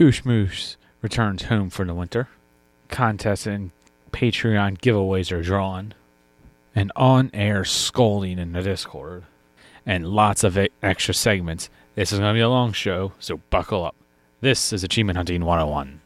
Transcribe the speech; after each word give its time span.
Koosh 0.00 0.24
Moose 0.24 0.78
returns 1.02 1.42
home 1.42 1.68
for 1.68 1.84
the 1.84 1.92
winter. 1.92 2.28
Contests 2.88 3.46
and 3.46 3.70
Patreon 4.12 4.78
giveaways 4.78 5.30
are 5.30 5.42
drawn. 5.42 5.92
An 6.74 6.90
on 6.96 7.30
air 7.34 7.66
scolding 7.66 8.38
in 8.38 8.52
the 8.52 8.62
Discord. 8.62 9.24
And 9.84 10.06
lots 10.06 10.42
of 10.42 10.58
extra 10.82 11.12
segments. 11.12 11.68
This 11.96 12.12
is 12.12 12.18
going 12.18 12.32
to 12.32 12.38
be 12.38 12.40
a 12.40 12.48
long 12.48 12.72
show, 12.72 13.12
so 13.18 13.42
buckle 13.50 13.84
up. 13.84 13.94
This 14.40 14.72
is 14.72 14.82
Achievement 14.82 15.18
Hunting 15.18 15.44
101. 15.44 15.99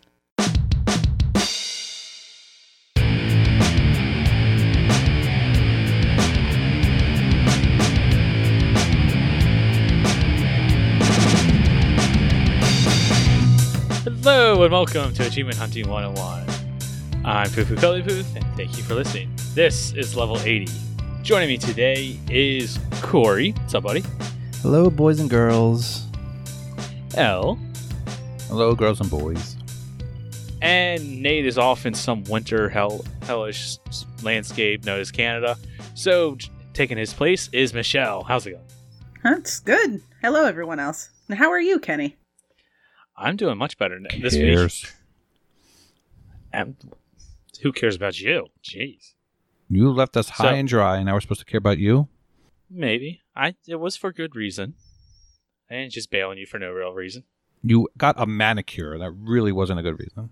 Welcome 14.74 15.14
to 15.14 15.24
Achievement 15.24 15.56
Hunting 15.56 15.88
101. 15.88 17.24
I'm 17.24 17.48
Poo 17.52 17.76
Cully 17.76 18.02
Pooth, 18.02 18.34
and 18.34 18.44
thank 18.56 18.76
you 18.76 18.82
for 18.82 18.96
listening. 18.96 19.32
This 19.54 19.92
is 19.92 20.16
level 20.16 20.36
80. 20.40 20.66
Joining 21.22 21.46
me 21.46 21.58
today 21.58 22.18
is 22.28 22.80
Corey. 23.00 23.52
What's 23.52 23.74
up, 23.74 23.84
buddy? 23.84 24.02
Hello, 24.62 24.90
boys 24.90 25.20
and 25.20 25.30
girls. 25.30 26.08
L. 27.14 27.56
Hello, 28.48 28.74
girls 28.74 29.00
and 29.00 29.08
boys. 29.08 29.56
And 30.60 31.22
Nate 31.22 31.46
is 31.46 31.56
off 31.56 31.86
in 31.86 31.94
some 31.94 32.24
winter 32.24 32.68
hell 32.68 33.04
hellish 33.22 33.78
landscape 34.24 34.84
known 34.84 34.98
as 34.98 35.12
Canada. 35.12 35.56
So 35.94 36.34
j- 36.34 36.50
taking 36.72 36.98
his 36.98 37.14
place 37.14 37.48
is 37.52 37.72
Michelle. 37.72 38.24
How's 38.24 38.44
it 38.48 38.54
going? 38.54 38.64
That's 39.22 39.60
good. 39.60 40.02
Hello, 40.20 40.46
everyone 40.46 40.80
else. 40.80 41.10
How 41.30 41.52
are 41.52 41.60
you, 41.60 41.78
Kenny? 41.78 42.16
I'm 43.16 43.36
doing 43.36 43.58
much 43.58 43.78
better 43.78 43.96
n- 43.96 44.06
this 44.20 44.34
week. 44.34 44.42
Cares. 44.54 44.92
Um, 46.52 46.76
who 47.62 47.72
cares 47.72 47.96
about 47.96 48.20
you? 48.20 48.46
Jeez. 48.62 49.12
You 49.68 49.90
left 49.92 50.16
us 50.16 50.28
high 50.30 50.50
So- 50.52 50.54
and 50.54 50.68
dry, 50.68 50.96
and 50.96 51.06
now 51.06 51.14
we're 51.14 51.20
supposed 51.20 51.40
to 51.40 51.46
care 51.46 51.58
about 51.58 51.78
you. 51.78 52.08
Maybe. 52.70 53.22
I 53.36 53.54
it 53.66 53.76
was 53.76 53.96
for 53.96 54.12
good 54.12 54.34
reason. 54.36 54.74
I 55.70 55.74
didn't 55.74 55.92
just 55.92 56.10
bailing 56.10 56.38
you 56.38 56.46
for 56.46 56.58
no 56.58 56.70
real 56.70 56.92
reason. 56.92 57.24
You 57.62 57.88
got 57.96 58.20
a 58.20 58.26
manicure. 58.26 58.98
That 58.98 59.10
really 59.12 59.52
wasn't 59.52 59.80
a 59.80 59.82
good 59.82 59.98
reason. 59.98 60.30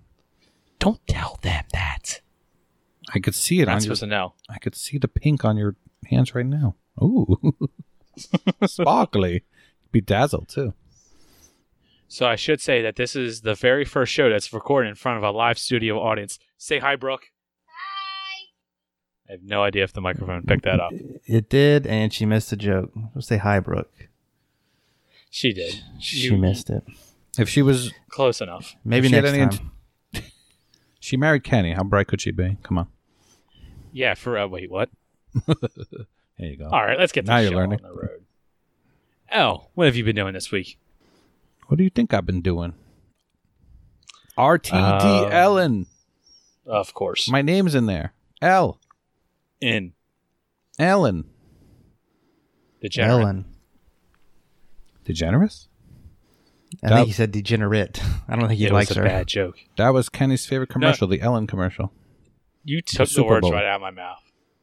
Don't 0.78 1.00
tell 1.06 1.38
them 1.42 1.64
that. 1.72 2.20
I 3.14 3.18
could 3.20 3.34
see 3.34 3.60
it 3.60 3.64
I'm 3.68 3.68
on 3.68 3.74
not 3.76 3.82
your. 3.84 3.94
supposed 3.94 4.00
to 4.00 4.06
know. 4.06 4.34
I 4.50 4.58
could 4.58 4.74
see 4.74 4.98
the 4.98 5.08
pink 5.08 5.44
on 5.44 5.56
your 5.56 5.76
hands 6.06 6.34
right 6.34 6.46
now. 6.46 6.74
Ooh, 7.02 7.38
sparkly, 8.66 9.44
bedazzled 9.90 10.48
too. 10.48 10.74
So 12.12 12.26
I 12.26 12.36
should 12.36 12.60
say 12.60 12.82
that 12.82 12.96
this 12.96 13.16
is 13.16 13.40
the 13.40 13.54
very 13.54 13.86
first 13.86 14.12
show 14.12 14.28
that's 14.28 14.52
recorded 14.52 14.90
in 14.90 14.94
front 14.96 15.16
of 15.16 15.24
a 15.24 15.30
live 15.30 15.58
studio 15.58 15.98
audience. 15.98 16.38
Say 16.58 16.78
hi, 16.78 16.94
Brooke. 16.94 17.30
Hi. 17.66 18.50
I 19.30 19.32
have 19.32 19.42
no 19.42 19.62
idea 19.62 19.82
if 19.84 19.94
the 19.94 20.02
microphone 20.02 20.42
picked 20.42 20.64
that 20.64 20.78
up. 20.78 20.92
It 21.26 21.48
did, 21.48 21.86
and 21.86 22.12
she 22.12 22.26
missed 22.26 22.52
a 22.52 22.56
joke. 22.56 22.90
We'll 23.14 23.22
say 23.22 23.38
hi, 23.38 23.60
Brooke. 23.60 24.08
She 25.30 25.54
did. 25.54 25.82
She 26.00 26.18
You- 26.28 26.36
missed 26.36 26.68
it. 26.68 26.82
If 27.38 27.48
she 27.48 27.62
was, 27.62 27.94
Close 28.10 28.42
enough. 28.42 28.76
Maybe 28.84 29.06
If 29.06 29.14
she 29.14 29.20
next 29.22 29.30
time. 29.30 29.70
int- 30.12 30.24
she 31.00 31.16
married 31.16 31.44
Kenny. 31.44 31.72
How 31.72 31.82
bright 31.82 32.08
could 32.08 32.20
she 32.20 32.30
be? 32.30 32.58
Come 32.62 32.76
on. 32.76 32.88
Yeah. 33.90 34.12
For 34.12 34.36
uh, 34.36 34.46
wait, 34.48 34.70
what? 34.70 34.90
There 36.38 36.50
you 36.50 36.56
go. 36.56 36.68
All 36.70 36.84
right, 36.84 36.98
let's 36.98 37.12
get 37.12 37.24
Now 37.26 37.36
the 37.36 37.42
you're 37.44 37.52
show 37.52 37.56
learning. 37.56 37.80
on 37.84 37.88
the 37.90 37.94
road. 37.94 38.24
Oh, 39.34 39.68
what 39.74 39.86
have 39.86 39.96
you 39.96 40.04
been 40.04 40.16
doing 40.16 40.34
this 40.34 40.50
week? 40.50 40.76
What 41.72 41.78
do 41.78 41.84
you 41.84 41.90
think 41.90 42.12
I've 42.12 42.26
been 42.26 42.42
doing? 42.42 42.74
RTD 44.36 44.74
Um, 45.24 45.32
Ellen. 45.32 45.86
Of 46.66 46.92
course, 46.92 47.30
My 47.30 47.40
name's 47.40 47.74
in 47.74 47.86
there. 47.86 48.12
L. 48.42 48.78
in 49.58 49.94
Ellen. 50.78 51.24
Degenerate. 52.82 53.10
Ellen. 53.22 53.44
Degenerous? 55.06 55.68
I 56.84 56.90
That- 56.90 56.94
think 56.96 57.06
he 57.06 57.12
said 57.14 57.32
degenerate. 57.32 58.02
I 58.28 58.36
don't 58.36 58.48
think 58.48 58.58
he 58.58 58.66
It 58.66 58.72
likes 58.74 58.90
was 58.90 58.98
a 58.98 59.00
her. 59.00 59.06
bad 59.06 59.26
joke. 59.28 59.56
That 59.78 59.94
was 59.94 60.10
Kenny's 60.10 60.44
favorite 60.44 60.68
commercial, 60.68 61.08
the 61.08 61.22
Ellen 61.22 61.46
commercial. 61.46 61.90
You 62.64 62.82
took 62.82 62.98
the 62.98 63.06
Super 63.06 63.28
words 63.30 63.40
Bowl. 63.44 63.52
right 63.52 63.64
out 63.64 63.76
of 63.76 63.80
my 63.80 63.90
mouth. 63.92 64.21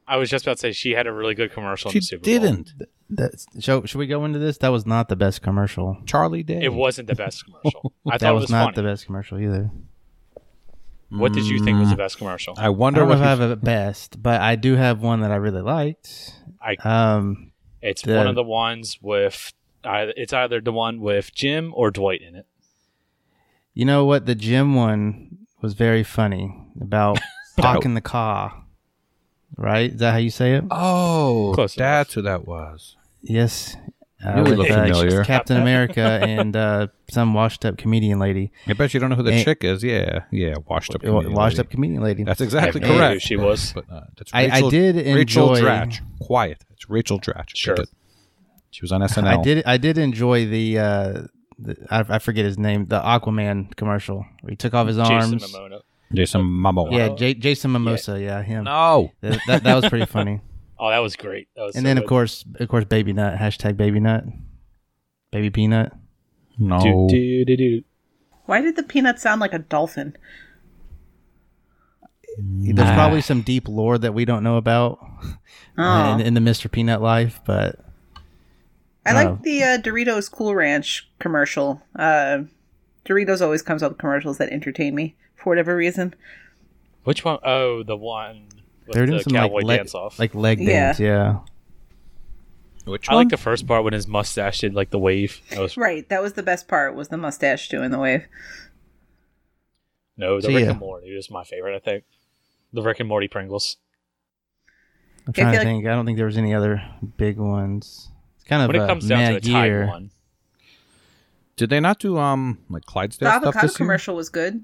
I 0.10 0.18
was 0.18 0.30
just 0.30 0.46
about 0.46 0.58
to 0.58 0.62
say 0.62 0.72
she 0.72 0.92
had 0.92 1.08
a 1.08 1.14
really 1.14 1.36
good 1.36 1.52
commercial 1.52 1.90
in 1.90 1.94
She 1.94 2.00
the 2.00 2.06
Super 2.06 2.24
didn't. 2.24 2.74
That's, 3.12 3.46
so, 3.60 3.86
should 3.86 3.98
we 4.00 4.08
go 4.08 4.26
into 4.26 4.40
this? 4.40 4.58
That 4.60 4.70
was 4.70 4.86
not 4.86 5.08
the 5.10 5.16
best 5.16 5.42
commercial. 5.42 5.98
Charlie 6.06 6.44
Day. 6.44 6.62
It 6.64 6.74
wasn't 6.74 7.08
the 7.08 7.16
best 7.16 7.46
commercial. 7.46 7.94
I 8.08 8.18
that 8.18 8.22
thought 8.22 8.34
was, 8.36 8.42
it 8.42 8.46
was 8.46 8.50
not 8.52 8.64
funny. 8.66 8.76
the 8.76 8.84
best 8.84 9.06
commercial 9.06 9.40
either. 9.40 9.72
What 11.10 11.34
did 11.34 11.46
you 11.46 11.64
think 11.64 11.80
was 11.80 11.90
the 11.90 11.96
best 11.96 12.18
commercial? 12.20 12.54
I 12.58 12.66
I 12.66 12.70
wonder 12.70 13.00
don't 13.00 13.08
know 13.10 13.16
what 13.16 13.22
if 13.22 13.26
I 13.26 13.30
have 13.30 13.42
a 13.42 13.56
best, 13.56 14.22
but 14.22 14.42
I 14.42 14.56
do 14.56 14.76
have 14.76 15.02
one 15.02 15.22
that 15.22 15.32
I 15.32 15.38
really 15.38 15.62
liked. 15.62 16.34
I 16.62 16.76
Um, 16.84 17.52
It's 17.82 18.02
The- 18.04 18.16
one 18.16 18.28
of 18.28 18.36
the 18.36 18.44
ones 18.44 19.00
with 19.02 19.54
either 19.84 20.14
it's 20.16 20.34
either 20.34 20.62
the 20.62 20.72
one 20.74 21.00
with 21.00 21.34
Jim 21.34 21.72
or 21.76 21.90
Dwight 21.90 22.22
in 22.22 22.36
it. 22.36 22.46
you 23.74 23.86
know 23.86 24.06
what? 24.06 24.26
The 24.28 24.36
Jim 24.36 24.76
one 24.76 25.38
was 25.62 25.74
very 25.74 26.04
funny 26.04 26.54
about 26.80 27.20
parking 27.58 27.94
the 27.96 28.02
car. 28.02 28.66
Right? 29.58 29.92
Is 29.92 30.00
that 30.00 30.12
how 30.12 30.18
you 30.18 30.30
say 30.30 30.54
it? 30.56 30.64
Oh, 30.72 31.52
Close 31.56 31.76
that's 31.76 32.14
who 32.14 32.22
that 32.24 32.48
was. 32.48 32.96
Yes. 33.22 33.76
Uh, 34.26 34.36
You 34.38 34.44
with, 34.44 34.58
look 34.60 34.70
uh, 34.70 34.84
familiar. 34.84 35.24
Captain 35.24 35.58
America 35.58 36.02
and 36.22 36.54
uh, 36.56 36.88
some 37.10 37.34
washed 37.34 37.64
up 37.66 37.78
comedian 37.78 38.20
lady. 38.20 38.52
I 38.68 38.74
bet 38.74 38.94
you 38.94 39.00
don't 39.00 39.10
know 39.10 39.16
who 39.16 39.24
the 39.24 39.34
Eh. 39.34 39.44
chick 39.46 39.64
is. 39.64 39.82
Yeah, 39.84 40.26
yeah, 40.32 40.56
washed 40.68 40.94
up. 40.94 41.04
Wa- 41.04 41.10
comedian 41.12 41.34
washed 41.34 41.58
lady. 41.58 41.68
up 41.68 41.72
comedian 41.72 42.04
lady. 42.04 42.24
That's 42.24 42.42
exactly 42.42 42.82
I 42.82 42.86
have 42.86 42.92
no 42.94 42.98
correct. 43.00 43.14
who 43.14 43.20
she 43.28 43.36
was. 43.38 43.72
But 43.74 43.86
uh, 43.90 44.02
that's 44.18 44.32
I- 44.34 44.42
I 44.42 44.46
Rachel, 44.56 44.70
did 44.72 44.96
Rachel 45.16 45.56
enjoy- 45.56 45.66
Dratch. 45.68 46.02
Quiet. 46.20 46.66
It's 46.72 46.90
Rachel 46.90 47.20
Dratch. 47.20 47.52
Sure. 47.56 47.78
She 48.72 48.82
was 48.82 48.92
on 48.92 49.02
SNL. 49.02 49.40
I 49.40 49.42
did. 49.42 49.64
I 49.66 49.78
did 49.78 49.98
enjoy 49.98 50.46
the. 50.46 50.78
Uh, 50.80 51.22
the 51.58 51.76
I, 51.90 52.04
I 52.16 52.20
forget 52.20 52.44
his 52.46 52.58
name. 52.58 52.86
The 52.88 53.00
Aquaman 53.00 53.76
commercial 53.78 54.26
where 54.42 54.50
he 54.52 54.56
took 54.56 54.74
off 54.74 54.88
his 54.88 54.98
Jason 54.98 55.14
arms. 55.16 55.54
Momoa. 55.54 55.82
Jason 56.14 56.42
Momoa. 56.42 56.92
Yeah, 56.92 57.10
J- 57.10 57.34
Jason 57.36 57.72
Mimosa. 57.72 58.20
Yeah, 58.20 58.42
him. 58.42 58.64
No. 58.66 59.12
That, 59.22 59.40
that, 59.48 59.64
that 59.64 59.76
was 59.76 59.90
pretty 59.90 60.06
funny. 60.06 60.42
Oh, 60.82 60.90
that 60.90 61.00
was 61.00 61.18
great. 61.18 61.50
That 61.58 61.64
was 61.64 61.76
and 61.76 61.84
so 61.84 61.88
then 61.90 61.98
of 61.98 62.06
course, 62.06 62.46
of 62.58 62.70
course, 62.70 62.86
Baby 62.86 63.12
Nut. 63.12 63.38
Hashtag 63.38 63.76
Baby 63.76 64.00
Nut. 64.00 64.24
Baby 65.30 65.50
Peanut. 65.50 65.92
No. 66.58 66.80
Do, 66.80 67.08
do, 67.10 67.44
do, 67.44 67.58
do. 67.58 67.84
Why 68.46 68.62
did 68.62 68.78
the 68.78 68.84
peanut 68.84 69.20
sound 69.20 69.42
like 69.42 69.52
a 69.52 69.60
dolphin? 69.60 70.16
There's 72.38 72.88
Ah. 72.90 72.94
probably 72.96 73.20
some 73.20 73.42
deep 73.42 73.68
lore 73.68 73.98
that 73.98 74.14
we 74.14 74.24
don't 74.24 74.42
know 74.42 74.56
about 74.56 75.00
Oh, 75.78 76.14
in, 76.14 76.22
in 76.22 76.34
the 76.34 76.40
Mr. 76.40 76.72
Peanut 76.72 77.02
life, 77.02 77.42
but 77.46 77.80
I 79.06 79.12
like 79.12 79.42
the 79.42 79.64
uh, 79.64 79.78
Doritos 79.80 80.32
Cool 80.32 80.56
Ranch 80.56 81.10
commercial. 81.20 81.82
Uh, 81.94 82.44
Doritos 83.06 83.42
always 83.42 83.62
comes 83.62 83.84
up 83.84 83.92
with 83.92 83.98
commercials 83.98 84.38
that 84.38 84.50
entertain 84.50 84.96
me 84.96 85.16
for 85.40 85.50
whatever 85.50 85.76
reason. 85.76 86.14
Which 87.04 87.24
one? 87.26 87.40
Oh, 87.44 87.84
the 87.84 87.96
one 87.98 88.48
with 88.86 88.96
they're 88.96 89.06
doing 89.06 89.18
the 89.20 89.24
some 89.24 89.34
cowboy 89.34 89.58
like 89.58 89.66
leg, 89.66 89.78
dance 89.80 89.96
off. 89.96 90.20
like 90.20 90.36
leg 90.36 90.66
dance. 90.66 91.00
Yeah. 91.00 91.40
Which 92.86 93.08
I 93.10 93.14
one? 93.14 93.26
like 93.26 93.30
the 93.32 93.38
first 93.38 93.68
part 93.68 93.84
when 93.84 93.94
his 93.94 94.08
mustache 94.08 94.60
did 94.60 94.74
like 94.74 94.90
the 94.90 95.00
wave. 95.00 95.42
That 95.52 95.60
was 95.60 95.78
Right, 95.78 96.08
that 96.10 96.22
was 96.22 96.34
the 96.34 96.44
best 96.44 96.68
part. 96.68 96.96
Was 96.96 97.10
the 97.10 97.18
mustache 97.18 97.70
doing 97.70 97.92
the 97.92 98.00
wave? 98.00 98.26
no, 100.18 100.38
the 100.38 100.44
So, 100.44 100.48
Rick 100.50 100.64
yeah. 100.66 100.72
and 100.72 100.80
Morty 100.80 101.16
was 101.16 101.30
my 101.32 101.44
favorite. 101.44 101.76
I 101.76 101.80
think 101.80 102.04
the 102.74 102.82
Rick 102.82 103.00
and 103.00 103.08
Morty 103.10 103.28
Pringles. 103.28 103.78
I'm 105.28 105.34
Yeah, 105.38 105.44
I 105.50 105.52
trying 105.52 105.54
to 105.54 105.60
feel 105.60 105.60
like- 105.60 105.76
think. 105.76 105.88
I 105.88 105.90
don't 105.92 106.06
think 106.06 106.18
there 106.18 106.26
was 106.26 106.38
any 106.38 106.54
other 106.54 106.84
big 107.18 107.38
ones. 107.38 108.10
It's 108.36 108.44
kind 108.46 108.62
of 108.64 108.68
When 108.68 108.76
it 108.76 108.84
a 108.84 108.88
comes 108.88 109.08
down 109.08 109.20
to 109.28 109.34
mad 109.34 109.44
the 109.44 109.50
year. 109.52 109.88
one, 109.88 110.12
Did 111.56 111.70
they 111.70 111.80
not 111.80 112.00
do 112.00 112.18
um 112.18 112.60
like 112.70 112.84
The 112.86 112.92
Clydesdale 112.92 113.30
stuff 113.30 113.44
avocado 113.44 113.68
this 113.68 113.74
year? 113.74 113.78
commercial 113.86 114.16
was 114.16 114.30
good. 114.30 114.64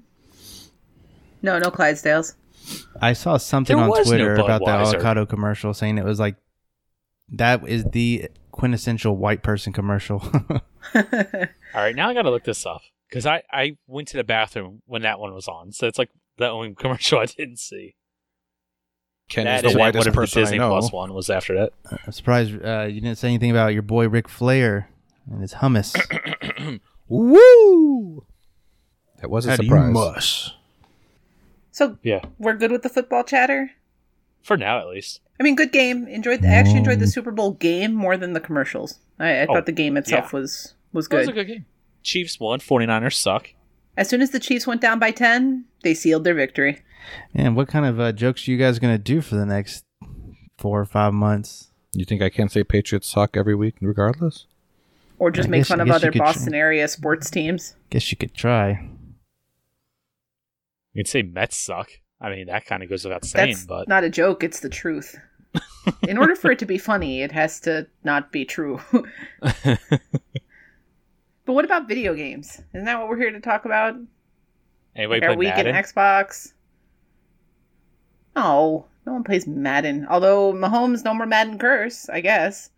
No, 1.42 1.58
no 1.58 1.70
Clydesdales. 1.70 2.34
I 3.00 3.12
saw 3.12 3.36
something 3.36 3.76
There 3.76 3.84
on 3.84 3.90
was 3.90 4.06
no 4.10 4.16
Twitter 4.16 4.34
about 4.34 4.60
the 4.60 4.66
Budweiser. 4.66 4.94
avocado 4.94 5.26
commercial 5.26 5.72
saying 5.74 5.98
it 5.98 6.04
was 6.04 6.18
like 6.18 6.36
that 7.30 7.66
is 7.68 7.84
the 7.92 8.28
quintessential 8.50 9.16
white 9.16 9.42
person 9.42 9.72
commercial. 9.72 10.20
All 10.94 11.02
right, 11.74 11.94
now 11.94 12.08
I 12.08 12.14
got 12.14 12.22
to 12.22 12.30
look 12.30 12.44
this 12.44 12.64
up 12.66 12.80
because 13.08 13.26
I 13.26 13.42
I 13.52 13.76
went 13.86 14.08
to 14.08 14.16
the 14.16 14.24
bathroom 14.24 14.82
when 14.86 15.02
that 15.02 15.20
one 15.20 15.32
was 15.34 15.46
on, 15.48 15.72
so 15.72 15.86
it's 15.86 15.98
like 15.98 16.10
the 16.38 16.48
only 16.48 16.74
commercial 16.78 17.18
I 17.20 17.26
didn't 17.26 17.58
see. 17.58 17.94
Kenny's 19.28 19.46
That 19.46 19.62
the 19.62 19.68
and 19.70 19.78
whitest 19.80 19.98
whatever 20.06 20.14
person 20.14 20.40
the 20.40 20.44
Disney 20.44 20.58
I 20.58 20.60
know. 20.60 20.70
Plus 20.70 20.92
one 20.92 21.12
was 21.12 21.28
after 21.30 21.54
that. 21.54 21.72
I'm 22.06 22.12
surprised 22.12 22.54
uh, 22.64 22.82
you 22.88 23.00
didn't 23.00 23.18
say 23.18 23.28
anything 23.28 23.50
about 23.50 23.72
your 23.74 23.82
boy 23.82 24.08
Ric 24.08 24.28
Flair 24.28 24.88
and 25.30 25.40
his 25.42 25.54
hummus. 25.54 25.94
Woo! 27.08 28.24
That 29.20 29.30
was 29.30 29.46
a 29.46 29.50
How 29.50 29.56
do 29.56 29.62
you 29.64 29.68
surprise. 29.68 29.92
mush? 29.92 30.50
So 31.76 31.98
Yeah, 32.02 32.22
we're 32.38 32.54
good 32.56 32.72
with 32.72 32.82
the 32.82 32.88
football 32.88 33.22
chatter. 33.22 33.70
for 34.42 34.56
now 34.56 34.78
at 34.78 34.86
least. 34.88 35.20
I 35.38 35.42
mean, 35.42 35.56
good 35.56 35.72
game. 35.72 36.06
Enjoyed. 36.08 36.40
The, 36.40 36.48
I 36.48 36.52
actually 36.52 36.78
enjoyed 36.78 37.00
the 37.00 37.06
Super 37.06 37.30
Bowl 37.30 37.50
game 37.52 37.92
more 37.92 38.16
than 38.16 38.32
the 38.32 38.40
commercials. 38.40 38.98
I, 39.18 39.40
I 39.40 39.46
Oh, 39.46 39.52
thought 39.54 39.66
the 39.66 39.72
game 39.72 39.98
itself 39.98 40.30
yeah. 40.32 40.38
was 40.40 40.74
was 40.94 41.06
That 41.08 41.16
was 41.18 41.26
good. 41.26 41.32
a 41.32 41.44
good 41.44 41.52
game. 41.52 41.64
Chiefs 42.02 42.40
won. 42.40 42.60
49ers 42.60 43.12
suck. 43.12 43.50
As 43.98 44.08
soon 44.08 44.22
as 44.22 44.30
the 44.30 44.40
Chiefs 44.40 44.66
went 44.66 44.80
down 44.80 44.98
by 44.98 45.10
10, 45.10 45.66
they 45.82 45.92
sealed 45.92 46.24
their 46.24 46.32
victory. 46.34 46.80
And 47.34 47.54
what 47.56 47.68
kind 47.68 47.84
of 47.84 48.00
uh, 48.00 48.12
jokes 48.12 48.48
are 48.48 48.50
you 48.52 48.56
guys 48.56 48.78
gonna 48.78 48.96
do 48.96 49.20
for 49.20 49.34
the 49.34 49.44
next 49.44 49.84
four 50.56 50.80
or 50.80 50.86
five 50.86 51.12
months? 51.12 51.70
You 51.92 52.06
think 52.06 52.22
I 52.22 52.30
can't 52.30 52.50
say 52.50 52.64
Patriots 52.64 53.08
suck 53.10 53.36
every 53.36 53.54
week, 53.54 53.74
regardless? 53.82 54.46
Or 55.18 55.30
just 55.30 55.48
I 55.48 55.50
make 55.50 55.60
guess- 55.60 55.68
fun 55.68 55.80
of 55.80 55.90
other 55.90 56.10
Boston 56.12 56.52
try. 56.52 56.58
area 56.58 56.88
sports 56.88 57.28
teams. 57.30 57.74
Guess 57.90 58.10
you 58.10 58.16
could 58.16 58.32
try. 58.32 58.88
You'd 60.96 61.08
say 61.08 61.22
Mets 61.22 61.56
suck. 61.56 61.90
I 62.20 62.30
mean, 62.30 62.46
that 62.46 62.64
kind 62.64 62.82
of 62.82 62.88
goes 62.88 63.04
without 63.04 63.24
saying, 63.24 63.52
That's 63.52 63.66
but 63.66 63.88
not 63.88 64.04
a 64.04 64.10
joke, 64.10 64.42
it's 64.42 64.60
the 64.60 64.70
truth. 64.70 65.16
In 66.08 66.18
order 66.18 66.34
for 66.34 66.50
it 66.50 66.58
to 66.60 66.66
be 66.66 66.78
funny, 66.78 67.22
it 67.22 67.32
has 67.32 67.60
to 67.60 67.86
not 68.02 68.32
be 68.32 68.44
true. 68.44 68.80
but 69.40 69.78
what 71.44 71.64
about 71.64 71.86
video 71.86 72.14
games? 72.14 72.62
Isn't 72.74 72.86
that 72.86 72.98
what 72.98 73.08
we're 73.08 73.18
here 73.18 73.30
to 73.30 73.40
talk 73.40 73.64
about? 73.64 73.96
anybody 74.94 75.22
Our 75.22 75.34
play 75.34 75.36
week 75.36 75.58
in 75.58 75.66
Xbox? 75.66 76.54
No, 78.34 78.86
no 79.04 79.12
one 79.12 79.24
plays 79.24 79.46
Madden. 79.46 80.06
Although 80.08 80.52
Mahomes 80.52 81.04
no 81.04 81.14
more 81.14 81.26
Madden 81.26 81.58
curse, 81.58 82.08
I 82.08 82.20
guess. 82.20 82.70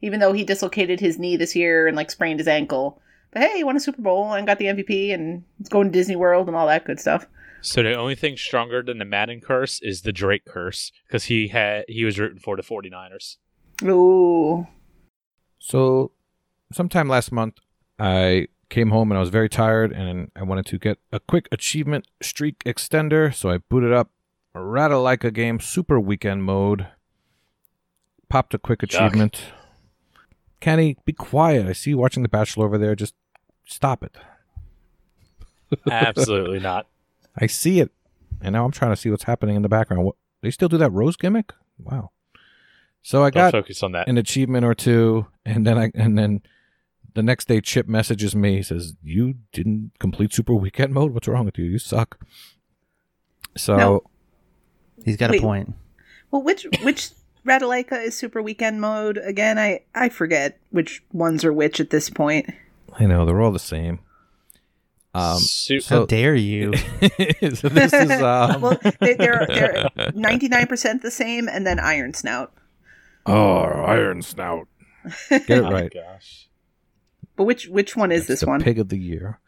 Even 0.00 0.18
though 0.18 0.32
he 0.32 0.42
dislocated 0.42 0.98
his 0.98 1.18
knee 1.18 1.36
this 1.36 1.54
year 1.54 1.86
and 1.86 1.96
like 1.96 2.10
sprained 2.10 2.40
his 2.40 2.48
ankle. 2.48 3.00
But 3.30 3.42
hey, 3.42 3.58
he 3.58 3.64
won 3.64 3.76
a 3.76 3.80
Super 3.80 4.02
Bowl 4.02 4.32
and 4.32 4.46
got 4.46 4.58
the 4.58 4.66
MVP 4.66 5.14
and 5.14 5.44
going 5.70 5.88
to 5.88 5.92
Disney 5.92 6.16
World 6.16 6.48
and 6.48 6.56
all 6.56 6.66
that 6.66 6.84
good 6.84 6.98
stuff. 6.98 7.26
So 7.62 7.82
the 7.82 7.94
only 7.94 8.14
thing 8.16 8.36
stronger 8.36 8.82
than 8.82 8.98
the 8.98 9.04
Madden 9.04 9.40
curse 9.40 9.80
is 9.80 10.02
the 10.02 10.12
Drake 10.12 10.44
curse 10.44 10.92
because 11.06 11.24
he 11.24 11.48
had 11.48 11.84
he 11.88 12.04
was 12.04 12.18
rooting 12.18 12.38
for 12.40 12.56
the 12.56 12.62
49ers. 12.62 13.36
Ooh. 13.84 14.66
So, 15.58 16.10
sometime 16.72 17.08
last 17.08 17.30
month, 17.30 17.58
I 17.98 18.48
came 18.68 18.90
home 18.90 19.12
and 19.12 19.16
I 19.16 19.20
was 19.20 19.28
very 19.28 19.48
tired, 19.48 19.92
and 19.92 20.30
I 20.34 20.42
wanted 20.42 20.66
to 20.66 20.78
get 20.78 20.98
a 21.12 21.20
quick 21.20 21.46
achievement 21.52 22.08
streak 22.20 22.64
extender. 22.64 23.32
So 23.32 23.50
I 23.50 23.58
booted 23.58 23.92
up 23.92 24.10
Ratalaika 24.56 25.32
game 25.32 25.60
Super 25.60 26.00
Weekend 26.00 26.42
mode. 26.42 26.88
Popped 28.28 28.54
a 28.54 28.58
quick 28.58 28.80
Yuck. 28.80 28.84
achievement. 28.84 29.52
Kenny, 30.60 30.96
be 31.04 31.12
quiet. 31.12 31.66
I 31.66 31.72
see 31.72 31.90
you 31.90 31.98
watching 31.98 32.22
The 32.22 32.28
Bachelor 32.28 32.66
over 32.66 32.78
there. 32.78 32.94
Just 32.94 33.14
stop 33.66 34.02
it. 34.02 34.16
Absolutely 35.90 36.60
not. 36.60 36.86
I 37.36 37.46
see 37.46 37.80
it, 37.80 37.90
and 38.40 38.52
now 38.52 38.64
I'm 38.64 38.70
trying 38.72 38.92
to 38.92 38.96
see 38.96 39.10
what's 39.10 39.24
happening 39.24 39.56
in 39.56 39.62
the 39.62 39.68
background. 39.68 40.04
What 40.04 40.16
they 40.42 40.50
still 40.50 40.68
do 40.68 40.76
that 40.78 40.90
rose 40.90 41.16
gimmick? 41.16 41.52
Wow. 41.78 42.10
So 43.02 43.22
I 43.24 43.30
Don't 43.30 43.44
got 43.44 43.52
focus 43.52 43.82
on 43.82 43.92
that. 43.92 44.08
an 44.08 44.18
achievement 44.18 44.64
or 44.64 44.74
two, 44.74 45.26
and 45.44 45.66
then 45.66 45.76
I 45.78 45.90
and 45.94 46.16
then 46.18 46.42
the 47.14 47.22
next 47.22 47.48
day 47.48 47.60
Chip 47.60 47.88
messages 47.88 48.34
me. 48.36 48.56
He 48.56 48.62
says, 48.62 48.94
"You 49.02 49.34
didn't 49.52 49.92
complete 49.98 50.32
Super 50.32 50.54
Weekend 50.54 50.92
mode. 50.94 51.12
What's 51.12 51.26
wrong 51.28 51.44
with 51.46 51.58
you? 51.58 51.64
You 51.64 51.78
suck." 51.78 52.18
So 53.56 53.76
No. 53.76 54.02
He's 55.04 55.16
got 55.16 55.30
Wait. 55.30 55.40
a 55.40 55.42
point. 55.42 55.74
Well, 56.30 56.42
which 56.42 56.66
which 56.82 57.10
Ratalaika 57.46 58.04
is 58.04 58.16
Super 58.16 58.40
Weekend 58.40 58.80
mode 58.80 59.18
again? 59.18 59.58
I 59.58 59.80
I 59.94 60.08
forget 60.08 60.60
which 60.70 61.02
ones 61.12 61.44
are 61.44 61.52
which 61.52 61.80
at 61.80 61.90
this 61.90 62.08
point. 62.08 62.48
I 62.98 63.06
know 63.06 63.24
they're 63.26 63.40
all 63.40 63.50
the 63.52 63.58
same. 63.58 64.00
Um, 65.14 65.38
Su- 65.38 65.80
so- 65.80 66.00
How 66.00 66.06
dare 66.06 66.34
you? 66.34 66.72
so 67.54 67.68
this 67.68 67.92
is 67.92 68.10
um, 68.22 68.60
well, 68.62 68.78
they, 69.00 69.14
they're 69.14 69.46
they're 69.46 69.90
ninety 70.14 70.48
nine 70.48 70.66
percent 70.66 71.02
the 71.02 71.10
same, 71.10 71.48
and 71.48 71.66
then 71.66 71.78
Iron 71.78 72.14
Snout. 72.14 72.52
oh 73.26 73.62
Iron 73.64 74.22
Snout. 74.22 74.68
Get 75.28 75.50
it 75.50 75.58
oh 75.58 75.62
my 75.64 75.72
right. 75.72 75.92
gosh. 75.92 76.48
But 77.36 77.44
which 77.44 77.68
which 77.68 77.96
one 77.96 78.10
is 78.12 78.20
It's 78.22 78.28
this 78.28 78.40
the 78.40 78.46
one? 78.46 78.62
Pig 78.62 78.78
of 78.78 78.88
the 78.88 78.98
year. 78.98 79.38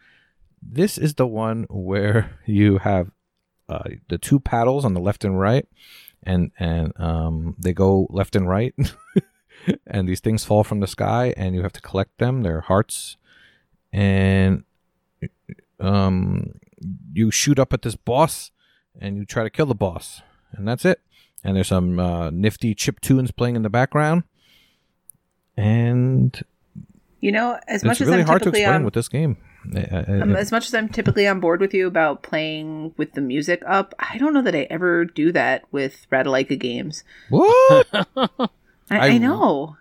This 0.60 0.98
is 0.98 1.14
the 1.14 1.26
one 1.26 1.66
where 1.70 2.38
you 2.46 2.78
have 2.78 3.10
uh, 3.68 3.88
the 4.08 4.18
two 4.18 4.40
paddles 4.40 4.84
on 4.84 4.94
the 4.94 5.00
left 5.00 5.24
and 5.24 5.38
right, 5.38 5.66
and 6.22 6.50
and 6.58 6.92
um, 7.00 7.54
they 7.58 7.72
go 7.72 8.06
left 8.10 8.36
and 8.36 8.48
right, 8.48 8.74
and 9.86 10.08
these 10.08 10.20
things 10.20 10.44
fall 10.44 10.64
from 10.64 10.80
the 10.80 10.86
sky, 10.86 11.32
and 11.36 11.54
you 11.54 11.62
have 11.62 11.72
to 11.74 11.80
collect 11.80 12.18
them. 12.18 12.42
They're 12.42 12.62
hearts, 12.62 13.16
and 13.92 14.64
um, 15.80 16.52
you 17.12 17.30
shoot 17.30 17.58
up 17.58 17.72
at 17.72 17.82
this 17.82 17.96
boss, 17.96 18.50
and 19.00 19.16
you 19.16 19.24
try 19.24 19.42
to 19.42 19.50
kill 19.50 19.66
the 19.66 19.74
boss, 19.74 20.22
and 20.52 20.66
that's 20.66 20.84
it. 20.84 21.00
And 21.42 21.56
there's 21.56 21.68
some 21.68 21.98
uh, 21.98 22.30
nifty 22.30 22.74
chip 22.74 23.00
tunes 23.00 23.30
playing 23.30 23.56
in 23.56 23.62
the 23.62 23.70
background, 23.70 24.24
and 25.56 26.42
You 27.20 27.32
know, 27.32 27.58
as 27.68 27.84
much 27.84 27.92
it's 27.92 28.02
as 28.02 28.08
really 28.08 28.20
I'm 28.22 28.26
hard 28.26 28.40
to 28.42 28.44
typically 28.46 28.62
explain 28.62 28.76
on, 28.76 28.84
with 28.84 28.94
this 28.94 29.08
game. 29.08 29.36
Um, 29.74 30.36
as 30.36 30.52
much 30.52 30.66
as 30.66 30.74
I'm 30.74 30.88
typically 30.90 31.26
on 31.26 31.40
board 31.40 31.60
with 31.60 31.72
you 31.72 31.86
about 31.86 32.22
playing 32.22 32.92
with 32.98 33.12
the 33.12 33.22
music 33.22 33.62
up, 33.66 33.94
I 33.98 34.18
don't 34.18 34.34
know 34.34 34.42
that 34.42 34.54
I 34.54 34.66
ever 34.70 35.06
do 35.06 35.32
that 35.32 35.64
with 35.72 36.06
Ratalaika 36.12 36.58
games. 36.58 37.02
what? 37.30 37.86
I, 38.16 38.48
I, 38.90 39.06
I- 39.08 39.18
know. 39.18 39.76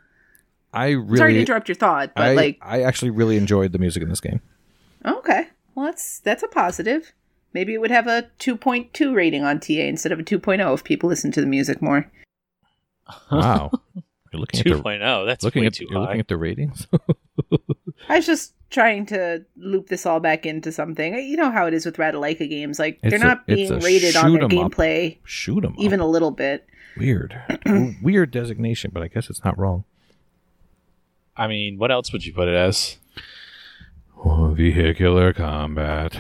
I 0.76 0.96
Sorry 1.16 1.34
to 1.34 1.40
interrupt 1.40 1.68
your 1.68 1.76
thought, 1.76 2.14
but 2.16 2.24
I, 2.24 2.34
like, 2.34 2.58
I 2.62 2.82
actually 2.82 3.12
really 3.12 3.38
enjoyed 3.38 3.74
the 3.74 3.78
music 3.78 4.02
in 4.02 4.10
this 4.10 4.20
game. 4.22 4.42
Okay, 5.06 5.48
well 5.76 5.86
that's 5.88 6.20
that's 6.20 6.44
a 6.44 6.48
positive. 6.48 7.14
Maybe 7.54 7.74
it 7.74 7.82
would 7.82 7.92
have 7.92 8.08
a 8.08 8.30
2.2 8.40 9.14
rating 9.14 9.44
on 9.44 9.60
TA 9.60 9.74
instead 9.74 10.12
of 10.12 10.20
a 10.20 10.24
2.0 10.24 10.74
if 10.74 10.84
people 10.84 11.08
listen 11.10 11.32
to 11.34 11.42
the 11.42 11.46
music 11.48 11.82
more. 11.82 12.10
Wow, 13.32 13.72
you're 14.32 14.40
looking 14.40 14.60
at 14.62 14.66
the 14.66 14.72
2.0. 14.72 15.26
That's 15.26 15.44
looking 15.44 15.62
way 15.62 15.68
at 15.68 15.74
too 15.74 15.86
you're 15.90 16.00
high. 16.00 16.06
looking 16.06 16.20
at 16.22 16.28
the 16.30 16.38
ratings. 16.38 16.88
I 18.10 18.16
was 18.18 18.26
just 18.26 18.54
trying 18.70 19.06
to 19.08 19.46
loop 19.56 19.88
this 19.90 20.06
all 20.06 20.20
back 20.20 20.46
into 20.48 20.72
something. 20.72 21.14
You 21.14 21.38
know 21.38 21.52
how 21.52 21.68
it 21.68 21.74
is 21.74 21.86
with 21.86 21.98
Ratalaika 21.98 22.50
games; 22.50 22.80
like 22.80 23.00
It's 23.04 23.12
they're 23.12 23.22
a- 23.24 23.28
not 23.36 23.46
being 23.46 23.80
rated 23.80 24.16
on 24.16 24.32
their 24.34 24.42
shoot 24.42 24.52
'em 24.54 24.60
up. 24.66 24.72
gameplay 24.72 25.18
Shoot 25.26 25.62
them 25.62 25.76
even 25.78 26.00
a 26.00 26.08
little 26.08 26.32
bit. 26.32 26.66
weird, 26.98 27.40
weird 28.02 28.32
designation, 28.32 28.92
but 28.94 29.04
I 29.04 29.10
guess 29.10 29.30
it's 29.30 29.44
not 29.44 29.58
wrong. 29.60 29.84
I 31.38 31.48
mean, 31.48 31.78
what 31.78 31.92
else 31.92 32.12
would 32.14 32.26
you 32.26 32.34
put 32.34 32.48
it 32.48 32.56
as? 32.56 32.98
Oh, 34.24 34.54
vehicular 34.54 35.34
combat. 35.34 36.18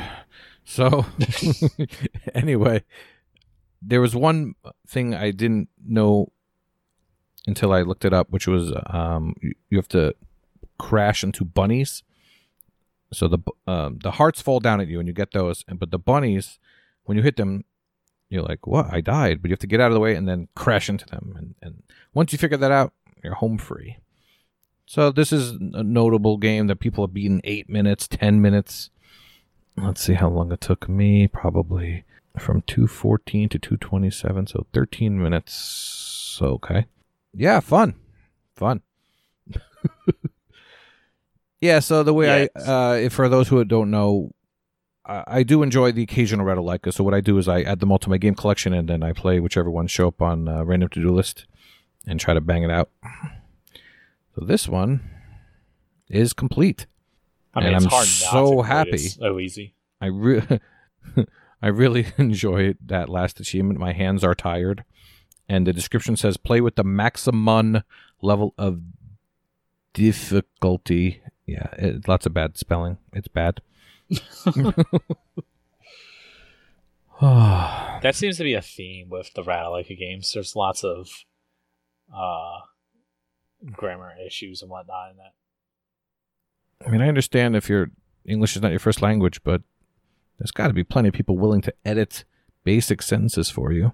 So, 0.65 1.05
anyway, 2.35 2.83
there 3.81 4.01
was 4.01 4.15
one 4.15 4.55
thing 4.87 5.13
I 5.15 5.31
didn't 5.31 5.69
know 5.85 6.31
until 7.47 7.73
I 7.73 7.81
looked 7.81 8.05
it 8.05 8.13
up, 8.13 8.29
which 8.29 8.47
was 8.47 8.73
um, 8.87 9.35
you, 9.41 9.53
you 9.69 9.77
have 9.77 9.87
to 9.89 10.15
crash 10.77 11.23
into 11.23 11.45
bunnies. 11.45 12.03
So 13.11 13.27
the 13.27 13.39
um, 13.67 13.99
the 14.01 14.11
hearts 14.11 14.41
fall 14.41 14.59
down 14.59 14.81
at 14.81 14.87
you, 14.87 14.99
and 14.99 15.07
you 15.07 15.13
get 15.13 15.31
those. 15.31 15.63
And 15.67 15.79
but 15.79 15.91
the 15.91 15.99
bunnies, 15.99 16.59
when 17.03 17.17
you 17.17 17.23
hit 17.23 17.35
them, 17.35 17.63
you're 18.29 18.41
like, 18.41 18.65
"What? 18.65 18.91
I 18.91 19.01
died!" 19.01 19.41
But 19.41 19.49
you 19.49 19.53
have 19.53 19.59
to 19.59 19.67
get 19.67 19.79
out 19.79 19.91
of 19.91 19.93
the 19.93 19.99
way 19.99 20.15
and 20.15 20.27
then 20.27 20.47
crash 20.55 20.89
into 20.89 21.05
them. 21.05 21.35
And, 21.37 21.55
and 21.61 21.83
once 22.13 22.31
you 22.31 22.39
figure 22.39 22.57
that 22.57 22.71
out, 22.71 22.93
you're 23.23 23.35
home 23.35 23.57
free. 23.57 23.97
So 24.85 25.11
this 25.11 25.31
is 25.31 25.51
a 25.73 25.83
notable 25.83 26.37
game 26.37 26.67
that 26.67 26.77
people 26.77 27.05
have 27.05 27.13
beaten 27.13 27.41
eight 27.43 27.69
minutes, 27.69 28.07
ten 28.07 28.41
minutes. 28.41 28.89
Let's 29.75 30.01
see 30.01 30.13
how 30.13 30.29
long 30.29 30.51
it 30.51 30.61
took 30.61 30.87
me. 30.87 31.27
Probably 31.27 32.03
from 32.37 32.61
two 32.63 32.87
fourteen 32.87 33.49
to 33.49 33.59
two 33.59 33.77
twenty 33.77 34.11
seven, 34.11 34.45
so 34.45 34.67
thirteen 34.73 35.21
minutes. 35.21 36.37
Okay, 36.41 36.85
yeah, 37.33 37.59
fun, 37.59 37.95
fun. 38.55 38.81
yeah. 41.61 41.79
So 41.79 42.03
the 42.03 42.13
way 42.13 42.49
Yes. 42.55 42.67
I, 42.67 42.91
uh, 42.91 42.93
if 42.95 43.13
for 43.13 43.29
those 43.29 43.47
who 43.47 43.63
don't 43.65 43.89
know, 43.89 44.31
I, 45.05 45.23
I 45.27 45.43
do 45.43 45.63
enjoy 45.63 45.91
the 45.91 46.03
occasional 46.03 46.45
Ratalaika. 46.45 46.93
So 46.93 47.03
what 47.03 47.13
I 47.13 47.21
do 47.21 47.37
is 47.37 47.47
I 47.47 47.61
add 47.61 47.79
them 47.79 47.91
all 47.91 47.99
to 47.99 48.09
my 48.09 48.17
game 48.17 48.35
collection, 48.35 48.73
and 48.73 48.87
then 48.87 49.01
I 49.01 49.13
play 49.13 49.39
whichever 49.39 49.71
ones 49.71 49.91
show 49.91 50.09
up 50.09 50.21
on 50.21 50.47
uh, 50.47 50.63
random 50.63 50.89
to 50.89 51.01
do 51.01 51.11
list, 51.11 51.45
and 52.05 52.19
try 52.19 52.33
to 52.33 52.41
bang 52.41 52.63
it 52.63 52.71
out. 52.71 52.89
So 54.35 54.45
this 54.45 54.67
one 54.67 55.01
is 56.09 56.33
complete. 56.33 56.87
I 57.53 57.59
mean, 57.59 57.67
And 57.67 57.75
it's 57.75 57.85
I'm 57.85 57.91
hard 57.91 58.05
not 58.05 58.07
so 58.07 58.55
to 58.55 58.61
happy. 58.63 58.89
It's 58.91 59.15
so 59.15 59.39
easy. 59.39 59.75
I 60.01 60.07
re- 60.07 60.59
I 61.61 61.67
really 61.67 62.07
enjoy 62.17 62.73
that 62.85 63.09
last 63.09 63.39
achievement. 63.39 63.79
My 63.79 63.93
hands 63.93 64.23
are 64.23 64.35
tired, 64.35 64.83
and 65.47 65.67
the 65.67 65.73
description 65.73 66.15
says 66.17 66.37
play 66.37 66.61
with 66.61 66.75
the 66.75 66.83
maximum 66.83 67.83
level 68.21 68.53
of 68.57 68.81
difficulty. 69.93 71.21
Yeah, 71.45 71.67
it, 71.77 72.07
lots 72.07 72.25
of 72.25 72.33
bad 72.33 72.57
spelling. 72.57 72.97
It's 73.13 73.27
bad. 73.27 73.61
That 78.01 78.15
seems 78.15 78.35
to 78.37 78.43
be 78.43 78.53
a 78.53 78.61
theme 78.61 79.07
with 79.09 79.31
the 79.33 79.43
Ratalaika 79.43 79.97
games. 79.97 80.33
There's 80.33 80.57
lots 80.57 80.83
of 80.83 81.07
uh, 82.13 82.59
grammar 83.71 84.13
issues 84.25 84.61
and 84.61 84.69
whatnot 84.69 85.11
in 85.11 85.17
that. 85.17 85.33
I 86.85 86.89
mean, 86.91 87.01
I 87.01 87.07
understand 87.07 87.55
if 87.55 87.69
your 87.69 87.91
English 88.25 88.55
is 88.55 88.61
not 88.61 88.71
your 88.71 88.79
first 88.79 89.01
language, 89.01 89.41
but 89.43 89.61
there's 90.37 90.51
got 90.51 90.67
to 90.67 90.73
be 90.73 90.83
plenty 90.83 91.09
of 91.09 91.13
people 91.15 91.37
willing 91.37 91.61
to 91.61 91.73
edit 91.85 92.23
basic 92.63 93.01
sentences 93.01 93.49
for 93.49 93.71
you. 93.71 93.93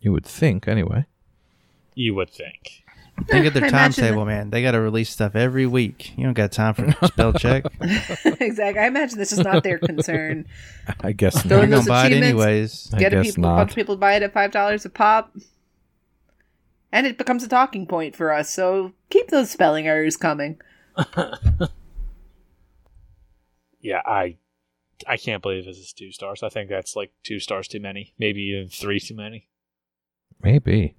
You 0.00 0.12
would 0.12 0.26
think, 0.26 0.68
anyway. 0.68 1.06
You 1.94 2.14
would 2.14 2.30
think. 2.30 2.84
Think 3.28 3.46
of 3.46 3.54
their 3.54 3.64
I 3.64 3.68
imagine 3.68 4.02
timetable, 4.04 4.26
man. 4.26 4.50
They 4.50 4.62
got 4.62 4.72
to 4.72 4.80
release 4.80 5.08
stuff 5.08 5.34
every 5.34 5.66
week. 5.66 6.12
You 6.18 6.24
don't 6.24 6.34
got 6.34 6.52
time 6.52 6.74
for 6.74 6.92
spell 7.06 7.32
check. 7.32 7.64
exactly. 7.80 8.78
I 8.82 8.86
imagine 8.86 9.18
this 9.18 9.32
is 9.32 9.38
not 9.38 9.62
their 9.64 9.78
concern. 9.78 10.46
I 11.00 11.12
guess 11.12 11.42
Throw 11.42 11.56
You're 11.56 11.64
in 11.64 11.70
not. 11.70 11.76
gonna 11.76 11.80
those 11.82 11.88
buy 11.88 12.06
it 12.06 12.12
achievements. 12.12 12.28
anyways. 12.28 12.94
I 12.94 12.98
Get 12.98 13.12
a, 13.14 13.16
guess 13.22 13.34
people, 13.34 13.50
a 13.50 13.56
bunch 13.56 13.70
of 13.70 13.76
people 13.76 13.94
to 13.96 13.98
buy 14.00 14.14
it 14.16 14.22
at 14.22 14.32
five 14.34 14.50
dollars 14.52 14.84
a 14.84 14.90
pop, 14.90 15.34
and 16.96 17.06
it 17.06 17.18
becomes 17.18 17.44
a 17.44 17.48
talking 17.48 17.86
point 17.86 18.16
for 18.16 18.32
us. 18.32 18.50
So 18.50 18.92
keep 19.10 19.28
those 19.28 19.50
spelling 19.50 19.86
errors 19.86 20.16
coming. 20.16 20.60
Yeah, 23.86 24.02
I 24.04 24.36
I 25.06 25.16
can't 25.16 25.40
believe 25.40 25.64
this 25.64 25.78
is 25.78 25.92
two 25.92 26.10
stars. 26.10 26.42
I 26.42 26.48
think 26.48 26.68
that's 26.68 26.96
like 26.96 27.12
two 27.22 27.38
stars 27.38 27.68
too 27.68 27.78
many, 27.78 28.14
maybe 28.18 28.40
even 28.40 28.68
three 28.68 28.98
too 28.98 29.14
many. 29.14 29.46
Maybe. 30.42 30.96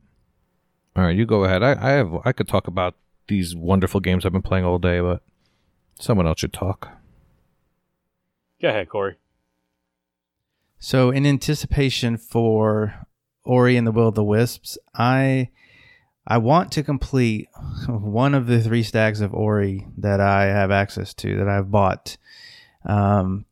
All 0.96 1.04
right, 1.04 1.16
you 1.16 1.26
go 1.26 1.44
ahead. 1.44 1.64
I, 1.64 1.72
I 1.72 1.92
have 1.92 2.14
I 2.24 2.32
could 2.32 2.48
talk 2.48 2.66
about 2.66 2.96
these 3.28 3.58
wonderful 3.58 4.00
games 4.00 4.26
I've 4.26 4.32
been 4.32 4.42
playing 4.42 4.64
all 4.64 4.80
day, 4.80 5.02
but 5.02 5.22
someone 6.00 6.26
else 6.28 6.40
should 6.40 6.54
talk. 6.54 6.90
Go 8.62 8.70
ahead, 8.70 8.88
Corey. 8.88 9.16
So, 10.80 11.10
in 11.12 11.26
anticipation 11.26 12.18
for 12.18 13.06
Ori 13.44 13.76
and 13.76 13.86
the 13.86 13.92
Will 13.92 14.08
of 14.08 14.16
the 14.16 14.24
Wisps, 14.24 14.78
I 14.96 15.50
I 16.30 16.40
want 16.40 16.74
to 16.74 16.84
complete 16.84 17.48
one 17.88 18.36
of 18.36 18.48
the 18.48 18.62
three 18.62 18.84
stacks 18.84 19.22
of 19.22 19.34
Ori 19.34 19.88
that 19.98 20.20
I 20.20 20.46
have 20.46 20.72
access 20.72 21.14
to 21.16 21.38
that 21.38 21.48
I've 21.48 21.72
bought. 21.72 22.18
Um, 22.86 23.46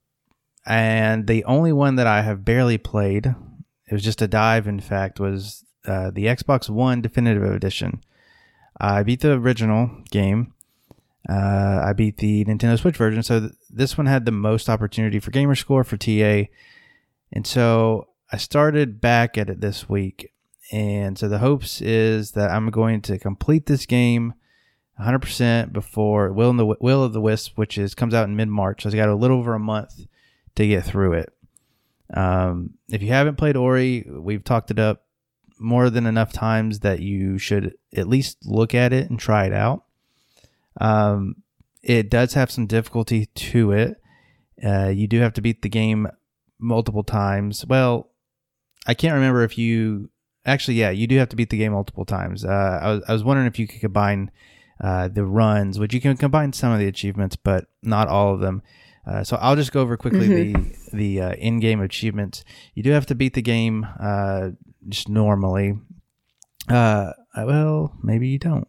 and 0.65 1.25
the 1.25 1.46
only 1.46 1.72
one 1.72 1.96
that 1.96 2.08
I 2.08 2.22
have 2.22 2.44
barely 2.44 2.77
played, 2.77 3.27
it 3.27 3.94
was 3.94 4.03
just 4.03 4.22
a 4.22 4.27
dive. 4.27 4.67
In 4.67 4.82
fact, 4.82 5.22
was 5.22 5.63
uh, 5.86 6.12
the 6.12 6.25
Xbox 6.25 6.70
One 6.70 7.01
Definitive 7.01 7.44
Edition. 7.44 8.03
I 8.77 9.03
beat 9.03 9.22
the 9.22 9.34
original 9.34 9.89
game. 10.12 10.53
Uh, 11.29 11.82
I 11.84 11.94
beat 11.94 12.17
the 12.17 12.44
Nintendo 12.46 12.77
Switch 12.77 12.98
version, 12.98 13.24
so 13.24 13.39
th- 13.39 13.51
this 13.70 13.98
one 13.98 14.05
had 14.05 14.25
the 14.25 14.32
most 14.32 14.70
opportunity 14.70 15.20
for 15.20 15.32
gamer 15.32 15.55
score 15.55 15.84
for 15.84 15.98
TA. 15.98 16.44
And 17.32 17.48
so 17.48 18.10
I 18.32 18.38
started 18.38 19.00
back 19.01 19.38
at 19.38 19.50
it 19.50 19.62
this 19.62 19.88
week. 19.88 20.32
And 20.72 21.17
so 21.17 21.27
the 21.27 21.39
hopes 21.39 21.81
is 21.81 22.31
that 22.31 22.51
I'm 22.51 22.69
going 22.72 23.01
to 23.03 23.19
complete 23.19 23.65
this 23.67 23.86
game 23.86 24.34
100% 25.00 25.74
before 25.74 26.31
Will 26.31 26.50
and 26.50 26.60
the 26.60 26.75
Will 26.79 27.03
of 27.03 27.13
the 27.13 27.22
Wisp, 27.22 27.57
which 27.57 27.77
is 27.77 27.93
comes 27.93 28.13
out 28.13 28.27
in 28.27 28.36
mid 28.36 28.48
March. 28.48 28.84
So 28.84 28.89
I 28.89 28.93
got 28.93 29.10
a 29.10 29.15
little 29.15 29.38
over 29.38 29.53
a 29.53 29.60
month 29.60 30.05
to 30.55 30.67
get 30.67 30.86
through 30.86 31.13
it. 31.13 31.34
Um, 32.13 32.75
if 32.89 33.01
you 33.01 33.10
haven't 33.10 33.38
played 33.38 33.57
Ori, 33.57 34.07
we've 34.10 34.43
talked 34.43 34.72
it 34.72 34.79
up 34.79 35.03
more 35.60 35.89
than 35.89 36.05
enough 36.05 36.34
times 36.34 36.79
that 36.79 37.00
you 37.00 37.38
should 37.38 37.75
at 37.95 38.07
least 38.07 38.38
look 38.45 38.74
at 38.74 38.93
it 38.93 39.10
and 39.10 39.19
try 39.19 39.45
it 39.45 39.53
out. 39.53 39.84
Um, 40.79 41.38
it 41.81 42.10
does 42.10 42.34
have 42.34 42.51
some 42.51 42.67
difficulty 42.67 43.27
to 43.27 43.72
it. 43.72 44.01
Uh, 44.63 44.88
you 44.88 45.07
do 45.07 45.19
have 45.19 45.34
to 45.34 45.41
beat 45.41 45.62
the 45.62 45.69
game 45.69 46.07
multiple 46.60 47.03
times. 47.03 47.65
Well, 47.65 48.10
I 48.88 48.93
can't 48.93 49.13
remember 49.13 49.43
if 49.43 49.57
you 49.57 50.10
actually, 50.46 50.75
yeah, 50.75 50.90
you 50.90 51.08
do 51.08 51.18
have 51.18 51.30
to 51.30 51.36
beat 51.36 51.50
the 51.50 51.58
game 51.58 51.72
multiple 51.72 52.06
times. 52.06 52.46
Uh, 52.46 52.80
I 52.82 52.92
was 52.92 53.04
I 53.08 53.14
was 53.14 53.24
wondering 53.24 53.48
if 53.48 53.60
you 53.60 53.68
could 53.68 53.82
combine 53.82 54.32
uh, 54.82 55.08
the 55.08 55.25
runs, 55.25 55.80
which 55.80 55.94
you 55.94 56.02
can 56.02 56.18
combine 56.18 56.54
some 56.54 56.72
of 56.72 56.80
the 56.80 56.88
achievements, 56.88 57.36
but 57.36 57.66
not 57.82 58.08
all 58.08 58.34
of 58.34 58.40
them. 58.40 58.62
Uh, 59.08 59.24
so 59.24 59.38
I'll 59.38 59.56
just 59.56 59.72
go 59.72 59.82
over 59.82 59.98
quickly 59.98 60.28
the 60.54 60.75
the 60.94 61.22
uh, 61.22 61.34
in-game 61.34 61.82
achievements. 61.82 62.44
You 62.74 62.84
do 62.84 62.92
have 62.92 63.06
to 63.08 63.16
beat 63.16 63.34
the 63.34 63.42
game 63.42 63.86
uh, 64.00 64.50
just 64.90 65.10
normally. 65.10 65.78
Uh, 66.68 67.12
well, 67.38 67.94
maybe 68.02 68.28
you 68.28 68.40
don't. 68.40 68.68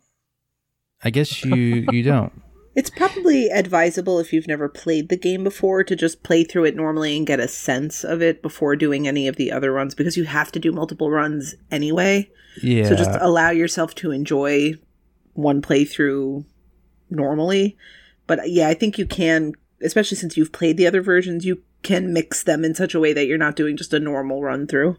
I 1.02 1.11
guess 1.11 1.45
you 1.45 1.87
you 1.90 2.02
don't. 2.02 2.33
It's 2.76 2.90
probably 2.90 3.49
advisable 3.49 4.21
if 4.21 4.35
you've 4.35 4.47
never 4.47 4.68
played 4.68 5.09
the 5.09 5.16
game 5.16 5.42
before 5.42 5.83
to 5.83 5.97
just 5.97 6.23
play 6.23 6.45
through 6.45 6.66
it 6.66 6.76
normally 6.76 7.16
and 7.16 7.26
get 7.26 7.40
a 7.40 7.49
sense 7.49 8.04
of 8.04 8.21
it 8.21 8.42
before 8.42 8.76
doing 8.76 9.09
any 9.09 9.26
of 9.26 9.37
the 9.37 9.50
other 9.50 9.73
runs 9.73 9.95
because 9.95 10.18
you 10.18 10.25
have 10.25 10.52
to 10.52 10.59
do 10.59 10.73
multiple 10.73 11.11
runs 11.11 11.54
anyway. 11.71 12.30
Yeah. 12.62 12.87
So 12.87 12.95
just 12.95 13.18
allow 13.18 13.49
yourself 13.49 13.95
to 13.97 14.11
enjoy 14.11 14.75
one 15.33 15.62
playthrough 15.62 16.45
normally. 17.09 17.78
But 18.26 18.50
yeah, 18.50 18.68
I 18.68 18.75
think 18.75 18.99
you 18.99 19.06
can, 19.06 19.54
especially 19.80 20.18
since 20.18 20.37
you've 20.37 20.52
played 20.52 20.76
the 20.76 20.87
other 20.87 21.00
versions, 21.00 21.47
you 21.47 21.62
can 21.83 22.12
mix 22.12 22.42
them 22.42 22.62
in 22.62 22.75
such 22.75 22.95
a 22.95 23.00
way 23.00 23.14
that 23.14 23.26
you're 23.26 23.38
not 23.38 23.56
doing 23.56 23.78
just 23.78 23.95
a 23.95 24.00
normal 24.00 24.42
run 24.42 24.66
through. 24.66 24.99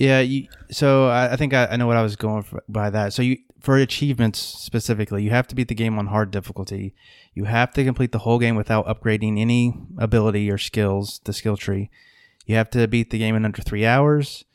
Yeah, 0.00 0.20
you, 0.20 0.48
so 0.70 1.08
I, 1.08 1.34
I 1.34 1.36
think 1.36 1.52
I, 1.52 1.66
I 1.66 1.76
know 1.76 1.86
what 1.86 1.98
I 1.98 2.02
was 2.02 2.16
going 2.16 2.42
for, 2.42 2.64
by 2.66 2.88
that. 2.88 3.12
So 3.12 3.20
you 3.20 3.36
for 3.60 3.76
achievements 3.76 4.38
specifically, 4.38 5.22
you 5.22 5.28
have 5.28 5.46
to 5.48 5.54
beat 5.54 5.68
the 5.68 5.74
game 5.74 5.98
on 5.98 6.06
hard 6.06 6.30
difficulty. 6.30 6.94
You 7.34 7.44
have 7.44 7.74
to 7.74 7.84
complete 7.84 8.10
the 8.10 8.20
whole 8.20 8.38
game 8.38 8.56
without 8.56 8.86
upgrading 8.86 9.38
any 9.38 9.74
ability 9.98 10.50
or 10.50 10.56
skills, 10.56 11.20
the 11.24 11.34
skill 11.34 11.58
tree. 11.58 11.90
You 12.46 12.56
have 12.56 12.70
to 12.70 12.88
beat 12.88 13.10
the 13.10 13.18
game 13.18 13.36
in 13.36 13.44
under 13.44 13.60
three 13.60 13.84
hours, 13.84 14.46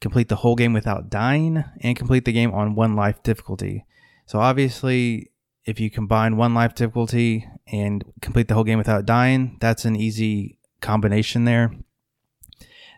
complete 0.00 0.28
the 0.28 0.36
whole 0.42 0.56
game 0.56 0.72
without 0.72 1.08
dying, 1.08 1.62
and 1.82 1.96
complete 1.96 2.24
the 2.24 2.32
game 2.32 2.52
on 2.52 2.74
one 2.74 2.96
life 2.96 3.22
difficulty. 3.22 3.86
So 4.26 4.40
obviously, 4.40 5.30
if 5.64 5.78
you 5.78 5.88
combine 5.88 6.36
one 6.36 6.52
life 6.52 6.74
difficulty 6.74 7.46
and 7.68 8.04
complete 8.20 8.48
the 8.48 8.54
whole 8.54 8.64
game 8.64 8.78
without 8.78 9.06
dying, 9.06 9.56
that's 9.60 9.84
an 9.84 9.94
easy 9.94 10.58
combination 10.80 11.44
there. 11.44 11.76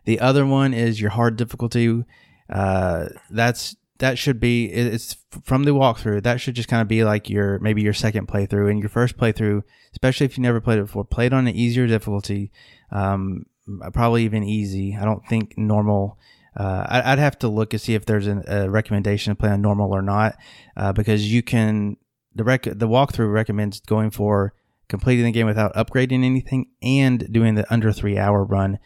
The 0.05 0.21
other 0.21 0.45
one 0.45 0.75
is 0.75 1.01
your 1.01 1.11
hard 1.11 1.37
difficulty. 1.37 2.05
Uh, 2.49 3.09
that's 3.31 3.77
that 3.99 4.19
should 4.19 4.41
be 4.41 4.67
it's 4.67 5.17
from 5.45 5.63
the 5.63 5.71
walkthrough. 5.71 6.25
That 6.25 6.41
should 6.41 6.57
just 6.57 6.69
kind 6.69 6.83
of 6.83 6.89
be 6.89 7.05
like 7.05 7.31
your 7.31 7.61
maybe 7.61 7.83
your 7.83 7.93
second 7.93 8.27
playthrough 8.27 8.69
and 8.69 8.81
your 8.81 8.89
first 8.89 9.17
playthrough, 9.17 9.63
especially 9.93 10.27
if 10.27 10.37
you 10.37 10.43
never 10.43 10.61
played 10.61 10.79
it 10.79 10.87
before. 10.87 11.05
Play 11.05 11.27
it 11.27 11.33
on 11.33 11.47
an 11.47 11.55
easier 11.55 11.87
difficulty, 11.87 12.51
um, 12.91 13.47
probably 13.93 14.25
even 14.25 14.43
easy. 14.43 14.97
I 15.01 15.05
don't 15.05 15.25
think 15.29 15.57
normal. 15.57 16.19
Uh, 16.55 16.85
I'd 16.87 17.19
have 17.19 17.39
to 17.39 17.49
look 17.49 17.73
and 17.73 17.81
see 17.81 17.95
if 17.95 18.05
there's 18.05 18.27
an, 18.27 18.43
a 18.47 18.69
recommendation 18.69 19.35
to 19.35 19.41
play 19.41 19.51
on 19.51 19.63
normal 19.63 19.95
or 19.95 20.03
not, 20.03 20.37
uh, 20.77 20.93
because 20.93 21.33
you 21.33 21.43
can 21.43 21.97
the 22.35 22.45
rec 22.45 22.65
the 22.65 22.89
walkthrough 22.89 23.33
recommends 23.33 23.81
going 23.81 24.11
for 24.11 24.53
completing 24.89 25.25
the 25.25 25.33
game 25.33 25.47
without 25.47 25.73
upgrading 25.75 26.25
anything 26.25 26.67
and 26.83 27.33
doing 27.33 27.55
the 27.55 27.73
under 27.73 27.93
three 27.93 28.19
hour 28.19 28.45
run 28.45 28.79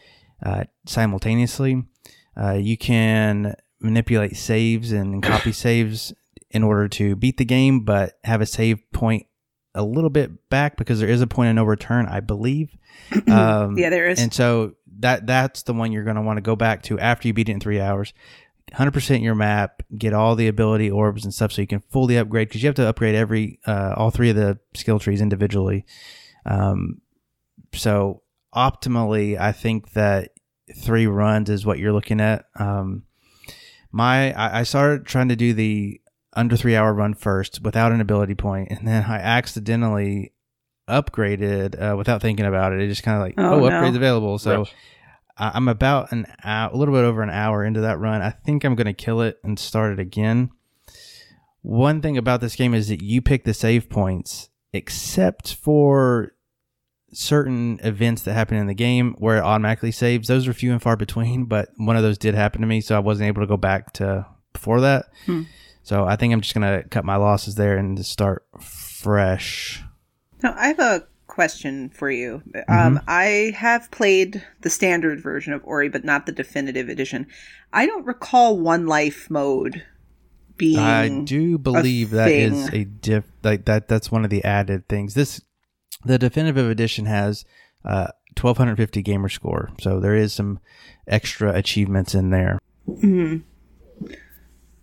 uh, 0.45 0.65
simultaneously. 0.87 1.85
Uh, 2.39 2.53
you 2.53 2.77
can 2.77 3.55
manipulate 3.81 4.37
saves 4.37 4.93
and 4.93 5.23
copy 5.23 5.53
saves 5.67 6.13
in 6.51 6.63
order 6.63 6.89
to 6.89 7.17
beat 7.17 7.37
the 7.37 7.45
game, 7.45 7.81
but 7.81 8.19
have 8.25 8.41
a 8.41 8.47
save 8.47 8.79
point 8.93 9.27
a 9.75 9.83
little 9.83 10.11
bit 10.11 10.49
back 10.49 10.77
because 10.77 11.01
there 11.01 11.09
is 11.09 11.21
a 11.21 11.27
point 11.27 11.51
of 11.51 11.55
no 11.55 11.65
return, 11.65 12.07
I 12.07 12.21
believe. 12.21 12.77
Um, 13.29 13.77
Yeah, 13.77 13.91
there 13.91 14.09
is. 14.09 14.19
And 14.19 14.33
so 14.33 14.73
that 15.01 15.27
that's 15.27 15.63
the 15.65 15.75
one 15.75 15.93
you're 15.93 16.05
going 16.05 16.17
to 16.17 16.23
want 16.23 16.39
to 16.39 16.43
go 16.43 16.57
back 16.57 16.83
to 16.85 16.99
after 16.99 17.29
you 17.29 17.35
beat 17.35 17.49
it 17.49 17.53
in 17.53 17.61
three 17.61 17.81
hours. 17.81 18.15
100% 18.73 19.23
your 19.23 19.35
map, 19.35 19.83
get 19.97 20.13
all 20.13 20.35
the 20.35 20.49
ability 20.49 20.91
orbs 20.91 21.25
and 21.25 21.33
stuff 21.33 21.53
so 21.53 21.61
you 21.61 21.69
can 21.69 21.81
fully 21.91 22.17
upgrade 22.17 22.49
because 22.49 22.63
you 22.63 22.67
have 22.69 22.75
to 22.77 22.89
upgrade 22.89 23.15
every 23.15 23.61
uh, 23.67 23.95
all 23.97 24.11
three 24.11 24.31
of 24.31 24.37
the 24.37 24.59
skill 24.75 24.99
trees 24.99 25.21
individually. 25.21 25.85
Um, 26.45 27.01
so 27.75 28.23
optimally, 28.57 29.39
I 29.39 29.53
think 29.53 29.93
that 29.93 30.31
three 30.77 31.07
runs 31.07 31.51
is 31.51 31.65
what 31.67 31.79
you're 31.79 31.93
looking 31.93 32.21
at. 32.21 32.47
Um, 32.59 33.05
my 33.93 34.33
I, 34.33 34.61
I 34.61 34.63
started 34.65 35.07
trying 35.07 35.29
to 35.29 35.37
do 35.37 35.53
the 35.53 36.01
under 36.33 36.57
three 36.57 36.75
hour 36.77 36.93
run 36.93 37.15
first 37.15 37.63
without 37.63 37.93
an 37.93 38.01
ability 38.01 38.35
point, 38.35 38.71
and 38.71 38.87
then 38.87 39.05
I 39.05 39.17
accidentally 39.19 40.33
upgraded 40.89 41.81
uh, 41.93 41.97
without 41.97 42.23
thinking 42.23 42.47
about 42.47 42.73
it. 42.73 42.81
It 42.81 42.89
just 42.89 43.03
kind 43.03 43.17
of 43.17 43.23
like 43.23 43.35
Oh, 43.39 43.55
oh, 43.65 43.69
no. 43.69 43.71
upgrades 43.71 43.97
available. 43.97 44.39
So 44.39 44.59
Rough. 44.59 44.71
I- 45.37 45.53
I'm 45.55 45.69
about 45.69 46.13
an 46.13 46.27
hour, 46.45 46.71
a 46.73 46.77
little 46.77 46.95
bit 46.95 47.05
over 47.05 47.23
an 47.23 47.31
hour 47.31 47.65
into 47.65 47.81
that 47.83 47.99
run. 47.99 48.23
I 48.23 48.31
think 48.31 48.65
I'm 48.65 48.75
going 48.75 48.87
to 48.87 48.93
kill 48.95 49.21
it 49.21 49.39
and 49.45 49.59
start 49.59 49.93
it 49.93 49.99
again. 50.01 50.51
One 51.63 52.01
thing 52.01 52.17
about 52.17 52.41
this 52.41 52.55
game 52.55 52.75
is 52.75 52.89
that 52.89 53.03
you 53.03 53.21
pick 53.21 53.45
the 53.45 53.53
save 53.55 53.91
points, 53.91 54.51
except 54.73 55.55
for 55.55 56.33
certain 57.13 57.79
events 57.83 58.23
that 58.23 58.35
happen 58.35 58.57
in 58.57 58.67
the 58.67 58.75
game 58.75 59.15
where 59.19 59.39
it 59.39 59.45
automatically 59.45 59.93
saves. 59.93 60.29
Those 60.29 60.47
are 60.49 60.53
few 60.53 60.73
and 60.73 60.83
far 60.83 60.97
between, 60.97 61.45
but 61.47 61.69
one 61.77 61.97
of 61.97 62.03
those 62.03 62.19
did 62.19 62.35
happen 62.35 62.61
to 62.61 62.67
me, 62.67 62.81
so 62.81 62.97
I 62.97 63.01
wasn't 63.01 63.29
able 63.29 63.43
to 63.43 63.47
go 63.47 63.57
back 63.57 63.93
to 63.95 64.27
before 64.53 64.81
that. 64.81 65.07
Hmm. 65.27 65.43
So 65.83 66.05
I 66.05 66.17
think 66.17 66.33
I'm 66.33 66.41
just 66.41 66.55
going 66.55 66.83
to 66.83 66.89
cut 66.89 67.05
my 67.05 67.17
losses 67.17 67.55
there 67.55 67.77
and 67.77 67.97
just 67.97 68.11
start 68.11 68.45
fresh. 68.61 69.85
Now, 70.43 70.55
I 70.57 70.69
have 70.69 70.81
a 70.81 71.07
question 71.29 71.91
for 71.91 72.11
you. 72.11 72.43
Um, 72.69 73.01
I 73.07 73.55
have 73.57 73.91
played 73.91 74.45
the 74.63 74.71
standard 74.71 75.21
version 75.21 75.53
of 75.53 75.63
Ori, 75.65 75.89
but 75.89 76.05
not 76.05 76.27
the 76.27 76.33
definitive 76.33 76.89
edition. 76.89 77.27
I 77.73 77.87
don't 77.87 78.05
recall 78.05 78.59
one 78.59 78.87
life 78.87 79.31
mode 79.31 79.85
being. 80.57 80.79
I 80.79 81.09
do 81.25 81.59
believe 81.59 82.11
that 82.11 82.31
is 82.31 82.69
a 82.73 82.85
diff 82.85 83.25
like 83.45 83.67
that. 83.67 83.87
That's 83.87 84.11
one 84.11 84.25
of 84.25 84.31
the 84.31 84.43
added 84.45 84.89
things. 84.89 85.15
This 85.15 85.41
the 86.07 86.19
definitive 86.19 86.69
edition 86.69 87.07
has 87.07 87.45
uh, 87.85 88.09
1250 88.41 89.03
gamer 89.03 89.29
score, 89.29 89.71
so 89.81 90.01
there 90.01 90.15
is 90.15 90.33
some 90.33 90.61
extra 91.07 91.55
achievements 91.55 92.15
in 92.15 92.31
there. 92.31 92.59
Mhm. 92.89 93.43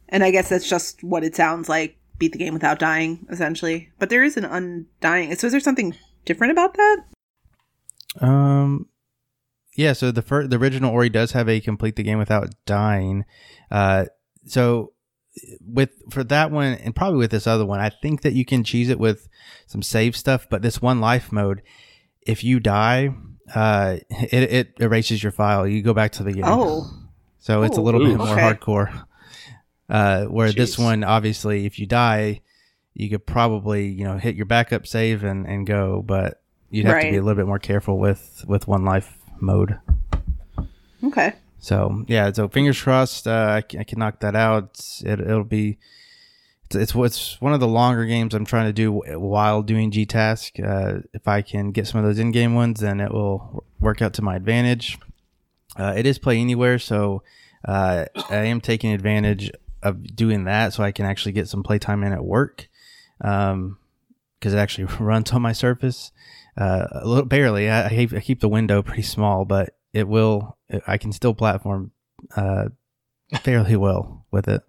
And 0.09 0.23
I 0.23 0.31
guess 0.31 0.49
that's 0.49 0.69
just 0.69 1.03
what 1.03 1.23
it 1.23 1.35
sounds 1.35 1.67
like 1.69 1.97
beat 2.19 2.31
the 2.31 2.37
game 2.37 2.53
without 2.53 2.79
dying, 2.79 3.25
essentially. 3.29 3.89
But 3.99 4.09
there 4.09 4.23
is 4.23 4.37
an 4.37 4.45
undying. 4.45 5.33
So 5.35 5.47
is 5.47 5.53
there 5.53 5.59
something 5.59 5.95
different 6.25 6.51
about 6.51 6.75
that? 6.75 6.97
Um, 8.21 8.87
yeah. 9.75 9.93
So 9.93 10.11
the 10.11 10.21
first, 10.21 10.49
the 10.51 10.57
original 10.57 10.93
Ori 10.93 11.09
does 11.09 11.31
have 11.31 11.49
a 11.49 11.59
complete 11.59 11.95
the 11.95 12.03
game 12.03 12.19
without 12.19 12.53
dying. 12.65 13.25
Uh, 13.71 14.05
so 14.45 14.92
with 15.65 15.89
for 16.11 16.23
that 16.25 16.51
one 16.51 16.73
and 16.73 16.95
probably 16.95 17.17
with 17.19 17.31
this 17.31 17.47
other 17.47 17.65
one, 17.65 17.79
I 17.79 17.89
think 17.89 18.21
that 18.21 18.33
you 18.33 18.45
can 18.45 18.63
cheese 18.63 18.89
it 18.89 18.99
with 18.99 19.27
some 19.67 19.81
save 19.81 20.15
stuff. 20.15 20.47
But 20.49 20.61
this 20.61 20.81
one 20.81 20.99
life 21.01 21.31
mode, 21.31 21.61
if 22.21 22.43
you 22.43 22.59
die, 22.59 23.13
uh, 23.53 23.97
it, 24.09 24.51
it 24.53 24.73
erases 24.79 25.23
your 25.23 25.31
file. 25.31 25.67
You 25.67 25.81
go 25.81 25.93
back 25.93 26.11
to 26.13 26.23
the 26.23 26.31
beginning. 26.31 26.49
Oh, 26.51 26.89
So 27.39 27.63
it's 27.63 27.77
a 27.77 27.81
little 27.81 28.01
ooh. 28.01 28.09
bit 28.09 28.17
more 28.17 28.27
Okay. 28.39 28.41
hardcore. 28.53 29.05
Uh, 29.89 30.25
where 30.25 30.51
this 30.51 30.77
one, 30.79 31.03
obviously, 31.03 31.65
if 31.65 31.77
you 31.77 31.85
die, 31.85 32.41
you 32.93 33.09
could 33.09 33.25
probably 33.25 33.87
you 33.87 34.03
know 34.05 34.17
hit 34.17 34.35
your 34.35 34.45
backup 34.45 34.87
save 34.87 35.23
and, 35.23 35.45
and 35.45 35.67
go, 35.67 36.01
but 36.05 36.41
you'd 36.69 36.85
have 36.85 37.01
to 37.01 37.11
be 37.11 37.17
a 37.17 37.21
little 37.21 37.35
bit 37.35 37.47
more 37.47 37.59
careful 37.59 37.97
with 37.99 38.45
with 38.47 38.67
one 38.67 38.85
life 38.85 39.17
mode. 39.39 39.77
okay. 41.03 41.33
So 41.63 42.03
yeah, 42.09 42.29
so 42.33 42.49
fingers 42.49 42.81
crossed, 42.81 43.25
uh, 43.25 43.53
I, 43.55 43.61
can, 43.61 43.79
I 43.79 43.83
can 43.83 43.97
knock 43.97 44.19
that 44.19 44.35
out. 44.35 44.85
It, 45.05 45.21
it'll 45.21 45.45
be. 45.45 45.77
It's, 46.65 46.75
it's 46.75 46.93
it's 46.93 47.39
one 47.39 47.53
of 47.53 47.61
the 47.61 47.69
longer 47.69 48.03
games 48.03 48.33
I'm 48.33 48.43
trying 48.43 48.65
to 48.65 48.73
do 48.73 48.91
while 48.91 49.61
doing 49.61 49.89
G 49.89 50.05
Task. 50.05 50.59
Uh, 50.59 50.99
if 51.13 51.25
I 51.25 51.41
can 51.41 51.71
get 51.71 51.87
some 51.87 51.99
of 51.99 52.05
those 52.05 52.19
in-game 52.19 52.53
ones, 52.53 52.81
then 52.81 52.99
it 52.99 53.13
will 53.13 53.63
work 53.79 54.01
out 54.01 54.13
to 54.15 54.21
my 54.21 54.35
advantage. 54.35 54.99
Uh, 55.77 55.93
it 55.95 56.05
is 56.05 56.19
play 56.19 56.37
anywhere, 56.37 56.79
so 56.79 57.23
uh, 57.63 58.05
I 58.29 58.35
am 58.35 58.59
taking 58.59 58.91
advantage 58.91 59.49
of 59.81 60.03
doing 60.13 60.43
that, 60.43 60.73
so 60.73 60.83
I 60.83 60.91
can 60.91 61.05
actually 61.05 61.31
get 61.31 61.47
some 61.47 61.63
playtime 61.63 62.03
in 62.03 62.11
at 62.11 62.25
work. 62.25 62.67
Um, 63.21 63.77
because 64.37 64.53
it 64.53 64.57
actually 64.57 64.83
runs 64.99 65.31
on 65.31 65.41
my 65.41 65.53
Surface. 65.53 66.11
Uh, 66.57 66.87
a 66.91 67.07
little 67.07 67.25
barely. 67.25 67.69
I, 67.69 67.85
I 67.85 68.19
keep 68.19 68.41
the 68.41 68.49
window 68.49 68.81
pretty 68.83 69.03
small, 69.03 69.45
but 69.45 69.77
it 69.93 70.09
will. 70.09 70.57
I 70.87 70.97
can 70.97 71.11
still 71.11 71.33
platform 71.33 71.91
uh, 72.35 72.69
fairly 73.41 73.75
well 73.75 74.25
with 74.31 74.47
it. 74.47 74.61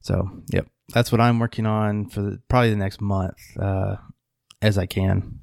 So, 0.00 0.42
yep, 0.52 0.66
that's 0.92 1.10
what 1.12 1.20
I'm 1.20 1.38
working 1.38 1.66
on 1.66 2.08
for 2.08 2.22
the, 2.22 2.40
probably 2.48 2.70
the 2.70 2.76
next 2.76 3.00
month, 3.00 3.36
uh, 3.60 3.96
as 4.62 4.78
I 4.78 4.86
can. 4.86 5.40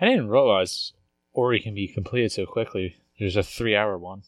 I 0.00 0.06
didn't 0.06 0.28
realize 0.28 0.92
Ori 1.32 1.60
can 1.60 1.74
be 1.74 1.88
completed 1.88 2.32
so 2.32 2.46
quickly. 2.46 2.96
There's 3.18 3.36
a 3.36 3.42
three-hour 3.42 3.98
one. 3.98 4.22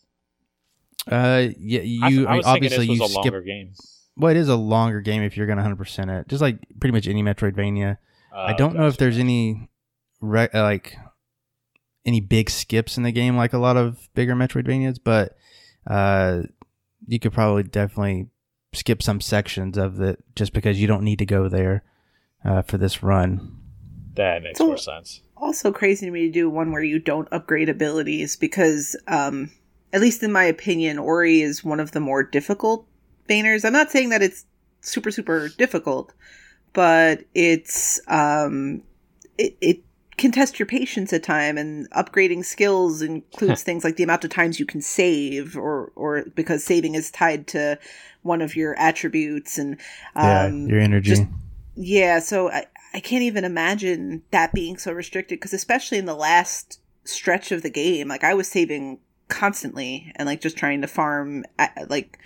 Uh, 1.11 1.49
yeah, 1.59 1.81
you 1.81 2.27
I, 2.27 2.35
I 2.35 2.37
was 2.37 2.47
obviously 2.47 2.87
this 2.87 2.99
you 2.99 3.05
a 3.05 3.09
skip. 3.09 3.17
longer 3.25 3.43
game. 3.43 3.73
Well, 4.17 4.31
it 4.31 4.37
is 4.37 4.49
a 4.49 4.57
longer 4.57 5.01
game 5.01 5.23
if 5.23 5.37
you're 5.37 5.47
gonna 5.47 5.63
100 5.63 5.77
percent 5.77 6.11
it, 6.11 6.29
just 6.29 6.43
like 6.43 6.59
pretty 6.79 6.93
much 6.93 7.09
any 7.09 7.23
Metroidvania. 7.23 7.99
I 8.35 8.53
Uh, 8.53 8.57
don't 8.57 8.77
know 8.77 8.87
if 8.87 8.99
there's 8.99 9.19
any 9.19 9.69
re- 10.21 10.49
uh, 10.55 10.63
like 10.63 10.97
any 12.05 12.21
big 12.21 12.51
skips 12.51 12.97
in 12.97 13.03
the 13.03 13.13
game 13.13 13.37
like 13.37 13.53
a 13.53 13.59
lot 13.59 13.77
of 13.77 14.09
bigger 14.15 14.35
Metroidvanias, 14.35 14.99
but 15.03 15.37
uh, 15.87 16.43
you 17.07 17.19
could 17.19 17.33
probably 17.33 17.63
definitely 17.63 18.29
skip 18.73 19.03
some 19.03 19.21
sections 19.21 19.77
of 19.77 20.01
it 20.01 20.23
just 20.35 20.53
because 20.53 20.81
you 20.81 20.87
don't 20.87 21.03
need 21.05 21.19
to 21.19 21.27
go 21.27 21.49
there 21.49 21.85
uh, 22.45 22.63
for 22.63 22.79
this 22.79 23.03
run. 23.03 23.57
that 24.15 24.43
makes 24.43 24.59
So- 24.59 24.67
more 24.67 24.77
sense. 24.77 25.21
Also 25.37 25.73
crazy 25.73 26.07
to 26.07 26.13
me 26.13 26.27
to 26.27 26.33
do 26.33 26.49
one 26.49 26.71
where 26.71 26.85
you 26.85 27.01
don't 27.01 27.27
upgrade 27.33 27.69
abilities 27.69 28.37
because, 28.37 28.95
um, 29.09 29.51
at 29.93 30.01
least 30.01 30.23
in 30.23 30.31
my 30.31 30.45
opinion, 30.45 31.01
Ori 31.01 31.41
is 31.41 31.65
one 31.65 31.81
of 31.81 31.91
the 31.91 31.99
more 31.99 32.23
difficult 32.23 32.87
Baners. 33.27 33.65
I'm 33.65 33.73
not 33.73 33.91
saying 33.91 34.11
that 34.11 34.23
it's 34.23 34.45
super 34.83 35.11
super 35.11 35.49
difficult, 35.49 36.13
but 36.73 37.25
it's 37.35 38.01
um, 38.07 38.83
it, 39.37 39.57
it 39.61 39.81
can 40.23 40.31
test 40.31 40.59
your 40.59 40.67
patience 40.67 41.13
at 41.13 41.25
time 41.25 41.59
and 41.59 41.91
upgrading 41.91 42.45
skills 42.45 43.03
includes 43.03 43.63
things 43.65 43.83
like 43.83 43.97
the 43.97 44.05
amount 44.05 44.23
of 44.25 44.31
times 44.31 44.61
you 44.61 44.65
can 44.65 44.81
save 44.81 45.57
or 45.57 45.93
or 45.97 46.25
because 46.37 46.63
saving 46.63 46.95
is 46.95 47.11
tied 47.11 47.49
to 47.49 47.77
one 48.23 48.41
of 48.41 48.55
your 48.55 48.79
attributes 48.79 49.59
and 49.59 49.73
um, 50.15 50.67
yeah, 50.69 50.75
your 50.75 50.81
energy. 50.81 51.11
just- 51.11 51.27
yeah, 51.75 52.21
so 52.21 52.51
I, 52.51 52.67
I 52.95 53.01
can't 53.01 53.25
even 53.25 53.45
imagine 53.45 54.23
that 54.31 54.53
being 54.53 54.77
so 54.79 54.93
restricted 54.93 55.41
because 55.41 55.55
especially 55.55 55.99
in 55.99 56.07
the 56.07 56.15
last 56.15 56.79
stretch 57.05 57.51
of 57.51 57.63
the 57.63 57.71
game, 57.71 58.07
like 58.07 58.23
I 58.23 58.35
was 58.35 58.47
saving 58.47 59.01
constantly 59.29 60.13
and 60.17 60.27
like 60.27 60.41
just 60.41 60.57
trying 60.57 60.83
to 60.83 60.87
farm 60.87 61.45
at, 61.59 61.91
like 61.91 62.19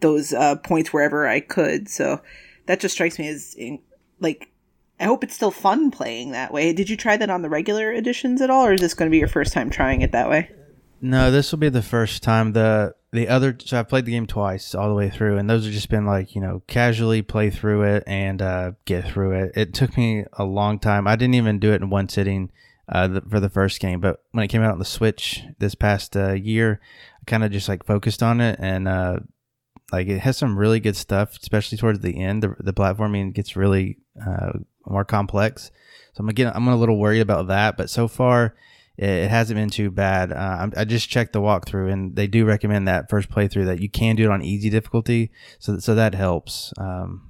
those 0.00 0.32
uh, 0.32 0.56
points 0.56 0.92
wherever 0.92 1.26
I 1.26 1.40
could. 1.40 1.88
So 1.88 2.20
that 2.66 2.78
just 2.78 2.94
strikes 2.94 3.18
me 3.18 3.26
as 3.28 3.54
in, 3.54 3.80
like 4.20 4.51
I 5.00 5.04
hope 5.04 5.24
it's 5.24 5.34
still 5.34 5.50
fun 5.50 5.90
playing 5.90 6.32
that 6.32 6.52
way. 6.52 6.72
Did 6.72 6.88
you 6.88 6.96
try 6.96 7.16
that 7.16 7.30
on 7.30 7.42
the 7.42 7.48
regular 7.48 7.92
editions 7.92 8.40
at 8.40 8.50
all, 8.50 8.66
or 8.66 8.74
is 8.74 8.80
this 8.80 8.94
going 8.94 9.08
to 9.08 9.10
be 9.10 9.18
your 9.18 9.28
first 9.28 9.52
time 9.52 9.68
trying 9.70 10.02
it 10.02 10.12
that 10.12 10.30
way? 10.30 10.50
No, 11.00 11.32
this 11.32 11.50
will 11.50 11.58
be 11.58 11.68
the 11.68 11.82
first 11.82 12.22
time. 12.22 12.52
The 12.52 12.94
the 13.12 13.28
other 13.28 13.56
so 13.62 13.78
I've 13.78 13.88
played 13.88 14.04
the 14.04 14.12
game 14.12 14.26
twice 14.26 14.74
all 14.74 14.88
the 14.88 14.94
way 14.94 15.10
through, 15.10 15.36
and 15.36 15.50
those 15.50 15.64
have 15.64 15.74
just 15.74 15.88
been 15.88 16.06
like 16.06 16.36
you 16.36 16.40
know 16.40 16.62
casually 16.68 17.22
play 17.22 17.50
through 17.50 17.82
it 17.82 18.04
and 18.06 18.40
uh, 18.40 18.72
get 18.84 19.06
through 19.06 19.32
it. 19.32 19.52
It 19.56 19.74
took 19.74 19.96
me 19.96 20.24
a 20.34 20.44
long 20.44 20.78
time. 20.78 21.08
I 21.08 21.16
didn't 21.16 21.34
even 21.34 21.58
do 21.58 21.72
it 21.72 21.82
in 21.82 21.90
one 21.90 22.08
sitting 22.08 22.52
uh, 22.88 23.08
the, 23.08 23.20
for 23.22 23.40
the 23.40 23.50
first 23.50 23.80
game, 23.80 24.00
but 24.00 24.22
when 24.30 24.44
it 24.44 24.48
came 24.48 24.62
out 24.62 24.72
on 24.72 24.78
the 24.78 24.84
Switch 24.84 25.42
this 25.58 25.74
past 25.74 26.16
uh, 26.16 26.32
year, 26.32 26.80
I 27.20 27.24
kind 27.26 27.42
of 27.42 27.50
just 27.50 27.68
like 27.68 27.84
focused 27.84 28.22
on 28.22 28.40
it 28.40 28.56
and 28.60 28.86
uh, 28.86 29.18
like 29.90 30.06
it 30.06 30.20
has 30.20 30.36
some 30.36 30.56
really 30.56 30.78
good 30.78 30.96
stuff, 30.96 31.36
especially 31.40 31.78
towards 31.78 32.00
the 32.00 32.22
end. 32.22 32.42
The, 32.42 32.54
the 32.60 32.72
platforming 32.72 33.34
gets 33.34 33.56
really 33.56 33.98
uh, 34.26 34.52
more 34.86 35.04
complex, 35.04 35.70
so 36.12 36.20
I'm 36.20 36.28
again 36.28 36.52
I'm 36.54 36.68
a 36.68 36.76
little 36.76 36.98
worried 36.98 37.20
about 37.20 37.46
that. 37.48 37.76
But 37.76 37.88
so 37.90 38.08
far 38.08 38.54
it, 38.96 39.08
it 39.08 39.30
hasn't 39.30 39.56
been 39.58 39.70
too 39.70 39.90
bad. 39.90 40.32
Uh, 40.32 40.36
I'm- 40.60 40.72
I 40.76 40.84
just 40.84 41.08
checked 41.08 41.32
the 41.32 41.40
walkthrough, 41.40 41.92
and 41.92 42.14
they 42.16 42.26
do 42.26 42.44
recommend 42.44 42.86
that 42.88 43.08
first 43.08 43.30
playthrough 43.30 43.66
that 43.66 43.80
you 43.80 43.88
can 43.88 44.16
do 44.16 44.24
it 44.24 44.30
on 44.30 44.42
easy 44.42 44.70
difficulty, 44.70 45.30
so 45.58 45.78
so 45.78 45.94
that 45.94 46.14
helps. 46.14 46.72
Um, 46.78 47.28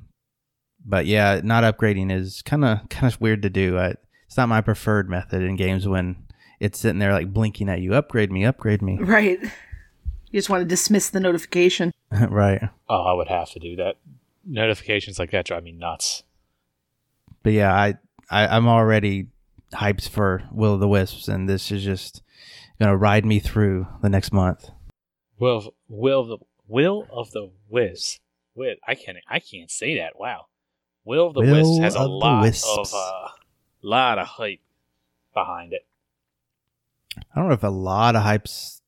but 0.85 1.07
yeah, 1.07 1.41
not 1.45 1.63
upgrading 1.63 2.11
is 2.11 2.43
kind 2.43 2.65
of 2.65 2.89
kind 2.89 3.13
of 3.13 3.21
weird 3.21 3.43
to 3.43 3.51
do. 3.51 3.79
I, 3.79 3.95
it's 4.27 4.37
not 4.37 4.49
my 4.49 4.61
preferred 4.63 5.09
method 5.11 5.43
in 5.43 5.57
games 5.57 5.87
when 5.87 6.17
it's 6.59 6.79
sitting 6.79 6.99
there 6.99 7.13
like 7.13 7.33
blinking 7.33 7.69
at 7.69 7.81
you. 7.81 7.95
Upgrade 7.95 8.33
me, 8.33 8.45
upgrade 8.45 8.83
me. 8.83 8.99
Right. 9.01 9.39
You 9.43 10.39
just 10.39 10.49
want 10.49 10.63
to 10.63 10.67
dismiss 10.67 11.11
the 11.11 11.21
notification. 11.21 11.93
right. 12.11 12.63
Oh, 12.89 13.03
I 13.03 13.13
would 13.13 13.29
have 13.29 13.51
to 13.51 13.59
do 13.59 13.77
that. 13.77 13.97
Notifications 14.47 15.19
like 15.19 15.31
that 15.33 15.45
drive 15.45 15.63
me 15.63 15.73
nuts. 15.73 16.23
But 17.43 17.53
yeah, 17.53 17.75
I, 17.75 17.95
I 18.31 18.47
I'm 18.49 18.69
already 18.69 19.29
hyped 19.73 20.09
for 20.09 20.45
Will 20.53 20.75
of 20.75 20.81
the 20.81 20.89
Wisps, 20.89 21.29
and 21.29 21.49
this 21.49 21.71
is 21.71 21.83
just 21.83 22.23
gonna 22.81 22.97
ride 22.97 23.25
me 23.25 23.39
through 23.39 23.87
the 24.03 24.09
next 24.09 24.33
month. 24.33 24.71
Will 25.39 25.57
of, 25.59 25.69
will 25.89 26.25
the 26.25 26.39
will 26.69 27.07
of 27.11 27.31
the. 27.33 27.51
Wit. 28.55 28.79
I 28.87 28.95
can't. 28.95 29.19
I 29.29 29.41
can't 29.41 29.71
say 29.71 29.97
that. 29.97 30.19
Wow. 30.19 30.47
Will 31.05 31.29
of 31.29 31.35
the 31.35 31.41
Will 31.41 31.55
Wisps 31.55 31.79
has 31.79 31.95
a 31.95 32.05
lot 32.05 32.43
Wisps. 32.43 32.79
of 32.79 32.93
uh, 32.95 33.29
lot 33.83 34.19
of 34.19 34.27
hype 34.27 34.61
behind 35.35 35.73
it. 35.73 35.87
I 37.17 37.23
don't 37.41 37.49
know 37.49 37.55
if 37.55 37.65
a 37.65 37.69
lot 37.69 38.15
of 38.17 38.23
hype's 38.23 38.83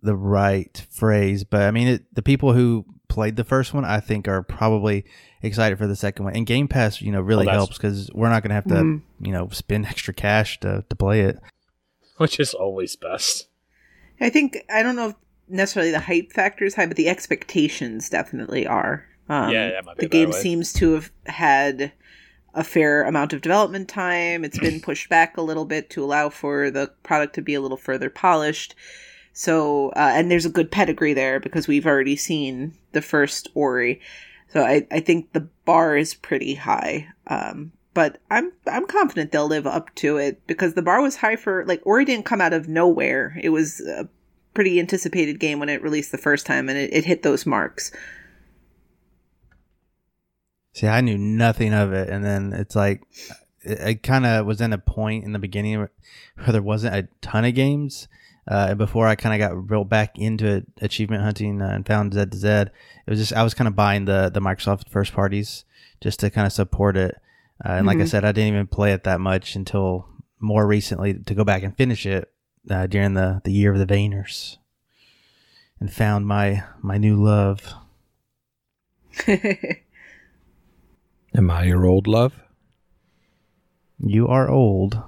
the 0.00 0.16
right 0.16 0.84
phrase, 0.90 1.44
but 1.44 1.62
I 1.62 1.70
mean, 1.70 1.88
it, 1.88 2.14
the 2.14 2.22
people 2.22 2.52
who 2.52 2.84
played 3.12 3.36
the 3.36 3.44
first 3.44 3.74
one, 3.74 3.84
I 3.84 4.00
think, 4.00 4.26
are 4.26 4.42
probably 4.42 5.04
excited 5.42 5.76
for 5.78 5.86
the 5.86 5.94
second 5.96 6.24
one. 6.24 6.34
And 6.34 6.46
Game 6.46 6.66
Pass, 6.66 7.02
you 7.02 7.12
know, 7.12 7.20
really 7.20 7.44
that's- 7.44 7.58
helps 7.58 7.76
because 7.76 8.10
we're 8.14 8.30
not 8.30 8.42
going 8.42 8.48
to 8.50 8.54
have 8.54 8.64
to, 8.64 8.74
Mm. 8.74 9.02
you 9.20 9.32
know, 9.32 9.48
spend 9.50 9.84
extra 9.86 10.14
cash 10.14 10.58
to, 10.60 10.84
to 10.88 10.96
play 10.96 11.20
it. 11.20 11.38
which 12.18 12.38
is 12.38 12.54
always 12.54 12.94
best. 12.94 13.48
I 14.20 14.28
think 14.30 14.58
I 14.72 14.82
don't 14.84 14.94
know 14.96 15.08
if 15.08 15.14
necessarily 15.48 15.90
the 15.90 15.98
hype 16.00 16.32
factor 16.32 16.64
is 16.64 16.74
high, 16.76 16.86
but 16.86 16.96
the 16.96 17.08
expectations 17.08 18.08
definitely 18.08 18.64
are. 18.66 19.04
Um, 19.28 19.50
Yeah, 19.50 19.70
that 19.84 19.96
the 19.98 20.06
game 20.08 20.30
way. 20.30 20.40
seems 20.40 20.72
to 20.74 20.92
have 20.92 21.10
had 21.26 21.92
a 22.54 22.62
fair 22.62 23.02
amount 23.04 23.32
of 23.32 23.40
development 23.40 23.88
time. 23.88 24.44
It's 24.44 24.58
been 24.58 24.80
pushed 24.88 25.08
back 25.08 25.36
a 25.36 25.42
little 25.42 25.64
bit 25.64 25.90
to 25.90 26.04
allow 26.04 26.28
for 26.28 26.70
the 26.70 26.92
product 27.02 27.34
to 27.36 27.42
be 27.42 27.54
a 27.54 27.60
little 27.60 27.76
further 27.78 28.10
polished. 28.10 28.74
So, 29.32 29.90
uh, 29.90 30.12
and 30.14 30.30
there's 30.30 30.46
a 30.46 30.50
good 30.50 30.70
pedigree 30.70 31.14
there 31.14 31.40
because 31.40 31.66
we've 31.66 31.86
already 31.86 32.16
seen 32.16 32.74
the 32.92 33.02
first 33.02 33.48
Ori. 33.54 34.00
So 34.52 34.62
I, 34.62 34.86
I 34.90 35.00
think 35.00 35.32
the 35.32 35.48
bar 35.64 35.96
is 35.96 36.14
pretty 36.14 36.54
high. 36.54 37.08
Um, 37.26 37.72
but 37.94 38.18
I'm 38.30 38.52
I'm 38.66 38.86
confident 38.86 39.32
they'll 39.32 39.46
live 39.46 39.66
up 39.66 39.94
to 39.96 40.16
it 40.16 40.46
because 40.46 40.74
the 40.74 40.82
bar 40.82 41.02
was 41.02 41.16
high 41.16 41.36
for 41.36 41.64
like 41.66 41.82
Ori 41.84 42.04
didn't 42.04 42.24
come 42.24 42.40
out 42.40 42.52
of 42.52 42.68
nowhere. 42.68 43.38
It 43.42 43.50
was 43.50 43.80
a 43.80 44.08
pretty 44.54 44.78
anticipated 44.78 45.40
game 45.40 45.58
when 45.58 45.68
it 45.68 45.82
released 45.82 46.12
the 46.12 46.18
first 46.18 46.46
time, 46.46 46.68
and 46.68 46.78
it, 46.78 46.92
it 46.92 47.04
hit 47.04 47.22
those 47.22 47.46
marks. 47.46 47.92
See, 50.74 50.86
I 50.86 51.02
knew 51.02 51.18
nothing 51.18 51.74
of 51.74 51.92
it, 51.92 52.08
and 52.08 52.24
then 52.24 52.52
it's 52.54 52.74
like 52.74 53.02
it, 53.60 54.02
kind 54.02 54.24
of 54.24 54.46
was 54.46 54.60
in 54.60 54.72
a 54.72 54.78
point 54.78 55.24
in 55.24 55.32
the 55.32 55.38
beginning 55.38 55.78
where 55.78 55.90
there 56.48 56.62
wasn't 56.62 56.94
a 56.94 57.08
ton 57.20 57.44
of 57.44 57.54
games. 57.54 58.08
Uh, 58.48 58.74
before 58.74 59.06
I 59.06 59.14
kind 59.14 59.40
of 59.40 59.48
got 59.48 59.70
real 59.70 59.84
back 59.84 60.18
into 60.18 60.64
achievement 60.80 61.22
hunting 61.22 61.62
uh, 61.62 61.68
and 61.68 61.86
found 61.86 62.14
Z 62.14 62.26
to 62.26 62.36
Z, 62.36 62.48
it 62.48 62.70
was 63.06 63.18
just 63.18 63.32
I 63.32 63.42
was 63.42 63.54
kind 63.54 63.68
of 63.68 63.76
buying 63.76 64.04
the 64.06 64.30
the 64.32 64.40
Microsoft 64.40 64.88
first 64.90 65.12
parties 65.12 65.64
just 66.00 66.20
to 66.20 66.30
kind 66.30 66.46
of 66.46 66.52
support 66.52 66.96
it. 66.96 67.16
Uh, 67.64 67.72
and 67.74 67.86
like 67.86 67.98
I 67.98 68.02
Mhm. 68.02 68.08
said, 68.08 68.24
I 68.24 68.32
didn't 68.32 68.52
even 68.54 68.66
play 68.66 68.92
it 68.92 69.04
that 69.04 69.20
much 69.20 69.54
until 69.54 70.08
more 70.40 70.66
recently 70.66 71.14
to 71.14 71.34
go 71.34 71.44
back 71.44 71.62
and 71.62 71.76
finish 71.76 72.04
it 72.06 72.32
uh, 72.68 72.86
during 72.88 73.14
the 73.14 73.40
the 73.44 73.52
year 73.52 73.72
of 73.72 73.78
the 73.78 73.86
Vayners, 73.86 74.56
and 75.78 75.92
found 75.92 76.26
my 76.26 76.64
my 76.80 76.98
new 76.98 77.22
love. 77.22 77.74
Am 81.34 81.50
I 81.50 81.64
your 81.64 81.86
old 81.86 82.06
love? 82.06 82.34
You 83.98 84.26
are 84.28 84.48
old. 84.50 85.00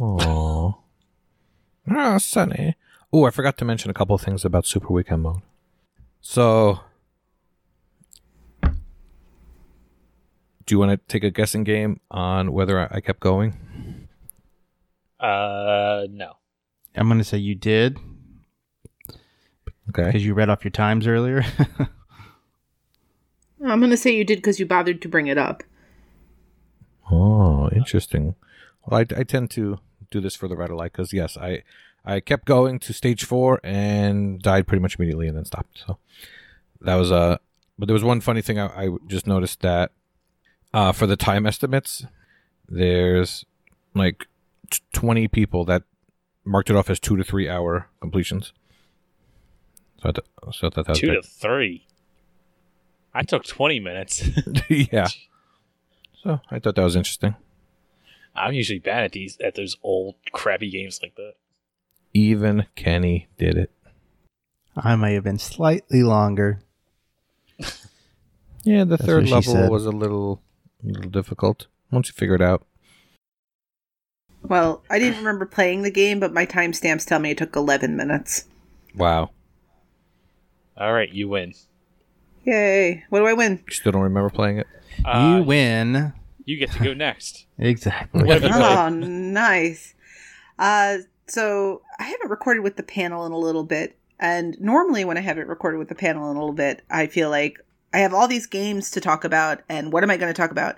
Aww. 0.00 0.76
Ah, 1.90 2.18
Sunny. 2.18 2.76
Oh, 3.12 3.24
I 3.24 3.30
forgot 3.30 3.58
to 3.58 3.64
mention 3.64 3.90
a 3.90 3.94
couple 3.94 4.14
of 4.14 4.20
things 4.22 4.44
about 4.44 4.64
Super 4.66 4.92
Weekend 4.92 5.22
Mode. 5.22 5.42
So, 6.20 6.80
do 8.62 8.70
you 10.74 10.78
want 10.78 10.90
to 10.92 10.96
take 11.08 11.24
a 11.24 11.30
guessing 11.30 11.64
game 11.64 12.00
on 12.10 12.52
whether 12.52 12.78
I 12.78 12.88
I 12.96 13.00
kept 13.00 13.20
going? 13.20 13.54
Uh, 15.18 16.06
no. 16.10 16.34
I'm 16.96 17.08
gonna 17.08 17.24
say 17.24 17.38
you 17.38 17.54
did 17.54 17.98
Okay. 19.88 20.04
because 20.06 20.24
you 20.24 20.34
read 20.34 20.48
off 20.48 20.64
your 20.64 20.70
times 20.70 21.06
earlier. 21.06 21.44
I'm 23.62 23.78
going 23.80 23.90
to 23.90 23.96
say 23.96 24.14
you 24.16 24.24
did 24.24 24.36
because 24.38 24.58
you 24.58 24.64
bothered 24.64 25.02
to 25.02 25.08
bring 25.08 25.26
it 25.26 25.36
up. 25.36 25.62
Oh, 27.10 27.68
interesting. 27.70 28.36
Well, 28.86 29.00
I, 29.00 29.06
I 29.20 29.22
tend 29.24 29.50
to 29.50 29.78
do 30.10 30.20
this 30.20 30.36
for 30.36 30.48
the 30.48 30.54
of 30.54 30.70
light 30.70 30.92
because 30.92 31.12
yes, 31.12 31.36
I 31.36 31.62
I 32.04 32.20
kept 32.20 32.46
going 32.46 32.78
to 32.80 32.92
stage 32.92 33.24
four 33.24 33.60
and 33.62 34.40
died 34.40 34.66
pretty 34.66 34.82
much 34.82 34.96
immediately 34.98 35.28
and 35.28 35.36
then 35.36 35.44
stopped. 35.44 35.82
So 35.86 35.98
that 36.80 36.94
was 36.94 37.12
Uh, 37.12 37.38
but 37.78 37.86
there 37.86 37.94
was 37.94 38.04
one 38.04 38.20
funny 38.20 38.42
thing 38.42 38.58
I, 38.58 38.66
I 38.66 38.88
just 39.06 39.26
noticed 39.26 39.60
that 39.60 39.92
uh, 40.74 40.92
for 40.92 41.06
the 41.06 41.16
time 41.16 41.46
estimates, 41.46 42.04
there's 42.68 43.44
like 43.94 44.26
t- 44.70 44.80
twenty 44.92 45.28
people 45.28 45.64
that 45.64 45.82
marked 46.44 46.70
it 46.70 46.76
off 46.76 46.90
as 46.90 47.00
two 47.00 47.16
to 47.16 47.24
three 47.24 47.48
hour 47.48 47.88
completions. 48.00 48.52
So 50.02 50.08
I, 50.08 50.12
th- 50.12 50.54
so 50.54 50.66
I 50.66 50.70
thought 50.70 50.86
that 50.86 50.88
was 50.88 51.00
Two 51.00 51.14
to 51.14 51.22
three. 51.22 51.86
I 53.12 53.22
took 53.22 53.44
20 53.44 53.80
minutes. 53.80 54.28
yeah. 54.68 55.08
So 56.22 56.40
I 56.50 56.58
thought 56.58 56.76
that 56.76 56.84
was 56.84 56.96
interesting. 56.96 57.34
I'm 58.34 58.54
usually 58.54 58.78
bad 58.78 59.04
at 59.04 59.12
these 59.12 59.38
at 59.40 59.54
those 59.54 59.76
old 59.82 60.14
crappy 60.32 60.70
games 60.70 61.00
like 61.02 61.14
that. 61.16 61.34
Even 62.14 62.66
Kenny 62.76 63.28
did 63.38 63.56
it. 63.56 63.70
I 64.76 64.96
may 64.96 65.14
have 65.14 65.24
been 65.24 65.38
slightly 65.38 66.02
longer. 66.02 66.60
Yeah, 68.62 68.84
the 68.84 68.96
That's 68.96 69.04
third 69.04 69.28
level 69.28 69.54
said. 69.54 69.70
was 69.70 69.86
a 69.86 69.90
little, 69.90 70.42
a 70.84 70.86
little 70.92 71.10
difficult 71.10 71.66
once 71.90 72.08
you 72.08 72.12
figure 72.14 72.34
it 72.34 72.42
out. 72.42 72.66
Well, 74.42 74.82
I 74.90 74.98
didn't 74.98 75.18
remember 75.18 75.46
playing 75.46 75.82
the 75.82 75.90
game, 75.90 76.20
but 76.20 76.32
my 76.34 76.44
timestamps 76.46 77.06
tell 77.06 77.18
me 77.20 77.30
it 77.30 77.38
took 77.38 77.56
11 77.56 77.96
minutes. 77.96 78.44
Wow, 78.94 79.30
All 80.76 80.92
right, 80.92 81.10
you 81.10 81.28
win. 81.28 81.54
Yay. 82.44 83.04
What 83.08 83.20
do 83.20 83.26
I 83.26 83.32
win? 83.34 83.62
you 83.66 83.72
still 83.72 83.92
don't 83.92 84.02
remember 84.02 84.30
playing 84.30 84.58
it? 84.58 84.66
Uh, 85.04 85.36
you 85.38 85.42
win. 85.44 86.12
You 86.44 86.56
get 86.58 86.72
to 86.72 86.82
go 86.82 86.94
next. 86.94 87.46
Exactly. 87.58 88.24
What 88.24 88.40
played? 88.40 88.52
Oh, 88.54 88.88
nice. 88.88 89.94
Uh, 90.58 90.98
so 91.26 91.82
I 91.98 92.04
haven't 92.04 92.30
recorded 92.30 92.62
with 92.62 92.76
the 92.76 92.82
panel 92.82 93.26
in 93.26 93.32
a 93.32 93.38
little 93.38 93.64
bit, 93.64 93.96
and 94.18 94.58
normally 94.60 95.04
when 95.04 95.18
I 95.18 95.20
haven't 95.20 95.48
recorded 95.48 95.78
with 95.78 95.88
the 95.88 95.94
panel 95.94 96.30
in 96.30 96.36
a 96.36 96.40
little 96.40 96.54
bit, 96.54 96.82
I 96.90 97.06
feel 97.06 97.28
like 97.30 97.58
I 97.92 97.98
have 97.98 98.14
all 98.14 98.28
these 98.28 98.46
games 98.46 98.90
to 98.92 99.00
talk 99.00 99.24
about, 99.24 99.60
and 99.68 99.92
what 99.92 100.02
am 100.02 100.10
I 100.10 100.16
going 100.16 100.32
to 100.32 100.40
talk 100.40 100.50
about? 100.50 100.76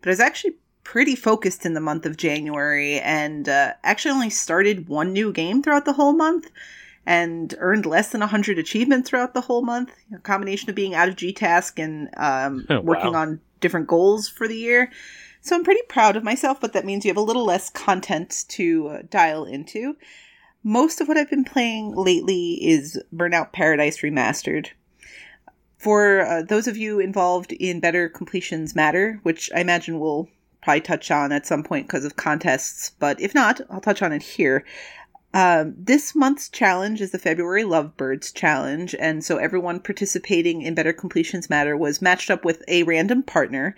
But 0.00 0.08
I 0.08 0.12
was 0.12 0.20
actually 0.20 0.54
pretty 0.82 1.14
focused 1.14 1.64
in 1.64 1.74
the 1.74 1.80
month 1.80 2.04
of 2.04 2.16
January, 2.16 2.98
and 3.00 3.48
uh, 3.48 3.74
actually 3.84 4.12
only 4.12 4.30
started 4.30 4.88
one 4.88 5.12
new 5.12 5.32
game 5.32 5.62
throughout 5.62 5.84
the 5.84 5.92
whole 5.94 6.12
month. 6.14 6.50
And 7.06 7.54
earned 7.58 7.84
less 7.84 8.08
than 8.08 8.20
100 8.22 8.58
achievements 8.58 9.10
throughout 9.10 9.34
the 9.34 9.42
whole 9.42 9.60
month. 9.60 9.92
A 10.14 10.18
combination 10.20 10.70
of 10.70 10.74
being 10.74 10.94
out 10.94 11.06
of 11.06 11.16
G 11.16 11.34
Task 11.34 11.78
and 11.78 12.08
um, 12.16 12.64
Wow. 12.70 12.80
working 12.80 13.14
on 13.14 13.40
different 13.64 13.86
goals 13.86 14.28
for 14.28 14.46
the 14.46 14.56
year. 14.56 14.92
So 15.40 15.56
I'm 15.56 15.64
pretty 15.64 15.80
proud 15.88 16.16
of 16.16 16.22
myself, 16.22 16.60
but 16.60 16.74
that 16.74 16.84
means 16.84 17.04
you 17.04 17.08
have 17.08 17.16
a 17.16 17.22
little 17.22 17.46
less 17.46 17.70
content 17.70 18.44
to 18.48 18.88
uh, 18.88 19.02
dial 19.08 19.46
into. 19.46 19.96
Most 20.62 21.00
of 21.00 21.08
what 21.08 21.16
I've 21.16 21.30
been 21.30 21.44
playing 21.44 21.94
lately 21.94 22.58
is 22.62 23.02
Burnout 23.14 23.52
Paradise 23.52 24.00
Remastered. 24.00 24.68
For 25.78 26.20
uh, 26.20 26.42
those 26.42 26.66
of 26.66 26.76
you 26.76 27.00
involved 27.00 27.52
in 27.52 27.80
Better 27.80 28.10
Completions 28.10 28.76
Matter, 28.76 29.18
which 29.22 29.50
I 29.54 29.60
imagine 29.60 29.98
we'll 29.98 30.28
probably 30.62 30.82
touch 30.82 31.10
on 31.10 31.32
at 31.32 31.46
some 31.46 31.62
point 31.62 31.86
because 31.86 32.04
of 32.04 32.16
contests, 32.16 32.92
but 32.98 33.18
if 33.18 33.34
not, 33.34 33.62
I'll 33.70 33.80
touch 33.80 34.02
on 34.02 34.12
it 34.12 34.22
here. 34.22 34.64
Um, 35.34 35.74
this 35.76 36.14
month's 36.14 36.48
challenge 36.48 37.00
is 37.00 37.10
the 37.10 37.18
February 37.18 37.64
Lovebirds 37.64 38.30
Challenge, 38.30 38.94
and 39.00 39.24
so 39.24 39.36
everyone 39.36 39.80
participating 39.80 40.62
in 40.62 40.76
Better 40.76 40.92
Completions 40.92 41.50
Matter 41.50 41.76
was 41.76 42.00
matched 42.00 42.30
up 42.30 42.44
with 42.44 42.62
a 42.68 42.84
random 42.84 43.24
partner, 43.24 43.74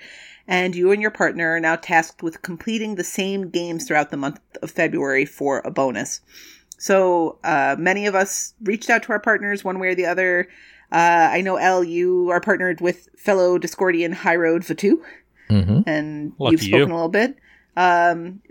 and 0.46 0.76
you 0.76 0.92
and 0.92 1.00
your 1.00 1.10
partner 1.10 1.54
are 1.54 1.60
now 1.60 1.74
tasked 1.76 2.22
with 2.22 2.42
completing 2.42 2.94
the 2.96 3.02
same 3.04 3.48
games 3.48 3.86
throughout 3.86 4.10
the 4.10 4.18
month 4.18 4.38
of 4.62 4.70
February 4.70 5.24
for 5.24 5.62
a 5.64 5.70
bonus. 5.70 6.20
So 6.76 7.38
uh, 7.42 7.74
many 7.78 8.06
of 8.06 8.14
us 8.14 8.52
reached 8.62 8.90
out 8.90 9.02
to 9.04 9.12
our 9.12 9.18
partners 9.20 9.64
one 9.64 9.78
way 9.78 9.88
or 9.88 9.94
the 9.94 10.04
other. 10.06 10.48
Uh, 10.92 11.30
I 11.32 11.40
know, 11.40 11.56
Elle, 11.56 11.84
you 11.84 12.28
are 12.30 12.40
partnered 12.40 12.82
with 12.82 13.08
fellow 13.16 13.58
Discordian 13.58 14.12
High 14.12 14.36
Road 14.36 14.62
Vatu, 14.62 14.98
Mm-hmm. 15.48 15.88
and 15.88 16.32
Lucky 16.38 16.52
you've 16.52 16.60
spoken 16.60 16.88
you. 16.88 16.94
a 16.94 16.96
little 16.96 17.08
bit. 17.08 17.36
Um, 17.76 18.42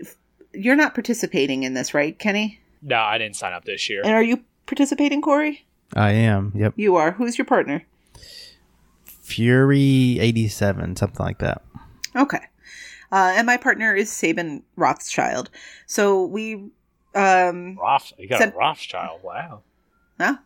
you're 0.54 0.74
not 0.76 0.94
participating 0.94 1.62
in 1.62 1.74
this, 1.74 1.94
right, 1.94 2.18
Kenny? 2.18 2.58
No, 2.82 2.96
I 2.96 3.18
didn't 3.18 3.36
sign 3.36 3.52
up 3.52 3.64
this 3.64 3.88
year. 3.88 4.02
And 4.04 4.12
are 4.12 4.22
you 4.22 4.44
participating, 4.66 5.22
Corey? 5.22 5.66
I 5.94 6.10
am. 6.12 6.52
Yep. 6.54 6.74
You 6.76 6.96
are. 6.96 7.12
Who's 7.12 7.38
your 7.38 7.44
partner? 7.44 7.84
Fury 9.04 10.18
87, 10.20 10.96
something 10.96 11.24
like 11.24 11.38
that. 11.38 11.62
Okay. 12.14 12.40
Uh, 13.12 13.32
and 13.36 13.46
my 13.46 13.56
partner 13.56 13.94
is 13.94 14.10
Sabin 14.10 14.62
Rothschild. 14.76 15.50
So 15.86 16.24
we, 16.26 16.70
um, 17.14 17.76
Roth, 17.76 18.12
you 18.18 18.28
got 18.28 18.38
Sent- 18.38 18.54
a 18.54 18.58
Rothschild. 18.58 19.22
Wow. 19.22 19.62
yeah, 20.18 20.36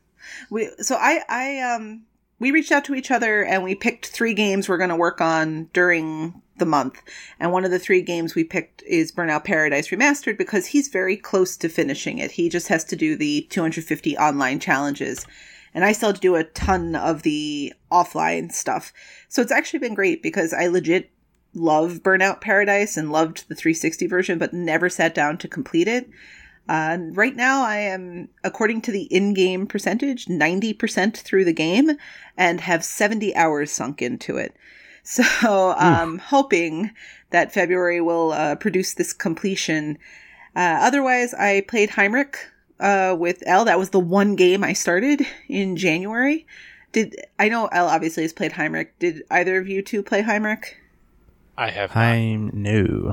we. 0.50 0.70
So 0.80 0.96
I, 0.96 1.22
I, 1.28 1.58
um, 1.60 2.02
we 2.38 2.50
reached 2.50 2.72
out 2.72 2.84
to 2.86 2.94
each 2.94 3.10
other 3.10 3.44
and 3.44 3.62
we 3.64 3.74
picked 3.74 4.06
three 4.08 4.34
games 4.34 4.68
we're 4.68 4.78
going 4.78 4.90
to 4.90 4.96
work 4.96 5.20
on 5.20 5.68
during 5.72 6.40
the 6.60 6.66
month. 6.66 7.02
And 7.40 7.50
one 7.50 7.64
of 7.64 7.72
the 7.72 7.80
three 7.80 8.02
games 8.02 8.36
we 8.36 8.44
picked 8.44 8.84
is 8.84 9.10
Burnout 9.10 9.42
Paradise 9.42 9.88
Remastered 9.88 10.38
because 10.38 10.66
he's 10.66 10.86
very 10.86 11.16
close 11.16 11.56
to 11.56 11.68
finishing 11.68 12.18
it. 12.18 12.30
He 12.30 12.48
just 12.48 12.68
has 12.68 12.84
to 12.84 12.96
do 12.96 13.16
the 13.16 13.48
250 13.50 14.16
online 14.16 14.60
challenges. 14.60 15.26
And 15.74 15.84
I 15.84 15.90
still 15.92 16.12
do 16.12 16.36
a 16.36 16.44
ton 16.44 16.94
of 16.94 17.22
the 17.22 17.72
offline 17.90 18.52
stuff. 18.52 18.92
So 19.28 19.42
it's 19.42 19.52
actually 19.52 19.80
been 19.80 19.94
great 19.94 20.22
because 20.22 20.52
I 20.52 20.68
legit 20.68 21.10
love 21.54 22.02
Burnout 22.02 22.40
Paradise 22.40 22.96
and 22.96 23.10
loved 23.10 23.48
the 23.48 23.56
360 23.56 24.06
version, 24.06 24.38
but 24.38 24.52
never 24.52 24.88
sat 24.88 25.14
down 25.14 25.38
to 25.38 25.48
complete 25.48 25.88
it. 25.88 26.08
Uh, 26.68 26.98
right 27.12 27.34
now, 27.34 27.64
I 27.64 27.78
am, 27.78 28.28
according 28.44 28.82
to 28.82 28.92
the 28.92 29.02
in 29.04 29.34
game 29.34 29.66
percentage, 29.66 30.26
90% 30.26 31.16
through 31.16 31.44
the 31.44 31.52
game 31.52 31.92
and 32.36 32.60
have 32.60 32.84
70 32.84 33.34
hours 33.34 33.72
sunk 33.72 34.00
into 34.00 34.36
it. 34.36 34.54
So 35.10 35.74
I'm 35.76 36.18
hoping 36.18 36.92
that 37.30 37.52
February 37.52 38.00
will 38.00 38.30
uh, 38.30 38.54
produce 38.54 38.94
this 38.94 39.12
completion. 39.12 39.98
Uh, 40.54 40.78
otherwise, 40.82 41.34
I 41.34 41.62
played 41.62 41.90
Heinrich 41.90 42.38
uh, 42.78 43.16
with 43.18 43.42
L. 43.44 43.64
That 43.64 43.78
was 43.78 43.90
the 43.90 43.98
one 43.98 44.36
game 44.36 44.62
I 44.62 44.72
started 44.72 45.26
in 45.48 45.76
January. 45.76 46.46
Did 46.92 47.16
I 47.40 47.48
know 47.48 47.66
L 47.72 47.88
obviously 47.88 48.22
has 48.22 48.32
played 48.32 48.52
Heinrich? 48.52 48.96
Did 49.00 49.24
either 49.32 49.58
of 49.58 49.68
you 49.68 49.82
two 49.82 50.04
play 50.04 50.22
Heinrich? 50.22 50.76
I 51.58 51.70
have. 51.70 51.94
not. 51.94 52.02
I'm 52.02 52.50
new. 52.54 53.12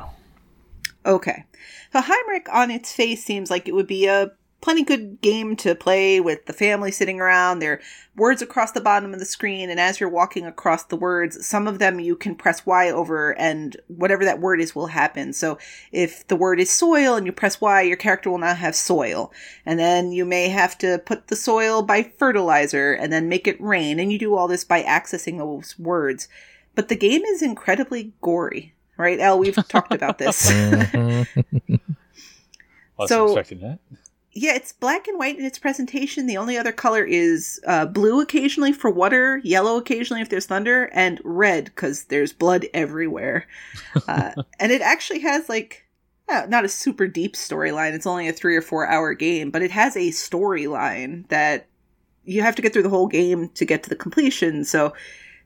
Okay. 1.03 1.45
So 1.93 2.01
Heinrich 2.01 2.47
on 2.53 2.69
its 2.69 2.93
face 2.93 3.23
seems 3.23 3.49
like 3.49 3.67
it 3.67 3.73
would 3.73 3.87
be 3.87 4.05
a 4.05 4.31
plenty 4.59 4.83
good 4.83 5.21
game 5.21 5.55
to 5.55 5.75
play 5.75 6.19
with 6.19 6.45
the 6.45 6.53
family 6.53 6.91
sitting 6.91 7.21
around. 7.21 7.59
There 7.59 7.73
are 7.73 7.81
words 8.15 8.41
across 8.41 8.71
the 8.71 8.81
bottom 8.81 9.13
of 9.13 9.19
the 9.19 9.25
screen, 9.25 9.69
and 9.69 9.79
as 9.79 9.99
you're 9.99 10.09
walking 10.09 10.45
across 10.45 10.83
the 10.85 10.95
words, 10.95 11.45
some 11.45 11.67
of 11.67 11.79
them 11.79 11.99
you 11.99 12.15
can 12.15 12.35
press 12.35 12.65
Y 12.65 12.89
over, 12.89 13.37
and 13.39 13.77
whatever 13.87 14.25
that 14.25 14.39
word 14.39 14.59
is 14.59 14.75
will 14.75 14.87
happen. 14.87 15.33
So 15.33 15.57
if 15.91 16.27
the 16.27 16.35
word 16.35 16.59
is 16.59 16.71
soil 16.71 17.15
and 17.15 17.25
you 17.25 17.31
press 17.31 17.61
Y, 17.61 17.81
your 17.83 17.97
character 17.97 18.29
will 18.29 18.39
now 18.39 18.55
have 18.55 18.75
soil. 18.75 19.31
And 19.65 19.79
then 19.79 20.11
you 20.11 20.25
may 20.25 20.49
have 20.49 20.77
to 20.79 20.99
put 20.99 21.27
the 21.27 21.35
soil 21.35 21.83
by 21.83 22.03
fertilizer 22.17 22.93
and 22.93 23.13
then 23.13 23.29
make 23.29 23.47
it 23.47 23.61
rain, 23.61 23.99
and 23.99 24.11
you 24.11 24.17
do 24.17 24.35
all 24.35 24.47
this 24.47 24.63
by 24.63 24.81
accessing 24.83 25.37
those 25.37 25.77
words. 25.77 26.27
But 26.73 26.89
the 26.89 26.95
game 26.95 27.23
is 27.23 27.41
incredibly 27.41 28.13
gory. 28.21 28.73
Right, 28.97 29.19
Elle, 29.19 29.37
we've 29.37 29.67
talked 29.67 29.93
about 29.93 30.17
this. 30.17 30.51
Mm-hmm. 31.67 31.75
So- 33.05 33.25
expecting 33.27 33.59
that. 33.59 33.79
Yeah, 34.39 34.53
it's 34.53 34.71
black 34.71 35.07
and 35.07 35.17
white 35.17 35.39
in 35.39 35.45
its 35.45 35.57
presentation. 35.57 36.27
The 36.27 36.37
only 36.37 36.59
other 36.59 36.71
color 36.71 37.03
is 37.03 37.59
uh, 37.65 37.87
blue 37.87 38.21
occasionally 38.21 38.71
for 38.71 38.91
water, 38.91 39.41
yellow 39.43 39.77
occasionally 39.77 40.21
if 40.21 40.29
there's 40.29 40.45
thunder, 40.45 40.91
and 40.93 41.19
red 41.23 41.65
because 41.65 42.03
there's 42.05 42.33
blood 42.33 42.67
everywhere. 42.73 43.47
Uh, 44.07 44.31
and 44.59 44.71
it 44.71 44.81
actually 44.81 45.19
has 45.19 45.49
like 45.49 45.85
uh, 46.29 46.45
not 46.47 46.63
a 46.63 46.69
super 46.69 47.07
deep 47.07 47.33
storyline. 47.33 47.93
It's 47.93 48.05
only 48.05 48.27
a 48.27 48.33
three 48.33 48.55
or 48.55 48.61
four 48.61 48.87
hour 48.87 49.13
game, 49.13 49.49
but 49.49 49.63
it 49.63 49.71
has 49.71 49.97
a 49.97 50.11
storyline 50.11 51.27
that 51.29 51.67
you 52.23 52.41
have 52.43 52.55
to 52.55 52.61
get 52.61 52.73
through 52.73 52.83
the 52.83 52.89
whole 52.89 53.07
game 53.07 53.49
to 53.49 53.65
get 53.65 53.83
to 53.83 53.89
the 53.89 53.95
completion. 53.95 54.63
So 54.63 54.93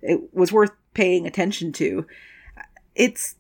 it 0.02 0.22
was 0.34 0.52
worth 0.52 0.72
paying 0.94 1.26
attention 1.26 1.72
to. 1.74 2.06
It's 2.94 3.36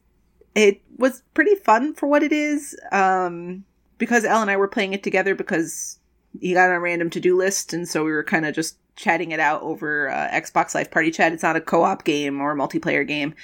it 0.56 0.82
was 0.98 1.24
pretty 1.34 1.56
fun 1.56 1.94
for 1.94 2.08
what 2.08 2.24
it 2.24 2.32
is. 2.32 2.76
Um, 2.92 3.66
because 4.02 4.26
Elle 4.26 4.42
and 4.42 4.50
I 4.50 4.58
were 4.58 4.68
playing 4.68 4.94
it 4.94 5.04
together 5.04 5.36
because 5.36 6.00
he 6.40 6.56
got 6.56 6.72
on 6.72 6.76
a 6.76 6.80
random 6.80 7.12
to 7.12 7.20
do 7.20 7.38
list, 7.38 7.72
and 7.72 7.88
so 7.88 8.04
we 8.04 8.12
were 8.12 8.24
kind 8.24 8.48
of 8.48 8.56
just 8.56 8.78
chatting 8.96 9.30
it 9.30 9.40
out 9.40 9.62
over 9.62 10.10
uh, 10.10 10.28
Xbox 10.32 10.74
Live 10.74 10.90
Party 10.90 11.12
Chat. 11.12 11.34
It's 11.34 11.44
not 11.44 11.56
a 11.56 11.62
co 11.62 11.84
op 11.84 12.04
game 12.04 12.42
or 12.42 12.52
a 12.52 12.56
multiplayer 12.56 13.08
game. 13.08 13.36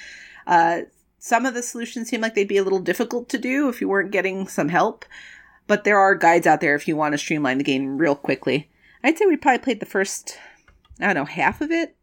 Uh, 0.48 0.80
some 1.20 1.46
of 1.46 1.54
the 1.54 1.62
solutions 1.62 2.08
seem 2.08 2.20
like 2.20 2.34
they'd 2.34 2.48
be 2.48 2.56
a 2.56 2.64
little 2.64 2.80
difficult 2.80 3.28
to 3.28 3.38
do 3.38 3.68
if 3.68 3.80
you 3.80 3.88
weren't 3.88 4.10
getting 4.10 4.48
some 4.48 4.68
help, 4.68 5.04
but 5.68 5.84
there 5.84 5.96
are 5.96 6.16
guides 6.16 6.44
out 6.44 6.60
there 6.60 6.74
if 6.74 6.88
you 6.88 6.96
want 6.96 7.12
to 7.12 7.18
streamline 7.18 7.58
the 7.58 7.64
game 7.64 7.96
real 7.96 8.16
quickly. 8.16 8.68
I'd 9.04 9.16
say 9.16 9.26
we 9.26 9.36
probably 9.36 9.62
played 9.62 9.78
the 9.78 9.86
first, 9.86 10.40
I 10.98 11.06
don't 11.06 11.14
know, 11.14 11.24
half 11.24 11.60
of 11.60 11.70
it 11.70 11.94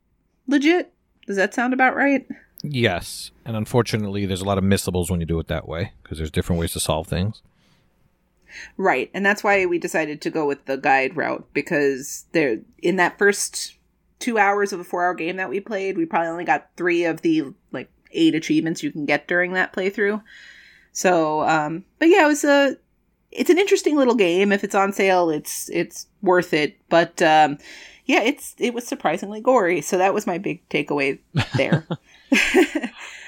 legit. 0.47 0.93
Does 1.27 1.35
that 1.35 1.53
sound 1.53 1.73
about 1.73 1.97
right? 1.97 2.25
Yes, 2.63 3.31
and 3.43 3.57
unfortunately, 3.57 4.25
there's 4.25 4.41
a 4.41 4.45
lot 4.45 4.57
of 4.57 4.63
missables 4.63 5.11
when 5.11 5.19
you 5.19 5.25
do 5.25 5.39
it 5.39 5.47
that 5.47 5.67
way 5.67 5.91
because 6.01 6.19
there's 6.19 6.31
different 6.31 6.61
ways 6.61 6.71
to 6.71 6.79
solve 6.79 7.05
things. 7.05 7.41
Right, 8.77 9.09
and 9.13 9.25
that's 9.25 9.43
why 9.43 9.65
we 9.65 9.79
decided 9.79 10.21
to 10.21 10.29
go 10.29 10.45
with 10.45 10.65
the 10.65 10.77
guide 10.77 11.15
route 11.15 11.47
because 11.53 12.25
there 12.31 12.59
in 12.81 12.95
that 12.97 13.17
first 13.17 13.75
two 14.19 14.37
hours 14.37 14.73
of 14.73 14.79
a 14.79 14.83
four 14.83 15.03
hour 15.03 15.13
game 15.13 15.37
that 15.37 15.49
we 15.49 15.59
played, 15.59 15.97
we 15.97 16.05
probably 16.05 16.29
only 16.29 16.45
got 16.45 16.69
three 16.77 17.05
of 17.05 17.21
the 17.21 17.53
like 17.71 17.89
eight 18.11 18.35
achievements 18.35 18.83
you 18.83 18.91
can 18.91 19.05
get 19.05 19.27
during 19.27 19.53
that 19.53 19.73
playthrough. 19.73 20.21
So, 20.91 21.41
um, 21.41 21.83
but 21.99 22.07
yeah, 22.09 22.23
it 22.23 22.27
was 22.27 22.43
a 22.43 22.77
it's 23.31 23.49
an 23.49 23.57
interesting 23.57 23.97
little 23.97 24.15
game. 24.15 24.51
If 24.51 24.63
it's 24.63 24.75
on 24.75 24.93
sale, 24.93 25.29
it's 25.29 25.69
it's 25.69 26.07
worth 26.21 26.53
it. 26.53 26.77
But 26.89 27.21
um, 27.21 27.57
yeah, 28.05 28.21
it's 28.23 28.55
it 28.57 28.73
was 28.73 28.87
surprisingly 28.87 29.41
gory. 29.41 29.81
So 29.81 29.97
that 29.97 30.13
was 30.13 30.25
my 30.25 30.37
big 30.37 30.67
takeaway 30.69 31.19
there. 31.55 31.85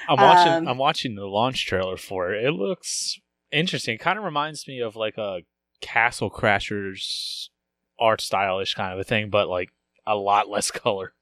I'm 0.08 0.16
watching. 0.16 0.52
Um, 0.52 0.68
I'm 0.68 0.78
watching 0.78 1.14
the 1.14 1.26
launch 1.26 1.66
trailer 1.66 1.96
for 1.96 2.32
it. 2.32 2.44
It 2.44 2.52
looks 2.52 3.20
interesting. 3.52 3.94
It 3.94 3.98
kind 4.00 4.18
of 4.18 4.24
reminds 4.24 4.66
me 4.68 4.80
of 4.80 4.96
like 4.96 5.16
a 5.18 5.40
Castle 5.80 6.30
Crashers 6.30 7.48
art 8.00 8.20
stylish 8.20 8.74
kind 8.74 8.92
of 8.92 8.98
a 8.98 9.04
thing, 9.04 9.30
but 9.30 9.48
like 9.48 9.70
a 10.06 10.16
lot 10.16 10.48
less 10.50 10.70
color. 10.70 11.12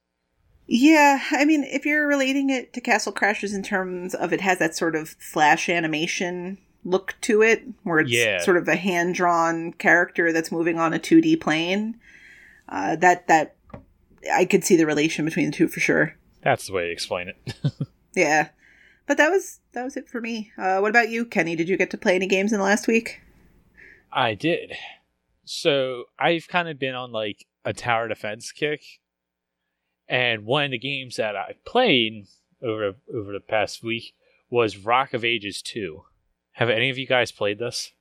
Yeah, 0.68 1.20
I 1.30 1.44
mean, 1.44 1.62
if 1.62 1.86
you're 1.86 2.08
relating 2.08 2.50
it 2.50 2.72
to 2.72 2.80
Castle 2.80 3.12
Crashers 3.12 3.54
in 3.54 3.62
terms 3.62 4.14
of 4.14 4.32
it 4.32 4.40
has 4.40 4.58
that 4.58 4.74
sort 4.76 4.96
of 4.96 5.10
flash 5.10 5.68
animation 5.68 6.58
look 6.84 7.14
to 7.20 7.42
it, 7.42 7.62
where 7.84 8.00
it's 8.00 8.10
Yeah. 8.10 8.40
sort 8.40 8.56
of 8.56 8.66
a 8.66 8.74
hand 8.76 9.14
drawn 9.14 9.72
character 9.74 10.32
that's 10.32 10.50
moving 10.50 10.78
on 10.78 10.92
a 10.92 10.98
2D 10.98 11.40
plane, 11.40 12.00
uh, 12.68 12.96
that 12.96 13.28
that 13.28 13.54
I 14.32 14.44
could 14.44 14.64
see 14.64 14.76
the 14.76 14.86
relation 14.86 15.24
between 15.24 15.46
the 15.46 15.56
two 15.56 15.68
for 15.68 15.78
sure. 15.78 16.16
That's 16.42 16.66
the 16.66 16.72
way 16.72 16.86
to 16.86 16.92
explain 16.92 17.28
it. 17.28 17.54
Yeah, 18.16 18.48
but 19.06 19.16
that 19.16 19.30
was 19.30 19.60
that 19.72 19.84
was 19.84 19.96
it 19.96 20.08
for 20.08 20.20
me. 20.20 20.52
Uh, 20.58 20.78
what 20.78 20.90
about 20.90 21.10
you, 21.10 21.24
Kenny? 21.24 21.56
Did 21.56 21.68
you 21.68 21.76
get 21.76 21.90
to 21.90 21.98
play 21.98 22.14
any 22.14 22.26
games 22.26 22.52
in 22.52 22.58
the 22.58 22.64
last 22.64 22.86
week? 22.86 23.20
I 24.12 24.34
did. 24.34 24.72
So 25.44 26.04
I've 26.18 26.48
kind 26.48 26.68
of 26.68 26.78
been 26.78 26.94
on 26.94 27.12
like 27.12 27.46
a 27.64 27.72
tower 27.72 28.08
defense 28.08 28.52
kick, 28.52 28.82
and 30.08 30.44
one 30.44 30.66
of 30.66 30.70
the 30.72 30.78
games 30.78 31.16
that 31.16 31.36
I 31.36 31.54
played 31.64 32.26
over 32.62 32.94
over 33.14 33.32
the 33.32 33.40
past 33.40 33.82
week 33.82 34.14
was 34.50 34.76
Rock 34.76 35.14
of 35.14 35.24
Ages 35.24 35.62
two. 35.62 36.04
Have 36.52 36.70
any 36.70 36.90
of 36.90 36.98
you 36.98 37.06
guys 37.06 37.30
played 37.30 37.58
this? 37.58 37.92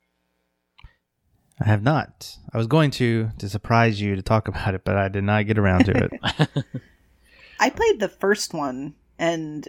I 1.60 1.66
have 1.66 1.84
not. 1.84 2.38
I 2.54 2.58
was 2.58 2.68
going 2.68 2.92
to 2.92 3.30
to 3.38 3.50
surprise 3.50 4.02
you 4.02 4.16
to 4.16 4.22
talk 4.22 4.48
about 4.48 4.74
it, 4.76 4.84
but 4.84 4.98
I 4.98 5.08
did 5.08 5.24
not 5.24 5.46
get 5.46 5.58
around 5.58 5.86
to 5.86 6.10
it. 6.10 6.50
I 7.60 7.70
played 7.70 8.00
the 8.00 8.10
first 8.10 8.54
one, 8.54 8.96
and 9.18 9.68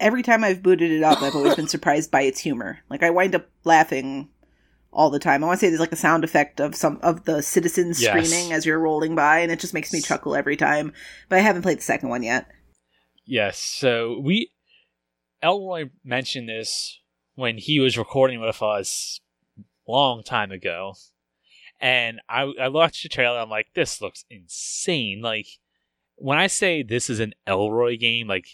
every 0.00 0.22
time 0.22 0.44
I've 0.44 0.62
booted 0.62 0.90
it 0.90 1.02
up, 1.02 1.22
I've 1.22 1.34
always 1.34 1.54
been 1.54 1.68
surprised 1.76 2.10
by 2.10 2.22
its 2.22 2.40
humor. 2.40 2.80
Like 2.90 3.02
I 3.02 3.10
wind 3.10 3.34
up 3.34 3.48
laughing 3.64 4.28
all 4.92 5.10
the 5.10 5.18
time. 5.18 5.42
I 5.42 5.46
want 5.48 5.60
to 5.60 5.66
say 5.66 5.68
there's 5.70 5.80
like 5.80 5.92
a 5.92 5.96
sound 5.96 6.24
effect 6.24 6.60
of 6.60 6.74
some 6.74 6.98
of 7.02 7.24
the 7.24 7.42
citizens 7.42 8.00
Yes. 8.00 8.10
screaming 8.10 8.52
as 8.52 8.64
you're 8.64 8.78
rolling 8.78 9.14
by, 9.14 9.40
and 9.40 9.52
it 9.52 9.60
just 9.60 9.74
makes 9.74 9.92
me 9.92 10.00
chuckle 10.00 10.34
every 10.34 10.56
time. 10.56 10.92
But 11.28 11.38
I 11.38 11.42
haven't 11.42 11.62
played 11.62 11.78
the 11.78 11.82
second 11.82 12.08
one 12.08 12.22
yet. 12.22 12.46
Yes. 13.24 13.58
So 13.58 14.20
we, 14.22 14.52
Elroy 15.42 15.90
mentioned 16.04 16.48
this 16.48 17.00
when 17.34 17.58
he 17.58 17.78
was 17.80 17.98
recording 17.98 18.40
with 18.40 18.62
us 18.62 19.20
long 19.86 20.22
time 20.22 20.50
ago, 20.50 20.94
and 21.80 22.20
I 22.28 22.42
I 22.60 22.68
watched 22.68 23.02
the 23.02 23.08
trailer. 23.08 23.38
I'm 23.38 23.50
like, 23.50 23.68
this 23.74 24.00
looks 24.00 24.24
insane. 24.30 25.20
Like 25.20 25.46
when 26.16 26.38
I 26.38 26.46
say 26.46 26.82
this 26.82 27.10
is 27.10 27.20
an 27.20 27.34
Elroy 27.46 27.98
game, 27.98 28.28
like 28.28 28.46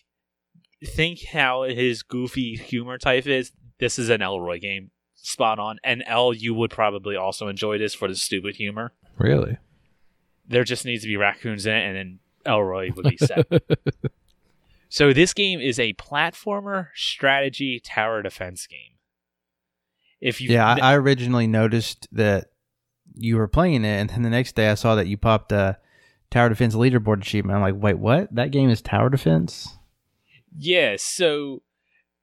think 0.84 1.24
how 1.24 1.62
his 1.62 2.02
goofy 2.02 2.56
humor 2.56 2.98
type 2.98 3.26
is. 3.26 3.52
This 3.78 3.98
is 3.98 4.08
an 4.08 4.22
Elroy 4.22 4.58
game, 4.58 4.90
spot 5.14 5.58
on. 5.58 5.78
And 5.82 6.02
L, 6.06 6.32
you 6.32 6.54
would 6.54 6.70
probably 6.70 7.16
also 7.16 7.48
enjoy 7.48 7.78
this 7.78 7.94
for 7.94 8.08
the 8.08 8.14
stupid 8.14 8.56
humor. 8.56 8.92
Really? 9.18 9.58
There 10.46 10.64
just 10.64 10.84
needs 10.84 11.02
to 11.02 11.08
be 11.08 11.16
raccoons 11.16 11.66
in 11.66 11.74
it, 11.74 11.86
and 11.86 11.96
then 11.96 12.18
Elroy 12.44 12.90
would 12.94 13.08
be 13.08 13.16
set. 13.16 13.46
So 14.92 15.14
this 15.14 15.32
game 15.32 15.58
is 15.58 15.78
a 15.78 15.94
platformer 15.94 16.88
strategy 16.94 17.80
tower 17.80 18.20
defense 18.20 18.66
game. 18.66 18.98
If 20.20 20.38
you 20.38 20.50
yeah, 20.50 20.66
I, 20.66 20.92
I 20.92 20.96
originally 20.96 21.46
noticed 21.46 22.08
that 22.12 22.48
you 23.14 23.38
were 23.38 23.48
playing 23.48 23.86
it, 23.86 24.00
and 24.00 24.10
then 24.10 24.20
the 24.20 24.28
next 24.28 24.54
day 24.54 24.68
I 24.68 24.74
saw 24.74 24.94
that 24.96 25.06
you 25.06 25.16
popped 25.16 25.50
a 25.50 25.78
Tower 26.30 26.50
Defense 26.50 26.74
leaderboard 26.74 27.22
achievement. 27.22 27.56
I'm 27.56 27.62
like, 27.62 27.82
wait, 27.82 27.98
what? 27.98 28.34
That 28.34 28.50
game 28.50 28.68
is 28.68 28.82
Tower 28.82 29.08
Defense? 29.08 29.78
Yeah, 30.56 30.96
so 30.98 31.62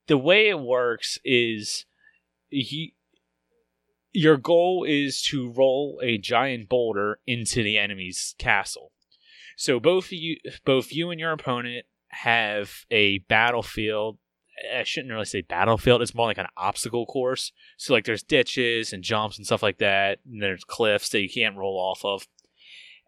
the 0.08 0.18
way 0.18 0.50
it 0.50 0.60
works 0.60 1.20
is 1.24 1.86
he 2.50 2.94
your 4.12 4.38
goal 4.38 4.86
is 4.88 5.22
to 5.22 5.52
roll 5.52 6.00
a 6.04 6.18
giant 6.18 6.68
boulder 6.68 7.20
into 7.28 7.62
the 7.64 7.78
enemy's 7.78 8.36
castle. 8.40 8.92
So 9.56 9.80
both 9.80 10.12
you 10.12 10.38
both 10.66 10.92
you 10.92 11.12
and 11.12 11.20
your 11.20 11.32
opponent 11.32 11.86
have 12.10 12.86
a 12.90 13.20
battlefield 13.20 14.18
I 14.76 14.84
shouldn't 14.84 15.12
really 15.14 15.26
say 15.26 15.42
battlefield. 15.42 16.02
It's 16.02 16.16
more 16.16 16.28
like 16.28 16.38
an 16.38 16.48
obstacle 16.58 17.06
course. 17.06 17.52
So 17.78 17.94
like 17.94 18.06
there's 18.06 18.24
ditches 18.24 18.94
and 18.94 19.04
jumps 19.04 19.38
and 19.38 19.46
stuff 19.46 19.64
like 19.64 19.78
that. 19.78 20.20
And 20.30 20.42
there's 20.42 20.64
cliffs 20.64 21.10
that 21.10 21.22
you 21.22 21.30
can't 21.30 21.58
roll 21.58 21.78
off 21.78 22.04
of. 22.04 22.28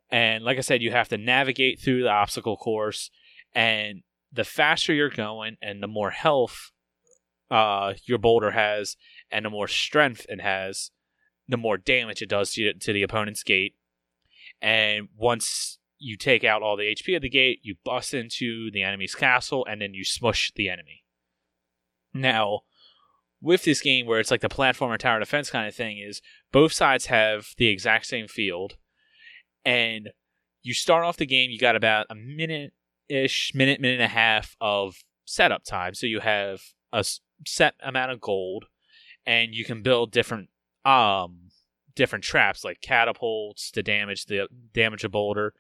And 0.10 0.44
like 0.44 0.58
I 0.58 0.62
said, 0.62 0.82
you 0.82 0.92
have 0.92 1.10
to 1.10 1.18
navigate 1.18 1.80
through 1.80 2.04
the 2.04 2.10
obstacle 2.10 2.58
course. 2.58 3.12
And 3.54 4.04
the 4.32 4.44
faster 4.44 4.94
you're 4.94 5.10
going, 5.10 5.58
and 5.62 5.82
the 5.82 5.88
more 5.88 6.12
health 6.12 6.72
uh, 7.50 7.94
your 8.06 8.18
boulder 8.18 8.52
has, 8.52 8.96
and 9.30 9.46
the 9.46 9.50
more 9.50 9.68
strength 9.68 10.26
it 10.30 10.42
has, 10.42 10.92
the 11.48 11.58
more 11.58 11.78
damage 11.78 12.22
it 12.22 12.30
does 12.30 12.54
to, 12.54 12.74
to 12.74 12.94
the 12.94 13.04
opponent's 13.04 13.44
gate. 13.44 13.76
And 14.62 15.10
once 15.18 15.80
you 15.98 16.18
take 16.18 16.44
out 16.44 16.62
all 16.62 16.78
the 16.78 16.84
HP 16.96 17.16
of 17.16 17.22
the 17.22 17.30
gate, 17.30 17.60
you 17.62 17.76
bust 17.84 18.14
into 18.14 18.72
the 18.72 18.84
enemy's 18.84 19.16
castle, 19.16 19.66
and 19.70 19.82
then 19.82 19.94
you 19.94 20.06
smush 20.06 20.52
the 20.56 20.70
enemy. 20.70 21.04
Now, 22.14 22.62
with 23.42 23.64
this 23.64 23.82
game 23.82 24.06
where 24.06 24.20
it's 24.20 24.32
like 24.32 24.42
the 24.42 24.50
platformer 24.50 24.98
tower 24.98 25.20
defense 25.20 25.50
kind 25.50 25.68
of 25.68 25.76
thing, 25.76 26.00
is 26.00 26.22
both 26.52 26.72
sides 26.72 27.08
have 27.08 27.50
the 27.58 27.68
exact 27.68 28.06
same 28.06 28.28
field, 28.28 28.78
and 29.66 30.10
you 30.64 30.74
start 30.74 31.04
off 31.04 31.18
the 31.18 31.26
game, 31.26 31.50
you 31.52 31.60
got 31.60 31.76
about 31.76 32.06
a 32.10 32.16
minute 32.16 32.74
ish, 33.12 33.52
minute, 33.54 33.80
minute 33.80 33.96
and 33.96 34.04
a 34.04 34.08
half 34.08 34.56
of 34.62 35.04
setup 35.26 35.64
time. 35.64 35.94
So 35.94 36.08
you 36.08 36.20
have 36.20 36.62
a 36.92 37.04
set 37.46 37.76
amount 37.84 38.12
of 38.12 38.22
gold, 38.22 38.66
and 39.26 39.54
you 39.54 39.66
can 39.66 39.82
build 39.82 40.12
different 40.12 40.50
um 40.84 41.52
different 41.96 42.24
traps 42.24 42.64
like 42.64 42.82
catapults 42.82 43.70
to 43.72 43.84
damage 43.84 44.26
the 44.26 44.48
damage 44.74 45.04
a 45.04 45.10
boulder, 45.10 45.54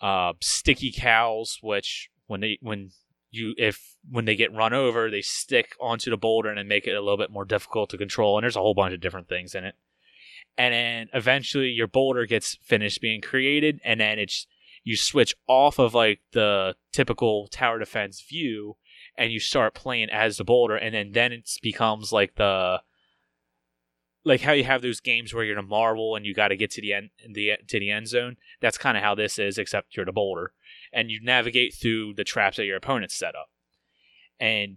uh, 0.00 0.32
sticky 0.40 0.92
cows, 0.92 1.58
which 1.62 2.10
when 2.26 2.40
they 2.40 2.58
when 2.60 2.90
you 3.30 3.54
if 3.56 3.96
when 4.10 4.24
they 4.24 4.36
get 4.36 4.54
run 4.54 4.72
over, 4.72 5.10
they 5.10 5.22
stick 5.22 5.74
onto 5.80 6.10
the 6.10 6.16
boulder 6.16 6.50
and 6.50 6.68
make 6.68 6.86
it 6.86 6.94
a 6.94 7.00
little 7.00 7.16
bit 7.16 7.30
more 7.30 7.44
difficult 7.44 7.90
to 7.90 7.98
control. 7.98 8.36
And 8.36 8.44
there's 8.44 8.56
a 8.56 8.60
whole 8.60 8.74
bunch 8.74 8.94
of 8.94 9.00
different 9.00 9.28
things 9.28 9.54
in 9.54 9.64
it. 9.64 9.74
And 10.58 10.74
then 10.74 11.08
eventually 11.14 11.68
your 11.68 11.86
boulder 11.86 12.26
gets 12.26 12.56
finished 12.62 13.00
being 13.00 13.22
created, 13.22 13.80
and 13.84 14.00
then 14.00 14.18
it's 14.18 14.46
you 14.84 14.96
switch 14.96 15.34
off 15.46 15.78
of 15.78 15.94
like 15.94 16.20
the 16.32 16.74
typical 16.92 17.48
tower 17.48 17.78
defense 17.78 18.20
view 18.20 18.76
and 19.16 19.32
you 19.32 19.40
start 19.40 19.74
playing 19.74 20.10
as 20.10 20.36
the 20.36 20.44
boulder 20.44 20.76
and 20.76 20.94
then 20.94 21.12
then 21.12 21.32
it 21.32 21.48
becomes 21.62 22.12
like 22.12 22.34
the 22.36 22.80
like 24.24 24.40
how 24.42 24.52
you 24.52 24.64
have 24.64 24.82
those 24.82 25.00
games 25.00 25.34
where 25.34 25.44
you're 25.44 25.58
in 25.58 25.64
a 25.64 25.66
marble 25.66 26.14
and 26.14 26.24
you 26.24 26.34
got 26.34 26.48
to 26.48 26.56
get 26.56 26.70
to 26.72 26.80
the 26.80 26.92
end 26.92 27.10
the 27.28 27.52
to 27.68 27.80
the 27.80 27.90
end 27.90 28.08
zone. 28.08 28.36
That's 28.60 28.78
kind 28.78 28.96
of 28.96 29.02
how 29.02 29.14
this 29.14 29.38
is, 29.38 29.58
except 29.58 29.96
you're 29.96 30.06
the 30.06 30.12
boulder, 30.12 30.52
and 30.92 31.10
you 31.10 31.20
navigate 31.22 31.74
through 31.74 32.14
the 32.14 32.24
traps 32.24 32.56
that 32.56 32.64
your 32.64 32.76
opponents 32.76 33.16
set 33.16 33.34
up, 33.34 33.50
and 34.38 34.76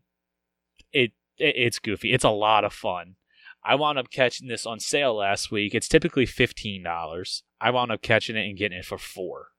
it, 0.91 1.11
it 1.37 1.55
it's 1.55 1.79
goofy. 1.79 2.11
It's 2.11 2.23
a 2.23 2.29
lot 2.29 2.63
of 2.63 2.73
fun. 2.73 3.15
I 3.63 3.75
wound 3.75 3.97
up 3.97 4.11
catching 4.11 4.47
this 4.47 4.65
on 4.65 4.79
sale 4.79 5.15
last 5.15 5.51
week. 5.51 5.73
It's 5.73 5.87
typically 5.87 6.25
fifteen 6.25 6.83
dollars. 6.83 7.43
I 7.61 7.71
wound 7.71 7.91
up 7.91 8.01
catching 8.01 8.35
it 8.35 8.47
and 8.47 8.57
getting 8.57 8.79
it 8.79 8.85
for 8.85 8.97
four. 8.97 9.49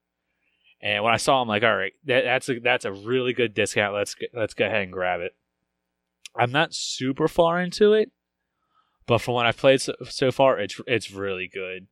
And 0.80 1.02
when 1.02 1.14
I 1.14 1.16
saw, 1.16 1.40
I'm 1.40 1.48
like, 1.48 1.62
all 1.62 1.76
right, 1.76 1.94
that, 2.04 2.24
that's 2.24 2.48
a 2.48 2.60
that's 2.60 2.84
a 2.84 2.92
really 2.92 3.32
good 3.32 3.54
discount. 3.54 3.94
Let's 3.94 4.14
let's 4.34 4.54
go 4.54 4.66
ahead 4.66 4.82
and 4.82 4.92
grab 4.92 5.20
it. 5.20 5.32
I'm 6.36 6.52
not 6.52 6.74
super 6.74 7.28
far 7.28 7.60
into 7.60 7.94
it, 7.94 8.10
but 9.06 9.18
from 9.18 9.34
what 9.34 9.46
I've 9.46 9.56
played 9.56 9.80
so, 9.80 9.94
so 10.04 10.30
far, 10.30 10.58
it's 10.58 10.80
it's 10.86 11.10
really 11.10 11.48
good, 11.52 11.86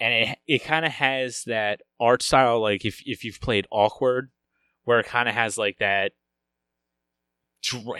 and 0.00 0.14
it 0.14 0.38
it 0.46 0.64
kind 0.64 0.84
of 0.84 0.92
has 0.92 1.44
that 1.44 1.82
art 2.00 2.22
style 2.22 2.60
like 2.60 2.84
if 2.84 3.02
if 3.06 3.24
you've 3.24 3.40
played 3.40 3.68
Awkward, 3.70 4.30
where 4.84 4.98
it 4.98 5.06
kind 5.06 5.28
of 5.28 5.34
has 5.34 5.56
like 5.56 5.78
that 5.78 6.12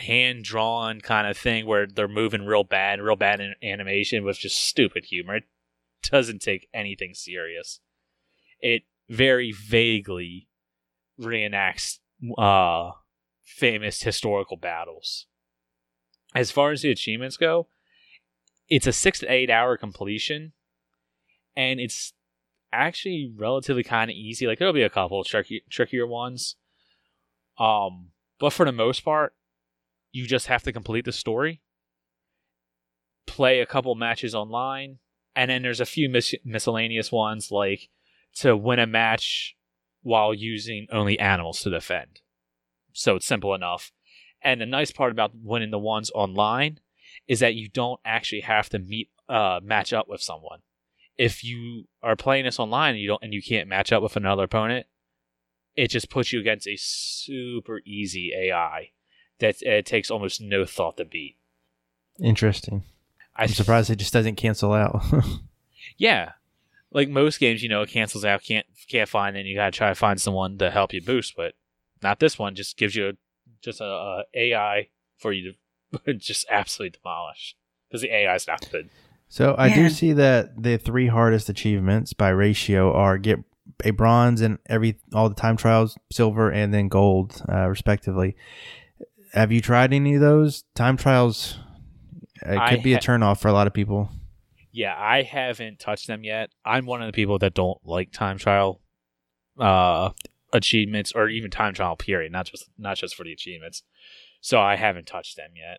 hand 0.00 0.42
drawn 0.42 1.00
kind 1.00 1.28
of 1.28 1.36
thing 1.36 1.66
where 1.66 1.86
they're 1.86 2.08
moving 2.08 2.44
real 2.44 2.64
bad, 2.64 3.00
real 3.00 3.16
bad 3.16 3.40
in 3.40 3.54
animation 3.62 4.24
with 4.24 4.38
just 4.38 4.62
stupid 4.62 5.04
humor. 5.04 5.36
It 5.36 5.44
doesn't 6.02 6.42
take 6.42 6.68
anything 6.74 7.14
serious. 7.14 7.80
It 8.60 8.82
very 9.12 9.52
vaguely 9.52 10.48
reenacts 11.20 11.98
uh, 12.38 12.92
famous 13.44 14.02
historical 14.02 14.56
battles. 14.56 15.26
As 16.34 16.50
far 16.50 16.72
as 16.72 16.80
the 16.80 16.90
achievements 16.90 17.36
go, 17.36 17.68
it's 18.68 18.86
a 18.86 18.92
six 18.92 19.18
to 19.20 19.30
eight 19.30 19.50
hour 19.50 19.76
completion, 19.76 20.52
and 21.54 21.78
it's 21.78 22.14
actually 22.72 23.30
relatively 23.36 23.82
kind 23.82 24.10
of 24.10 24.16
easy. 24.16 24.46
Like 24.46 24.58
there'll 24.58 24.72
be 24.72 24.82
a 24.82 24.88
couple 24.88 25.22
tricky, 25.24 25.62
trickier 25.68 26.06
ones, 26.06 26.56
um, 27.58 28.12
but 28.40 28.54
for 28.54 28.64
the 28.64 28.72
most 28.72 29.04
part, 29.04 29.34
you 30.10 30.26
just 30.26 30.46
have 30.46 30.62
to 30.62 30.72
complete 30.72 31.04
the 31.04 31.12
story, 31.12 31.60
play 33.26 33.60
a 33.60 33.66
couple 33.66 33.94
matches 33.94 34.34
online, 34.34 35.00
and 35.36 35.50
then 35.50 35.60
there's 35.60 35.80
a 35.80 35.86
few 35.86 36.08
mis- 36.08 36.34
miscellaneous 36.46 37.12
ones 37.12 37.50
like 37.50 37.90
to 38.36 38.56
win 38.56 38.78
a 38.78 38.86
match 38.86 39.56
while 40.02 40.34
using 40.34 40.86
only 40.90 41.18
animals 41.18 41.60
to 41.62 41.70
defend. 41.70 42.20
So 42.92 43.16
it's 43.16 43.26
simple 43.26 43.54
enough. 43.54 43.92
And 44.42 44.60
the 44.60 44.66
nice 44.66 44.90
part 44.90 45.12
about 45.12 45.32
winning 45.34 45.70
the 45.70 45.78
ones 45.78 46.10
online 46.14 46.80
is 47.28 47.40
that 47.40 47.54
you 47.54 47.68
don't 47.68 48.00
actually 48.04 48.40
have 48.40 48.68
to 48.70 48.78
meet 48.78 49.10
uh, 49.28 49.60
match 49.62 49.92
up 49.92 50.08
with 50.08 50.20
someone. 50.20 50.60
If 51.16 51.44
you 51.44 51.84
are 52.02 52.16
playing 52.16 52.44
this 52.44 52.58
online 52.58 52.94
and 52.94 53.00
you 53.00 53.08
don't 53.08 53.22
and 53.22 53.32
you 53.32 53.42
can't 53.42 53.68
match 53.68 53.92
up 53.92 54.02
with 54.02 54.16
another 54.16 54.44
opponent, 54.44 54.86
it 55.76 55.88
just 55.88 56.10
puts 56.10 56.32
you 56.32 56.40
against 56.40 56.66
a 56.66 56.76
super 56.76 57.80
easy 57.84 58.32
AI 58.34 58.90
that 59.38 59.62
it 59.62 59.86
takes 59.86 60.10
almost 60.10 60.40
no 60.40 60.64
thought 60.64 60.96
to 60.96 61.04
beat. 61.04 61.36
Interesting. 62.20 62.82
I 63.36 63.44
I'm 63.44 63.48
surprised 63.48 63.90
it 63.90 63.96
just 63.96 64.12
doesn't 64.12 64.36
cancel 64.36 64.72
out. 64.72 65.02
Yeah, 65.96 66.32
like 66.92 67.08
most 67.08 67.40
games, 67.40 67.62
you 67.62 67.68
know, 67.68 67.82
it 67.82 67.90
cancels 67.90 68.24
out, 68.24 68.42
can't 68.42 68.66
can't 68.88 69.08
find, 69.08 69.36
and 69.36 69.48
you 69.48 69.56
gotta 69.56 69.70
try 69.70 69.88
to 69.88 69.94
find 69.94 70.20
someone 70.20 70.58
to 70.58 70.70
help 70.70 70.92
you 70.92 71.02
boost. 71.02 71.34
But 71.36 71.54
not 72.02 72.20
this 72.20 72.38
one. 72.38 72.54
Just 72.54 72.76
gives 72.76 72.94
you 72.94 73.08
a, 73.08 73.12
just 73.62 73.80
a, 73.80 73.84
a 73.84 74.24
AI 74.34 74.88
for 75.18 75.32
you 75.32 75.54
to 76.04 76.14
just 76.18 76.46
absolutely 76.50 76.98
demolish 77.02 77.56
because 77.88 78.02
the 78.02 78.14
AI 78.14 78.34
is 78.34 78.46
not 78.46 78.68
good. 78.70 78.90
so 79.28 79.54
I 79.58 79.68
do 79.74 79.88
see 79.88 80.12
that 80.14 80.62
the 80.62 80.76
three 80.78 81.08
hardest 81.08 81.48
achievements 81.48 82.12
by 82.12 82.28
ratio 82.28 82.92
are 82.92 83.18
get 83.18 83.38
a 83.84 83.90
bronze 83.90 84.40
in 84.40 84.58
every 84.66 84.98
all 85.14 85.28
the 85.28 85.34
time 85.34 85.56
trials, 85.56 85.96
silver, 86.10 86.50
and 86.50 86.72
then 86.72 86.88
gold, 86.88 87.42
uh, 87.48 87.68
respectively. 87.68 88.36
Have 89.32 89.50
you 89.50 89.60
tried 89.60 89.92
any 89.92 90.14
of 90.16 90.20
those 90.20 90.64
time 90.74 90.96
trials? 90.96 91.58
It 92.42 92.58
I 92.58 92.70
could 92.70 92.82
be 92.82 92.92
a 92.92 92.96
ha- 92.96 93.00
turnoff 93.00 93.40
for 93.40 93.48
a 93.48 93.52
lot 93.52 93.66
of 93.66 93.72
people. 93.72 94.10
Yeah, 94.72 94.94
I 94.98 95.22
haven't 95.22 95.78
touched 95.78 96.06
them 96.06 96.24
yet. 96.24 96.50
I'm 96.64 96.86
one 96.86 97.02
of 97.02 97.06
the 97.06 97.12
people 97.12 97.38
that 97.40 97.54
don't 97.54 97.78
like 97.84 98.10
time 98.12 98.38
trial 98.38 98.80
uh 99.58 100.10
achievements 100.52 101.12
or 101.12 101.28
even 101.28 101.50
time 101.50 101.74
trial 101.74 101.94
period, 101.96 102.32
not 102.32 102.46
just 102.46 102.68
not 102.78 102.96
just 102.96 103.14
for 103.14 103.24
the 103.24 103.32
achievements. 103.32 103.82
So 104.40 104.60
I 104.60 104.76
haven't 104.76 105.06
touched 105.06 105.36
them 105.36 105.50
yet. 105.54 105.78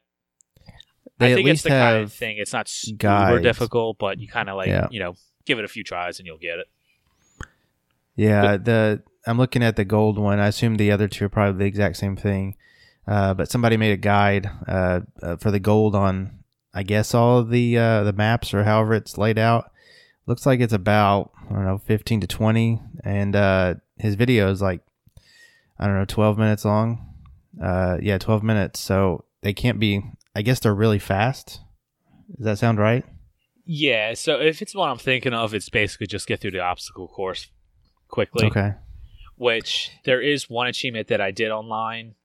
They 1.18 1.34
I 1.34 1.36
think 1.36 1.48
it's 1.50 1.64
the 1.64 1.70
kind 1.70 2.04
of 2.04 2.14
thing. 2.14 2.38
It's 2.38 2.54
not 2.54 2.68
super 2.68 2.98
guides. 2.98 3.44
difficult, 3.44 3.98
but 4.00 4.20
you 4.20 4.28
kind 4.28 4.50
of 4.50 4.56
like 4.58 4.68
Yeah. 4.70 4.88
you 4.92 5.00
know 5.00 5.16
give 5.46 5.60
it 5.60 5.66
a 5.66 5.68
few 5.68 5.84
tries 5.84 6.20
and 6.20 6.26
you'll 6.26 6.38
get 6.38 6.60
it. 6.60 6.68
Yeah, 8.16 8.58
the 8.58 9.02
I'm 9.26 9.38
looking 9.38 9.64
at 9.64 9.76
the 9.76 9.86
gold 9.86 10.18
one. 10.20 10.40
I 10.40 10.48
assume 10.48 10.76
the 10.76 10.92
other 10.92 11.08
two 11.08 11.26
are 11.26 11.30
probably 11.30 11.60
the 11.60 11.66
exact 11.66 11.98
same 11.98 12.16
thing. 12.16 12.56
Uh, 13.08 13.34
but 13.34 13.50
somebody 13.50 13.76
made 13.76 13.92
a 13.92 13.98
guide 13.98 14.50
uh, 14.68 15.02
uh, 15.22 15.36
for 15.38 15.52
the 15.52 15.60
gold 15.60 15.94
on, 15.96 16.43
I 16.74 16.84
guess, 16.84 17.14
all 17.14 17.40
of 17.40 17.50
the 17.50 17.78
uh, 17.78 18.04
the 18.04 18.14
maps 18.14 18.54
or 18.54 18.64
however 18.64 18.94
it's 18.94 19.18
laid 19.18 19.38
out. 19.38 19.72
Looks 20.26 20.46
like 20.46 20.60
it's 20.60 20.74
about 20.74 21.32
I 21.50 21.54
don't 21.54 21.66
know, 21.66 21.78
15 21.78 22.22
to 22.22 22.28
20, 22.28 22.82
and 23.04 23.36
uh, 23.36 23.76
his 23.98 24.16
video 24.16 24.50
is 24.50 24.62
like 24.62 24.82
I 25.80 25.86
don't 25.86 25.98
know, 25.98 26.06
12 26.06 26.38
minutes 26.38 26.66
long. 26.66 27.10
Uh, 27.62 27.98
yeah, 28.02 28.18
12 28.18 28.44
minutes. 28.44 28.80
So 28.80 29.26
they 29.42 29.54
can't 29.54 29.80
be. 29.80 30.04
I 30.36 30.42
guess 30.42 30.60
they're 30.60 30.74
really 30.74 31.00
fast. 31.00 31.60
Does 32.36 32.46
that 32.46 32.58
sound 32.58 32.80
right? 32.80 33.06
Yeah, 33.66 34.14
so 34.14 34.40
if 34.42 34.62
it's 34.62 34.76
what 34.76 34.90
I'm 34.90 34.98
thinking 34.98 35.34
of, 35.34 35.54
it's 35.54 35.70
basically 35.70 36.08
just 36.08 36.28
get 36.28 36.42
through 36.42 36.52
the 36.52 36.60
obstacle 36.60 37.08
course 37.08 37.48
quickly. 38.08 38.48
Okay. 38.48 38.74
Which 39.36 39.92
there 40.06 40.22
is 40.22 40.50
one 40.50 40.68
achievement 40.68 41.08
that 41.08 41.22
I 41.22 41.32
did 41.32 41.52
online, 41.52 42.16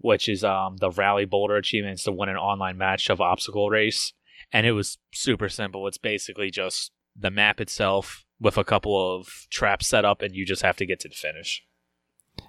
which 0.00 0.28
is 0.28 0.42
um 0.42 0.76
the 0.78 0.90
rally 0.90 1.24
boulder 1.24 1.56
achievement 1.56 1.94
is 1.94 2.04
to 2.04 2.12
win 2.12 2.28
an 2.28 2.36
online 2.36 2.76
match 2.76 3.10
of 3.10 3.20
obstacle 3.20 3.70
race, 3.70 4.12
and 4.52 4.66
it 4.66 4.72
was 4.72 4.98
super 5.12 5.48
simple. 5.48 5.86
It's 5.86 5.98
basically 5.98 6.50
just 6.50 6.92
the 7.16 7.30
map 7.30 7.60
itself 7.60 8.24
with 8.40 8.56
a 8.56 8.64
couple 8.64 9.16
of 9.16 9.46
traps 9.50 9.86
set 9.86 10.04
up, 10.04 10.22
and 10.22 10.34
you 10.34 10.46
just 10.46 10.62
have 10.62 10.76
to 10.76 10.86
get 10.86 11.00
to 11.00 11.08
the 11.08 11.14
finish. 11.14 11.64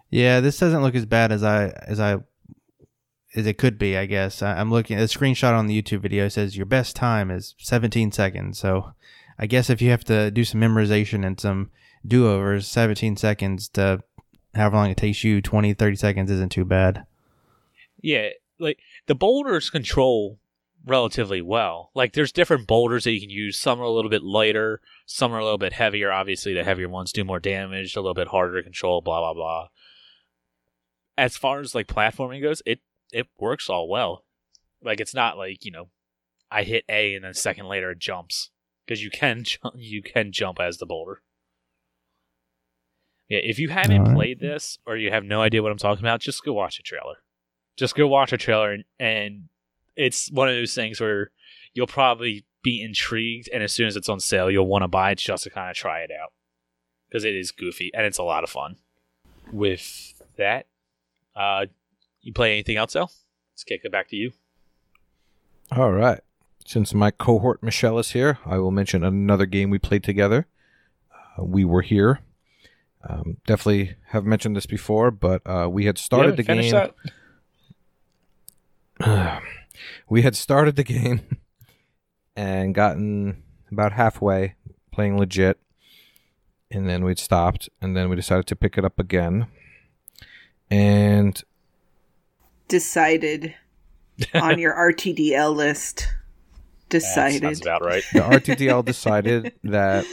Yeah, 0.10 0.40
this 0.40 0.60
doesn't 0.60 0.82
look 0.82 0.96
as 0.96 1.06
bad 1.06 1.32
as 1.32 1.44
I 1.44 1.70
as 1.70 2.00
I 2.00 2.18
as 3.36 3.46
it 3.46 3.58
could 3.58 3.78
be. 3.78 3.98
I 3.98 4.06
guess 4.06 4.42
I, 4.42 4.58
I'm 4.60 4.72
looking. 4.72 4.98
A 4.98 5.04
screenshot 5.04 5.58
on 5.58 5.68
the 5.68 5.82
YouTube 5.82 6.02
video 6.02 6.28
says 6.30 6.58
your 6.58 6.66
best 6.66 6.96
time 6.96 7.32
is 7.32 7.56
17 7.60 8.12
seconds. 8.12 8.60
So 8.60 8.94
I 9.40 9.46
guess 9.48 9.70
if 9.70 9.82
you 9.82 9.90
have 9.92 10.04
to 10.06 10.32
do 10.32 10.44
some 10.44 10.62
memorization 10.62 11.26
and 11.26 11.40
some 11.40 11.72
do 12.06 12.28
overs, 12.28 12.68
17 12.68 13.18
seconds 13.18 13.70
to 13.70 14.04
however 14.54 14.76
long 14.76 14.90
it 14.90 14.98
takes 14.98 15.24
you, 15.24 15.42
20, 15.42 15.74
30 15.74 15.96
seconds 15.96 16.32
isn't 16.32 16.52
too 16.52 16.66
bad. 16.66 17.06
Yeah, 18.02 18.30
like 18.60 18.80
the 19.08 19.16
boulders 19.16 19.70
control 19.70 20.40
relatively 20.86 21.42
well. 21.42 21.92
Like 21.94 22.14
there's 22.14 22.32
different 22.32 22.68
boulders 22.68 23.04
that 23.04 23.12
you 23.12 23.22
can 23.22 23.30
use. 23.30 23.60
Some 23.60 23.80
are 23.80 23.84
a 23.84 23.92
little 23.92 24.10
bit 24.10 24.24
lighter, 24.24 24.82
some 25.06 25.34
are 25.34 25.40
a 25.40 25.44
little 25.44 25.58
bit 25.58 25.74
heavier. 25.74 26.12
Obviously, 26.12 26.54
the 26.54 26.64
heavier 26.64 26.90
ones 26.90 27.12
do 27.12 27.24
more 27.24 27.40
damage, 27.40 27.96
a 27.96 28.02
little 28.02 28.14
bit 28.14 28.30
harder 28.30 28.58
to 28.58 28.64
control. 28.64 29.02
Blah 29.02 29.20
blah 29.20 29.34
blah. 29.34 29.68
As 31.18 31.38
far 31.38 31.60
as 31.60 31.76
like 31.76 31.88
platforming 31.88 32.42
goes, 32.42 32.62
it 32.66 32.80
it 33.12 33.28
works 33.40 33.70
all 33.70 33.90
well. 33.90 34.26
Like 34.84 35.00
it's 35.00 35.14
not 35.14 35.38
like 35.38 35.66
you 35.66 35.72
know, 35.72 35.90
I 36.50 36.64
hit 36.64 36.86
A 36.90 37.16
and 37.16 37.24
then 37.24 37.32
a 37.32 37.36
second 37.36 37.68
later 37.68 37.92
it 37.92 38.00
jumps 38.00 38.52
because 38.86 39.04
you 39.04 39.12
can 39.12 39.46
you 39.76 40.02
can 40.02 40.32
jump 40.32 40.60
as 40.60 40.78
the 40.78 40.86
boulder. 40.86 41.22
Yeah, 43.28 43.40
if 43.44 43.60
you 43.60 43.70
haven't 43.70 44.02
Alright. 44.02 44.16
played 44.16 44.40
this 44.42 44.78
or 44.86 44.98
you 44.98 45.10
have 45.10 45.24
no 45.24 45.42
idea 45.42 45.64
what 45.64 45.72
I'm 45.72 45.78
talking 45.78 46.04
about, 46.04 46.20
just 46.20 46.44
go 46.44 46.52
watch 46.52 46.80
a 46.80 46.84
trailer 46.84 47.24
just 47.82 47.96
go 47.96 48.08
watch 48.08 48.32
a 48.32 48.38
trailer 48.38 48.72
and, 48.72 48.84
and 49.00 49.50
it's 49.96 50.32
one 50.32 50.48
of 50.48 50.54
those 50.56 50.74
things 50.76 51.02
where 51.02 51.32
you'll 51.74 51.88
probably 51.88 52.46
be 52.63 52.82
intrigued 52.82 53.50
and 53.52 53.63
as 53.63 53.72
soon 53.74 53.88
as 53.88 53.98
it's 53.98 54.08
on 54.08 54.20
sale 54.20 54.50
you'll 54.52 54.67
want 54.67 54.84
to 54.84 54.88
buy 54.88 55.12
it 55.12 55.17
just 55.17 55.44
to 55.44 55.50
kind 55.50 55.70
of 55.70 55.76
try 55.76 56.00
it 56.02 56.12
out 56.12 56.32
because 57.10 57.26
it 57.26 57.36
is 57.36 57.52
goofy 57.52 57.89
and 57.94 58.06
it's 58.06 58.20
a 58.20 58.24
lot 58.24 58.44
of 58.44 58.50
fun 58.52 58.76
with 59.52 60.13
that 60.38 60.67
uh 61.36 61.65
you 62.22 62.32
play 62.32 62.54
anything 62.54 62.78
else 62.78 62.94
though 62.94 63.10
let's 63.52 63.63
kick 63.65 63.82
it 63.84 63.91
back 63.91 64.08
to 64.08 64.16
you 64.16 64.32
All 65.76 65.91
right. 65.91 66.20
Since 66.66 66.93
my 66.93 67.12
cohort 67.12 67.64
Michelle 67.64 67.97
is 67.97 68.12
here, 68.12 68.38
I 68.45 68.60
will 68.60 68.72
mention 68.72 69.03
another 69.03 69.45
game 69.45 69.70
we 69.72 69.80
played 69.80 70.03
together. 70.03 70.45
Uh, 71.12 71.43
we 71.43 71.66
were 71.66 71.82
here. 71.82 72.20
Um, 73.08 73.38
definitely 73.47 73.95
have 74.10 74.26
mentioned 74.26 74.55
this 74.55 74.68
before, 74.68 75.10
but 75.10 75.41
uh, 75.45 75.68
we 75.72 75.86
had 75.86 75.97
started 75.97 76.38
the 76.38 76.43
game. 76.43 76.74
That? 79.00 79.42
we 80.10 80.22
had 80.22 80.36
started 80.36 80.76
the 80.76 80.84
game 80.96 81.22
and 82.36 82.74
gotten 82.74 83.44
about 83.72 83.94
halfway 83.94 84.56
playing 84.92 85.18
legit, 85.18 85.60
and 86.70 86.88
then 86.88 87.04
we'd 87.04 87.20
stopped, 87.20 87.70
and 87.82 87.96
then 87.96 88.10
we 88.10 88.16
decided 88.16 88.48
to 88.48 88.56
pick 88.56 88.78
it 88.78 88.86
up 88.86 89.00
again. 89.00 89.48
And 90.70 91.42
Decided 92.68 93.56
on 94.34 94.60
your 94.60 94.74
RTDL 94.94 95.56
list 95.56 96.08
decided. 96.92 97.42
sounds 97.42 97.62
about 97.62 97.84
right. 97.84 98.04
the 98.14 98.20
RTDL 98.20 98.86
decided 98.86 99.54
that 99.64 100.06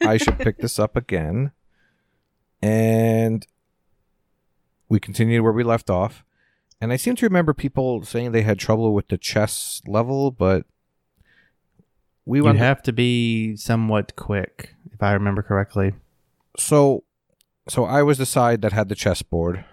I 0.00 0.16
should 0.16 0.38
pick 0.38 0.58
this 0.58 0.78
up 0.78 0.96
again, 0.96 1.52
and 2.62 3.46
we 4.88 4.98
continued 4.98 5.42
where 5.42 5.52
we 5.52 5.64
left 5.64 5.90
off. 5.90 6.24
And 6.82 6.92
I 6.92 6.96
seem 6.96 7.14
to 7.14 7.26
remember 7.26 7.54
people 7.54 8.02
saying 8.02 8.32
they 8.32 8.42
had 8.42 8.58
trouble 8.58 8.92
with 8.92 9.06
the 9.06 9.16
chess 9.16 9.80
level, 9.86 10.32
but 10.32 10.66
we 12.26 12.40
would 12.40 12.56
have 12.56 12.82
to 12.82 12.92
be 12.92 13.54
somewhat 13.54 14.16
quick, 14.16 14.74
if 14.92 15.00
I 15.00 15.12
remember 15.12 15.42
correctly. 15.42 15.94
so, 16.58 17.04
so 17.68 17.84
I 17.84 18.02
was 18.02 18.18
the 18.18 18.26
side 18.26 18.62
that 18.62 18.72
had 18.72 18.88
the 18.88 18.96
chessboard. 18.96 19.64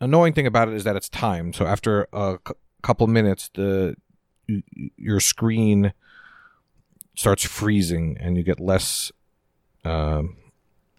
Annoying 0.00 0.34
thing 0.34 0.46
about 0.46 0.68
it 0.68 0.74
is 0.74 0.84
that 0.84 0.94
it's 0.94 1.08
timed. 1.08 1.56
So 1.56 1.66
after 1.66 2.06
a 2.12 2.38
cou- 2.38 2.54
couple 2.80 3.08
minutes, 3.08 3.50
the 3.54 3.96
your 4.96 5.18
screen 5.18 5.92
starts 7.16 7.44
freezing, 7.44 8.16
and 8.20 8.36
you 8.36 8.44
get 8.44 8.60
less. 8.60 9.10
Um, 9.84 10.36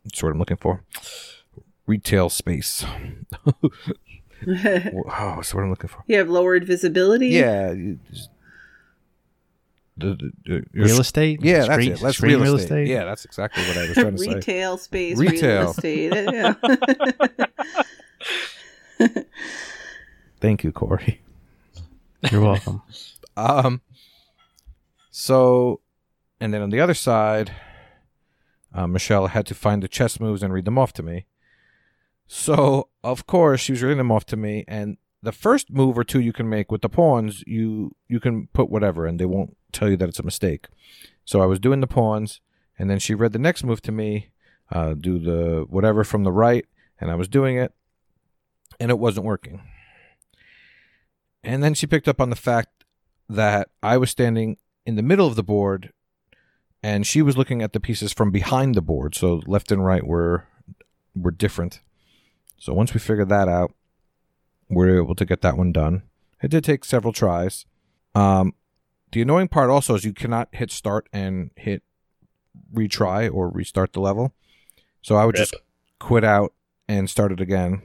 that's 0.03 0.21
what 0.21 0.33
I'm 0.33 0.39
looking 0.39 0.57
for. 0.57 0.83
Retail 1.87 2.27
space. 2.29 2.85
oh, 4.47 5.35
that's 5.35 5.53
what 5.53 5.63
I'm 5.63 5.69
looking 5.69 5.89
for. 5.89 6.03
you 6.07 6.17
have 6.17 6.29
lowered 6.29 6.65
visibility. 6.65 7.27
Yeah. 7.29 7.71
you 7.71 7.99
just- 8.11 8.29
the, 9.95 10.07
the, 10.15 10.31
the- 10.45 10.65
your 10.73 10.85
Real 10.85 10.95
sc- 10.95 11.01
estate? 11.01 11.39
Yeah, 11.43 11.63
Screen- 11.65 11.89
that's 11.89 12.01
it. 12.01 12.03
That's 12.03 12.17
screen 12.17 12.41
real, 12.41 12.55
estate. 12.55 12.87
Yeah, 12.87 13.05
that's 13.05 13.25
exactly 13.25 13.63
what 13.67 13.77
I 13.77 13.81
was 13.87 13.93
trying 13.93 14.11
to 14.15 14.17
say. 14.17 14.33
Retail 14.35 14.77
space, 14.77 15.17
Retail. 15.19 15.59
real 15.61 15.69
estate. 15.71 16.13
Yeah. 16.15 16.53
Thank 20.39 20.63
you, 20.63 20.71
Corey. 20.71 21.21
You're 22.31 22.41
welcome. 22.41 22.81
Um. 23.37 23.81
So, 25.11 25.79
and 26.39 26.53
then 26.53 26.61
on 26.63 26.69
the 26.71 26.79
other 26.79 26.93
side, 26.95 27.51
uh, 28.73 28.87
Michelle 28.87 29.27
had 29.27 29.45
to 29.47 29.53
find 29.55 29.83
the 29.83 29.87
chess 29.87 30.19
moves 30.19 30.41
and 30.41 30.51
read 30.51 30.65
them 30.65 30.77
off 30.79 30.91
to 30.93 31.03
me. 31.03 31.25
So, 32.27 32.89
of 33.03 33.27
course, 33.27 33.61
she 33.61 33.73
was 33.73 33.83
reading 33.83 33.97
them 33.97 34.11
off 34.11 34.25
to 34.27 34.37
me, 34.37 34.63
and 34.67 34.97
the 35.21 35.31
first 35.31 35.71
move 35.71 35.97
or 35.97 36.03
two 36.03 36.19
you 36.19 36.33
can 36.33 36.49
make 36.49 36.71
with 36.71 36.81
the 36.81 36.89
pawns, 36.89 37.43
you 37.45 37.95
you 38.07 38.19
can 38.19 38.47
put 38.47 38.69
whatever, 38.69 39.05
and 39.05 39.19
they 39.19 39.25
won't 39.25 39.55
tell 39.71 39.89
you 39.89 39.97
that 39.97 40.09
it's 40.09 40.19
a 40.19 40.23
mistake. 40.23 40.67
So 41.25 41.41
I 41.41 41.45
was 41.45 41.59
doing 41.59 41.81
the 41.81 41.87
pawns, 41.87 42.41
and 42.77 42.89
then 42.89 42.99
she 42.99 43.13
read 43.13 43.33
the 43.33 43.39
next 43.39 43.63
move 43.63 43.81
to 43.83 43.91
me, 43.91 44.29
uh, 44.71 44.93
do 44.93 45.19
the 45.19 45.65
whatever 45.69 46.03
from 46.03 46.23
the 46.23 46.31
right, 46.31 46.65
and 46.99 47.11
I 47.11 47.15
was 47.15 47.27
doing 47.27 47.57
it, 47.57 47.73
and 48.79 48.89
it 48.89 48.99
wasn't 48.99 49.25
working. 49.25 49.61
And 51.43 51.61
then 51.61 51.73
she 51.73 51.87
picked 51.87 52.07
up 52.07 52.21
on 52.21 52.29
the 52.29 52.35
fact 52.35 52.85
that 53.27 53.69
I 53.81 53.97
was 53.97 54.09
standing 54.09 54.57
in 54.85 54.95
the 54.95 55.01
middle 55.01 55.27
of 55.27 55.35
the 55.35 55.43
board 55.43 55.91
and 56.81 57.07
she 57.07 57.21
was 57.21 57.37
looking 57.37 57.61
at 57.61 57.73
the 57.73 57.79
pieces 57.79 58.11
from 58.11 58.29
behind 58.29 58.75
the 58.75 58.81
board. 58.81 59.15
So 59.15 59.41
left 59.47 59.71
and 59.71 59.85
right 59.85 60.05
were 60.05 60.45
were 61.15 61.31
different. 61.31 61.81
So 62.63 62.73
once 62.73 62.93
we 62.93 63.01
figured 63.01 63.27
that 63.27 63.49
out, 63.49 63.73
we 64.69 64.85
were 64.85 64.97
able 64.97 65.15
to 65.15 65.25
get 65.25 65.41
that 65.41 65.57
one 65.57 65.73
done. 65.73 66.03
It 66.41 66.49
did 66.49 66.63
take 66.63 66.85
several 66.85 67.11
tries. 67.11 67.65
Um, 68.15 68.53
the 69.11 69.21
annoying 69.21 69.49
part 69.49 69.69
also 69.69 69.95
is 69.95 70.05
you 70.05 70.13
cannot 70.13 70.47
hit 70.53 70.71
start 70.71 71.09
and 71.11 71.51
hit 71.57 71.83
retry 72.73 73.29
or 73.29 73.49
restart 73.49 73.91
the 73.91 73.99
level. 73.99 74.33
So 75.01 75.17
I 75.17 75.25
would 75.25 75.35
just 75.35 75.53
quit 75.99 76.23
out 76.23 76.53
and 76.87 77.09
start 77.09 77.33
it 77.33 77.41
again. 77.41 77.81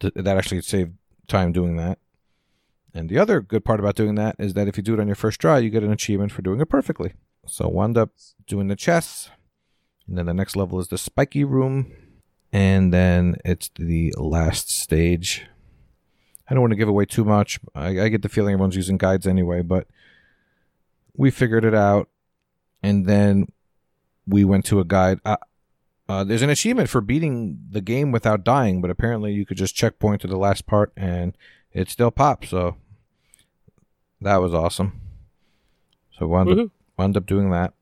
Th- 0.00 0.12
that 0.16 0.36
actually 0.36 0.60
saved 0.60 0.92
time 1.26 1.50
doing 1.50 1.78
that. 1.78 1.98
And 2.92 3.08
the 3.08 3.18
other 3.18 3.40
good 3.40 3.64
part 3.64 3.80
about 3.80 3.96
doing 3.96 4.16
that 4.16 4.36
is 4.38 4.52
that 4.52 4.68
if 4.68 4.76
you 4.76 4.82
do 4.82 4.92
it 4.92 5.00
on 5.00 5.08
your 5.08 5.16
first 5.16 5.40
try, 5.40 5.60
you 5.60 5.70
get 5.70 5.82
an 5.82 5.92
achievement 5.92 6.32
for 6.32 6.42
doing 6.42 6.60
it 6.60 6.68
perfectly. 6.68 7.14
So 7.46 7.68
wound 7.68 7.96
up 7.96 8.10
doing 8.46 8.68
the 8.68 8.76
chess, 8.76 9.30
and 10.06 10.18
then 10.18 10.26
the 10.26 10.34
next 10.34 10.56
level 10.56 10.78
is 10.78 10.88
the 10.88 10.98
spiky 10.98 11.42
room, 11.42 11.90
and 12.52 12.92
then 12.92 13.36
it's 13.44 13.70
the 13.76 14.12
last 14.16 14.70
stage. 14.70 15.46
I 16.48 16.54
don't 16.54 16.60
want 16.60 16.72
to 16.72 16.76
give 16.76 16.88
away 16.88 17.06
too 17.06 17.24
much. 17.24 17.58
I, 17.74 18.00
I 18.00 18.08
get 18.08 18.22
the 18.22 18.28
feeling 18.28 18.52
everyone's 18.52 18.76
using 18.76 18.98
guides 18.98 19.26
anyway, 19.26 19.62
but 19.62 19.86
we 21.16 21.30
figured 21.30 21.64
it 21.64 21.74
out, 21.74 22.08
and 22.82 23.06
then 23.06 23.46
we 24.26 24.44
went 24.44 24.64
to 24.66 24.80
a 24.80 24.84
guide. 24.84 25.20
Uh, 25.24 25.36
uh, 26.08 26.24
there's 26.24 26.42
an 26.42 26.50
achievement 26.50 26.90
for 26.90 27.00
beating 27.00 27.58
the 27.70 27.80
game 27.80 28.12
without 28.12 28.44
dying, 28.44 28.80
but 28.82 28.90
apparently 28.90 29.32
you 29.32 29.46
could 29.46 29.56
just 29.56 29.74
checkpoint 29.74 30.20
to 30.20 30.26
the 30.26 30.36
last 30.36 30.66
part 30.66 30.92
and 30.96 31.36
it 31.72 31.88
still 31.88 32.10
pops. 32.10 32.50
So 32.50 32.76
that 34.20 34.36
was 34.36 34.52
awesome. 34.52 35.00
So 36.18 36.26
wound 36.26 36.50
up, 36.66 36.70
wound 36.98 37.16
up 37.16 37.24
doing 37.24 37.50
that. 37.50 37.72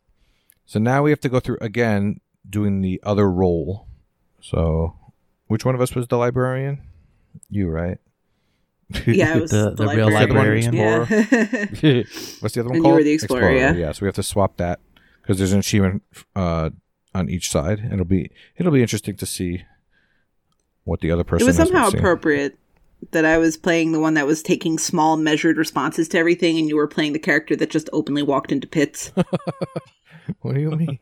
So 0.65 0.79
now 0.79 1.03
we 1.03 1.11
have 1.11 1.21
to 1.21 1.29
go 1.29 1.41
through 1.41 1.59
again 1.61 2.21
doing 2.49 2.81
the 2.83 3.01
other 3.03 3.29
role. 3.29 3.89
So 4.41 4.97
which 5.47 5.65
one 5.65 5.75
of 5.75 5.81
us 5.81 5.95
was 5.95 6.09
the 6.09 6.17
librarian? 6.17 6.81
You, 7.49 7.69
right? 7.69 7.99
Yeah, 9.07 9.37
it 9.37 9.41
was 9.43 9.51
The- 9.51 9.71
the, 9.71 9.87
the 9.87 9.95
real 9.97 10.11
librarian. 10.11 10.75
librarian? 10.75 10.75
Yeah. 10.75 12.03
What's 12.41 12.55
the 12.55 12.61
other 12.61 12.71
one 12.71 12.77
And 12.79 12.87
you 12.87 12.93
were 12.93 13.03
the 13.03 13.13
explorer, 13.13 13.53
yeah. 13.53 13.93
So 13.93 14.03
we 14.03 14.07
have 14.09 14.15
to 14.17 14.23
swap 14.23 14.57
that 14.57 14.81
because 15.23 15.39
there's 15.39 15.53
an 15.53 15.61
achievement 15.61 16.03
uh, 16.35 16.71
on 17.15 17.29
each 17.29 17.51
side, 17.51 17.79
and 17.79 17.93
it'll 17.93 18.05
be 18.05 18.31
it'll 18.57 18.73
be 18.73 18.83
interesting 18.83 19.17
to 19.17 19.27
see 19.27 19.65
what 20.85 21.01
the 21.01 21.11
other 21.11 21.25
person. 21.25 21.45
it 21.47 21.49
was 21.49 21.57
has 21.59 21.69
somehow 21.69 21.89
seeing. 21.91 22.01
appropriate 22.01 22.59
that 23.13 23.25
I 23.25 23.39
was 23.39 23.57
playing 23.57 23.93
the 23.93 24.01
one 24.01 24.15
that 24.15 24.27
was 24.27 24.43
taking 24.43 24.77
small, 24.79 25.17
measured 25.17 25.57
responses 25.57 26.09
to 26.09 26.19
everything, 26.19 26.59
and 26.59 26.69
you 26.69 26.77
were 26.77 26.89
playing 26.89 27.13
the 27.13 27.19
character 27.19 27.55
that 27.57 27.71
just 27.71 27.89
openly 27.93 28.23
walked 28.23 28.51
into 28.53 28.67
pits. 28.67 29.13
What 30.43 30.55
do 30.55 30.61
you 30.61 30.71
mean? 30.71 30.99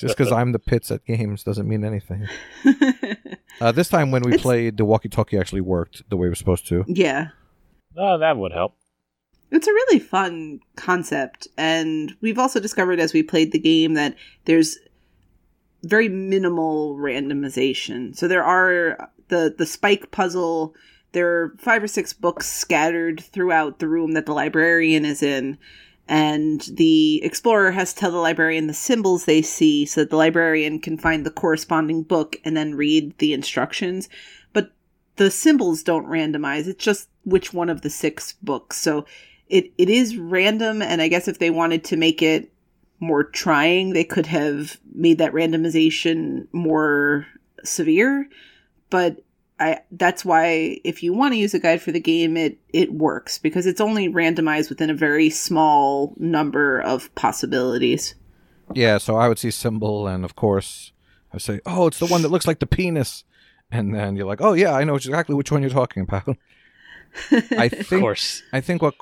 Just 0.00 0.16
because 0.16 0.32
I'm 0.32 0.52
the 0.52 0.58
pits 0.58 0.90
at 0.90 1.04
games 1.04 1.44
doesn't 1.44 1.68
mean 1.68 1.84
anything. 1.84 2.26
Uh, 3.60 3.70
this 3.70 3.88
time 3.88 4.10
when 4.10 4.22
we 4.22 4.30
It's- 4.32 4.42
played, 4.42 4.76
the 4.76 4.84
walkie-talkie 4.84 5.38
actually 5.38 5.60
worked 5.60 6.02
the 6.08 6.16
way 6.16 6.26
it 6.26 6.30
was 6.30 6.38
supposed 6.38 6.66
to. 6.68 6.84
yeah. 6.88 7.28
Oh, 7.96 8.18
that 8.18 8.36
would 8.38 8.50
help. 8.50 8.74
It's 9.52 9.68
a 9.68 9.72
really 9.72 9.98
fun 10.00 10.60
concept, 10.74 11.46
and 11.58 12.12
we've 12.22 12.38
also 12.38 12.58
discovered 12.58 12.98
as 12.98 13.12
we 13.12 13.22
played 13.22 13.52
the 13.52 13.58
game 13.60 13.92
that 13.94 14.16
there's 14.46 14.78
very 15.84 16.08
minimal 16.08 16.96
randomization. 16.96 18.16
So 18.16 18.26
there 18.26 18.42
are 18.42 19.10
the 19.28 19.54
the 19.56 19.66
spike 19.66 20.10
puzzle. 20.10 20.74
There 21.12 21.28
are 21.42 21.54
five 21.58 21.82
or 21.82 21.88
six 21.88 22.14
books 22.14 22.48
scattered 22.50 23.20
throughout 23.20 23.78
the 23.78 23.86
room 23.88 24.12
that 24.12 24.24
the 24.24 24.32
librarian 24.32 25.04
is 25.04 25.22
in, 25.22 25.58
and 26.08 26.62
the 26.72 27.22
explorer 27.22 27.70
has 27.72 27.92
to 27.92 28.00
tell 28.00 28.10
the 28.10 28.18
librarian 28.18 28.66
the 28.66 28.74
symbols 28.74 29.24
they 29.24 29.42
see 29.42 29.86
so 29.86 30.00
that 30.00 30.10
the 30.10 30.16
librarian 30.16 30.78
can 30.80 30.98
find 30.98 31.24
the 31.24 31.30
corresponding 31.30 32.02
book 32.02 32.36
and 32.44 32.56
then 32.56 32.74
read 32.74 33.16
the 33.18 33.32
instructions. 33.32 34.08
But 34.52 34.72
the 35.16 35.30
symbols 35.30 35.82
don't 35.82 36.06
randomize. 36.06 36.66
It's 36.66 36.84
just 36.84 37.08
which 37.24 37.52
one 37.52 37.70
of 37.70 37.82
the 37.82 37.90
six 37.90 38.34
books. 38.42 38.78
So 38.78 39.06
it, 39.48 39.72
it 39.78 39.88
is 39.88 40.16
random, 40.16 40.82
and 40.82 41.00
I 41.00 41.08
guess 41.08 41.28
if 41.28 41.38
they 41.38 41.50
wanted 41.50 41.84
to 41.84 41.96
make 41.96 42.22
it 42.22 42.52
more 42.98 43.24
trying, 43.24 43.92
they 43.92 44.04
could 44.04 44.26
have 44.26 44.78
made 44.94 45.18
that 45.18 45.32
randomization 45.32 46.46
more 46.52 47.26
severe. 47.64 48.28
But 48.90 49.22
I 49.62 49.80
that's 49.92 50.24
why 50.24 50.80
if 50.84 51.02
you 51.02 51.12
want 51.12 51.32
to 51.34 51.38
use 51.38 51.54
a 51.54 51.58
guide 51.58 51.80
for 51.82 51.92
the 51.92 52.00
game, 52.00 52.36
it 52.36 52.58
it 52.72 52.92
works 52.92 53.38
because 53.38 53.66
it's 53.66 53.80
only 53.80 54.08
randomized 54.08 54.68
within 54.68 54.90
a 54.90 54.94
very 54.94 55.30
small 55.30 56.14
number 56.18 56.80
of 56.80 57.14
possibilities. 57.14 58.14
Yeah, 58.74 58.98
so 58.98 59.16
I 59.16 59.28
would 59.28 59.38
see 59.38 59.50
symbol, 59.50 60.06
and 60.06 60.24
of 60.24 60.34
course, 60.34 60.92
I 61.32 61.36
would 61.36 61.42
say, 61.42 61.60
"Oh, 61.66 61.86
it's 61.86 61.98
the 61.98 62.06
one 62.06 62.22
that 62.22 62.30
looks 62.30 62.46
like 62.46 62.58
the 62.60 62.66
penis," 62.66 63.24
and 63.70 63.94
then 63.94 64.16
you're 64.16 64.26
like, 64.26 64.40
"Oh 64.40 64.54
yeah, 64.54 64.72
I 64.74 64.84
know 64.84 64.96
exactly 64.96 65.34
which 65.34 65.52
one 65.52 65.62
you're 65.62 65.70
talking 65.70 66.02
about." 66.02 66.36
I 67.30 67.68
think, 67.68 67.72
Of 67.80 67.86
think 67.86 68.02
course. 68.02 68.42
I 68.52 68.60
think 68.60 68.82
what 68.82 68.94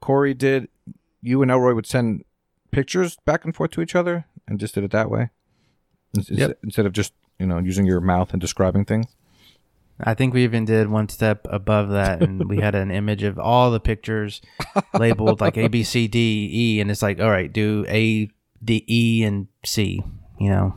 Corey 0.00 0.34
did, 0.34 0.68
you 1.22 1.40
and 1.42 1.50
Elroy 1.50 1.74
would 1.74 1.86
send 1.86 2.24
pictures 2.70 3.16
back 3.24 3.44
and 3.44 3.56
forth 3.56 3.70
to 3.72 3.80
each 3.80 3.94
other, 3.94 4.26
and 4.46 4.60
just 4.60 4.74
did 4.74 4.84
it 4.84 4.90
that 4.90 5.10
way, 5.10 5.30
Ins- 6.14 6.30
Yep. 6.30 6.58
instead 6.62 6.86
of 6.86 6.92
just 6.92 7.14
you 7.38 7.46
know 7.46 7.58
using 7.58 7.86
your 7.86 8.00
mouth 8.00 8.32
and 8.32 8.40
describing 8.40 8.84
things. 8.84 9.06
I 9.98 10.14
think 10.14 10.34
we 10.34 10.44
even 10.44 10.64
did 10.66 10.88
one 10.88 11.08
step 11.08 11.46
above 11.48 11.88
that, 11.90 12.22
and 12.22 12.48
we 12.48 12.58
had 12.60 12.74
an 12.74 12.90
image 13.00 13.22
of 13.22 13.38
all 13.38 13.70
the 13.70 13.80
pictures 13.80 14.42
labeled 14.98 15.40
like 15.40 15.56
A, 15.56 15.68
B, 15.68 15.82
C, 15.84 16.06
D, 16.06 16.50
E, 16.52 16.80
and 16.80 16.90
it's 16.90 17.00
like, 17.02 17.18
all 17.20 17.30
right, 17.30 17.50
do 17.52 17.84
A, 17.88 18.28
D, 18.62 18.84
E, 18.86 19.24
and 19.24 19.48
C. 19.64 20.02
You 20.38 20.50
know, 20.50 20.74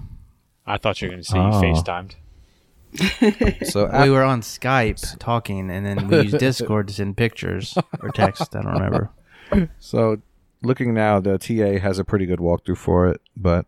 I 0.66 0.78
thought 0.78 1.02
you 1.02 1.08
were 1.10 1.14
going 1.14 1.24
to 1.24 1.30
say 1.30 1.38
Oh. 1.38 1.62
FaceTimed. 1.62 2.16
So 3.68 3.88
we 4.02 4.10
were 4.10 4.24
on 4.24 4.42
Skype 4.42 5.20
talking, 5.20 5.70
and 5.70 5.86
then 5.86 6.08
we 6.08 6.22
used 6.22 6.38
Discord 6.40 6.88
to 6.88 6.94
send 6.94 7.18
pictures 7.18 7.78
or 8.02 8.10
text. 8.10 8.56
I 8.56 8.62
don't 8.62 8.74
remember. 8.74 9.12
so 9.80 10.22
looking 10.64 10.94
now, 10.94 11.20
the 11.20 11.38
TA 11.38 11.80
has 11.86 12.00
a 12.00 12.04
pretty 12.04 12.26
good 12.26 12.40
walkthrough 12.40 12.78
for 12.78 13.08
it, 13.08 13.22
but 13.38 13.66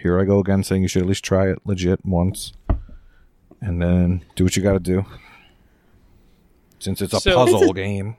here 0.00 0.20
I 0.20 0.24
go 0.24 0.40
again 0.40 0.62
saying 0.62 0.82
you 0.82 0.88
should 0.88 1.02
at 1.02 1.08
least 1.08 1.24
try 1.24 1.48
it 1.48 1.58
legit 1.64 2.04
once, 2.04 2.52
and 3.60 3.80
then 3.82 4.24
do 4.34 4.44
what 4.44 4.56
you 4.56 4.62
got 4.62 4.72
to 4.74 4.78
do. 4.80 5.04
Since 6.78 7.00
it's 7.02 7.14
a 7.14 7.20
So- 7.20 7.34
puzzle 7.34 7.72
game. 7.84 8.16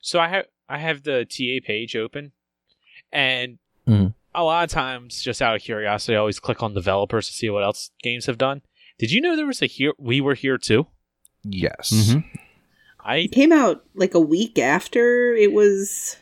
So 0.00 0.20
I 0.20 0.28
have 0.28 0.46
I 0.68 0.78
have 0.78 1.02
the 1.02 1.24
TA 1.24 1.64
page 1.66 1.96
open, 1.96 2.32
and 3.10 3.58
Mhm. 3.88 4.14
a 4.34 4.44
lot 4.44 4.64
of 4.64 4.70
times, 4.70 5.22
just 5.22 5.40
out 5.40 5.56
of 5.56 5.62
curiosity, 5.62 6.14
I 6.14 6.18
always 6.18 6.38
click 6.38 6.62
on 6.62 6.74
developers 6.74 7.26
to 7.28 7.32
see 7.32 7.48
what 7.48 7.64
else 7.64 7.90
games 8.02 8.26
have 8.26 8.36
done. 8.38 8.60
Did 8.98 9.10
you 9.10 9.20
know 9.22 9.34
there 9.34 9.46
was 9.46 9.62
a 9.62 9.66
here? 9.66 9.94
We 9.98 10.20
were 10.20 10.34
here 10.34 10.58
too. 10.58 10.86
Yes. 11.42 11.90
Mhm. 11.92 12.24
I 13.00 13.16
It 13.18 13.32
came 13.32 13.50
out 13.52 13.84
like 13.94 14.14
a 14.14 14.20
week 14.20 14.58
after 14.58 15.34
it 15.34 15.52
was 15.52 16.16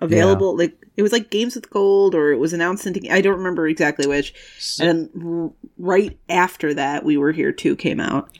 available. 0.00 0.56
Like 0.56 0.79
it 1.00 1.02
was 1.02 1.12
like 1.12 1.30
Games 1.30 1.54
with 1.54 1.70
Gold, 1.70 2.14
or 2.14 2.30
it 2.30 2.36
was 2.38 2.52
announced 2.52 2.86
into. 2.86 3.00
I 3.10 3.22
don't 3.22 3.38
remember 3.38 3.66
exactly 3.66 4.06
which. 4.06 4.34
so, 4.58 4.84
And 4.84 5.08
r- 5.24 5.52
right 5.78 6.18
after 6.28 6.74
that, 6.74 7.04
we 7.04 7.16
were 7.16 7.32
here 7.32 7.52
too 7.52 7.74
came 7.74 8.00
out. 8.00 8.36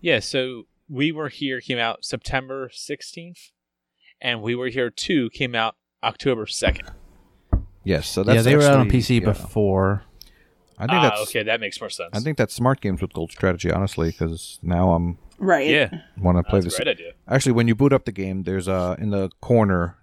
yeah. 0.00 0.20
So 0.20 0.66
we 0.88 1.10
were 1.10 1.28
here 1.28 1.60
came 1.60 1.78
out 1.78 2.04
September 2.04 2.70
sixteenth, 2.72 3.50
and 4.20 4.40
we 4.42 4.54
were 4.54 4.68
here 4.68 4.90
two 4.90 5.28
came 5.30 5.56
out 5.56 5.74
October 6.04 6.46
second. 6.46 6.90
Yes. 7.82 8.08
So 8.08 8.22
that's 8.22 8.36
yeah, 8.36 8.42
they 8.42 8.56
were 8.56 8.62
out 8.62 8.78
on 8.78 8.88
PC 8.88 9.20
yeah. 9.20 9.26
before. 9.26 10.04
I 10.78 10.82
think 10.86 10.92
Ah, 10.92 11.02
that's 11.10 11.22
okay. 11.30 11.42
That 11.42 11.60
makes 11.60 11.80
more 11.80 11.90
sense. 11.90 12.10
I 12.12 12.20
think 12.20 12.38
that's 12.38 12.54
smart 12.54 12.80
games 12.80 13.00
with 13.02 13.12
gold 13.12 13.30
strategy, 13.32 13.70
honestly, 13.70 14.10
because 14.10 14.58
now 14.62 14.92
I'm 14.92 15.18
Right. 15.38 15.68
yeah, 15.68 15.90
want 16.18 16.38
to 16.38 16.42
play 16.44 16.60
that's 16.60 16.66
this. 16.74 16.80
a 16.80 16.84
great 16.84 16.92
idea. 16.96 17.12
Actually, 17.28 17.52
when 17.52 17.66
you 17.68 17.74
boot 17.74 17.92
up 17.92 18.04
the 18.04 18.12
game, 18.12 18.42
there's 18.44 18.68
uh 18.68 18.94
in 18.98 19.10
the 19.10 19.30
corner, 19.40 19.96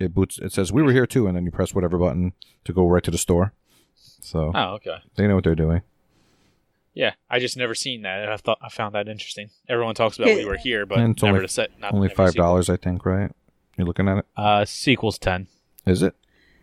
it 0.00 0.14
boots. 0.14 0.38
It 0.38 0.52
says 0.52 0.72
we 0.72 0.82
were 0.82 0.92
here 0.92 1.06
too, 1.06 1.26
and 1.26 1.36
then 1.36 1.44
you 1.44 1.50
press 1.50 1.74
whatever 1.74 1.98
button 1.98 2.32
to 2.64 2.72
go 2.72 2.86
right 2.88 3.02
to 3.04 3.10
the 3.10 3.18
store. 3.18 3.52
So 3.94 4.52
Oh, 4.54 4.74
okay. 4.74 4.96
they 5.16 5.26
know 5.26 5.34
what 5.36 5.44
they're 5.44 5.54
doing. 5.54 5.82
Yeah, 6.92 7.12
I 7.30 7.38
just 7.38 7.56
never 7.56 7.74
seen 7.74 8.02
that. 8.02 8.20
and 8.20 8.30
I 8.32 8.36
thought 8.36 8.58
I 8.60 8.68
found 8.68 8.94
that 8.94 9.08
interesting. 9.08 9.50
Everyone 9.68 9.94
talks 9.94 10.18
about 10.18 10.28
we 10.34 10.44
were 10.44 10.56
here, 10.56 10.84
but 10.86 10.98
And 10.98 11.12
it's 11.14 11.22
never 11.22 11.36
only- 11.36 11.46
to 11.46 11.52
set. 11.52 11.78
Not 11.78 11.94
Only 11.94 12.08
five 12.08 12.34
dollars, 12.34 12.68
I 12.68 12.76
think. 12.76 13.06
Right? 13.06 13.30
You're 13.78 13.86
looking 13.86 14.08
at 14.08 14.18
it. 14.18 14.26
Uh, 14.36 14.64
sequels 14.64 15.18
ten. 15.18 15.46
Is 15.86 16.02
it? 16.02 16.14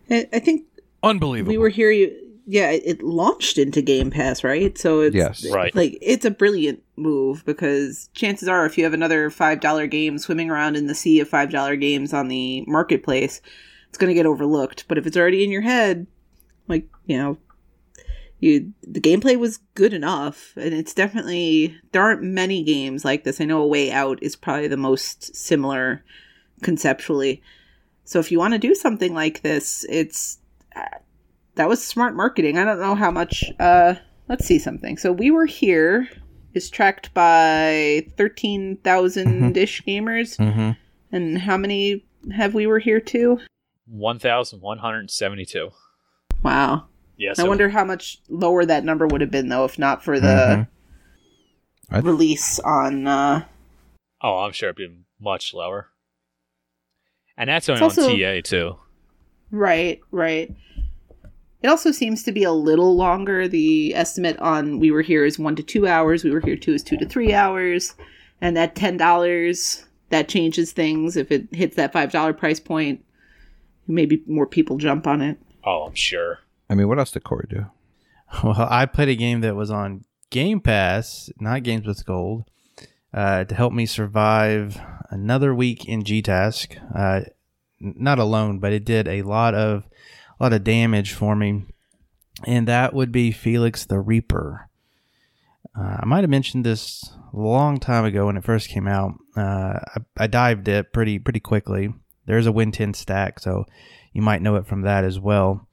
I, 0.10 0.28
I 0.34 0.40
think 0.40 0.66
Unbelievable. 1.02 1.52
we 1.52 1.58
were 1.58 1.70
here. 1.70 1.90
You, 1.92 2.14
yeah, 2.50 2.72
it, 2.72 2.84
it 2.86 3.04
launched 3.04 3.58
into 3.58 3.82
Game 3.82 4.10
Pass, 4.10 4.42
right? 4.42 4.78
So 4.78 5.02
it's 5.02 5.16
Yes. 5.16 5.46
Right. 5.52 5.76
like 5.76 5.98
it's 6.02 6.24
a 6.26 6.32
brilliant 6.32 6.82
move 6.96 7.46
because 7.46 8.10
chances 8.14 8.48
are, 8.48 8.66
if 8.66 8.78
you 8.78 8.86
have 8.86 8.94
another 8.94 9.30
five 9.30 9.60
dollar 9.60 9.86
game 9.86 10.18
swimming 10.18 10.50
around 10.50 10.78
in 10.78 10.88
the 10.88 10.96
sea 10.96 11.20
of 11.20 11.28
five 11.28 11.52
dollar 11.52 11.76
games 11.76 12.14
on 12.14 12.30
the 12.30 12.64
marketplace, 12.66 13.42
it's 13.90 13.98
going 13.98 14.10
to 14.10 14.14
get 14.14 14.26
overlooked. 14.26 14.86
But 14.88 14.98
if 14.98 15.06
it's 15.06 15.18
already 15.18 15.44
in 15.44 15.52
your 15.52 15.62
head, 15.62 16.08
like 16.70 16.88
you 17.06 17.18
know, 17.18 17.38
you 18.40 18.72
the 18.82 19.02
gameplay 19.02 19.38
was 19.38 19.60
good 19.76 19.94
enough, 19.94 20.54
and 20.56 20.74
it's 20.74 20.94
definitely 20.94 21.78
there 21.92 22.02
aren't 22.02 22.24
many 22.24 22.64
games 22.64 23.04
like 23.04 23.26
this. 23.26 23.42
I 23.42 23.46
know 23.46 23.62
A 23.62 23.68
Way 23.68 23.92
Out 23.92 24.24
is 24.24 24.38
probably 24.38 24.70
the 24.70 24.78
most 24.78 25.36
similar 25.36 26.02
conceptually. 26.64 27.42
So 28.06 28.20
if 28.20 28.32
you 28.32 28.40
want 28.40 28.54
to 28.54 28.58
do 28.58 28.74
something 28.74 29.14
like 29.14 29.42
this, 29.42 29.86
it's 29.90 30.38
uh, 30.74 30.84
that 31.58 31.68
was 31.70 31.84
smart 31.86 32.16
marketing. 32.16 32.58
I 32.58 32.64
don't 32.66 32.80
know 32.80 32.96
how 32.96 33.12
much. 33.12 33.44
Uh, 33.60 33.96
let's 34.30 34.46
see 34.46 34.58
something. 34.60 34.98
So 34.98 35.12
we 35.12 35.30
were 35.32 35.46
here 35.46 36.08
is 36.54 36.70
tracked 36.70 37.14
by 37.14 38.08
thirteen 38.18 38.78
thousand 38.78 39.56
ish 39.58 39.84
gamers, 39.84 40.38
Mm-hmm. 40.38 40.72
and 41.16 41.38
how 41.38 41.58
many 41.58 42.06
have 42.36 42.54
we 42.54 42.66
were 42.68 42.80
here 42.80 43.00
too? 43.00 43.40
One 43.86 44.20
thousand 44.20 44.62
one 44.62 44.78
hundred 44.80 45.12
seventy-two. 45.12 45.70
Wow. 46.44 46.86
Yes. 47.18 47.40
I 47.40 47.44
wonder 47.48 47.70
how 47.70 47.84
much 47.84 48.20
lower 48.30 48.64
that 48.66 48.84
number 48.84 49.08
would 49.08 49.22
have 49.22 49.32
been 49.32 49.50
though 49.50 49.66
if 49.66 49.80
not 49.80 50.04
for 50.04 50.20
the 50.20 50.68
Mhm. 51.92 52.04
Release 52.04 52.60
on. 52.60 53.08
Uh, 53.08 53.46
Oh, 54.22 54.40
I'm 54.40 54.52
sure 54.52 54.70
it'd 54.70 54.76
be 54.78 55.02
much 55.20 55.54
lower. 55.54 55.90
And 57.38 57.50
that's 57.50 57.70
only 57.70 57.80
on 57.82 57.84
also- 57.84 58.10
TA 58.16 58.42
too. 58.42 58.78
Right, 59.52 60.00
right. 60.12 60.54
It 61.64 61.68
also 61.68 61.92
seems 61.92 62.24
to 62.24 62.32
be 62.32 62.44
a 62.44 62.52
little 62.52 62.96
longer. 62.96 63.48
The 63.48 63.96
estimate 63.96 64.38
on 64.40 64.80
we 64.80 64.92
were 64.92 65.02
here 65.02 65.26
is 65.26 65.40
one 65.40 65.56
to 65.56 65.64
two 65.64 65.88
hours. 65.88 66.24
We 66.24 66.32
were 66.32 66.42
here 66.42 66.56
two 66.56 66.74
is 66.74 66.84
two 66.84 66.98
to 66.98 67.06
three 67.06 67.34
hours, 67.34 67.96
and 68.42 68.58
at 68.58 68.76
ten 68.76 68.98
dollars, 68.98 69.86
that 70.10 70.30
changes 70.30 70.72
things. 70.72 71.18
If 71.18 71.32
it 71.32 71.48
hits 71.54 71.76
that 71.76 71.94
five 71.94 72.12
dollar 72.12 72.34
price 72.34 72.60
point, 72.60 73.04
maybe 73.88 74.24
more 74.28 74.46
people 74.46 74.78
jump 74.78 75.08
on 75.08 75.22
it. 75.22 75.40
Oh, 75.64 75.86
I'm 75.88 75.96
sure. 75.96 76.40
I 76.70 76.76
mean, 76.76 76.88
what 76.88 77.00
else 77.00 77.12
did 77.12 77.24
Corey 77.24 77.48
do? 77.50 77.66
Well, 78.44 78.68
I 78.70 78.86
played 78.86 79.08
a 79.08 79.16
game 79.16 79.40
that 79.40 79.56
was 79.56 79.72
on 79.72 80.04
Game 80.32 80.60
Pass, 80.60 81.30
not 81.40 81.64
Games 81.64 81.88
with 81.88 82.06
Gold, 82.06 82.44
uh, 83.14 83.46
to 83.46 83.56
help 83.56 83.72
me 83.72 83.86
survive 83.86 84.78
another 85.10 85.56
week 85.56 85.86
in 85.86 86.04
GTask. 86.04 86.78
Uh, 86.94 87.22
not 87.80 88.20
alone, 88.20 88.60
but 88.60 88.74
it 88.74 88.84
did 88.84 89.08
a 89.08 89.22
lot 89.22 89.56
of 89.56 89.88
a 90.40 90.44
lot 90.44 90.54
of 90.54 90.64
damage 90.64 91.14
for 91.14 91.36
me, 91.36 91.66
and 92.46 92.68
that 92.68 92.94
would 92.94 93.12
be 93.12 93.32
Felix 93.32 93.86
the 93.86 94.00
Reaper. 94.00 94.70
Uh, 95.78 95.98
I 96.02 96.06
might 96.06 96.22
have 96.22 96.30
mentioned 96.30 96.66
this 96.66 97.12
a 97.34 97.38
long 97.38 97.80
time 97.80 98.06
ago 98.06 98.26
when 98.26 98.38
it 98.38 98.44
first 98.44 98.70
came 98.70 98.88
out. 98.88 99.14
Uh, 99.36 99.80
I, 99.96 100.24
I 100.24 100.28
dived 100.28 100.68
it 100.68 100.94
pretty 100.94 101.20
pretty 101.20 101.40
quickly. 101.40 101.94
There's 102.26 102.46
a 102.46 102.52
Win 102.52 102.72
10 102.72 102.94
stack, 102.94 103.40
so 103.40 103.66
you 104.14 104.22
might 104.22 104.42
know 104.42 104.56
it 104.56 104.68
from 104.68 104.82
that 104.82 105.04
as 105.04 105.20
well. 105.20 105.68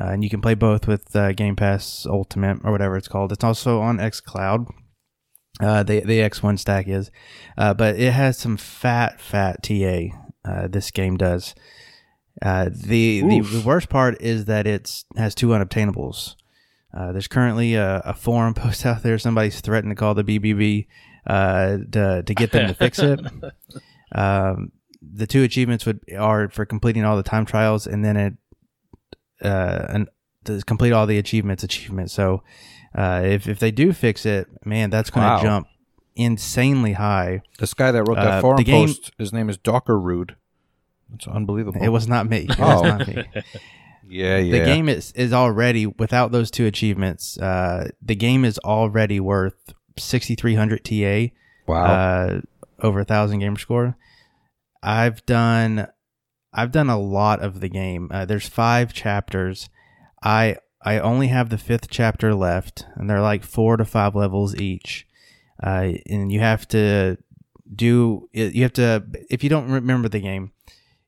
Uh, 0.00 0.10
and 0.10 0.22
you 0.22 0.30
can 0.30 0.40
play 0.40 0.54
both 0.54 0.86
with 0.86 1.14
uh, 1.16 1.32
Game 1.32 1.56
Pass 1.56 2.06
Ultimate 2.06 2.58
or 2.62 2.70
whatever 2.70 2.96
it's 2.96 3.08
called. 3.08 3.32
It's 3.32 3.44
also 3.44 3.80
on 3.80 3.98
XCloud. 3.98 4.66
Uh, 5.60 5.82
the 5.82 6.00
the 6.00 6.20
X1 6.20 6.58
stack 6.58 6.86
is, 6.86 7.10
uh, 7.56 7.74
but 7.74 7.96
it 7.96 8.12
has 8.12 8.38
some 8.38 8.56
fat 8.56 9.20
fat 9.20 9.62
TA. 9.62 10.06
Uh, 10.44 10.68
this 10.68 10.90
game 10.92 11.16
does. 11.16 11.54
Uh, 12.40 12.70
the, 12.72 13.20
the 13.22 13.38
Oof. 13.40 13.52
the 13.52 13.60
worst 13.60 13.88
part 13.88 14.20
is 14.20 14.44
that 14.44 14.66
it's 14.66 15.04
has 15.16 15.34
two 15.34 15.48
unobtainables. 15.48 16.36
Uh, 16.96 17.12
there's 17.12 17.28
currently 17.28 17.74
a, 17.74 18.00
a 18.04 18.14
forum 18.14 18.54
post 18.62 18.86
out 18.86 19.02
there. 19.02 19.18
Somebody's 19.18 19.60
threatened 19.60 19.90
to 19.90 19.96
call 19.96 20.14
the 20.14 20.24
BBB 20.24 20.86
uh, 21.26 21.78
to 21.92 22.22
to 22.22 22.34
get 22.34 22.52
them 22.52 22.68
to 22.68 22.74
fix 22.74 22.98
it. 22.98 23.20
Um, 24.10 24.72
the 25.02 25.26
two 25.26 25.42
achievements 25.42 25.84
would 25.84 26.00
are 26.18 26.48
for 26.48 26.64
completing 26.64 27.04
all 27.04 27.18
the 27.18 27.22
time 27.22 27.44
trials, 27.44 27.86
and 27.86 28.02
then 28.02 28.16
it 28.16 28.34
uh, 29.44 29.86
and 29.90 30.08
to 30.44 30.62
complete 30.62 30.92
all 30.92 31.06
the 31.06 31.18
achievements 31.18 31.62
achievement. 31.62 32.10
So 32.10 32.42
uh, 32.96 33.20
if 33.24 33.46
if 33.46 33.58
they 33.58 33.70
do 33.70 33.92
fix 33.92 34.24
it, 34.24 34.48
man, 34.64 34.88
that's 34.88 35.10
going 35.10 35.24
to 35.26 35.30
Wow. 35.34 35.42
jump 35.42 35.66
insanely 36.16 36.94
high. 36.94 37.42
This 37.58 37.74
guy 37.74 37.92
that 37.92 38.02
wrote 38.04 38.14
that 38.16 38.26
Uh, 38.26 38.40
forum 38.40 38.56
the 38.56 38.64
game- 38.64 38.86
post, 38.86 39.12
his 39.18 39.30
name 39.32 39.50
is 39.50 39.58
Docker 39.58 40.00
Rude. 40.00 40.36
It's 41.14 41.26
unbelievable. 41.26 41.82
It 41.82 41.88
was 41.88 42.06
not 42.08 42.28
me. 42.28 42.46
It 42.48 42.58
Oh. 42.60 42.82
was 42.82 42.82
not 42.82 43.08
me. 43.08 43.24
yeah, 44.08 44.36
yeah. 44.38 44.58
The 44.58 44.64
game 44.64 44.88
is 44.88 45.12
is 45.12 45.32
already 45.32 45.86
without 45.86 46.32
those 46.32 46.50
two 46.50 46.66
achievements. 46.66 47.38
Uh, 47.38 47.88
the 48.02 48.14
game 48.14 48.44
is 48.44 48.58
already 48.60 49.20
worth 49.20 49.72
sixty 49.98 50.34
three 50.34 50.54
hundred 50.54 50.84
TA. 50.84 51.34
wow. 51.66 51.84
uh, 51.84 52.40
over 52.82 53.00
a 53.00 53.04
thousand 53.04 53.40
gamer 53.40 53.58
score. 53.58 53.96
I've 54.82 55.24
done, 55.26 55.88
I've 56.52 56.70
done 56.70 56.88
a 56.88 56.98
lot 56.98 57.40
of 57.42 57.60
the 57.60 57.68
game. 57.68 58.08
Uh, 58.12 58.24
there's 58.24 58.48
five 58.48 58.92
chapters. 58.92 59.68
I 60.22 60.56
I 60.82 61.00
only 61.00 61.26
have 61.28 61.48
the 61.50 61.58
fifth 61.58 61.88
chapter 61.90 62.34
left, 62.34 62.86
and 62.94 63.08
they're 63.10 63.20
like 63.20 63.42
four 63.44 63.76
to 63.76 63.84
five 63.84 64.14
levels 64.14 64.54
each. 64.56 65.06
Uh, 65.60 65.94
and 66.08 66.30
you 66.30 66.38
have 66.38 66.68
to 66.68 67.18
do 67.74 68.28
you 68.32 68.62
have 68.62 68.72
to 68.74 69.04
if 69.28 69.42
you 69.42 69.50
don't 69.50 69.68
remember 69.70 70.08
the 70.08 70.20
game, 70.20 70.52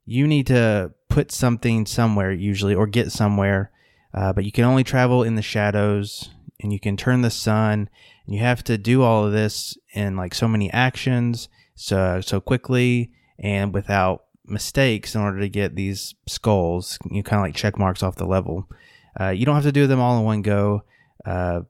you 0.05 0.27
need 0.27 0.47
to 0.49 0.93
put 1.09 1.33
something 1.33 1.87
somewhere 1.87 2.33
usually 2.33 2.75
or 2.75 2.87
get 2.87 3.13
somewhere. 3.13 3.71
Uh, 4.13 4.33
but 4.33 4.45
you 4.45 4.53
can 4.53 4.65
only 4.65 4.85
travel 4.85 5.23
in 5.23 5.37
the 5.37 5.43
shadows, 5.43 6.31
and 6.61 6.73
you 6.73 6.81
can 6.81 6.97
turn 6.97 7.23
the 7.23 7.31
sun. 7.31 7.89
And 8.27 8.35
you 8.35 8.41
have 8.41 8.65
to 8.65 8.77
do 8.77 9.03
all 9.03 9.25
of 9.25 9.33
this 9.33 9.77
in 9.95 10.17
like 10.17 10.35
so 10.35 10.49
many 10.49 10.71
actions, 10.73 11.49
so 11.75 12.21
so 12.21 12.41
quickly 12.41 13.13
and 13.39 13.73
without 13.73 14.25
mistakes 14.45 15.15
in 15.15 15.21
order 15.21 15.41
to 15.41 15.49
get 15.49 15.77
these 15.77 16.15
skulls. 16.27 16.99
You 17.11 17.23
kind 17.23 17.41
of 17.41 17.47
like 17.47 17.55
check 17.55 17.79
marks 17.79 18.03
off 18.03 18.17
the 18.17 18.27
level. 18.27 18.69
Uh, 19.19 19.31
you 19.31 19.47
don't 19.47 19.55
have 19.55 19.65
to 19.65 19.73
do 19.73 19.87
them 19.87 20.01
all 20.01 20.19
in 20.19 20.25
one 20.25 20.43
go. 20.43 20.83
Uh, 21.25 21.63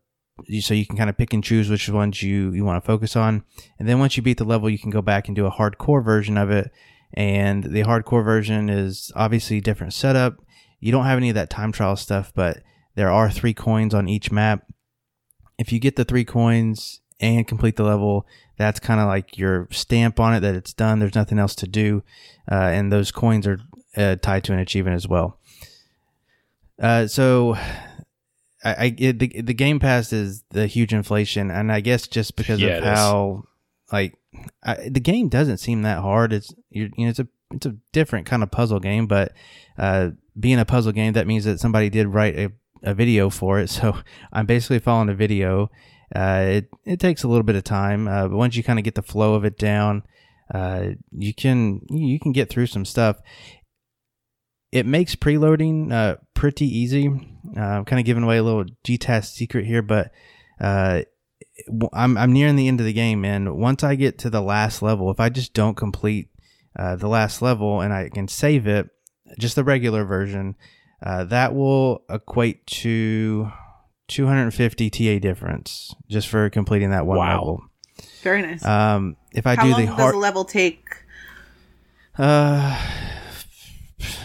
so 0.60 0.74
you 0.74 0.86
can 0.86 0.96
kind 0.96 1.10
of 1.10 1.18
pick 1.18 1.32
and 1.34 1.44
choose 1.44 1.68
which 1.68 1.88
ones 1.88 2.22
you, 2.22 2.52
you 2.52 2.64
want 2.64 2.82
to 2.82 2.86
focus 2.86 3.14
on. 3.16 3.44
And 3.78 3.88
then 3.88 3.98
once 3.98 4.16
you 4.16 4.22
beat 4.22 4.38
the 4.38 4.44
level, 4.44 4.70
you 4.70 4.78
can 4.78 4.90
go 4.90 5.02
back 5.02 5.28
and 5.28 5.36
do 5.36 5.46
a 5.46 5.50
hardcore 5.50 6.02
version 6.02 6.38
of 6.38 6.50
it. 6.50 6.70
And 7.14 7.64
the 7.64 7.82
hardcore 7.82 8.24
version 8.24 8.68
is 8.68 9.10
obviously 9.16 9.60
different 9.60 9.92
setup. 9.92 10.40
You 10.78 10.92
don't 10.92 11.04
have 11.04 11.18
any 11.18 11.28
of 11.28 11.34
that 11.34 11.50
time 11.50 11.72
trial 11.72 11.96
stuff, 11.96 12.32
but 12.34 12.62
there 12.94 13.10
are 13.10 13.30
three 13.30 13.54
coins 13.54 13.94
on 13.94 14.08
each 14.08 14.30
map. 14.30 14.66
If 15.58 15.72
you 15.72 15.78
get 15.78 15.96
the 15.96 16.04
three 16.04 16.24
coins 16.24 17.00
and 17.20 17.46
complete 17.46 17.76
the 17.76 17.82
level, 17.82 18.26
that's 18.56 18.80
kind 18.80 19.00
of 19.00 19.06
like 19.06 19.36
your 19.36 19.68
stamp 19.70 20.18
on 20.20 20.34
it 20.34 20.40
that 20.40 20.54
it's 20.54 20.72
done. 20.72 20.98
There's 20.98 21.14
nothing 21.14 21.38
else 21.38 21.54
to 21.56 21.66
do. 21.66 22.02
Uh, 22.50 22.54
and 22.54 22.90
those 22.92 23.10
coins 23.10 23.46
are 23.46 23.60
uh, 23.96 24.16
tied 24.16 24.44
to 24.44 24.52
an 24.52 24.58
achievement 24.58 24.96
as 24.96 25.08
well. 25.08 25.38
Uh, 26.80 27.06
so 27.06 27.54
I, 28.64 28.74
I 28.74 28.94
it, 28.98 29.18
the 29.18 29.42
the 29.42 29.54
Game 29.54 29.78
Pass 29.80 30.12
is 30.12 30.44
the 30.50 30.66
huge 30.66 30.92
inflation, 30.94 31.50
and 31.50 31.70
I 31.70 31.80
guess 31.80 32.06
just 32.06 32.36
because 32.36 32.60
Yeah, 32.62 32.78
of 32.78 32.84
how 32.84 33.44
like 33.92 34.14
I, 34.62 34.88
the 34.88 35.00
game 35.00 35.28
doesn't 35.28 35.58
seem 35.58 35.82
that 35.82 36.00
hard. 36.00 36.32
It's 36.32 36.54
you 36.70 36.90
you 36.96 37.04
know 37.04 37.10
it's 37.10 37.18
a 37.18 37.28
it's 37.50 37.66
a 37.66 37.76
different 37.92 38.26
kind 38.26 38.42
of 38.42 38.50
puzzle 38.50 38.80
game, 38.80 39.06
but 39.06 39.32
uh, 39.76 40.10
being 40.38 40.58
a 40.58 40.64
puzzle 40.64 40.92
game, 40.92 41.14
that 41.14 41.26
means 41.26 41.44
that 41.44 41.60
somebody 41.60 41.90
did 41.90 42.08
write 42.08 42.38
a, 42.38 42.52
a 42.82 42.94
video 42.94 43.30
for 43.30 43.58
it. 43.58 43.70
So 43.80 43.96
I'm 44.32 44.46
basically 44.46 44.78
following 44.78 45.08
a 45.08 45.14
video. 45.14 45.70
Uh, 46.14 46.44
it 46.46 46.70
it 46.84 47.00
takes 47.00 47.22
a 47.22 47.28
little 47.28 47.44
bit 47.44 47.56
of 47.56 47.64
time, 47.64 48.08
uh, 48.08 48.28
but 48.28 48.36
once 48.36 48.56
you 48.56 48.64
kind 48.64 48.78
of 48.78 48.84
get 48.84 48.94
the 48.94 49.02
flow 49.02 49.34
of 49.34 49.44
it 49.44 49.58
down, 49.58 50.02
uh, 50.52 50.90
you 51.12 51.34
can 51.34 51.82
you 51.88 52.18
can 52.18 52.32
get 52.32 52.48
through 52.48 52.66
some 52.66 52.84
stuff. 52.84 53.20
It 54.72 54.86
makes 54.86 55.16
preloading 55.16 55.92
uh, 55.92 56.16
pretty 56.34 56.66
easy. 56.66 57.08
Uh, 57.08 57.60
I'm 57.60 57.84
kind 57.84 57.98
of 57.98 58.06
giving 58.06 58.22
away 58.22 58.38
a 58.38 58.42
little 58.42 58.64
GTAS 58.84 59.32
secret 59.32 59.66
here, 59.66 59.82
but 59.82 60.12
I'm 60.60 62.16
I'm 62.16 62.32
nearing 62.32 62.56
the 62.56 62.68
end 62.68 62.80
of 62.80 62.86
the 62.86 62.92
game, 62.92 63.24
and 63.24 63.56
once 63.56 63.84
I 63.84 63.94
get 63.94 64.18
to 64.18 64.30
the 64.30 64.42
last 64.42 64.82
level, 64.82 65.10
if 65.10 65.20
I 65.20 65.28
just 65.28 65.54
don't 65.54 65.76
complete 65.76 66.28
uh, 66.78 66.96
the 66.96 67.08
last 67.08 67.42
level 67.42 67.80
and 67.80 67.92
I 67.92 68.08
can 68.08 68.28
save 68.28 68.66
it, 68.66 68.88
just 69.38 69.56
the 69.56 69.64
regular 69.64 70.04
version, 70.04 70.56
uh, 71.02 71.24
that 71.24 71.54
will 71.54 72.04
equate 72.10 72.66
to 72.66 73.50
250 74.08 74.90
TA 74.90 75.18
difference 75.20 75.94
just 76.08 76.28
for 76.28 76.50
completing 76.50 76.90
that 76.90 77.06
one 77.06 77.18
Wow. 77.18 77.38
level. 77.40 77.62
Very 78.22 78.42
nice. 78.42 78.64
Um, 78.64 79.16
if 79.32 79.46
I 79.46 79.56
How 79.56 79.62
do 79.62 79.70
long 79.70 79.80
the 79.80 79.86
does 79.86 79.94
hard, 79.96 80.14
a 80.14 80.18
level 80.18 80.44
take? 80.44 80.88
uh, 82.18 82.78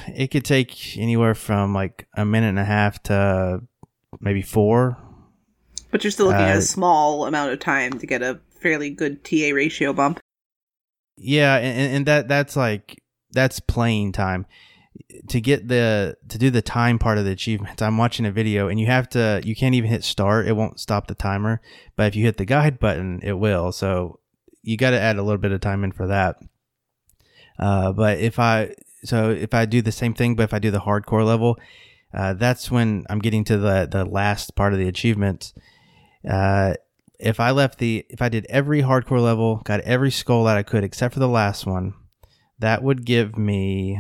it 0.08 0.28
could 0.32 0.46
take 0.46 0.98
anywhere 0.98 1.36
from 1.36 1.74
like 1.74 2.08
a 2.16 2.26
minute 2.26 2.50
and 2.50 2.60
a 2.60 2.66
half 2.66 3.02
to 3.04 3.62
maybe 4.20 4.42
four. 4.42 4.98
But 5.92 6.04
you're 6.04 6.12
still 6.12 6.28
looking 6.28 6.42
at 6.42 6.56
Uh, 6.56 6.60
a 6.60 6.62
small 6.62 7.26
amount 7.26 7.52
of 7.54 7.60
time 7.60 8.00
to 8.00 8.06
get 8.08 8.22
a 8.22 8.40
fairly 8.62 8.90
good 8.90 9.24
TA 9.24 9.52
ratio 9.54 9.94
bump. 9.94 10.20
Yeah, 11.18 11.58
and, 11.58 11.96
and 11.96 12.06
that 12.08 12.28
that's 12.28 12.56
like 12.56 13.02
that's 13.32 13.60
playing 13.60 14.12
time. 14.12 14.46
To 15.30 15.42
get 15.42 15.68
the 15.68 16.18
to 16.30 16.38
do 16.38 16.50
the 16.50 16.62
time 16.62 17.00
part 17.00 17.18
of 17.18 17.26
the 17.26 17.32
achievements, 17.32 17.82
I'm 17.82 17.98
watching 17.98 18.26
a 18.26 18.32
video 18.32 18.70
and 18.70 18.80
you 18.80 18.88
have 18.88 19.10
to 19.10 19.42
you 19.44 19.56
can't 19.56 19.76
even 19.76 19.90
hit 19.90 20.04
start. 20.04 20.48
It 20.48 20.54
won't 20.54 20.80
stop 20.80 21.08
the 21.08 21.16
timer. 21.16 21.62
But 21.96 22.08
if 22.08 22.16
you 22.16 22.26
hit 22.26 22.38
the 22.38 22.46
guide 22.46 22.80
button, 22.80 23.20
it 23.24 23.34
will. 23.34 23.72
So 23.72 24.20
you 24.64 24.78
got 24.78 24.92
to 24.92 25.00
add 25.00 25.18
a 25.18 25.24
little 25.24 25.38
bit 25.38 25.52
of 25.52 25.62
time 25.62 25.84
in 25.84 25.92
for 25.92 26.08
that. 26.08 26.38
Uh, 27.60 27.92
but 27.94 28.20
if 28.20 28.40
I 28.40 28.74
so 29.04 29.30
if 29.32 29.54
I 29.54 29.66
do 29.66 29.82
the 29.82 29.92
same 29.92 30.14
thing, 30.14 30.36
but 30.36 30.44
if 30.44 30.54
I 30.54 30.60
do 30.60 30.72
the 30.72 30.80
hardcore 30.80 31.26
level, 31.26 31.60
uh, 32.14 32.34
that's 32.34 32.72
when 32.72 33.06
I'm 33.10 33.20
getting 33.20 33.44
to 33.46 33.58
the 33.58 33.88
the 33.90 34.06
last 34.06 34.56
part 34.56 34.74
of 34.74 34.80
the 34.80 34.88
achievements. 34.88 35.54
Uh, 36.28 36.74
if 37.26 37.40
I 37.40 37.52
left 37.52 37.80
the 37.80 38.06
if 38.10 38.22
I 38.22 38.30
did 38.30 38.46
every 38.50 38.82
hardcore 38.84 39.22
level, 39.22 39.62
got 39.66 39.82
every 39.82 40.12
skull 40.12 40.44
that 40.46 40.58
I 40.58 40.64
could 40.64 40.84
except 40.84 41.14
for 41.14 41.20
the 41.20 41.28
last 41.28 41.66
one, 41.66 41.94
that 42.60 42.84
would 42.84 43.06
give 43.06 43.38
me 43.38 44.00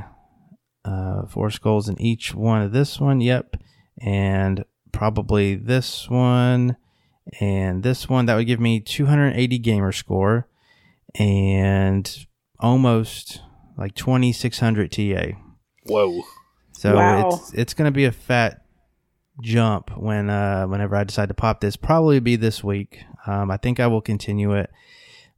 uh, 0.85 1.25
four 1.25 1.49
skulls 1.49 1.89
in 1.89 1.99
each 1.99 2.35
one 2.35 2.61
of 2.61 2.71
this 2.71 2.99
one. 2.99 3.19
Yep, 3.21 3.57
and 3.99 4.63
probably 4.91 5.55
this 5.55 6.09
one 6.09 6.77
and 7.41 7.81
this 7.83 8.07
one. 8.07 8.27
That 8.27 8.35
would 8.35 8.47
give 8.47 8.59
me 8.59 8.79
280 8.79 9.57
gamer 9.57 9.91
score 9.91 10.47
and 11.15 12.27
almost 12.59 13.41
like 13.77 13.95
2600 13.95 14.91
TA. 14.91 15.37
Whoa. 15.87 16.21
So 16.73 16.95
Wow. 16.95 17.29
it's 17.29 17.53
it's 17.53 17.73
gonna 17.73 17.91
be 17.91 18.05
a 18.05 18.11
fat 18.11 18.61
jump 19.41 19.97
when 19.97 20.29
uh 20.29 20.65
whenever 20.65 20.95
I 20.95 21.03
decide 21.03 21.29
to 21.29 21.33
pop 21.33 21.59
this. 21.61 21.75
Probably 21.75 22.19
be 22.19 22.35
this 22.35 22.63
week. 22.63 22.99
Um, 23.25 23.49
I 23.51 23.57
think 23.57 23.79
I 23.79 23.87
will 23.87 24.01
continue 24.01 24.53
it. 24.53 24.69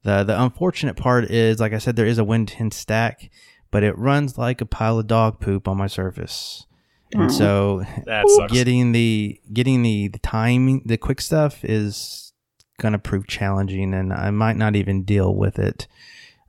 the 0.03 0.23
The 0.23 0.41
unfortunate 0.41 0.95
part 0.95 1.25
is, 1.31 1.59
like 1.59 1.73
I 1.73 1.77
said, 1.79 1.95
there 1.95 2.05
is 2.05 2.17
a 2.17 2.23
Win 2.23 2.45
ten 2.45 2.71
stack, 2.71 3.29
but 3.71 3.83
it 3.83 3.97
runs 3.97 4.37
like 4.37 4.61
a 4.61 4.65
pile 4.65 4.99
of 4.99 5.07
dog 5.07 5.39
poop 5.39 5.67
on 5.67 5.77
my 5.77 5.87
surface, 5.87 6.65
and 7.13 7.31
so 7.31 7.83
That 8.05 8.25
sucks. 8.29 8.51
getting 8.53 8.91
the 8.91 9.39
getting 9.53 9.81
the, 9.83 10.07
the 10.09 10.19
timing 10.19 10.83
the 10.85 10.97
quick 10.97 11.21
stuff 11.21 11.63
is 11.65 12.33
gonna 12.79 12.99
prove 12.99 13.25
challenging 13.25 13.91
and 13.95 14.13
i 14.13 14.29
might 14.29 14.55
not 14.55 14.75
even 14.75 15.03
deal 15.03 15.33
with 15.33 15.57
it 15.57 15.87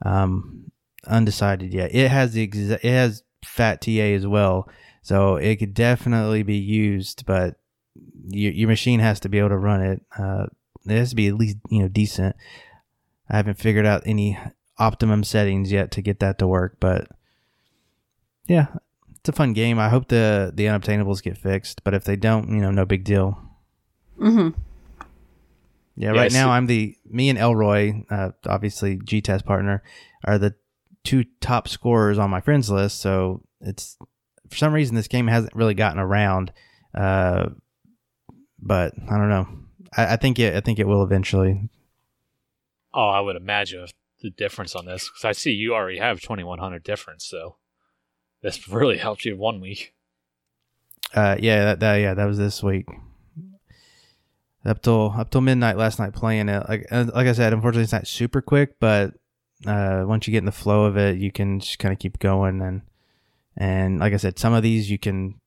um 0.04 0.70
undecided 1.06 1.72
yet 1.72 1.94
it 1.94 2.10
has 2.10 2.32
the 2.34 2.46
exa- 2.46 2.78
it 2.82 2.90
has 2.90 3.22
fat 3.42 3.80
ta 3.80 3.90
as 3.92 4.26
well 4.26 4.68
so 5.02 5.36
it 5.36 5.56
could 5.56 5.72
definitely 5.72 6.42
be 6.42 6.56
used 6.58 7.24
but 7.24 7.54
your, 8.26 8.52
your 8.52 8.68
machine 8.68 9.00
has 9.00 9.18
to 9.20 9.28
be 9.30 9.38
able 9.38 9.48
to 9.48 9.56
run 9.56 9.80
it 9.80 10.02
uh 10.18 10.44
it 10.90 10.98
has 10.98 11.10
to 11.10 11.16
be 11.16 11.28
at 11.28 11.34
least 11.34 11.56
you 11.70 11.80
know 11.80 11.88
decent 11.88 12.34
i 13.28 13.36
haven't 13.36 13.58
figured 13.58 13.86
out 13.86 14.02
any 14.06 14.38
optimum 14.78 15.22
settings 15.24 15.70
yet 15.72 15.90
to 15.90 16.02
get 16.02 16.20
that 16.20 16.38
to 16.38 16.46
work 16.46 16.76
but 16.80 17.08
yeah 18.46 18.66
it's 19.20 19.28
a 19.28 19.32
fun 19.32 19.52
game. 19.52 19.80
I 19.80 19.88
hope 19.88 20.06
the 20.06 20.52
the 20.54 20.66
unobtainables 20.66 21.20
get 21.24 21.36
fixed, 21.36 21.82
but 21.82 21.92
if 21.92 22.04
they 22.04 22.14
don't, 22.14 22.50
you 22.50 22.60
know, 22.60 22.70
no 22.70 22.84
big 22.84 23.02
deal. 23.02 23.36
Mm-hmm. 24.16 24.56
Yeah, 25.96 26.10
right 26.10 26.30
Yes. 26.30 26.32
now 26.34 26.50
I'm 26.50 26.66
the 26.66 26.96
me 27.04 27.28
and 27.28 27.36
Elroy, 27.36 28.04
uh, 28.10 28.30
obviously 28.46 29.00
G 29.04 29.20
test 29.20 29.44
partner, 29.44 29.82
are 30.24 30.38
the 30.38 30.54
two 31.02 31.24
top 31.40 31.66
scorers 31.66 32.16
on 32.16 32.30
my 32.30 32.40
friends 32.40 32.70
list. 32.70 33.00
So 33.00 33.42
it's 33.60 33.98
for 34.48 34.56
some 34.56 34.72
reason 34.72 34.94
this 34.94 35.08
game 35.08 35.26
hasn't 35.26 35.54
really 35.56 35.74
gotten 35.74 35.98
around, 35.98 36.52
uh, 36.94 37.48
but 38.62 38.94
I 39.10 39.16
don't 39.18 39.28
know. 39.30 39.48
I, 39.96 40.14
I 40.14 40.16
think 40.16 40.38
it. 40.38 40.54
I 40.54 40.60
think 40.60 40.78
it 40.78 40.86
will 40.86 41.02
eventually. 41.02 41.68
Oh, 42.92 43.08
I 43.08 43.20
would 43.20 43.36
imagine 43.36 43.86
the 44.22 44.30
difference 44.30 44.74
on 44.74 44.86
this 44.86 45.08
because 45.08 45.24
I 45.24 45.32
see 45.32 45.52
you 45.52 45.74
already 45.74 45.98
have 45.98 46.20
2100 46.20 46.82
difference, 46.82 47.24
so 47.24 47.56
this 48.42 48.68
really 48.68 48.98
helped 48.98 49.24
you 49.24 49.36
one 49.36 49.60
week. 49.60 49.94
Uh, 51.14 51.36
yeah, 51.38 51.64
that, 51.64 51.80
that 51.80 51.96
yeah, 51.96 52.14
that 52.14 52.26
was 52.26 52.38
this 52.38 52.62
week. 52.62 52.86
Up 54.64 54.82
till 54.82 55.14
up 55.16 55.30
till 55.30 55.40
midnight 55.40 55.78
last 55.78 55.98
night 55.98 56.12
playing 56.12 56.48
it. 56.48 56.68
Like 56.68 56.86
uh, 56.90 57.06
like 57.14 57.26
I 57.26 57.32
said, 57.32 57.52
unfortunately 57.52 57.84
it's 57.84 57.92
not 57.92 58.06
super 58.06 58.42
quick, 58.42 58.78
but 58.80 59.14
uh, 59.66 60.04
once 60.06 60.26
you 60.26 60.32
get 60.32 60.38
in 60.38 60.44
the 60.44 60.52
flow 60.52 60.84
of 60.84 60.96
it, 60.96 61.18
you 61.18 61.32
can 61.32 61.60
just 61.60 61.78
kind 61.78 61.92
of 61.92 61.98
keep 61.98 62.18
going 62.18 62.60
and 62.60 62.82
and 63.56 63.98
like 63.98 64.12
I 64.12 64.18
said, 64.18 64.38
some 64.38 64.52
of 64.52 64.62
these 64.62 64.90
you 64.90 64.98
can 64.98 65.40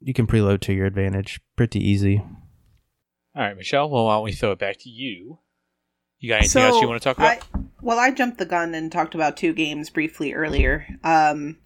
you 0.00 0.12
can 0.12 0.26
preload 0.26 0.60
to 0.62 0.72
your 0.72 0.86
advantage 0.86 1.40
pretty 1.56 1.80
easy. 1.80 2.22
All 3.36 3.42
right, 3.42 3.56
Michelle. 3.56 3.90
Well, 3.90 4.06
why 4.06 4.14
don't 4.14 4.24
we 4.24 4.32
throw 4.32 4.52
it 4.52 4.58
back 4.58 4.78
to 4.78 4.88
you? 4.88 5.38
You 6.20 6.30
got 6.30 6.38
anything 6.38 6.62
else 6.62 6.80
you 6.80 6.88
want 6.88 7.02
to 7.02 7.04
talk 7.04 7.18
about? 7.18 7.44
I, 7.54 7.58
well, 7.82 7.98
I 7.98 8.10
jumped 8.10 8.38
the 8.38 8.46
gun 8.46 8.74
and 8.74 8.90
talked 8.90 9.14
about 9.14 9.36
two 9.36 9.52
games 9.52 9.90
briefly 9.90 10.32
earlier. 10.32 10.86
Um, 11.04 11.58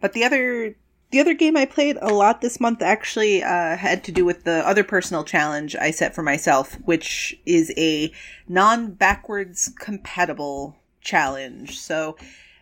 but 0.00 0.12
the 0.12 0.22
other 0.22 0.76
the 1.10 1.18
other 1.18 1.34
game 1.34 1.56
I 1.56 1.64
played 1.64 1.96
a 2.00 2.12
lot 2.12 2.40
this 2.40 2.60
month 2.60 2.82
actually 2.82 3.42
uh, 3.42 3.76
had 3.76 4.04
to 4.04 4.12
do 4.12 4.24
with 4.24 4.44
the 4.44 4.66
other 4.68 4.84
personal 4.84 5.24
challenge 5.24 5.74
I 5.74 5.90
set 5.90 6.14
for 6.14 6.22
myself, 6.22 6.74
which 6.84 7.36
is 7.44 7.72
a 7.76 8.12
non 8.46 8.92
backwards 8.92 9.72
compatible 9.76 10.76
challenge. 11.00 11.80
So 11.80 12.16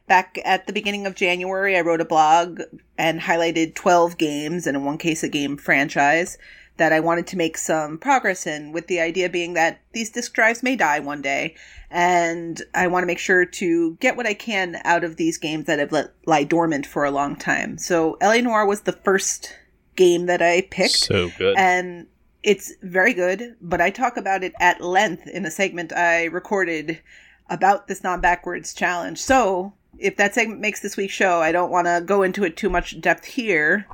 back 0.06 0.38
at 0.46 0.66
the 0.66 0.72
beginning 0.72 1.06
of 1.06 1.14
January, 1.14 1.76
I 1.76 1.82
wrote 1.82 2.00
a 2.00 2.06
blog 2.06 2.62
and 2.96 3.20
highlighted 3.20 3.74
12 3.74 4.16
games, 4.16 4.66
and 4.66 4.78
in 4.78 4.84
one 4.84 4.96
case, 4.96 5.22
a 5.22 5.28
game 5.28 5.58
franchise 5.58 6.38
that 6.76 6.92
I 6.92 7.00
wanted 7.00 7.26
to 7.28 7.36
make 7.36 7.56
some 7.56 7.98
progress 7.98 8.46
in, 8.46 8.72
with 8.72 8.86
the 8.86 9.00
idea 9.00 9.28
being 9.28 9.54
that 9.54 9.80
these 9.92 10.10
disk 10.10 10.34
drives 10.34 10.62
may 10.62 10.76
die 10.76 11.00
one 11.00 11.22
day, 11.22 11.54
and 11.90 12.60
I 12.74 12.86
want 12.86 13.02
to 13.02 13.06
make 13.06 13.18
sure 13.18 13.44
to 13.44 13.94
get 13.96 14.16
what 14.16 14.26
I 14.26 14.34
can 14.34 14.80
out 14.84 15.04
of 15.04 15.16
these 15.16 15.38
games 15.38 15.66
that 15.66 15.78
have 15.78 15.92
let 15.92 16.12
lie 16.26 16.44
dormant 16.44 16.86
for 16.86 17.04
a 17.04 17.10
long 17.10 17.36
time. 17.36 17.78
So 17.78 18.18
LA 18.20 18.38
Noire 18.40 18.66
was 18.66 18.82
the 18.82 18.92
first 18.92 19.54
game 19.96 20.26
that 20.26 20.42
I 20.42 20.62
picked 20.70 20.90
So 20.96 21.30
good. 21.38 21.56
and 21.56 22.06
it's 22.42 22.74
very 22.82 23.12
good, 23.12 23.56
but 23.60 23.80
I 23.80 23.90
talk 23.90 24.16
about 24.16 24.44
it 24.44 24.52
at 24.60 24.80
length 24.80 25.26
in 25.26 25.44
a 25.44 25.50
segment 25.50 25.92
I 25.92 26.24
recorded 26.26 27.00
about 27.48 27.88
this 27.88 28.04
non 28.04 28.20
backwards 28.20 28.72
challenge. 28.74 29.18
So, 29.18 29.72
if 29.98 30.16
that 30.16 30.34
segment 30.34 30.60
makes 30.60 30.80
this 30.80 30.96
week's 30.96 31.14
show, 31.14 31.40
I 31.40 31.52
don't 31.52 31.70
want 31.70 31.86
to 31.86 32.02
go 32.04 32.22
into 32.22 32.44
it 32.44 32.56
too 32.56 32.68
much 32.68 33.00
depth 33.00 33.24
here 33.24 33.86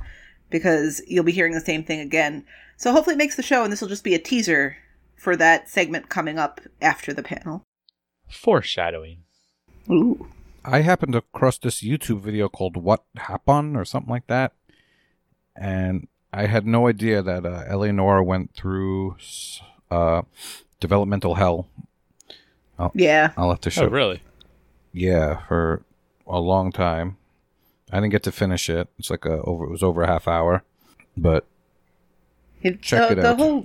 because 0.49 1.01
you'll 1.07 1.23
be 1.23 1.31
hearing 1.31 1.53
the 1.53 1.61
same 1.61 1.83
thing 1.83 1.99
again. 1.99 2.45
So, 2.77 2.91
hopefully, 2.91 3.15
it 3.15 3.17
makes 3.17 3.35
the 3.35 3.43
show, 3.43 3.63
and 3.63 3.71
this 3.71 3.81
will 3.81 3.87
just 3.87 4.03
be 4.03 4.15
a 4.15 4.19
teaser 4.19 4.77
for 5.15 5.35
that 5.37 5.69
segment 5.69 6.09
coming 6.09 6.37
up 6.37 6.61
after 6.81 7.13
the 7.13 7.23
panel. 7.23 7.63
Foreshadowing. 8.29 9.19
Ooh. 9.89 10.27
I 10.65 10.81
happened 10.81 11.13
across 11.15 11.57
this 11.57 11.81
YouTube 11.81 12.21
video 12.21 12.49
called 12.49 12.77
"What 12.77 13.03
Happened" 13.17 13.75
or 13.77 13.85
something 13.85 14.09
like 14.09 14.27
that, 14.27 14.53
and 15.55 16.07
I 16.31 16.47
had 16.47 16.65
no 16.65 16.87
idea 16.87 17.21
that 17.21 17.45
uh, 17.45 17.65
LA 17.69 17.91
Noire 17.91 18.23
went 18.23 18.55
through 18.55 19.17
uh, 19.91 20.23
developmental 20.79 21.35
hell. 21.35 21.67
Yeah. 22.95 23.31
I'll 23.37 23.49
have 23.49 23.61
to 23.61 23.69
show. 23.69 23.85
Oh, 23.85 23.89
really? 23.89 24.21
Yeah, 24.91 25.45
for 25.47 25.83
a 26.27 26.39
long 26.39 26.71
time. 26.71 27.17
I 27.91 27.97
didn't 27.97 28.11
get 28.11 28.23
to 28.23 28.31
finish 28.31 28.69
it. 28.69 28.89
It's 28.97 29.09
like 29.09 29.25
a 29.25 29.41
over. 29.43 29.65
It 29.65 29.71
was 29.71 29.83
over 29.83 30.01
a 30.01 30.07
half 30.07 30.27
hour, 30.27 30.63
but 31.15 31.45
It, 31.45 31.52
Check 32.81 33.09
the, 33.09 33.19
it 33.19 33.21
the 33.21 33.35
whole 33.35 33.63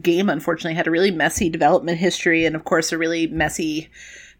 game, 0.00 0.28
unfortunately, 0.28 0.74
had 0.74 0.86
a 0.86 0.90
really 0.90 1.10
messy 1.10 1.48
development 1.48 1.98
history, 1.98 2.46
and 2.46 2.54
of 2.54 2.64
course, 2.64 2.92
a 2.92 2.98
really 2.98 3.26
messy 3.26 3.88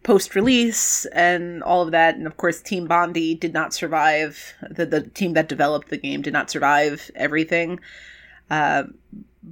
post 0.03 0.35
release 0.35 1.05
and 1.07 1.61
all 1.63 1.81
of 1.81 1.91
that. 1.91 2.15
And 2.15 2.25
of 2.25 2.37
course, 2.37 2.61
Team 2.61 2.87
Bondi 2.87 3.35
did 3.35 3.53
not 3.53 3.73
survive. 3.73 4.53
The, 4.69 4.85
the 4.85 5.01
team 5.01 5.33
that 5.33 5.47
developed 5.47 5.89
the 5.89 5.97
game 5.97 6.21
did 6.21 6.33
not 6.33 6.49
survive 6.49 7.11
everything. 7.15 7.79
Uh, 8.49 8.83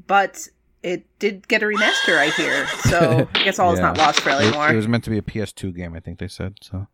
but 0.08 0.47
it 0.84 1.06
did 1.20 1.47
get 1.47 1.62
a 1.62 1.66
remaster, 1.66 2.18
I 2.18 2.30
hear. 2.30 2.68
So 2.89 3.28
I 3.34 3.43
guess 3.43 3.60
all 3.60 3.74
is 3.74 3.80
not 3.82 3.97
lost 3.97 4.22
for 4.22 4.30
It, 4.30 4.56
it 4.56 4.76
was 4.76 4.88
meant 4.88 5.04
to 5.06 5.10
be 5.10 5.18
a 5.18 5.22
PS2 5.22 5.76
game, 5.76 5.95
I 5.95 6.00
think 6.00 6.20
they 6.20 6.28
said. 6.28 6.56
So 6.62 6.88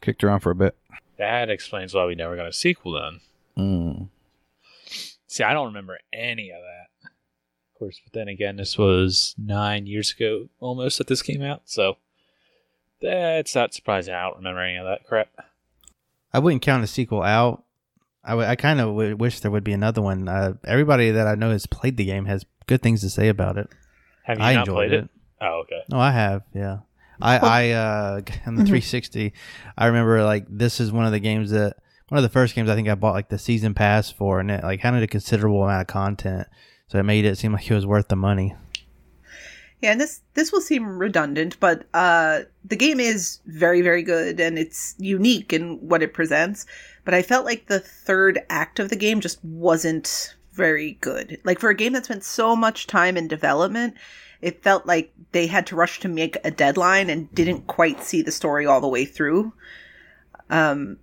kicked 0.00 0.22
around 0.22 0.40
for 0.40 0.50
a 0.50 0.54
bit. 0.54 0.76
That 1.16 1.50
explains 1.50 1.94
why 1.94 2.06
we 2.06 2.14
never 2.14 2.36
got 2.36 2.46
a 2.46 2.52
sequel 2.52 2.92
then. 2.92 3.20
Mm. 3.56 4.08
See, 5.28 5.44
I 5.44 5.52
don't 5.52 5.66
remember 5.66 5.98
any 6.12 6.50
of 6.50 6.58
that. 6.60 7.10
Of 7.74 7.78
course, 7.78 8.00
but 8.02 8.12
then 8.12 8.26
again, 8.28 8.56
this 8.56 8.76
was 8.76 9.36
nine 9.38 9.86
years 9.86 10.12
ago 10.12 10.48
almost 10.58 10.98
that 10.98 11.06
this 11.06 11.22
came 11.22 11.42
out, 11.42 11.62
so 11.66 11.96
that's 13.00 13.54
not 13.54 13.72
surprising. 13.74 14.14
I 14.14 14.22
don't 14.24 14.38
remember 14.38 14.60
any 14.62 14.76
of 14.76 14.84
that 14.86 15.04
crap. 15.06 15.28
I 16.32 16.40
wouldn't 16.40 16.62
count 16.62 16.82
a 16.82 16.88
sequel 16.88 17.22
out. 17.22 17.62
I, 18.24 18.30
w- 18.30 18.48
I 18.48 18.56
kind 18.56 18.80
of 18.80 18.88
w- 18.88 19.16
wish 19.16 19.40
there 19.40 19.50
would 19.50 19.64
be 19.64 19.72
another 19.72 20.02
one. 20.02 20.28
Uh, 20.28 20.54
everybody 20.66 21.10
that 21.12 21.26
I 21.26 21.34
know 21.36 21.50
has 21.50 21.66
played 21.66 21.96
the 21.96 22.04
game 22.04 22.24
has 22.26 22.44
good 22.66 22.82
things 22.82 23.00
to 23.02 23.10
say 23.10 23.28
about 23.28 23.56
it. 23.56 23.68
Have 24.24 24.38
you 24.38 24.44
I 24.44 24.54
not 24.54 24.60
enjoyed 24.62 24.88
played 24.88 24.92
it. 24.92 25.04
it? 25.04 25.10
Oh, 25.40 25.62
okay. 25.64 25.82
No, 25.88 25.98
I 26.00 26.10
have. 26.10 26.42
Yeah, 26.52 26.78
I 27.22 27.38
I 27.38 27.70
uh 27.70 28.20
on 28.46 28.56
the 28.56 28.62
360. 28.66 29.32
I 29.78 29.86
remember 29.86 30.22
like 30.24 30.46
this 30.48 30.80
is 30.80 30.90
one 30.90 31.06
of 31.06 31.12
the 31.12 31.20
games 31.20 31.50
that 31.52 31.76
one 32.08 32.18
of 32.18 32.22
the 32.22 32.28
first 32.28 32.54
games 32.54 32.68
I 32.68 32.74
think 32.74 32.88
I 32.88 32.94
bought 32.94 33.14
like 33.14 33.28
the 33.28 33.38
season 33.38 33.74
pass 33.74 34.10
for, 34.10 34.40
and 34.40 34.50
it 34.50 34.62
like 34.62 34.80
had 34.80 34.94
a 34.94 35.06
considerable 35.06 35.64
amount 35.64 35.82
of 35.82 35.86
content, 35.86 36.48
so 36.86 36.98
it 36.98 37.04
made 37.04 37.24
it 37.24 37.38
seem 37.38 37.52
like 37.52 37.70
it 37.70 37.74
was 37.74 37.86
worth 37.86 38.08
the 38.08 38.16
money. 38.16 38.54
Yeah, 39.80 39.92
and 39.92 40.00
this 40.00 40.22
this 40.34 40.50
will 40.50 40.60
seem 40.60 40.98
redundant, 40.98 41.58
but 41.60 41.84
uh, 41.94 42.40
the 42.64 42.76
game 42.76 42.98
is 42.98 43.40
very 43.46 43.80
very 43.80 44.02
good 44.02 44.40
and 44.40 44.58
it's 44.58 44.94
unique 44.98 45.52
in 45.52 45.76
what 45.86 46.02
it 46.02 46.14
presents. 46.14 46.66
But 47.04 47.14
I 47.14 47.22
felt 47.22 47.44
like 47.44 47.66
the 47.66 47.80
third 47.80 48.40
act 48.50 48.80
of 48.80 48.88
the 48.88 48.96
game 48.96 49.20
just 49.20 49.42
wasn't 49.44 50.34
very 50.52 50.98
good. 51.00 51.38
Like 51.44 51.60
for 51.60 51.70
a 51.70 51.74
game 51.74 51.92
that 51.92 52.06
spent 52.06 52.24
so 52.24 52.56
much 52.56 52.88
time 52.88 53.16
in 53.16 53.28
development, 53.28 53.94
it 54.42 54.62
felt 54.62 54.86
like 54.86 55.12
they 55.32 55.46
had 55.46 55.66
to 55.68 55.76
rush 55.76 56.00
to 56.00 56.08
make 56.08 56.36
a 56.42 56.50
deadline 56.50 57.08
and 57.08 57.32
didn't 57.34 57.68
quite 57.68 58.02
see 58.02 58.22
the 58.22 58.32
story 58.32 58.66
all 58.66 58.80
the 58.80 58.88
way 58.88 59.04
through. 59.04 59.52
Um, 60.50 60.98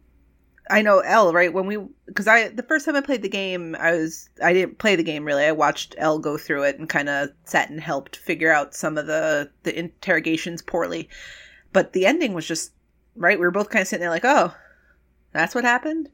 I 0.70 0.82
know 0.82 0.99
L 0.99 1.32
right 1.32 1.53
when 1.53 1.68
we 1.68 1.78
because 2.07 2.28
I 2.28 2.49
the 2.49 2.63
first 2.63 2.86
time 2.86 2.95
I 2.95 3.01
played 3.01 3.22
the 3.22 3.30
game 3.30 3.76
I 3.80 3.91
was 3.91 4.30
I 4.43 4.53
didn't 4.53 4.80
play 4.80 4.95
the 4.95 5.03
game 5.03 5.24
really 5.24 5.43
I 5.43 5.51
watched 5.51 5.95
L 5.97 6.18
go 6.18 6.38
through 6.38 6.63
it 6.63 6.80
and 6.80 6.89
kind 6.89 7.09
of 7.09 7.30
sat 7.43 7.70
and 7.70 7.80
helped 7.80 8.16
figure 8.16 8.51
out 8.51 8.74
some 8.74 8.97
of 8.97 9.07
the 9.07 9.51
the 9.63 9.78
interrogations 9.78 10.61
poorly, 10.61 11.09
but 11.72 11.93
the 11.93 12.05
ending 12.05 12.34
was 12.34 12.47
just 12.47 12.72
right. 13.16 13.39
We 13.39 13.45
were 13.45 13.51
both 13.51 13.70
kind 13.70 13.82
of 13.82 13.88
sitting 13.88 14.01
there 14.01 14.09
like, 14.09 14.26
oh, 14.26 14.53
that's 15.34 15.53
what 15.53 15.63
happened. 15.63 16.09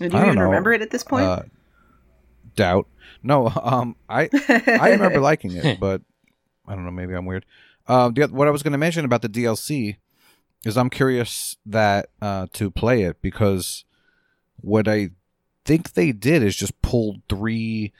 And 0.00 0.10
do 0.10 0.16
you 0.16 0.24
even 0.24 0.36
know. 0.36 0.44
remember 0.44 0.72
it 0.72 0.82
at 0.82 0.90
this 0.90 1.04
point? 1.04 1.26
Uh, 1.26 1.42
doubt. 2.54 2.86
No, 3.22 3.48
um, 3.62 3.96
I 4.08 4.28
I 4.66 4.90
remember 4.90 5.20
liking 5.20 5.52
it, 5.52 5.80
but 5.80 6.02
I 6.66 6.74
don't 6.74 6.84
know. 6.84 6.90
Maybe 6.90 7.14
I'm 7.14 7.26
weird. 7.26 7.44
Uh, 7.88 8.10
the, 8.10 8.28
what 8.28 8.46
I 8.46 8.52
was 8.52 8.62
going 8.62 8.72
to 8.72 8.78
mention 8.78 9.04
about 9.04 9.22
the 9.22 9.28
DLC 9.28 9.96
is 10.64 10.76
I'm 10.76 10.90
curious 10.90 11.56
that 11.66 12.10
uh, 12.20 12.46
to 12.54 12.70
play 12.70 13.02
it 13.02 13.20
because 13.22 13.84
what 14.60 14.86
I 14.88 15.10
think 15.64 15.92
they 15.92 16.12
did 16.12 16.42
is 16.42 16.56
just 16.56 16.80
pulled 16.82 17.22
three 17.28 17.92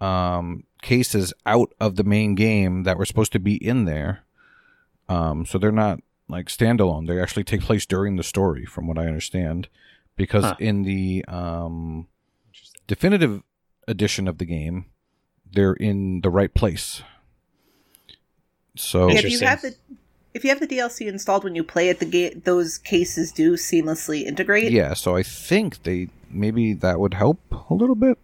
um, 0.00 0.64
cases 0.82 1.32
out 1.46 1.72
of 1.80 1.96
the 1.96 2.04
main 2.04 2.34
game 2.34 2.82
that 2.82 2.98
were 2.98 3.06
supposed 3.06 3.32
to 3.32 3.38
be 3.38 3.54
in 3.56 3.84
there. 3.86 4.24
Um, 5.08 5.46
so 5.46 5.58
they're 5.58 5.72
not 5.72 6.00
like 6.28 6.46
standalone. 6.46 7.06
They 7.06 7.20
actually 7.20 7.44
take 7.44 7.62
place 7.62 7.86
during 7.86 8.16
the 8.16 8.22
story, 8.22 8.64
from 8.66 8.86
what 8.86 8.98
I 8.98 9.06
understand. 9.06 9.68
Because 10.16 10.44
Huh. 10.44 10.56
in 10.58 10.82
the 10.82 11.24
um, 11.26 12.06
definitive 12.86 13.42
edition 13.88 14.28
of 14.28 14.38
the 14.38 14.44
game, 14.44 14.86
they're 15.52 15.74
in 15.74 16.20
the 16.22 16.30
right 16.30 16.52
place. 16.52 17.02
So 18.76 19.08
if 19.08 19.22
you 19.24 19.38
Interesting. 19.38 19.48
have 19.48 19.62
the 19.62 19.74
if 20.34 20.44
you 20.44 20.50
have 20.50 20.60
the 20.60 20.66
DLC 20.66 21.06
installed 21.06 21.44
when 21.44 21.54
you 21.54 21.64
play 21.64 21.88
it, 21.88 22.00
the 22.00 22.06
ga- 22.06 22.34
those 22.34 22.76
cases 22.78 23.32
do 23.32 23.54
seamlessly 23.54 24.24
integrate. 24.24 24.72
yeah, 24.72 24.92
so 24.94 25.16
I 25.16 25.22
think 25.22 25.82
they 25.84 26.08
maybe 26.30 26.74
that 26.74 26.98
would 27.00 27.14
help 27.14 27.38
a 27.70 27.74
little 27.74 27.94
bit 27.94 28.18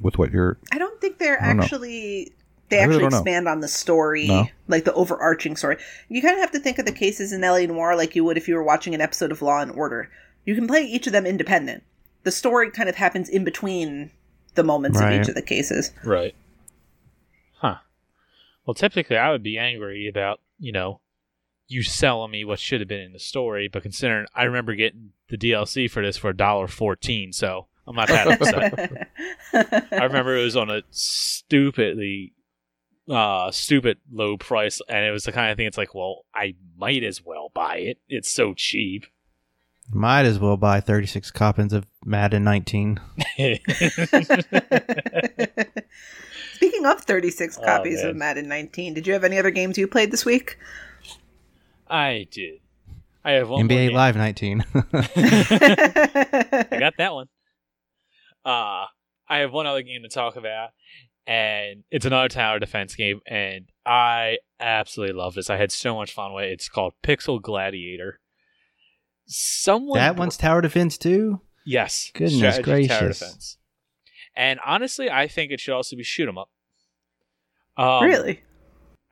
with 0.00 0.18
what 0.18 0.30
you're. 0.30 0.58
I 0.72 0.78
don't 0.78 1.00
think 1.00 1.18
they're 1.18 1.38
don't 1.40 1.56
know. 1.56 1.62
actually 1.62 2.32
they 2.68 2.78
I 2.80 2.82
actually 2.82 2.98
don't 3.00 3.12
know. 3.12 3.18
expand 3.18 3.48
on 3.48 3.60
the 3.60 3.68
story, 3.68 4.26
No? 4.26 4.46
like 4.68 4.84
the 4.84 4.92
overarching 4.94 5.56
story. 5.56 5.76
You 6.08 6.20
kind 6.20 6.34
of 6.34 6.40
have 6.40 6.50
to 6.52 6.58
think 6.58 6.78
of 6.78 6.84
the 6.84 6.92
cases 6.92 7.32
in 7.32 7.40
LA 7.40 7.60
Noire 7.66 7.96
like 7.96 8.14
you 8.16 8.24
would 8.24 8.36
if 8.36 8.48
you 8.48 8.54
were 8.56 8.62
watching 8.64 8.94
an 8.94 9.00
episode 9.00 9.30
of 9.32 9.40
Law 9.40 9.60
and 9.60 9.70
Order. 9.72 10.10
You 10.44 10.54
can 10.54 10.66
play 10.68 10.82
each 10.82 11.06
of 11.06 11.12
them 11.12 11.26
independent. 11.26 11.82
The 12.24 12.30
story 12.32 12.70
kind 12.70 12.88
of 12.88 12.96
happens 12.96 13.28
in 13.28 13.44
between 13.44 14.10
the 14.56 14.64
moments 14.64 14.98
Right. 15.00 15.14
of 15.14 15.22
each 15.22 15.28
of 15.28 15.34
the 15.36 15.42
cases. 15.42 15.92
Right. 16.04 16.34
Huh. 17.58 17.76
Well, 18.66 18.74
typically 18.74 19.16
I 19.16 19.30
would 19.30 19.42
be 19.42 19.58
angry 19.58 20.08
about, 20.08 20.40
you 20.58 20.72
know, 20.72 21.00
you 21.68 21.82
selling 21.82 22.30
me 22.30 22.44
what 22.44 22.58
should 22.60 22.80
have 22.80 22.88
been 22.88 23.00
in 23.00 23.12
the 23.12 23.18
story, 23.18 23.68
but 23.68 23.82
considering 23.82 24.26
I 24.34 24.44
remember 24.44 24.74
getting 24.74 25.10
the 25.28 25.36
DLC 25.38 25.90
for 25.90 26.02
this 26.04 26.16
for 26.16 26.30
a 26.30 26.36
dollar 26.36 26.68
fourteen, 26.68 27.32
so 27.32 27.66
I'm 27.86 27.96
not 27.96 28.08
that 28.08 28.28
upset. 28.40 29.08
I 29.92 30.04
remember 30.04 30.36
it 30.36 30.44
was 30.44 30.56
on 30.56 30.70
a 30.70 30.82
stupidly 30.90 32.32
uh 33.08 33.52
stupid 33.52 33.98
low 34.10 34.36
price 34.36 34.80
and 34.88 35.04
it 35.06 35.12
was 35.12 35.22
the 35.22 35.30
kind 35.32 35.52
of 35.52 35.56
thing 35.56 35.66
it's 35.66 35.78
like, 35.78 35.94
well, 35.94 36.24
I 36.34 36.54
might 36.76 37.04
as 37.04 37.24
well 37.24 37.50
buy 37.54 37.76
it. 37.76 37.98
It's 38.08 38.30
so 38.32 38.52
cheap. 38.54 39.06
Might 39.88 40.24
as 40.26 40.40
well 40.40 40.56
buy 40.56 40.80
36 40.80 41.30
copies 41.30 41.72
of 41.72 41.86
Madden 42.04 42.42
19. 42.42 42.98
Speaking 46.54 46.86
of 46.86 47.00
36 47.02 47.58
Oh, 47.58 47.64
copies 47.64 48.00
man. 48.02 48.10
of 48.10 48.16
Madden 48.16 48.48
19, 48.48 48.94
did 48.94 49.06
you 49.06 49.12
have 49.12 49.22
any 49.24 49.38
other 49.38 49.50
games 49.50 49.78
you 49.78 49.86
played 49.86 50.10
this 50.10 50.24
week? 50.24 50.58
I 51.88 52.26
did. 52.30 52.60
I 53.24 53.32
have 53.32 53.48
one 53.48 53.68
NBA. 53.68 53.92
Live 53.92 54.16
19. 54.16 54.64
I 54.74 56.66
got 56.78 56.94
that 56.98 57.12
one. 57.14 57.26
Uh 58.44 58.84
I 59.28 59.38
have 59.38 59.52
one 59.52 59.66
other 59.66 59.82
game 59.82 60.02
to 60.02 60.08
talk 60.08 60.36
about, 60.36 60.70
and 61.26 61.82
it's 61.90 62.06
another 62.06 62.28
tower 62.28 62.60
defense 62.60 62.94
game, 62.94 63.20
and 63.26 63.66
I 63.84 64.38
absolutely 64.60 65.16
love 65.16 65.34
this. 65.34 65.50
I 65.50 65.56
had 65.56 65.72
so 65.72 65.96
much 65.96 66.12
fun 66.12 66.32
with 66.32 66.44
it. 66.44 66.52
It's 66.52 66.68
called 66.68 66.92
Pixel 67.02 67.42
Gladiator. 67.42 68.20
Someone 69.26 69.98
that 69.98 70.16
one's 70.16 70.36
Tower 70.36 70.60
Defense 70.60 70.96
too? 70.96 71.40
yes, 71.64 72.12
Goodness 72.14 72.54
strategy 72.54 72.86
tower 72.86 73.00
gracious. 73.00 73.18
defense. 73.18 73.56
And 74.36 74.60
honestly, 74.64 75.10
I 75.10 75.26
think 75.26 75.50
it 75.50 75.58
should 75.58 75.74
also 75.74 75.96
be 75.96 76.04
shoot 76.04 76.28
'em 76.28 76.38
up. 76.38 76.50
Um, 77.76 78.04
really? 78.04 78.42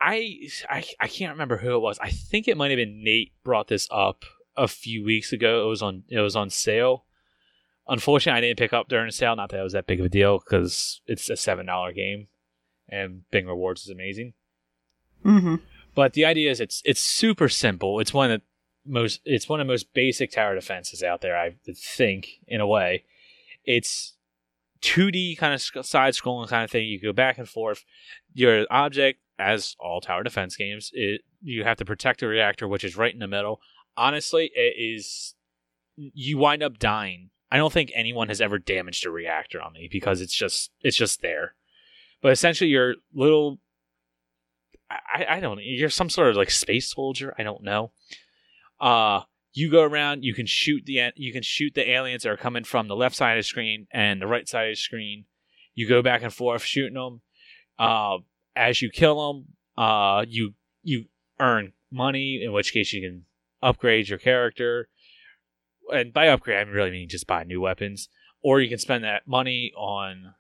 I, 0.00 0.48
I 0.68 0.84
I 1.00 1.08
can't 1.08 1.32
remember 1.32 1.58
who 1.58 1.74
it 1.74 1.80
was. 1.80 1.98
I 2.00 2.10
think 2.10 2.48
it 2.48 2.56
might 2.56 2.70
have 2.70 2.78
been 2.78 3.02
Nate 3.02 3.32
brought 3.42 3.68
this 3.68 3.88
up 3.90 4.24
a 4.56 4.68
few 4.68 5.04
weeks 5.04 5.32
ago. 5.32 5.64
It 5.64 5.68
was 5.68 5.82
on 5.82 6.04
it 6.08 6.20
was 6.20 6.36
on 6.36 6.50
sale. 6.50 7.04
Unfortunately, 7.86 8.38
I 8.38 8.40
didn't 8.40 8.58
pick 8.58 8.72
up 8.72 8.88
during 8.88 9.06
the 9.06 9.12
sale. 9.12 9.36
Not 9.36 9.50
that 9.50 9.60
it 9.60 9.64
was 9.64 9.74
that 9.74 9.86
big 9.86 10.00
of 10.00 10.06
a 10.06 10.10
deal 10.10 10.38
because 10.38 11.00
it's 11.06 11.28
a 11.30 11.36
seven 11.36 11.66
dollar 11.66 11.92
game, 11.92 12.28
and 12.88 13.28
Bing 13.30 13.46
Rewards 13.46 13.82
is 13.82 13.90
amazing. 13.90 14.34
Mm-hmm. 15.24 15.56
But 15.94 16.14
the 16.14 16.24
idea 16.24 16.50
is 16.50 16.60
it's 16.60 16.82
it's 16.84 17.00
super 17.00 17.48
simple. 17.48 18.00
It's 18.00 18.12
one 18.12 18.30
of 18.30 18.40
the 18.40 18.46
most 18.90 19.20
it's 19.24 19.48
one 19.48 19.60
of 19.60 19.66
the 19.66 19.72
most 19.72 19.94
basic 19.94 20.32
tower 20.32 20.54
defenses 20.54 21.02
out 21.02 21.20
there. 21.20 21.36
I 21.36 21.56
think 21.74 22.40
in 22.46 22.60
a 22.60 22.66
way, 22.66 23.04
it's 23.64 24.14
2D 24.82 25.38
kind 25.38 25.54
of 25.54 25.86
side 25.86 26.14
scrolling 26.14 26.48
kind 26.48 26.64
of 26.64 26.70
thing. 26.70 26.86
You 26.86 27.00
go 27.00 27.12
back 27.12 27.38
and 27.38 27.48
forth. 27.48 27.84
Your 28.34 28.66
object, 28.70 29.20
as 29.38 29.76
all 29.78 30.00
tower 30.00 30.22
defense 30.22 30.56
games, 30.56 30.90
it 30.92 31.22
you 31.42 31.64
have 31.64 31.78
to 31.78 31.84
protect 31.84 32.20
the 32.20 32.28
reactor, 32.28 32.68
which 32.68 32.84
is 32.84 32.96
right 32.96 33.12
in 33.12 33.20
the 33.20 33.28
middle. 33.28 33.60
Honestly, 33.96 34.50
it 34.54 34.74
is 34.78 35.34
you 35.96 36.38
wind 36.38 36.62
up 36.62 36.78
dying. 36.78 37.30
I 37.50 37.56
don't 37.56 37.72
think 37.72 37.92
anyone 37.94 38.28
has 38.28 38.40
ever 38.40 38.58
damaged 38.58 39.06
a 39.06 39.10
reactor 39.10 39.60
on 39.62 39.72
me 39.72 39.88
because 39.90 40.20
it's 40.20 40.34
just 40.34 40.70
it's 40.80 40.96
just 40.96 41.22
there. 41.22 41.54
But 42.22 42.32
essentially, 42.32 42.70
your 42.70 42.94
little 43.12 43.60
I, 44.90 45.26
I 45.28 45.40
don't 45.40 45.60
you're 45.62 45.90
some 45.90 46.10
sort 46.10 46.28
of 46.28 46.36
like 46.36 46.50
space 46.50 46.92
soldier 46.92 47.34
i 47.38 47.42
don't 47.42 47.62
know 47.62 47.92
uh 48.80 49.20
you 49.52 49.70
go 49.70 49.82
around 49.82 50.24
you 50.24 50.34
can 50.34 50.46
shoot 50.46 50.82
the 50.84 51.12
you 51.16 51.32
can 51.32 51.42
shoot 51.42 51.74
the 51.74 51.90
aliens 51.90 52.22
that 52.22 52.30
are 52.30 52.36
coming 52.36 52.64
from 52.64 52.88
the 52.88 52.96
left 52.96 53.16
side 53.16 53.32
of 53.32 53.38
the 53.38 53.48
screen 53.48 53.86
and 53.92 54.20
the 54.20 54.26
right 54.26 54.48
side 54.48 54.68
of 54.68 54.72
the 54.72 54.76
screen 54.76 55.24
you 55.74 55.88
go 55.88 56.02
back 56.02 56.22
and 56.22 56.32
forth 56.32 56.62
shooting 56.62 56.94
them 56.94 57.20
uh 57.78 58.18
as 58.56 58.80
you 58.82 58.90
kill 58.90 59.32
them 59.32 59.46
uh 59.76 60.24
you 60.28 60.54
you 60.82 61.06
earn 61.40 61.72
money 61.90 62.40
in 62.42 62.52
which 62.52 62.72
case 62.72 62.92
you 62.92 63.00
can 63.00 63.24
upgrade 63.62 64.08
your 64.08 64.18
character 64.18 64.88
and 65.92 66.12
by 66.12 66.28
upgrade 66.28 66.58
i 66.58 66.70
really 66.70 66.90
mean 66.90 67.08
just 67.08 67.26
buy 67.26 67.42
new 67.44 67.60
weapons 67.60 68.08
or 68.42 68.60
you 68.60 68.68
can 68.68 68.78
spend 68.78 69.02
that 69.04 69.26
money 69.26 69.72
on 69.76 70.34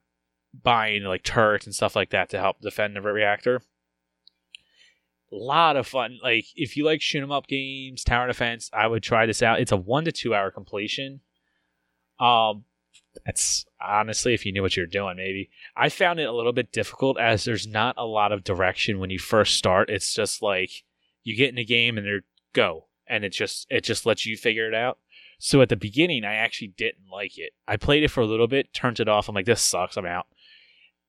buying 0.62 1.02
like 1.02 1.22
turrets 1.22 1.66
and 1.66 1.74
stuff 1.74 1.96
like 1.96 2.10
that 2.10 2.28
to 2.28 2.38
help 2.38 2.60
defend 2.60 2.94
the 2.94 3.00
reactor 3.02 3.60
A 5.32 5.36
lot 5.36 5.76
of 5.76 5.86
fun. 5.86 6.20
Like 6.22 6.44
if 6.54 6.76
you 6.76 6.84
like 6.84 7.02
shoot 7.02 7.22
'em 7.22 7.32
up 7.32 7.48
games, 7.48 8.04
tower 8.04 8.28
defense, 8.28 8.70
I 8.72 8.86
would 8.86 9.02
try 9.02 9.26
this 9.26 9.42
out. 9.42 9.58
It's 9.60 9.72
a 9.72 9.76
one 9.76 10.04
to 10.04 10.12
two 10.12 10.32
hour 10.32 10.52
completion. 10.52 11.22
Um, 12.20 12.64
that's 13.24 13.64
honestly 13.80 14.34
if 14.34 14.44
you 14.44 14.52
knew 14.52 14.62
what 14.62 14.76
you're 14.76 14.86
doing, 14.86 15.16
maybe. 15.16 15.50
I 15.76 15.88
found 15.88 16.20
it 16.20 16.28
a 16.28 16.32
little 16.32 16.52
bit 16.52 16.72
difficult 16.72 17.18
as 17.18 17.44
there's 17.44 17.66
not 17.66 17.94
a 17.98 18.04
lot 18.04 18.32
of 18.32 18.44
direction 18.44 18.98
when 18.98 19.10
you 19.10 19.18
first 19.18 19.54
start. 19.54 19.90
It's 19.90 20.14
just 20.14 20.42
like 20.42 20.70
you 21.22 21.36
get 21.36 21.50
in 21.50 21.58
a 21.58 21.64
game 21.64 21.96
and 21.96 22.06
they're 22.06 22.24
go, 22.52 22.86
and 23.06 23.24
it 23.24 23.30
just 23.30 23.66
it 23.70 23.84
just 23.84 24.06
lets 24.06 24.24
you 24.24 24.36
figure 24.36 24.68
it 24.68 24.74
out. 24.74 24.98
So 25.38 25.60
at 25.60 25.68
the 25.68 25.76
beginning, 25.76 26.24
I 26.24 26.34
actually 26.34 26.68
didn't 26.76 27.10
like 27.12 27.36
it. 27.36 27.52
I 27.68 27.76
played 27.76 28.04
it 28.04 28.10
for 28.10 28.20
a 28.20 28.26
little 28.26 28.46
bit, 28.46 28.72
turned 28.72 29.00
it 29.00 29.08
off. 29.08 29.28
I'm 29.28 29.34
like, 29.34 29.46
this 29.46 29.60
sucks. 29.60 29.96
I'm 29.96 30.06
out. 30.06 30.26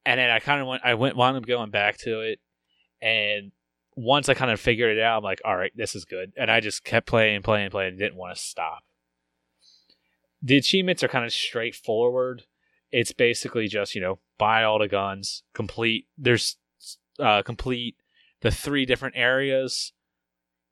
And 0.05 0.19
then 0.19 0.29
I 0.29 0.39
kind 0.39 0.61
of 0.61 0.67
went, 0.67 0.83
I 0.83 0.93
went, 0.95 1.15
wound 1.15 1.37
up 1.37 1.45
going 1.45 1.71
back 1.71 1.97
to 1.99 2.21
it, 2.21 2.39
and 3.01 3.51
once 3.95 4.29
I 4.29 4.33
kind 4.33 4.51
of 4.51 4.59
figured 4.59 4.97
it 4.97 5.01
out, 5.01 5.17
I'm 5.17 5.23
like, 5.23 5.41
all 5.45 5.55
right, 5.55 5.71
this 5.75 5.95
is 5.95 6.05
good. 6.05 6.33
And 6.37 6.51
I 6.51 6.59
just 6.59 6.83
kept 6.83 7.07
playing, 7.07 7.41
playing, 7.43 7.69
playing, 7.69 7.97
didn't 7.97 8.17
want 8.17 8.35
to 8.35 8.41
stop. 8.41 8.83
The 10.45 10.57
achievements 10.57 11.03
are 11.03 11.07
kind 11.07 11.25
of 11.25 11.33
straightforward. 11.33 12.43
It's 12.91 13.11
basically 13.11 13.67
just, 13.67 13.95
you 13.95 14.01
know, 14.01 14.19
buy 14.37 14.63
all 14.63 14.77
the 14.77 14.87
guns, 14.87 15.41
complete, 15.55 16.05
there's, 16.19 16.57
uh, 17.19 17.41
complete 17.41 17.95
the 18.41 18.51
three 18.51 18.85
different 18.85 19.15
areas, 19.17 19.91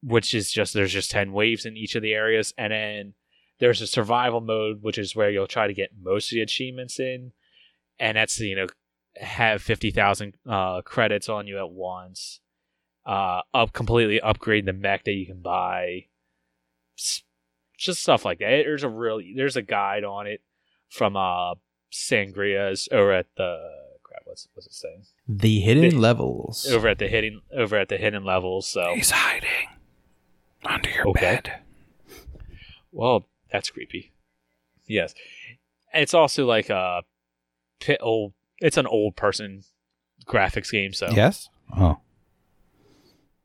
which 0.03 0.35
is 0.35 0.51
just, 0.51 0.75
there's 0.75 0.93
just 0.93 1.09
10 1.09 1.33
waves 1.33 1.65
in 1.65 1.75
each 1.75 1.95
of 1.95 2.03
the 2.03 2.13
areas. 2.13 2.53
And 2.55 2.71
then 2.71 3.13
there's 3.59 3.81
a 3.81 3.87
survival 3.87 4.41
mode, 4.41 4.83
which 4.83 4.99
is 4.99 5.15
where 5.15 5.31
you'll 5.31 5.47
try 5.47 5.65
to 5.65 5.73
get 5.73 5.89
most 5.99 6.31
of 6.31 6.35
the 6.35 6.41
achievements 6.41 6.99
in. 6.99 7.31
And 7.97 8.15
that's, 8.15 8.39
you 8.39 8.55
know, 8.55 8.67
have 9.15 9.63
50,000 9.63 10.35
uh, 10.47 10.81
credits 10.83 11.29
on 11.29 11.47
you 11.47 11.57
at 11.57 11.71
once 11.71 12.41
uh, 13.05 13.41
up 13.53 13.73
completely 13.73 14.21
upgrade 14.21 14.65
the 14.65 14.73
mech 14.73 15.03
that 15.05 15.13
you 15.13 15.25
can 15.25 15.41
buy. 15.41 16.05
Just 17.77 18.01
stuff 18.01 18.23
like 18.25 18.39
that. 18.39 18.47
There's 18.65 18.83
a 18.83 18.89
really 18.89 19.33
there's 19.35 19.55
a 19.57 19.61
guide 19.61 20.03
on 20.03 20.27
it 20.27 20.41
from 20.89 21.15
uh 21.17 21.55
Sangria's 21.91 22.87
over 22.91 23.11
at 23.13 23.27
the 23.35 23.59
crap. 24.03 24.21
What's 24.25 24.47
what's 24.53 24.67
it 24.67 24.73
saying? 24.73 25.03
The 25.27 25.59
hidden 25.61 25.89
The- 25.89 25.97
levels. 25.97 26.65
Over 26.71 26.87
at 26.89 26.99
the 26.99 27.07
hidden 27.07 27.41
over 27.55 27.77
at 27.77 27.89
the 27.89 27.97
hidden 27.97 28.23
levels. 28.23 28.67
So 28.67 28.93
He's 28.95 29.11
hiding 29.11 29.49
under 30.65 30.89
your 30.89 31.07
Okay. 31.09 31.21
bed. 31.21 31.59
well, 32.91 33.25
that's 33.51 33.69
creepy. 33.69 34.11
Yes, 34.87 35.13
it's 35.93 36.13
also 36.13 36.45
like 36.45 36.69
a 36.69 37.03
pit 37.79 37.99
old. 38.01 38.33
It's 38.59 38.77
an 38.77 38.87
old 38.87 39.15
person 39.15 39.63
graphics 40.25 40.71
game. 40.71 40.93
So 40.93 41.09
Yes. 41.11 41.49
Oh. 41.75 41.99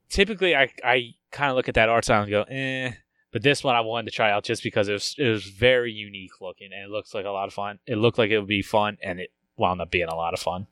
typically 0.09 0.55
I 0.55 0.71
I 0.85 1.15
kind 1.31 1.51
of 1.51 1.57
look 1.57 1.69
at 1.69 1.75
that 1.75 1.89
art 1.89 2.05
style 2.05 2.23
and 2.23 2.31
go, 2.31 2.43
eh. 2.49 2.93
But 3.31 3.43
this 3.43 3.63
one 3.63 3.75
I 3.77 3.81
wanted 3.81 4.11
to 4.11 4.17
try 4.17 4.31
out 4.31 4.45
just 4.45 4.63
because 4.63 4.89
it 4.89 4.93
was 4.95 5.15
it 5.19 5.29
was 5.29 5.45
very 5.45 5.93
unique 5.93 6.41
looking 6.41 6.71
and 6.73 6.83
it 6.83 6.91
looks 6.91 7.15
like 7.15 7.27
a 7.27 7.31
lot 7.31 7.47
of 7.47 7.55
fun. 7.55 7.79
It 7.87 7.97
looked 7.97 8.19
like 8.19 8.31
it 8.31 8.39
would 8.39 8.49
be 8.49 8.63
fun 8.63 8.97
and 9.03 9.21
it 9.21 9.31
wound 9.57 9.81
up 9.81 9.91
being 9.91 10.09
a 10.09 10.15
lot 10.15 10.33
of 10.35 10.41
fun. 10.41 10.67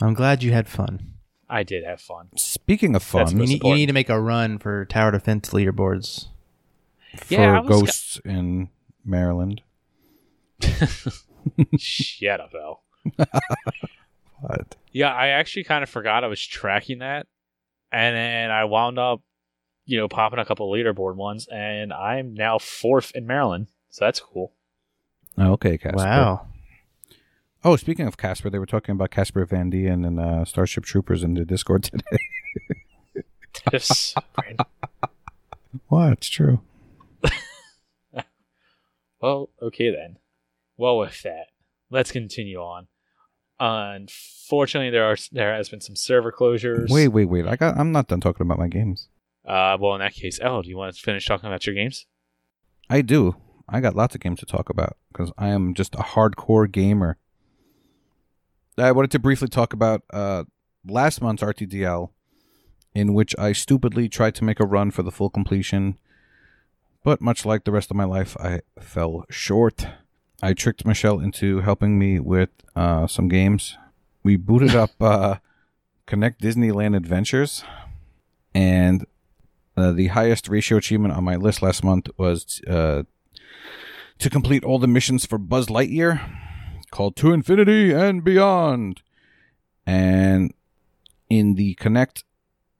I'm 0.00 0.14
glad 0.14 0.42
you 0.42 0.52
had 0.52 0.68
fun. 0.68 1.14
I 1.48 1.64
did 1.64 1.84
have 1.84 2.00
fun. 2.00 2.28
Speaking 2.36 2.94
of 2.94 3.02
fun, 3.02 3.30
You 3.30 3.36
most 3.36 3.48
need, 3.48 3.64
you 3.64 3.74
need 3.74 3.86
to 3.86 3.92
make 3.92 4.08
a 4.08 4.20
run 4.20 4.58
for 4.58 4.84
tower 4.86 5.10
defense 5.10 5.50
leaderboards. 5.50 6.28
for 7.16 7.34
Yeah, 7.34 7.58
I 7.58 7.60
was 7.60 7.68
ghosts 7.68 8.20
in 8.24 8.70
Maryland. 9.04 9.62
Shut 11.76 12.40
up, 12.40 12.52
Al. 12.54 12.82
What? 14.42 14.74
Yeah, 14.90 15.14
I 15.14 15.28
actually 15.28 15.62
kind 15.62 15.84
of 15.84 15.88
forgot 15.88 16.24
I 16.24 16.26
was 16.26 16.44
tracking 16.44 16.98
that, 16.98 17.28
and 17.92 18.16
then 18.16 18.50
I 18.50 18.64
wound 18.64 18.98
up, 18.98 19.22
you 19.84 19.98
know, 19.98 20.08
popping 20.08 20.38
a 20.38 20.44
couple 20.44 20.70
leaderboard 20.70 21.16
ones, 21.16 21.48
and 21.52 21.92
I'm 21.92 22.34
now 22.34 22.58
fourth 22.58 23.12
in 23.14 23.26
Maryland, 23.26 23.68
so 23.90 24.04
that's 24.04 24.20
cool. 24.20 24.52
Oh, 25.38 25.52
okay, 25.52 25.78
Casper. 25.78 25.96
Wow. 25.96 26.46
Oh, 27.64 27.76
speaking 27.76 28.06
of 28.06 28.16
Casper, 28.16 28.50
they 28.50 28.58
were 28.58 28.66
talking 28.66 28.92
about 28.92 29.10
Casper 29.10 29.44
Van 29.44 29.70
Dien 29.70 30.04
and 30.04 30.18
uh, 30.18 30.44
Starship 30.44 30.84
Troopers 30.84 31.22
in 31.22 31.34
the 31.34 31.44
Discord 31.44 31.82
today. 31.84 33.24
This- 33.70 34.14
what? 35.88 36.12
It's 36.12 36.28
true. 36.28 36.60
Well, 39.20 39.50
okay 39.62 39.90
then. 39.94 40.16
Well, 40.76 40.98
with 40.98 41.22
that, 41.22 41.46
let's 41.90 42.10
continue 42.10 42.58
on. 42.58 42.88
Unfortunately, 43.60 44.90
there 44.90 45.04
are 45.04 45.16
there 45.30 45.54
has 45.54 45.68
been 45.68 45.80
some 45.80 45.94
server 45.94 46.32
closures. 46.32 46.90
Wait, 46.90 47.06
wait, 47.08 47.26
wait. 47.26 47.46
I 47.46 47.54
got. 47.54 47.78
I'm 47.78 47.92
not 47.92 48.08
done 48.08 48.20
talking 48.20 48.44
about 48.44 48.58
my 48.58 48.66
games. 48.66 49.06
Uh, 49.44 49.76
well, 49.80 49.94
in 49.94 50.00
that 50.00 50.14
case, 50.14 50.38
El, 50.40 50.62
do 50.62 50.68
you 50.68 50.76
want 50.76 50.94
to 50.94 51.00
finish 51.00 51.26
talking 51.26 51.48
about 51.48 51.66
your 51.66 51.74
games? 51.74 52.06
I 52.88 53.02
do. 53.02 53.36
I 53.68 53.80
got 53.80 53.96
lots 53.96 54.14
of 54.14 54.20
games 54.20 54.40
to 54.40 54.46
talk 54.46 54.68
about 54.70 54.96
because 55.08 55.32
I 55.38 55.48
am 55.48 55.74
just 55.74 55.94
a 55.94 55.98
hardcore 55.98 56.70
gamer. 56.70 57.16
I 58.78 58.92
wanted 58.92 59.10
to 59.12 59.18
briefly 59.18 59.48
talk 59.48 59.72
about 59.72 60.02
uh, 60.12 60.44
last 60.86 61.20
month's 61.20 61.42
RTDL, 61.42 62.10
in 62.94 63.14
which 63.14 63.34
I 63.38 63.52
stupidly 63.52 64.08
tried 64.08 64.34
to 64.36 64.44
make 64.44 64.60
a 64.60 64.66
run 64.66 64.90
for 64.90 65.02
the 65.02 65.10
full 65.10 65.30
completion, 65.30 65.98
but 67.04 67.20
much 67.20 67.44
like 67.44 67.64
the 67.64 67.72
rest 67.72 67.90
of 67.90 67.96
my 67.96 68.04
life, 68.04 68.36
I 68.38 68.60
fell 68.80 69.24
short. 69.30 69.86
I 70.42 70.54
tricked 70.54 70.86
Michelle 70.86 71.20
into 71.20 71.60
helping 71.60 71.98
me 71.98 72.18
with 72.18 72.50
uh, 72.74 73.06
some 73.06 73.28
games. 73.28 73.76
We 74.22 74.36
booted 74.36 74.74
up 74.74 74.90
uh, 75.00 75.36
Kinect 76.06 76.38
Disneyland 76.38 76.96
Adventures, 76.96 77.64
and 78.54 79.06
uh, 79.76 79.92
the 79.92 80.08
highest 80.08 80.48
ratio 80.48 80.78
achievement 80.78 81.14
on 81.14 81.24
my 81.24 81.36
list 81.36 81.62
last 81.62 81.82
month 81.82 82.08
was 82.16 82.60
uh, 82.68 83.04
to 84.18 84.30
complete 84.30 84.64
all 84.64 84.78
the 84.78 84.86
missions 84.86 85.26
for 85.26 85.38
Buzz 85.38 85.66
Lightyear, 85.66 86.20
called 86.90 87.16
To 87.16 87.32
Infinity 87.32 87.92
and 87.92 88.22
Beyond. 88.22 89.02
And 89.86 90.52
in 91.28 91.54
the 91.54 91.74
Kinect 91.76 92.24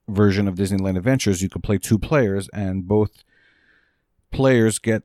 version 0.08 0.46
of 0.46 0.54
Disneyland 0.54 0.96
Adventures, 0.96 1.42
you 1.42 1.48
could 1.48 1.62
play 1.62 1.78
two 1.78 1.98
players, 1.98 2.48
and 2.52 2.86
both 2.86 3.24
players 4.30 4.78
get 4.78 5.02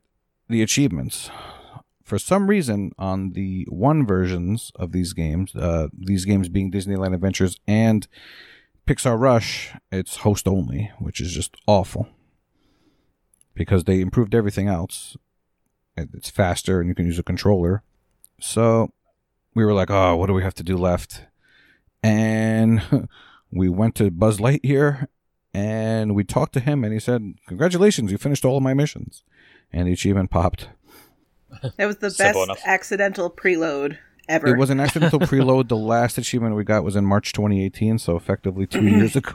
the 0.49 0.61
achievements. 0.61 1.29
For 2.03 2.19
some 2.19 2.47
reason, 2.47 2.91
on 2.97 3.31
the 3.31 3.65
one 3.69 4.05
versions 4.05 4.71
of 4.75 4.91
these 4.91 5.13
games, 5.13 5.55
uh, 5.55 5.87
these 5.97 6.25
games 6.25 6.49
being 6.49 6.71
Disneyland 6.71 7.13
Adventures 7.13 7.59
and 7.67 8.07
Pixar 8.87 9.19
Rush, 9.19 9.73
it's 9.91 10.17
host 10.17 10.47
only, 10.47 10.91
which 10.97 11.19
is 11.19 11.33
just 11.33 11.57
awful 11.67 12.07
because 13.53 13.83
they 13.83 13.99
improved 13.99 14.33
everything 14.33 14.69
else. 14.69 15.17
It's 15.97 16.29
faster 16.29 16.79
and 16.79 16.87
you 16.87 16.95
can 16.95 17.05
use 17.05 17.19
a 17.19 17.23
controller. 17.23 17.83
So 18.39 18.93
we 19.53 19.65
were 19.65 19.73
like, 19.73 19.91
oh, 19.91 20.15
what 20.15 20.27
do 20.27 20.33
we 20.33 20.43
have 20.43 20.53
to 20.55 20.63
do 20.63 20.77
left? 20.77 21.25
And 22.01 23.09
we 23.51 23.67
went 23.67 23.95
to 23.95 24.09
Buzz 24.09 24.37
Lightyear 24.37 25.07
and 25.53 26.15
we 26.15 26.23
talked 26.23 26.53
to 26.53 26.61
him 26.61 26.85
and 26.85 26.93
he 26.93 26.99
said, 26.99 27.33
Congratulations, 27.47 28.09
you 28.09 28.17
finished 28.17 28.45
all 28.45 28.55
of 28.55 28.63
my 28.63 28.73
missions. 28.73 29.23
And 29.73 29.89
the 29.89 29.93
achievement 29.93 30.29
popped. 30.29 30.69
That 31.75 31.87
was 31.87 31.97
the 31.97 32.15
best 32.17 32.65
accidental 32.65 33.29
preload 33.29 33.97
ever. 34.29 34.47
It 34.47 34.57
was 34.57 34.69
an 34.69 34.79
accidental 34.79 35.19
preload. 35.21 35.67
The 35.67 35.77
last 35.77 36.17
achievement 36.17 36.55
we 36.55 36.63
got 36.63 36.83
was 36.83 36.95
in 36.95 37.05
March 37.05 37.33
2018, 37.33 37.99
so 37.99 38.15
effectively 38.15 38.67
two 38.67 38.79
mm-hmm. 38.79 38.99
years 38.99 39.15
ago. 39.15 39.33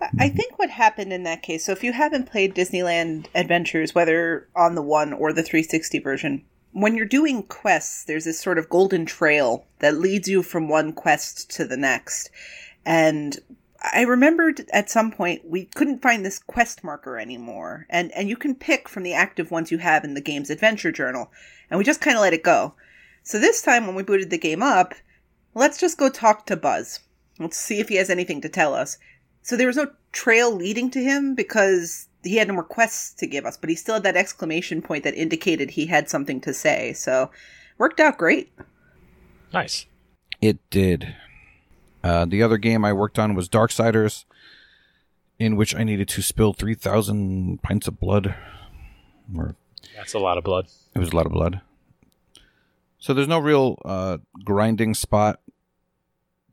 I- 0.00 0.10
I 0.18 0.28
think 0.28 0.58
what 0.58 0.70
happened 0.70 1.12
in 1.12 1.22
that 1.22 1.42
case, 1.42 1.64
so 1.64 1.72
if 1.72 1.82
you 1.82 1.92
haven't 1.92 2.30
played 2.30 2.54
Disneyland 2.54 3.26
Adventures, 3.34 3.94
whether 3.94 4.48
on 4.54 4.74
the 4.74 4.82
one 4.82 5.12
or 5.12 5.32
the 5.32 5.42
360 5.42 5.98
version, 6.00 6.44
when 6.72 6.96
you're 6.96 7.06
doing 7.06 7.44
quests, 7.44 8.04
there's 8.04 8.24
this 8.24 8.40
sort 8.40 8.58
of 8.58 8.68
golden 8.68 9.06
trail 9.06 9.64
that 9.78 9.96
leads 9.96 10.28
you 10.28 10.42
from 10.42 10.68
one 10.68 10.92
quest 10.92 11.48
to 11.52 11.64
the 11.64 11.76
next. 11.76 12.30
And 12.84 13.38
I 13.92 14.02
remembered 14.02 14.66
at 14.72 14.90
some 14.90 15.12
point 15.12 15.46
we 15.46 15.66
couldn't 15.66 16.02
find 16.02 16.24
this 16.24 16.38
quest 16.38 16.82
marker 16.82 17.18
anymore. 17.18 17.86
And 17.88 18.10
and 18.12 18.28
you 18.28 18.36
can 18.36 18.54
pick 18.54 18.88
from 18.88 19.04
the 19.04 19.14
active 19.14 19.50
ones 19.50 19.70
you 19.70 19.78
have 19.78 20.04
in 20.04 20.14
the 20.14 20.20
game's 20.20 20.50
adventure 20.50 20.90
journal. 20.90 21.30
And 21.70 21.78
we 21.78 21.84
just 21.84 22.00
kind 22.00 22.16
of 22.16 22.22
let 22.22 22.32
it 22.32 22.42
go. 22.42 22.74
So 23.24 23.40
this 23.40 23.62
time 23.62 23.86
when 23.86 23.96
we 23.96 24.02
booted 24.02 24.30
the 24.30 24.38
game 24.38 24.62
up, 24.62 24.94
let's 25.54 25.80
just 25.80 25.98
go 25.98 26.08
talk 26.10 26.46
to 26.46 26.56
Buzz. 26.56 27.00
Let's 27.38 27.56
see 27.56 27.80
if 27.80 27.88
he 27.88 27.96
has 27.96 28.10
anything 28.10 28.40
to 28.42 28.48
tell 28.48 28.74
us. 28.74 28.98
So 29.42 29.56
there 29.56 29.66
was 29.66 29.76
no 29.76 29.90
trail 30.12 30.54
leading 30.54 30.90
to 30.92 31.02
him 31.02 31.34
because 31.34 32.08
he 32.22 32.36
had 32.36 32.48
no 32.48 32.54
more 32.54 32.64
quests 32.64 33.12
to 33.14 33.26
give 33.26 33.44
us, 33.44 33.56
but 33.56 33.70
he 33.70 33.76
still 33.76 33.94
had 33.94 34.02
that 34.04 34.16
exclamation 34.16 34.80
point 34.82 35.04
that 35.04 35.14
indicated 35.14 35.70
he 35.70 35.86
had 35.86 36.08
something 36.08 36.40
to 36.42 36.54
say. 36.54 36.92
So 36.92 37.30
worked 37.78 37.98
out 37.98 38.18
great. 38.18 38.52
Nice. 39.52 39.86
It 40.40 40.58
did. 40.70 41.14
Uh, 42.02 42.26
the 42.26 42.42
other 42.42 42.58
game 42.58 42.84
I 42.84 42.92
worked 42.92 43.18
on 43.18 43.34
was 43.34 43.48
Darksiders, 43.48 44.24
in 45.38 45.56
which 45.56 45.74
I 45.74 45.82
needed 45.82 46.08
to 46.08 46.22
spill 46.22 46.52
3,000 46.52 47.62
pints 47.62 47.88
of 47.88 47.98
blood. 47.98 48.34
Or 49.36 49.56
That's 49.96 50.12
a 50.12 50.18
lot 50.18 50.36
of 50.36 50.44
blood. 50.44 50.66
it 50.94 50.98
was 50.98 51.12
a 51.12 51.16
lot 51.16 51.26
of 51.26 51.32
blood. 51.32 51.62
So 53.04 53.12
there's 53.12 53.28
no 53.28 53.38
real 53.38 53.76
uh, 53.84 54.16
grinding 54.46 54.94
spot. 54.94 55.38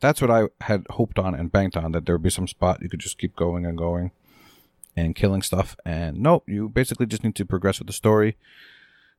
that's 0.01 0.21
what 0.21 0.29
I 0.29 0.49
had 0.59 0.85
hoped 0.89 1.17
on 1.17 1.33
and 1.33 1.49
banked 1.49 1.77
on 1.77 1.93
that 1.93 2.05
there 2.05 2.15
would 2.15 2.23
be 2.23 2.29
some 2.29 2.45
spot 2.45 2.81
you 2.81 2.89
could 2.89 2.99
just 2.99 3.17
keep 3.17 3.37
going 3.37 3.65
and 3.65 3.77
going 3.77 4.11
and 4.93 5.15
killing 5.15 5.43
stuff. 5.43 5.77
And 5.85 6.19
nope, 6.19 6.43
you 6.47 6.67
basically 6.67 7.05
just 7.05 7.23
need 7.23 7.35
to 7.35 7.45
progress 7.45 7.79
with 7.79 7.87
the 7.87 7.93
story. 7.93 8.35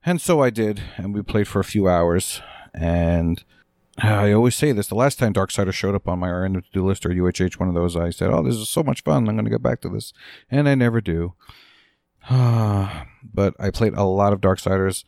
And 0.04 0.20
so 0.20 0.42
I 0.42 0.50
did, 0.50 0.82
and 0.98 1.14
we 1.14 1.22
played 1.22 1.48
for 1.48 1.58
a 1.58 1.64
few 1.64 1.88
hours. 1.88 2.42
And 2.74 3.42
I 3.96 4.32
always 4.32 4.54
say 4.54 4.72
this: 4.72 4.88
the 4.88 4.94
last 4.94 5.18
time 5.18 5.32
Darksider 5.32 5.72
showed 5.72 5.94
up 5.94 6.06
on 6.06 6.18
my 6.18 6.28
random 6.28 6.60
to-do 6.60 6.86
list 6.86 7.06
or 7.06 7.14
UHH, 7.14 7.58
one 7.58 7.70
of 7.70 7.74
those, 7.74 7.96
I 7.96 8.10
said, 8.10 8.28
"Oh, 8.28 8.42
this 8.42 8.56
is 8.56 8.68
so 8.68 8.82
much 8.82 9.04
fun! 9.04 9.26
I'm 9.26 9.36
going 9.36 9.46
to 9.46 9.50
get 9.50 9.62
back 9.62 9.80
to 9.80 9.88
this," 9.88 10.12
and 10.50 10.68
I 10.68 10.74
never 10.74 11.00
do. 11.00 11.32
but 12.28 13.54
I 13.58 13.70
played 13.72 13.94
a 13.94 14.04
lot 14.04 14.34
of 14.34 14.42
Darksiders, 14.42 15.04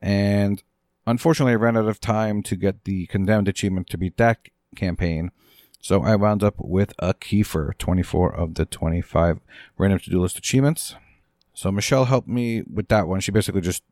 and 0.00 0.62
unfortunately, 1.06 1.52
I 1.52 1.56
ran 1.56 1.76
out 1.76 1.88
of 1.88 2.00
time 2.00 2.42
to 2.44 2.56
get 2.56 2.84
the 2.84 3.06
Condemned 3.06 3.48
achievement 3.48 3.88
to 3.90 3.98
beat 3.98 4.16
that 4.16 4.48
campaign. 4.74 5.30
So 5.80 6.02
I 6.02 6.16
wound 6.16 6.42
up 6.42 6.54
with 6.58 6.92
a 6.98 7.14
Kiefer, 7.14 7.76
24 7.78 8.34
of 8.34 8.54
the 8.54 8.64
25 8.64 9.40
random 9.78 10.00
to 10.00 10.10
do 10.10 10.20
list 10.20 10.38
achievements. 10.38 10.96
So 11.54 11.70
Michelle 11.70 12.06
helped 12.06 12.28
me 12.28 12.62
with 12.62 12.88
that 12.88 13.08
one. 13.08 13.20
She 13.20 13.30
basically 13.30 13.60
just 13.60 13.82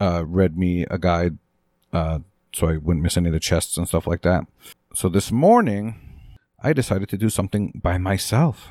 uh, 0.00 0.24
read 0.26 0.58
me 0.58 0.86
a 0.90 0.98
guide 0.98 1.38
uh, 1.92 2.20
so 2.52 2.68
I 2.68 2.76
wouldn't 2.78 3.02
miss 3.02 3.16
any 3.16 3.28
of 3.28 3.32
the 3.32 3.40
chests 3.40 3.76
and 3.76 3.86
stuff 3.86 4.06
like 4.06 4.22
that. 4.22 4.46
So 4.94 5.08
this 5.08 5.30
morning, 5.30 6.00
I 6.62 6.72
decided 6.72 7.08
to 7.10 7.16
do 7.16 7.30
something 7.30 7.80
by 7.82 7.98
myself. 7.98 8.70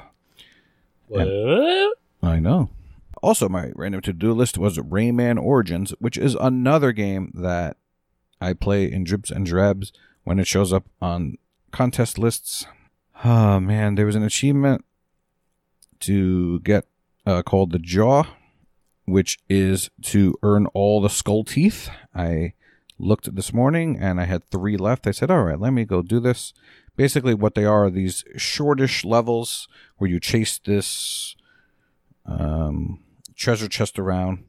What? 1.07 1.27
I 2.21 2.39
know. 2.39 2.69
Also, 3.21 3.49
my 3.49 3.71
random 3.75 4.01
to 4.01 4.13
do 4.13 4.33
list 4.33 4.57
was 4.57 4.77
Rayman 4.77 5.41
Origins, 5.41 5.93
which 5.99 6.17
is 6.17 6.35
another 6.35 6.91
game 6.91 7.31
that 7.35 7.77
I 8.39 8.53
play 8.53 8.89
in 8.89 9.03
drips 9.03 9.29
and 9.29 9.45
drabs 9.45 9.91
when 10.23 10.39
it 10.39 10.47
shows 10.47 10.71
up 10.71 10.85
on 11.01 11.37
contest 11.71 12.17
lists. 12.17 12.65
Oh 13.23 13.59
man, 13.59 13.95
there 13.95 14.05
was 14.05 14.15
an 14.15 14.23
achievement 14.23 14.85
to 16.01 16.59
get 16.61 16.85
uh, 17.25 17.41
called 17.41 17.71
the 17.71 17.79
Jaw, 17.79 18.23
which 19.05 19.39
is 19.49 19.89
to 20.03 20.35
earn 20.41 20.67
all 20.67 21.01
the 21.01 21.09
skull 21.09 21.43
teeth. 21.43 21.89
I 22.15 22.53
looked 22.97 23.35
this 23.35 23.53
morning 23.53 23.97
and 23.99 24.19
I 24.19 24.25
had 24.25 24.49
three 24.49 24.77
left. 24.77 25.07
I 25.07 25.11
said, 25.11 25.31
all 25.31 25.43
right, 25.43 25.59
let 25.59 25.73
me 25.73 25.85
go 25.85 26.01
do 26.01 26.19
this. 26.19 26.53
Basically, 26.95 27.33
what 27.33 27.55
they 27.55 27.65
are, 27.65 27.85
are 27.85 27.89
these 27.89 28.23
shortish 28.37 29.05
levels 29.05 29.67
where 29.97 30.09
you 30.09 30.19
chase 30.19 30.57
this 30.57 31.35
um, 32.25 32.99
treasure 33.39 33.67
chest 33.69 33.97
around 33.97 34.43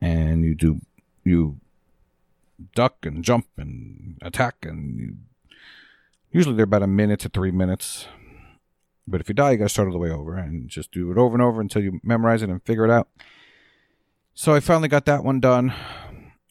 and 0.00 0.44
you 0.44 0.54
do, 0.54 0.80
you 1.24 1.58
duck 2.74 2.96
and 3.04 3.24
jump 3.24 3.46
and 3.56 4.18
attack 4.20 4.56
and 4.62 4.98
you, 4.98 5.16
usually 6.32 6.56
they're 6.56 6.64
about 6.64 6.82
a 6.82 6.88
minute 6.88 7.20
to 7.20 7.28
three 7.28 7.52
minutes. 7.52 8.06
But 9.06 9.20
if 9.20 9.28
you 9.28 9.34
die, 9.34 9.52
you 9.52 9.56
got 9.58 9.64
to 9.64 9.68
start 9.70 9.88
all 9.88 9.92
the 9.92 9.98
way 9.98 10.10
over 10.10 10.36
and 10.36 10.68
just 10.68 10.92
do 10.92 11.10
it 11.10 11.16
over 11.16 11.34
and 11.34 11.42
over 11.42 11.60
until 11.60 11.82
you 11.82 12.00
memorize 12.02 12.42
it 12.42 12.50
and 12.50 12.62
figure 12.62 12.84
it 12.84 12.90
out. 12.90 13.08
So 14.34 14.54
I 14.54 14.60
finally 14.60 14.88
got 14.88 15.06
that 15.06 15.24
one 15.24 15.40
done. 15.40 15.72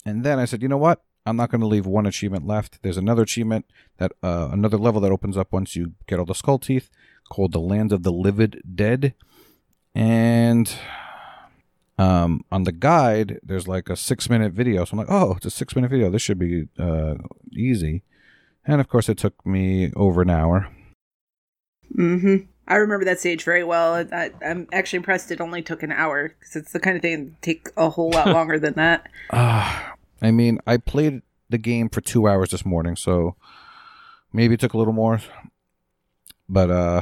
And 0.06 0.24
then 0.24 0.40
I 0.40 0.46
said, 0.46 0.62
you 0.62 0.68
know 0.68 0.78
what? 0.78 1.04
I'm 1.26 1.36
not 1.36 1.52
going 1.52 1.62
to 1.62 1.68
leave 1.68 1.86
one 1.86 2.06
achievement 2.06 2.48
left. 2.48 2.82
There's 2.82 2.98
another 2.98 3.24
achievement 3.24 3.66
that 3.98 4.14
uh, 4.24 4.48
another 4.52 4.78
level 4.78 5.02
that 5.02 5.12
opens 5.12 5.36
up 5.36 5.52
once 5.52 5.76
you 5.76 5.94
get 6.08 6.20
all 6.20 6.26
the 6.26 6.34
skull 6.34 6.58
teeth 6.58 6.90
called 7.30 7.52
the 7.52 7.60
Land 7.60 7.92
of 7.92 8.04
the 8.04 8.14
Livid 8.14 8.62
Dead. 8.76 9.14
And 9.94 10.74
um, 11.98 12.44
on 12.52 12.64
the 12.64 12.72
guide, 12.72 13.40
there's 13.44 13.68
like 13.68 13.90
a 13.90 13.96
six 13.96 14.30
minute 14.30 14.54
video. 14.54 14.86
So 14.86 14.94
I'm 14.94 15.00
like, 15.00 15.12
oh, 15.12 15.34
it's 15.38 15.46
a 15.46 15.52
six 15.52 15.76
minute 15.76 15.90
video. 15.90 16.10
This 16.10 16.22
should 16.22 16.40
be 16.40 16.68
uh, 16.78 17.16
easy. 17.52 18.04
And 18.66 18.82
of 18.82 18.88
course, 18.88 19.10
it 19.10 19.18
took 19.18 19.46
me 19.46 19.92
over 19.96 20.22
an 20.22 20.30
hour. 20.30 20.70
Mm-hmm. 21.96 22.46
I 22.68 22.76
remember 22.76 23.06
that 23.06 23.20
stage 23.20 23.44
very 23.44 23.64
well. 23.64 24.06
I, 24.12 24.32
I'm 24.46 24.68
actually 24.74 24.98
impressed 24.98 25.32
it 25.32 25.40
only 25.40 25.62
took 25.62 25.84
an 25.84 25.92
hour 25.92 26.30
because 26.30 26.56
it's 26.56 26.74
the 26.74 26.80
kind 26.80 26.98
of 26.98 27.02
thing 27.02 27.26
that 27.26 27.42
take 27.42 27.70
a 27.78 27.90
whole 27.90 28.12
lot 28.12 28.28
longer 28.34 28.60
than 28.60 28.74
that. 28.74 29.08
Uh, 29.30 29.94
I 30.22 30.32
mean, 30.32 30.60
I 30.68 30.78
played 30.78 31.22
the 31.50 31.58
game 31.58 31.88
for 31.90 32.02
two 32.02 32.28
hours 32.28 32.52
this 32.52 32.66
morning, 32.66 32.98
so 32.98 33.36
maybe 34.34 34.56
it 34.56 34.60
took 34.60 34.74
a 34.74 34.78
little 34.78 34.94
more. 34.94 35.22
But 36.50 36.70
uh, 36.70 37.02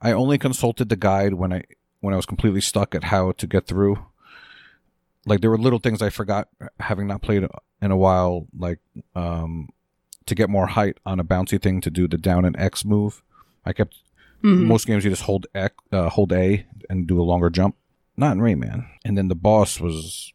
I 0.00 0.12
only 0.12 0.36
consulted 0.36 0.88
the 0.88 0.96
guide 0.96 1.34
when 1.34 1.52
I 1.52 1.62
when 2.02 2.12
I 2.12 2.16
was 2.18 2.26
completely 2.26 2.60
stuck 2.60 2.94
at 2.94 3.04
how 3.04 3.32
to 3.32 3.46
get 3.46 3.66
through. 3.66 4.04
Like 5.24 5.40
there 5.40 5.50
were 5.50 5.56
little 5.58 5.78
things 5.78 6.02
I 6.02 6.10
forgot, 6.10 6.48
having 6.80 7.06
not 7.06 7.22
played 7.22 7.46
in 7.80 7.90
a 7.90 7.96
while, 7.96 8.46
like 8.58 8.80
um, 9.14 9.70
to 10.26 10.34
get 10.34 10.50
more 10.50 10.66
height 10.66 10.98
on 11.06 11.18
a 11.18 11.24
bouncy 11.24 11.62
thing 11.62 11.80
to 11.80 11.90
do 11.90 12.06
the 12.06 12.18
down 12.18 12.44
and 12.44 12.58
X 12.58 12.84
move. 12.84 13.22
I 13.64 13.72
kept 13.72 13.96
Mhm. 14.42 14.66
most 14.66 14.86
games 14.88 15.04
you 15.04 15.10
just 15.10 15.22
hold 15.22 15.46
X, 15.54 15.72
uh, 15.92 16.08
hold 16.08 16.32
A 16.32 16.66
and 16.90 17.06
do 17.06 17.20
a 17.20 17.22
longer 17.22 17.48
jump. 17.48 17.76
Not 18.16 18.32
in 18.32 18.40
Rayman. 18.42 18.86
And 19.04 19.16
then 19.16 19.28
the 19.28 19.36
boss 19.36 19.78
was 19.80 20.32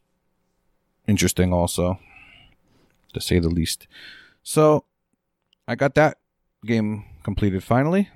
interesting 1.08 1.52
also, 1.54 2.00
to 3.14 3.20
say 3.22 3.40
the 3.40 3.50
least. 3.50 3.88
So 4.44 4.86
I 5.68 5.76
got 5.76 5.94
that 5.96 6.20
game 6.66 7.04
completed 7.24 7.64
finally. 7.64 8.08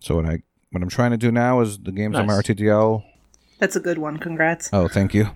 So 0.00 0.16
when 0.16 0.26
I 0.28 0.42
what 0.70 0.82
I'm 0.82 0.88
trying 0.88 1.10
to 1.12 1.16
do 1.16 1.30
now 1.32 1.60
is 1.60 1.78
the 1.78 1.92
games 1.92 2.16
on 2.16 2.26
my 2.26 2.36
Nice. 2.36 2.42
RTDL. 2.48 3.04
That's 3.58 3.76
a 3.76 3.80
good 3.80 3.98
one. 3.98 4.18
Congrats. 4.18 4.70
Oh, 4.72 4.88
thank 4.88 5.14
you. 5.14 5.28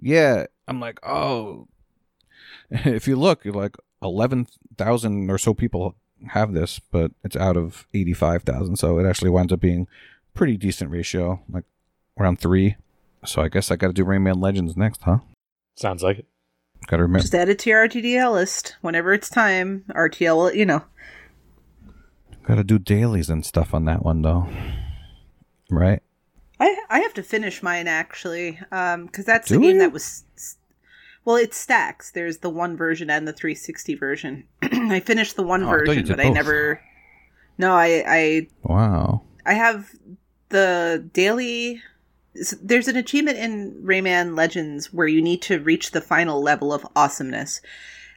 Yeah, 0.00 0.46
I'm 0.66 0.80
like, 0.80 0.98
oh. 1.06 1.68
If 2.70 3.06
you 3.06 3.16
look, 3.16 3.44
you're 3.44 3.52
like 3.54 3.76
eleven 4.00 4.46
thousand 4.78 5.30
or 5.30 5.36
so 5.38 5.52
people 5.54 5.94
have 6.28 6.54
this, 6.54 6.80
but 6.90 7.12
it's 7.22 7.36
out 7.36 7.56
of 7.56 7.86
eighty 7.92 8.14
five 8.14 8.42
thousand, 8.44 8.76
so 8.76 8.98
it 8.98 9.06
actually 9.06 9.30
winds 9.30 9.52
up 9.52 9.60
being 9.60 9.86
pretty 10.34 10.56
decent 10.56 10.90
ratio, 10.90 11.42
like 11.50 11.64
around 12.18 12.40
three. 12.40 12.76
So 13.26 13.42
I 13.42 13.48
guess 13.48 13.70
I 13.70 13.76
got 13.76 13.88
to 13.88 13.92
do 13.92 14.04
Rayman 14.04 14.42
Legends 14.42 14.76
next, 14.76 15.02
huh? 15.02 15.18
Sounds 15.76 16.02
like 16.02 16.20
it. 16.20 16.26
Got 16.88 16.96
to 16.96 17.02
remember. 17.04 17.20
Just 17.20 17.34
add 17.34 17.48
it 17.48 17.58
to 17.60 17.70
your 17.70 17.86
RTDL 17.86 18.32
list 18.32 18.76
whenever 18.80 19.12
it's 19.12 19.28
time. 19.28 19.84
RTL, 19.90 20.54
you 20.54 20.64
know. 20.66 20.82
Got 22.44 22.56
to 22.56 22.64
do 22.64 22.78
dailies 22.78 23.30
and 23.30 23.44
stuff 23.46 23.72
on 23.72 23.84
that 23.84 24.04
one 24.04 24.22
though, 24.22 24.48
right? 25.70 26.02
I 26.58 26.76
I 26.90 27.00
have 27.00 27.14
to 27.14 27.22
finish 27.22 27.62
mine 27.62 27.86
actually, 27.88 28.58
um, 28.72 29.06
because 29.06 29.24
that's 29.24 29.48
the 29.48 29.56
Do 29.56 29.62
game 29.62 29.74
you? 29.76 29.78
that 29.80 29.92
was. 29.92 30.24
Well, 31.24 31.36
it 31.36 31.54
stacks. 31.54 32.10
There's 32.10 32.38
the 32.38 32.50
one 32.50 32.76
version 32.76 33.08
and 33.08 33.28
the 33.28 33.32
360 33.32 33.94
version. 33.94 34.44
I 34.62 34.98
finished 34.98 35.36
the 35.36 35.44
one 35.44 35.62
Oh, 35.62 35.68
I 35.68 35.70
version, 35.70 36.04
did 36.04 36.08
but 36.08 36.20
I 36.20 36.30
never. 36.30 36.82
No, 37.58 37.74
I 37.74 38.02
I 38.06 38.48
Wow. 38.64 39.22
I 39.46 39.54
have 39.54 39.90
the 40.48 41.08
daily. 41.12 41.80
There's 42.60 42.88
an 42.88 42.96
achievement 42.96 43.38
in 43.38 43.82
Rayman 43.84 44.36
Legends 44.36 44.92
where 44.92 45.06
you 45.06 45.22
need 45.22 45.42
to 45.42 45.60
reach 45.60 45.90
the 45.92 46.00
final 46.00 46.42
level 46.42 46.72
of 46.72 46.86
awesomeness. 46.96 47.60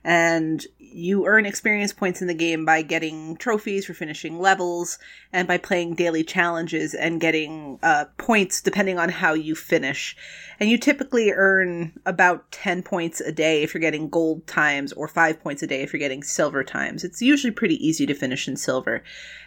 And 0.08 0.64
you 0.78 1.26
earn 1.26 1.48
experience 1.48 1.92
points 1.92 2.22
in 2.22 2.28
the 2.28 2.36
game 2.36 2.64
by 2.64 2.84
getting 2.84 3.38
trophies 3.38 3.86
for 3.86 3.96
finishing 3.96 4.40
levels 4.40 5.00
and 5.34 5.48
by 5.48 5.58
playing 5.58 5.96
daily 5.96 6.24
challenges 6.24 6.94
and 6.94 7.20
getting 7.20 7.80
uh, 7.82 8.06
points 8.20 8.62
depending 8.62 9.00
on 9.00 9.10
how 9.10 9.34
you 9.34 9.56
finish. 9.56 10.16
And 10.60 10.70
you 10.70 10.78
typically 10.78 11.32
earn 11.32 12.00
about 12.06 12.52
10 12.52 12.84
points 12.84 13.20
a 13.20 13.32
day 13.32 13.64
if 13.64 13.74
you're 13.74 13.82
getting 13.82 14.08
gold 14.08 14.46
times 14.46 14.94
or 14.94 15.08
5 15.08 15.42
points 15.42 15.64
a 15.64 15.68
day 15.68 15.82
if 15.82 15.92
you're 15.92 16.00
getting 16.00 16.22
silver 16.22 16.64
times. 16.64 17.04
It's 17.04 17.24
usually 17.24 17.52
pretty 17.52 17.84
easy 17.86 18.06
to 18.06 18.14
finish 18.14 18.48
in 18.48 18.58
silver. 18.58 19.04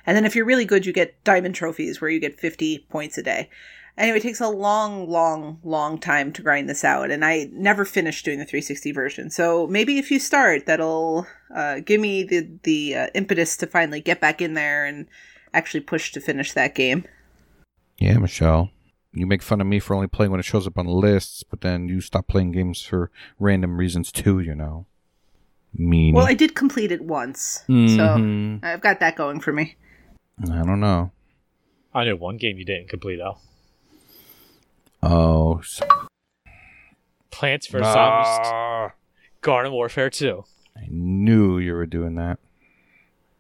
And 0.07 0.17
then 0.17 0.25
if 0.25 0.35
you're 0.35 0.45
really 0.45 0.65
good, 0.65 0.85
you 0.85 0.93
get 0.93 1.23
diamond 1.23 1.55
trophies 1.55 2.01
where 2.01 2.11
you 2.11 2.19
get 2.19 2.41
50 2.41 2.87
points 2.91 3.17
a 3.17 3.23
day. 3.23 3.49
Anyway, 3.99 4.19
it 4.19 4.23
takes 4.23 4.41
a 4.41 4.49
long, 4.49 5.11
long, 5.11 5.59
long 5.65 5.99
time 5.99 6.33
to 6.33 6.41
grind 6.41 6.69
this 6.69 6.85
out, 6.85 7.11
and 7.11 7.25
I 7.25 7.49
never 7.53 7.85
finished 7.85 8.25
doing 8.25 8.39
the 8.39 8.45
360 8.45 8.93
version. 8.93 9.29
So 9.29 9.67
maybe 9.67 9.99
if 9.99 10.13
you 10.13 10.21
start, 10.21 10.67
that'll 10.67 11.27
uh, 11.53 11.81
give 11.81 12.01
me 12.01 12.23
the 12.23 12.49
the 12.63 12.95
uh, 12.95 13.07
impetus 13.15 13.57
to 13.57 13.67
finally 13.67 14.01
get 14.01 14.21
back 14.21 14.41
in 14.41 14.55
there 14.55 14.87
and 14.87 15.07
actually 15.53 15.81
push 15.81 16.13
to 16.13 16.21
finish 16.21 16.53
that 16.53 16.77
game. 16.77 17.05
Yeah, 17.99 18.19
Michelle. 18.19 18.71
You 19.13 19.27
make 19.27 19.43
fun 19.43 19.61
of 19.61 19.67
me 19.67 19.81
for 19.81 19.95
only 19.95 20.07
playing 20.07 20.31
when 20.31 20.39
it 20.39 20.45
shows 20.47 20.67
up 20.67 20.79
on 20.79 20.87
lists, 20.87 21.43
but 21.43 21.63
then 21.63 21.89
you 21.89 22.01
stop 22.01 22.29
playing 22.29 22.53
games 22.53 22.83
for 22.83 23.11
random 23.41 23.79
reasons 23.79 24.13
too, 24.13 24.39
you 24.39 24.55
know. 24.55 24.87
Mean. 25.75 26.15
Well, 26.15 26.27
I 26.27 26.35
did 26.35 26.55
complete 26.55 26.93
it 26.93 27.03
once, 27.03 27.65
so 27.67 27.73
Mhm. 27.73 28.61
I've 28.63 28.81
got 28.81 29.01
that 29.01 29.17
going 29.17 29.41
for 29.41 29.53
me. 29.53 29.77
I 30.45 30.63
don't 30.63 30.81
know. 30.81 31.11
I 31.93 32.05
know 32.05 32.15
one 32.15 32.37
game 32.37 32.59
you 32.59 32.65
didn't 32.65 32.89
complete 32.89 33.17
though. 33.17 33.39
Oh. 35.03 35.59
s- 35.59 35.81
Plants 37.31 37.67
vs 37.69 37.93
Zombies 37.93 38.93
Garden 39.41 39.73
Warfare 39.73 40.11
2. 40.11 40.45
I 40.77 40.87
knew 40.91 41.59
you 41.59 41.73
were 41.75 41.87
doing 41.87 42.15
that. 42.17 42.39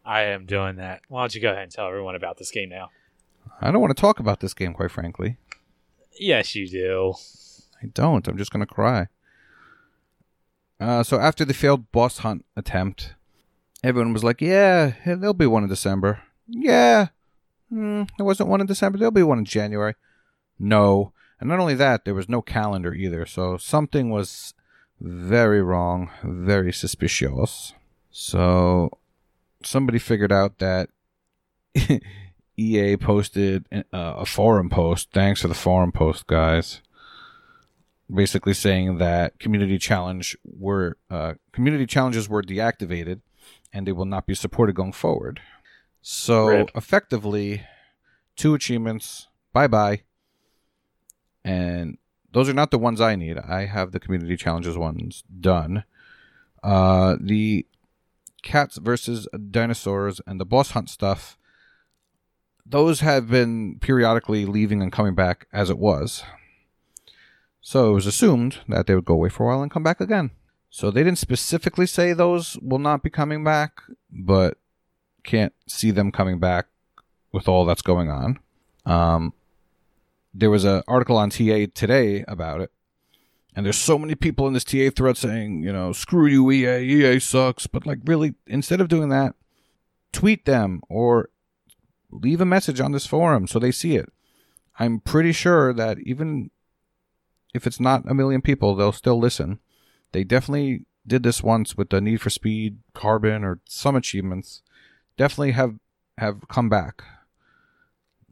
I 0.05 0.23
am 0.23 0.47
doing 0.47 0.77
that. 0.77 1.03
Why 1.09 1.23
don't 1.23 1.35
you 1.35 1.41
go 1.41 1.51
ahead 1.51 1.65
and 1.65 1.73
tell 1.73 1.87
everyone 1.89 2.15
about 2.15 2.39
this 2.39 2.51
game 2.51 2.69
now? 2.69 2.91
I 3.61 3.71
don't 3.71 3.81
want 3.81 3.95
to 3.97 4.01
talk 4.01 4.21
about 4.21 4.41
this 4.41 4.55
game, 4.55 4.73
quite 4.73 4.91
frankly. 4.91 5.37
Yes, 6.19 6.55
you 6.55 6.69
do. 6.69 7.15
I 7.83 7.87
don't. 7.87 8.27
I'm 8.27 8.39
just 8.39 8.51
going 8.53 8.67
to 8.67 8.73
cry. 8.73 9.09
Uh, 10.81 11.03
so 11.03 11.19
after 11.19 11.45
the 11.45 11.55
failed 11.55 11.91
boss 11.93 12.19
hunt 12.19 12.45
attempt, 12.57 13.15
everyone 13.83 14.13
was 14.13 14.23
like, 14.25 14.41
"Yeah, 14.41 14.93
there'll 15.05 15.35
be 15.35 15.47
one 15.47 15.65
in 15.65 15.69
December." 15.69 16.23
Yeah, 16.47 17.09
mm, 17.73 18.09
there 18.17 18.25
wasn't 18.25 18.49
one 18.49 18.61
in 18.61 18.67
December. 18.69 18.97
There'll 18.99 19.11
be 19.11 19.23
one 19.25 19.39
in 19.39 19.45
January. 19.45 19.95
No, 20.59 21.13
and 21.41 21.49
not 21.49 21.61
only 21.61 21.75
that, 21.75 22.05
there 22.05 22.15
was 22.15 22.29
no 22.29 22.43
calendar 22.43 22.95
either. 22.95 23.27
So 23.27 23.57
something 23.57 24.11
was 24.11 24.55
very 25.01 25.63
wrong, 25.63 26.11
very 26.23 26.73
suspicious. 26.73 27.75
So 28.11 28.91
somebody 29.63 29.99
figured 29.99 30.33
out 30.33 30.59
that 30.59 30.91
EA 32.57 32.97
posted 32.97 33.67
uh, 33.73 33.83
a 33.93 34.27
forum 34.27 34.69
post. 34.69 35.11
Thanks 35.13 35.43
for 35.43 35.49
the 35.49 35.55
forum 35.55 35.93
post, 35.93 36.27
guys. 36.27 36.83
Basically 38.13 38.55
saying 38.55 38.99
that 38.99 39.39
community 39.39 39.79
challenge 39.79 40.37
were 40.45 40.97
uh, 41.11 41.35
community 41.53 41.87
challenges 41.87 42.29
were 42.29 42.43
deactivated, 42.43 43.21
and 43.73 43.87
they 43.87 43.93
will 43.93 44.07
not 44.07 44.27
be 44.27 44.35
supported 44.35 44.75
going 44.75 44.93
forward. 44.93 45.41
So 46.01 46.47
Rip. 46.47 46.71
effectively, 46.75 47.65
two 48.35 48.55
achievements. 48.55 49.29
Bye 49.53 49.67
bye. 49.67 50.03
And 51.45 51.99
those 52.33 52.49
are 52.49 52.55
not 52.55 52.71
the 52.71 52.79
ones 52.79 53.01
I 53.01 53.17
need. 53.17 53.39
I 53.39 53.67
have 53.67 53.93
the 53.93 54.01
community 54.01 54.37
challenges 54.37 54.77
ones 54.77 55.25
done. 55.41 55.85
Uh, 56.63 57.17
the 57.21 57.67
cats 58.43 58.79
versus 58.79 59.29
dinosaurs 59.51 60.21
and 60.27 60.41
the 60.41 60.45
boss 60.45 60.71
hunt 60.71 60.89
stuff 60.89 61.37
those 62.65 63.01
have 63.01 63.29
been 63.29 63.79
periodically 63.81 64.45
leaving 64.45 64.83
and 64.83 64.93
coming 64.93 65.15
back 65.15 65.47
as 65.53 65.71
it 65.71 65.79
was 65.79 66.23
so 67.61 67.91
it 67.91 67.95
was 67.95 68.07
assumed 68.07 68.59
that 68.69 68.87
they 68.87 68.95
would 68.95 69.05
go 69.05 69.15
away 69.15 69.29
for 69.29 69.45
a 69.45 69.47
while 69.47 69.63
and 69.63 69.71
come 69.71 69.83
back 69.83 70.01
again 70.01 70.31
so 70.71 70.91
they 70.91 71.03
didn't 71.03 71.19
specifically 71.19 71.87
say 71.87 72.13
those 72.13 72.59
will 72.63 72.79
not 72.79 73.03
be 73.03 73.11
coming 73.11 73.43
back 73.43 73.83
but 74.11 74.59
can't 75.25 75.55
see 75.67 75.91
them 75.91 76.13
coming 76.13 76.39
back 76.39 76.67
with 77.33 77.49
all 77.49 77.65
that's 77.65 77.83
going 77.83 78.11
on 78.11 78.39
um, 78.87 79.33
there 80.33 80.51
was 80.51 80.65
an 80.65 80.83
article 80.87 81.17
on 81.17 81.31
ta 81.31 81.67
today 81.75 82.25
about 82.29 82.61
it 82.61 82.71
and 83.59 83.67
there's 83.67 83.77
so 83.77 83.99
many 83.99 84.15
people 84.15 84.47
in 84.47 84.53
this 84.53 84.63
TA 84.63 84.89
thread 84.95 85.17
saying, 85.17 85.65
you 85.65 85.73
know, 85.73 85.93
screw 85.93 86.27
you, 86.27 86.49
EA, 86.49 86.79
EA 86.79 87.19
sucks. 87.19 87.67
But 87.67 87.87
like, 87.87 87.99
really, 88.05 88.35
instead 88.47 88.81
of 88.81 88.87
doing 88.87 89.09
that, 89.09 89.35
tweet 90.13 90.45
them 90.45 90.81
or 90.89 91.31
leave 92.09 92.41
a 92.41 92.45
message 92.45 92.81
on 92.81 92.93
this 92.93 93.05
forum 93.05 93.49
so 93.49 93.59
they 93.59 93.73
see 93.73 93.97
it. 93.97 94.13
I'm 94.79 95.01
pretty 95.01 95.33
sure 95.33 95.73
that 95.73 95.99
even 96.05 96.53
if 97.53 97.67
it's 97.67 97.81
not 97.81 98.09
a 98.09 98.15
million 98.15 98.43
people, 98.43 98.77
they'll 98.77 98.93
still 98.93 99.19
listen. 99.19 99.59
They 100.13 100.23
definitely 100.23 100.85
did 101.05 101.25
this 101.25 101.43
once 101.43 101.77
with 101.77 101.91
the 101.91 102.01
Need 102.01 102.21
for 102.21 102.31
Speed, 102.31 102.79
Carbon, 102.95 103.43
or 103.43 103.59
some 103.65 103.97
achievements. 103.97 104.63
Definitely 105.17 105.53
have 105.53 105.81
have 106.19 106.47
come 106.47 106.69
back. 106.69 107.03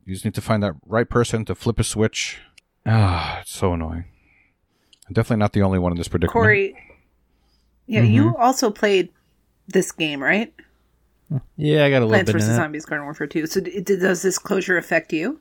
You 0.07 0.15
just 0.15 0.25
need 0.25 0.35
to 0.35 0.41
find 0.41 0.63
that 0.63 0.75
right 0.87 1.09
person 1.09 1.45
to 1.47 1.55
flip 1.55 1.81
a 1.81 1.85
switch. 1.85 2.39
Ah, 2.87 3.41
it's 3.41 3.51
so 3.51 3.73
annoying. 3.73 4.05
I'm 5.09 5.13
definitely 5.13 5.41
not 5.41 5.53
the 5.53 5.63
only 5.63 5.81
one 5.81 5.93
in 5.93 5.99
this 5.99 6.09
predicament. 6.09 6.33
Corey, 6.33 6.77
yeah, 7.87 8.03
you 8.03 8.37
also 8.37 8.71
played 8.71 9.11
this 9.67 9.91
game, 9.91 10.23
right? 10.23 10.55
Yeah, 11.57 11.85
I 11.85 11.91
got 11.91 11.99
a 12.03 12.07
little 12.07 12.11
Plants 12.11 12.29
bit 12.33 12.37
in 12.37 12.41
vs. 12.41 12.57
Zombies 12.57 12.85
Garden 12.85 13.05
Warfare 13.05 13.27
2. 13.27 13.47
So 13.47 13.61
d- 13.61 13.81
d- 13.81 13.97
does 13.97 14.23
this 14.23 14.39
closure 14.39 14.79
affect 14.79 15.13
you? 15.13 15.41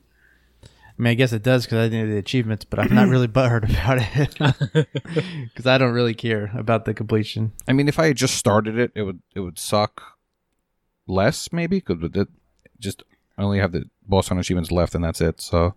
I 0.64 1.02
mean, 1.02 1.10
I 1.12 1.14
guess 1.14 1.32
it 1.32 1.42
does 1.42 1.64
because 1.64 1.86
I 1.86 1.88
did 1.88 2.10
the 2.10 2.16
achievements, 2.16 2.64
but 2.64 2.80
I'm 2.80 2.94
not 2.94 3.08
really 3.08 3.28
butthurt 3.28 3.70
about 3.70 3.98
it 4.00 4.88
because 5.54 5.66
I 5.66 5.78
don't 5.78 5.92
really 5.92 6.14
care 6.14 6.50
about 6.56 6.86
the 6.86 6.94
completion. 6.94 7.52
I 7.68 7.72
mean, 7.72 7.86
if 7.86 7.98
I 8.00 8.06
had 8.06 8.16
just 8.16 8.34
started 8.34 8.78
it, 8.78 8.92
it 8.96 9.02
would 9.02 9.20
it 9.34 9.40
would 9.40 9.58
suck 9.58 10.02
less 11.06 11.52
maybe 11.52 11.78
because 11.78 12.02
it 12.02 12.28
just 12.80 13.04
I 13.38 13.42
only 13.42 13.58
have 13.58 13.72
the 13.72 13.84
boss 14.08 14.28
hunt 14.28 14.40
achievements 14.40 14.70
left 14.70 14.94
and 14.94 15.04
that's 15.04 15.20
it. 15.20 15.40
So 15.40 15.74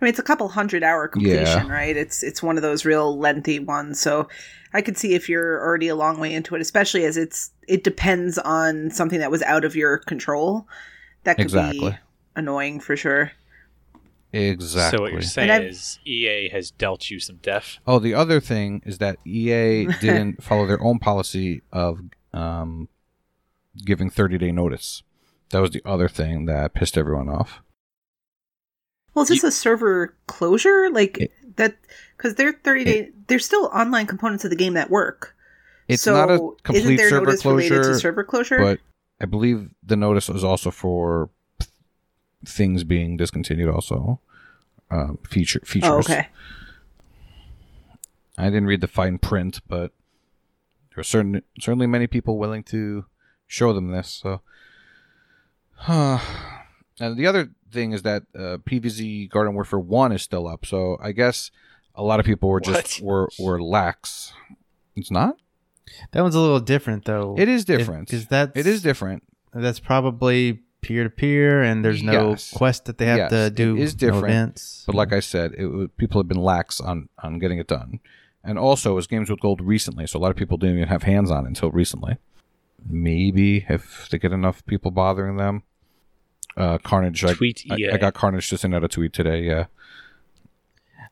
I 0.00 0.04
mean, 0.04 0.10
it's 0.10 0.18
a 0.18 0.22
couple 0.24 0.48
hundred 0.48 0.84
hour 0.84 1.08
completion, 1.08 1.68
right? 1.68 1.96
It's 1.96 2.22
it's 2.22 2.42
one 2.42 2.56
of 2.56 2.62
those 2.62 2.84
real 2.84 3.18
lengthy 3.18 3.58
ones. 3.58 4.00
So 4.00 4.28
I 4.72 4.80
could 4.80 4.96
see 4.96 5.14
if 5.14 5.28
you're 5.28 5.60
already 5.60 5.88
a 5.88 5.96
long 5.96 6.20
way 6.20 6.32
into 6.32 6.54
it, 6.54 6.60
especially 6.60 7.04
as 7.04 7.16
it's 7.16 7.50
it 7.66 7.82
depends 7.84 8.38
on 8.38 8.90
something 8.90 9.18
that 9.18 9.30
was 9.30 9.42
out 9.42 9.64
of 9.64 9.74
your 9.74 9.98
control. 9.98 10.68
That 11.24 11.36
could 11.36 11.46
Exactly. 11.46 11.90
be 11.90 11.96
annoying 12.36 12.78
for 12.78 12.96
sure. 12.96 13.32
exactly. 14.32 14.96
So 14.98 15.02
what 15.02 15.12
you're 15.12 15.22
saying 15.22 15.62
is 15.64 15.98
EA 16.06 16.48
has 16.50 16.70
dealt 16.70 17.10
you 17.10 17.18
some 17.18 17.36
death. 17.36 17.78
Oh, 17.86 17.98
the 17.98 18.14
other 18.14 18.40
thing 18.40 18.82
is 18.86 18.98
that 18.98 19.16
EA 19.26 19.86
didn't 20.00 20.44
follow 20.44 20.66
their 20.66 20.80
own 20.80 21.00
policy 21.00 21.62
of 21.72 22.00
um, 22.32 22.88
giving 23.84 24.10
30 24.10 24.38
day 24.38 24.52
notice. 24.52 25.02
That 25.50 25.60
was 25.60 25.70
the 25.70 25.82
other 25.84 26.08
thing 26.08 26.46
that 26.46 26.74
pissed 26.74 26.98
everyone 26.98 27.28
off. 27.28 27.60
Well, 29.14 29.22
is 29.22 29.28
this 29.30 29.44
a 29.44 29.50
server 29.50 30.16
closure? 30.26 30.90
Like 30.90 31.18
It- 31.18 31.32
that 31.56 31.76
because 32.16 32.34
they're 32.36 32.52
thirty 32.52 32.84
day. 32.84 33.10
There's 33.26 33.44
still 33.44 33.66
online 33.72 34.06
components 34.06 34.44
of 34.44 34.50
the 34.50 34.56
game 34.56 34.74
that 34.74 34.90
work. 34.90 35.34
It's 35.88 36.02
so 36.02 36.12
not 36.14 36.30
a 36.30 36.38
complete 36.62 36.98
server 37.00 37.36
closure, 37.36 37.82
to 37.82 37.94
server 37.98 38.22
closure? 38.24 38.58
but 38.58 38.78
I 39.20 39.24
believe 39.24 39.70
the 39.82 39.96
notice 39.96 40.28
was 40.28 40.44
also 40.44 40.70
for 40.70 41.30
things 42.44 42.84
being 42.84 43.16
discontinued. 43.16 43.68
Also, 43.68 44.20
um, 44.90 45.18
feature 45.28 45.60
features. 45.64 45.90
oh, 45.90 45.98
okay. 45.98 46.28
I 48.36 48.44
didn't 48.44 48.66
read 48.66 48.80
the 48.82 48.86
fine 48.86 49.18
print, 49.18 49.60
but 49.66 49.92
there 50.94 51.00
are 51.00 51.04
certain 51.04 51.42
certainly 51.58 51.86
many 51.86 52.06
people 52.06 52.38
willing 52.38 52.62
to 52.64 53.06
show 53.46 53.72
them 53.72 53.90
this. 53.90 54.08
So, 54.08 54.42
and 55.86 57.16
the 57.16 57.26
other 57.26 57.50
thing 57.70 57.92
is 57.92 58.02
that 58.02 58.22
uh, 58.34 58.58
PVZ 58.64 59.30
Garden 59.30 59.54
Warfare 59.54 59.78
One 59.78 60.12
is 60.12 60.22
still 60.22 60.46
up. 60.46 60.66
So 60.66 60.98
I 61.02 61.12
guess 61.12 61.50
a 61.94 62.02
lot 62.02 62.20
of 62.20 62.26
people 62.26 62.48
were 62.48 62.60
just 62.60 63.00
were 63.00 63.28
were 63.38 63.60
lax. 63.62 64.32
It's 64.96 65.10
not. 65.10 65.36
That 66.12 66.22
one's 66.22 66.34
a 66.34 66.40
little 66.40 66.60
different 66.60 67.04
though. 67.04 67.34
It 67.38 67.48
is 67.48 67.64
different. 67.64 68.08
because 68.08 68.26
that's 68.26 68.52
It 68.56 68.66
is 68.66 68.82
different. 68.82 69.22
That's 69.54 69.80
probably 69.80 70.60
peer 70.80 71.02
to 71.04 71.10
peer, 71.10 71.62
and 71.62 71.84
there's 71.84 72.02
no 72.02 72.30
Yes. 72.30 72.52
quest 72.52 72.84
that 72.84 72.98
they 72.98 73.06
have 73.06 73.16
Yes, 73.18 73.30
to 73.30 73.46
it 73.46 73.54
do. 73.54 73.76
is 73.76 73.94
no 73.94 73.98
different, 73.98 74.24
events. 74.26 74.84
But 74.86 74.94
like 74.94 75.12
I 75.12 75.20
said, 75.20 75.52
it, 75.56 75.96
people 75.96 76.20
have 76.20 76.28
been 76.28 76.40
lax 76.42 76.80
on 76.80 77.08
on 77.22 77.38
getting 77.38 77.58
it 77.58 77.66
done, 77.66 78.00
and 78.44 78.58
also 78.58 78.92
it 78.92 78.94
was 78.94 79.06
Games 79.06 79.30
with 79.30 79.40
Gold 79.40 79.60
recently, 79.60 80.06
so 80.06 80.18
a 80.18 80.20
lot 80.20 80.30
of 80.30 80.36
people 80.36 80.56
didn't 80.58 80.76
even 80.76 80.88
have 80.88 81.02
hands 81.04 81.30
on 81.30 81.44
it 81.44 81.48
until 81.48 81.70
recently. 81.70 82.18
Maybe 82.88 83.66
if 83.68 84.08
they 84.10 84.18
get 84.18 84.32
enough 84.32 84.64
people 84.66 84.90
bothering 84.90 85.36
them. 85.36 85.62
Uh, 86.58 86.78
Carnage. 86.78 87.24
I, 87.24 87.32
Tweet 87.34 87.64
I, 87.70 87.76
EA. 87.76 87.90
I 87.92 87.96
got 87.96 88.14
Carnage 88.14 88.48
to 88.50 88.58
send 88.58 88.74
out 88.74 88.82
a 88.84 88.88
tweet 88.88 89.12
today. 89.12 89.42
Yeah, 89.44 89.66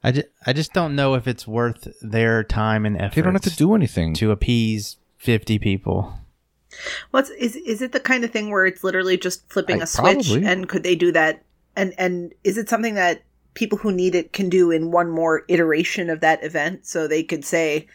I 0.03 0.13
just, 0.13 0.27
I 0.47 0.53
just 0.53 0.73
don't 0.73 0.95
know 0.97 1.15
if 1.15 1.27
it's 1.27 1.47
worth 1.47 1.89
their 2.03 2.43
time 2.45 2.85
and 2.85 2.97
effort. 3.01 3.15
they 3.15 3.23
don't 3.23 3.33
have 3.35 3.43
to 3.43 3.57
do 3.57 3.75
anything. 3.75 4.15
to 4.15 4.31
appease 4.31 4.97
fifty 5.17 5.59
people. 5.59 6.15
What's 7.11 7.31
is 7.31 7.57
is 7.57 7.81
it 7.81 7.93
the 7.93 8.01
kind 8.01 8.25
of 8.25 8.31
thing 8.31 8.51
where 8.51 8.67
it's 8.67 8.85
literally 8.85 9.17
just 9.17 9.49
flipping 9.51 9.81
I- 9.81 9.85
a 9.85 9.87
switch? 9.87 10.27
probably. 10.29 10.45
And 10.47 10.69
could 10.69 10.83
they 10.83 10.95
do 10.97 11.13
that? 11.13 11.43
And 11.75 11.95
and 11.99 12.35
is 12.45 12.59
it 12.59 12.69
something 12.69 12.95
that 12.95 13.23
people 13.55 13.79
who 13.79 13.91
need 13.93 14.15
it 14.15 14.33
can 14.33 14.49
do 14.49 14.71
in 14.71 14.91
one 14.91 15.11
more 15.11 15.45
iteration 15.49 16.11
of 16.11 16.21
that 16.21 16.43
event? 16.45 16.87
So 16.87 17.07
they 17.09 17.23
could 17.23 17.45
say, 17.45 17.87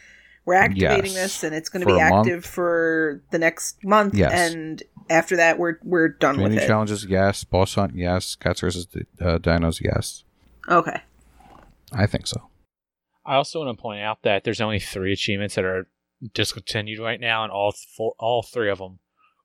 "We're 0.44 0.54
activating 0.54 1.12
Yes. 1.12 1.14
this, 1.14 1.44
and 1.44 1.54
it's 1.54 1.68
going 1.68 1.80
to 1.82 1.86
be 1.86 1.92
a 2.00 2.08
month. 2.10 2.26
active 2.26 2.44
for 2.44 3.22
the 3.30 3.38
next 3.38 3.84
month, 3.84 4.14
Yes. 4.14 4.32
and 4.52 4.82
after 5.10 5.36
that, 5.36 5.58
we're 5.58 5.78
we're 5.82 6.08
done 6.08 6.36
with 6.36 6.44
Community 6.44 6.64
it." 6.64 6.68
challenges, 6.68 7.04
yes. 7.04 7.44
Boss 7.44 7.74
hunt, 7.74 7.94
yes. 7.94 8.34
Cats 8.34 8.60
versus 8.60 8.86
uh, 9.20 9.38
dinos, 9.38 9.80
yes. 9.80 10.24
Okay. 10.68 11.00
I 11.92 12.06
think 12.06 12.26
so. 12.26 12.48
I 13.24 13.36
also 13.36 13.64
want 13.64 13.76
to 13.76 13.80
point 13.80 14.02
out 14.02 14.22
that 14.22 14.44
there's 14.44 14.60
only 14.60 14.80
three 14.80 15.12
achievements 15.12 15.54
that 15.54 15.64
are 15.64 15.86
discontinued 16.34 16.98
right 16.98 17.20
now, 17.20 17.44
and 17.44 17.52
all 17.52 17.72
four, 17.72 18.14
all 18.18 18.42
three 18.42 18.70
of 18.70 18.78
them 18.78 18.98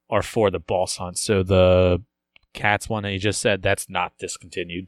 are 0.09 0.23
for 0.23 0.49
the 0.49 0.59
boss 0.59 0.97
hunt. 0.97 1.17
So 1.17 1.43
the 1.43 2.01
cats 2.53 2.89
one 2.89 3.03
that 3.03 3.11
you 3.11 3.19
just 3.19 3.41
said 3.41 3.61
that's 3.61 3.89
not 3.89 4.17
discontinued. 4.17 4.87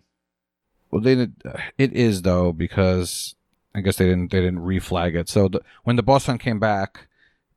Well, 0.91 1.01
they 1.01 1.15
did, 1.15 1.33
it 1.77 1.93
is 1.93 2.23
though 2.23 2.51
because 2.51 3.35
I 3.75 3.81
guess 3.81 3.97
they 3.97 4.05
didn't 4.05 4.31
they 4.31 4.39
didn't 4.39 4.59
reflag 4.59 5.15
it. 5.15 5.29
So 5.29 5.47
the, 5.47 5.61
when 5.83 5.95
the 5.95 6.03
boss 6.03 6.25
hunt 6.25 6.41
came 6.41 6.59
back 6.59 7.07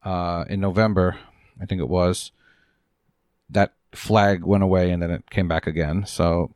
uh, 0.05 0.45
in 0.49 0.61
November, 0.61 1.19
I 1.61 1.67
think 1.67 1.81
it 1.81 1.89
was 1.89 2.33
that 3.53 3.73
flag 3.93 4.45
went 4.45 4.63
away 4.63 4.91
and 4.91 5.03
then 5.03 5.11
it 5.11 5.31
came 5.31 5.49
back 5.49 5.67
again. 5.67 6.05
So 6.07 6.53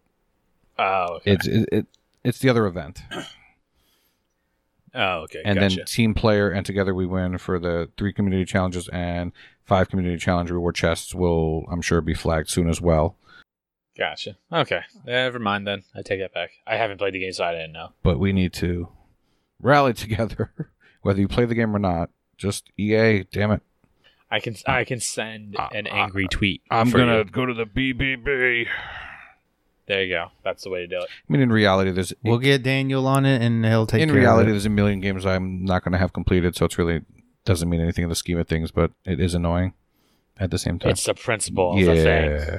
Oh, 0.79 1.17
okay. 1.17 1.33
it's 1.33 1.47
it, 1.47 1.69
it 1.73 1.87
it's 2.25 2.39
the 2.41 2.49
other 2.51 2.67
event, 2.67 3.03
oh, 4.95 5.21
okay. 5.21 5.43
and 5.45 5.59
gotcha. 5.59 5.77
then 5.77 5.85
team 5.87 6.13
player 6.15 6.51
and 6.51 6.67
together 6.67 6.95
we 6.95 7.07
win 7.07 7.39
for 7.39 7.59
the 7.59 7.89
three 7.97 8.13
community 8.13 8.45
challenges 8.45 8.89
and 8.89 9.33
five 9.65 9.89
community 9.89 10.19
challenge 10.19 10.51
reward 10.51 10.75
chests 10.75 11.15
will 11.15 11.65
I'm 11.71 11.81
sure 11.83 12.01
be 12.01 12.15
flagged 12.15 12.51
soon 12.51 12.69
as 12.69 12.81
well. 12.81 13.17
Gotcha. 13.97 14.37
Okay. 14.53 14.81
Never 15.07 15.39
mind 15.39 15.67
then. 15.67 15.83
I 15.95 16.03
take 16.03 16.21
that 16.21 16.35
back. 16.35 16.51
I 16.67 16.77
haven't 16.77 16.99
played 16.99 17.15
the 17.15 17.21
game, 17.21 17.33
so 17.33 17.45
I 17.45 17.53
didn't 17.53 17.73
know. 17.73 17.93
But 18.03 18.19
we 18.19 18.33
need 18.35 18.53
to 18.55 18.89
rally 19.61 19.95
together, 19.95 20.51
whether 21.03 21.21
you 21.21 21.29
play 21.29 21.47
the 21.47 21.55
game 21.55 21.75
or 21.75 21.79
not. 21.79 22.11
Just 22.37 22.71
EA, 22.77 23.23
damn 23.33 23.53
it. 23.53 23.63
I 24.31 24.41
can 24.41 24.57
I 24.67 24.85
can 24.85 25.01
send 25.01 25.57
Uh, 25.57 25.69
an 25.73 25.87
uh, 25.87 25.91
angry 25.91 26.27
tweet. 26.29 26.63
I'm 26.71 26.91
gonna 26.91 27.19
you. 27.19 27.25
go 27.25 27.47
to 27.47 27.55
the 27.55 27.65
BBB. 27.67 28.67
There 29.87 30.03
you 30.03 30.13
go. 30.13 30.31
That's 30.43 30.65
the 30.65 30.71
way 30.71 30.81
to 30.81 30.87
do 30.89 30.97
it. 30.99 31.05
I 31.05 31.33
mean, 31.33 31.41
in 31.41 31.53
reality, 31.53 31.93
there's 31.93 32.13
We'll 32.25 32.39
get 32.39 32.65
Daniel 32.65 33.07
on 33.07 33.25
it, 33.25 33.41
and 33.41 33.65
he'll 33.65 33.87
take 33.87 34.03
in 34.03 34.09
care 34.09 34.19
reality 34.19 34.47
of 34.47 34.49
it. 34.49 34.53
there's 34.53 34.67
a 34.67 34.71
million 34.71 35.01
games 35.01 35.25
I'm 35.25 35.65
not 35.65 35.85
going 35.85 35.93
to 35.93 35.99
have 35.99 36.13
completed, 36.13 36.57
so 36.57 36.65
it's 36.65 36.77
really 36.77 37.03
doesn't 37.45 37.69
mean 37.69 37.81
anything 37.81 38.03
in 38.03 38.09
the 38.09 38.17
scheme 38.17 38.39
of 38.39 38.49
things. 38.49 38.73
But 38.73 38.91
it 39.05 39.21
is 39.21 39.35
annoying 39.35 39.75
at 40.41 40.51
the 40.51 40.59
same 40.59 40.81
time. 40.81 40.91
It's 40.91 41.05
the 41.05 41.15
principle 41.15 41.79
of 41.79 41.85
the 41.85 41.95
yeah, 41.95 42.59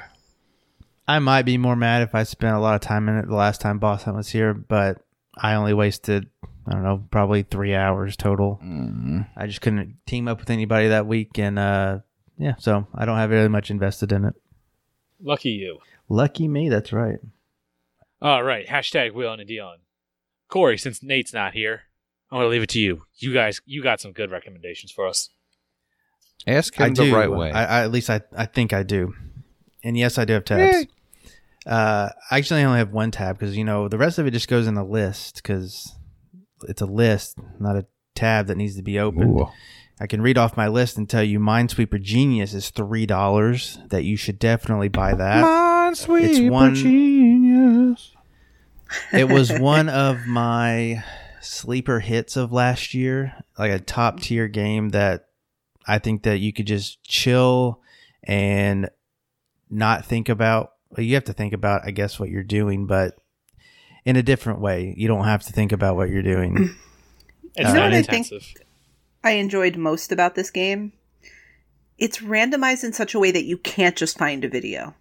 I 1.05 1.19
might 1.19 1.43
be 1.43 1.57
more 1.57 1.75
mad 1.75 2.01
if 2.01 2.15
I 2.15 2.23
spent 2.23 2.55
a 2.55 2.59
lot 2.59 2.75
of 2.75 2.81
time 2.81 3.09
in 3.09 3.17
it 3.17 3.27
the 3.27 3.35
last 3.35 3.59
time 3.59 3.77
Boss 3.77 4.03
Hunt 4.03 4.15
was 4.15 4.29
here, 4.29 4.53
but 4.53 5.01
I 5.35 5.53
only 5.55 5.73
wasted 5.73 6.29
I 6.67 6.73
don't 6.73 6.83
know 6.83 7.03
probably 7.11 7.43
three 7.43 7.73
hours 7.73 8.17
total. 8.17 8.59
Mm. 8.63 9.27
I 9.37 9.47
just 9.47 9.61
couldn't 9.61 9.97
team 10.05 10.27
up 10.27 10.39
with 10.39 10.49
anybody 10.49 10.89
that 10.89 11.07
week, 11.07 11.39
and 11.39 11.57
uh, 11.57 11.99
yeah, 12.37 12.55
so 12.59 12.87
I 12.93 13.05
don't 13.05 13.17
have 13.17 13.29
really 13.29 13.47
much 13.47 13.71
invested 13.71 14.11
in 14.11 14.25
it. 14.25 14.35
Lucky 15.21 15.49
you. 15.49 15.79
Lucky 16.09 16.47
me, 16.47 16.69
that's 16.69 16.91
right. 16.91 17.19
All 18.21 18.43
right. 18.43 18.67
Hashtag 18.67 19.13
Will 19.13 19.31
and 19.31 19.47
Dion. 19.47 19.77
Corey, 20.49 20.77
since 20.77 21.03
Nate's 21.03 21.33
not 21.33 21.53
here, 21.53 21.83
I'm 22.31 22.39
gonna 22.39 22.49
leave 22.49 22.63
it 22.63 22.69
to 22.69 22.79
you. 22.79 23.03
You 23.17 23.33
guys, 23.33 23.61
you 23.65 23.83
got 23.83 23.99
some 23.99 24.11
good 24.11 24.31
recommendations 24.31 24.91
for 24.91 25.07
us. 25.07 25.29
Ask 26.45 26.75
him 26.75 26.85
I 26.85 26.89
the 26.89 26.95
do. 26.95 27.15
right 27.15 27.31
way. 27.31 27.51
I, 27.51 27.79
I, 27.79 27.83
at 27.83 27.91
least 27.91 28.09
I, 28.09 28.21
I 28.35 28.45
think 28.45 28.73
I 28.73 28.83
do. 28.83 29.13
And 29.83 29.97
yes, 29.97 30.17
I 30.17 30.25
do 30.25 30.33
have 30.33 30.45
tabs. 30.45 30.87
Uh, 31.65 32.09
I 32.31 32.37
actually 32.37 32.63
only 32.63 32.79
have 32.79 32.91
one 32.91 33.11
tab 33.11 33.37
because 33.37 33.57
you 33.57 33.65
know 33.65 33.89
the 33.89 33.97
rest 33.97 34.19
of 34.19 34.25
it 34.25 34.31
just 34.31 34.47
goes 34.47 34.67
in 34.67 34.73
the 34.73 34.83
list 34.83 35.35
because 35.37 35.93
it's 36.63 36.81
a 36.81 36.85
list, 36.85 37.37
not 37.59 37.75
a 37.75 37.85
tab 38.15 38.47
that 38.47 38.57
needs 38.57 38.75
to 38.75 38.81
be 38.83 38.99
opened. 38.99 39.39
Ooh. 39.39 39.47
I 39.99 40.05
can 40.05 40.21
read 40.21 40.37
off 40.37 40.55
my 40.55 40.67
list 40.67 40.97
and 40.97 41.09
tell 41.09 41.23
you 41.23 41.39
Minesweeper 41.39 41.99
Genius 42.01 42.53
is 42.53 42.69
three 42.69 43.05
dollars. 43.05 43.79
That 43.87 44.03
you 44.03 44.15
should 44.15 44.37
definitely 44.37 44.89
buy 44.89 45.15
that. 45.15 45.43
Minesweeper 45.43 46.51
one- 46.51 46.75
genius. 46.75 48.15
it 49.11 49.27
was 49.29 49.51
one 49.59 49.89
of 49.89 50.27
my 50.27 51.03
sleeper 51.41 51.99
hits 51.99 52.37
of 52.37 52.51
last 52.51 52.93
year, 52.93 53.33
like 53.57 53.71
a 53.71 53.79
top 53.79 54.19
tier 54.19 54.47
game 54.47 54.89
that 54.89 55.29
I 55.87 55.97
think 55.99 56.23
that 56.23 56.39
you 56.39 56.53
could 56.53 56.67
just 56.67 57.03
chill 57.03 57.81
and 58.23 58.89
not 59.69 60.05
think 60.05 60.29
about. 60.29 60.73
Well, 60.89 61.03
you 61.05 61.15
have 61.15 61.25
to 61.25 61.33
think 61.33 61.53
about, 61.53 61.81
I 61.85 61.91
guess, 61.91 62.19
what 62.19 62.29
you're 62.29 62.43
doing, 62.43 62.85
but 62.87 63.17
in 64.07 64.15
a 64.15 64.23
different 64.23 64.61
way. 64.61 64.93
You 64.95 65.09
don't 65.09 65.25
have 65.25 65.43
to 65.43 65.51
think 65.51 65.73
about 65.73 65.97
what 65.97 66.09
you're 66.09 66.23
doing. 66.23 66.55
Mm. 66.55 66.75
It's 67.57 67.69
You 67.69 67.75
know 67.75 67.81
not 67.81 67.91
what 67.91 67.93
I 67.93 68.01
think? 68.03 68.27
I 69.23 69.31
enjoyed 69.31 69.75
most 69.75 70.11
about 70.13 70.35
this 70.35 70.49
game. 70.49 70.93
It's 71.97 72.19
randomized 72.19 72.85
in 72.85 72.93
such 72.93 73.15
a 73.15 73.19
way 73.19 73.31
that 73.31 73.43
you 73.43 73.57
can't 73.57 73.97
just 73.97 74.17
find 74.17 74.45
a 74.45 74.47
video. 74.47 74.93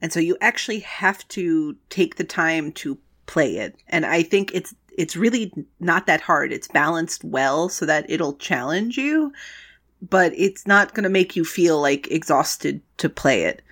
And 0.00 0.12
so 0.12 0.20
you 0.20 0.36
actually 0.40 0.80
have 0.80 1.26
to 1.28 1.74
take 1.88 2.16
the 2.16 2.24
time 2.24 2.70
to 2.72 2.98
play 3.26 3.56
it. 3.56 3.74
And 3.88 4.06
I 4.06 4.22
think 4.22 4.54
it's 4.54 4.74
it's 4.96 5.16
really 5.16 5.52
not 5.80 6.06
that 6.06 6.20
hard. 6.20 6.52
It's 6.52 6.68
balanced 6.68 7.24
well 7.24 7.68
so 7.68 7.86
that 7.86 8.08
it'll 8.08 8.34
challenge 8.34 8.96
you, 8.96 9.32
but 10.08 10.32
it's 10.36 10.66
not 10.66 10.94
going 10.94 11.04
to 11.04 11.08
make 11.08 11.34
you 11.34 11.44
feel 11.44 11.80
like 11.80 12.10
exhausted 12.12 12.80
to 12.98 13.08
play 13.08 13.44
it. 13.44 13.62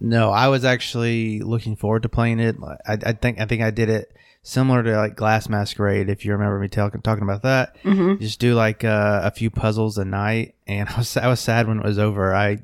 No, 0.00 0.30
I 0.30 0.48
was 0.48 0.64
actually 0.64 1.40
looking 1.40 1.76
forward 1.76 2.02
to 2.02 2.08
playing 2.08 2.40
it. 2.40 2.56
I, 2.86 2.98
I 3.04 3.12
think 3.12 3.40
I 3.40 3.46
think 3.46 3.62
I 3.62 3.70
did 3.70 3.88
it 3.88 4.12
similar 4.42 4.82
to 4.82 4.96
like 4.96 5.16
Glass 5.16 5.48
Masquerade. 5.48 6.08
If 6.08 6.24
you 6.24 6.32
remember 6.32 6.58
me 6.58 6.68
talking 6.68 7.00
talking 7.02 7.24
about 7.24 7.42
that, 7.42 7.76
Mm-hmm. 7.82 8.20
just 8.22 8.38
do 8.38 8.54
like 8.54 8.84
uh, 8.84 9.20
a 9.24 9.30
few 9.30 9.50
puzzles 9.50 9.98
a 9.98 10.04
night 10.04 10.54
and 10.66 10.88
I 10.94 10.98
was 10.98 11.16
I 11.16 11.28
was 11.28 11.40
sad 11.40 11.66
when 11.68 11.78
it 11.78 11.84
was 11.84 11.98
over. 11.98 12.34
I 12.34 12.58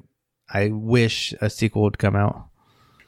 I 0.53 0.69
wish 0.69 1.33
a 1.41 1.49
sequel 1.49 1.83
would 1.83 1.99
come 1.99 2.15
out. 2.17 2.47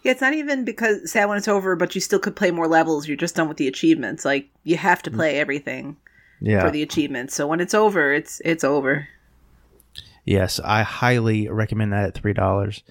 Yeah, 0.03 0.13
it's 0.13 0.21
not 0.21 0.35
even 0.35 0.65
because 0.65 1.11
sad 1.11 1.27
when 1.29 1.39
it's 1.39 1.49
over, 1.49 1.77
but 1.77 1.95
you 1.95 2.01
still 2.01 2.19
could 2.19 2.37
play 2.37 2.51
more 2.51 2.69
levels. 2.69 3.07
You're 3.09 3.17
just 3.17 3.37
done 3.37 3.49
with 3.49 3.57
the 3.57 3.69
achievements. 3.69 4.25
Like 4.25 4.49
you 4.63 4.77
have 4.77 5.03
to 5.03 5.11
play 5.11 5.39
everything 5.39 5.97
Yeah. 6.41 6.61
for 6.63 6.71
the 6.71 6.83
achievements. 6.83 7.35
So 7.35 7.47
when 7.47 7.61
it's 7.61 7.75
over, 7.75 8.13
it's 8.13 8.41
it's 8.45 8.65
over. 8.65 9.09
yes, 10.25 10.61
I 10.65 10.83
highly 10.83 11.49
recommend 11.49 11.93
that 11.93 12.05
at 12.09 12.15
three 12.15 12.33
dollars. 12.35 12.83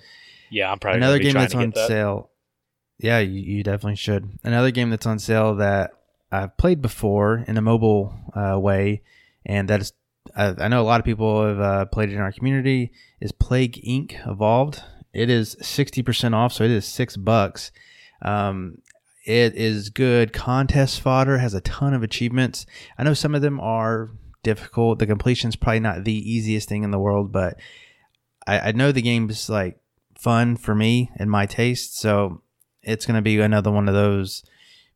Yeah, 0.53 0.71
I'm 0.71 0.77
probably 0.77 0.99
Another 0.99 1.17
game 1.17 1.34
that's 1.34 1.55
on 1.55 1.71
that. 1.71 1.88
sale. 1.88 2.30
Yeah, 2.99 3.19
you, 3.19 3.41
you 3.41 3.63
definitely 3.63 3.95
should. 3.95 4.38
Another 4.43 4.69
game 4.69 4.91
that's 4.91 5.07
on 5.07 5.17
sale 5.17 5.55
that 5.55 5.91
I've 6.31 6.55
played 6.57 6.80
before 6.80 7.43
in 7.47 7.57
a 7.57 7.61
mobile 7.61 8.13
uh, 8.35 8.59
way, 8.59 9.01
and 9.45 9.67
that 9.69 9.81
is 9.81 9.93
I, 10.35 10.53
I 10.57 10.67
know 10.67 10.81
a 10.81 10.84
lot 10.85 10.99
of 10.99 11.05
people 11.05 11.45
have 11.45 11.59
uh, 11.59 11.85
played 11.85 12.09
it 12.09 12.15
in 12.15 12.21
our 12.21 12.31
community. 12.31 12.91
Is 13.19 13.31
Plague 13.31 13.81
Inc. 13.84 14.27
Evolved? 14.27 14.81
It 15.11 15.30
is 15.30 15.57
sixty 15.59 16.03
percent 16.03 16.35
off, 16.35 16.53
so 16.53 16.63
it 16.63 16.71
is 16.71 16.85
six 16.85 17.17
bucks. 17.17 17.71
Um, 18.21 18.77
it 19.25 19.55
is 19.55 19.89
good 19.89 20.34
contest 20.34 21.01
fodder. 21.01 21.39
Has 21.39 21.55
a 21.55 21.61
ton 21.61 21.95
of 21.95 22.03
achievements. 22.03 22.67
I 22.97 23.03
know 23.03 23.15
some 23.15 23.34
of 23.34 23.41
them 23.41 23.59
are 23.59 24.11
difficult. 24.43 24.99
The 24.99 25.07
completion 25.07 25.49
is 25.49 25.55
probably 25.55 25.80
not 25.80 26.03
the 26.03 26.31
easiest 26.31 26.69
thing 26.69 26.84
in 26.84 26.91
the 26.91 26.99
world, 26.99 27.31
but 27.31 27.57
I, 28.45 28.59
I 28.59 28.71
know 28.71 28.91
the 28.91 29.01
game's 29.01 29.49
like 29.49 29.80
fun 30.23 30.55
for 30.55 30.73
me 30.73 31.11
and 31.17 31.29
my 31.29 31.45
taste. 31.45 31.99
So 31.99 32.41
it's 32.81 33.05
going 33.05 33.15
to 33.15 33.21
be 33.21 33.39
another 33.39 33.69
one 33.69 33.89
of 33.89 33.93
those 33.93 34.43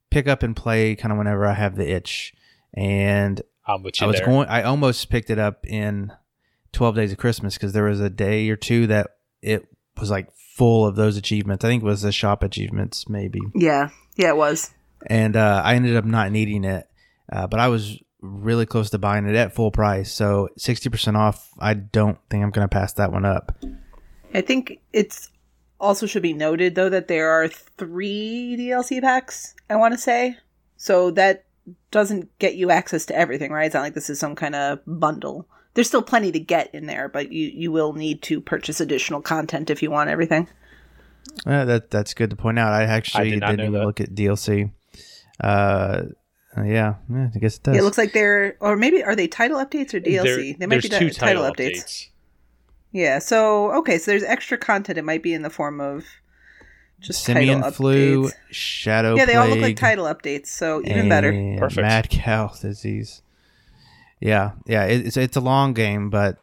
pick 0.09 0.27
up 0.27 0.41
and 0.41 0.55
play 0.55 0.95
kind 0.95 1.11
of 1.11 1.17
whenever 1.17 1.45
I 1.45 1.53
have 1.53 1.75
the 1.75 1.89
itch. 1.91 2.33
And 2.73 3.41
I'm 3.65 3.83
with 3.83 3.99
you 3.99 4.05
I 4.05 4.07
was 4.07 4.17
there. 4.17 4.25
going, 4.25 4.47
I 4.47 4.63
almost 4.63 5.09
picked 5.09 5.29
it 5.29 5.37
up 5.37 5.65
in 5.65 6.13
12 6.71 6.95
Days 6.95 7.11
of 7.11 7.17
Christmas 7.17 7.55
because 7.55 7.73
there 7.73 7.83
was 7.83 7.99
a 7.99 8.09
day 8.09 8.49
or 8.49 8.55
two 8.55 8.87
that 8.87 9.17
it 9.41 9.67
was 9.99 10.09
like 10.09 10.31
full 10.33 10.85
of 10.85 10.95
those 10.95 11.17
achievements. 11.17 11.65
I 11.65 11.67
think 11.67 11.83
it 11.83 11.85
was 11.85 12.01
the 12.01 12.11
shop 12.11 12.43
achievements, 12.43 13.09
maybe. 13.09 13.41
Yeah, 13.53 13.89
yeah, 14.15 14.29
it 14.29 14.37
was. 14.37 14.71
And 15.07 15.35
uh, 15.35 15.61
I 15.63 15.75
ended 15.75 15.95
up 15.95 16.05
not 16.05 16.31
needing 16.31 16.63
it, 16.63 16.87
uh, 17.31 17.47
but 17.47 17.59
I 17.59 17.67
was 17.67 17.99
really 18.21 18.65
close 18.65 18.89
to 18.91 18.97
buying 18.97 19.27
it 19.27 19.35
at 19.35 19.53
full 19.53 19.71
price. 19.71 20.11
So 20.11 20.49
60% 20.57 21.15
off. 21.15 21.49
I 21.59 21.73
don't 21.73 22.17
think 22.29 22.43
I'm 22.43 22.49
going 22.51 22.67
to 22.67 22.73
pass 22.73 22.93
that 22.93 23.11
one 23.11 23.25
up. 23.25 23.55
I 24.37 24.41
think 24.41 24.79
it's 24.93 25.29
also 25.79 26.05
should 26.05 26.23
be 26.23 26.33
noted 26.33 26.75
though 26.75 26.89
that 26.89 27.07
there 27.07 27.29
are 27.29 27.47
three 27.47 28.55
DLC 28.59 29.01
packs. 29.01 29.55
I 29.69 29.75
want 29.75 29.93
to 29.93 29.97
say 29.99 30.37
so 30.77 31.11
that 31.11 31.45
doesn't 31.91 32.37
get 32.39 32.55
you 32.55 32.69
access 32.71 33.05
to 33.07 33.15
everything, 33.15 33.51
right? 33.51 33.65
It's 33.65 33.73
not 33.73 33.81
like 33.81 33.93
this 33.93 34.09
is 34.09 34.19
some 34.19 34.35
kind 34.35 34.55
of 34.55 34.79
bundle. 34.85 35.47
There's 35.73 35.87
still 35.87 36.01
plenty 36.01 36.31
to 36.31 36.39
get 36.39 36.73
in 36.73 36.85
there, 36.87 37.09
but 37.09 37.31
you 37.31 37.51
you 37.53 37.71
will 37.71 37.93
need 37.93 38.21
to 38.23 38.41
purchase 38.41 38.79
additional 38.79 39.21
content 39.21 39.69
if 39.69 39.83
you 39.83 39.91
want 39.91 40.09
everything. 40.09 40.47
Uh, 41.45 41.65
that 41.65 41.91
that's 41.91 42.13
good 42.13 42.29
to 42.29 42.35
point 42.35 42.57
out. 42.57 42.73
I 42.73 42.83
actually 42.83 43.31
did 43.31 43.41
not 43.41 43.51
didn't 43.51 43.67
even 43.73 43.83
look 43.85 43.99
at 44.01 44.15
DLC. 44.15 44.71
Uh, 45.39 46.03
yeah, 46.57 46.95
yeah, 47.11 47.29
I 47.35 47.39
guess 47.39 47.57
it 47.57 47.63
does. 47.63 47.77
It 47.77 47.83
looks 47.83 47.97
like 47.97 48.13
they're, 48.13 48.57
or 48.59 48.75
maybe 48.75 49.03
are 49.03 49.15
they 49.15 49.27
title 49.27 49.59
updates 49.63 49.93
or 49.93 49.99
DLC? 49.99 50.23
There- 50.23 50.35
they 50.57 50.65
might 50.65 50.69
there's 50.81 50.83
be 50.89 50.89
two 50.89 51.09
ti- 51.09 51.15
title, 51.15 51.43
updates. 51.43 52.07
Yeah. 52.97 53.19
So 53.19 53.71
okay, 53.73 53.99
so 53.99 54.09
there's 54.09 54.23
extra 54.23 54.57
content. 54.57 54.97
It 54.97 55.05
might 55.05 55.21
be 55.21 55.31
in 55.31 55.43
the 55.43 55.51
form 55.51 55.79
of 55.79 56.03
just 56.99 57.23
Simian 57.23 57.59
title 57.59 57.71
flu, 57.71 58.23
updates. 58.23 58.33
shadow. 58.49 59.15
Yeah, 59.15 59.25
they 59.25 59.35
all 59.35 59.47
look 59.47 59.59
like 59.59 59.75
title 59.75 60.05
updates, 60.05 60.47
so 60.47 60.81
even 60.83 61.07
better. 61.07 61.31
Perfect. 61.59 61.85
Mad 61.85 62.09
cow 62.09 62.47
disease. 62.61 63.21
Yeah, 64.19 64.53
yeah, 64.65 64.85
it, 64.85 65.05
it's 65.05 65.15
it's 65.15 65.37
a 65.37 65.41
long 65.41 65.73
game, 65.73 66.09
but 66.09 66.39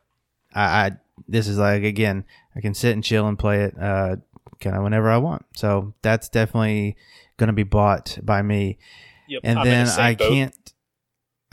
I, 0.55 0.63
I 0.63 0.91
this 1.27 1.49
is 1.49 1.59
like 1.59 1.83
again, 1.83 2.25
I 2.55 2.61
can 2.61 2.73
sit 2.73 2.93
and 2.93 3.03
chill 3.03 3.27
and 3.27 3.37
play 3.37 3.65
it, 3.65 3.75
uh, 3.77 4.17
kind 4.61 4.77
of 4.77 4.85
whenever 4.85 5.11
I 5.11 5.17
want. 5.17 5.45
So 5.57 5.93
that's 6.03 6.29
definitely 6.29 6.97
going 7.37 7.49
to 7.49 7.53
be 7.53 7.65
bought 7.65 8.17
by 8.23 8.43
me. 8.43 8.79
Yep. 9.27 9.41
and 9.43 9.59
I'm 9.59 9.67
in 9.67 9.87
the 9.87 9.91
then 9.91 10.01
I 10.01 10.15
boat. 10.15 10.29
can't 10.29 10.64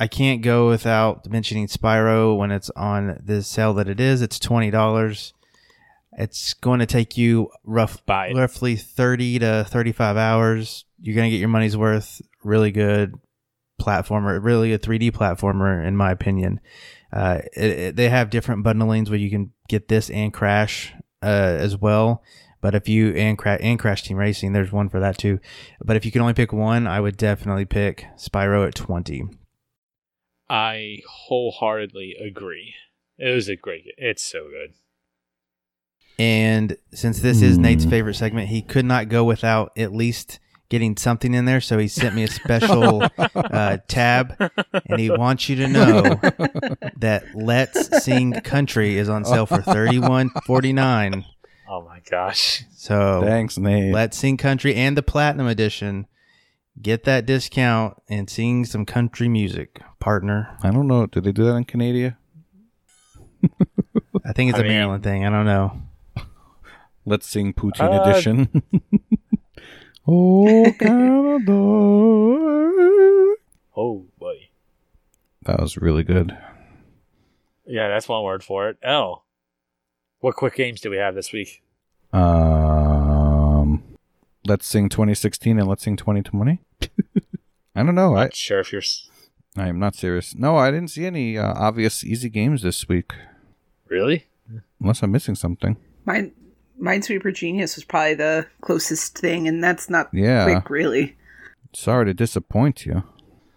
I 0.02 0.08
can't 0.08 0.42
go 0.42 0.68
without 0.68 1.30
mentioning 1.30 1.68
Spyro 1.68 2.36
when 2.36 2.50
it's 2.52 2.72
on 2.72 3.22
the 3.24 3.44
sale 3.44 3.74
that 3.76 3.88
it 3.88 4.00
is. 4.00 4.22
It's 4.22 4.40
twenty 4.40 4.72
dollars. 4.72 5.34
It's 6.14 6.54
going 6.56 6.80
to 6.80 6.86
take 6.86 7.18
you 7.18 7.50
rough 7.64 8.02
roughly 8.36 8.76
thirty 8.76 9.38
to 9.40 9.64
thirty 9.70 9.92
five 9.92 10.18
hours. 10.18 10.86
You're 11.00 11.16
going 11.16 11.28
to 11.30 11.32
get 11.32 11.40
your 11.40 11.50
money's 11.50 11.78
worth. 11.78 12.20
Really 12.44 12.72
good 12.72 13.14
platformer, 13.80 14.44
really 14.44 14.74
a 14.74 14.80
3D 14.80 15.12
platformer 15.12 15.86
in 15.86 15.96
my 15.96 16.12
opinion. 16.12 16.60
Uh, 17.14 17.40
it, 17.56 17.70
it- 17.80 17.96
they 17.96 18.10
have 18.10 18.30
different 18.30 18.64
bundlings 18.64 19.10
where 19.10 19.20
you 19.20 19.30
can 19.30 19.52
get 19.70 19.88
this 19.88 20.10
and 20.10 20.34
Crash 20.34 20.94
uh, 21.24 21.26
as 21.60 21.78
well. 21.78 22.24
But 22.62 22.76
if 22.76 22.88
you 22.90 23.10
and 23.14 23.38
Crash 23.38 23.60
and 23.62 23.80
Crash 23.80 24.04
Team 24.04 24.18
Racing, 24.18 24.54
there's 24.54 24.72
one 24.72 24.90
for 24.90 25.00
that 25.00 25.18
too. 25.18 25.40
But 25.84 25.96
if 25.96 26.06
you 26.06 26.12
can 26.12 26.22
only 26.22 26.34
pick 26.36 26.54
one, 26.54 26.86
I 26.88 27.00
would 27.00 27.18
definitely 27.18 27.66
pick 27.66 28.06
Spyro 28.18 28.68
at 28.68 28.76
20. 28.76 29.24
I 30.52 30.98
wholeheartedly 31.08 32.16
agree. 32.22 32.74
It 33.18 33.34
was 33.34 33.48
a 33.48 33.56
great. 33.56 33.86
It's 33.98 34.22
so 34.24 34.50
good. 34.50 34.74
And 36.20 36.76
since 36.94 37.20
this 37.22 37.42
is 37.42 37.58
Nate's 37.58 37.86
Hmm. 37.86 37.90
favorite 37.90 38.16
segment, 38.16 38.50
he 38.50 38.62
could 38.62 38.86
not 38.86 39.08
go 39.10 39.24
without 39.24 39.72
at 39.78 39.94
least 39.94 40.40
getting 40.70 40.96
something 40.98 41.34
in 41.34 41.46
there, 41.46 41.62
so 41.62 41.78
he 41.78 41.88
sent 41.88 42.16
me 42.16 42.24
a 42.24 42.28
special 42.28 43.04
uh, 43.36 43.78
tab, 43.88 44.36
and 44.90 45.00
he 45.00 45.10
wants 45.10 45.50
you 45.50 45.56
to 45.58 45.68
know 45.68 46.02
that 46.98 47.24
Let's 47.34 48.04
Sing 48.04 48.34
Country 48.42 48.98
is 48.98 49.10
on 49.10 49.26
sale 49.26 49.46
for 49.46 49.62
thirty 49.62 50.00
one 50.00 50.30
forty 50.46 50.74
nine. 50.74 51.26
Oh 51.70 51.82
my 51.82 52.02
gosh. 52.10 52.64
So 52.76 53.22
Thanks, 53.24 53.58
Nate. 53.58 53.94
Let's 53.94 54.18
Sing 54.18 54.36
Country 54.38 54.76
and 54.76 54.98
the 54.98 55.04
Platinum 55.04 55.48
Edition. 55.48 56.08
Get 56.82 57.04
that 57.04 57.26
discount 57.26 58.02
and 58.10 58.30
sing 58.30 58.66
some 58.66 58.86
country 58.86 59.28
music, 59.28 59.82
partner. 60.00 60.58
I 60.64 60.72
don't 60.72 60.88
know. 60.88 61.06
Do 61.06 61.22
they 61.22 61.32
do 61.32 61.44
that 61.46 61.56
in 61.56 61.64
Canada? 61.66 62.18
I 64.26 64.34
think 64.34 64.50
it's 64.50 64.58
I 64.58 64.62
a 64.62 64.64
mean- 64.64 64.72
Maryland 64.72 65.04
thing. 65.04 65.26
I 65.26 65.30
don't 65.30 65.46
know. 65.46 65.80
Let's 67.06 67.28
sing 67.28 67.54
Poutine 67.54 67.94
Uh, 67.94 68.02
edition. 68.10 68.64
oh, 70.08 70.74
Canada. 70.80 71.52
Oh 73.78 74.06
boy. 74.20 74.50
That 75.44 75.60
was 75.60 75.78
really 75.78 76.04
good. 76.04 76.36
Yeah, 77.66 77.90
that's 77.90 78.08
one 78.08 78.24
word 78.24 78.44
for 78.44 78.70
it. 78.70 78.78
Oh. 78.86 79.22
What 80.20 80.36
quick 80.36 80.56
games 80.56 80.82
do 80.82 80.90
we 80.90 80.98
have 80.98 81.16
this 81.16 81.32
week? 81.32 81.64
Um, 82.14 82.22
let's 84.46 84.66
sing 84.68 84.90
2016 84.90 85.60
and 85.60 85.68
let's 85.68 85.84
sing 85.84 85.96
2020. 85.96 86.60
I 87.76 87.84
don't 87.84 87.96
know. 87.96 88.16
I 88.16 88.24
Not 88.24 88.36
sure 88.36 88.60
if 88.60 88.72
you're. 88.72 88.82
s- 88.82 89.10
I 89.58 89.68
am 89.68 89.80
not 89.80 89.96
serious. 89.96 90.34
No, 90.36 90.58
I 90.58 90.72
didn't 90.72 90.90
see 90.92 91.06
any 91.06 91.38
uh, 91.38 91.54
obvious 91.54 92.04
easy 92.04 92.30
games 92.30 92.62
this 92.62 92.88
week. 92.88 93.14
Really? 93.88 94.28
Unless 94.80 95.04
I'm 95.04 95.12
missing 95.12 95.36
something. 95.36 95.78
Mine, 96.06 96.32
Minesweeper 96.82 97.34
Genius 97.34 97.76
was 97.76 97.84
probably 97.84 98.14
the 98.16 98.48
closest 98.62 99.18
thing, 99.18 99.48
and 99.48 99.64
that's 99.64 99.90
not 99.90 100.10
Yeah. 100.14 100.44
quick, 100.46 100.70
really. 100.70 101.18
Sorry 101.74 102.06
to 102.06 102.14
disappoint 102.14 102.86
you. 102.86 103.04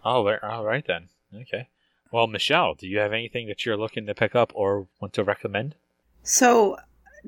Oh, 0.03 0.27
all 0.43 0.63
right 0.65 0.85
then. 0.85 1.09
Okay. 1.33 1.69
Well, 2.11 2.27
Michelle, 2.27 2.75
do 2.75 2.87
you 2.87 2.99
have 2.99 3.11
anything 3.13 3.47
that 3.47 3.65
you're 3.65 3.75
looking 3.77 4.05
to 4.05 4.13
pick 4.15 4.35
up 4.35 4.51
or 4.55 4.87
want 5.01 5.13
to 5.13 5.23
recommend? 5.23 5.75
So 6.23 6.77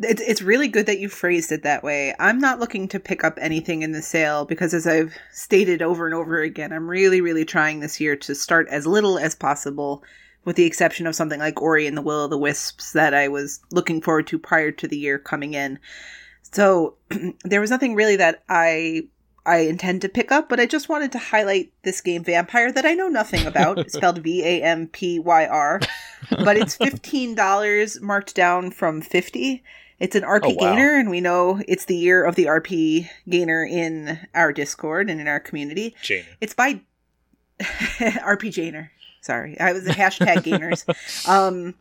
it's 0.04 0.22
it's 0.22 0.42
really 0.42 0.68
good 0.68 0.86
that 0.86 1.00
you 1.00 1.10
phrased 1.10 1.52
it 1.52 1.64
that 1.64 1.84
way. 1.84 2.14
I'm 2.20 2.40
not 2.40 2.60
looking 2.60 2.88
to 2.90 3.00
pick 3.00 3.24
up 3.24 3.38
anything 3.42 3.82
in 3.82 3.92
the 3.92 4.02
sale 4.02 4.46
because, 4.46 4.74
as 4.74 4.86
I've 4.86 5.14
stated 5.32 5.82
over 5.82 6.06
and 6.06 6.14
over 6.14 6.40
again, 6.42 6.72
I'm 6.72 6.88
really, 6.88 7.22
really 7.22 7.46
trying 7.46 7.80
this 7.80 8.00
year 8.00 8.16
to 8.18 8.36
start 8.36 8.68
as 8.70 8.86
little 8.86 9.18
as 9.18 9.36
possible, 9.36 10.04
with 10.46 10.56
the 10.56 10.66
exception 10.66 11.08
of 11.08 11.16
something 11.16 11.40
like 11.40 11.62
Ori 11.62 11.88
and 11.88 11.98
the 11.98 12.02
Will 12.02 12.26
of 12.26 12.30
the 12.30 12.38
Wisps 12.38 12.94
that 12.94 13.14
I 13.14 13.28
was 13.28 13.60
looking 13.72 14.02
forward 14.02 14.28
to 14.28 14.40
prior 14.40 14.72
to 14.72 14.88
the 14.88 14.98
year 14.98 15.18
coming 15.18 15.54
in. 15.54 15.80
So 16.52 16.96
there 17.44 17.62
was 17.62 17.72
nothing 17.72 17.96
really 17.96 18.18
that 18.18 18.44
I 18.50 19.08
I 19.48 19.60
intend 19.60 20.02
to 20.02 20.10
pick 20.10 20.30
up, 20.32 20.50
but 20.50 20.60
I 20.60 20.66
just 20.66 20.90
wanted 20.90 21.14
to 21.14 21.20
highlight 21.20 21.72
this 21.84 22.02
game 22.02 22.24
Vampyr 22.24 22.74
that 22.74 22.86
I 22.86 22.94
know 22.94 23.08
nothing 23.08 23.48
about. 23.48 23.80
It's 23.80 23.94
spelled 23.96 24.20
V 24.20 24.44
A 24.44 24.62
M 24.62 24.88
P 24.88 25.20
Y 25.20 25.46
R, 25.48 25.80
but 26.30 26.58
it's 26.58 26.76
fifteen 26.84 27.34
dollars 27.34 28.02
marked 28.02 28.36
down 28.36 28.72
from 28.72 29.02
fifty. 29.02 29.64
It's 30.00 30.16
an 30.16 30.24
RP 30.24 30.42
Oh, 30.44 30.50
wow. 30.50 30.56
gainer, 30.76 31.00
and 31.00 31.10
we 31.10 31.22
know 31.22 31.62
it's 31.68 31.86
the 31.86 31.96
year 31.98 32.24
of 32.24 32.36
the 32.36 32.46
RP 32.46 33.10
gainer 33.28 33.64
in 33.64 34.20
our 34.36 34.54
Discord 34.54 35.10
and 35.10 35.20
in 35.20 35.28
our 35.28 35.40
community. 35.40 35.96
Jane. 36.04 36.24
It's 36.40 36.54
by 36.54 36.82
RP 37.60 38.54
Gainer. 38.54 38.92
Sorry, 39.22 39.60
I 39.60 39.74
was 39.74 39.88
a 39.88 39.92
hashtag 39.94 40.44
gainers. 40.44 40.86
Um, 41.28 41.76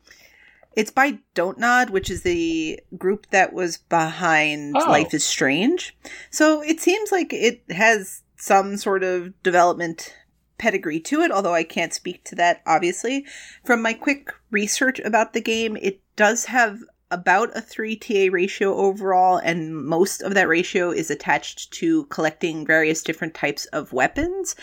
it's 0.74 0.90
by 0.90 1.18
Don't 1.34 1.58
Nod, 1.58 1.90
which 1.90 2.10
is 2.10 2.22
the 2.22 2.80
group 2.98 3.26
that 3.30 3.52
was 3.52 3.78
behind 3.78 4.74
Oh. 4.76 4.90
Life 4.90 5.14
is 5.14 5.24
Strange. 5.24 5.96
So 6.30 6.62
it 6.62 6.80
seems 6.80 7.10
like 7.12 7.32
it 7.32 7.62
has 7.70 8.22
some 8.36 8.76
sort 8.76 9.02
of 9.02 9.40
development 9.42 10.14
pedigree 10.58 11.00
to 11.00 11.20
it, 11.22 11.30
although 11.30 11.54
I 11.54 11.64
can't 11.64 11.94
speak 11.94 12.24
to 12.24 12.34
that, 12.36 12.60
obviously. 12.66 13.24
From 13.64 13.80
my 13.80 13.92
quick 13.94 14.32
research 14.50 14.98
about 15.00 15.32
the 15.32 15.40
game, 15.40 15.76
it 15.80 16.00
does 16.16 16.46
have 16.46 16.80
about 17.10 17.56
a 17.56 17.60
3 17.60 17.96
TA 17.96 18.28
ratio 18.30 18.74
overall, 18.74 19.36
and 19.38 19.76
most 19.76 20.22
of 20.22 20.34
that 20.34 20.48
ratio 20.48 20.90
is 20.90 21.10
attached 21.10 21.72
to 21.72 22.04
collecting 22.06 22.66
various 22.66 23.02
different 23.02 23.34
types 23.34 23.66
of 23.66 23.92
weapons. 23.92 24.56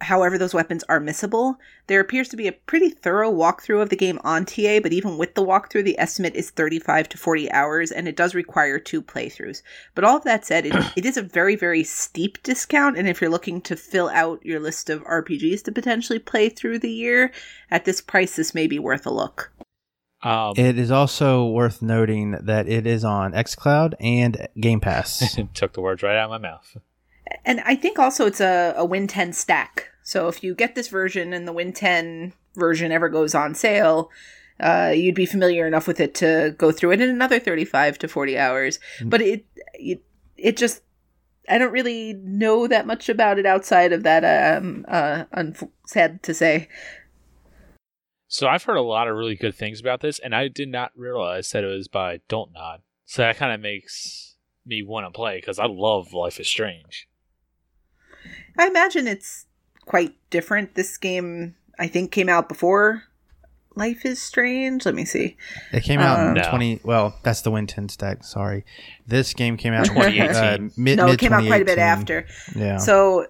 However, 0.00 0.38
those 0.38 0.54
weapons 0.54 0.84
are 0.88 1.00
missable. 1.00 1.56
There 1.88 1.98
appears 1.98 2.28
to 2.28 2.36
be 2.36 2.46
a 2.46 2.52
pretty 2.52 2.88
thorough 2.88 3.32
walkthrough 3.32 3.82
of 3.82 3.88
the 3.88 3.96
game 3.96 4.20
on 4.22 4.44
TA, 4.44 4.78
but 4.80 4.92
even 4.92 5.18
with 5.18 5.34
the 5.34 5.44
walkthrough, 5.44 5.84
the 5.84 5.98
estimate 5.98 6.36
is 6.36 6.50
35 6.50 7.08
to 7.08 7.18
40 7.18 7.50
hours, 7.50 7.90
and 7.90 8.06
it 8.06 8.16
does 8.16 8.34
require 8.34 8.78
two 8.78 9.02
playthroughs. 9.02 9.62
But 9.96 10.04
all 10.04 10.16
of 10.16 10.24
that 10.24 10.46
said, 10.46 10.66
it, 10.66 10.74
it 10.96 11.04
is 11.04 11.16
a 11.16 11.22
very, 11.22 11.56
very 11.56 11.82
steep 11.82 12.40
discount, 12.44 12.96
and 12.96 13.08
if 13.08 13.20
you're 13.20 13.30
looking 13.30 13.60
to 13.62 13.76
fill 13.76 14.08
out 14.10 14.44
your 14.46 14.60
list 14.60 14.88
of 14.88 15.02
RPGs 15.02 15.64
to 15.64 15.72
potentially 15.72 16.20
play 16.20 16.48
through 16.48 16.78
the 16.78 16.92
year, 16.92 17.32
at 17.70 17.84
this 17.84 18.00
price, 18.00 18.36
this 18.36 18.54
may 18.54 18.68
be 18.68 18.78
worth 18.78 19.04
a 19.04 19.10
look. 19.10 19.50
Um, 20.22 20.54
It 20.56 20.78
is 20.78 20.90
also 20.90 21.46
worth 21.46 21.80
noting 21.80 22.32
that 22.32 22.68
it 22.68 22.86
is 22.86 23.04
on 23.04 23.32
xCloud 23.32 23.94
and 24.00 24.48
Game 24.58 24.80
Pass. 24.80 25.38
took 25.54 25.72
the 25.74 25.80
words 25.80 26.02
right 26.02 26.16
out 26.16 26.24
of 26.24 26.30
my 26.30 26.48
mouth. 26.48 26.76
And 27.44 27.60
I 27.60 27.76
think 27.76 27.98
also 27.98 28.26
it's 28.26 28.40
a, 28.40 28.74
a 28.76 28.84
Win 28.84 29.06
10 29.06 29.32
stack. 29.32 29.90
So 30.02 30.28
if 30.28 30.42
you 30.42 30.54
get 30.54 30.74
this 30.74 30.88
version 30.88 31.32
and 31.32 31.46
the 31.46 31.52
Win 31.52 31.72
10 31.72 32.32
version 32.54 32.90
ever 32.90 33.08
goes 33.08 33.34
on 33.34 33.54
sale, 33.54 34.10
uh, 34.60 34.92
you'd 34.94 35.14
be 35.14 35.26
familiar 35.26 35.66
enough 35.66 35.86
with 35.86 36.00
it 36.00 36.14
to 36.16 36.54
go 36.58 36.72
through 36.72 36.92
it 36.92 37.00
in 37.00 37.10
another 37.10 37.38
35 37.38 37.98
to 37.98 38.08
40 38.08 38.38
hours. 38.38 38.80
But 39.04 39.20
it, 39.20 39.46
it, 39.74 40.02
it 40.36 40.56
just, 40.56 40.82
I 41.48 41.58
don't 41.58 41.72
really 41.72 42.14
know 42.14 42.66
that 42.66 42.86
much 42.86 43.08
about 43.08 43.38
it 43.38 43.46
outside 43.46 43.92
of 43.92 44.02
that. 44.02 44.24
Um, 44.24 44.84
uh, 44.88 45.24
unf- 45.36 45.70
sad 45.86 46.22
to 46.24 46.34
say. 46.34 46.68
So 48.28 48.46
I've 48.46 48.62
heard 48.64 48.76
a 48.76 48.82
lot 48.82 49.08
of 49.08 49.16
really 49.16 49.36
good 49.36 49.54
things 49.54 49.80
about 49.80 50.00
this, 50.00 50.18
and 50.18 50.34
I 50.34 50.48
did 50.48 50.68
not 50.68 50.92
realize 50.94 51.50
that 51.52 51.64
it 51.64 51.68
was 51.68 51.88
by 51.88 52.20
Don't 52.28 52.52
Nod. 52.52 52.82
So 53.06 53.22
that 53.22 53.38
kind 53.38 53.52
of 53.54 53.60
makes 53.60 54.36
me 54.66 54.82
want 54.82 55.06
to 55.06 55.10
play 55.10 55.38
because 55.38 55.58
I 55.58 55.64
love 55.66 56.12
Life 56.12 56.38
is 56.38 56.46
Strange. 56.46 57.08
I 58.58 58.66
imagine 58.66 59.06
it's 59.06 59.46
quite 59.86 60.14
different. 60.28 60.74
This 60.74 60.98
game, 60.98 61.54
I 61.78 61.86
think, 61.86 62.10
came 62.12 62.28
out 62.28 62.48
before 62.50 63.04
Life 63.76 64.04
is 64.04 64.20
Strange. 64.20 64.84
Let 64.84 64.94
me 64.94 65.06
see. 65.06 65.38
It 65.72 65.84
came 65.84 66.00
out 66.00 66.20
in 66.20 66.36
Uh, 66.38 66.42
No. 66.42 66.50
20. 66.50 66.80
Well, 66.84 67.18
that's 67.22 67.40
the 67.40 67.50
Win 67.50 67.66
10 67.66 67.88
stack. 67.88 68.24
Sorry. 68.24 68.64
This 69.06 69.32
game 69.32 69.56
came 69.56 69.72
out 69.72 69.88
in 69.88 69.94
2018. 69.94 70.36
Uh, 70.36 70.68
mid, 70.76 70.98
no, 70.98 71.06
mid 71.06 71.14
it 71.14 71.20
came 71.20 71.32
out 71.32 71.46
quite 71.46 71.62
a 71.62 71.64
bit 71.64 71.78
after. 71.78 72.26
Yeah. 72.54 72.76
So 72.76 73.26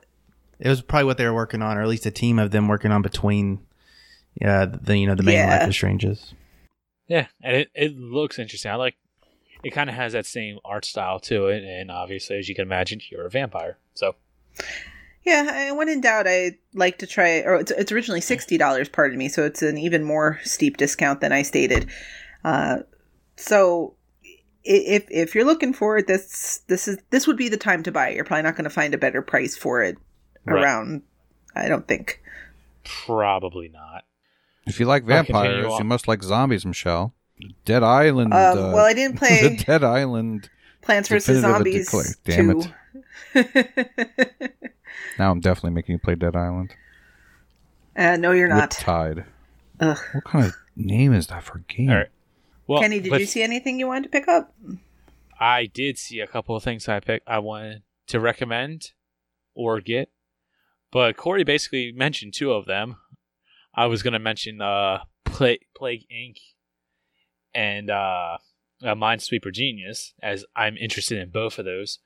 it 0.59 0.69
was 0.69 0.83
probably 0.83 1.05
what 1.05 1.19
they 1.19 1.27
were 1.27 1.35
working 1.35 1.63
on, 1.63 1.79
or 1.79 1.83
at 1.83 1.89
least 1.89 2.05
a 2.07 2.11
team 2.11 2.41
of 2.41 2.51
them 2.51 2.67
working 2.67 2.91
on 2.91 3.03
between 3.03 3.61
yeah, 4.41 4.67
the 4.67 4.97
you 4.97 5.07
know 5.07 5.15
the 5.15 5.23
main 5.23 5.35
Yeah. 5.35 5.59
Life 5.61 5.69
is 5.69 5.75
Stranges. 5.75 6.35
Yeah, 7.07 7.27
and 7.43 7.57
it, 7.57 7.69
it 7.75 7.97
looks 7.97 8.39
interesting. 8.39 8.71
I 8.71 8.75
like 8.77 8.97
it. 9.65 9.71
Kind 9.71 9.89
of 9.91 9.97
has 9.97 10.13
that 10.13 10.27
same 10.27 10.59
art 10.65 10.85
style 10.85 11.19
to 11.21 11.47
it, 11.49 11.65
and 11.65 11.91
obviously, 11.91 12.37
as 12.39 12.49
you 12.49 12.55
can 12.55 12.63
imagine, 12.63 13.01
you're 13.11 13.27
a 13.27 13.31
vampire. 13.31 13.79
So 13.95 14.15
Yeah, 15.25 15.51
I- 15.53 15.73
when 15.73 15.89
in 15.89 16.01
doubt, 16.01 16.27
I 16.29 16.59
like 16.75 16.99
to 16.99 17.07
try. 17.07 17.41
Or 17.41 17.57
it's, 17.57 17.71
it's 17.73 17.93
originally 17.93 18.21
sixty 18.21 18.59
dollars. 18.59 18.89
Pardon 18.89 19.19
me. 19.19 19.29
So 19.29 19.45
it's 19.45 19.63
an 19.63 19.79
even 19.79 20.05
more 20.05 20.39
steep 20.45 20.77
discount 20.77 21.21
than 21.21 21.33
I 21.33 21.43
stated. 21.43 21.89
Uh, 22.45 22.79
so 23.37 23.95
if 24.65 25.07
if 25.11 25.35
you're 25.35 25.45
looking 25.45 25.73
for 25.73 25.97
it, 25.99 26.07
this 26.07 26.61
this 26.69 26.87
is 26.89 26.99
this 27.11 27.27
would 27.27 27.37
be 27.39 27.49
the 27.49 27.57
time 27.57 27.83
to 27.85 27.93
buy 27.93 28.11
it. 28.11 28.17
You're 28.17 28.25
probably 28.25 28.43
not 28.43 28.55
going 28.55 28.65
to 28.65 28.71
find 28.71 28.93
a 28.95 28.99
better 28.99 29.23
price 29.23 29.57
for 29.57 29.83
it 29.83 29.97
Right. 30.45 30.63
around. 30.63 31.03
I 31.57 31.69
don't 31.69 31.89
think. 31.89 32.23
probably 32.85 33.69
not. 33.69 34.05
If 34.69 34.81
you 34.81 34.87
like 34.87 35.05
vampires, 35.05 35.67
you 35.79 35.85
must 35.85 36.09
like 36.09 36.23
zombies, 36.23 36.65
Michelle. 36.67 37.15
Dead 37.65 37.83
Island. 37.83 38.33
Um, 38.35 38.59
uh, 38.59 38.73
well, 38.73 38.85
I 38.85 38.95
didn't 38.95 39.15
the 39.15 39.19
play 39.27 39.57
Dead 39.65 39.85
Island. 39.85 40.51
Plants 40.83 41.09
vs 41.09 41.41
Zombies 41.43 41.87
Declare- 41.87 42.15
Damn 42.25 42.63
two. 42.63 42.71
Now 45.19 45.31
I'm 45.31 45.41
definitely 45.41 45.71
making 45.73 45.93
you 45.95 45.99
play 45.99 46.15
Dead 46.15 46.35
Island. 46.37 46.75
uh, 47.97 48.17
no, 48.17 48.33
you're 48.33 48.49
not. 48.49 48.71
Tide. 48.71 49.25
Ugh. 49.81 49.99
What 50.13 50.25
kind 50.25 50.47
of 50.47 50.55
name 50.77 51.13
is 51.13 51.27
that 51.29 51.43
for 51.45 51.59
a 51.59 51.61
game? 51.63 51.91
All 51.91 51.97
right. 51.97 52.09
Well, 52.67 52.81
Kenny, 52.83 53.01
did 53.01 53.11
but 53.11 53.21
you 53.21 53.27
see 53.27 53.43
anything 53.43 53.79
you 53.79 53.87
wanted 53.87 54.05
to 54.05 54.09
pick 54.11 54.29
up? 54.29 54.55
I 55.41 55.67
did 55.67 55.99
see 55.99 56.21
a 56.21 56.27
couple 56.27 56.57
of 56.57 56.63
things 56.63 56.89
I 56.89 57.01
picked. 57.01 57.29
I 57.29 57.39
wanted 57.39 57.83
to 58.09 58.21
recommend 58.21 58.93
or 59.55 59.81
get, 59.81 60.11
but 60.91 61.17
Corey 61.17 61.45
basically 61.45 61.93
mentioned 61.93 62.35
two 62.35 62.53
of 62.53 62.67
them. 62.67 62.97
I 63.79 63.87
was 63.87 64.03
going 64.03 64.15
to 64.15 64.19
mention 64.19 64.61
uh, 64.61 65.05
Pla- 65.25 65.63
Plague 65.77 66.05
Inc. 66.13 66.39
and 67.55 67.89
uh, 67.89 68.39
uh, 68.83 68.95
Minesweeper 68.97 69.53
Genius, 69.53 70.15
as 70.21 70.45
I'm 70.57 70.77
interested 70.77 71.17
in 71.19 71.31
both 71.31 71.61
of 71.61 71.65
those. 71.65 72.01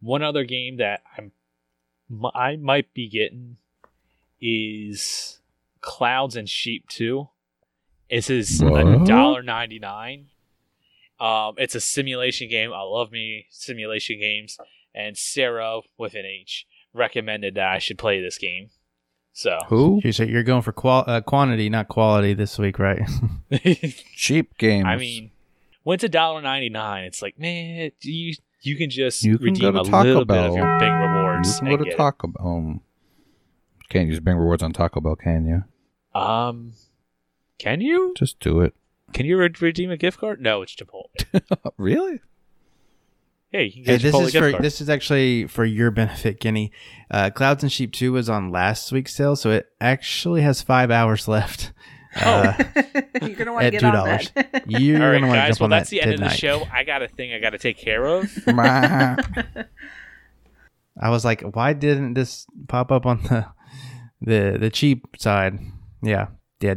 One 0.00 0.22
other 0.22 0.44
game 0.44 0.76
that 0.76 1.00
I'm 1.16 1.32
I 2.34 2.56
might 2.56 2.92
be 2.92 3.08
getting 3.08 3.56
is 4.38 5.40
Clouds 5.80 6.36
and 6.36 6.48
Sheep 6.48 6.86
2. 6.88 7.26
It 8.10 8.28
is 8.28 8.60
a 8.60 9.02
dollar 9.06 9.42
ninety 9.42 9.78
nine. 9.78 10.26
Um, 11.18 11.54
it's 11.56 11.74
a 11.74 11.80
simulation 11.80 12.50
game. 12.50 12.70
I 12.70 12.82
love 12.82 13.10
me 13.12 13.46
simulation 13.50 14.20
games, 14.20 14.58
and 14.94 15.16
Sarah 15.16 15.80
with 15.96 16.12
an 16.14 16.26
H 16.26 16.66
recommended 16.92 17.54
that 17.54 17.68
I 17.68 17.78
should 17.78 17.98
play 17.98 18.20
this 18.20 18.36
game. 18.36 18.68
So 19.32 19.58
Who? 19.68 20.00
You 20.02 20.12
say 20.12 20.26
you're 20.28 20.42
going 20.42 20.62
for 20.62 20.72
qual- 20.72 21.04
uh, 21.06 21.20
quantity, 21.20 21.68
not 21.68 21.88
quality 21.88 22.34
this 22.34 22.58
week, 22.58 22.78
right? 22.78 23.00
Cheap 24.16 24.58
games. 24.58 24.86
I 24.86 24.96
mean, 24.96 25.30
when 25.84 25.94
it's 25.94 26.04
a 26.04 26.08
dollar 26.08 26.42
ninety 26.42 26.68
nine, 26.70 27.04
it's 27.04 27.22
like 27.22 27.38
man, 27.38 27.92
you 28.02 28.34
you 28.62 28.76
can 28.76 28.90
just 28.90 29.22
You 29.22 29.38
can 29.38 29.54
go 29.54 29.68
redeem 29.68 29.72
to 29.74 29.80
a 29.80 29.84
Taco 29.84 30.02
little 30.02 30.24
bit 30.24 30.34
Bell. 30.34 30.50
of 30.50 30.56
your 30.56 30.78
big 30.80 30.88
you 30.88 30.94
rewards. 30.94 31.58
can 31.60 31.68
go 31.68 31.76
to. 31.84 31.94
Taco 31.96 32.28
Bell. 32.28 32.46
Um, 32.46 32.80
can't 33.88 34.08
use 34.08 34.18
Bing 34.20 34.36
rewards 34.36 34.62
on 34.62 34.72
Taco 34.72 35.00
Bell, 35.00 35.14
can 35.16 35.46
you? 35.46 36.20
Um, 36.20 36.72
can 37.58 37.80
you? 37.80 38.12
Just 38.16 38.40
do 38.40 38.60
it. 38.60 38.74
Can 39.12 39.24
you 39.24 39.38
re- 39.38 39.50
redeem 39.60 39.90
a 39.90 39.96
gift 39.96 40.18
card? 40.18 40.40
No, 40.40 40.60
it's 40.62 40.74
Chipotle. 40.74 41.06
really? 41.78 42.20
Yeah, 43.52 43.60
you 43.60 43.72
can 43.72 43.84
Hey, 43.84 43.98
get 43.98 44.00
a 44.00 44.10
this 44.12 44.20
is 44.20 44.32
for 44.34 44.50
card. 44.52 44.62
this 44.62 44.80
is 44.80 44.88
actually 44.90 45.46
for 45.46 45.64
your 45.64 45.90
benefit, 45.90 46.38
Kenny. 46.40 46.70
Uh, 47.10 47.30
Clouds 47.30 47.62
and 47.62 47.72
Sheep 47.72 47.92
Two 47.92 48.12
was 48.12 48.28
on 48.28 48.50
last 48.50 48.92
week's 48.92 49.14
sale, 49.14 49.36
so 49.36 49.50
it 49.50 49.66
actually 49.80 50.42
has 50.42 50.60
five 50.60 50.90
hours 50.90 51.26
left. 51.28 51.72
Uh, 52.14 52.52
You're 53.22 53.36
gonna 53.36 53.52
want 53.52 53.64
to 53.64 53.70
get 53.70 53.80
two 53.80 53.86
on 53.86 53.92
that. 54.06 54.64
You're 54.66 55.02
All 55.02 55.08
right, 55.10 55.20
gonna 55.20 55.26
want 55.28 55.36
to 55.36 55.40
guys. 55.40 55.48
jump 55.48 55.60
Well, 55.60 55.64
on 55.66 55.70
that's 55.70 55.90
that 55.90 55.96
the 55.96 56.02
end 56.02 56.14
of 56.14 56.20
the 56.20 56.28
show. 56.30 56.66
I 56.72 56.84
got 56.84 57.02
a 57.02 57.08
thing 57.08 57.32
I 57.32 57.38
got 57.38 57.50
to 57.50 57.58
take 57.58 57.78
care 57.78 58.04
of. 58.04 58.30
I 61.00 61.10
was 61.10 61.24
like, 61.24 61.42
why 61.42 61.72
didn't 61.74 62.14
this 62.14 62.46
pop 62.66 62.90
up 62.90 63.06
on 63.06 63.22
the 63.22 63.46
the 64.20 64.58
the 64.58 64.70
cheap 64.70 65.06
side? 65.18 65.58
Yeah, 66.02 66.28
yeah. 66.60 66.74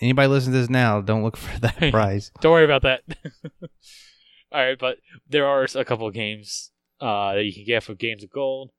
Anybody 0.00 0.28
listen 0.28 0.52
to 0.52 0.58
this 0.58 0.70
now? 0.70 1.00
Don't 1.02 1.22
look 1.22 1.36
for 1.36 1.60
that 1.60 1.76
prize. 1.92 2.32
Don't 2.40 2.52
worry 2.52 2.64
about 2.64 2.82
that. 2.82 3.02
All 4.52 4.60
right, 4.60 4.78
but 4.78 4.98
there 5.28 5.46
are 5.46 5.66
a 5.74 5.84
couple 5.84 6.06
of 6.06 6.14
games 6.14 6.70
uh, 7.00 7.34
that 7.34 7.44
you 7.44 7.52
can 7.52 7.64
get 7.64 7.82
for 7.84 7.94
Games 7.94 8.24
of 8.24 8.30
Gold. 8.30 8.70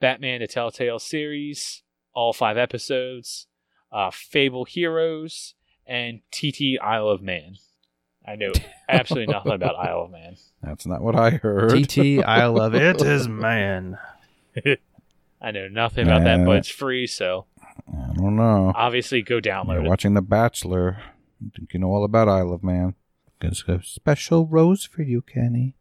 Batman: 0.00 0.40
The 0.40 0.46
Telltale 0.46 0.98
series, 0.98 1.82
all 2.14 2.32
five 2.32 2.56
episodes. 2.56 3.46
Uh, 3.90 4.10
Fable 4.12 4.64
Heroes 4.66 5.54
and 5.86 6.20
TT 6.30 6.78
Isle 6.82 7.08
of 7.08 7.22
Man. 7.22 7.54
I 8.26 8.36
know 8.36 8.50
absolutely 8.88 9.32
nothing 9.32 9.52
about 9.52 9.76
Isle 9.78 10.02
of 10.02 10.10
Man. 10.10 10.36
That's 10.62 10.84
not 10.86 11.00
what 11.00 11.16
I 11.16 11.30
heard. 11.30 11.70
TT, 11.88 12.22
Isle 12.24 12.60
of 12.60 12.74
it. 12.74 13.00
Is 13.00 13.26
man. 13.26 13.98
I 15.40 15.50
know 15.52 15.68
nothing 15.68 16.06
about 16.06 16.24
that, 16.24 16.44
but 16.44 16.56
it's 16.56 16.68
free, 16.68 17.06
so 17.06 17.46
I 17.88 18.12
don't 18.14 18.36
know. 18.36 18.72
obviously 18.74 19.22
go 19.22 19.36
You're 19.36 19.40
download 19.42 19.84
it. 19.84 19.88
watching 19.88 20.14
The 20.14 20.20
Bachelor. 20.22 20.98
I 21.40 21.56
think 21.56 21.72
you 21.72 21.80
know 21.80 21.88
all 21.88 22.04
about 22.04 22.28
Isle 22.28 22.52
of 22.52 22.62
Man. 22.62 22.94
There's 23.40 23.64
a 23.68 23.80
special 23.82 24.46
rose 24.46 24.84
for 24.84 25.02
you, 25.02 25.22
Kenny. 25.22 25.74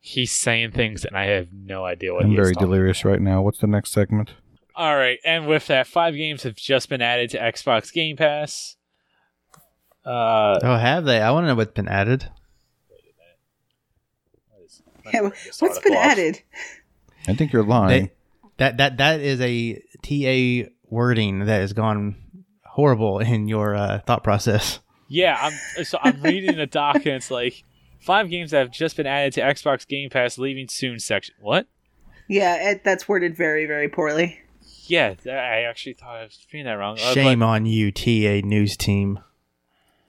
He's 0.00 0.32
saying 0.32 0.72
things, 0.72 1.04
and 1.04 1.16
I 1.16 1.26
have 1.26 1.48
no 1.52 1.84
idea 1.84 2.14
what 2.14 2.24
I'm 2.24 2.30
he 2.30 2.36
very 2.36 2.54
talking 2.54 2.66
delirious 2.68 3.04
right 3.04 3.20
now. 3.20 3.42
What's 3.42 3.58
the 3.58 3.66
next 3.66 3.92
segment? 3.92 4.32
All 4.74 4.96
right, 4.96 5.18
and 5.24 5.46
with 5.46 5.66
that, 5.66 5.86
five 5.86 6.14
games 6.14 6.44
have 6.44 6.54
just 6.54 6.88
been 6.88 7.02
added 7.02 7.30
to 7.30 7.38
Xbox 7.38 7.92
Game 7.92 8.16
Pass. 8.16 8.76
Uh, 10.06 10.58
Oh, 10.62 10.76
have 10.76 11.04
they? 11.04 11.20
I 11.20 11.30
want 11.32 11.44
to 11.44 11.48
know 11.48 11.56
what's 11.56 11.72
been 11.72 11.88
added. 11.88 12.30
Yeah, 15.12 15.20
let 15.22 15.32
me 15.32 15.38
just 15.44 15.60
what's 15.62 15.76
article 15.76 15.90
been 15.90 15.98
off. 15.98 16.04
added? 16.12 16.42
I 17.26 17.34
think 17.34 17.52
you're 17.52 17.62
lying. 17.64 18.04
They, 18.04 18.12
that 18.58 18.76
that 18.78 18.96
that 18.98 19.20
is 19.20 19.40
a 19.40 19.82
TA 20.02 20.70
wording 20.84 21.40
that 21.40 21.60
has 21.60 21.72
gone 21.72 22.16
horrible 22.64 23.18
in 23.18 23.48
your 23.48 23.74
uh, 23.74 24.00
thought 24.06 24.22
process. 24.24 24.80
Yeah, 25.08 25.36
I'm 25.40 25.84
so 25.84 25.98
I'm 26.02 26.20
reading 26.22 26.56
the 26.56 26.66
doc, 26.66 26.96
and 26.96 27.06
it's 27.16 27.30
like 27.30 27.64
five 28.00 28.28
games 28.30 28.50
that 28.50 28.58
have 28.58 28.70
just 28.70 28.96
been 28.96 29.06
added 29.06 29.32
to 29.34 29.40
Xbox 29.40 29.86
Game 29.86 30.10
Pass, 30.10 30.38
leaving 30.38 30.68
soon 30.68 30.98
section. 30.98 31.34
What? 31.40 31.66
Yeah, 32.28 32.70
it, 32.72 32.84
that's 32.84 33.08
worded 33.08 33.36
very, 33.36 33.64
very 33.66 33.88
poorly. 33.88 34.40
Yeah, 34.86 35.14
th- 35.14 35.26
I 35.34 35.62
actually 35.62 35.94
thought 35.94 36.16
I 36.16 36.22
was 36.24 36.38
reading 36.52 36.66
that 36.66 36.72
wrong. 36.74 36.96
Shame 36.96 37.42
on 37.42 37.64
you, 37.66 37.90
TA 37.90 38.46
news 38.46 38.76
team. 38.76 39.20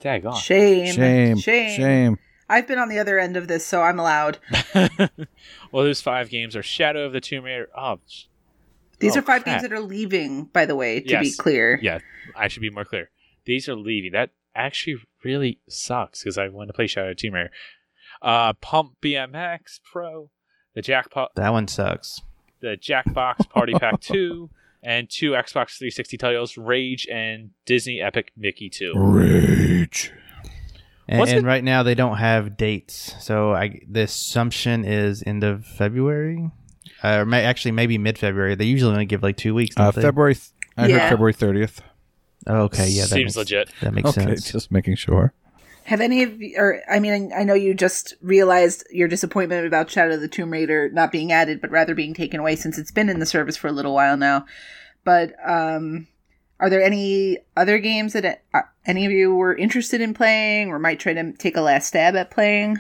But, 0.02 0.22
daggone. 0.24 0.36
Shame. 0.38 0.94
Shame. 0.94 1.38
Shame. 1.38 1.78
Shame. 1.78 2.20
I've 2.50 2.68
been 2.68 2.80
on 2.80 2.90
the 2.90 2.98
other 3.00 3.20
end 3.20 3.38
of 3.38 3.48
this, 3.48 3.66
so 3.66 3.82
I'm 3.82 4.00
allowed. 4.00 4.40
well, 5.72 5.84
those 5.84 6.02
five 6.02 6.30
games 6.30 6.56
are 6.56 6.64
Shadow 6.64 7.06
of 7.06 7.14
the 7.14 7.22
Tomb 7.22 7.44
Raider. 7.44 7.70
Oh, 7.78 8.00
sh- 8.08 8.24
These 9.00 9.16
Oh, 9.16 9.20
are 9.20 9.22
five 9.22 9.44
crap. 9.44 9.46
games 9.46 9.62
that 9.70 9.74
are 9.74 9.80
leaving, 9.82 10.46
by 10.46 10.66
the 10.66 10.76
way, 10.76 11.00
to 11.02 11.20
be 11.20 11.32
clear. 11.32 11.80
yeah. 11.82 12.00
I 12.36 12.48
should 12.48 12.62
be 12.62 12.70
more 12.70 12.86
clear. 12.86 13.10
These 13.46 13.68
are 13.70 13.76
leaving. 13.76 14.12
That 14.14 14.32
actually 14.56 14.98
really 15.24 15.60
sucks 15.70 16.24
because 16.24 16.38
I 16.38 16.48
want 16.50 16.68
to 16.70 16.74
play 16.74 16.88
Shadow 16.88 17.10
of 17.12 17.18
the 17.18 17.22
Tomb 17.22 17.34
Raider. 17.34 17.52
Uh, 18.22 18.54
Pumped 18.54 19.02
BMX 19.02 19.80
Pro, 19.84 20.30
the 20.76 20.82
Jackpot, 20.82 21.32
That 21.36 21.52
one 21.52 21.68
sucks. 21.68 22.22
the 22.62 22.78
Jackbox 22.78 23.50
Party 23.50 23.74
Pack 23.74 24.00
Two, 24.02 24.50
and 24.84 25.10
two 25.10 25.32
Xbox 25.32 25.78
360 25.78 26.18
titles, 26.18 26.58
Rage 26.58 27.08
and 27.12 27.52
Disney 27.66 28.02
Epic 28.02 28.32
Mickey 28.38 28.70
Two. 28.70 28.94
Rage. 28.96 30.12
And, 31.08 31.28
and 31.28 31.46
right 31.46 31.64
now 31.64 31.82
they 31.82 31.96
don't 31.96 32.18
have 32.18 32.56
dates, 32.56 33.16
so 33.20 33.52
I 33.54 33.82
the 33.90 34.02
assumption 34.04 34.86
is 34.86 35.24
end 35.26 35.44
of 35.44 35.66
February, 35.66 36.52
uh, 37.04 37.18
or 37.22 37.26
may, 37.26 37.44
actually 37.46 37.72
maybe 37.72 37.98
mid 37.98 38.20
February. 38.20 38.54
They 38.54 38.66
usually 38.66 38.92
only 38.92 39.06
give 39.06 39.24
like 39.24 39.36
two 39.38 39.56
weeks. 39.56 39.76
Uh. 39.76 39.92
February. 39.92 40.36
Th- 40.36 40.48
I 40.78 40.88
Yeah. 40.88 41.00
heard 41.00 41.10
February 41.10 41.34
30th. 41.34 41.80
Oh, 42.48 42.62
okay, 42.64 42.88
yeah, 42.88 43.04
that 43.04 43.10
Seems 43.10 43.36
makes, 43.36 43.38
legit. 43.38 43.70
That 43.82 43.94
makes 43.94 44.10
Okay, 44.10 44.22
sense. 44.26 44.52
just 44.52 44.72
making 44.72 44.96
sure. 44.96 45.34
Have 45.84 46.02
any 46.02 46.24
of 46.24 46.42
you, 46.42 46.56
or 46.58 46.82
I 46.90 47.00
mean, 47.00 47.32
I 47.36 47.44
know 47.44 47.54
you 47.56 47.74
just 47.74 48.14
realized 48.22 48.86
your 48.92 49.08
disappointment 49.08 49.66
about 49.66 49.90
Shadow 49.90 50.16
of 50.16 50.22
the 50.22 50.28
Tomb 50.28 50.52
Raider 50.52 50.90
not 50.92 51.12
being 51.12 51.32
added, 51.32 51.62
but 51.62 51.72
rather 51.72 51.96
being 51.96 52.14
taken 52.14 52.40
away 52.40 52.56
since 52.56 52.78
it's 52.78 52.92
been 52.92 53.10
in 53.10 53.20
the 53.20 53.26
service 53.26 53.58
for 53.58 53.68
a 53.68 53.72
little 53.72 53.94
while 53.94 54.16
now. 54.16 54.46
But 55.04 55.34
um, 55.46 56.08
are 56.60 56.70
there 56.70 56.82
any 56.84 57.40
other 57.58 57.80
games 57.80 58.14
that 58.14 58.44
uh, 58.54 58.62
any 58.86 59.06
of 59.06 59.12
you 59.12 59.34
were 59.34 59.56
interested 59.56 60.00
in 60.02 60.14
playing 60.14 60.70
or 60.70 60.78
might 60.78 61.00
try 61.00 61.14
to 61.14 61.34
take 61.34 61.58
a 61.58 61.62
last 61.62 61.88
stab 61.88 62.16
at 62.16 62.30
playing? 62.32 62.78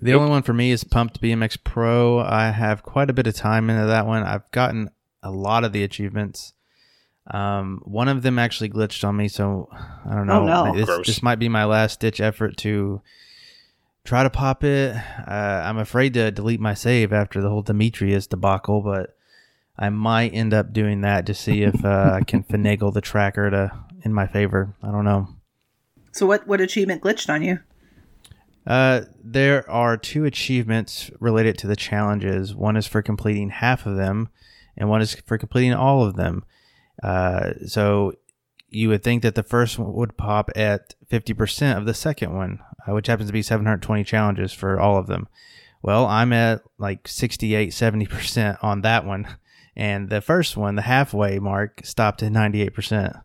The 0.00 0.14
only 0.14 0.30
one 0.30 0.42
for 0.42 0.52
me 0.54 0.70
is 0.70 0.84
Pumped 0.84 1.20
BMX 1.20 1.58
Pro. 1.62 2.20
I 2.20 2.50
have 2.50 2.82
quite 2.84 3.10
a 3.10 3.12
bit 3.12 3.26
of 3.26 3.34
time 3.34 3.68
into 3.68 3.84
that 3.86 4.06
one. 4.06 4.22
I've 4.22 4.48
gotten 4.52 4.90
a 5.22 5.30
lot 5.30 5.64
of 5.64 5.72
the 5.72 5.82
achievements. 5.82 6.54
Um, 7.30 7.82
one 7.84 8.08
of 8.08 8.22
them 8.22 8.38
actually 8.38 8.70
glitched 8.70 9.06
on 9.06 9.16
me, 9.16 9.28
so 9.28 9.68
I 9.72 10.14
don't 10.14 10.26
know. 10.26 10.42
Oh, 10.42 10.72
no. 10.72 10.74
This, 10.74 11.06
this 11.06 11.22
might 11.22 11.38
be 11.38 11.48
my 11.48 11.64
last 11.64 12.00
ditch 12.00 12.20
effort 12.20 12.56
to 12.58 13.02
try 14.04 14.22
to 14.22 14.30
pop 14.30 14.64
it. 14.64 14.96
Uh, 14.96 15.62
I'm 15.64 15.78
afraid 15.78 16.14
to 16.14 16.30
delete 16.30 16.60
my 16.60 16.74
save 16.74 17.12
after 17.12 17.42
the 17.42 17.50
whole 17.50 17.62
Demetrius 17.62 18.26
debacle, 18.26 18.80
but 18.80 19.16
I 19.78 19.90
might 19.90 20.32
end 20.32 20.54
up 20.54 20.72
doing 20.72 21.02
that 21.02 21.26
to 21.26 21.34
see 21.34 21.62
if 21.62 21.84
uh, 21.84 22.12
I 22.14 22.24
can 22.24 22.42
finagle 22.50 22.92
the 22.92 23.02
tracker 23.02 23.50
to 23.50 23.72
in 24.02 24.14
my 24.14 24.26
favor. 24.26 24.74
I 24.82 24.90
don't 24.90 25.04
know. 25.04 25.28
So, 26.12 26.26
what 26.26 26.46
what 26.46 26.60
achievement 26.60 27.02
glitched 27.02 27.28
on 27.28 27.42
you? 27.42 27.60
Uh, 28.66 29.02
there 29.22 29.68
are 29.70 29.96
two 29.96 30.24
achievements 30.24 31.10
related 31.20 31.56
to 31.58 31.66
the 31.66 31.76
challenges. 31.76 32.54
One 32.54 32.76
is 32.76 32.86
for 32.86 33.02
completing 33.02 33.50
half 33.50 33.86
of 33.86 33.96
them, 33.96 34.28
and 34.76 34.88
one 34.88 35.00
is 35.00 35.14
for 35.14 35.38
completing 35.38 35.74
all 35.74 36.04
of 36.04 36.16
them. 36.16 36.44
Uh, 37.02 37.52
so 37.66 38.12
you 38.68 38.88
would 38.88 39.02
think 39.02 39.22
that 39.22 39.34
the 39.34 39.42
first 39.42 39.78
one 39.78 39.92
would 39.94 40.16
pop 40.16 40.50
at 40.56 40.94
50% 41.10 41.76
of 41.76 41.86
the 41.86 41.94
second 41.94 42.34
one, 42.34 42.60
uh, 42.86 42.92
which 42.92 43.06
happens 43.06 43.28
to 43.28 43.32
be 43.32 43.42
720 43.42 44.04
challenges 44.04 44.52
for 44.52 44.78
all 44.78 44.98
of 44.98 45.06
them. 45.06 45.28
Well, 45.82 46.06
I'm 46.06 46.32
at 46.32 46.62
like 46.76 47.06
68, 47.08 47.70
70% 47.70 48.58
on 48.62 48.82
that 48.82 49.04
one. 49.06 49.26
And 49.76 50.10
the 50.10 50.20
first 50.20 50.56
one, 50.56 50.74
the 50.74 50.82
halfway 50.82 51.38
mark, 51.38 51.82
stopped 51.84 52.22
at 52.22 52.32
98%. 52.32 53.22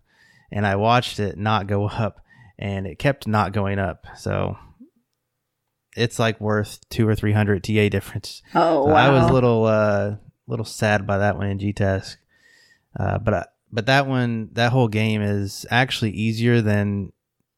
And 0.52 0.68
I 0.68 0.76
watched 0.76 1.20
it 1.20 1.38
not 1.38 1.66
go 1.68 1.88
up, 1.90 2.22
and 2.60 2.86
it 2.86 3.00
kept 3.00 3.28
not 3.28 3.54
going 3.54 3.80
up. 3.80 4.06
So 4.18 4.58
it's 5.98 6.20
like 6.20 6.40
worth 6.40 6.88
two 6.90 7.08
or 7.08 7.16
three 7.16 7.34
hundred 7.34 7.64
TA 7.64 7.90
difference. 7.90 8.42
Oh, 8.54 8.86
So 8.86 8.92
wow. 8.92 8.96
I 8.96 9.10
was 9.10 9.30
a 9.30 9.34
little 9.34 9.66
uh 9.66 10.16
little 10.48 10.66
sad 10.66 11.08
by 11.08 11.18
that 11.20 11.38
one 11.38 11.48
in 11.48 11.58
G-Task. 11.60 12.20
Uh, 13.00 13.18
but 13.18 13.34
I, 13.34 13.46
but 13.74 13.88
that 13.88 14.06
one 14.06 14.50
that 14.54 14.72
whole 14.72 14.88
game 14.88 15.22
is 15.24 15.66
actually 15.72 16.12
easier 16.12 16.62
than 16.62 17.12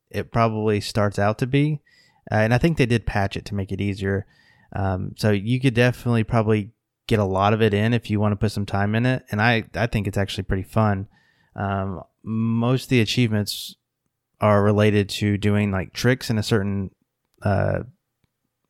it 0.10 0.32
probably 0.32 0.80
starts 0.80 1.20
out 1.20 1.38
to 1.40 1.46
be, 1.46 1.82
uh, 2.32 2.36
and 2.36 2.54
I 2.54 2.58
think 2.58 2.78
they 2.78 2.86
did 2.86 3.06
patch 3.06 3.36
it 3.36 3.44
to 3.46 3.56
make 3.56 3.72
it 3.72 3.82
easier. 3.82 4.26
Um, 4.74 5.14
so 5.18 5.32
you 5.32 5.60
could 5.60 5.74
definitely 5.74 6.24
probably 6.24 6.72
get 7.08 7.20
a 7.20 7.26
lot 7.26 7.54
of 7.54 7.62
it 7.62 7.74
in 7.74 7.94
if 7.94 8.10
you 8.10 8.20
want 8.20 8.32
to 8.32 8.38
put 8.38 8.54
some 8.54 8.66
time 8.66 8.96
in 8.96 9.06
it, 9.06 9.26
and 9.30 9.42
I 9.42 9.66
I 9.76 9.88
think 9.88 10.08
it's 10.08 10.18
actually 10.18 10.46
pretty 10.46 10.64
fun. 10.64 11.08
Um, 11.54 12.02
most 12.24 12.84
of 12.84 12.90
the 12.90 13.02
achievements 13.02 13.76
are 14.40 14.64
related 14.64 15.10
to 15.10 15.38
doing 15.38 15.72
like 15.72 15.94
tricks 15.94 16.30
in 16.30 16.38
a 16.38 16.44
certain 16.44 16.92
uh 17.42 17.80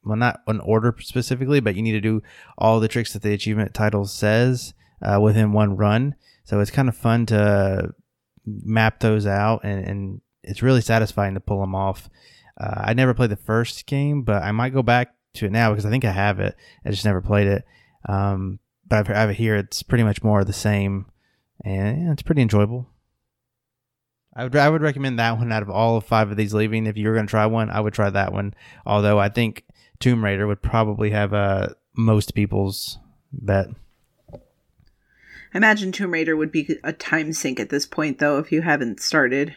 well 0.03 0.15
not 0.15 0.41
an 0.47 0.59
order 0.59 0.95
specifically 0.99 1.59
but 1.59 1.75
you 1.75 1.81
need 1.81 1.93
to 1.93 2.01
do 2.01 2.21
all 2.57 2.79
the 2.79 2.87
tricks 2.87 3.13
that 3.13 3.23
the 3.23 3.33
achievement 3.33 3.73
title 3.73 4.05
says 4.05 4.75
uh, 5.01 5.19
within 5.19 5.53
one 5.53 5.75
run 5.75 6.15
so 6.43 6.59
it's 6.59 6.71
kind 6.71 6.89
of 6.89 6.95
fun 6.95 7.25
to 7.25 7.93
map 8.45 8.99
those 8.99 9.25
out 9.25 9.61
and, 9.63 9.85
and 9.85 10.21
it's 10.43 10.61
really 10.61 10.81
satisfying 10.81 11.33
to 11.33 11.39
pull 11.39 11.59
them 11.59 11.75
off 11.75 12.09
uh, 12.59 12.81
i 12.85 12.93
never 12.93 13.13
played 13.13 13.31
the 13.31 13.35
first 13.35 13.85
game 13.85 14.21
but 14.21 14.43
i 14.43 14.51
might 14.51 14.73
go 14.73 14.83
back 14.83 15.15
to 15.35 15.45
it 15.45 15.51
now 15.51 15.69
because 15.69 15.85
I 15.85 15.89
think 15.89 16.05
I 16.05 16.11
have 16.11 16.39
it. 16.39 16.55
I 16.85 16.89
just 16.89 17.05
never 17.05 17.21
played 17.21 17.47
it. 17.47 17.65
Um, 18.07 18.59
but 18.87 18.99
I've, 18.99 19.09
I 19.09 19.19
have 19.19 19.29
it 19.29 19.35
here. 19.35 19.55
It's 19.55 19.83
pretty 19.83 20.03
much 20.03 20.23
more 20.23 20.41
of 20.41 20.47
the 20.47 20.53
same, 20.53 21.05
and 21.63 22.11
it's 22.11 22.23
pretty 22.23 22.41
enjoyable. 22.41 22.87
I 24.35 24.43
would 24.43 24.55
I 24.55 24.69
would 24.69 24.81
recommend 24.81 25.19
that 25.19 25.37
one 25.37 25.51
out 25.51 25.63
of 25.63 25.69
all 25.69 25.97
of 25.97 26.05
five 26.05 26.29
of 26.29 26.37
these 26.37 26.53
leaving. 26.53 26.87
If 26.87 26.97
you 26.97 27.07
were 27.07 27.13
going 27.13 27.27
to 27.27 27.31
try 27.31 27.45
one, 27.45 27.69
I 27.69 27.79
would 27.79 27.93
try 27.93 28.09
that 28.09 28.33
one. 28.33 28.53
Although 28.85 29.17
I 29.17 29.29
think 29.29 29.63
Tomb 29.99 30.23
Raider 30.23 30.45
would 30.45 30.61
probably 30.61 31.11
have 31.11 31.33
uh, 31.33 31.69
most 31.95 32.35
people's 32.35 32.99
bet. 33.31 33.67
I 35.55 35.57
imagine 35.57 35.93
Tomb 35.93 36.11
Raider 36.11 36.35
would 36.35 36.51
be 36.51 36.77
a 36.83 36.91
time 36.91 37.31
sink 37.31 37.61
at 37.61 37.69
this 37.69 37.85
point, 37.85 38.19
though, 38.19 38.39
if 38.39 38.51
you 38.51 38.61
haven't 38.61 38.99
started. 38.99 39.55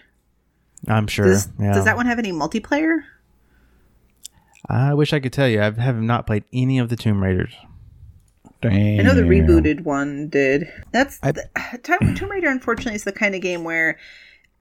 I'm 0.87 1.09
sure. 1.09 1.27
Does, 1.27 1.49
yeah. 1.59 1.73
does 1.73 1.87
that 1.87 1.97
one 1.97 2.07
have 2.07 2.21
any 2.21 2.31
multiplayer? 2.31 3.01
I 4.69 4.95
wish 4.95 5.13
I 5.13 5.19
could 5.19 5.33
tell 5.33 5.49
you. 5.49 5.61
I 5.61 5.73
have 5.73 6.01
not 6.01 6.25
played 6.25 6.45
any 6.53 6.79
of 6.79 6.89
the 6.89 6.95
Tomb 6.95 7.21
Raiders. 7.21 7.53
Damn. 8.63 9.01
I 9.01 9.03
know 9.03 9.15
the 9.15 9.23
rebooted 9.23 9.83
one 9.83 10.29
did. 10.29 10.69
That's 10.93 11.19
I- 11.21 11.33
the, 11.33 11.49
Tomb 11.83 12.15
Tomb 12.15 12.31
Raider. 12.31 12.49
Unfortunately, 12.49 12.95
is 12.95 13.03
the 13.03 13.11
kind 13.11 13.35
of 13.35 13.41
game 13.41 13.65
where 13.65 13.99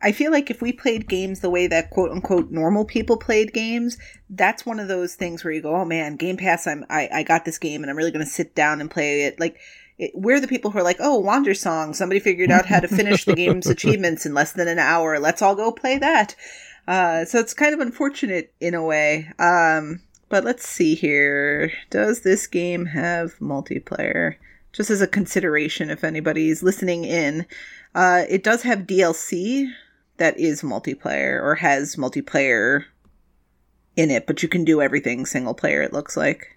I 0.01 0.13
feel 0.13 0.31
like 0.31 0.49
if 0.49 0.59
we 0.59 0.73
played 0.73 1.07
games 1.07 1.41
the 1.41 1.51
way 1.51 1.67
that 1.67 1.91
quote 1.91 2.09
unquote 2.09 2.49
normal 2.49 2.83
people 2.83 3.15
played 3.15 3.53
games, 3.53 3.99
that's 4.27 4.65
one 4.65 4.79
of 4.79 4.87
those 4.87 5.13
things 5.13 5.43
where 5.43 5.53
you 5.53 5.61
go, 5.61 5.75
"Oh 5.75 5.85
man, 5.85 6.15
Game 6.15 6.37
Pass! 6.37 6.65
I'm 6.65 6.83
I, 6.89 7.09
I 7.13 7.21
got 7.21 7.45
this 7.45 7.59
game, 7.59 7.83
and 7.83 7.91
I'm 7.91 7.97
really 7.97 8.11
going 8.11 8.25
to 8.25 8.31
sit 8.31 8.55
down 8.55 8.81
and 8.81 8.89
play 8.89 9.25
it." 9.25 9.39
Like 9.39 9.59
it, 9.97 10.11
we're 10.13 10.39
the 10.39 10.47
people 10.47 10.71
who 10.71 10.79
are 10.79 10.83
like, 10.83 10.97
"Oh, 10.99 11.21
Wandersong! 11.21 11.95
Somebody 11.95 12.19
figured 12.19 12.51
out 12.51 12.65
how 12.65 12.79
to 12.79 12.87
finish 12.87 13.25
the 13.25 13.35
game's 13.35 13.67
achievements 13.69 14.25
in 14.25 14.33
less 14.33 14.53
than 14.53 14.67
an 14.67 14.79
hour. 14.79 15.19
Let's 15.19 15.41
all 15.41 15.55
go 15.55 15.71
play 15.71 15.97
that." 15.97 16.35
Uh, 16.87 17.25
so 17.25 17.39
it's 17.39 17.53
kind 17.53 17.73
of 17.73 17.79
unfortunate 17.79 18.53
in 18.61 18.73
a 18.73 18.83
way. 18.83 19.29
Um, 19.39 20.01
but 20.29 20.43
let's 20.43 20.67
see 20.67 20.95
here. 20.95 21.71
Does 21.89 22.21
this 22.21 22.47
game 22.47 22.87
have 22.87 23.37
multiplayer? 23.39 24.35
Just 24.71 24.89
as 24.89 25.01
a 25.01 25.07
consideration, 25.07 25.89
if 25.89 26.03
anybody's 26.03 26.63
listening 26.63 27.03
in, 27.03 27.45
uh, 27.95 28.23
it 28.29 28.43
does 28.43 28.61
have 28.63 28.79
DLC 28.87 29.71
that 30.17 30.37
is 30.39 30.61
multiplayer 30.61 31.41
or 31.41 31.55
has 31.55 31.95
multiplayer 31.95 32.85
in 33.95 34.11
it, 34.11 34.27
but 34.27 34.43
you 34.43 34.49
can 34.49 34.63
do 34.63 34.81
everything 34.81 35.25
single 35.25 35.53
player, 35.53 35.81
it 35.81 35.93
looks 35.93 36.15
like. 36.15 36.56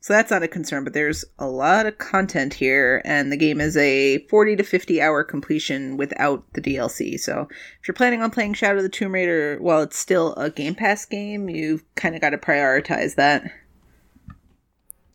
So 0.00 0.12
that's 0.12 0.30
not 0.30 0.44
a 0.44 0.48
concern, 0.48 0.84
but 0.84 0.92
there's 0.92 1.24
a 1.38 1.48
lot 1.48 1.86
of 1.86 1.98
content 1.98 2.54
here, 2.54 3.02
and 3.04 3.32
the 3.32 3.36
game 3.36 3.60
is 3.60 3.76
a 3.76 4.18
40 4.28 4.56
to 4.56 4.62
50 4.62 5.02
hour 5.02 5.24
completion 5.24 5.96
without 5.96 6.44
the 6.52 6.60
DLC. 6.60 7.18
So 7.18 7.48
if 7.80 7.88
you're 7.88 7.94
planning 7.94 8.22
on 8.22 8.30
playing 8.30 8.54
Shadow 8.54 8.76
of 8.76 8.84
the 8.84 8.88
Tomb 8.88 9.12
Raider 9.12 9.58
while 9.60 9.82
it's 9.82 9.98
still 9.98 10.34
a 10.34 10.50
Game 10.50 10.76
Pass 10.76 11.04
game, 11.04 11.48
you've 11.48 11.82
kind 11.96 12.14
of 12.14 12.20
got 12.20 12.30
to 12.30 12.38
prioritize 12.38 13.16
that. 13.16 13.50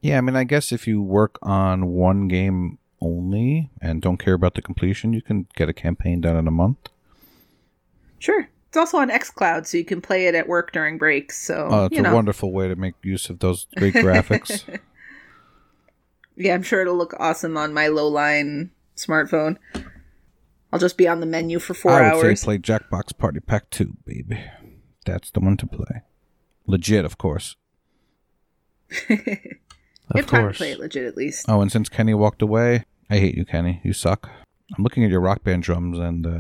Yeah, 0.02 0.18
I 0.18 0.22
mean, 0.22 0.36
I 0.36 0.44
guess 0.44 0.74
if 0.74 0.86
you 0.86 1.02
work 1.02 1.40
on 1.42 1.88
one 1.88 2.28
game 2.28 2.78
only 3.00 3.72
and 3.82 4.02
don't 4.02 4.18
care 4.18 4.34
about 4.34 4.56
the 4.56 4.62
completion, 4.62 5.14
you 5.14 5.22
can 5.22 5.48
get 5.56 5.70
a 5.70 5.74
campaign 5.74 6.20
done 6.20 6.36
in 6.36 6.46
a 6.46 6.52
month. 6.52 6.90
Sure. 8.20 8.50
It's 8.74 8.78
also 8.80 8.98
on 8.98 9.12
xCloud, 9.12 9.68
so 9.68 9.78
you 9.78 9.86
can 9.86 10.02
play 10.02 10.26
it 10.26 10.34
at 10.34 10.48
work 10.48 10.72
during 10.72 10.98
breaks. 10.98 11.38
So, 11.40 11.68
Oh, 11.70 11.86
it's 11.86 11.96
a 12.00 12.02
know. 12.02 12.16
wonderful 12.16 12.52
way 12.52 12.68
to 12.68 12.76
make 12.76 12.96
use 13.04 13.30
of 13.30 13.38
those 13.38 13.68
great 13.78 13.94
graphics. 13.94 14.64
Yeah, 16.36 16.56
I'm 16.56 16.64
sure 16.64 16.82
it'll 16.82 16.98
look 16.98 17.14
awesome 17.20 17.56
on 17.58 17.76
my 17.76 17.90
low 17.90 18.08
line 18.08 18.72
smartphone. 18.98 19.58
I'll 20.72 20.80
just 20.80 20.98
be 20.98 21.08
on 21.08 21.20
the 21.20 21.28
menu 21.28 21.60
for 21.60 21.76
four 21.76 21.92
I 21.92 22.16
would 22.16 22.26
hours. 22.26 22.40
say 22.42 22.46
play 22.46 22.58
Jackbox 22.58 23.16
Party 23.16 23.40
Pack 23.40 23.70
2, 23.70 23.98
baby. 24.04 24.44
That's 25.06 25.30
the 25.30 25.42
one 25.42 25.58
to 25.58 25.68
play. 25.68 26.02
Legit, 26.66 27.06
of 27.06 27.20
course. 27.20 27.56
Of 30.10 30.26
course. 30.26 30.58
play 30.58 30.72
it 30.72 30.80
legit 30.80 31.06
at 31.06 31.16
least. 31.16 31.46
Oh, 31.48 31.62
and 31.62 31.72
since 31.72 31.90
Kenny 31.90 32.16
walked 32.16 32.42
away, 32.42 32.86
I 33.12 33.20
hate 33.20 33.36
you, 33.36 33.46
Kenny. 33.46 33.80
You 33.84 33.94
suck. 33.94 34.30
I'm 34.76 34.84
looking 34.84 35.04
at 35.04 35.12
your 35.12 35.22
rock 35.22 35.44
band 35.44 35.62
drums, 35.62 36.00
and 36.00 36.26
uh, 36.26 36.30
I 36.30 36.32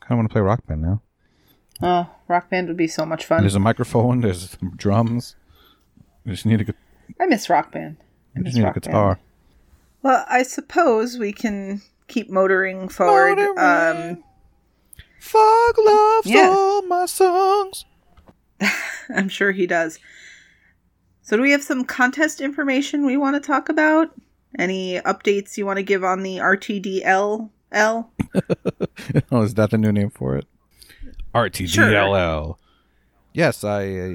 kind 0.00 0.10
of 0.10 0.16
want 0.18 0.28
to 0.28 0.32
play 0.32 0.42
rock 0.42 0.66
band 0.66 0.82
now. 0.82 1.02
Oh, 1.82 2.08
Rock 2.28 2.48
Band 2.50 2.68
would 2.68 2.76
be 2.76 2.88
so 2.88 3.04
much 3.04 3.24
fun. 3.26 3.40
There's 3.42 3.54
a 3.54 3.60
microphone. 3.60 4.20
There's 4.22 4.56
drums. 4.76 5.36
I 6.26 6.30
just 6.30 6.46
need 6.46 6.60
a, 6.62 6.64
gu- 6.64 6.72
I 7.20 7.26
miss 7.26 7.50
Rock 7.50 7.70
Band. 7.72 7.96
I 8.34 8.40
miss 8.40 8.54
just 8.54 8.56
need 8.56 8.62
a 8.62 8.66
Rock 8.66 8.74
Band. 8.74 8.84
guitar. 8.84 9.20
Well, 10.02 10.24
I 10.28 10.42
suppose 10.42 11.18
we 11.18 11.32
can 11.32 11.82
keep 12.08 12.30
motoring 12.30 12.88
forward. 12.88 13.38
Um, 13.58 14.22
Fog 15.20 15.74
loves 15.78 16.26
Yeah. 16.26 16.48
all 16.56 16.82
my 16.82 17.06
songs. 17.06 17.84
I'm 19.14 19.28
sure 19.28 19.52
he 19.52 19.66
does. 19.66 19.98
So, 21.22 21.36
do 21.36 21.42
we 21.42 21.50
have 21.50 21.62
some 21.64 21.84
contest 21.84 22.40
information 22.40 23.04
we 23.04 23.16
want 23.16 23.34
to 23.34 23.40
talk 23.46 23.68
about? 23.68 24.12
Any 24.58 25.00
updates 25.00 25.56
you 25.58 25.66
want 25.66 25.78
to 25.78 25.82
give 25.82 26.04
on 26.04 26.22
the 26.22 26.36
RTDLL? 26.38 27.50
Oh, 29.32 29.42
is 29.42 29.54
that 29.54 29.70
the 29.70 29.78
new 29.78 29.92
name 29.92 30.10
for 30.10 30.36
it? 30.36 30.46
RTDLL. 31.36 32.56
Yes, 33.34 33.62
I 33.62 33.94
uh, 33.94 34.12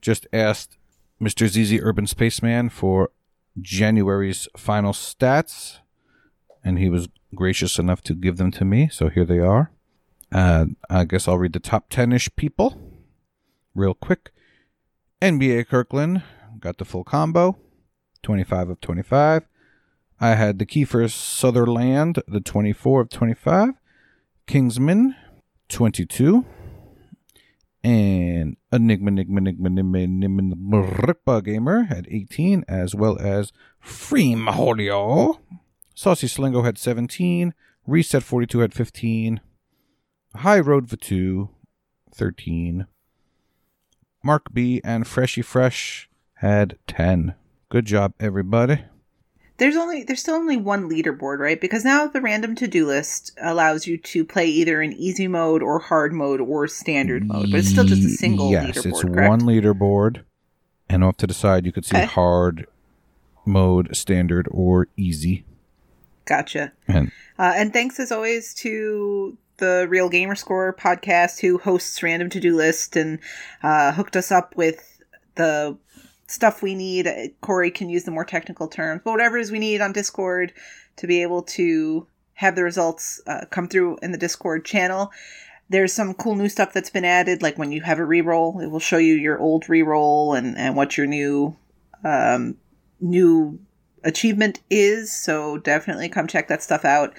just 0.00 0.26
asked 0.32 0.76
Mr. 1.22 1.46
ZZ 1.46 1.80
Urban 1.80 2.08
Spaceman 2.08 2.70
for 2.70 3.10
January's 3.60 4.48
final 4.56 4.92
stats, 4.92 5.78
and 6.64 6.78
he 6.78 6.88
was 6.88 7.08
gracious 7.36 7.78
enough 7.78 8.02
to 8.02 8.14
give 8.14 8.36
them 8.36 8.50
to 8.50 8.64
me, 8.64 8.88
so 8.88 9.08
here 9.08 9.24
they 9.24 9.38
are. 9.38 9.70
Uh, 10.32 10.66
I 10.90 11.04
guess 11.04 11.28
I'll 11.28 11.38
read 11.38 11.52
the 11.52 11.60
top 11.60 11.88
10 11.88 12.12
ish 12.12 12.34
people 12.34 12.80
real 13.72 13.94
quick. 13.94 14.32
NBA 15.22 15.68
Kirkland 15.68 16.24
got 16.58 16.78
the 16.78 16.84
full 16.84 17.04
combo, 17.04 17.56
25 18.24 18.70
of 18.70 18.80
25. 18.80 19.44
I 20.20 20.34
had 20.34 20.58
the 20.58 20.66
Kiefer 20.66 21.08
Sutherland, 21.08 22.20
the 22.26 22.40
24 22.40 23.02
of 23.02 23.10
25. 23.10 23.74
Kingsman, 24.46 25.14
22. 25.68 26.44
And 27.82 28.56
Enigma, 28.72 29.10
Enigma, 29.10 29.40
Enigma, 29.40 29.68
Enigma, 29.68 29.98
Enigma, 29.98 30.80
Ripa 30.82 31.42
Gamer 31.42 31.84
had 31.84 32.08
18, 32.10 32.64
as 32.66 32.94
well 32.94 33.18
as 33.18 33.52
Freem 33.84 34.48
Holio. 34.50 35.38
Saucy 35.94 36.26
Slingo 36.26 36.64
had 36.64 36.78
17. 36.78 37.52
Reset 37.86 38.22
42 38.22 38.58
had 38.60 38.72
15. 38.72 39.40
High 40.36 40.60
Road 40.60 40.88
Vatu, 40.88 41.50
13. 42.14 42.86
Mark 44.22 44.52
B 44.52 44.80
and 44.82 45.06
Freshy 45.06 45.42
Fresh 45.42 46.08
had 46.36 46.78
10. 46.86 47.34
Good 47.68 47.84
job, 47.84 48.14
everybody. 48.18 48.84
There's 49.58 49.76
only 49.76 50.02
there's 50.02 50.20
still 50.20 50.34
only 50.34 50.56
one 50.56 50.90
leaderboard, 50.90 51.38
right? 51.38 51.60
Because 51.60 51.84
now 51.84 52.06
the 52.08 52.20
random 52.20 52.56
to-do 52.56 52.86
list 52.86 53.32
allows 53.40 53.86
you 53.86 53.96
to 53.98 54.24
play 54.24 54.46
either 54.46 54.82
in 54.82 54.92
easy 54.92 55.28
mode 55.28 55.62
or 55.62 55.78
hard 55.78 56.12
mode 56.12 56.40
or 56.40 56.66
standard 56.66 57.24
mode, 57.24 57.50
but 57.50 57.60
it's 57.60 57.68
still 57.68 57.84
just 57.84 58.04
a 58.04 58.08
single 58.08 58.50
yes, 58.50 58.64
leaderboard. 58.64 58.74
Yes, 58.74 58.86
it's 58.86 59.02
correct? 59.02 59.28
one 59.28 59.40
leaderboard, 59.42 60.24
and 60.88 61.04
off 61.04 61.16
to 61.18 61.26
the 61.28 61.34
side 61.34 61.66
you 61.66 61.72
could 61.72 61.84
see 61.84 61.96
Okay. 61.96 62.06
hard 62.06 62.66
mode, 63.46 63.94
standard, 63.94 64.48
or 64.50 64.88
easy. 64.96 65.44
Gotcha. 66.24 66.72
And 66.88 67.12
Uh, 67.38 67.52
and 67.54 67.72
thanks 67.72 68.00
as 68.00 68.10
always 68.10 68.54
to 68.54 69.36
the 69.58 69.86
Real 69.88 70.08
Gamer 70.08 70.34
Score 70.34 70.74
podcast, 70.74 71.40
who 71.40 71.58
hosts 71.58 72.02
Random 72.02 72.28
To 72.30 72.40
Do 72.40 72.56
List 72.56 72.96
and 72.96 73.20
uh, 73.62 73.92
hooked 73.92 74.16
us 74.16 74.32
up 74.32 74.56
with 74.56 74.98
the 75.36 75.76
stuff 76.26 76.62
we 76.62 76.74
need. 76.74 77.08
Corey 77.40 77.70
can 77.70 77.88
use 77.88 78.04
the 78.04 78.10
more 78.10 78.24
technical 78.24 78.68
terms, 78.68 79.02
but 79.04 79.12
whatever 79.12 79.38
it 79.38 79.42
is 79.42 79.52
we 79.52 79.58
need 79.58 79.80
on 79.80 79.92
Discord 79.92 80.52
to 80.96 81.06
be 81.06 81.22
able 81.22 81.42
to 81.42 82.06
have 82.34 82.56
the 82.56 82.64
results 82.64 83.20
uh, 83.26 83.44
come 83.50 83.68
through 83.68 83.98
in 84.02 84.12
the 84.12 84.18
Discord 84.18 84.64
channel. 84.64 85.10
There's 85.68 85.92
some 85.92 86.14
cool 86.14 86.36
new 86.36 86.48
stuff 86.48 86.72
that's 86.72 86.90
been 86.90 87.04
added, 87.04 87.42
like 87.42 87.58
when 87.58 87.72
you 87.72 87.82
have 87.82 87.98
a 87.98 88.02
reroll, 88.02 88.62
it 88.62 88.70
will 88.70 88.80
show 88.80 88.98
you 88.98 89.14
your 89.14 89.38
old 89.38 89.64
reroll 89.64 90.36
and, 90.36 90.58
and 90.58 90.76
what 90.76 90.96
your 90.96 91.06
new 91.06 91.56
um, 92.04 92.56
new 93.00 93.58
achievement 94.02 94.60
is. 94.68 95.10
So 95.12 95.58
definitely 95.58 96.08
come 96.08 96.26
check 96.26 96.48
that 96.48 96.62
stuff 96.62 96.84
out. 96.84 97.14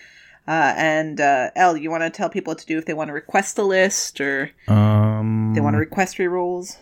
Uh, 0.47 0.73
and 0.77 1.19
uh, 1.19 1.49
El, 1.55 1.75
you 1.75 1.89
want 1.89 2.03
to 2.03 2.09
tell 2.11 2.29
people 2.29 2.51
what 2.51 2.59
to 2.59 2.67
do 2.67 2.77
if 2.77 2.85
they 2.85 2.93
want 2.93 3.07
to 3.07 3.13
request 3.13 3.57
a 3.57 3.63
list 3.63 4.21
or 4.21 4.51
um, 4.67 5.53
they 5.55 5.61
want 5.61 5.73
to 5.73 5.79
request 5.79 6.17
rerolls? 6.17 6.77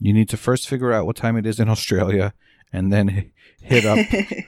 You 0.00 0.12
need 0.12 0.28
to 0.30 0.36
first 0.36 0.68
figure 0.68 0.92
out 0.92 1.06
what 1.06 1.16
time 1.16 1.36
it 1.36 1.46
is 1.46 1.58
in 1.60 1.68
Australia, 1.68 2.32
and 2.72 2.92
then 2.92 3.30
hit 3.62 3.84
up 3.84 3.98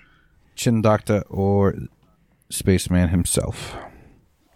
Chin 0.56 0.82
Doctor 0.82 1.23
or 1.28 1.74
Spaceman 2.51 3.09
himself. 3.09 3.77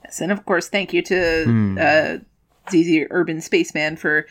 Yes, 0.05 0.21
and 0.21 0.33
of 0.33 0.45
course, 0.47 0.69
thank 0.69 0.93
you 0.93 1.03
to 1.03 1.45
Hmm. 1.45 1.79
uh, 1.81 2.17
ZZ 2.71 3.07
Urban 3.11 3.41
Spaceman 3.41 3.97
for 3.97 4.27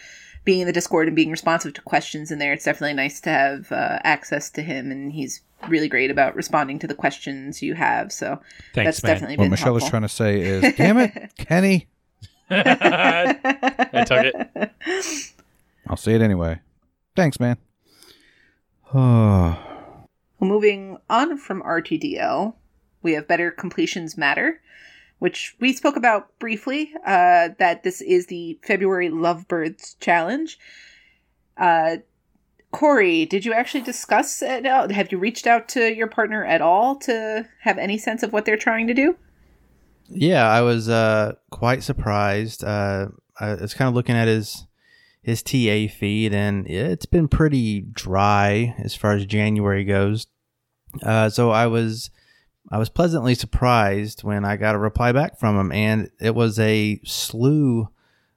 being 0.46 0.62
in 0.62 0.68
the 0.68 0.74
Discord 0.74 1.08
and 1.08 1.16
being 1.16 1.30
responsive 1.32 1.74
to 1.74 1.82
questions 1.82 2.32
in 2.32 2.40
there. 2.40 2.54
It's 2.54 2.64
definitely 2.66 2.94
nice 2.96 3.20
to 3.22 3.30
have 3.30 3.72
uh, 3.72 4.00
access 4.04 4.50
to 4.52 4.62
him, 4.62 4.92
and 4.92 5.12
he's 5.12 5.42
really 5.68 5.90
great 5.90 6.10
about 6.10 6.36
responding 6.36 6.80
to 6.80 6.88
the 6.88 6.96
questions 6.96 7.62
you 7.62 7.74
have. 7.76 8.12
So 8.14 8.40
Thanks, 8.74 8.88
that's 8.88 9.04
man. 9.04 9.14
definitely 9.14 9.38
What 9.38 9.44
been 9.46 9.52
Michelle 9.52 9.74
was 9.74 9.84
helpful. 9.84 10.00
trying 10.00 10.02
to 10.04 10.10
say 10.10 10.40
is, 10.42 10.76
damn 10.78 10.98
it, 10.98 11.32
Kenny. 11.38 11.88
I 12.50 14.04
took 14.08 14.26
it. 14.34 15.34
I'll 15.90 15.98
say 15.98 16.14
it 16.14 16.22
anyway. 16.22 16.60
Thanks, 17.16 17.40
man. 17.40 17.58
Well, 20.42 20.48
moving 20.48 20.98
on 21.10 21.38
from 21.38 21.62
RTDL, 21.64 22.54
we 23.02 23.12
have 23.12 23.28
Better 23.28 23.52
Completions 23.52 24.18
Matter, 24.18 24.62
which 25.20 25.54
we 25.60 25.74
spoke 25.74 25.98
about 25.98 26.40
briefly. 26.40 26.94
Uh, 27.06 27.50
that 27.60 27.84
this 27.84 28.00
is 28.00 28.28
the 28.28 28.58
February 28.64 29.10
Lovebirds 29.10 29.96
Challenge. 30.00 30.58
Uh, 31.58 31.98
Corey, 32.72 33.26
did 33.26 33.44
you 33.44 33.52
actually 33.52 33.82
discuss 33.82 34.42
it? 34.42 34.66
out? 34.66 34.92
Have 34.92 35.12
you 35.12 35.18
reached 35.18 35.46
out 35.46 35.68
to 35.70 35.94
your 35.94 36.08
partner 36.08 36.46
at 36.46 36.62
all 36.62 36.96
to 37.00 37.46
have 37.64 37.78
any 37.78 37.98
sense 37.98 38.24
of 38.24 38.32
what 38.32 38.46
they're 38.46 38.56
trying 38.56 38.88
to 38.88 38.94
do? 38.94 39.18
Yeah, 40.08 40.50
I 40.50 40.62
was 40.62 40.88
uh, 40.88 41.34
quite 41.50 41.84
surprised. 41.84 42.64
Uh, 42.64 43.08
I 43.40 43.56
was 43.56 43.74
kind 43.74 43.90
of 43.90 43.94
looking 43.96 44.16
at 44.16 44.30
his 44.30 44.68
his 45.30 45.44
TA 45.44 45.94
feed, 45.94 46.34
and 46.34 46.68
it's 46.68 47.06
been 47.06 47.28
pretty 47.28 47.82
dry 47.82 48.76
as 48.80 48.96
far 48.96 49.14
as 49.14 49.26
January 49.26 49.84
goes. 49.84 50.28
Uh, 51.04 51.30
so 51.30 51.52
I 51.52 51.68
was 51.68 52.10
I 52.72 52.78
was 52.78 52.90
pleasantly 52.90 53.36
surprised 53.36 54.24
when 54.24 54.44
I 54.44 54.58
got 54.58 54.76
a 54.76 54.80
reply 54.80 55.12
back 55.12 55.40
from 55.40 55.58
him, 55.58 55.72
and 55.72 56.10
it 56.20 56.34
was 56.34 56.58
a 56.60 57.00
slew 57.06 57.90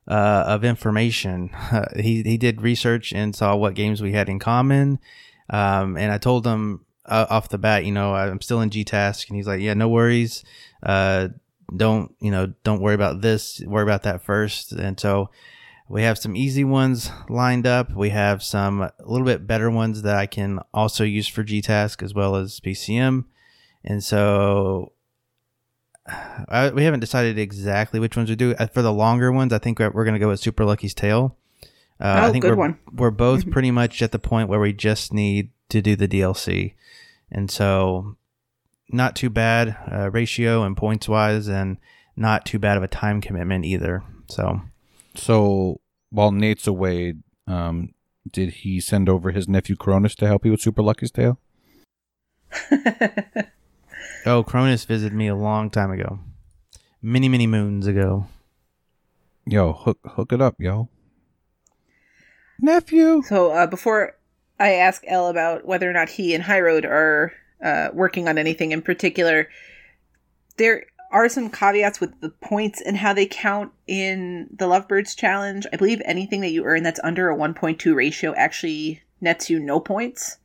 uh, 0.06 0.44
of 0.46 0.64
information. 0.64 1.50
he 1.96 2.22
he 2.22 2.36
did 2.36 2.60
research 2.60 3.12
and 3.12 3.34
saw 3.34 3.56
what 3.56 3.74
games 3.74 4.02
we 4.02 4.12
had 4.12 4.28
in 4.28 4.38
common, 4.38 4.98
um, 5.48 5.96
and 5.96 6.12
I 6.12 6.18
told 6.18 6.46
him 6.46 6.84
uh, 7.06 7.26
off 7.30 7.48
the 7.48 7.58
bat, 7.58 7.84
you 7.84 7.92
know, 7.92 8.14
I'm 8.14 8.40
still 8.42 8.60
in 8.60 8.70
GTask, 8.70 9.28
and 9.28 9.36
he's 9.36 9.46
like, 9.46 9.60
yeah, 9.60 9.74
no 9.74 9.88
worries. 9.88 10.44
Uh, 10.82 11.28
don't 11.74 12.14
you 12.20 12.30
know? 12.30 12.52
Don't 12.64 12.82
worry 12.82 12.94
about 12.94 13.22
this. 13.22 13.62
Worry 13.64 13.82
about 13.82 14.02
that 14.02 14.22
first. 14.22 14.72
And 14.72 15.00
so 15.00 15.30
we 15.88 16.02
have 16.02 16.18
some 16.18 16.36
easy 16.36 16.64
ones 16.64 17.10
lined 17.28 17.66
up. 17.66 17.92
We 17.94 18.10
have 18.10 18.42
some 18.42 18.82
a 18.82 18.92
little 19.04 19.26
bit 19.26 19.46
better 19.46 19.70
ones 19.70 20.02
that 20.02 20.16
I 20.16 20.26
can 20.26 20.60
also 20.72 21.04
use 21.04 21.28
for 21.28 21.44
GTask 21.44 22.02
as 22.02 22.14
well 22.14 22.36
as 22.36 22.60
BCM. 22.60 23.24
And 23.84 24.02
so 24.02 24.92
I, 26.48 26.70
we 26.70 26.84
haven't 26.84 27.00
decided 27.00 27.38
exactly 27.38 28.00
which 28.00 28.16
ones 28.16 28.28
we 28.30 28.36
do. 28.36 28.54
Uh, 28.54 28.66
For 28.66 28.82
the 28.82 28.92
longer 28.92 29.30
ones, 29.30 29.52
I 29.52 29.58
think 29.58 29.78
we're, 29.78 29.90
we're 29.90 30.04
going 30.04 30.14
to 30.14 30.20
go 30.20 30.28
with 30.28 30.40
Super 30.40 30.64
Lucky's 30.64 30.94
Tale. 30.94 31.36
Uh, 32.00 32.20
Oh, 32.22 32.28
I 32.28 32.32
think 32.32 32.42
good 32.42 32.52
we're, 32.52 32.56
one. 32.56 32.78
we're 32.92 33.10
both 33.10 33.50
pretty 33.50 33.70
much 33.70 34.02
at 34.02 34.12
the 34.12 34.18
point 34.18 34.48
where 34.48 34.58
we 34.60 34.72
just 34.72 35.12
need 35.12 35.50
to 35.68 35.80
do 35.80 35.94
the 35.94 36.08
DLC. 36.08 36.74
And 37.30 37.50
so 37.50 38.16
not 38.90 39.14
too 39.16 39.30
bad 39.30 39.76
uh, 39.90 40.10
ratio 40.10 40.64
and 40.64 40.76
points 40.76 41.08
wise, 41.08 41.48
and 41.48 41.78
not 42.16 42.44
too 42.44 42.58
bad 42.58 42.76
of 42.76 42.82
a 42.82 42.88
time 42.88 43.20
commitment 43.20 43.64
either. 43.64 44.02
So 44.28 44.60
so 45.14 45.80
while 46.10 46.32
Nate's 46.32 46.66
away, 46.66 47.14
um, 47.46 47.94
did 48.30 48.50
he 48.50 48.80
send 48.80 49.08
over 49.08 49.30
his 49.30 49.48
nephew 49.48 49.76
Cronus 49.76 50.14
to 50.16 50.26
help 50.26 50.44
you 50.44 50.52
with 50.52 50.60
Super 50.60 50.82
Lucky's 50.82 51.10
Tale? 51.10 51.38
Oh, 54.24 54.44
Cronus 54.44 54.84
visited 54.84 55.16
me 55.16 55.26
a 55.26 55.34
long 55.34 55.68
time 55.68 55.90
ago. 55.90 56.20
Many, 57.00 57.28
many 57.28 57.48
moons 57.48 57.86
ago. 57.88 58.26
Yo, 59.44 59.72
hook 59.72 59.98
hook 60.04 60.32
it 60.32 60.40
up, 60.40 60.54
yo. 60.60 60.88
Nephew. 62.60 63.22
So 63.22 63.50
uh, 63.50 63.66
before 63.66 64.16
I 64.60 64.74
ask 64.74 65.02
Elle 65.08 65.26
about 65.26 65.66
whether 65.66 65.90
or 65.90 65.92
not 65.92 66.08
he 66.08 66.34
and 66.34 66.44
High 66.44 66.60
Road 66.60 66.84
are 66.84 67.32
uh, 67.62 67.88
working 67.92 68.28
on 68.28 68.38
anything 68.38 68.70
in 68.70 68.82
particular, 68.82 69.48
there 70.56 70.84
are 71.12 71.28
some 71.28 71.50
caveats 71.50 72.00
with 72.00 72.20
the 72.20 72.30
points 72.30 72.80
and 72.80 72.96
how 72.96 73.12
they 73.12 73.26
count 73.26 73.70
in 73.86 74.48
the 74.56 74.66
Lovebirds 74.66 75.14
challenge. 75.14 75.66
I 75.72 75.76
believe 75.76 76.02
anything 76.04 76.40
that 76.40 76.50
you 76.50 76.64
earn 76.64 76.82
that's 76.82 77.00
under 77.04 77.30
a 77.30 77.36
1.2 77.36 77.94
ratio 77.94 78.34
actually 78.34 79.02
nets 79.20 79.48
you 79.48 79.60
no 79.60 79.78
points. 79.78 80.38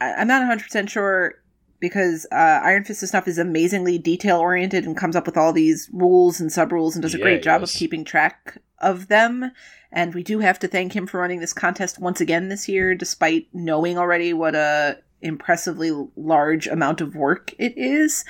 I- 0.00 0.12
I'm 0.14 0.28
not 0.28 0.42
100% 0.42 0.88
sure 0.88 1.34
because 1.80 2.26
uh, 2.30 2.60
Iron 2.62 2.84
Fist 2.84 3.02
of 3.02 3.08
Snuff 3.08 3.26
is 3.26 3.38
amazingly 3.38 3.96
detail 3.98 4.38
oriented 4.38 4.84
and 4.84 4.96
comes 4.96 5.16
up 5.16 5.24
with 5.24 5.36
all 5.38 5.52
these 5.52 5.88
rules 5.92 6.38
and 6.38 6.52
sub 6.52 6.72
rules 6.72 6.94
and 6.94 7.02
does 7.02 7.14
a 7.14 7.18
Yeah, 7.18 7.22
great 7.24 7.42
job 7.42 7.62
of 7.62 7.70
keeping 7.70 8.04
track 8.04 8.58
of 8.78 9.08
them. 9.08 9.50
And 9.90 10.14
we 10.14 10.22
do 10.22 10.40
have 10.40 10.58
to 10.60 10.68
thank 10.68 10.94
him 10.94 11.06
for 11.06 11.18
running 11.20 11.40
this 11.40 11.54
contest 11.54 11.98
once 11.98 12.20
again 12.20 12.48
this 12.48 12.68
year, 12.68 12.94
despite 12.94 13.48
knowing 13.54 13.96
already 13.96 14.32
what 14.34 14.54
a 14.54 14.98
impressively 15.22 15.90
large 16.16 16.66
amount 16.66 17.00
of 17.00 17.14
work 17.14 17.54
it 17.58 17.72
is. 17.76 18.24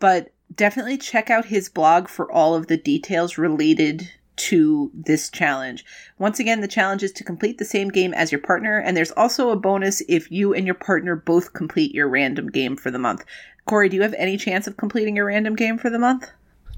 But 0.00 0.32
definitely 0.54 0.98
check 0.98 1.30
out 1.30 1.44
his 1.44 1.68
blog 1.68 2.08
for 2.08 2.30
all 2.32 2.54
of 2.56 2.66
the 2.66 2.76
details 2.76 3.38
related 3.38 4.10
to 4.36 4.90
this 4.94 5.30
challenge. 5.30 5.84
Once 6.18 6.40
again, 6.40 6.60
the 6.62 6.68
challenge 6.68 7.02
is 7.02 7.12
to 7.12 7.22
complete 7.24 7.58
the 7.58 7.64
same 7.64 7.88
game 7.90 8.14
as 8.14 8.32
your 8.32 8.40
partner, 8.40 8.78
and 8.78 8.96
there's 8.96 9.10
also 9.12 9.50
a 9.50 9.56
bonus 9.56 10.02
if 10.08 10.30
you 10.32 10.54
and 10.54 10.64
your 10.66 10.74
partner 10.74 11.14
both 11.14 11.52
complete 11.52 11.94
your 11.94 12.08
random 12.08 12.48
game 12.48 12.76
for 12.76 12.90
the 12.90 12.98
month. 12.98 13.24
Corey, 13.66 13.88
do 13.90 13.96
you 13.96 14.02
have 14.02 14.14
any 14.14 14.36
chance 14.38 14.66
of 14.66 14.76
completing 14.78 15.14
your 15.14 15.26
random 15.26 15.54
game 15.54 15.76
for 15.78 15.90
the 15.90 15.98
month? 15.98 16.28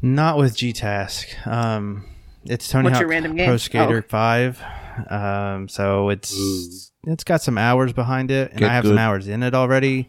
Not 0.03 0.36
with 0.36 0.57
GTask. 0.57 1.47
Um, 1.47 2.05
it's 2.44 2.69
Tony 2.69 2.85
What's 2.86 2.94
Hawk 2.94 3.03
your 3.03 3.11
random 3.11 3.36
game? 3.36 3.47
Pro 3.47 3.57
Skater 3.57 3.99
Oh. 4.05 4.09
Five. 4.09 4.61
Um, 5.09 5.69
so 5.69 6.09
it's 6.09 6.90
it's 7.07 7.23
got 7.24 7.40
some 7.43 7.57
hours 7.57 7.93
behind 7.93 8.31
it, 8.32 8.51
and 8.51 8.59
Get 8.61 8.70
I 8.70 8.74
have 8.74 8.82
good. 8.82 8.89
some 8.90 8.99
hours 8.99 9.28
in 9.28 9.44
it 9.44 9.55
already. 9.55 10.09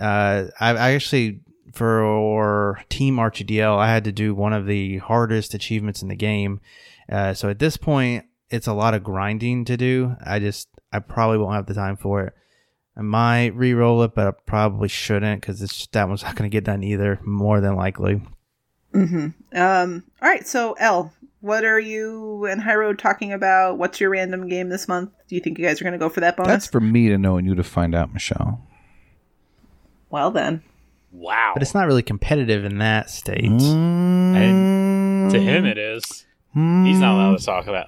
Uh, 0.00 0.44
I, 0.58 0.70
I 0.70 0.90
actually 0.92 1.40
for 1.74 2.80
Team 2.88 3.16
RTDL, 3.16 3.76
I 3.76 3.88
had 3.92 4.04
to 4.04 4.12
do 4.12 4.34
one 4.34 4.52
of 4.52 4.66
the 4.66 4.98
hardest 4.98 5.54
achievements 5.54 6.02
in 6.02 6.08
the 6.08 6.16
game. 6.16 6.60
Uh, 7.10 7.34
so 7.34 7.48
at 7.48 7.58
this 7.58 7.76
point, 7.76 8.26
it's 8.50 8.66
a 8.66 8.72
lot 8.72 8.94
of 8.94 9.02
grinding 9.04 9.64
to 9.66 9.76
do. 9.76 10.16
I 10.24 10.38
just 10.38 10.68
I 10.92 11.00
probably 11.00 11.38
won't 11.38 11.54
have 11.54 11.66
the 11.66 11.74
time 11.74 11.96
for 11.96 12.22
it. 12.22 12.34
I 12.96 13.02
might 13.02 13.54
re-roll 13.56 14.02
it, 14.04 14.14
but 14.14 14.26
I 14.26 14.32
probably 14.46 14.88
shouldn't 14.88 15.40
because 15.40 15.60
it's 15.60 15.86
that 15.88 16.08
one's 16.08 16.22
not 16.22 16.36
going 16.36 16.48
to 16.48 16.54
get 16.54 16.64
done 16.64 16.84
either. 16.84 17.18
More 17.24 17.60
than 17.60 17.74
likely. 17.74 18.22
Mm-hmm. 18.94 19.58
Um, 19.58 20.04
all 20.22 20.28
right, 20.28 20.46
so 20.46 20.74
L, 20.74 21.12
what 21.40 21.64
are 21.64 21.80
you 21.80 22.46
and 22.46 22.62
High 22.62 22.76
Road 22.76 22.98
talking 22.98 23.32
about? 23.32 23.76
What's 23.76 24.00
your 24.00 24.10
random 24.10 24.48
game 24.48 24.68
this 24.68 24.86
month? 24.86 25.10
Do 25.26 25.34
you 25.34 25.40
think 25.40 25.58
you 25.58 25.66
guys 25.66 25.80
are 25.80 25.84
going 25.84 25.92
to 25.92 25.98
go 25.98 26.08
for 26.08 26.20
that 26.20 26.36
bonus? 26.36 26.52
That's 26.52 26.66
for 26.68 26.80
me 26.80 27.08
to 27.08 27.18
know 27.18 27.36
and 27.36 27.46
you 27.46 27.56
to 27.56 27.64
find 27.64 27.94
out, 27.94 28.14
Michelle. 28.14 28.62
well 30.10 30.30
then. 30.30 30.62
Wow. 31.16 31.52
But 31.54 31.62
it's 31.62 31.74
not 31.74 31.86
really 31.86 32.02
competitive 32.02 32.64
in 32.64 32.78
that 32.78 33.08
state. 33.08 33.44
Mm, 33.44 35.30
to 35.30 35.40
him, 35.40 35.64
it 35.64 35.78
is. 35.78 36.02
He's 36.52 36.98
not 36.98 37.14
allowed 37.14 37.38
to 37.38 37.44
talk 37.44 37.66
about. 37.68 37.86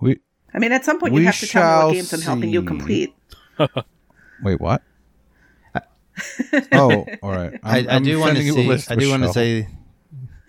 We 0.00 0.20
I 0.54 0.58
mean, 0.60 0.70
at 0.72 0.84
some 0.84 1.00
point 1.00 1.14
you 1.14 1.22
have 1.24 1.38
to 1.40 1.46
tell 1.46 1.62
me 1.62 1.86
what 1.86 1.92
games 1.94 2.12
I'm 2.12 2.20
helping 2.20 2.50
you 2.50 2.62
complete. 2.62 3.14
wait. 4.42 4.60
What? 4.60 4.82
oh, 6.72 7.04
all 7.22 7.30
right. 7.30 7.58
I, 7.62 7.78
I'm- 7.78 7.86
I 7.90 7.94
I'm 7.96 8.04
do 8.04 8.18
want 8.18 8.36
to 8.36 8.42
sending 8.42 8.46
you 8.46 8.52
a 8.52 8.62
see. 8.62 8.68
list, 8.68 8.90
I 8.90 8.96
do 8.96 9.10
want 9.10 9.22
to 9.24 9.32
say 9.32 9.68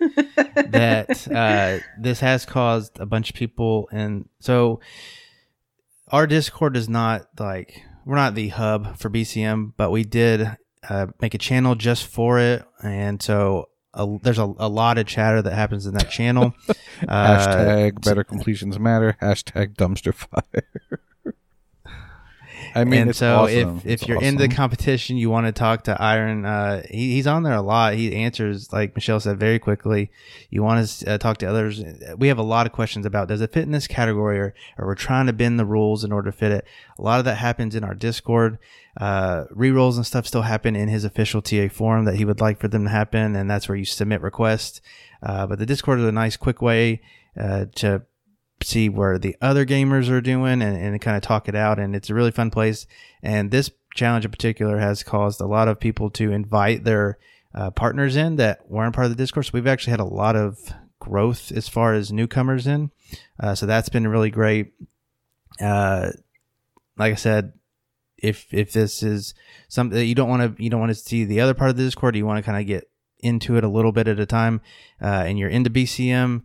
that 0.56 1.28
uh, 1.32 1.84
this 2.00 2.20
has 2.20 2.46
caused 2.46 2.98
a 3.00 3.06
bunch 3.06 3.30
of 3.30 3.36
people, 3.36 3.88
and 3.92 4.28
so 4.38 4.80
our 6.08 6.26
Discord 6.26 6.76
is 6.76 6.88
not 6.88 7.26
like 7.38 7.82
we're 8.04 8.16
not 8.16 8.34
the 8.34 8.48
hub 8.48 8.96
for 8.98 9.10
BCM, 9.10 9.72
but 9.76 9.90
we 9.90 10.04
did 10.04 10.48
uh, 10.88 11.06
make 11.20 11.34
a 11.34 11.38
channel 11.38 11.74
just 11.74 12.06
for 12.06 12.38
it, 12.38 12.64
and 12.82 13.22
so 13.22 13.68
a, 13.94 14.18
there's 14.22 14.38
a, 14.38 14.44
a 14.58 14.68
lot 14.68 14.98
of 14.98 15.06
chatter 15.06 15.42
that 15.42 15.52
happens 15.54 15.86
in 15.86 15.94
that 15.94 16.10
channel. 16.10 16.54
Uh, 17.08 17.38
Hashtag 17.38 18.04
better 18.04 18.22
completions 18.22 18.78
matter. 18.78 19.16
Hashtag 19.22 19.74
dumpster 19.74 20.12
fire. 20.12 21.00
I 22.74 22.84
mean, 22.84 23.02
and 23.02 23.10
it's 23.10 23.18
so 23.18 23.40
awesome. 23.40 23.78
if 23.78 23.86
It's 23.86 24.02
if 24.02 24.08
you're 24.08 24.22
in 24.22 24.36
the 24.36 24.48
competition, 24.48 25.16
you 25.16 25.30
want 25.30 25.46
to 25.46 25.52
talk 25.52 25.84
to 25.84 26.00
Iron. 26.00 26.44
Uh, 26.44 26.82
he, 26.88 27.14
he's 27.14 27.26
on 27.26 27.42
there 27.42 27.54
a 27.54 27.62
lot. 27.62 27.94
He 27.94 28.14
answers, 28.14 28.72
like 28.72 28.94
Michelle 28.94 29.20
said, 29.20 29.38
very 29.38 29.58
quickly. 29.58 30.10
You 30.50 30.62
want 30.62 30.86
to 30.86 31.12
uh, 31.12 31.18
talk 31.18 31.38
to 31.38 31.46
others. 31.46 31.82
We 32.16 32.28
have 32.28 32.38
a 32.38 32.42
lot 32.42 32.66
of 32.66 32.72
questions 32.72 33.06
about 33.06 33.28
does 33.28 33.40
it 33.40 33.52
fit 33.52 33.64
in 33.64 33.72
this 33.72 33.86
category, 33.86 34.38
or, 34.38 34.54
or 34.78 34.86
we're 34.86 34.94
trying 34.94 35.26
to 35.26 35.32
bend 35.32 35.58
the 35.58 35.64
rules 35.64 36.04
in 36.04 36.12
order 36.12 36.30
to 36.30 36.36
fit 36.36 36.52
it. 36.52 36.64
A 36.98 37.02
lot 37.02 37.18
of 37.18 37.24
that 37.24 37.36
happens 37.36 37.74
in 37.74 37.84
our 37.84 37.94
Discord. 37.94 38.58
Uh, 38.96 39.44
rerolls 39.54 39.96
and 39.96 40.06
stuff 40.06 40.26
still 40.26 40.42
happen 40.42 40.74
in 40.74 40.88
his 40.88 41.04
official 41.04 41.40
TA 41.40 41.68
forum 41.68 42.04
that 42.04 42.16
he 42.16 42.24
would 42.24 42.40
like 42.40 42.58
for 42.58 42.68
them 42.68 42.84
to 42.84 42.90
happen, 42.90 43.36
and 43.36 43.50
that's 43.50 43.68
where 43.68 43.78
you 43.78 43.84
submit 43.84 44.20
requests. 44.20 44.80
Uh, 45.22 45.46
but 45.46 45.58
the 45.58 45.66
Discord 45.66 46.00
is 46.00 46.06
a 46.06 46.12
nice, 46.12 46.36
quick 46.36 46.60
way 46.60 47.00
uh, 47.38 47.66
to 47.76 48.02
see 48.62 48.88
where 48.88 49.18
the 49.18 49.36
other 49.40 49.64
gamers 49.64 50.08
are 50.08 50.20
doing 50.20 50.62
and, 50.62 50.76
and 50.76 51.00
kind 51.00 51.16
of 51.16 51.22
talk 51.22 51.48
it 51.48 51.54
out. 51.54 51.78
And 51.78 51.94
it's 51.94 52.10
a 52.10 52.14
really 52.14 52.30
fun 52.30 52.50
place. 52.50 52.86
And 53.22 53.50
this 53.50 53.70
challenge 53.94 54.24
in 54.24 54.30
particular 54.30 54.78
has 54.78 55.02
caused 55.02 55.40
a 55.40 55.46
lot 55.46 55.68
of 55.68 55.80
people 55.80 56.10
to 56.10 56.32
invite 56.32 56.84
their 56.84 57.18
uh, 57.54 57.70
partners 57.70 58.16
in 58.16 58.36
that 58.36 58.70
weren't 58.70 58.94
part 58.94 59.06
of 59.06 59.10
the 59.10 59.16
Discord. 59.16 59.46
So 59.46 59.50
we've 59.54 59.66
actually 59.66 59.92
had 59.92 60.00
a 60.00 60.04
lot 60.04 60.36
of 60.36 60.72
growth 60.98 61.50
as 61.50 61.68
far 61.68 61.94
as 61.94 62.12
newcomers 62.12 62.66
in. 62.66 62.90
Uh, 63.38 63.54
so 63.54 63.66
that's 63.66 63.88
been 63.88 64.06
really 64.06 64.30
great. 64.30 64.72
Uh, 65.60 66.10
like 66.96 67.12
I 67.12 67.16
said, 67.16 67.54
if 68.18 68.52
if 68.52 68.72
this 68.72 69.02
is 69.02 69.34
something 69.68 69.96
that 69.96 70.04
you 70.04 70.14
don't 70.14 70.28
want 70.28 70.56
to 70.56 70.62
you 70.62 70.70
don't 70.70 70.80
want 70.80 70.90
to 70.90 70.94
see 70.94 71.24
the 71.24 71.40
other 71.40 71.54
part 71.54 71.70
of 71.70 71.76
the 71.76 71.82
Discord, 71.82 72.16
you 72.16 72.26
want 72.26 72.38
to 72.38 72.42
kind 72.42 72.60
of 72.60 72.66
get 72.66 72.90
into 73.18 73.56
it 73.56 73.64
a 73.64 73.68
little 73.68 73.92
bit 73.92 74.08
at 74.08 74.20
a 74.20 74.26
time, 74.26 74.60
uh, 75.02 75.24
and 75.26 75.38
you're 75.38 75.48
into 75.48 75.70
BCM, 75.70 76.42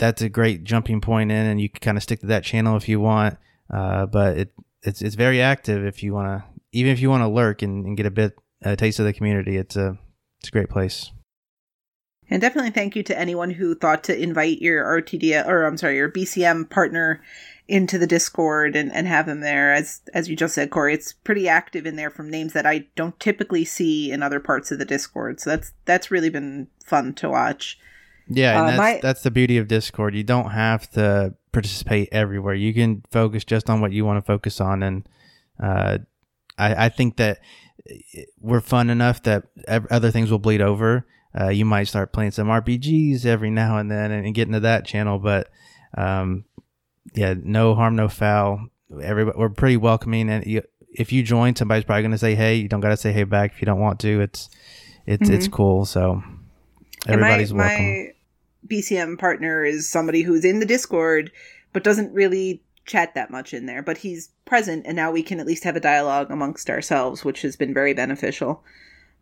that's 0.00 0.22
a 0.22 0.28
great 0.28 0.64
jumping 0.64 1.00
point 1.00 1.30
in, 1.30 1.46
and 1.46 1.60
you 1.60 1.68
can 1.68 1.80
kind 1.80 1.96
of 1.96 2.02
stick 2.02 2.20
to 2.20 2.26
that 2.26 2.42
channel 2.42 2.76
if 2.76 2.88
you 2.88 2.98
want. 2.98 3.36
Uh, 3.72 4.06
but 4.06 4.36
it 4.36 4.52
it's 4.82 5.02
it's 5.02 5.14
very 5.14 5.40
active. 5.40 5.84
If 5.84 6.02
you 6.02 6.14
want 6.14 6.26
to, 6.26 6.60
even 6.72 6.90
if 6.90 7.00
you 7.00 7.10
want 7.10 7.22
to 7.22 7.28
lurk 7.28 7.62
and, 7.62 7.86
and 7.86 7.96
get 7.96 8.06
a 8.06 8.10
bit 8.10 8.34
a 8.62 8.74
taste 8.74 8.98
of 8.98 9.04
the 9.04 9.12
community, 9.12 9.56
it's 9.56 9.76
a 9.76 9.98
it's 10.40 10.48
a 10.48 10.52
great 10.52 10.70
place. 10.70 11.12
And 12.30 12.40
definitely 12.40 12.70
thank 12.70 12.94
you 12.94 13.02
to 13.04 13.18
anyone 13.18 13.50
who 13.50 13.74
thought 13.74 14.04
to 14.04 14.16
invite 14.16 14.62
your 14.62 14.84
RTD 14.84 15.46
or 15.46 15.64
I'm 15.64 15.76
sorry, 15.76 15.96
your 15.96 16.10
BCM 16.10 16.70
partner 16.70 17.20
into 17.66 17.98
the 17.98 18.06
Discord 18.06 18.76
and, 18.76 18.92
and 18.92 19.06
have 19.08 19.26
them 19.26 19.40
there. 19.40 19.74
As 19.74 20.00
as 20.14 20.28
you 20.28 20.36
just 20.36 20.54
said, 20.54 20.70
Corey, 20.70 20.94
it's 20.94 21.12
pretty 21.12 21.48
active 21.48 21.86
in 21.86 21.96
there 21.96 22.10
from 22.10 22.30
names 22.30 22.52
that 22.54 22.66
I 22.66 22.86
don't 22.96 23.18
typically 23.20 23.64
see 23.64 24.10
in 24.10 24.22
other 24.22 24.40
parts 24.40 24.70
of 24.70 24.78
the 24.78 24.84
Discord. 24.84 25.40
So 25.40 25.50
that's 25.50 25.72
that's 25.84 26.10
really 26.10 26.30
been 26.30 26.68
fun 26.84 27.14
to 27.14 27.28
watch. 27.28 27.78
Yeah, 28.32 28.52
and 28.52 28.62
Uh, 28.62 28.66
that's, 28.66 28.78
my- 28.78 29.00
that's 29.02 29.22
the 29.22 29.30
beauty 29.30 29.58
of 29.58 29.68
Discord. 29.68 30.14
You 30.14 30.22
don't 30.22 30.50
have 30.50 30.88
to 30.92 31.34
participate 31.52 32.08
everywhere. 32.12 32.54
You 32.54 32.72
can 32.72 33.02
focus 33.10 33.44
just 33.44 33.68
on 33.68 33.80
what 33.80 33.92
you 33.92 34.04
want 34.04 34.18
to 34.18 34.26
focus 34.26 34.60
on, 34.60 34.82
and 34.82 35.08
uh, 35.62 35.98
I, 36.56 36.86
I 36.86 36.88
think 36.88 37.16
that 37.16 37.40
we're 38.40 38.60
fun 38.60 38.88
enough 38.88 39.22
that 39.24 39.44
other 39.68 40.10
things 40.10 40.30
will 40.30 40.38
bleed 40.38 40.60
over. 40.60 41.06
Uh, 41.38 41.48
you 41.48 41.64
might 41.64 41.84
start 41.84 42.12
playing 42.12 42.30
some 42.32 42.48
RPGs 42.48 43.24
every 43.24 43.50
now 43.50 43.78
and 43.78 43.90
then 43.90 44.10
and, 44.10 44.34
get 44.34 44.48
into 44.48 44.60
that 44.60 44.84
channel, 44.84 45.18
but 45.18 45.48
um, 45.96 46.44
yeah, 47.14 47.34
no 47.42 47.74
harm, 47.74 47.96
no 47.96 48.08
foul. 48.08 48.66
Everybody, 49.02 49.38
we're 49.38 49.48
pretty 49.48 49.76
welcoming, 49.76 50.28
and 50.28 50.44
you, 50.46 50.62
if 50.92 51.12
you 51.12 51.22
join, 51.22 51.54
somebody's 51.56 51.84
probably 51.84 52.02
going 52.02 52.12
to 52.12 52.18
say 52.18 52.34
hey. 52.34 52.56
You 52.56 52.68
don't 52.68 52.80
got 52.80 52.88
to 52.90 52.96
say 52.96 53.12
hey 53.12 53.24
back 53.24 53.52
if 53.52 53.62
you 53.62 53.66
don't 53.66 53.80
want 53.80 54.00
to. 54.00 54.20
It's 54.20 54.50
it's 55.06 55.28
it's 55.30 55.48
cool. 55.48 55.84
So 55.84 56.22
everybody's 57.06 57.50
and 57.50 57.58
my, 57.58 57.66
welcome. 57.66 57.86
my 57.86 58.12
BCM 58.66 59.18
partner 59.18 59.64
is 59.64 59.88
somebody 59.88 60.22
who's 60.22 60.44
in 60.44 60.60
the 60.60 60.66
Discord 60.66 61.30
but 61.72 61.84
doesn't 61.84 62.12
really 62.12 62.62
chat 62.86 63.14
that 63.14 63.30
much 63.30 63.54
in 63.54 63.66
there. 63.66 63.82
But 63.82 63.98
he's 63.98 64.30
present, 64.44 64.84
and 64.86 64.96
now 64.96 65.10
we 65.10 65.22
can 65.22 65.40
at 65.40 65.46
least 65.46 65.64
have 65.64 65.76
a 65.76 65.80
dialogue 65.80 66.30
amongst 66.30 66.68
ourselves, 66.68 67.24
which 67.24 67.42
has 67.42 67.56
been 67.56 67.72
very 67.72 67.94
beneficial. 67.94 68.64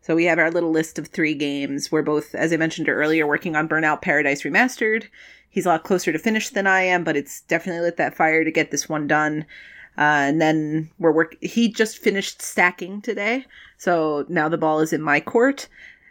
So 0.01 0.15
we 0.15 0.25
have 0.25 0.39
our 0.39 0.49
little 0.49 0.71
list 0.71 0.97
of 0.97 1.07
three 1.07 1.35
games. 1.35 1.91
We're 1.91 2.01
both, 2.01 2.33
as 2.33 2.53
I 2.53 2.57
mentioned 2.57 2.89
earlier, 2.89 3.27
working 3.27 3.55
on 3.55 3.69
Burnout 3.69 4.01
Paradise 4.01 4.43
Remastered. 4.43 5.07
He's 5.49 5.65
a 5.65 5.69
lot 5.69 5.83
closer 5.83 6.11
to 6.11 6.19
finish 6.19 6.49
than 6.49 6.67
I 6.67 6.81
am, 6.81 7.03
but 7.03 7.17
it's 7.17 7.41
definitely 7.41 7.81
lit 7.81 7.97
that 7.97 8.15
fire 8.15 8.43
to 8.43 8.51
get 8.51 8.71
this 8.71 8.87
one 8.87 9.07
done. 9.07 9.45
Uh, 9.97 10.23
and 10.29 10.41
then 10.41 10.89
we're 10.99 11.11
work. 11.11 11.35
He 11.41 11.71
just 11.71 11.97
finished 11.97 12.41
stacking 12.41 13.01
today, 13.01 13.45
so 13.77 14.25
now 14.29 14.47
the 14.47 14.57
ball 14.57 14.79
is 14.79 14.93
in 14.93 15.01
my 15.01 15.19
court. 15.19 15.67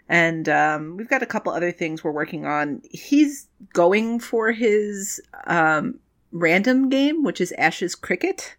And 0.08 0.48
um, 0.48 0.96
we've 0.96 1.08
got 1.08 1.22
a 1.22 1.26
couple 1.26 1.52
other 1.52 1.70
things 1.72 2.02
we're 2.02 2.10
working 2.12 2.46
on. 2.46 2.82
He's 2.90 3.46
going 3.74 4.20
for 4.20 4.52
his 4.52 5.20
um, 5.46 5.98
random 6.32 6.88
game, 6.88 7.24
which 7.24 7.40
is 7.40 7.52
Ashes 7.58 7.94
Cricket. 7.94 8.56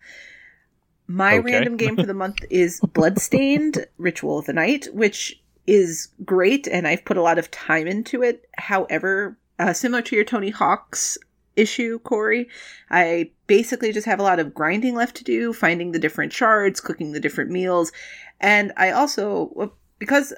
My 1.08 1.38
Okay. 1.38 1.54
random 1.54 1.76
game 1.78 1.98
for 1.98 2.06
the 2.06 2.14
month 2.24 2.46
is 2.52 2.82
Bloodstained 2.82 3.88
Ritual 3.98 4.40
of 4.40 4.46
the 4.46 4.54
Night, 4.54 4.88
which 4.94 5.42
is 5.66 6.10
great, 6.24 6.68
and 6.68 6.88
I've 6.88 7.06
put 7.06 7.18
a 7.18 7.22
lot 7.22 7.40
of 7.40 7.50
time 7.52 7.88
into 7.88 8.22
it. 8.24 8.48
However, 8.58 9.38
uh, 9.58 9.74
similar 9.74 10.02
to 10.04 10.16
your 10.16 10.26
Tony 10.26 10.50
Hawk's 10.52 11.18
issue, 11.56 12.00
Corey, 12.00 12.48
I 12.92 13.32
basically 13.48 13.92
just 13.92 14.06
have 14.06 14.20
a 14.20 14.24
lot 14.24 14.40
of 14.40 14.54
grinding 14.54 14.96
left 14.96 15.16
to 15.18 15.24
do, 15.24 15.52
finding 15.52 15.92
the 15.92 16.00
different 16.00 16.32
shards, 16.32 16.80
cooking 16.80 17.12
the 17.12 17.20
different 17.20 17.50
meals, 17.50 17.92
and 18.40 18.72
I 18.78 18.92
also, 18.92 19.74
because 19.98 20.34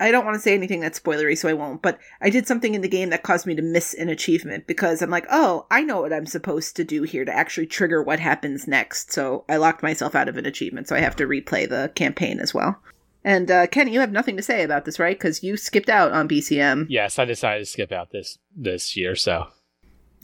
I 0.00 0.12
don't 0.12 0.24
want 0.24 0.36
to 0.36 0.40
say 0.40 0.54
anything 0.54 0.80
that's 0.80 1.00
spoilery, 1.00 1.36
so 1.36 1.48
I 1.48 1.54
won't. 1.54 1.82
But 1.82 1.98
I 2.20 2.30
did 2.30 2.46
something 2.46 2.74
in 2.74 2.82
the 2.82 2.88
game 2.88 3.10
that 3.10 3.24
caused 3.24 3.46
me 3.46 3.56
to 3.56 3.62
miss 3.62 3.94
an 3.94 4.08
achievement 4.08 4.66
because 4.66 5.02
I'm 5.02 5.10
like, 5.10 5.26
oh, 5.30 5.66
I 5.70 5.82
know 5.82 6.02
what 6.02 6.12
I'm 6.12 6.26
supposed 6.26 6.76
to 6.76 6.84
do 6.84 7.02
here 7.02 7.24
to 7.24 7.34
actually 7.34 7.66
trigger 7.66 8.02
what 8.02 8.20
happens 8.20 8.68
next. 8.68 9.12
So 9.12 9.44
I 9.48 9.56
locked 9.56 9.82
myself 9.82 10.14
out 10.14 10.28
of 10.28 10.36
an 10.36 10.46
achievement, 10.46 10.88
so 10.88 10.94
I 10.94 11.00
have 11.00 11.16
to 11.16 11.26
replay 11.26 11.68
the 11.68 11.90
campaign 11.94 12.38
as 12.38 12.54
well. 12.54 12.80
And 13.24 13.50
uh, 13.50 13.66
Kenny, 13.66 13.92
you 13.92 14.00
have 14.00 14.12
nothing 14.12 14.36
to 14.36 14.42
say 14.42 14.62
about 14.62 14.84
this, 14.84 14.98
right? 14.98 15.18
Because 15.18 15.42
you 15.42 15.56
skipped 15.56 15.88
out 15.88 16.12
on 16.12 16.28
BCM. 16.28 16.86
Yes, 16.88 17.18
I 17.18 17.24
decided 17.24 17.60
to 17.60 17.66
skip 17.66 17.90
out 17.90 18.12
this 18.12 18.38
this 18.54 18.96
year. 18.96 19.16
So 19.16 19.48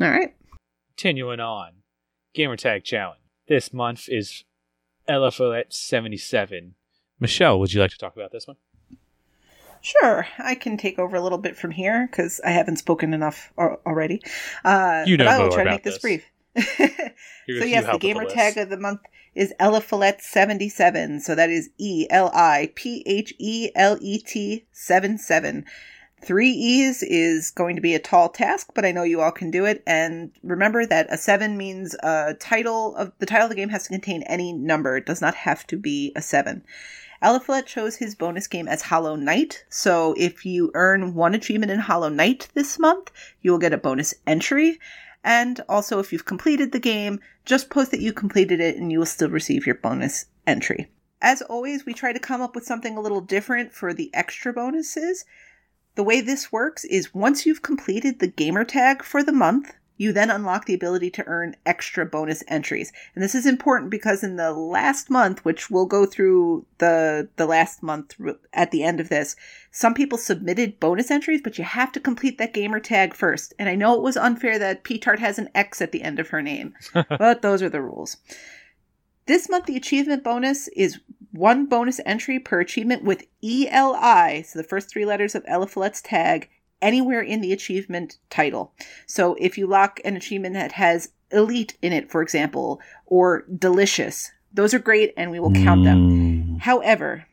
All 0.00 0.10
right. 0.10 0.34
continuing 0.90 1.40
on, 1.40 1.72
Gamertag 2.36 2.84
Challenge. 2.84 3.20
This 3.48 3.72
month 3.72 4.08
is 4.08 4.44
Eliphelet 5.08 5.72
seventy 5.72 6.16
seven. 6.16 6.76
Michelle, 7.18 7.58
would 7.58 7.72
you 7.72 7.80
like 7.80 7.90
to 7.90 7.98
talk 7.98 8.14
about 8.14 8.30
this 8.32 8.46
one? 8.46 8.56
Sure, 9.84 10.26
I 10.38 10.54
can 10.54 10.78
take 10.78 10.98
over 10.98 11.14
a 11.14 11.20
little 11.20 11.36
bit 11.36 11.58
from 11.58 11.70
here 11.70 12.08
because 12.10 12.40
I 12.42 12.52
haven't 12.52 12.76
spoken 12.76 13.12
enough 13.12 13.52
al- 13.58 13.82
already. 13.84 14.22
Uh, 14.64 15.04
You 15.06 15.18
know 15.18 15.26
I 15.26 15.38
will 15.38 15.50
try 15.50 15.64
to 15.64 15.70
make 15.72 15.82
this 15.82 15.96
this. 15.96 16.02
brief. 16.02 16.24
So 17.46 17.64
yes, 17.66 17.84
the 17.84 17.98
gamer 17.98 18.24
list. 18.24 18.34
tag 18.34 18.56
of 18.56 18.70
the 18.70 18.78
month 18.78 19.00
is 19.34 19.52
Eliphelet 19.60 20.22
seventy 20.22 20.70
seven. 20.70 21.20
So 21.20 21.34
that 21.34 21.50
is 21.50 21.68
E 21.76 22.06
L 22.08 22.30
I 22.32 22.72
P 22.74 23.02
H 23.04 23.34
E 23.38 23.68
L 23.74 23.98
E 24.00 24.18
T 24.18 24.64
seven 24.72 25.18
seven. 25.18 25.66
Three 26.22 26.48
E's 26.52 27.02
is 27.02 27.50
going 27.50 27.76
to 27.76 27.82
be 27.82 27.94
a 27.94 27.98
tall 27.98 28.30
task, 28.30 28.68
but 28.74 28.86
I 28.86 28.92
know 28.92 29.02
you 29.02 29.20
all 29.20 29.32
can 29.32 29.50
do 29.50 29.66
it. 29.66 29.82
And 29.86 30.30
remember 30.42 30.86
that 30.86 31.08
a 31.12 31.18
seven 31.18 31.58
means 31.58 31.94
a 32.02 32.32
title 32.40 32.96
of 32.96 33.12
the 33.18 33.26
title 33.26 33.44
of 33.44 33.50
the 33.50 33.56
game 33.56 33.68
has 33.68 33.82
to 33.82 33.90
contain 33.90 34.22
any 34.22 34.54
number. 34.54 34.96
It 34.96 35.04
does 35.04 35.20
not 35.20 35.34
have 35.34 35.66
to 35.66 35.76
be 35.76 36.12
a 36.16 36.22
seven. 36.22 36.64
Eliphelet 37.22 37.66
chose 37.66 37.96
his 37.96 38.14
bonus 38.14 38.46
game 38.46 38.68
as 38.68 38.82
Hollow 38.82 39.16
Knight, 39.16 39.64
so 39.68 40.14
if 40.18 40.44
you 40.44 40.70
earn 40.74 41.14
one 41.14 41.34
achievement 41.34 41.72
in 41.72 41.78
Hollow 41.78 42.08
Knight 42.08 42.48
this 42.54 42.78
month, 42.78 43.10
you 43.40 43.50
will 43.50 43.58
get 43.58 43.72
a 43.72 43.78
bonus 43.78 44.14
entry. 44.26 44.78
And 45.22 45.60
also, 45.68 46.00
if 46.00 46.12
you've 46.12 46.26
completed 46.26 46.72
the 46.72 46.78
game, 46.78 47.20
just 47.44 47.70
post 47.70 47.90
that 47.92 48.00
you 48.00 48.12
completed 48.12 48.60
it 48.60 48.76
and 48.76 48.92
you 48.92 48.98
will 48.98 49.06
still 49.06 49.30
receive 49.30 49.64
your 49.64 49.76
bonus 49.76 50.26
entry. 50.46 50.90
As 51.22 51.40
always, 51.40 51.86
we 51.86 51.94
try 51.94 52.12
to 52.12 52.18
come 52.18 52.42
up 52.42 52.54
with 52.54 52.66
something 52.66 52.96
a 52.96 53.00
little 53.00 53.22
different 53.22 53.72
for 53.72 53.94
the 53.94 54.10
extra 54.12 54.52
bonuses. 54.52 55.24
The 55.94 56.02
way 56.02 56.20
this 56.20 56.52
works 56.52 56.84
is 56.84 57.14
once 57.14 57.46
you've 57.46 57.62
completed 57.62 58.18
the 58.18 58.26
gamer 58.26 58.64
tag 58.64 59.02
for 59.02 59.22
the 59.22 59.32
month, 59.32 59.72
you 59.96 60.12
then 60.12 60.30
unlock 60.30 60.66
the 60.66 60.74
ability 60.74 61.10
to 61.10 61.26
earn 61.26 61.56
extra 61.64 62.04
bonus 62.04 62.42
entries. 62.48 62.92
And 63.14 63.22
this 63.22 63.34
is 63.34 63.46
important 63.46 63.90
because 63.90 64.24
in 64.24 64.36
the 64.36 64.52
last 64.52 65.08
month, 65.08 65.44
which 65.44 65.70
we'll 65.70 65.86
go 65.86 66.04
through 66.06 66.66
the 66.78 67.28
the 67.36 67.46
last 67.46 67.82
month 67.82 68.16
at 68.52 68.70
the 68.70 68.82
end 68.82 69.00
of 69.00 69.08
this, 69.08 69.36
some 69.70 69.94
people 69.94 70.18
submitted 70.18 70.80
bonus 70.80 71.10
entries, 71.10 71.40
but 71.42 71.58
you 71.58 71.64
have 71.64 71.92
to 71.92 72.00
complete 72.00 72.38
that 72.38 72.54
gamer 72.54 72.80
tag 72.80 73.14
first. 73.14 73.54
And 73.58 73.68
I 73.68 73.74
know 73.74 73.94
it 73.94 74.02
was 74.02 74.16
unfair 74.16 74.58
that 74.58 74.84
P 74.84 74.98
Tart 74.98 75.20
has 75.20 75.38
an 75.38 75.48
X 75.54 75.80
at 75.80 75.92
the 75.92 76.02
end 76.02 76.18
of 76.18 76.28
her 76.28 76.42
name, 76.42 76.74
but 77.08 77.42
those 77.42 77.62
are 77.62 77.70
the 77.70 77.82
rules. 77.82 78.16
This 79.26 79.48
month, 79.48 79.66
the 79.66 79.76
achievement 79.76 80.22
bonus 80.22 80.68
is 80.68 81.00
one 81.32 81.66
bonus 81.66 82.00
entry 82.04 82.38
per 82.38 82.60
achievement 82.60 83.04
with 83.04 83.24
ELI, 83.42 84.42
so 84.42 84.58
the 84.58 84.68
first 84.68 84.90
three 84.90 85.06
letters 85.06 85.34
of 85.34 85.44
Eliphelet's 85.46 86.02
tag, 86.02 86.50
anywhere 86.82 87.20
in 87.20 87.40
the 87.40 87.52
achievement 87.52 88.18
title. 88.30 88.72
So 89.06 89.36
if 89.40 89.56
you 89.58 89.66
lock 89.66 90.00
an 90.04 90.16
achievement 90.16 90.54
that 90.54 90.72
has 90.72 91.10
elite 91.30 91.76
in 91.82 91.92
it, 91.92 92.10
for 92.10 92.22
example, 92.22 92.80
or 93.06 93.44
delicious, 93.56 94.30
those 94.52 94.74
are 94.74 94.78
great 94.78 95.12
and 95.16 95.30
we 95.30 95.40
will 95.40 95.52
count 95.52 95.84
them. 95.84 96.10
Mm. 96.10 96.60
However, 96.60 97.26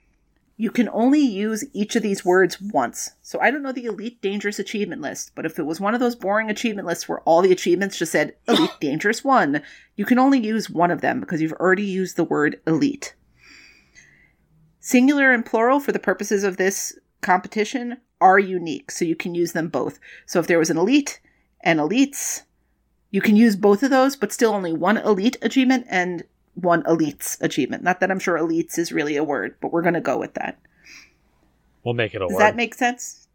you 0.61 0.69
can 0.69 0.89
only 0.93 1.21
use 1.21 1.65
each 1.73 1.95
of 1.95 2.03
these 2.03 2.23
words 2.23 2.61
once. 2.61 3.13
So 3.23 3.39
I 3.39 3.49
don't 3.49 3.63
know 3.63 3.71
the 3.71 3.85
Elite 3.85 4.21
Dangerous 4.21 4.59
achievement 4.59 5.01
list, 5.01 5.31
but 5.33 5.43
if 5.43 5.57
it 5.57 5.65
was 5.65 5.79
one 5.79 5.95
of 5.95 5.99
those 5.99 6.15
boring 6.15 6.51
achievement 6.51 6.87
lists 6.87 7.09
where 7.09 7.21
all 7.21 7.41
the 7.41 7.51
achievements 7.51 7.97
just 7.97 8.11
said 8.11 8.35
Elite 8.47 8.69
Dangerous 8.79 9.23
1, 9.23 9.63
you 9.95 10.05
can 10.05 10.19
only 10.19 10.39
use 10.39 10.69
one 10.69 10.91
of 10.91 11.01
them 11.01 11.19
because 11.19 11.41
you've 11.41 11.53
already 11.53 11.85
used 11.85 12.15
the 12.15 12.23
word 12.23 12.59
Elite. 12.67 13.15
Singular 14.79 15.31
and 15.31 15.43
plural 15.43 15.79
for 15.79 15.91
the 15.91 15.97
purposes 15.97 16.43
of 16.43 16.57
this 16.57 16.95
competition 17.21 17.97
are 18.21 18.39
unique, 18.39 18.91
so 18.91 19.03
you 19.03 19.15
can 19.15 19.35
use 19.35 19.51
them 19.51 19.67
both. 19.67 19.99
So 20.25 20.39
if 20.39 20.47
there 20.47 20.59
was 20.59 20.69
an 20.69 20.77
Elite 20.77 21.19
and 21.61 21.79
Elites, 21.79 22.43
you 23.09 23.19
can 23.19 23.35
use 23.35 23.55
both 23.55 23.83
of 23.83 23.89
those, 23.89 24.15
but 24.15 24.31
still 24.31 24.53
only 24.53 24.71
one 24.71 24.97
Elite 24.97 25.37
achievement 25.41 25.85
and 25.89 26.23
one 26.53 26.83
Elites 26.83 27.41
achievement. 27.41 27.83
Not 27.83 27.99
that 27.99 28.11
I'm 28.11 28.19
sure 28.19 28.37
Elites 28.37 28.77
is 28.77 28.91
really 28.91 29.17
a 29.17 29.23
word, 29.23 29.55
but 29.59 29.71
we're 29.71 29.81
going 29.81 29.95
to 29.95 30.01
go 30.01 30.17
with 30.17 30.35
that. 30.35 30.59
We'll 31.83 31.95
make 31.95 32.13
it 32.13 32.17
a 32.17 32.19
Does 32.19 32.33
word. 32.33 32.39
Does 32.39 32.39
that 32.39 32.55
make 32.55 32.75
sense? 32.75 33.27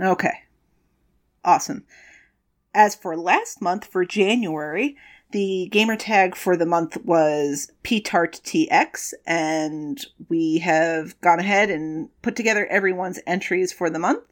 Okay. 0.00 0.32
Awesome. 1.44 1.84
As 2.74 2.94
for 2.94 3.16
last 3.16 3.60
month, 3.60 3.86
for 3.86 4.04
January, 4.04 4.96
the 5.30 5.68
gamer 5.70 5.96
tag 5.96 6.34
for 6.34 6.56
the 6.56 6.66
month 6.66 6.96
was 7.04 7.70
PTARTTX, 7.84 9.12
and 9.26 10.04
we 10.28 10.58
have 10.58 11.20
gone 11.20 11.38
ahead 11.38 11.70
and 11.70 12.08
put 12.22 12.34
together 12.34 12.66
everyone's 12.66 13.20
entries 13.26 13.72
for 13.72 13.90
the 13.90 13.98
month. 13.98 14.24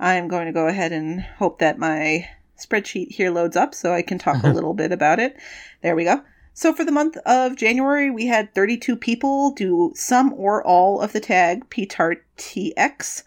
I'm 0.00 0.28
going 0.28 0.46
to 0.46 0.52
go 0.52 0.66
ahead 0.66 0.92
and 0.92 1.20
hope 1.20 1.58
that 1.58 1.78
my 1.78 2.28
spreadsheet 2.58 3.12
here 3.12 3.30
loads 3.30 3.56
up 3.56 3.74
so 3.74 3.92
I 3.92 4.02
can 4.02 4.18
talk 4.18 4.42
a 4.42 4.48
little 4.52 4.74
bit 4.74 4.90
about 4.90 5.20
it. 5.20 5.36
There 5.82 5.94
we 5.94 6.04
go. 6.04 6.22
So 6.54 6.72
for 6.72 6.84
the 6.84 6.92
month 6.92 7.16
of 7.18 7.56
January, 7.56 8.10
we 8.10 8.26
had 8.26 8.54
32 8.54 8.96
people 8.96 9.52
do 9.52 9.92
some 9.94 10.34
or 10.34 10.66
all 10.66 11.00
of 11.00 11.12
the 11.12 11.20
tag 11.20 11.68
PTARTTX. 11.70 13.22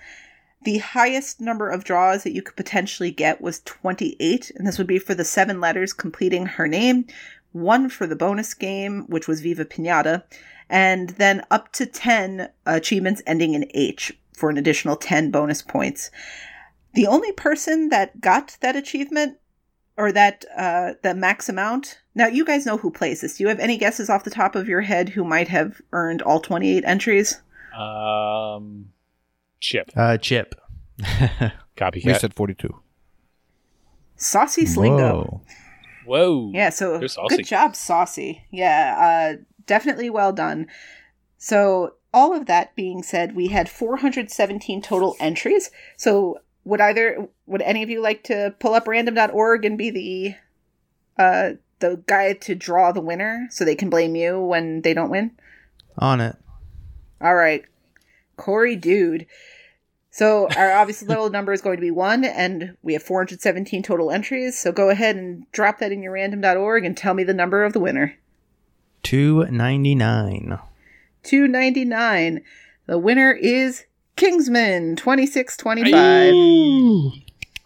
The 0.65 0.79
highest 0.79 1.39
number 1.39 1.69
of 1.69 1.83
draws 1.83 2.23
that 2.23 2.33
you 2.33 2.41
could 2.41 2.55
potentially 2.55 3.11
get 3.11 3.39
was 3.39 3.61
28, 3.61 4.51
and 4.55 4.65
this 4.65 4.79
would 4.79 4.87
be 4.87 4.97
for 4.97 5.13
the 5.13 5.23
seven 5.23 5.61
letters 5.61 5.93
completing 5.93 6.47
her 6.47 6.67
name, 6.67 7.05
one 7.51 7.87
for 7.87 8.07
the 8.07 8.15
bonus 8.15 8.55
game, 8.55 9.05
which 9.07 9.27
was 9.27 9.41
Viva 9.41 9.63
Pinata, 9.63 10.23
and 10.67 11.11
then 11.11 11.43
up 11.51 11.71
to 11.73 11.85
10 11.85 12.49
achievements 12.65 13.21
ending 13.27 13.53
in 13.53 13.69
H 13.75 14.11
for 14.33 14.49
an 14.49 14.57
additional 14.57 14.95
10 14.95 15.29
bonus 15.29 15.61
points. 15.61 16.09
The 16.95 17.05
only 17.05 17.31
person 17.31 17.89
that 17.89 18.19
got 18.19 18.57
that 18.61 18.75
achievement 18.75 19.37
or 19.97 20.11
that 20.11 20.45
uh, 20.57 20.93
the 21.03 21.13
max 21.13 21.47
amount. 21.47 21.99
Now, 22.15 22.25
you 22.25 22.43
guys 22.43 22.65
know 22.65 22.77
who 22.77 22.89
plays 22.89 23.21
this. 23.21 23.37
Do 23.37 23.43
you 23.43 23.49
have 23.49 23.59
any 23.59 23.77
guesses 23.77 24.09
off 24.09 24.23
the 24.23 24.31
top 24.31 24.55
of 24.55 24.67
your 24.67 24.81
head 24.81 25.09
who 25.09 25.23
might 25.23 25.47
have 25.47 25.79
earned 25.91 26.23
all 26.23 26.39
28 26.39 26.83
entries? 26.85 27.39
Um, 27.77 28.89
Chip. 29.65 29.91
Uh, 29.95 30.17
Chip. 30.17 30.53
Copycat. 31.75 32.05
We 32.05 32.13
said 32.13 32.33
42. 32.35 32.69
Saucy 34.15 34.65
Slingo. 34.65 34.97
Whoa. 34.99 35.41
Whoa. 36.05 36.51
Yeah, 36.53 36.69
so 36.69 37.05
saucy. 37.07 37.37
good 37.37 37.45
job, 37.45 37.75
Saucy. 37.75 38.45
Yeah, 38.51 38.95
uh, 39.35 39.43
definitely 39.65 40.11
well 40.11 40.31
done. 40.31 40.67
So, 41.39 41.95
all 42.13 42.33
of 42.33 42.45
that 42.45 42.75
being 42.75 43.01
said, 43.01 43.35
we 43.35 43.47
had 43.47 43.67
417 43.67 44.83
total 44.83 45.15
entries. 45.19 45.71
So, 45.97 46.39
would 46.63 46.79
either 46.79 47.27
would 47.47 47.63
any 47.63 47.81
of 47.81 47.89
you 47.89 48.01
like 48.01 48.23
to 48.25 48.53
pull 48.59 48.75
up 48.75 48.87
random.org 48.87 49.65
and 49.65 49.77
be 49.77 49.89
the 49.89 50.35
uh 51.21 51.53
the 51.79 52.01
guy 52.07 52.33
to 52.33 52.55
draw 52.55 52.91
the 52.91 53.01
winner 53.01 53.47
so 53.51 53.65
they 53.65 53.75
can 53.75 53.89
blame 53.89 54.15
you 54.15 54.39
when 54.39 54.81
they 54.81 54.93
don't 54.93 55.09
win? 55.09 55.31
On 55.97 56.21
it. 56.21 56.35
All 57.19 57.35
right. 57.35 57.65
Corey 58.37 58.75
Dude. 58.75 59.25
So 60.15 60.47
our 60.55 60.71
obvious 60.71 61.01
little 61.01 61.29
number 61.29 61.51
is 61.51 61.59
going 61.59 61.75
to 61.75 61.81
be 61.81 61.91
one, 61.91 62.23
and 62.23 62.77
we 62.81 62.93
have 62.93 63.03
417 63.03 63.83
total 63.83 64.11
entries. 64.11 64.57
So 64.57 64.71
go 64.71 64.89
ahead 64.89 65.17
and 65.17 65.45
drop 65.51 65.79
that 65.79 65.91
in 65.91 66.01
your 66.01 66.13
random.org 66.13 66.85
and 66.85 66.95
tell 66.95 67.13
me 67.13 67.25
the 67.25 67.33
number 67.33 67.65
of 67.65 67.73
the 67.73 67.81
winner. 67.81 68.15
299. 69.03 70.57
299. 71.23 72.41
The 72.85 72.97
winner 72.97 73.33
is 73.33 73.83
Kingsman 74.15 74.95
2625. 74.95 77.21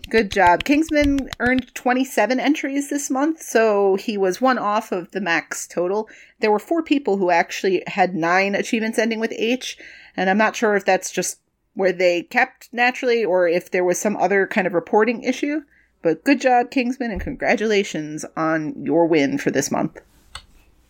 Good 0.10 0.32
job. 0.32 0.64
Kingsman 0.64 1.30
earned 1.40 1.76
27 1.76 2.40
entries 2.40 2.90
this 2.90 3.12
month, 3.12 3.44
so 3.44 3.94
he 3.94 4.18
was 4.18 4.42
one 4.42 4.58
off 4.58 4.92
of 4.92 5.12
the 5.12 5.22
max 5.22 5.68
total. 5.68 6.10
There 6.40 6.50
were 6.50 6.58
four 6.58 6.82
people 6.82 7.18
who 7.18 7.30
actually 7.30 7.84
had 7.86 8.16
nine 8.16 8.56
achievements 8.56 8.98
ending 8.98 9.20
with 9.20 9.34
H, 9.38 9.78
and 10.18 10.32
I'm 10.32 10.40
not 10.40 10.56
sure 10.56 10.76
if 10.76 10.84
that's 10.84 11.12
just 11.12 11.38
where 11.80 11.94
they 11.94 12.24
kept 12.24 12.68
naturally 12.74 13.24
or 13.24 13.48
if 13.48 13.72
there 13.72 13.86
was 13.86 13.98
some 13.98 14.18
other 14.18 14.46
kind 14.46 14.68
of 14.68 14.74
reporting 14.74 15.24
issue. 15.24 15.62
But 16.02 16.26
good 16.26 16.42
job, 16.42 16.72
Kingsman, 16.72 17.10
and 17.10 17.22
congratulations 17.22 18.26
on 18.36 18.74
your 18.84 19.06
win 19.06 19.38
for 19.38 19.50
this 19.50 19.72
month. 19.72 20.02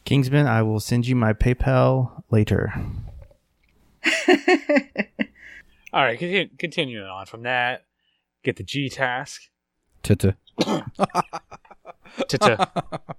Kingsman, 0.04 0.48
I 0.48 0.64
will 0.64 0.80
send 0.80 1.06
you 1.06 1.16
my 1.16 1.34
PayPal 1.34 2.24
later. 2.32 2.74
All 5.94 6.02
right, 6.04 6.18
continue, 6.18 6.50
continuing 6.58 7.06
on 7.08 7.28
from 7.28 7.44
that, 7.44 7.86
get 8.44 8.56
the 8.56 8.64
G 8.64 8.90
task. 8.90 9.44
Tita. 10.02 10.38
Ta-ta. 12.28 12.72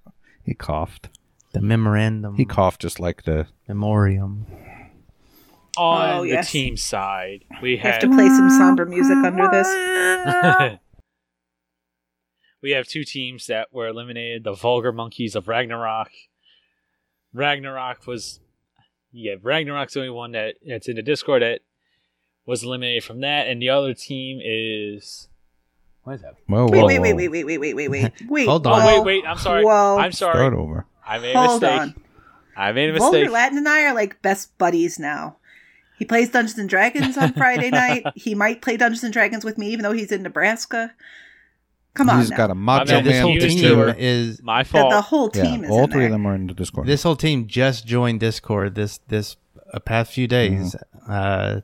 He 0.42 0.54
coughed. 0.54 1.10
The 1.52 1.60
memorandum. 1.60 2.34
He 2.34 2.44
coughed 2.44 2.80
just 2.80 2.98
like 2.98 3.22
the. 3.22 3.46
memoriam. 3.68 4.46
On 5.80 6.10
Oh, 6.18 6.22
the 6.26 6.42
team 6.42 6.76
side, 6.76 7.44
we 7.62 7.72
You 7.72 7.78
have 7.78 7.92
have 7.94 8.00
to 8.02 8.08
play 8.08 8.28
some 8.28 8.50
somber 8.50 8.84
music 8.86 9.16
under 9.16 9.48
this. 9.50 10.78
we 12.62 12.72
have 12.72 12.86
two 12.86 13.04
teams 13.04 13.46
that 13.46 13.72
were 13.72 13.88
eliminated: 13.88 14.44
the 14.44 14.52
Vulgar 14.52 14.92
Monkeys 14.92 15.34
of 15.34 15.48
Ragnarok. 15.48 16.10
Ragnarok 17.32 18.06
was, 18.06 18.40
yeah, 19.12 19.34
Ragnarok's 19.40 19.94
the 19.94 20.00
only 20.00 20.10
one 20.10 20.32
that 20.32 20.56
that's 20.66 20.88
in 20.88 20.96
the 20.96 21.02
Discord 21.02 21.42
that 21.42 21.60
was 22.46 22.62
eliminated 22.64 23.04
from 23.04 23.20
that, 23.20 23.46
and 23.48 23.60
the 23.62 23.70
other 23.70 23.94
team 23.94 24.40
is. 24.42 25.28
What 26.02 26.14
is 26.14 26.22
that? 26.22 26.34
Whoa, 26.46 26.66
Wait, 26.66 26.80
whoa, 26.80 26.86
wait, 26.86 26.98
wait, 26.98 27.12
whoa. 27.12 27.16
wait, 27.16 27.28
wait, 27.28 27.44
wait, 27.44 27.58
wait, 27.58 27.74
wait, 27.74 27.88
wait. 27.88 28.12
Wait. 28.28 28.48
Hold 28.48 28.66
Oh 28.66 28.72
on. 28.72 28.82
whoa, 28.82 29.02
wait, 29.02 29.22
wait! 29.22 29.24
I'm 29.28 29.36
sorry. 29.38 29.64
Whoa. 29.64 29.98
I'm 29.98 30.12
sorry. 30.12 30.34
Start 30.34 30.54
over. 30.54 30.86
I 31.06 31.18
made 31.18 31.34
a 31.34 31.38
Hold 31.38 31.60
mistake. 31.62 31.80
on. 31.80 31.94
I 32.56 32.72
made 32.72 32.90
a 32.90 32.92
mistake. 32.94 33.12
Vulgar. 33.12 33.30
Latin 33.30 33.58
and 33.58 33.68
I 33.68 33.84
are 33.84 33.94
like 33.94 34.20
best 34.22 34.56
buddies 34.58 34.98
now. 34.98 35.36
He 36.00 36.04
plays 36.04 36.30
Dungeons 36.30 36.58
and 36.58 36.68
Dragons 36.68 37.16
on 37.16 37.32
Friday 37.34 37.70
night. 37.84 38.02
He 38.16 38.34
might 38.34 38.60
play 38.62 38.76
Dungeons 38.76 39.04
and 39.04 39.12
Dragons 39.12 39.44
with 39.44 39.56
me, 39.58 39.68
even 39.68 39.84
though 39.84 39.92
he's 39.92 40.10
in 40.10 40.22
Nebraska. 40.24 40.92
Come 41.94 42.08
on, 42.08 42.20
He's 42.20 42.30
now. 42.30 42.36
got 42.36 42.50
a 42.50 42.54
macho 42.54 42.86
bad. 42.86 43.04
this 43.04 43.12
man 43.14 43.22
whole 43.22 43.38
team 43.38 43.94
is 43.98 44.42
My 44.42 44.62
the, 44.62 44.68
fault. 44.68 44.90
the 44.92 45.00
whole 45.02 45.30
Yeah, 45.34 45.42
team 45.42 45.64
is 45.64 45.70
all 45.70 45.84
in 45.84 45.90
three 45.90 46.00
there. 46.00 46.06
of 46.08 46.12
them 46.12 46.26
are 46.26 46.34
in 46.34 46.46
the 46.48 46.54
Discord. 46.54 46.86
this 46.86 47.02
whole 47.02 47.16
team 47.16 47.46
just 47.46 47.86
joined 47.86 48.18
Discord 48.20 48.74
this 48.74 48.98
this 49.08 49.36
uh, 49.72 49.78
past 49.80 50.12
few 50.12 50.26
days. 50.26 50.74
Mm-hmm. 51.06 51.12
Uh, 51.12 51.60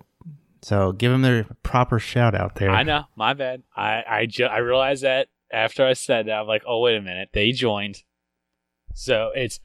so 0.62 0.92
give 0.92 1.12
them 1.12 1.22
their 1.22 1.44
proper 1.62 1.98
shout 1.98 2.34
out 2.34 2.56
there. 2.56 2.70
I 2.70 2.82
know, 2.82 3.04
my 3.16 3.34
bad. 3.34 3.62
I 3.76 4.02
I, 4.08 4.26
ju- 4.26 4.44
I 4.46 4.58
realized 4.58 5.02
that 5.04 5.28
after 5.52 5.86
I 5.86 5.92
said 5.94 6.26
that. 6.26 6.32
I'm 6.40 6.46
like, 6.46 6.62
oh 6.66 6.80
wait 6.80 6.96
a 6.96 7.00
minute, 7.02 7.30
they 7.32 7.52
joined. 7.52 8.02
So 8.94 9.30
it's 9.34 9.60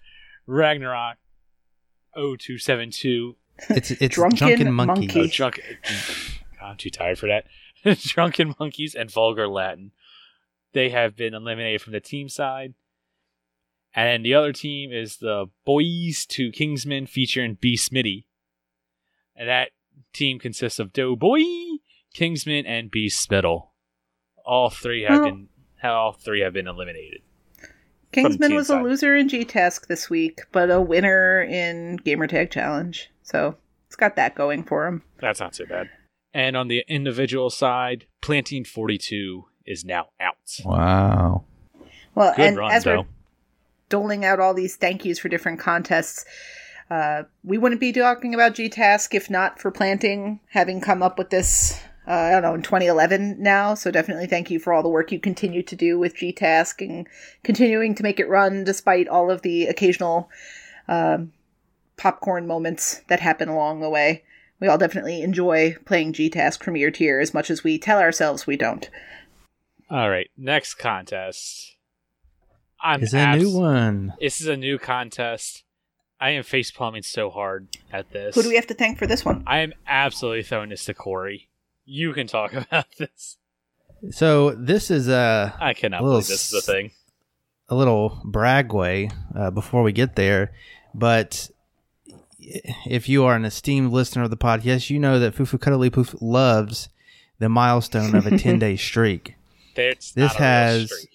Ragnarok 0.46 1.18
0272. 2.16 3.36
It's 3.70 3.92
it's 4.02 4.16
Drunken 4.16 4.38
drunken, 4.48 4.74
monkey. 4.74 5.02
monkey. 5.08 5.20
Oh, 5.22 5.28
drunk. 5.28 5.62
I'm 6.62 6.78
too 6.78 6.90
tired 6.90 7.18
for 7.20 7.28
that. 7.28 7.46
Drunken 8.02 8.56
monkeys 8.60 8.96
and 8.96 9.12
vulgar 9.12 9.48
Latin. 9.48 9.92
They 10.74 10.90
have 10.90 11.16
been 11.16 11.34
eliminated 11.34 11.82
from 11.82 11.94
the 11.94 12.00
team 12.00 12.30
side. 12.30 12.74
And 13.94 14.24
the 14.26 14.34
other 14.36 14.54
team 14.54 14.92
is 14.94 15.18
the 15.18 15.48
Boys 15.66 16.26
to 16.28 16.52
Kingsman 16.52 17.08
featuring 17.08 17.58
B. 17.60 17.76
Smitty. 17.76 18.26
And 19.36 19.50
that 19.50 19.72
team 20.14 20.40
consists 20.40 20.80
of 20.80 20.94
Doughboy, 20.94 21.42
Kingsman, 22.14 22.66
and 22.66 22.90
B. 22.90 23.10
Spittle. 23.10 23.74
All 24.46 24.70
three 24.70 25.02
have 25.04 25.20
Well- 25.22 25.30
been 25.32 25.48
all 25.84 26.14
three 26.14 26.42
have 26.42 26.54
been 26.54 26.68
eliminated. 26.68 27.22
Kingsman 28.12 28.54
was 28.54 28.68
side. 28.68 28.82
a 28.82 28.84
loser 28.84 29.16
in 29.16 29.28
G 29.30 29.44
Task 29.44 29.88
this 29.88 30.10
week, 30.10 30.42
but 30.52 30.70
a 30.70 30.80
winner 30.80 31.42
in 31.42 31.98
Gamertag 32.00 32.52
Challenge. 32.52 33.10
So 33.32 33.56
it's 33.88 33.96
got 33.96 34.16
that 34.18 34.36
going 34.36 34.64
for 34.64 34.86
him. 34.86 35.04
That's 35.20 35.40
not 35.40 35.56
so 35.56 35.66
bad. 35.66 35.90
And 36.34 36.56
on 36.56 36.68
the 36.68 36.84
individual 36.88 37.50
side, 37.50 38.06
Planting 38.22 38.66
42 38.66 39.46
is 39.66 39.86
now 39.86 40.10
out. 40.20 40.36
wow. 40.66 41.46
Well, 42.14 42.34
Good 42.36 42.46
and 42.46 42.58
run, 42.58 42.72
as 42.72 42.86
we're 42.86 43.06
doling 43.90 44.26
out 44.26 44.40
all 44.40 44.54
these 44.54 44.76
thank 44.76 45.06
yous 45.06 45.20
for 45.20 45.30
different 45.30 45.60
contests. 45.60 46.26
Uh, 46.90 47.24
we 47.44 47.58
wouldn't 47.58 47.80
be 47.80 47.94
talking 47.94 48.34
about 48.34 48.54
G-Task 48.54 49.14
if 49.14 49.30
not 49.30 49.60
for 49.60 49.72
planting, 49.72 50.42
having 50.50 50.82
come 50.82 51.02
up 51.02 51.18
with 51.18 51.30
this, 51.30 51.80
uh, 52.06 52.12
I 52.12 52.32
don't 52.32 52.42
know, 52.42 52.54
in 52.54 52.64
2011 52.64 53.42
now. 53.42 53.76
So 53.76 53.92
definitely 53.92 54.28
thank 54.28 54.52
you 54.52 54.60
for 54.60 54.74
all 54.74 54.84
the 54.84 54.90
work 54.90 55.12
you 55.12 55.20
continue 55.20 55.64
to 55.64 55.76
do 55.76 55.98
with 55.98 56.16
G-Task 56.16 56.82
and 56.82 57.08
continuing 57.44 57.96
to 57.96 58.04
make 58.04 58.20
it 58.20 58.28
run 58.28 58.66
despite 58.66 59.08
all 59.08 59.32
of 59.32 59.42
the 59.42 59.68
occasional 59.68 60.30
um, 60.90 61.32
popcorn 62.02 62.48
moments 62.48 63.02
that 63.10 63.20
happen 63.20 63.48
along 63.48 63.80
the 63.80 63.90
way. 63.90 64.24
We 64.60 64.68
all 64.68 64.80
definitely 64.80 65.22
enjoy 65.22 65.76
playing 65.86 66.14
G-Task 66.14 66.60
Premier 66.60 66.90
Tier 66.90 67.20
as 67.20 67.32
much 67.32 67.52
as 67.52 67.64
we 67.64 67.78
tell 67.78 68.00
ourselves 68.00 68.48
we 68.48 68.58
don't. 68.58 68.90
All 69.88 70.10
right, 70.10 70.30
next 70.36 70.76
contest. 70.76 71.76
I'm 72.82 73.04
It's 73.04 73.14
a 73.14 73.36
new 73.38 73.56
one. 73.56 74.14
This 74.20 74.42
is 74.42 74.48
a 74.48 74.58
new 74.58 74.80
contest. 74.80 75.64
I 76.20 76.32
am 76.32 76.44
face 76.44 76.72
palming 76.72 77.04
so 77.04 77.30
hard 77.30 77.68
at 77.94 78.12
this. 78.12 78.34
Who 78.34 78.42
do 78.42 78.50
we 78.50 78.56
have 78.56 78.68
to 78.68 78.74
thank 78.74 78.98
for 78.98 79.06
this 79.06 79.24
one? 79.24 79.44
I 79.46 79.60
am 79.60 79.74
absolutely 79.86 80.42
throwing 80.44 80.70
this 80.70 80.86
to 80.86 80.96
Corey. 80.96 81.50
You 81.86 82.14
can 82.14 82.26
talk 82.26 82.54
about 82.54 82.88
this. 82.98 83.38
So 84.10 84.52
this 84.52 84.90
is 84.90 85.08
a 85.08 85.56
I 85.60 85.76
cannot 85.76 86.02
A 86.02 86.04
believe 86.04 86.28
this 86.28 86.52
is 86.52 86.68
a 86.68 86.72
thing. 86.72 86.92
a 87.70 87.76
little 87.76 88.20
bragway 88.26 89.12
uh, 89.36 89.52
before 89.52 89.84
we 89.84 89.92
get 89.92 90.16
there, 90.16 90.52
but 90.96 91.52
if 92.42 93.08
you 93.08 93.24
are 93.26 93.36
an 93.36 93.46
esteemed 93.46 93.92
listener 93.92 94.24
of 94.24 94.30
the 94.30 94.38
podcast, 94.38 94.66
yes, 94.66 94.90
you 94.90 95.00
know 95.00 95.20
that 95.20 95.36
Fufu 95.36 95.60
Cuddly 95.60 95.90
Poof 95.90 96.16
loves 96.22 96.90
the 97.40 97.50
milestone 97.50 98.16
of 98.16 98.26
a 98.26 98.38
10 98.38 98.60
day 98.60 98.76
streak. 98.76 99.36
It's 99.76 100.12
This 100.12 100.34
not 100.34 100.40
a 100.40 100.44
has- 100.44 100.86
streak. 100.92 101.10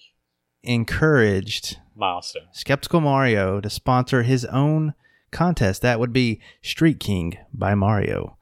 Encouraged 0.63 1.77
milestone. 1.95 2.47
Skeptical 2.51 2.99
Mario 2.99 3.61
to 3.61 3.69
sponsor 3.69 4.23
his 4.23 4.43
own 4.45 4.93
contest. 5.31 5.81
That 5.81 5.99
would 5.99 6.11
be 6.11 6.41
Street 6.61 6.99
King 6.99 7.37
by 7.53 7.73
Mario. 7.73 8.37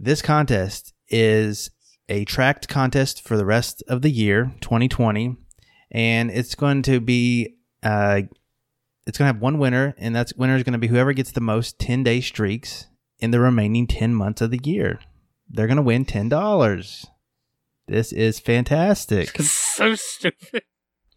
This 0.00 0.22
contest 0.22 0.94
is 1.08 1.70
a 2.08 2.24
tracked 2.24 2.68
contest 2.68 3.22
for 3.22 3.36
the 3.36 3.44
rest 3.44 3.82
of 3.86 4.00
the 4.02 4.10
year, 4.10 4.54
2020, 4.62 5.36
and 5.90 6.30
it's 6.30 6.54
going 6.54 6.82
to 6.82 7.00
be 7.00 7.54
uh, 7.82 8.22
it's 9.06 9.18
going 9.18 9.28
to 9.28 9.34
have 9.34 9.40
one 9.42 9.58
winner, 9.58 9.94
and 9.98 10.14
that 10.16 10.32
winner 10.36 10.56
is 10.56 10.62
going 10.62 10.72
to 10.72 10.78
be 10.78 10.88
whoever 10.88 11.12
gets 11.12 11.30
the 11.32 11.40
most 11.40 11.78
10 11.78 12.02
day 12.02 12.20
streaks 12.20 12.86
in 13.18 13.30
the 13.30 13.40
remaining 13.40 13.86
10 13.86 14.14
months 14.14 14.40
of 14.40 14.50
the 14.50 14.60
year. 14.62 14.98
They're 15.48 15.66
going 15.68 15.76
to 15.76 15.82
win 15.82 16.04
$10. 16.04 17.06
This 17.88 18.12
is 18.12 18.40
fantastic. 18.40 19.30
so 19.40 19.94
stupid. 19.94 20.62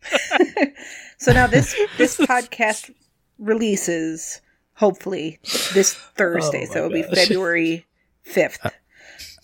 so 1.18 1.34
now 1.34 1.48
this 1.48 1.76
this 1.98 2.16
podcast 2.18 2.94
releases 3.38 4.40
hopefully 4.76 5.40
this 5.74 5.94
Thursday, 5.94 6.68
Oh 6.70 6.74
so 6.74 6.78
it'll 6.86 6.90
be. 6.92 7.04
February 7.04 7.86
fifth, 8.22 8.60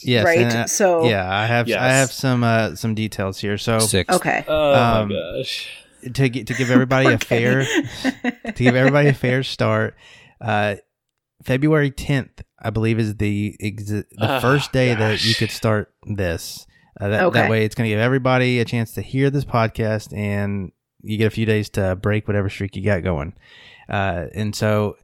Yes, 0.02 0.24
right? 0.24 0.38
and, 0.40 0.54
uh, 0.56 0.68
so 0.68 1.06
yeah, 1.10 1.28
I 1.36 1.46
have 1.48 1.68
Yes. 1.68 1.82
I 1.82 1.88
have 1.90 2.12
some 2.12 2.44
uh, 2.44 2.76
some 2.76 2.94
details 2.96 3.40
here. 3.40 3.58
So 3.58 3.80
Six. 3.80 4.14
okay. 4.16 4.46
Oh 4.48 4.74
Um, 4.76 5.10
my 5.10 5.16
gosh. 5.16 5.70
To 6.14 6.30
gi- 6.30 6.44
to 6.46 6.54
give 6.54 6.72
everybody 6.72 7.08
a 7.14 7.18
fair 7.32 7.66
to 7.66 8.54
give 8.56 8.76
everybody 8.76 9.10
a 9.10 9.14
fair 9.14 9.44
start, 9.44 9.96
uh, 10.42 10.76
February 11.44 11.92
tenth, 11.92 12.42
I 12.60 12.70
believe, 12.70 13.00
is 13.00 13.16
the 13.18 13.56
exi- 13.62 14.06
the 14.12 14.38
Oh, 14.38 14.40
first 14.40 14.72
day 14.72 14.94
that 14.96 15.24
you 15.26 15.36
could 15.36 15.52
start 15.52 15.94
this. 16.08 16.66
Uh, 17.00 17.10
that, 17.10 17.24
Okay. 17.26 17.42
that 17.42 17.50
way, 17.50 17.66
it's 17.66 17.76
going 17.76 17.88
to 17.90 17.94
give 17.94 18.00
everybody 18.00 18.60
a 18.60 18.66
chance 18.66 18.94
to 18.94 19.02
hear 19.02 19.30
this 19.30 19.44
podcast, 19.46 20.16
and 20.18 20.72
you 21.02 21.18
get 21.18 21.28
a 21.28 21.30
few 21.32 21.46
days 21.46 21.70
to 21.72 21.96
break 21.98 22.28
whatever 22.28 22.50
streak 22.50 22.76
you 22.76 22.84
got 22.84 23.04
going. 23.04 23.34
Uh, 23.90 24.28
and 24.34 24.56
so, 24.56 24.96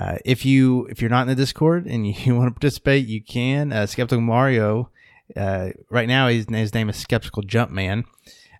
uh, 0.00 0.16
if 0.24 0.44
you 0.44 0.86
if 0.86 1.00
you're 1.00 1.08
not 1.10 1.22
in 1.22 1.28
the 1.28 1.34
Discord 1.34 1.86
and 1.86 2.06
you, 2.26 2.34
want 2.34 2.48
to 2.48 2.52
participate, 2.52 3.06
you 3.06 3.22
can. 3.22 3.72
Uh, 3.72 3.86
Skeptical 3.86 4.20
Mario, 4.22 4.90
uh, 5.36 5.70
right 5.88 6.08
now 6.08 6.28
his, 6.28 6.46
his 6.50 6.74
name 6.74 6.88
is 6.90 6.96
Skeptical 6.96 7.42
Jumpman. 7.42 8.04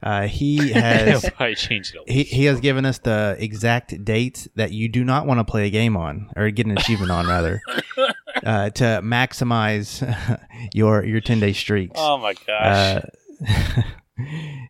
Uh, 0.02 0.26
he 0.26 0.70
has 0.72 1.28
probably 1.30 1.54
change 1.54 1.94
it. 1.94 2.10
he, 2.10 2.22
he 2.22 2.44
has 2.44 2.60
given 2.60 2.84
us 2.84 2.98
the 2.98 3.36
exact 3.38 4.04
dates 4.04 4.46
that 4.54 4.72
you 4.72 4.88
do 4.88 5.04
not 5.04 5.26
want 5.26 5.38
to 5.40 5.44
play 5.44 5.66
a 5.66 5.70
game 5.70 5.96
on 5.96 6.30
or 6.36 6.50
get 6.50 6.66
an 6.66 6.76
achievement 6.76 7.10
on 7.10 7.26
rather 7.26 7.60
uh, 8.44 8.70
to 8.70 8.84
maximize 9.02 10.00
your 10.74 11.04
your 11.04 11.20
10 11.20 11.40
day 11.40 11.52
streaks 11.52 11.92
Oh 11.96 12.18
my 12.18 12.34
gosh. 12.46 13.02
uh, 13.02 13.82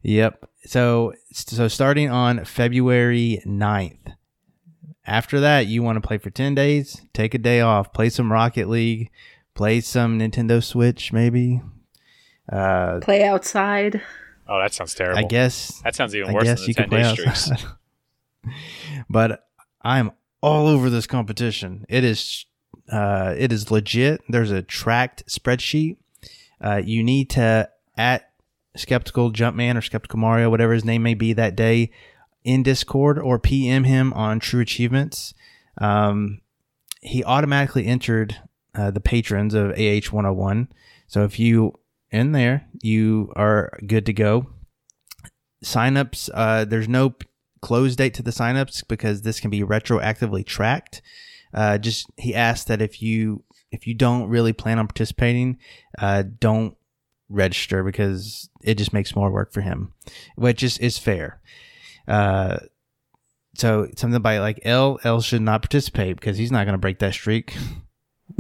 yep 0.03 0.49
so 0.65 1.13
so 1.33 1.69
starting 1.69 2.11
on 2.11 2.45
february 2.45 3.41
9th 3.47 4.15
after 5.07 5.41
that 5.41 5.67
you 5.67 5.83
want 5.83 5.97
to 6.01 6.07
play 6.07 6.19
for 6.19 6.31
10 6.31 6.55
days 6.55 7.01
take 7.13 7.35
a 7.35 7.39
day 7.39 7.61
off 7.61 7.93
play 7.93 8.09
some 8.09 8.33
rocket 8.33 8.69
league 8.69 9.11
play 9.55 9.81
some 9.81 10.19
nintendo 10.19 10.63
switch 10.63 11.13
maybe 11.13 11.61
uh, 12.53 13.01
Play 13.01 13.25
outside. 13.25 14.01
Oh, 14.49 14.59
that 14.61 14.73
sounds 14.75 14.95
terrible. 14.95 15.19
i 15.19 15.23
guess 15.23 15.81
that 15.83 15.95
sounds 15.95 16.15
even 16.15 16.31
I 16.31 16.33
worse 16.33 16.45
guess 16.45 16.61
than 16.61 16.69
you 16.69 16.75
10 16.75 16.89
play 16.89 17.03
day 17.03 17.13
streaks. 17.13 17.51
outside. 17.51 17.71
but 19.11 19.49
I'm 19.83 20.13
all 20.41 20.67
over 20.67 20.91
this 20.91 21.07
competition. 21.07 21.85
It 21.89 22.05
is, 22.05 22.47
uh, 22.91 23.35
it 23.37 23.53
is 23.53 23.71
legit. 23.71 24.21
There's 24.29 24.51
a 24.51 24.63
tracked 24.63 25.25
spreadsheet. 25.27 25.97
Uh, 26.61 26.83
you 26.85 27.03
need 27.03 27.31
to 27.31 27.69
at 27.97 28.31
skeptical 28.77 29.33
Jumpman 29.33 29.77
or 29.77 29.83
skeptical 29.83 30.19
Mario, 30.19 30.51
whatever 30.51 30.73
his 30.73 30.85
name 30.85 31.03
may 31.03 31.15
be 31.15 31.33
that 31.33 31.57
day, 31.57 31.91
in 32.45 32.63
Discord 32.63 33.19
or 33.19 33.39
PM 33.39 33.85
him 33.85 34.13
on 34.13 34.39
True 34.39 34.61
Achievements. 34.61 35.35
Um, 35.79 36.41
he 37.01 37.25
automatically 37.25 37.87
entered 37.87 38.37
uh, 38.75 38.91
the 38.91 39.01
patrons 39.01 39.55
of 39.55 39.71
AH 39.71 40.11
101. 40.11 40.69
So 41.07 41.25
if 41.25 41.39
you 41.39 41.75
in 42.11 42.33
there, 42.33 42.67
you 42.83 43.33
are 43.37 43.79
good 43.87 44.07
to 44.07 44.13
go. 44.13 44.47
Signups 45.65 46.31
uh, 46.33 46.65
there's 46.65 46.89
no 46.89 47.15
close 47.63 47.97
date 47.97 48.15
to 48.15 48.23
the 48.23 48.31
signups 48.31 48.87
because 48.87 49.23
this 49.23 49.41
can 49.41 49.51
be 49.51 49.61
retroactively 49.61 50.45
tracked. 50.45 51.03
Uh, 51.55 51.79
just 51.79 52.11
he 52.17 52.35
asked 52.35 52.69
that 52.69 52.83
if 52.83 53.03
you 53.03 53.43
if 53.73 53.87
you 53.87 53.95
don't 53.95 54.29
really 54.29 54.53
plan 54.53 54.79
on 54.79 54.87
participating 54.87 55.59
uh, 55.99 56.23
don't 56.39 56.77
register 57.29 57.83
because 57.83 58.49
it 58.63 58.77
just 58.77 58.93
makes 58.93 59.17
more 59.17 59.33
work 59.33 59.53
for 59.53 59.61
him 59.61 59.93
which 60.37 60.63
is 60.63 60.79
is 60.79 60.99
fair. 60.99 61.41
Uh, 62.07 62.59
so 63.57 63.89
something 63.97 64.21
by 64.21 64.39
like 64.39 64.61
L 64.65 64.99
L 65.03 65.21
should 65.21 65.43
not 65.43 65.63
participate 65.63 66.17
because 66.17 66.37
he's 66.37 66.53
not 66.53 66.67
going 66.67 66.75
to 66.75 66.79
break 66.79 66.99
that 67.01 67.15
streak. 67.15 67.57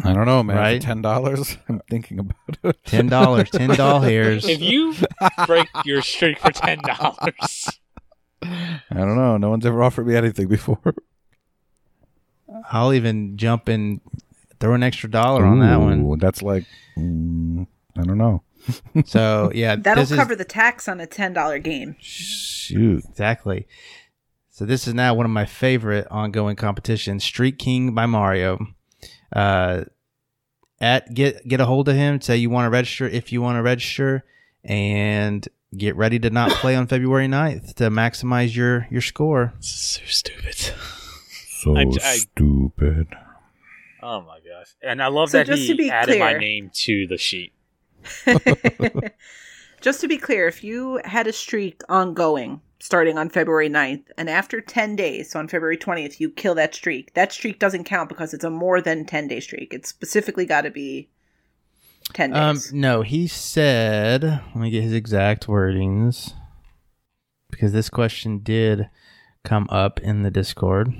I 0.04 0.12
don't 0.12 0.26
know, 0.26 0.42
man. 0.42 0.56
Right? 0.56 0.80
Ten 0.82 1.00
dollars, 1.02 1.56
I'm 1.68 1.80
thinking 1.88 2.18
about 2.18 2.36
it. 2.64 2.84
Ten 2.84 3.06
dollars, 3.08 3.50
ten 3.50 3.70
doll 3.76 4.00
hairs. 4.00 4.46
if 4.48 4.60
you 4.60 4.94
break 5.46 5.68
your 5.84 6.02
streak 6.02 6.38
for 6.38 6.50
ten 6.50 6.78
dollars, 6.78 7.68
I 8.42 8.70
don't 8.90 9.16
know. 9.16 9.36
No 9.36 9.50
one's 9.50 9.64
ever 9.66 9.82
offered 9.82 10.06
me 10.06 10.16
anything 10.16 10.48
before. 10.48 10.94
I'll 12.70 12.92
even 12.92 13.36
jump 13.36 13.68
and 13.68 14.00
throw 14.60 14.74
an 14.74 14.82
extra 14.82 15.10
dollar 15.10 15.44
on 15.44 15.60
that 15.60 15.76
one. 15.80 16.18
That's 16.18 16.42
like, 16.42 16.64
mm, 16.96 17.66
I 17.96 18.02
don't 18.02 18.18
know. 18.18 18.42
So 19.04 19.52
yeah, 19.54 19.76
That'll 19.76 20.02
this 20.02 20.10
is- 20.10 20.16
cover 20.18 20.34
the 20.34 20.44
tax 20.44 20.88
on 20.88 21.00
a 21.00 21.06
ten 21.06 21.32
dollar 21.32 21.58
game. 21.60 21.94
Shoot. 22.00 23.04
Exactly. 23.08 23.68
So 24.50 24.64
this 24.64 24.88
is 24.88 24.94
now 24.94 25.14
one 25.14 25.26
of 25.26 25.30
my 25.30 25.44
favorite 25.44 26.06
ongoing 26.10 26.56
competitions, 26.56 27.22
Street 27.22 27.58
King 27.58 27.94
by 27.94 28.06
Mario. 28.06 28.58
Uh, 29.32 29.84
at 30.80 31.12
get 31.14 31.46
get 31.48 31.60
a 31.60 31.66
hold 31.66 31.88
of 31.88 31.96
him. 31.96 32.20
Say 32.20 32.36
you 32.36 32.50
want 32.50 32.66
to 32.66 32.70
register 32.70 33.06
if 33.06 33.32
you 33.32 33.40
want 33.42 33.56
to 33.56 33.62
register, 33.62 34.24
and 34.64 35.46
get 35.76 35.96
ready 35.96 36.18
to 36.18 36.30
not 36.30 36.50
play 36.52 36.74
on 36.76 36.86
February 36.86 37.26
9th 37.26 37.74
to 37.74 37.84
maximize 37.90 38.54
your 38.54 38.86
your 38.90 39.00
score. 39.02 39.52
so 39.60 40.00
stupid. 40.06 40.54
So 41.48 41.76
I- 41.76 41.80
I- 42.02 42.16
stupid. 42.16 43.08
Oh 44.02 44.20
my 44.20 44.38
gosh! 44.38 44.74
And 44.82 45.02
I 45.02 45.08
love 45.08 45.30
So 45.30 45.38
that 45.38 45.46
just 45.46 45.62
he 45.62 45.68
to 45.68 45.74
be 45.74 45.90
added 45.90 46.20
my 46.20 46.34
name 46.34 46.70
to 46.74 47.06
the 47.08 47.18
sheet. 47.18 47.52
Just 49.80 50.00
to 50.00 50.08
be 50.08 50.18
clear, 50.18 50.48
if 50.48 50.64
you 50.64 51.00
had 51.04 51.26
a 51.26 51.32
streak 51.32 51.82
ongoing 51.88 52.60
starting 52.78 53.18
on 53.18 53.28
February 53.28 53.70
9th, 53.70 54.04
and 54.18 54.28
after 54.28 54.60
10 54.60 54.96
days, 54.96 55.30
so 55.30 55.38
on 55.38 55.48
February 55.48 55.78
20th, 55.78 56.20
you 56.20 56.30
kill 56.30 56.54
that 56.54 56.74
streak, 56.74 57.14
that 57.14 57.32
streak 57.32 57.58
doesn't 57.58 57.84
count 57.84 58.08
because 58.08 58.34
it's 58.34 58.44
a 58.44 58.50
more 58.50 58.80
than 58.80 59.04
10 59.04 59.28
day 59.28 59.40
streak. 59.40 59.72
It's 59.72 59.88
specifically 59.88 60.46
got 60.46 60.62
to 60.62 60.70
be 60.70 61.08
10 62.12 62.30
days. 62.30 62.72
Um, 62.72 62.80
no, 62.80 63.02
he 63.02 63.26
said. 63.26 64.22
Let 64.22 64.56
me 64.56 64.70
get 64.70 64.82
his 64.82 64.92
exact 64.92 65.46
wordings 65.46 66.32
because 67.50 67.72
this 67.72 67.88
question 67.88 68.40
did 68.40 68.88
come 69.44 69.66
up 69.70 70.00
in 70.00 70.22
the 70.22 70.30
Discord. 70.30 70.92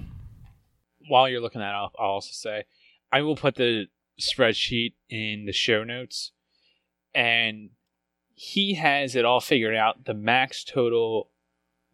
While 1.09 1.29
you're 1.29 1.41
looking 1.41 1.61
that 1.61 1.75
up, 1.75 1.93
I'll 1.99 2.11
also 2.11 2.33
say 2.33 2.65
I 3.13 3.23
will 3.23 3.37
put 3.37 3.57
the 3.57 3.87
spreadsheet 4.21 4.95
in 5.09 5.45
the 5.47 5.53
show 5.53 5.85
notes, 5.85 6.33
and 7.15 7.71
he 8.39 8.75
has 8.75 9.17
it 9.17 9.25
all 9.25 9.41
figured 9.41 9.75
out. 9.75 10.05
The 10.05 10.15
max 10.15 10.63
total 10.63 11.31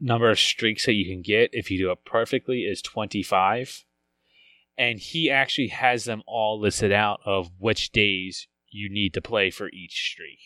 number 0.00 0.28
of 0.28 0.38
streaks 0.38 0.84
that 0.86 0.94
you 0.94 1.04
can 1.06 1.22
get 1.22 1.50
if 1.52 1.70
you 1.70 1.78
do 1.78 1.90
it 1.92 2.04
perfectly 2.04 2.62
is 2.62 2.82
25. 2.82 3.84
And 4.76 4.98
he 4.98 5.30
actually 5.30 5.68
has 5.68 6.04
them 6.04 6.22
all 6.26 6.58
listed 6.60 6.90
out 6.92 7.20
of 7.24 7.50
which 7.58 7.92
days 7.92 8.48
you 8.68 8.90
need 8.90 9.14
to 9.14 9.22
play 9.22 9.50
for 9.50 9.68
each 9.68 9.94
streak. 10.10 10.40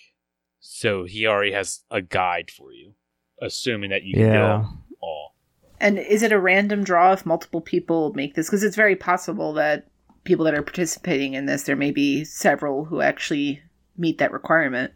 So 0.61 1.05
he 1.05 1.27
already 1.27 1.53
has 1.53 1.85
a 1.91 2.03
guide 2.03 2.51
for 2.51 2.73
you, 2.73 2.93
assuming 3.41 3.91
that 3.91 4.03
you 4.03 4.15
can 4.15 4.23
get 4.25 4.33
Yeah. 4.35 4.49
them 4.59 4.85
all. 5.01 5.35
and 5.81 5.99
is 5.99 6.23
it 6.23 6.33
a 6.33 6.39
random 6.41 6.85
draw 6.85 7.13
if 7.13 7.25
multiple 7.25 7.61
people 7.61 8.13
make 8.15 8.35
this? 8.35 8.47
Because 8.49 8.63
it's 8.65 8.77
very 8.77 8.97
possible 8.97 9.53
that 9.55 9.87
people 10.25 10.45
that 10.45 10.55
are 10.55 10.63
participating 10.63 11.35
in 11.35 11.47
this, 11.47 11.63
there 11.63 11.77
may 11.77 11.91
be 11.93 12.25
several 12.25 12.85
who 12.87 13.01
actually 13.01 13.63
meet 13.97 14.19
that 14.19 14.33
requirement. 14.33 14.93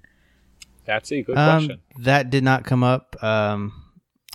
That's 0.90 1.12
a 1.12 1.22
good 1.22 1.38
Um, 1.38 1.66
question. 1.66 1.80
that 2.02 2.30
did 2.30 2.42
not 2.42 2.64
come 2.64 2.82
up. 2.82 3.16
Um, 3.22 3.72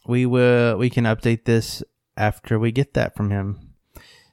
we 0.08 0.26
will. 0.26 0.78
We 0.78 0.90
can 0.90 1.04
update 1.04 1.44
this 1.44 1.84
after 2.16 2.58
we 2.58 2.72
get 2.72 2.94
that 2.94 3.14
from 3.16 3.30
him. 3.30 3.74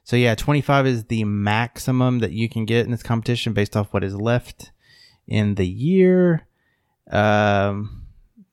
So 0.05 0.15
yeah, 0.15 0.33
twenty 0.35 0.61
five 0.61 0.87
is 0.87 1.05
the 1.05 1.23
maximum 1.25 2.19
that 2.19 2.31
you 2.31 2.47
can 2.47 2.63
get 2.65 2.85
in 2.85 2.91
this 2.91 3.03
competition 3.03 3.51
based 3.53 3.75
off 3.75 3.93
what 3.93 4.03
is 4.03 4.15
left 4.15 4.71
in 5.27 5.55
the 5.55 5.67
year. 5.67 6.47
Um, 7.11 8.03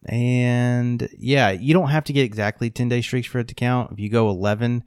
and 0.07 1.09
yeah, 1.17 1.51
you 1.51 1.73
don't 1.73 1.91
have 1.91 2.05
to 2.05 2.13
get 2.13 2.25
exactly 2.25 2.71
ten 2.71 2.89
day 2.89 3.03
streaks 3.03 3.29
for 3.29 3.39
it 3.39 3.49
to 3.49 3.55
count. 3.55 3.93
If 3.93 4.01
you 4.01 4.09
go 4.09 4.29
eleven, 4.31 4.83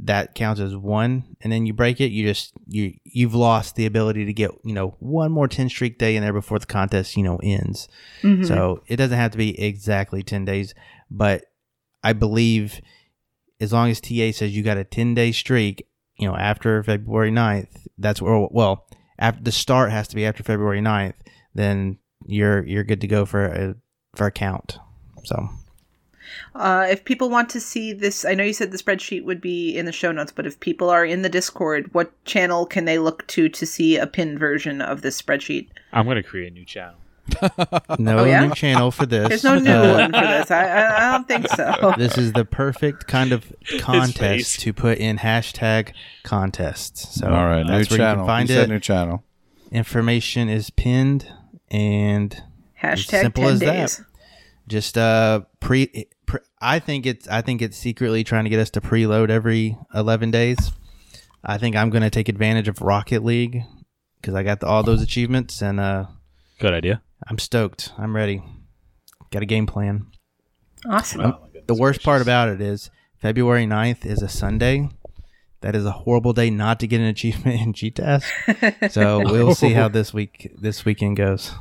that 0.00 0.34
counts 0.34 0.60
as 0.60 0.74
one, 0.76 1.36
and 1.40 1.52
then 1.52 1.66
you 1.66 1.72
break 1.72 2.00
it, 2.00 2.10
you 2.10 2.26
just 2.26 2.52
you 2.66 2.94
you've 3.04 3.34
lost 3.34 3.76
the 3.76 3.86
ability 3.86 4.24
to 4.24 4.32
get 4.32 4.50
you 4.64 4.74
know 4.74 4.96
one 4.98 5.30
more 5.30 5.48
ten 5.48 5.68
streak 5.68 5.98
day 5.98 6.16
in 6.16 6.22
there 6.22 6.32
before 6.32 6.58
the 6.58 6.66
contest 6.66 7.16
you 7.16 7.22
know 7.22 7.38
ends. 7.42 7.88
Mhm. 8.22 8.46
So 8.46 8.82
it 8.86 8.96
doesn't 8.96 9.16
have 9.16 9.30
to 9.32 9.38
be 9.38 9.58
exactly 9.60 10.22
10 10.22 10.44
days, 10.44 10.74
but 11.10 11.44
I 12.02 12.12
believe 12.12 12.80
as 13.60 13.72
long 13.72 13.88
as 13.90 14.00
TA 14.00 14.32
says 14.32 14.54
you 14.54 14.62
got 14.62 14.76
a 14.76 14.84
10 14.84 15.14
day 15.14 15.32
streak, 15.32 15.86
you 16.18 16.28
know, 16.28 16.36
after 16.36 16.82
February 16.82 17.30
9th, 17.30 17.86
that's 17.96 18.20
where, 18.20 18.46
well, 18.50 18.86
after 19.18 19.42
the 19.42 19.52
start 19.52 19.90
has 19.90 20.08
to 20.08 20.16
be 20.16 20.26
after 20.26 20.42
February 20.42 20.80
9th, 20.80 21.14
then 21.54 21.98
you're, 22.26 22.66
you're 22.66 22.84
good 22.84 23.00
to 23.00 23.06
go 23.06 23.24
for 23.24 23.46
a, 23.46 23.74
for 24.16 24.26
a 24.26 24.30
count. 24.32 24.78
So 25.24 25.48
Uh, 26.54 26.86
if 26.88 27.04
people 27.04 27.28
want 27.30 27.48
to 27.50 27.60
see 27.60 27.92
this, 27.92 28.24
I 28.24 28.34
know 28.34 28.44
you 28.44 28.52
said 28.52 28.70
the 28.70 28.78
spreadsheet 28.78 29.24
would 29.24 29.40
be 29.40 29.76
in 29.76 29.86
the 29.86 29.92
show 29.92 30.12
notes, 30.12 30.32
but 30.32 30.46
if 30.46 30.58
people 30.60 30.90
are 30.90 31.04
in 31.04 31.22
the 31.22 31.28
Discord, 31.28 31.92
what 31.94 32.12
channel 32.24 32.66
can 32.66 32.84
they 32.84 32.98
look 32.98 33.26
to 33.28 33.48
to 33.48 33.66
see 33.66 33.96
a 33.96 34.06
pinned 34.06 34.38
version 34.38 34.80
of 34.80 35.02
this 35.02 35.20
spreadsheet? 35.20 35.68
I'm 35.92 36.04
going 36.04 36.16
to 36.16 36.22
create 36.22 36.48
a 36.52 36.54
new 36.54 36.64
channel. 36.64 36.96
No 37.98 38.18
Oh, 38.18 38.24
yeah? 38.24 38.46
new 38.46 38.54
channel 38.54 38.90
for 38.90 39.06
this. 39.06 39.28
There's 39.28 39.44
no 39.44 39.58
new 39.58 39.70
Uh, 39.70 39.92
one 39.98 40.12
for 40.12 40.20
this. 40.26 40.50
I, 40.50 40.64
I, 40.66 41.08
I 41.08 41.12
don't 41.12 41.26
think 41.26 41.48
so. 41.48 41.94
This 41.98 42.18
is 42.18 42.32
the 42.32 42.44
perfect 42.44 43.06
kind 43.06 43.32
of 43.32 43.50
contest 43.78 44.60
to 44.60 44.72
put 44.74 44.98
in 44.98 45.16
hashtag 45.18 45.92
contests. 46.22 47.18
So 47.18 47.26
All 47.28 47.46
right, 47.46 47.62
new 47.64 47.72
that's 47.72 47.90
where 47.90 47.98
you 48.00 48.04
channel. 48.04 48.24
can 48.24 48.26
find 48.26 48.50
You 48.50 48.60
it. 48.60 48.68
new 48.68 48.78
channel. 48.80 49.24
Information 49.72 50.48
is 50.48 50.68
pinned 50.70 51.26
and 51.70 52.42
Hashtag 52.82 53.20
simple 53.22 53.44
10 53.44 53.52
as 53.54 53.60
that. 53.60 53.72
days. 53.72 54.02
just 54.68 54.98
uh 54.98 55.40
pre, 55.60 55.86
pre 55.86 56.06
I 56.64 56.78
think 56.78 57.04
it's 57.04 57.28
I 57.28 57.42
think 57.42 57.60
it's 57.60 57.76
secretly 57.76 58.24
trying 58.24 58.44
to 58.44 58.50
get 58.50 58.58
us 58.58 58.70
to 58.70 58.80
preload 58.80 59.28
every 59.28 59.76
11 59.94 60.30
days. 60.30 60.72
I 61.44 61.58
think 61.58 61.76
I'm 61.76 61.90
going 61.90 62.02
to 62.02 62.08
take 62.10 62.30
advantage 62.30 62.68
of 62.68 62.80
Rocket 62.80 63.22
League 63.22 63.62
cuz 64.22 64.34
I 64.34 64.42
got 64.42 64.60
the, 64.60 64.66
all 64.66 64.82
those 64.82 65.02
achievements 65.02 65.60
and 65.60 65.78
uh 65.78 66.06
Good 66.58 66.72
idea. 66.72 67.02
I'm 67.28 67.38
stoked. 67.38 67.92
I'm 67.98 68.16
ready. 68.16 68.42
Got 69.30 69.42
a 69.42 69.46
game 69.46 69.66
plan. 69.66 70.06
Awesome. 70.88 71.34
The 71.66 71.74
worst 71.74 72.02
part 72.02 72.22
about 72.22 72.48
it 72.48 72.60
is 72.60 72.90
February 73.18 73.66
9th 73.66 74.06
is 74.06 74.22
a 74.22 74.28
Sunday. 74.28 74.88
That 75.60 75.74
is 75.74 75.84
a 75.84 75.92
horrible 75.92 76.32
day 76.32 76.48
not 76.50 76.80
to 76.80 76.86
get 76.86 77.00
an 77.00 77.06
achievement 77.06 77.60
in 77.60 77.72
GTask. 77.74 78.90
So 78.90 79.20
we'll 79.20 79.54
see 79.54 79.72
how 79.72 79.88
this 79.98 80.14
week 80.14 80.50
this 80.58 80.84
weekend 80.86 81.16
goes. 81.18 81.52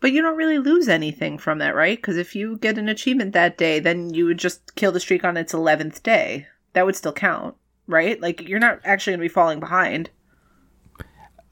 But 0.00 0.12
you 0.12 0.22
don't 0.22 0.36
really 0.36 0.58
lose 0.58 0.88
anything 0.88 1.36
from 1.36 1.58
that, 1.58 1.74
right? 1.74 1.96
Because 1.98 2.16
if 2.16 2.34
you 2.34 2.56
get 2.56 2.78
an 2.78 2.88
achievement 2.88 3.32
that 3.34 3.58
day, 3.58 3.80
then 3.80 4.14
you 4.14 4.24
would 4.24 4.38
just 4.38 4.74
kill 4.74 4.92
the 4.92 5.00
streak 5.00 5.24
on 5.24 5.36
its 5.36 5.52
11th 5.52 6.02
day. 6.02 6.46
That 6.72 6.86
would 6.86 6.96
still 6.96 7.12
count, 7.12 7.54
right? 7.86 8.18
Like, 8.20 8.48
you're 8.48 8.58
not 8.58 8.80
actually 8.84 9.12
going 9.12 9.20
to 9.20 9.24
be 9.24 9.28
falling 9.28 9.60
behind. 9.60 10.08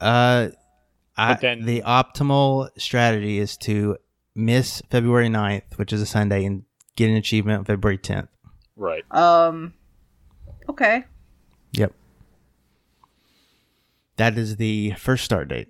Uh, 0.01 0.49
I, 1.15 1.35
then- 1.35 1.65
the 1.65 1.81
optimal 1.81 2.69
strategy 2.77 3.37
is 3.37 3.55
to 3.57 3.97
miss 4.33 4.81
February 4.89 5.27
9th, 5.29 5.77
which 5.77 5.93
is 5.93 6.01
a 6.01 6.05
Sunday, 6.07 6.45
and 6.45 6.63
get 6.95 7.09
an 7.09 7.15
achievement 7.17 7.59
on 7.59 7.65
February 7.65 7.97
10th. 7.97 8.29
Right. 8.75 9.03
Um, 9.11 9.73
okay. 10.69 11.03
Yep. 11.73 11.93
That 14.15 14.37
is 14.37 14.55
the 14.55 14.93
first 14.97 15.23
start 15.23 15.49
date. 15.49 15.69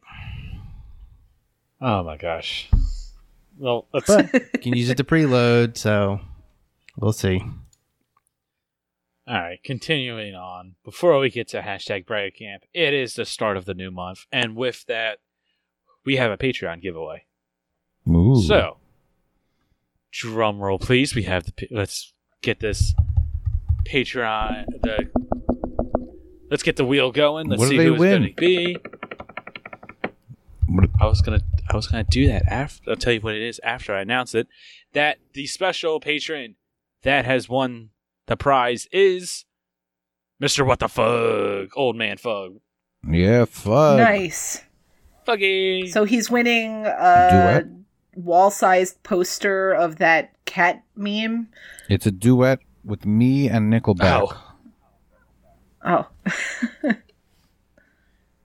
Oh 1.81 2.03
my 2.03 2.17
gosh. 2.17 2.69
Well, 3.57 3.87
let's. 3.93 4.07
But 4.07 4.33
you 4.33 4.39
can 4.61 4.75
use 4.75 4.89
it 4.89 4.97
to 4.97 5.03
preload, 5.03 5.77
so 5.77 6.19
we'll 6.97 7.13
see. 7.13 7.41
All 9.27 9.35
right, 9.39 9.61
continuing 9.63 10.33
on. 10.33 10.75
Before 10.83 11.19
we 11.19 11.29
get 11.29 11.47
to 11.49 11.61
hashtag 11.61 12.05
Bright 12.05 12.35
Camp, 12.35 12.63
it 12.73 12.93
is 12.93 13.13
the 13.13 13.25
start 13.25 13.57
of 13.57 13.65
the 13.65 13.73
new 13.75 13.91
month, 13.91 14.25
and 14.31 14.55
with 14.55 14.85
that, 14.87 15.19
we 16.05 16.15
have 16.15 16.31
a 16.31 16.37
Patreon 16.37 16.81
giveaway. 16.81 17.25
Ooh. 18.09 18.41
So, 18.41 18.77
drum 20.11 20.59
roll, 20.59 20.79
please. 20.79 21.13
We 21.13 21.23
have 21.23 21.45
the. 21.45 21.67
Let's 21.69 22.13
get 22.41 22.59
this 22.59 22.93
Patreon. 23.85 24.65
The 24.81 25.09
let's 26.49 26.63
get 26.63 26.75
the 26.77 26.85
wheel 26.85 27.11
going. 27.11 27.47
Let's 27.49 27.59
What 27.59 27.69
see 27.69 27.77
they 27.77 27.85
who 27.85 27.93
it's 27.93 27.99
win? 27.99 28.21
going 28.21 28.33
to 28.33 28.41
be. 28.41 28.77
What- 30.67 30.89
I 30.99 31.05
was 31.05 31.21
gonna. 31.21 31.41
I 31.69 31.75
was 31.75 31.87
gonna 31.87 32.03
do 32.09 32.27
that 32.27 32.43
after. 32.47 32.89
I'll 32.89 32.95
tell 32.95 33.13
you 33.13 33.19
what 33.21 33.35
it 33.35 33.41
is 33.43 33.59
after 33.63 33.93
I 33.93 34.01
announce 34.01 34.33
it. 34.33 34.47
That 34.93 35.19
the 35.33 35.45
special 35.47 35.99
patron 35.99 36.55
that 37.03 37.25
has 37.25 37.47
won 37.47 37.89
the 38.25 38.35
prize 38.35 38.87
is 38.91 39.45
Mister 40.39 40.65
What 40.65 40.79
the 40.79 40.87
Fug, 40.89 41.69
Old 41.75 41.95
Man 41.95 42.17
Fug, 42.17 42.59
Yeah, 43.07 43.45
fuck. 43.45 43.99
nice. 43.99 44.63
Fuggy. 45.27 45.89
So 45.91 46.05
he's 46.05 46.31
winning 46.31 46.85
a 46.87 47.29
Duet? 47.31 47.67
wall-sized 48.15 49.03
poster 49.03 49.71
of 49.71 49.97
that 49.97 50.33
cat 50.45 50.83
meme. 50.95 51.49
It's 51.87 52.07
a 52.07 52.11
duet 52.11 52.59
with 52.83 53.05
me 53.05 53.47
and 53.47 53.71
Nickelback. 53.71 54.27
Oh. 54.31 54.45
Oh. 55.85 56.07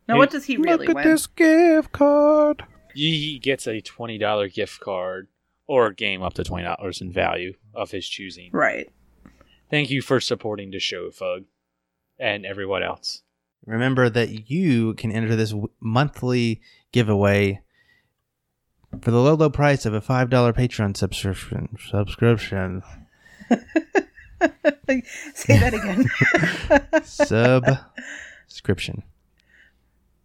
now, 0.09 0.19
what 0.19 0.31
does 0.31 0.45
he 0.45 0.57
really 0.59 0.69
want? 0.71 0.81
Look 0.81 0.89
at 0.91 0.95
win? 0.97 1.09
this 1.09 1.27
gift 1.27 1.93
card. 1.93 2.65
He 2.95 3.39
gets 3.39 3.67
a 3.67 3.81
twenty 3.81 4.19
dollar 4.19 4.49
gift 4.49 4.81
card 4.81 5.29
or 5.67 5.87
a 5.87 5.95
game 5.95 6.23
up 6.23 6.35
to 6.35 6.45
twenty 6.45 6.65
dollars 6.65 7.01
in 7.01 7.13
value 7.13 7.55
of 7.75 7.91
his 7.91 8.09
choosing. 8.09 8.51
Right. 8.53 8.91
Thank 9.71 9.91
you 9.91 10.03
for 10.03 10.21
supporting 10.21 10.71
the 10.71 10.79
show, 10.79 11.11
Fug, 11.11 11.45
and 12.19 12.45
everyone 12.47 12.83
else. 12.83 13.23
Remember 13.67 14.11
that 14.11 14.51
you 14.51 14.95
can 14.95 15.11
enter 15.11 15.35
this 15.35 15.51
w- 15.51 15.71
monthly 15.81 16.61
giveaway 16.93 17.63
for 19.01 19.11
the 19.11 19.19
low, 19.19 19.35
low 19.35 19.51
price 19.51 19.87
of 19.87 19.95
a 19.95 20.01
$5 20.01 20.29
Patreon 20.29 20.97
subscription. 20.97 21.77
Subscription. 21.91 22.83
Say 25.35 25.59
that 25.59 25.75
again. 25.75 27.03
Subscription. 28.47 29.03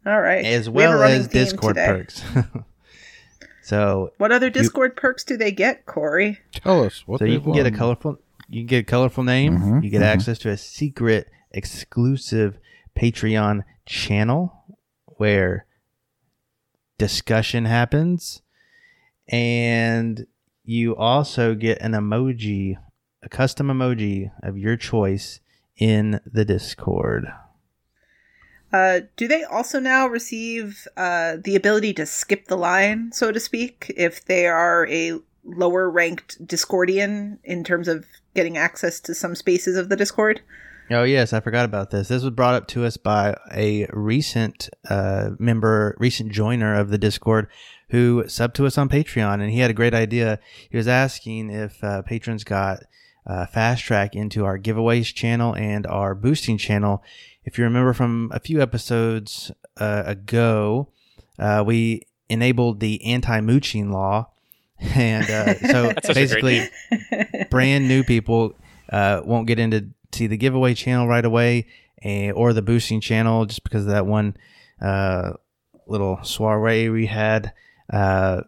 All 0.06 0.22
right. 0.22 0.44
As 0.46 0.70
We 0.70 0.82
have 0.84 0.92
a 0.92 0.94
well 0.94 1.02
running 1.02 1.20
as 1.20 1.28
Discord 1.28 1.76
today. 1.76 1.88
perks. 1.88 2.24
so 3.62 4.12
What 4.18 4.32
other 4.32 4.50
Discord 4.50 4.96
perks 4.96 5.24
do 5.24 5.38
they 5.38 5.52
get, 5.52 5.86
Corey? 5.86 6.40
Tell 6.54 6.84
us 6.84 7.08
what 7.08 7.20
so 7.20 7.26
you 7.26 7.34
they've 7.34 7.44
can 7.44 7.54
get 7.54 7.66
a 7.66 7.72
colorful 7.72 8.18
you 8.48 8.62
can 8.62 8.68
get 8.68 8.80
a 8.80 8.84
colorful 8.84 9.24
name 9.24 9.60
Mhm, 9.60 9.84
you 9.84 9.90
get 9.90 10.02
mhm. 10.02 10.06
access 10.06 10.40
to 10.40 10.50
a 10.50 10.58
secret 10.58 11.30
exclusive 11.52 12.58
patreon 12.98 13.64
channel 13.86 14.64
where 15.06 15.66
discussion 16.98 17.66
happens 17.66 18.42
and 19.28 20.26
you 20.64 20.96
also 20.96 21.54
get 21.56 21.80
an 21.82 21.92
emoji 21.94 22.76
a 23.24 23.30
custom 23.30 23.68
emoji 23.68 24.32
of 24.44 24.58
your 24.58 24.76
choice 24.76 25.40
in 25.78 26.20
the 26.26 26.44
discord 26.46 27.28
Uh, 28.72 29.02
do 29.16 29.28
they 29.28 29.44
also 29.44 29.80
now 29.80 30.08
receive 30.08 30.88
uh, 30.96 31.38
the 31.44 31.56
ability 31.56 31.94
to 31.94 32.06
skip 32.06 32.46
the 32.46 32.58
line, 32.58 33.12
so 33.12 33.32
to 33.32 33.40
speak, 33.40 33.92
if 33.98 34.24
they 34.26 34.46
are 34.46 34.88
a 34.88 35.20
lower 35.44 35.90
ranked 35.90 36.46
Discordian 36.46 37.40
in 37.44 37.64
terms 37.64 37.88
of 37.88 38.06
getting 38.36 38.58
access 38.58 39.00
to 39.02 39.16
some 39.16 39.36
spaces 39.36 39.78
of 39.78 39.90
the 39.90 39.96
Discord? 39.96 40.42
Oh 40.92 41.04
yes, 41.04 41.34
I 41.34 41.40
forgot 41.40 41.66
about 41.66 41.92
this. 41.92 42.08
This 42.08 42.24
was 42.24 42.34
brought 42.34 42.56
up 42.56 42.68
to 42.70 42.84
us 42.84 42.98
by 42.98 43.36
a 43.54 43.88
recent 43.94 44.70
uh, 44.90 45.32
member, 45.38 45.96
recent 46.00 46.32
joiner 46.32 46.74
of 46.76 46.90
the 46.90 46.98
Discord, 46.98 47.48
who 47.90 48.24
subbed 48.24 48.54
to 48.56 48.66
us 48.66 48.78
on 48.78 48.90
Patreon, 48.90 49.36
and 49.36 49.52
he 49.52 49.60
had 49.60 49.70
a 49.70 49.76
great 49.76 49.94
idea. 49.94 50.40
He 50.70 50.78
was 50.78 50.88
asking 50.88 51.52
if 51.52 51.84
uh, 51.84 52.02
patrons 52.02 52.44
got 52.44 52.80
uh, 53.28 53.46
fast 53.46 53.84
track 53.84 54.16
into 54.16 54.46
our 54.46 54.58
giveaways 54.58 55.14
channel 55.14 55.56
and 55.56 55.86
our 55.86 56.16
boosting 56.16 56.58
channel. 56.58 57.04
If 57.44 57.58
you 57.58 57.64
remember 57.64 57.94
from 57.94 58.32
a 58.34 58.40
few 58.40 58.62
episodes 58.62 59.52
uh, 59.78 60.04
ago, 60.06 60.90
uh, 61.38 61.64
we 61.66 62.04
enabled 62.30 62.80
the 62.80 63.04
anti-mooching 63.06 63.92
law, 63.92 64.30
and 64.80 65.30
uh, 65.30 65.54
so 65.56 65.88
That's 65.94 66.08
such 66.08 66.18
a 66.18 66.40
great 66.42 66.70
basically 67.02 67.46
brand 67.50 67.88
new 67.88 68.04
people 68.04 68.56
uh, 68.92 69.22
won't 69.24 69.48
get 69.48 69.60
into 69.60 69.90
see 70.12 70.28
the 70.28 70.38
giveaway 70.38 70.74
channel 70.74 71.08
right 71.08 71.26
away 71.26 71.68
eh, 72.02 72.32
or 72.32 72.54
the 72.54 72.62
boosting 72.62 73.00
channel 73.02 73.46
just 73.46 73.64
because 73.64 73.84
of 73.84 73.92
that 73.92 74.06
one 74.06 74.36
uh, 74.82 75.34
little 75.88 76.24
soiree 76.24 76.90
we 76.90 77.06
had. 77.06 77.54
Uh, 77.92 78.42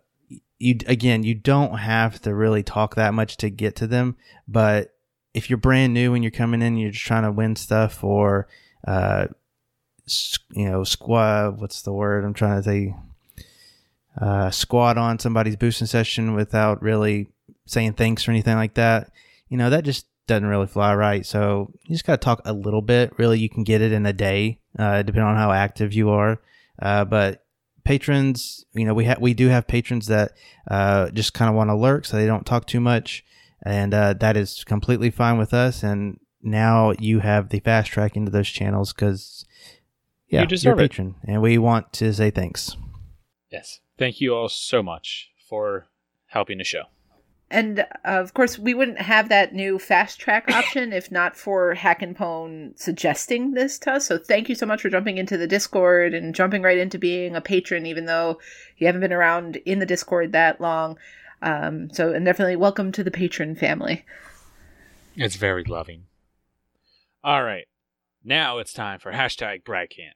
you 0.59 0.77
again, 0.85 1.23
you 1.23 1.33
don't 1.33 1.77
have 1.77 2.21
to 2.21 2.33
really 2.35 2.61
talk 2.61 2.95
that 2.95 3.13
much 3.13 3.37
to 3.37 3.49
get 3.49 3.75
to 3.77 3.87
them, 3.87 4.15
but 4.47 4.93
if 5.33 5.49
you're 5.49 5.57
brand 5.57 5.93
new 5.93 6.13
and 6.13 6.23
you're 6.23 6.31
coming 6.31 6.61
in, 6.61 6.67
and 6.67 6.81
you're 6.81 6.91
just 6.91 7.05
trying 7.05 7.23
to 7.23 7.31
win 7.31 7.55
stuff 7.55 8.03
or 8.03 8.47
uh, 8.85 9.27
you 10.51 10.69
know, 10.69 10.83
squad. 10.83 11.59
What's 11.59 11.81
the 11.81 11.93
word 11.93 12.23
I'm 12.23 12.33
trying 12.33 12.61
to 12.61 12.63
say? 12.63 12.95
Uh, 14.19 14.51
squat 14.51 14.97
on 14.97 15.19
somebody's 15.19 15.55
boosting 15.55 15.87
session 15.87 16.33
without 16.33 16.81
really 16.81 17.27
saying 17.65 17.93
thanks 17.93 18.27
or 18.27 18.31
anything 18.31 18.55
like 18.57 18.73
that. 18.73 19.11
You 19.47 19.57
know, 19.57 19.69
that 19.69 19.85
just 19.85 20.05
doesn't 20.27 20.47
really 20.47 20.67
fly 20.67 20.93
right. 20.95 21.25
So 21.25 21.71
you 21.83 21.95
just 21.95 22.05
got 22.05 22.19
to 22.19 22.25
talk 22.25 22.41
a 22.45 22.53
little 22.53 22.81
bit. 22.81 23.17
Really, 23.17 23.39
you 23.39 23.49
can 23.49 23.63
get 23.63 23.81
it 23.81 23.91
in 23.91 24.05
a 24.05 24.13
day, 24.13 24.59
uh, 24.77 25.01
depending 25.01 25.29
on 25.29 25.37
how 25.37 25.51
active 25.51 25.93
you 25.93 26.09
are. 26.09 26.41
Uh, 26.81 27.05
but 27.05 27.45
patrons, 27.83 28.65
you 28.73 28.85
know, 28.85 28.93
we 28.93 29.05
have 29.05 29.19
we 29.19 29.33
do 29.33 29.47
have 29.47 29.67
patrons 29.67 30.07
that 30.07 30.33
uh, 30.69 31.09
just 31.11 31.33
kind 31.33 31.49
of 31.49 31.55
want 31.55 31.69
to 31.69 31.75
lurk, 31.75 32.05
so 32.05 32.17
they 32.17 32.25
don't 32.25 32.45
talk 32.45 32.65
too 32.65 32.79
much, 32.79 33.23
and 33.65 33.93
uh, 33.93 34.13
that 34.13 34.37
is 34.37 34.63
completely 34.63 35.09
fine 35.09 35.37
with 35.37 35.53
us. 35.53 35.83
And 35.83 36.19
now 36.43 36.93
you 36.99 37.19
have 37.19 37.49
the 37.49 37.59
fast 37.59 37.91
track 37.91 38.15
into 38.15 38.31
those 38.31 38.49
channels 38.49 38.93
because 38.93 39.45
yeah, 40.27 40.41
you 40.49 40.57
you're 40.57 40.73
a 40.73 40.77
it. 40.77 40.79
patron, 40.79 41.15
and 41.23 41.41
we 41.41 41.57
want 41.57 41.91
to 41.93 42.13
say 42.13 42.31
thanks. 42.31 42.75
Yes. 43.51 43.79
Thank 43.97 44.21
you 44.21 44.33
all 44.33 44.49
so 44.49 44.81
much 44.81 45.29
for 45.47 45.87
helping 46.27 46.57
the 46.57 46.63
show. 46.63 46.83
and 47.49 47.81
uh, 47.81 47.85
of 48.03 48.33
course, 48.33 48.57
we 48.57 48.73
wouldn't 48.73 49.01
have 49.01 49.27
that 49.29 49.53
new 49.53 49.77
fast 49.77 50.19
track 50.19 50.49
option 50.53 50.93
if 50.93 51.11
not 51.11 51.35
for 51.35 51.73
Hack 51.73 52.01
and 52.01 52.15
Pone 52.15 52.73
suggesting 52.77 53.51
this 53.51 53.77
to 53.79 53.91
us. 53.91 54.07
So 54.07 54.17
thank 54.17 54.47
you 54.47 54.55
so 54.55 54.65
much 54.65 54.81
for 54.81 54.89
jumping 54.89 55.17
into 55.17 55.37
the 55.37 55.47
Discord 55.47 56.13
and 56.13 56.33
jumping 56.33 56.61
right 56.61 56.77
into 56.77 56.97
being 56.97 57.35
a 57.35 57.41
patron, 57.41 57.85
even 57.85 58.05
though 58.05 58.39
you 58.77 58.87
haven't 58.87 59.01
been 59.01 59.13
around 59.13 59.57
in 59.57 59.79
the 59.79 59.85
Discord 59.85 60.31
that 60.31 60.61
long. 60.61 60.97
Um, 61.41 61.89
so, 61.91 62.13
and 62.13 62.25
definitely 62.25 62.55
welcome 62.55 62.91
to 62.93 63.03
the 63.03 63.11
patron 63.11 63.55
family. 63.55 64.05
It's 65.15 65.35
very 65.35 65.63
loving. 65.65 66.05
All 67.23 67.43
right. 67.43 67.65
Now 68.23 68.59
it's 68.59 68.73
time 68.73 68.99
for 68.99 69.11
hashtag 69.11 69.63
Brad 69.63 69.89
Can't. 69.89 70.15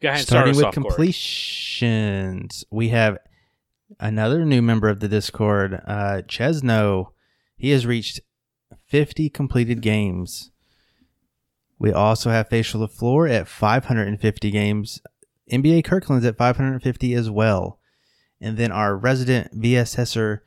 Go 0.00 0.08
ahead 0.08 0.20
and 0.20 0.26
start 0.26 0.38
Starting 0.38 0.50
us 0.52 0.56
with 0.56 0.66
off, 0.66 0.74
Corey. 0.74 0.84
completions, 0.84 2.64
we 2.70 2.88
have 2.88 3.18
another 4.00 4.44
new 4.44 4.60
member 4.60 4.88
of 4.88 5.00
the 5.00 5.08
Discord, 5.08 5.80
uh, 5.86 6.22
Chesno. 6.26 7.12
He 7.56 7.70
has 7.70 7.86
reached 7.86 8.20
50 8.86 9.30
completed 9.30 9.80
games. 9.80 10.50
We 11.78 11.92
also 11.92 12.30
have 12.30 12.48
Facial 12.48 12.80
the 12.80 12.88
Floor 12.88 13.26
at 13.26 13.48
550 13.48 14.50
games. 14.50 15.00
NBA 15.50 15.84
Kirkland's 15.84 16.26
at 16.26 16.36
550 16.36 17.14
as 17.14 17.30
well. 17.30 17.78
And 18.40 18.56
then 18.56 18.72
our 18.72 18.96
resident 18.96 19.60
VSSer 19.60 20.40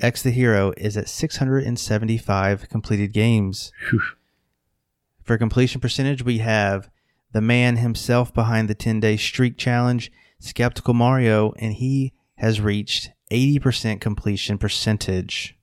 X 0.00 0.22
the 0.22 0.30
Hero 0.30 0.72
is 0.76 0.96
at 0.96 1.08
675 1.08 2.68
completed 2.68 3.12
games. 3.12 3.72
For 5.24 5.38
completion 5.38 5.80
percentage, 5.80 6.22
we 6.24 6.38
have 6.38 6.90
the 7.32 7.40
man 7.40 7.76
himself 7.76 8.32
behind 8.32 8.68
the 8.68 8.74
10 8.74 9.00
day 9.00 9.16
streak 9.16 9.56
challenge, 9.56 10.12
Skeptical 10.38 10.94
Mario, 10.94 11.52
and 11.58 11.72
he 11.74 12.12
has 12.36 12.60
reached 12.60 13.10
80% 13.30 14.00
completion 14.00 14.58
percentage. 14.58 15.56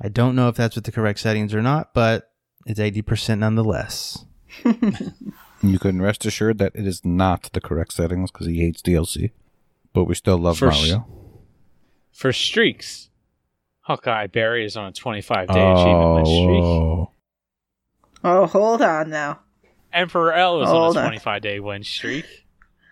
I 0.00 0.08
don't 0.08 0.36
know 0.36 0.48
if 0.48 0.56
that's 0.56 0.76
with 0.76 0.84
the 0.84 0.92
correct 0.92 1.18
settings 1.18 1.54
or 1.54 1.62
not, 1.62 1.92
but 1.92 2.30
it's 2.66 2.80
80% 2.80 3.38
nonetheless. 3.38 4.24
You 5.62 5.78
can 5.78 6.02
rest 6.02 6.26
assured 6.26 6.58
that 6.58 6.72
it 6.74 6.86
is 6.86 7.04
not 7.04 7.50
the 7.52 7.60
correct 7.60 7.92
settings 7.92 8.30
because 8.30 8.46
he 8.46 8.60
hates 8.60 8.82
DLC. 8.82 9.32
But 9.92 10.04
we 10.04 10.14
still 10.14 10.38
love 10.38 10.58
For 10.58 10.70
sh- 10.70 10.90
Mario. 10.90 11.06
For 12.12 12.32
streaks, 12.32 13.10
Hawkeye 13.80 14.26
Barry 14.26 14.64
is 14.64 14.76
on 14.76 14.86
a 14.86 14.92
25 14.92 15.48
day 15.48 15.54
achievement 15.54 16.14
win 16.14 16.24
oh, 16.26 17.04
streak. 17.04 17.15
Oh, 18.28 18.46
hold 18.46 18.82
on 18.82 19.08
now. 19.08 19.38
Emperor 19.92 20.32
L 20.32 20.60
is 20.60 20.68
on 20.68 20.74
Hold 20.74 20.96
a 20.96 21.00
on. 21.00 21.06
25 21.06 21.42
day 21.42 21.60
win 21.60 21.84
streak. 21.84 22.24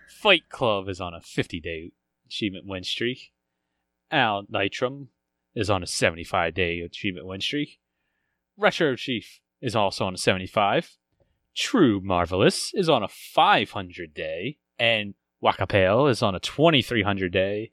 Fight 0.07 0.47
Club 0.47 0.87
is 0.87 1.01
on 1.01 1.13
a 1.13 1.19
50 1.19 1.59
day 1.59 1.91
achievement 2.25 2.65
win 2.65 2.85
streak. 2.85 3.33
Al 4.09 4.45
Nitrum 4.45 5.07
is 5.53 5.69
on 5.69 5.83
a 5.83 5.87
75 5.87 6.53
day 6.53 6.79
achievement 6.79 7.27
win 7.27 7.41
streak. 7.41 7.79
Retro 8.55 8.95
Chief 8.95 9.41
is 9.61 9.75
also 9.75 10.05
on 10.05 10.13
a 10.13 10.17
75. 10.17 10.95
True 11.53 11.99
Marvelous 12.01 12.73
is 12.73 12.87
on 12.87 13.03
a 13.03 13.09
500 13.09 14.13
day. 14.13 14.57
And 14.79 15.15
Wakapale 15.43 16.09
is 16.09 16.21
on 16.23 16.33
a 16.33 16.39
2300 16.39 17.31
day. 17.33 17.71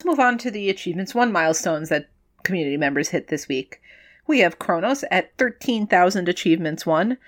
Let's 0.00 0.06
move 0.06 0.18
on 0.18 0.36
to 0.38 0.50
the 0.50 0.68
Achievements 0.68 1.14
1 1.14 1.30
milestones 1.30 1.90
that 1.90 2.10
community 2.42 2.76
members 2.76 3.10
hit 3.10 3.28
this 3.28 3.46
week. 3.46 3.80
We 4.26 4.40
have 4.40 4.58
Kronos 4.58 5.04
at 5.10 5.36
13,000 5.36 6.28
Achievements 6.28 6.86
1, 6.86 7.18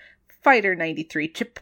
Fighter 0.42 0.74
93 0.74 1.28
Chip 1.28 1.60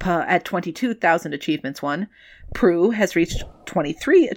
at 0.00 0.44
22,000 0.44 1.34
Achievements 1.34 1.82
1, 1.82 2.08
Prue 2.54 2.90
has 2.90 3.14
reached 3.14 3.44
23 3.66 4.30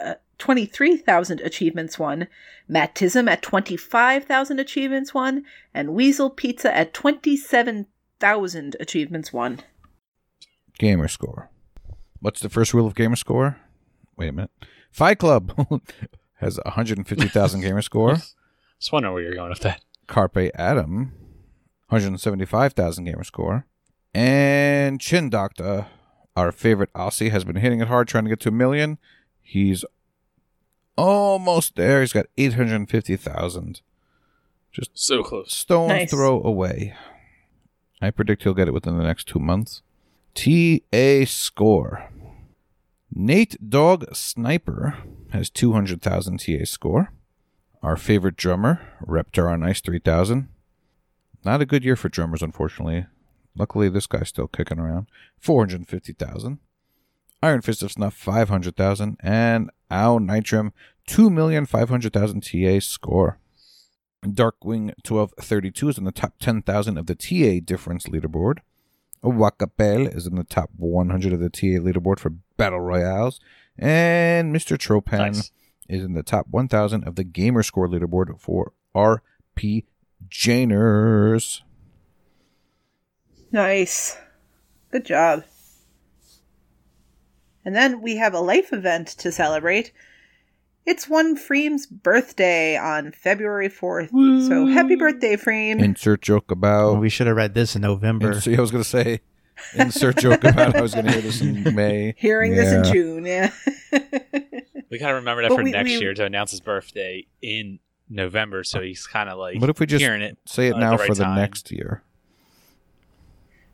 uh, 0.00 0.14
23,000 0.38 1.40
Achievements 1.40 1.98
1, 1.98 2.28
Matt 2.68 2.94
Tism 2.94 3.28
at 3.28 3.42
25,000 3.42 4.60
Achievements 4.60 5.14
1, 5.14 5.44
and 5.74 5.94
Weasel 5.94 6.30
Pizza 6.30 6.74
at 6.76 6.94
27,000 6.94 8.76
Achievements 8.80 9.32
1. 9.32 9.60
Gamer 10.78 11.08
score. 11.08 11.50
What's 12.20 12.40
the 12.40 12.48
first 12.48 12.74
rule 12.74 12.86
of 12.86 12.94
gamer 12.94 13.16
score? 13.16 13.58
Wait 14.16 14.28
a 14.28 14.32
minute. 14.32 14.50
Fight 14.90 15.18
Club 15.18 15.52
has 16.34 16.58
150,000 16.64 17.60
gamer 17.60 17.82
score. 17.82 18.16
Just 18.78 18.92
wondering 18.92 19.14
where 19.14 19.22
you're 19.22 19.34
going 19.34 19.50
with 19.50 19.60
that. 19.60 19.82
Carpe 20.06 20.50
Adam, 20.54 21.12
175,000 21.88 23.04
gamer 23.04 23.24
score. 23.24 23.66
And 24.14 25.00
Chin 25.00 25.28
Doctor, 25.30 25.86
our 26.36 26.52
favorite 26.52 26.92
Aussie, 26.94 27.30
has 27.30 27.44
been 27.44 27.56
hitting 27.56 27.80
it 27.80 27.88
hard 27.88 28.08
trying 28.08 28.24
to 28.24 28.30
get 28.30 28.40
to 28.40 28.48
a 28.48 28.52
million. 28.52 28.98
He's 29.42 29.84
almost 30.96 31.76
there. 31.76 32.00
He's 32.00 32.12
got 32.12 32.26
850,000. 32.36 33.80
Just 34.72 34.90
So 34.94 35.22
close. 35.22 35.52
Stone 35.52 35.88
Nice. 35.88 36.10
throw 36.10 36.42
away. 36.42 36.94
I 38.00 38.10
predict 38.10 38.44
he'll 38.44 38.54
get 38.54 38.68
it 38.68 38.74
within 38.74 38.96
the 38.96 39.04
next 39.04 39.26
two 39.26 39.38
months. 39.40 39.82
TA 40.34 41.24
score. 41.26 42.10
Nate 43.12 43.56
Dog 43.68 44.14
Sniper 44.14 44.98
has 45.32 45.50
200,000 45.50 46.38
TA 46.38 46.64
score. 46.64 47.12
Our 47.82 47.96
favorite 47.96 48.36
drummer, 48.36 48.80
Reptar 49.06 49.52
on 49.52 49.62
Ice 49.62 49.80
3000. 49.80 50.48
Not 51.44 51.60
a 51.60 51.66
good 51.66 51.84
year 51.84 51.96
for 51.96 52.08
drummers, 52.08 52.42
unfortunately. 52.42 53.06
Luckily, 53.56 53.88
this 53.88 54.06
guy's 54.06 54.28
still 54.28 54.48
kicking 54.48 54.78
around. 54.78 55.06
450,000. 55.38 56.58
Iron 57.42 57.62
Fist 57.62 57.82
of 57.82 57.92
Snuff, 57.92 58.14
500,000. 58.14 59.16
And 59.20 59.70
Ow 59.90 60.18
Nitrum, 60.18 60.72
2,500,000 61.08 62.42
TA 62.42 62.80
score. 62.84 63.38
Darkwing 64.24 64.92
1232 65.06 65.88
is 65.88 65.98
in 65.98 66.04
the 66.04 66.12
top 66.12 66.34
10,000 66.40 66.98
of 66.98 67.06
the 67.06 67.14
TA 67.14 67.64
difference 67.64 68.06
leaderboard. 68.06 68.58
Wakapel 69.22 70.14
is 70.14 70.26
in 70.26 70.34
the 70.34 70.44
top 70.44 70.70
100 70.76 71.32
of 71.32 71.40
the 71.40 71.50
TA 71.50 71.80
leaderboard 71.80 72.18
for 72.18 72.30
Battle 72.56 72.80
Royales. 72.80 73.38
And 73.78 74.54
Mr. 74.54 74.76
Tropan 74.76 75.18
Nice. 75.18 75.52
Is 75.88 76.04
in 76.04 76.14
the 76.14 76.22
top 76.22 76.46
1,000 76.50 77.04
of 77.06 77.14
the 77.16 77.24
Gamer 77.24 77.62
Score 77.62 77.88
leaderboard 77.88 78.38
for 78.40 78.72
RP 78.94 79.84
Janers. 80.28 81.62
Nice. 83.52 84.16
Good 84.90 85.04
job. 85.06 85.44
And 87.64 87.74
then 87.74 88.00
we 88.00 88.16
have 88.16 88.34
a 88.34 88.40
life 88.40 88.72
event 88.72 89.08
to 89.08 89.30
celebrate. 89.32 89.92
It's 90.86 91.06
one 91.08 91.36
Freem's 91.36 91.86
birthday 91.86 92.76
on 92.78 93.12
February 93.12 93.68
4th. 93.68 94.08
So 94.48 94.66
happy 94.66 94.96
birthday, 94.96 95.36
Freem. 95.36 95.82
Insert 95.82 96.22
joke 96.22 96.50
about. 96.50 96.98
we 96.98 97.10
should 97.10 97.26
have 97.26 97.36
read 97.36 97.52
this 97.52 97.76
in 97.76 97.82
November. 97.82 98.32
Ins- 98.32 98.48
I 98.48 98.58
was 98.58 98.70
going 98.70 98.82
to 98.82 98.88
say, 98.88 99.20
insert 99.74 100.16
joke 100.16 100.44
about 100.44 100.76
I 100.76 100.80
was 100.80 100.94
going 100.94 101.04
to 101.06 101.12
hear 101.12 101.20
this 101.20 101.42
in 101.42 101.62
May. 101.74 102.14
Hearing 102.16 102.54
this 102.54 102.72
in 102.72 102.90
June, 102.90 103.26
yeah. 103.26 103.50
We 104.90 104.98
gotta 104.98 105.14
remember 105.14 105.42
that 105.42 105.48
But 105.50 105.56
for 105.58 105.62
we- 105.64 105.72
next 105.72 105.90
we- 105.90 105.98
year 106.00 106.14
to 106.14 106.24
announce 106.24 106.50
his 106.50 106.60
birthday 106.60 107.26
in 107.42 107.78
November, 108.08 108.64
so 108.64 108.80
he's 108.80 109.06
kind 109.06 109.28
of 109.28 109.38
like 109.38 109.60
What 109.60 109.68
if 109.70 109.80
we 109.80 109.86
just 109.86 110.02
hearing 110.02 110.22
it. 110.22 110.38
say 110.46 110.68
it 110.68 110.74
at 110.74 110.78
now 110.78 110.92
the 110.92 110.96
right 110.98 111.06
for 111.08 111.14
the 111.14 111.24
time. 111.24 111.36
next 111.36 111.70
year? 111.70 112.02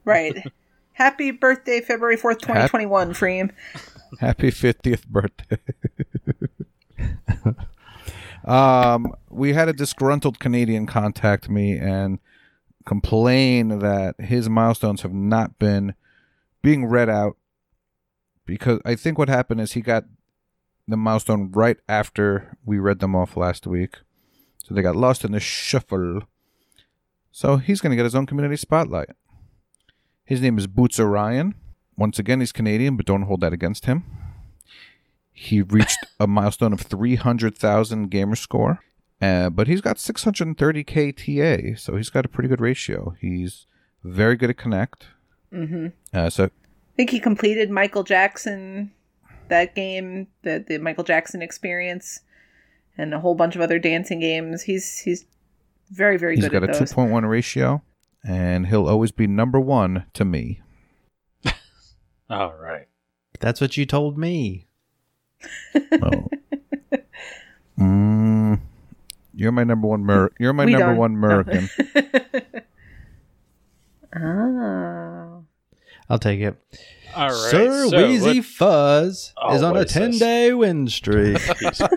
right. 0.05 0.45
Happy 0.95 1.31
birthday, 1.33 1.81
February 1.81 2.17
4th, 2.17 2.39
2021, 2.41 3.15
Freem. 3.15 3.51
Happy 4.21 4.51
50th 4.53 5.05
birthday. 5.09 5.59
um, 8.45 9.13
we 9.31 9.53
had 9.55 9.69
a 9.69 9.73
disgruntled 9.73 10.39
Canadian 10.39 10.87
contact 10.87 11.49
me 11.49 11.77
and 11.77 12.21
complain 12.87 13.81
that 13.81 14.15
his 14.21 14.49
milestones 14.49 15.03
have 15.03 15.13
not 15.13 15.59
been 15.59 15.95
being 16.63 16.87
read 16.87 17.09
out 17.09 17.37
because 18.47 18.81
I 18.85 18.95
think 18.95 19.19
what 19.19 19.29
happened 19.29 19.61
is 19.61 19.73
he 19.73 19.81
got 19.81 20.05
the 20.87 20.97
milestone 20.97 21.51
right 21.53 21.79
after 21.89 22.57
we 22.65 22.79
read 22.79 22.99
them 22.99 23.15
off 23.15 23.37
last 23.37 23.67
week. 23.67 23.97
So 24.65 24.75
they 24.75 24.83
got 24.83 24.97
lost 24.97 25.25
in 25.25 25.33
the 25.33 25.41
shuffle. 25.41 26.23
So 27.33 27.57
he's 27.57 27.81
going 27.81 27.91
to 27.91 27.97
get 27.97 28.05
his 28.05 28.15
own 28.15 28.27
community 28.27 28.57
spotlight. 28.57 29.11
His 30.25 30.41
name 30.41 30.57
is 30.57 30.67
Boots 30.67 30.99
Orion. 30.99 31.55
Once 31.97 32.19
again, 32.19 32.41
he's 32.41 32.53
Canadian, 32.53 32.97
but 32.97 33.07
don't 33.07 33.23
hold 33.23 33.41
that 33.41 33.53
against 33.53 33.87
him. 33.87 34.05
He 35.33 35.63
reached 35.63 35.99
a 36.21 36.27
milestone 36.27 36.73
of 36.73 36.81
300,000 36.81 38.11
gamer 38.11 38.37
score, 38.37 38.81
uh, 39.21 39.51
but 39.51 39.67
he's 39.67 39.81
got 39.81 39.97
630k 39.97 41.75
TA, 41.75 41.79
so 41.79 41.97
he's 41.97 42.11
got 42.11 42.25
a 42.25 42.29
pretty 42.29 42.49
good 42.49 42.61
ratio. 42.61 43.15
He's 43.21 43.67
very 44.03 44.37
good 44.37 44.51
at 44.51 44.57
Kinect. 44.57 45.03
Mm-hmm. 45.53 45.89
Uh, 46.13 46.31
so 46.31 46.45
I 46.45 46.97
think 46.97 47.11
he 47.11 47.21
completed 47.21 47.71
Michael 47.71 48.05
Jackson, 48.05 48.93
that 49.49 49.75
game, 49.75 50.29
the, 50.43 50.65
the 50.67 50.79
Michael 50.79 51.05
Jackson 51.05 51.43
experience, 51.43 52.21
and 52.97 53.13
a 53.15 53.21
whole 53.21 53.35
bunch 53.35 53.55
of 53.57 53.61
other 53.61 53.79
dancing 53.79 54.21
games. 54.21 54.63
He's 54.63 54.99
he's 54.99 55.25
very, 55.91 56.17
very 56.17 56.37
he's 56.37 56.45
good 56.49 56.53
He's 56.53 56.61
got 56.69 56.77
a 56.77 56.79
those. 56.79 56.93
2.1 56.93 57.29
ratio, 57.29 57.83
and 58.27 58.67
he'll 58.69 58.89
always 58.89 59.11
be 59.13 59.27
number 59.27 59.61
one 59.61 60.07
to 60.15 60.25
me. 60.25 60.61
All 62.31 62.55
right. 62.55 62.87
That's 63.41 63.61
what 63.61 63.77
you 63.77 63.85
told 63.85 64.17
me. 64.17 64.67
Oh. 65.75 66.29
mm, 67.79 68.61
You're 69.35 69.53
my 69.53 69.65
number 69.65 69.87
one 69.89 70.05
Mer- 70.05 70.33
You're 70.39 70.53
my 70.55 70.65
We 70.65 70.73
number 70.73 70.87
don't- 70.89 70.97
one 70.97 71.15
American. 71.15 71.69
oh. 74.17 75.11
I'll 76.09 76.19
take 76.19 76.41
it. 76.41 76.57
All 77.17 77.29
right. 77.29 77.51
Sir 77.51 77.89
so 77.89 77.97
Wheezy 78.09 78.39
what- 78.41 78.45
Fuzz 78.47 79.33
Oh, 79.41 79.55
is 79.55 79.63
on 79.63 79.77
a 79.77 79.81
is 79.81 79.93
10 79.93 80.11
this? 80.13 80.21
day 80.21 80.53
win 80.53 80.89
streak. 80.89 81.39
These 81.61 81.81
are 81.81 81.97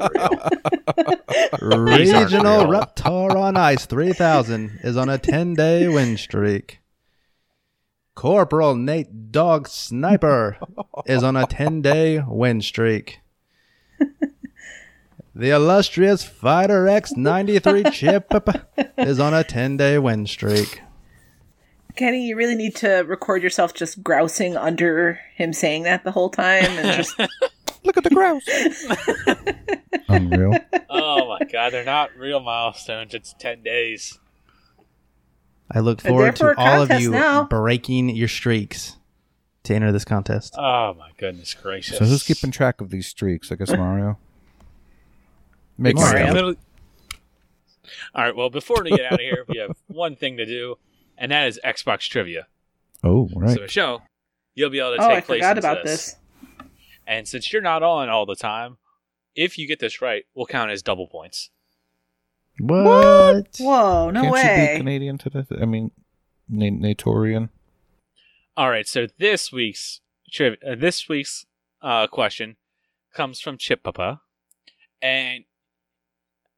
real. 1.62 1.80
Regional 1.80 2.68
real. 2.68 2.82
Reptar 2.82 3.36
on 3.36 3.58
Ice 3.58 3.86
3000 3.86 4.80
is 4.84 4.96
on 4.96 5.10
a 5.10 5.18
10 5.18 5.56
day 5.56 5.88
win 5.88 6.18
streak. 6.18 6.80
Corporal 8.16 8.76
Nate 8.76 9.32
Dog 9.32 9.68
Sniper 9.68 10.58
is 11.06 11.24
on 11.24 11.36
a 11.36 11.46
10 11.46 11.82
day 11.82 12.20
win 12.26 12.62
streak. 12.62 13.20
The 15.36 15.52
illustrious 15.52 16.24
Fighter 16.24 16.86
X93 16.86 17.92
Chip 17.94 18.34
is 18.98 19.20
on 19.20 19.36
a 19.36 19.44
10 19.44 19.78
day 19.78 20.00
win 20.00 20.26
streak. 20.26 20.82
Kenny, 21.98 22.28
you 22.28 22.36
really 22.36 22.56
need 22.56 22.76
to 22.78 23.00
record 23.00 23.44
yourself 23.44 23.74
just 23.74 24.02
grousing 24.04 24.56
under 24.56 25.20
him 25.36 25.52
saying 25.52 25.84
that 25.84 26.04
the 26.04 26.12
whole 26.12 26.30
time 26.30 26.64
and 26.66 26.96
just 26.96 27.20
Look 27.88 27.96
at 27.96 28.04
the 28.04 28.10
grouse. 28.10 28.46
Unreal. 30.10 30.58
oh 30.90 31.28
my 31.30 31.46
god, 31.50 31.72
they're 31.72 31.86
not 31.86 32.10
real 32.18 32.42
milestones. 32.42 33.14
It's 33.14 33.34
ten 33.40 33.64
days. 33.64 34.20
I 35.72 35.80
look 35.80 36.02
forward 36.02 36.38
for 36.38 36.54
to 36.54 36.60
all 36.60 36.82
of 36.82 36.92
you 37.00 37.12
now. 37.12 37.46
breaking 37.46 38.10
your 38.10 38.28
streaks 38.28 38.98
to 39.64 39.74
enter 39.74 39.94
this 39.94 40.04
contest. 40.04 40.56
Oh 40.58 40.96
my 40.96 41.12
goodness 41.18 41.54
gracious. 41.54 41.98
So 41.98 42.06
who's 42.06 42.24
keeping 42.24 42.52
track 42.52 42.82
of 42.82 42.90
these 42.90 43.08
streaks? 43.08 43.52
I 43.54 43.56
guess 43.56 43.72
Mario. 43.72 44.18
Make 45.78 45.96
Mario. 45.96 46.56
All 48.14 48.24
right. 48.24 48.36
Well, 48.36 48.50
before 48.50 48.84
we 48.84 48.90
get 48.92 49.06
out 49.06 49.14
of 49.14 49.20
here, 49.20 49.46
we 49.48 49.60
have 49.60 49.78
one 49.88 50.18
thing 50.18 50.36
to 50.38 50.46
do, 50.46 50.78
and 51.18 51.32
that 51.32 51.48
is 51.48 51.60
Xbox 51.66 52.08
trivia. 52.10 52.48
Oh, 53.04 53.30
right. 53.36 53.56
So, 53.58 53.68
show 53.68 54.02
you'll 54.56 54.70
be 54.70 54.80
able 54.80 54.96
to 54.98 55.04
Oh, 55.04 55.08
take 55.10 55.18
I 55.18 55.22
place 55.22 55.40
forgot 55.44 55.58
about 55.58 55.84
this. 55.84 56.14
this. 56.14 56.16
And 57.06 57.28
since 57.28 57.54
you're 57.54 57.62
not 57.62 57.84
on 57.84 58.10
all 58.10 58.26
the 58.26 58.36
time, 58.36 58.78
if 59.36 59.58
you 59.58 59.68
get 59.68 59.80
this 59.80 60.02
right, 60.02 60.26
we'll 60.36 60.46
count 60.48 60.72
as 60.72 60.82
double 60.82 61.08
points. 61.08 61.50
What? 62.60 63.48
Whoa, 63.60 64.10
no 64.10 64.22
Can't 64.22 64.26
you 64.26 64.32
be 64.32 64.32
way. 64.32 64.74
Canadian 64.78 65.18
to 65.20 65.30
this? 65.30 65.46
I 65.62 65.66
mean, 65.66 65.92
Na- 66.50 66.66
Natorian. 66.66 67.50
All 68.56 68.70
right. 68.72 68.88
So 68.88 69.08
this 69.20 69.52
week's 69.52 70.02
triv- 70.32 70.58
uh, 70.68 70.76
this 70.76 71.08
week's 71.08 71.46
uh, 71.82 72.08
question 72.08 72.56
comes 73.14 73.40
from 73.40 73.58
Chip 73.58 73.84
Papa, 73.84 74.22
and 75.02 75.44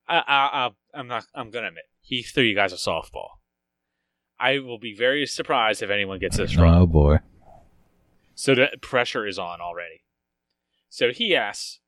I, 0.08 0.18
I, 0.20 0.22
I, 0.68 0.70
I'm 0.98 1.08
not. 1.08 1.26
I'm 1.36 1.50
gonna 1.52 1.68
admit 1.68 1.84
he 2.02 2.24
threw 2.24 2.44
you 2.44 2.56
guys 2.56 2.72
a 2.72 2.78
softball. 2.78 3.39
I 4.40 4.60
will 4.60 4.80
be 4.80 4.96
very 4.96 5.26
surprised 5.26 5.82
if 5.82 5.90
anyone 5.90 6.20
gets 6.20 6.38
this 6.38 6.56
wrong. 6.56 6.84
Oh 6.84 6.88
boy. 6.88 7.20
So 8.36 8.56
the 8.56 8.70
pressure 8.82 9.28
is 9.28 9.38
on 9.38 9.60
already. 9.60 10.04
So 10.90 11.12
he 11.12 11.36
asks, 11.36 11.80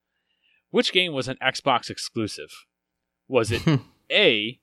which 0.69 0.91
game 0.91 1.13
was 1.13 1.27
an 1.27 1.37
Xbox 1.41 1.89
exclusive? 1.89 2.65
Was 3.27 3.51
it 3.51 3.61
A, 4.11 4.59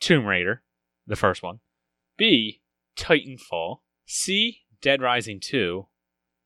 Tomb 0.00 0.26
Raider, 0.26 0.62
the 1.06 1.16
first 1.16 1.42
one, 1.42 1.60
B, 2.16 2.62
Titanfall, 2.96 3.80
C, 4.06 4.62
Dead 4.80 5.02
Rising 5.02 5.40
2, 5.40 5.86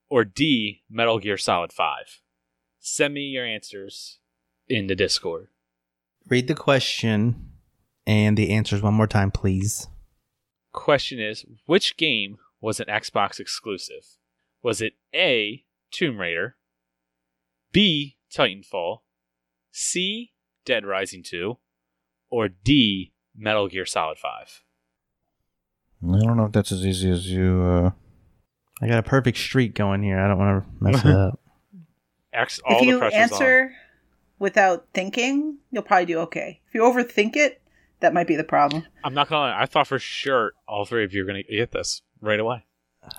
or 0.09 0.25
D, 0.25 0.83
Metal 0.89 1.19
Gear 1.19 1.37
Solid 1.37 1.71
5? 1.71 2.21
Send 2.79 3.13
me 3.13 3.21
your 3.21 3.45
answers 3.45 4.19
in 4.67 4.87
the 4.87 4.95
Discord. 4.95 5.47
Read 6.27 6.47
the 6.47 6.55
question 6.55 7.51
and 8.05 8.37
the 8.37 8.51
answers 8.51 8.81
one 8.81 8.93
more 8.93 9.07
time, 9.07 9.31
please. 9.31 9.87
Question 10.73 11.19
is, 11.19 11.45
which 11.65 11.97
game 11.97 12.37
was 12.61 12.79
an 12.79 12.87
Xbox 12.87 13.39
exclusive? 13.39 14.17
Was 14.63 14.81
it 14.81 14.93
A, 15.13 15.65
Tomb 15.91 16.19
Raider, 16.19 16.55
B, 17.71 18.17
Titanfall, 18.33 18.99
C, 19.71 20.31
Dead 20.65 20.85
Rising 20.85 21.23
2, 21.23 21.57
or 22.29 22.47
D, 22.47 23.11
Metal 23.35 23.67
Gear 23.67 23.85
Solid 23.85 24.17
5? 24.17 24.63
I 26.03 26.19
don't 26.19 26.37
know 26.37 26.45
if 26.45 26.51
that's 26.51 26.71
as 26.71 26.85
easy 26.85 27.11
as 27.11 27.29
you. 27.29 27.61
uh 27.61 27.91
I 28.81 28.87
got 28.87 28.97
a 28.97 29.03
perfect 29.03 29.37
streak 29.37 29.75
going 29.75 30.01
here. 30.01 30.19
I 30.19 30.27
don't 30.27 30.39
want 30.39 30.63
to 30.63 30.83
mess 30.83 31.05
it 31.05 31.11
up. 31.11 31.39
X, 32.33 32.59
all 32.65 32.77
If 32.77 32.87
you 32.87 32.97
pressure's 32.97 33.31
answer 33.31 33.73
without 34.39 34.87
thinking, 34.93 35.57
you'll 35.69 35.83
probably 35.83 36.07
do 36.07 36.19
okay. 36.19 36.61
If 36.67 36.73
you 36.73 36.81
overthink 36.81 37.35
it, 37.35 37.60
that 38.01 38.13
might 38.13 38.27
be 38.27 38.35
the 38.35 38.43
problem. 38.43 38.85
I'm 39.03 39.13
not 39.13 39.29
gonna 39.29 39.41
lie, 39.51 39.61
I 39.61 39.65
thought 39.65 39.87
for 39.87 39.99
sure 39.99 40.53
all 40.67 40.85
three 40.85 41.03
of 41.03 41.13
you 41.13 41.21
were 41.21 41.27
gonna 41.27 41.43
get 41.43 41.71
this 41.71 42.01
right 42.21 42.39
away. 42.39 42.65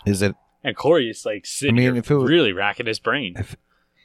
Is 0.07 0.23
it? 0.23 0.35
And 0.65 0.77
Corey 0.77 1.11
is 1.11 1.25
like 1.27 1.45
sitting 1.47 1.75
I 1.75 1.77
mean, 1.77 1.83
here 1.95 1.97
if 1.97 2.11
it 2.11 2.15
was- 2.17 2.29
really 2.31 2.53
racking 2.53 2.87
his 2.87 2.99
brain. 2.99 3.35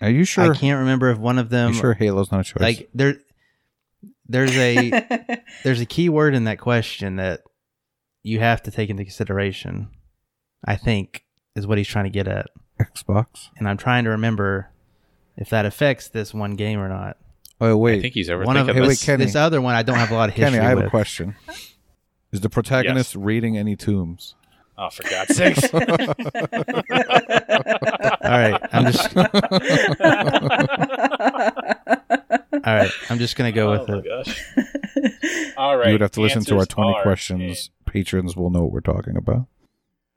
Are 0.01 0.09
you 0.09 0.23
sure? 0.25 0.51
I 0.53 0.55
can't 0.55 0.79
remember 0.79 1.09
if 1.09 1.17
one 1.17 1.37
of 1.39 1.49
them 1.49 1.73
you 1.73 1.79
sure 1.79 1.93
Halo's 1.93 2.31
not 2.31 2.41
a 2.41 2.43
choice? 2.43 2.61
like 2.61 2.89
there 2.93 3.15
there's 4.29 4.55
a 4.55 4.91
there's 5.63 5.81
a 5.81 5.85
key 5.85 6.09
word 6.09 6.35
in 6.35 6.43
that 6.45 6.59
question 6.59 7.15
that 7.15 7.41
you 8.23 8.39
have 8.39 8.61
to 8.63 8.71
take 8.71 8.89
into 8.89 9.03
consideration. 9.03 9.89
I 10.65 10.75
think 10.75 11.23
is 11.55 11.65
what 11.67 11.77
he's 11.77 11.87
trying 11.87 12.05
to 12.05 12.09
get 12.11 12.27
at. 12.27 12.47
Xbox. 12.79 13.49
And 13.57 13.67
I'm 13.67 13.77
trying 13.77 14.03
to 14.03 14.11
remember 14.11 14.69
if 15.35 15.49
that 15.49 15.65
affects 15.65 16.07
this 16.09 16.33
one 16.33 16.55
game 16.55 16.79
or 16.79 16.89
not. 16.89 17.17
Oh 17.59 17.65
wait, 17.65 17.69
I 17.69 17.73
wait, 17.95 18.01
think 18.01 18.13
he's 18.13 18.29
overthinking 18.29 18.45
One 18.45 18.57
of 18.57 18.67
Hey, 18.67 18.81
wait, 18.81 18.87
this. 18.89 19.03
Kenny. 19.05 19.25
this 19.25 19.35
other 19.35 19.61
one 19.61 19.73
I 19.75 19.83
don't 19.83 19.97
have 19.97 20.11
a 20.11 20.15
lot 20.15 20.29
of 20.29 20.35
history 20.35 20.57
Kenny, 20.57 20.65
I 20.65 20.69
have 20.69 20.77
with. 20.77 20.87
a 20.87 20.89
question. 20.89 21.35
Is 22.31 22.41
the 22.41 22.49
protagonist 22.49 23.15
reading 23.15 23.57
any 23.57 23.75
tombs? 23.75 24.35
Oh, 24.77 24.89
for 24.91 25.03
God's 25.09 25.35
sakes. 25.35 25.63
All 25.73 25.79
right, 28.21 28.61
I'm 28.71 28.85
just 28.91 29.17
all 29.17 29.27
right. 32.75 32.91
I'm 33.09 33.17
just 33.19 33.35
gonna 33.37 33.51
go 33.51 33.73
oh 33.73 33.79
with 33.79 33.89
my 33.89 33.97
it. 33.99 34.05
gosh. 34.05 34.43
All 35.57 35.77
right. 35.77 35.87
you 35.87 35.93
would 35.93 36.01
have 36.01 36.11
to 36.11 36.21
listen 36.21 36.43
to 36.45 36.57
our 36.59 36.65
20 36.65 36.93
are 36.93 37.01
questions. 37.03 37.69
Patrons 37.85 38.35
will 38.35 38.49
know 38.49 38.63
what 38.63 38.71
we're 38.71 38.81
talking 38.81 39.15
about. 39.15 39.47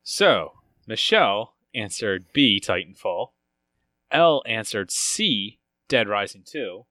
So, 0.03 0.53
Michelle 0.87 1.55
answered 1.75 2.27
B, 2.33 2.61
Titanfall. 2.63 3.29
L 4.11 4.43
answered 4.47 4.91
C, 4.91 5.59
Dead 5.89 6.09
Rising 6.09 6.43
2. 6.45 6.85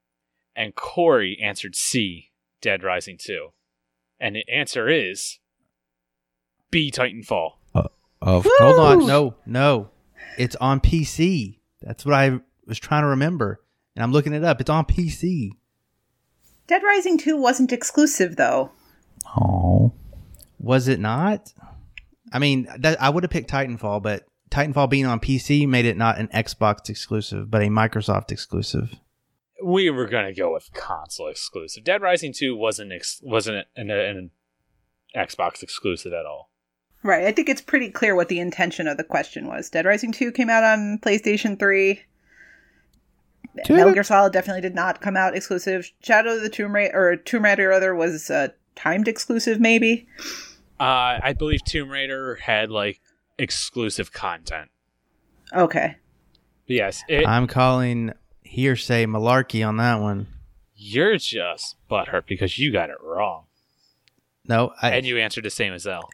And 0.60 0.76
Corey 0.76 1.40
answered 1.41 1.73
C, 1.73 2.31
Dead 2.60 2.84
Rising 2.84 3.18
2. 3.18 3.48
And 4.19 4.36
the 4.36 4.44
answer 4.53 4.90
is 4.90 5.40
B, 6.69 6.91
Titanfall. 6.91 7.52
Uh, 7.73 7.88
of 8.22 8.44
Woo! 8.44 8.52
Hold 8.57 8.80
on, 8.80 9.07
no, 9.07 9.36
no, 9.45 9.91
it's 10.38 10.57
on 10.57 10.81
PC. 10.81 11.60
That's 11.81 12.06
what 12.06 12.14
I 12.14 12.41
was 12.65 12.77
trying 12.77 13.03
to 13.03 13.07
remember, 13.07 13.61
and 13.95 14.03
I'm 14.03 14.11
looking 14.11 14.34
it 14.34 14.44
up. 14.44 14.60
It's 14.60 14.69
on 14.69 14.84
PC. 14.84 15.52
Dead 16.68 16.84
Rising 16.84 17.18
2 17.18 17.38
wasn't 17.38 17.72
exclusive, 17.72 18.36
though. 18.36 18.72
oh, 19.38 19.94
Was 20.60 20.90
it 20.90 20.99
not? 20.99 21.53
I 22.34 22.40
mean, 22.40 22.68
that, 22.80 23.02
I 23.02 23.10
would 23.10 23.23
have 23.23 23.31
picked 23.31 23.49
Titanfall, 23.49 24.03
but 24.03 24.26
Titanfall 24.52 24.90
being 24.90 25.06
on 25.06 25.22
PC 25.22 25.69
made 25.69 25.86
it 25.86 25.95
not 25.95 26.19
an 26.19 26.27
Xbox 26.34 26.90
exclusive, 26.90 27.49
but 27.49 27.61
a 27.61 27.68
Microsoft 27.68 28.34
exclusive. 28.34 28.99
We 29.64 29.90
were 29.90 30.07
going 30.07 30.26
to 30.26 30.34
go 30.34 30.53
with 30.53 30.72
console 30.73 31.27
exclusive. 31.27 31.84
Dead 31.84 32.02
Rising 32.02 32.34
2 32.34 32.56
wasn't 32.56 32.94
ex- 32.94 33.22
wasn't 33.23 33.68
an, 33.76 33.90
an 33.90 34.31
Xbox 35.15 35.64
exclusive 35.64 36.14
at 36.14 36.26
all. 36.26 36.49
Right. 37.03 37.26
I 37.26 37.31
think 37.31 37.49
it's 37.49 37.61
pretty 37.61 37.90
clear 37.90 38.15
what 38.15 38.30
the 38.30 38.40
intention 38.40 38.88
of 38.88 38.98
the 38.98 39.03
question 39.03 39.48
was. 39.48 39.69
Dead 39.69 39.86
Rising 39.86 40.11
2 40.11 40.31
came 40.31 40.49
out 40.49 40.64
on 40.64 40.99
PlayStation 41.02 41.57
3. 41.57 42.02
Did 43.65 43.76
Metal? 43.76 43.94
Gear 43.94 44.03
Solid 44.03 44.34
definitely 44.34 44.61
did 44.61 44.76
not 44.76 45.02
come 45.02 45.18
out 45.18 45.36
exclusive. 45.36 45.91
Shadow 46.03 46.36
of 46.36 46.41
the 46.41 46.49
Tomb 46.49 46.73
Raider, 46.73 46.95
or 46.95 47.15
Tomb 47.15 47.44
Raider, 47.44 47.69
or 47.69 47.73
other, 47.73 47.95
was 47.95 48.30
uh, 48.30 48.49
timed 48.76 49.07
exclusive, 49.07 49.60
maybe. 49.60 50.07
Uh, 50.80 51.19
I 51.22 51.34
believe 51.38 51.64
Tomb 51.65 51.90
Raider 51.90 52.36
had 52.36 52.69
like 52.69 53.02
exclusive 53.38 54.14
content. 54.14 54.69
Okay. 55.53 55.98
But 56.68 56.76
yes, 56.76 57.03
it, 57.10 57.27
I'm 57.27 57.48
calling 57.48 58.14
hearsay 58.49 59.05
malarkey 59.05 59.65
on 59.67 59.77
that 59.77 59.99
one. 60.01 60.27
you're 60.76 61.17
just 61.17 61.76
butthurt 61.89 62.26
because 62.27 62.57
you 62.57 62.71
got 62.71 62.89
it 62.89 62.97
wrong. 63.01 63.43
No, 64.47 64.73
I 64.81 64.91
and 64.91 65.05
you 65.05 65.17
answered 65.17 65.43
the 65.45 65.49
same 65.49 65.73
as 65.73 65.85
L. 65.85 66.09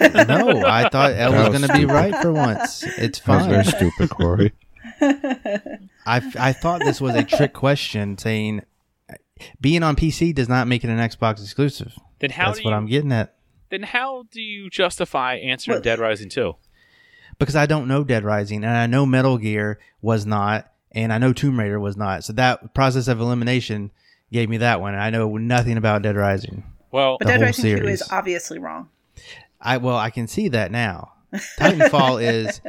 no, 0.00 0.64
I 0.66 0.88
thought 0.88 1.12
Elle 1.12 1.32
was 1.32 1.48
was 1.48 1.58
going 1.60 1.70
to 1.70 1.78
be 1.78 1.84
right 1.86 2.14
for 2.16 2.32
once. 2.32 2.82
It's 2.98 3.20
that 3.20 3.28
was 3.38 3.46
very 3.46 3.64
stupid, 3.64 4.10
Corey. 4.10 4.52
I 5.00 6.20
I 6.38 6.52
thought 6.52 6.80
this 6.84 7.00
was 7.00 7.14
a 7.14 7.22
trick 7.24 7.52
question, 7.52 8.18
saying 8.18 8.62
being 9.60 9.82
on 9.82 9.96
PC 9.96 10.34
does 10.34 10.48
not 10.48 10.66
make 10.68 10.84
it 10.84 10.90
an 10.90 10.98
Xbox 10.98 11.40
exclusive. 11.42 11.94
Then 12.18 12.30
how 12.30 12.46
That's 12.46 12.58
do 12.58 12.64
what 12.64 12.70
you, 12.72 12.76
I'm 12.76 12.86
getting 12.86 13.12
at. 13.12 13.34
then 13.70 13.82
how 13.84 14.24
do 14.30 14.40
you 14.42 14.68
justify 14.68 15.36
answering 15.36 15.76
Well- 15.76 15.82
Dead 15.82 15.98
Rising 15.98 16.28
2? 16.28 16.54
because 17.38 17.56
I 17.56 17.64
don't 17.64 17.88
know 17.88 18.04
Dead 18.04 18.22
Rising 18.24 18.64
and 18.64 18.76
I 18.76 18.86
know 18.86 19.06
Metal 19.06 19.38
Gear 19.38 19.78
was 20.02 20.26
not 20.26 20.70
and 20.92 21.12
I 21.12 21.18
know 21.18 21.32
Tomb 21.32 21.58
Raider 21.58 21.78
was 21.80 21.96
not. 21.96 22.24
So 22.24 22.32
that 22.34 22.74
process 22.74 23.08
of 23.08 23.20
elimination 23.20 23.90
gave 24.32 24.48
me 24.48 24.58
that 24.58 24.80
one. 24.80 24.94
I 24.94 25.10
know 25.10 25.36
nothing 25.36 25.76
about 25.76 26.02
Dead 26.02 26.16
Rising. 26.16 26.64
Well, 26.90 27.16
But 27.18 27.28
Dead 27.28 27.36
whole 27.36 27.46
Rising 27.46 27.78
2 27.78 27.88
is 27.88 28.02
obviously 28.10 28.58
wrong. 28.58 28.88
I 29.60 29.76
well, 29.76 29.96
I 29.96 30.10
can 30.10 30.26
see 30.26 30.48
that 30.48 30.70
now. 30.70 31.12
Titanfall 31.58 32.22
is 32.22 32.60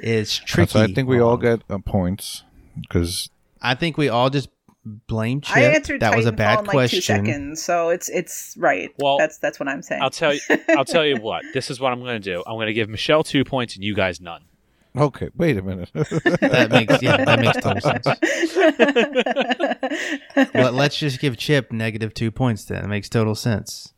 is 0.00 0.38
tricky. 0.38 0.70
So 0.70 0.82
I 0.82 0.86
think 0.86 1.08
we 1.08 1.18
all 1.20 1.36
get 1.36 1.62
uh, 1.68 1.78
points 1.78 2.44
because 2.80 3.30
I 3.60 3.74
think 3.74 3.96
we 3.96 4.08
all 4.08 4.30
just 4.30 4.48
blame 4.84 5.40
Chip. 5.40 5.56
I 5.56 5.62
answered 5.62 6.00
that 6.00 6.14
was 6.14 6.26
a 6.26 6.32
Titanfall 6.32 6.36
bad 6.36 6.58
in 6.60 6.64
like 6.66 6.74
question. 6.74 6.98
two 6.98 7.02
seconds, 7.02 7.62
so 7.62 7.88
it's 7.88 8.08
it's 8.10 8.54
right. 8.58 8.90
Well, 8.98 9.18
that's 9.18 9.38
that's 9.38 9.58
what 9.58 9.68
I'm 9.68 9.82
saying. 9.82 10.02
I'll 10.02 10.10
tell 10.10 10.34
you. 10.34 10.40
I'll 10.70 10.84
tell 10.84 11.04
you 11.04 11.16
what. 11.20 11.42
This 11.52 11.70
is 11.70 11.80
what 11.80 11.92
I'm 11.92 12.00
going 12.00 12.20
to 12.20 12.34
do. 12.34 12.42
I'm 12.46 12.54
going 12.56 12.66
to 12.66 12.74
give 12.74 12.88
Michelle 12.88 13.24
two 13.24 13.44
points 13.44 13.74
and 13.74 13.82
you 13.82 13.94
guys 13.94 14.20
none. 14.20 14.44
Okay, 14.96 15.28
wait 15.36 15.56
a 15.56 15.62
minute. 15.62 15.90
That 15.94 16.70
makes 16.70 17.02
yeah, 17.02 17.24
that 17.24 17.40
makes 17.40 17.58
total 17.58 17.80
sense. 17.80 18.06
Well, 20.54 20.72
let's 20.72 20.96
just 20.98 21.20
give 21.20 21.36
Chip 21.36 21.72
negative 21.72 22.14
two 22.14 22.30
points 22.30 22.64
then. 22.64 22.84
It 22.84 22.88
makes 22.88 23.08
total 23.08 23.34
sense. 23.34 23.92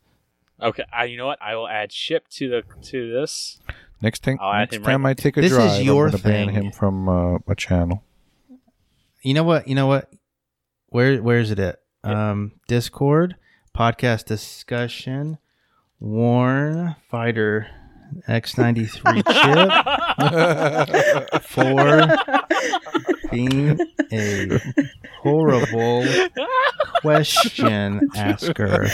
Okay. 0.61 0.83
I, 0.91 1.05
you 1.05 1.17
know 1.17 1.27
what? 1.27 1.39
I 1.41 1.55
will 1.55 1.67
add 1.67 1.89
Chip 1.91 2.27
to 2.29 2.49
the 2.49 2.63
to 2.89 3.11
this. 3.11 3.59
next 4.01 4.23
thing, 4.23 4.37
I'll 4.41 4.53
add 4.53 4.59
next 4.59 4.75
him 4.77 4.83
time 4.83 5.05
right- 5.05 5.11
I 5.11 5.13
take 5.13 5.37
a 5.37 5.41
This 5.41 5.51
is 5.51 5.57
drive, 5.57 5.81
your 5.83 6.05
I'm 6.05 6.11
gonna 6.11 6.23
ban 6.23 6.49
him 6.49 6.71
from 6.71 7.07
uh, 7.09 7.37
a 7.47 7.55
channel. 7.55 8.03
You 9.21 9.33
know 9.33 9.43
what? 9.43 9.67
You 9.67 9.75
know 9.75 9.87
what? 9.87 10.11
Where 10.87 11.21
where 11.21 11.39
is 11.39 11.51
it 11.51 11.59
at? 11.59 11.79
Um, 12.03 12.53
Discord, 12.67 13.35
podcast 13.75 14.25
discussion, 14.25 15.37
Warn 15.99 16.95
Fighter 17.09 17.67
X 18.27 18.57
ninety 18.57 18.85
three 18.85 19.21
chip 19.23 19.33
for 21.43 22.17
being 23.31 23.79
a 24.11 24.59
horrible 25.21 26.05
question 27.01 28.01
asker. 28.15 28.87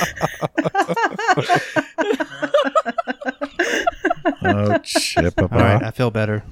oh, 4.43 4.77
chip 4.83 5.33
All 5.41 5.47
right, 5.49 5.83
I 5.83 5.91
feel 5.91 6.11
better. 6.11 6.43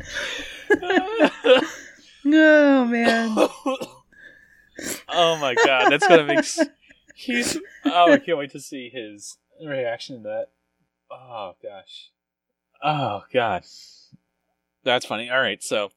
oh 0.74 2.86
man. 2.86 3.36
oh 5.10 5.38
my 5.40 5.56
god, 5.66 5.92
that's 5.92 6.08
gonna 6.08 6.26
make. 6.26 6.40
s- 6.40 6.60
He's. 7.16 7.58
Oh, 7.86 8.12
I 8.14 8.18
can't 8.18 8.38
wait 8.38 8.52
to 8.52 8.60
see 8.60 8.90
his 8.90 9.38
reaction 9.64 10.18
to 10.18 10.24
that. 10.24 10.48
Oh 11.12 11.54
gosh. 11.62 12.10
Oh 12.84 13.24
god. 13.32 13.64
That's 14.84 15.06
funny. 15.06 15.30
All 15.30 15.40
right, 15.40 15.62
so 15.62 15.92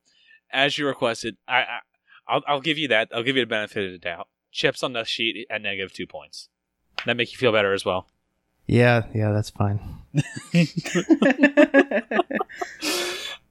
as 0.52 0.76
you 0.78 0.86
requested, 0.86 1.36
I, 1.48 1.58
I 1.60 1.78
I'll 2.28 2.42
I'll 2.46 2.60
give 2.60 2.78
you 2.78 2.88
that. 2.88 3.08
I'll 3.14 3.22
give 3.22 3.36
you 3.36 3.42
the 3.42 3.46
benefit 3.48 3.86
of 3.86 3.92
the 3.92 3.98
doubt. 3.98 4.28
Chips 4.52 4.82
on 4.82 4.92
the 4.92 5.04
sheet 5.04 5.46
at 5.50 5.62
negative 5.62 5.92
two 5.92 6.06
points. 6.06 6.48
That 7.06 7.16
make 7.16 7.32
you 7.32 7.38
feel 7.38 7.52
better 7.52 7.72
as 7.72 7.84
well. 7.84 8.06
Yeah, 8.66 9.04
yeah, 9.14 9.32
that's 9.32 9.50
fine. 9.50 9.80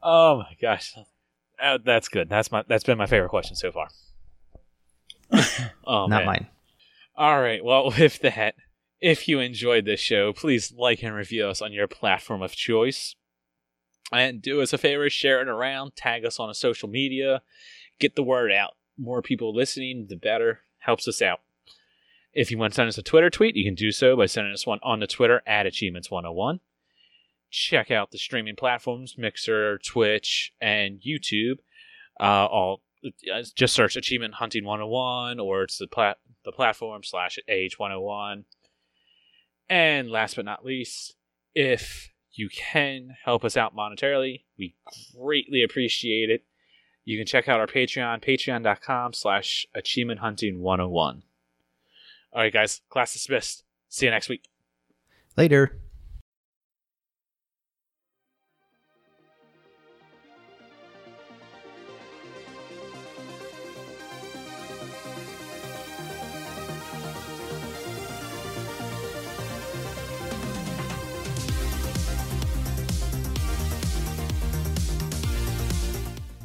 Oh 0.05 0.39
my 0.39 0.55
gosh, 0.61 0.93
Uh, 1.61 1.77
that's 1.84 2.10
good. 2.10 2.27
That's 2.27 2.51
my 2.51 2.64
that's 2.68 2.84
been 2.84 2.97
my 2.97 3.05
favorite 3.05 3.30
question 3.30 3.55
so 3.55 3.72
far. 3.72 3.88
oh 5.88 6.07
Not 6.07 6.10
man. 6.10 6.26
mine. 6.26 6.47
All 7.15 7.39
right. 7.41 7.64
Well, 7.64 7.85
with 7.97 8.19
that, 8.19 8.55
if 8.99 9.30
you 9.30 9.39
enjoyed 9.39 9.85
this 9.85 10.01
show, 10.01 10.34
please 10.34 10.73
like 10.77 11.03
and 11.03 11.15
review 11.15 11.47
us 11.47 11.61
on 11.61 11.72
your 11.72 11.88
platform 11.88 12.41
of 12.41 12.51
choice. 12.53 13.15
And 14.14 14.41
do 14.41 14.61
us 14.61 14.73
a 14.73 14.77
favor, 14.77 15.10
share 15.10 15.41
it 15.41 15.48
around, 15.48 15.95
tag 15.95 16.26
us 16.26 16.40
on 16.40 16.49
a 16.49 16.53
social 16.53 16.88
media, 16.88 17.41
get 17.99 18.15
the 18.15 18.23
word 18.23 18.52
out. 18.52 18.76
More 18.98 19.22
people 19.22 19.56
listening, 19.56 20.07
the 20.07 20.15
better. 20.15 20.61
Helps 20.80 21.07
us 21.07 21.22
out. 21.22 21.40
If 22.34 22.52
you 22.52 22.57
want 22.57 22.73
to 22.73 22.76
send 22.76 22.90
us 22.90 22.98
a 22.98 23.03
Twitter 23.03 23.30
tweet, 23.30 23.56
you 23.56 23.64
can 23.64 23.76
do 23.76 23.91
so 23.91 24.15
by 24.15 24.26
sending 24.26 24.53
us 24.53 24.68
one 24.68 24.80
on 24.84 24.99
the 24.99 25.07
Twitter 25.07 25.41
at 25.48 25.65
Achievements101. 25.65 26.60
Check 27.49 27.91
out 27.91 28.11
the 28.11 28.18
streaming 28.18 28.56
platforms 28.56 29.15
Mixer, 29.18 29.77
Twitch, 29.77 30.53
and 30.60 30.99
YouTube. 30.99 31.60
Uh, 32.19 32.45
all 32.45 32.81
uh, 33.06 33.44
just 33.56 33.73
search 33.73 33.95
Achievement 33.95 34.35
Hunting 34.35 34.65
101 34.65 35.40
or 35.40 35.64
it's 35.64 35.77
the 35.77 35.88
plat- 35.88 36.19
the 36.45 36.52
platform 36.52 37.03
slash 37.03 37.38
AH101. 37.49 38.44
And 39.69 40.10
last 40.10 40.35
but 40.35 40.45
not 40.45 40.65
least, 40.65 41.15
if 41.56 42.12
you 42.34 42.49
can 42.49 43.15
help 43.23 43.43
us 43.43 43.55
out 43.57 43.76
monetarily, 43.76 44.41
we 44.57 44.76
greatly 45.15 45.64
appreciate 45.64 46.30
it. 46.30 46.43
You 47.05 47.18
can 47.18 47.26
check 47.26 47.49
out 47.49 47.60
our 47.60 47.68
Patreon, 47.68 48.23
patreon.com 48.23 49.14
slash 49.14 49.68
achievement 49.76 50.22
hunting 50.22 50.61
101. 50.61 51.23
All 52.31 52.41
right, 52.41 52.53
guys, 52.53 52.81
class 52.89 53.14
dismissed. 53.14 53.64
See 53.89 54.05
you 54.05 54.11
next 54.11 54.30
week. 54.30 54.49
Later. 55.35 55.82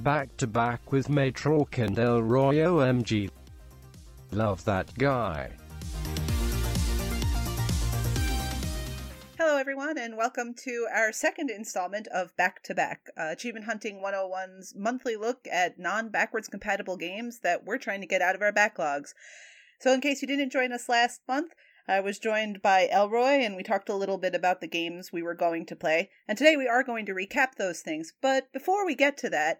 Back 0.02 0.36
to 0.36 0.46
back 0.46 0.92
with 0.92 1.08
Matrock 1.08 1.84
and 1.84 1.98
El 1.98 2.20
Royo 2.20 2.78
MG. 2.78 3.30
Love 4.30 4.64
that 4.64 4.96
guy. 4.96 5.50
Hello, 9.36 9.56
everyone, 9.56 9.98
and 9.98 10.16
welcome 10.16 10.54
to 10.62 10.86
our 10.94 11.10
second 11.10 11.50
installment 11.50 12.06
of 12.08 12.36
Back 12.36 12.62
to 12.64 12.76
Back, 12.76 13.10
uh, 13.18 13.30
Achievement 13.30 13.64
Hunting 13.64 14.00
101's 14.00 14.72
monthly 14.76 15.16
look 15.16 15.48
at 15.50 15.80
non 15.80 16.10
backwards 16.10 16.46
compatible 16.46 16.96
games 16.96 17.40
that 17.40 17.64
we're 17.64 17.76
trying 17.76 18.00
to 18.00 18.06
get 18.06 18.22
out 18.22 18.36
of 18.36 18.42
our 18.42 18.52
backlogs. 18.52 19.14
So, 19.80 19.92
in 19.92 20.00
case 20.00 20.22
you 20.22 20.28
didn't 20.28 20.52
join 20.52 20.72
us 20.72 20.88
last 20.88 21.22
month, 21.26 21.54
I 21.88 21.98
was 21.98 22.20
joined 22.20 22.62
by 22.62 22.86
Elroy, 22.92 23.42
and 23.42 23.56
we 23.56 23.64
talked 23.64 23.88
a 23.88 23.96
little 23.96 24.18
bit 24.18 24.36
about 24.36 24.60
the 24.60 24.68
games 24.68 25.10
we 25.12 25.24
were 25.24 25.34
going 25.34 25.66
to 25.66 25.74
play. 25.74 26.10
And 26.28 26.38
today 26.38 26.56
we 26.56 26.68
are 26.68 26.84
going 26.84 27.04
to 27.06 27.14
recap 27.14 27.56
those 27.56 27.80
things. 27.80 28.12
But 28.20 28.52
before 28.52 28.86
we 28.86 28.94
get 28.94 29.16
to 29.18 29.30
that, 29.30 29.58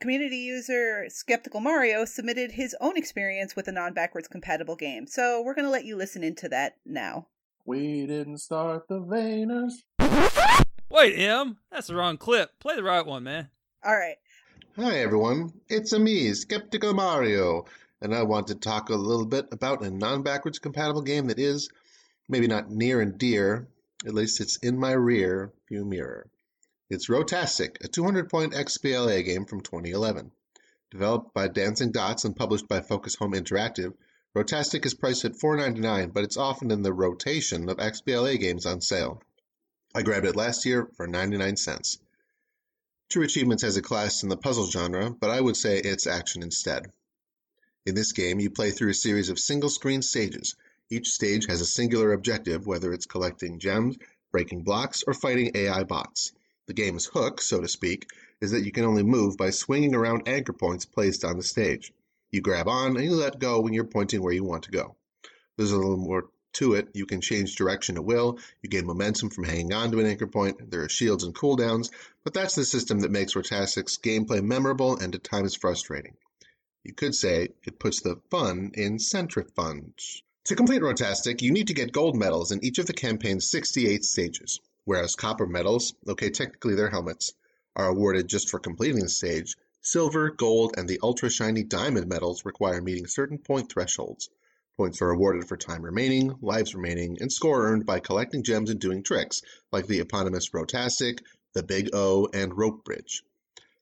community 0.00 0.38
user 0.38 1.06
Skeptical 1.08 1.60
Mario 1.60 2.04
submitted 2.04 2.52
his 2.52 2.76
own 2.80 2.96
experience 2.96 3.56
with 3.56 3.68
a 3.68 3.72
non 3.72 3.94
backwards 3.94 4.28
compatible 4.28 4.76
game. 4.76 5.06
So, 5.06 5.42
we're 5.42 5.54
going 5.54 5.64
to 5.64 5.70
let 5.70 5.84
you 5.84 5.96
listen 5.96 6.22
into 6.22 6.48
that 6.48 6.76
now. 6.86 7.26
We 7.64 8.06
didn't 8.06 8.38
start 8.38 8.88
the 8.88 9.00
Vayners. 9.00 9.72
Wait, 10.90 11.18
M, 11.18 11.58
that's 11.70 11.88
the 11.88 11.94
wrong 11.94 12.16
clip. 12.16 12.58
Play 12.60 12.76
the 12.76 12.82
right 12.82 13.04
one, 13.04 13.24
man. 13.24 13.50
All 13.84 13.94
right. 13.94 14.16
Hi 14.76 15.00
everyone, 15.00 15.52
it's 15.68 15.92
a 15.92 15.98
me, 15.98 16.32
Skeptical 16.34 16.94
Mario, 16.94 17.64
and 18.00 18.14
I 18.14 18.22
want 18.22 18.46
to 18.46 18.54
talk 18.54 18.90
a 18.90 18.94
little 18.94 19.26
bit 19.26 19.48
about 19.50 19.82
a 19.82 19.90
non-backwards 19.90 20.60
compatible 20.60 21.02
game 21.02 21.26
that 21.26 21.40
is, 21.40 21.68
maybe 22.28 22.46
not 22.46 22.70
near 22.70 23.00
and 23.00 23.18
dear, 23.18 23.66
at 24.06 24.14
least 24.14 24.40
it's 24.40 24.56
in 24.58 24.78
my 24.78 24.92
rear 24.92 25.52
view 25.68 25.84
mirror. 25.84 26.30
It's 26.90 27.10
Rotastic, 27.10 27.84
a 27.84 27.88
200-point 27.88 28.54
XBLA 28.54 29.22
game 29.22 29.44
from 29.44 29.60
2011. 29.60 30.32
Developed 30.90 31.34
by 31.34 31.46
Dancing 31.46 31.92
Dots 31.92 32.24
and 32.24 32.34
published 32.34 32.66
by 32.66 32.80
Focus 32.80 33.14
Home 33.16 33.32
Interactive, 33.34 33.92
Rotastic 34.34 34.86
is 34.86 34.94
priced 34.94 35.26
at 35.26 35.34
$4.99, 35.34 36.14
but 36.14 36.24
it's 36.24 36.38
often 36.38 36.70
in 36.70 36.80
the 36.80 36.94
rotation 36.94 37.68
of 37.68 37.76
XBLA 37.76 38.40
games 38.40 38.64
on 38.64 38.80
sale. 38.80 39.20
I 39.94 40.00
grabbed 40.00 40.24
it 40.24 40.34
last 40.34 40.64
year 40.64 40.88
for 40.96 41.06
99 41.06 41.58
cents. 41.58 41.98
True 43.10 43.24
Achievements 43.24 43.64
has 43.64 43.76
a 43.76 43.82
class 43.82 44.22
in 44.22 44.30
the 44.30 44.38
puzzle 44.38 44.70
genre, 44.70 45.10
but 45.10 45.28
I 45.28 45.42
would 45.42 45.58
say 45.58 45.76
it's 45.76 46.06
action 46.06 46.42
instead. 46.42 46.90
In 47.84 47.94
this 47.94 48.12
game, 48.12 48.40
you 48.40 48.48
play 48.48 48.70
through 48.70 48.92
a 48.92 48.94
series 48.94 49.28
of 49.28 49.38
single 49.38 49.68
screen 49.68 50.00
stages. 50.00 50.56
Each 50.88 51.08
stage 51.08 51.48
has 51.48 51.60
a 51.60 51.66
singular 51.66 52.14
objective, 52.14 52.66
whether 52.66 52.94
it's 52.94 53.04
collecting 53.04 53.58
gems, 53.58 53.98
breaking 54.32 54.62
blocks, 54.62 55.04
or 55.06 55.12
fighting 55.12 55.50
AI 55.54 55.84
bots. 55.84 56.32
The 56.68 56.74
game's 56.74 57.06
hook, 57.06 57.40
so 57.40 57.62
to 57.62 57.66
speak, 57.66 58.10
is 58.42 58.50
that 58.50 58.62
you 58.62 58.72
can 58.72 58.84
only 58.84 59.02
move 59.02 59.38
by 59.38 59.48
swinging 59.48 59.94
around 59.94 60.28
anchor 60.28 60.52
points 60.52 60.84
placed 60.84 61.24
on 61.24 61.38
the 61.38 61.42
stage. 61.42 61.94
You 62.30 62.42
grab 62.42 62.68
on 62.68 62.94
and 62.94 63.04
you 63.06 63.14
let 63.14 63.38
go 63.38 63.62
when 63.62 63.72
you're 63.72 63.84
pointing 63.84 64.22
where 64.22 64.34
you 64.34 64.44
want 64.44 64.64
to 64.64 64.70
go. 64.70 64.94
There's 65.56 65.72
a 65.72 65.78
little 65.78 65.96
more 65.96 66.28
to 66.52 66.74
it. 66.74 66.88
You 66.92 67.06
can 67.06 67.22
change 67.22 67.56
direction 67.56 67.96
at 67.96 68.04
will. 68.04 68.38
You 68.60 68.68
gain 68.68 68.84
momentum 68.84 69.30
from 69.30 69.44
hanging 69.44 69.72
on 69.72 69.90
to 69.92 69.98
an 69.98 70.04
anchor 70.04 70.26
point. 70.26 70.70
There 70.70 70.82
are 70.82 70.90
shields 70.90 71.24
and 71.24 71.34
cooldowns, 71.34 71.90
but 72.22 72.34
that's 72.34 72.54
the 72.54 72.66
system 72.66 73.00
that 73.00 73.10
makes 73.10 73.32
Rotastic's 73.32 73.96
gameplay 73.96 74.42
memorable 74.42 74.98
and 74.98 75.14
at 75.14 75.24
times 75.24 75.54
frustrating. 75.54 76.18
You 76.84 76.92
could 76.92 77.14
say 77.14 77.48
it 77.64 77.78
puts 77.78 78.02
the 78.02 78.20
fun 78.30 78.72
in 78.74 78.98
centrifuge. 78.98 80.22
To 80.44 80.54
complete 80.54 80.82
Rotastic, 80.82 81.40
you 81.40 81.50
need 81.50 81.68
to 81.68 81.74
get 81.74 81.92
gold 81.92 82.14
medals 82.14 82.52
in 82.52 82.62
each 82.62 82.78
of 82.78 82.86
the 82.86 82.92
campaign's 82.92 83.50
68 83.50 84.04
stages, 84.04 84.60
whereas 84.88 85.16
copper 85.16 85.46
medals, 85.46 85.92
okay, 86.08 86.30
technically 86.30 86.74
they're 86.74 86.88
helmets, 86.88 87.34
are 87.76 87.88
awarded 87.88 88.26
just 88.26 88.48
for 88.48 88.58
completing 88.58 89.00
the 89.00 89.08
stage. 89.10 89.54
Silver, 89.82 90.30
gold, 90.30 90.72
and 90.78 90.88
the 90.88 90.98
ultra 91.02 91.28
shiny 91.28 91.62
diamond 91.62 92.08
medals 92.08 92.46
require 92.46 92.80
meeting 92.80 93.06
certain 93.06 93.36
point 93.36 93.70
thresholds. 93.70 94.30
Points 94.78 95.02
are 95.02 95.10
awarded 95.10 95.46
for 95.46 95.58
time 95.58 95.82
remaining, 95.82 96.34
lives 96.40 96.74
remaining, 96.74 97.18
and 97.20 97.30
score 97.30 97.66
earned 97.66 97.84
by 97.84 98.00
collecting 98.00 98.42
gems 98.42 98.70
and 98.70 98.80
doing 98.80 99.02
tricks, 99.02 99.42
like 99.70 99.86
the 99.86 100.00
eponymous 100.00 100.54
Rotastic, 100.54 101.18
the 101.52 101.62
Big 101.62 101.90
O, 101.92 102.26
and 102.32 102.56
Rope 102.56 102.82
Bridge. 102.82 103.22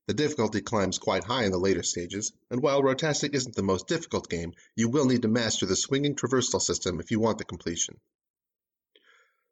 The 0.08 0.14
difficulty 0.14 0.60
climbs 0.60 0.98
quite 0.98 1.22
high 1.22 1.44
in 1.44 1.52
the 1.52 1.58
later 1.58 1.84
stages, 1.84 2.32
and 2.50 2.60
while 2.60 2.82
Rotastic 2.82 3.32
isn't 3.32 3.54
the 3.54 3.62
most 3.62 3.86
difficult 3.86 4.28
game, 4.28 4.54
you 4.74 4.88
will 4.88 5.04
need 5.04 5.22
to 5.22 5.28
master 5.28 5.66
the 5.66 5.76
swinging 5.76 6.16
traversal 6.16 6.60
system 6.60 6.98
if 6.98 7.12
you 7.12 7.20
want 7.20 7.38
the 7.38 7.44
completion. 7.44 8.00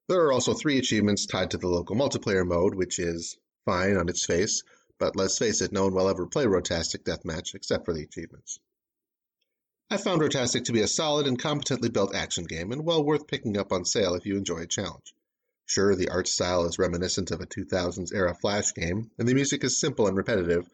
There 0.06 0.20
are 0.26 0.32
also 0.32 0.52
three 0.52 0.78
achievements 0.78 1.24
tied 1.24 1.52
to 1.52 1.56
the 1.56 1.68
local 1.68 1.96
multiplayer 1.96 2.46
mode, 2.46 2.74
which 2.74 2.98
is 2.98 3.38
fine 3.64 3.96
on 3.96 4.10
its 4.10 4.26
face, 4.26 4.62
but 4.98 5.16
let's 5.16 5.38
face 5.38 5.62
it, 5.62 5.72
no 5.72 5.84
one 5.84 5.94
will 5.94 6.08
ever 6.08 6.26
play 6.26 6.44
Rotastic 6.44 7.04
Deathmatch 7.04 7.54
except 7.54 7.86
for 7.86 7.94
the 7.94 8.02
achievements. 8.02 8.58
I 9.90 9.96
found 9.96 10.20
Rotastic 10.20 10.64
to 10.64 10.72
be 10.72 10.82
a 10.82 10.88
solid 10.88 11.26
and 11.26 11.38
competently 11.38 11.88
built 11.88 12.14
action 12.14 12.44
game, 12.44 12.70
and 12.70 12.84
well 12.84 13.02
worth 13.02 13.26
picking 13.26 13.56
up 13.56 13.72
on 13.72 13.86
sale 13.86 14.14
if 14.14 14.26
you 14.26 14.36
enjoy 14.36 14.58
a 14.58 14.66
challenge. 14.66 15.14
Sure, 15.64 15.94
the 15.94 16.10
art 16.10 16.28
style 16.28 16.66
is 16.66 16.78
reminiscent 16.78 17.30
of 17.30 17.40
a 17.40 17.46
2000s 17.46 18.12
era 18.12 18.34
Flash 18.34 18.74
game, 18.74 19.10
and 19.16 19.26
the 19.26 19.34
music 19.34 19.64
is 19.64 19.80
simple 19.80 20.06
and 20.06 20.18
repetitive, 20.18 20.68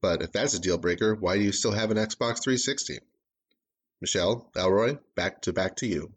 but 0.00 0.22
if 0.22 0.32
that's 0.32 0.54
a 0.54 0.58
deal 0.58 0.78
breaker, 0.78 1.14
why 1.14 1.36
do 1.36 1.44
you 1.44 1.52
still 1.52 1.70
have 1.70 1.92
an 1.92 1.98
Xbox 1.98 2.42
360? 2.42 2.98
Michelle, 4.00 4.50
Elroy, 4.56 4.98
back 5.14 5.42
to 5.42 5.52
back 5.52 5.76
to 5.76 5.86
you. 5.86 6.12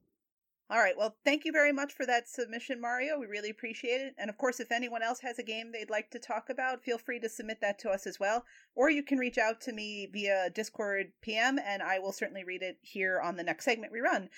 All 0.68 0.80
right. 0.80 0.98
Well, 0.98 1.16
thank 1.24 1.46
you 1.46 1.52
very 1.52 1.72
much 1.72 1.94
for 1.94 2.08
that 2.08 2.28
submission, 2.28 2.82
Mario. 2.82 3.20
We 3.20 3.28
really 3.28 3.52
appreciate 3.52 4.02
it. 4.02 4.16
And 4.18 4.32
of 4.32 4.38
course, 4.38 4.60
if 4.60 4.72
anyone 4.72 5.04
else 5.04 5.20
has 5.20 5.38
a 5.38 5.44
game 5.44 5.72
they'd 5.72 5.92
like 5.92 6.10
to 6.12 6.20
talk 6.20 6.50
about, 6.50 6.84
feel 6.84 6.98
free 6.98 7.20
to 7.20 7.30
submit 7.30 7.62
that 7.62 7.78
to 7.80 7.90
us 7.90 8.08
as 8.08 8.20
well. 8.20 8.44
Or 8.74 8.90
you 8.90 9.04
can 9.04 9.20
reach 9.20 9.38
out 9.38 9.62
to 9.62 9.74
me 9.74 10.10
via 10.12 10.50
Discord 10.50 11.12
PM, 11.22 11.60
and 11.64 11.84
I 11.84 12.00
will 12.00 12.12
certainly 12.12 12.44
read 12.44 12.64
it 12.64 12.80
here 12.82 13.22
on 13.22 13.36
the 13.36 13.44
next 13.44 13.66
segment 13.66 13.94
we 13.94 14.00
run. 14.00 14.30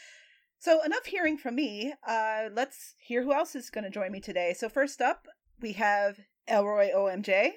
So, 0.59 0.83
enough 0.83 1.05
hearing 1.05 1.37
from 1.37 1.55
me. 1.55 1.93
Uh, 2.05 2.49
let's 2.51 2.95
hear 2.99 3.23
who 3.23 3.33
else 3.33 3.55
is 3.55 3.69
going 3.69 3.83
to 3.85 3.89
join 3.89 4.11
me 4.11 4.19
today. 4.19 4.53
So, 4.57 4.67
first 4.67 5.01
up, 5.01 5.27
we 5.61 5.73
have 5.73 6.17
Elroy 6.47 6.89
OMJ. 6.93 7.51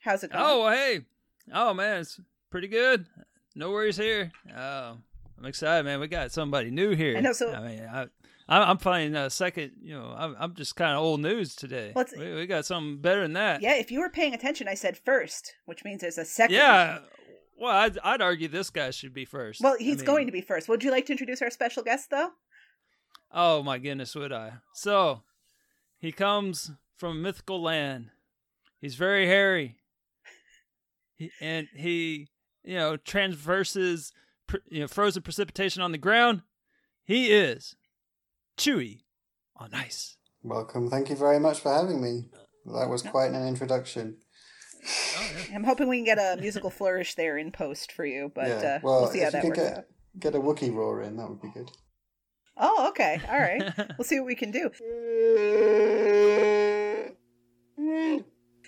How's 0.00 0.24
it 0.24 0.32
going? 0.32 0.44
Oh, 0.46 0.70
hey. 0.70 1.00
Oh, 1.52 1.74
man, 1.74 2.00
it's 2.00 2.20
pretty 2.50 2.68
good. 2.68 3.06
No 3.54 3.70
worries 3.70 3.96
here. 3.96 4.32
Oh, 4.56 4.98
I'm 5.38 5.44
excited, 5.46 5.84
man. 5.84 6.00
We 6.00 6.08
got 6.08 6.32
somebody 6.32 6.70
new 6.70 6.90
here. 6.94 7.16
I 7.16 7.20
know, 7.20 7.32
so- 7.32 7.52
I 7.52 7.60
mean, 7.66 7.82
I, 7.82 8.02
I- 8.48 8.70
I'm 8.70 8.78
finding 8.78 9.16
a 9.16 9.26
uh, 9.26 9.28
second. 9.28 9.72
You 9.82 9.94
know, 9.98 10.14
I'm, 10.16 10.36
I'm 10.38 10.54
just 10.54 10.76
kind 10.76 10.92
of 10.92 10.98
old 11.02 11.20
news 11.20 11.54
today. 11.54 11.92
Well, 11.94 12.06
we, 12.16 12.34
we 12.34 12.46
got 12.46 12.64
something 12.64 12.98
better 12.98 13.22
than 13.22 13.34
that. 13.34 13.60
Yeah, 13.60 13.74
if 13.74 13.90
you 13.90 14.00
were 14.00 14.08
paying 14.10 14.34
attention, 14.34 14.68
I 14.68 14.74
said 14.74 14.96
first, 14.96 15.54
which 15.66 15.84
means 15.84 16.00
there's 16.00 16.18
a 16.18 16.24
second. 16.24 16.54
Yeah. 16.56 16.98
Well, 17.58 17.72
I'd, 17.72 17.98
I'd 18.04 18.20
argue 18.20 18.48
this 18.48 18.68
guy 18.70 18.90
should 18.90 19.14
be 19.14 19.24
first. 19.24 19.62
Well, 19.62 19.76
he's 19.78 20.02
going 20.02 20.26
to 20.26 20.32
be 20.32 20.42
first. 20.42 20.68
Would 20.68 20.84
you 20.84 20.90
like 20.90 21.06
to 21.06 21.12
introduce 21.12 21.40
our 21.40 21.50
special 21.50 21.82
guest, 21.82 22.10
though? 22.10 22.30
Oh 23.32 23.62
my 23.62 23.78
goodness, 23.78 24.14
would 24.14 24.32
I? 24.32 24.52
So, 24.74 25.22
he 25.98 26.12
comes 26.12 26.70
from 26.98 27.12
a 27.16 27.20
mythical 27.20 27.60
land. 27.62 28.10
He's 28.80 28.94
very 28.94 29.26
hairy, 29.26 29.76
he, 31.16 31.30
and 31.40 31.66
he, 31.74 32.28
you 32.62 32.76
know, 32.76 32.96
transverses, 32.98 34.12
you 34.68 34.80
know, 34.80 34.88
frozen 34.88 35.22
precipitation 35.22 35.82
on 35.82 35.92
the 35.92 35.98
ground. 35.98 36.42
He 37.04 37.28
is 37.32 37.76
Chewy 38.56 39.02
on 39.56 39.70
ice. 39.72 40.16
Welcome. 40.42 40.90
Thank 40.90 41.10
you 41.10 41.16
very 41.16 41.38
much 41.38 41.60
for 41.60 41.72
having 41.72 42.02
me. 42.02 42.28
That 42.66 42.88
was 42.88 43.02
quite 43.02 43.32
an 43.32 43.46
introduction. 43.46 44.16
I'm 45.52 45.64
hoping 45.64 45.88
we 45.88 45.98
can 45.98 46.04
get 46.04 46.18
a 46.18 46.40
musical 46.40 46.70
flourish 46.70 47.14
there 47.14 47.38
in 47.38 47.50
post 47.50 47.92
for 47.92 48.04
you, 48.04 48.30
but 48.34 48.48
yeah. 48.48 48.54
uh, 48.54 48.78
well, 48.82 49.00
we'll 49.02 49.10
see 49.10 49.20
how 49.20 49.28
if 49.28 49.34
you 49.34 49.40
that 49.40 49.42
could 49.42 49.48
works 49.48 49.60
get 49.60 49.78
out. 49.78 49.84
get 50.18 50.34
a 50.34 50.40
Wookiee 50.40 50.74
roar 50.74 51.02
in, 51.02 51.16
that 51.16 51.28
would 51.28 51.40
be 51.40 51.50
good. 51.52 51.70
Oh, 52.56 52.88
okay. 52.88 53.20
All 53.28 53.38
right. 53.38 53.72
we'll 53.98 54.04
see 54.04 54.18
what 54.18 54.26
we 54.26 54.34
can 54.34 54.50
do. 54.50 54.70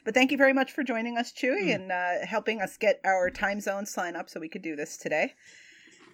But 0.04 0.14
thank 0.14 0.30
you 0.30 0.38
very 0.38 0.52
much 0.52 0.72
for 0.72 0.82
joining 0.82 1.18
us, 1.18 1.32
Chewy, 1.32 1.74
and 1.74 1.92
uh, 1.92 2.26
helping 2.26 2.60
us 2.60 2.76
get 2.76 3.00
our 3.04 3.30
time 3.30 3.60
zones 3.60 3.96
line 3.96 4.16
up 4.16 4.30
so 4.30 4.40
we 4.40 4.48
could 4.48 4.62
do 4.62 4.76
this 4.76 4.96
today. 4.96 5.34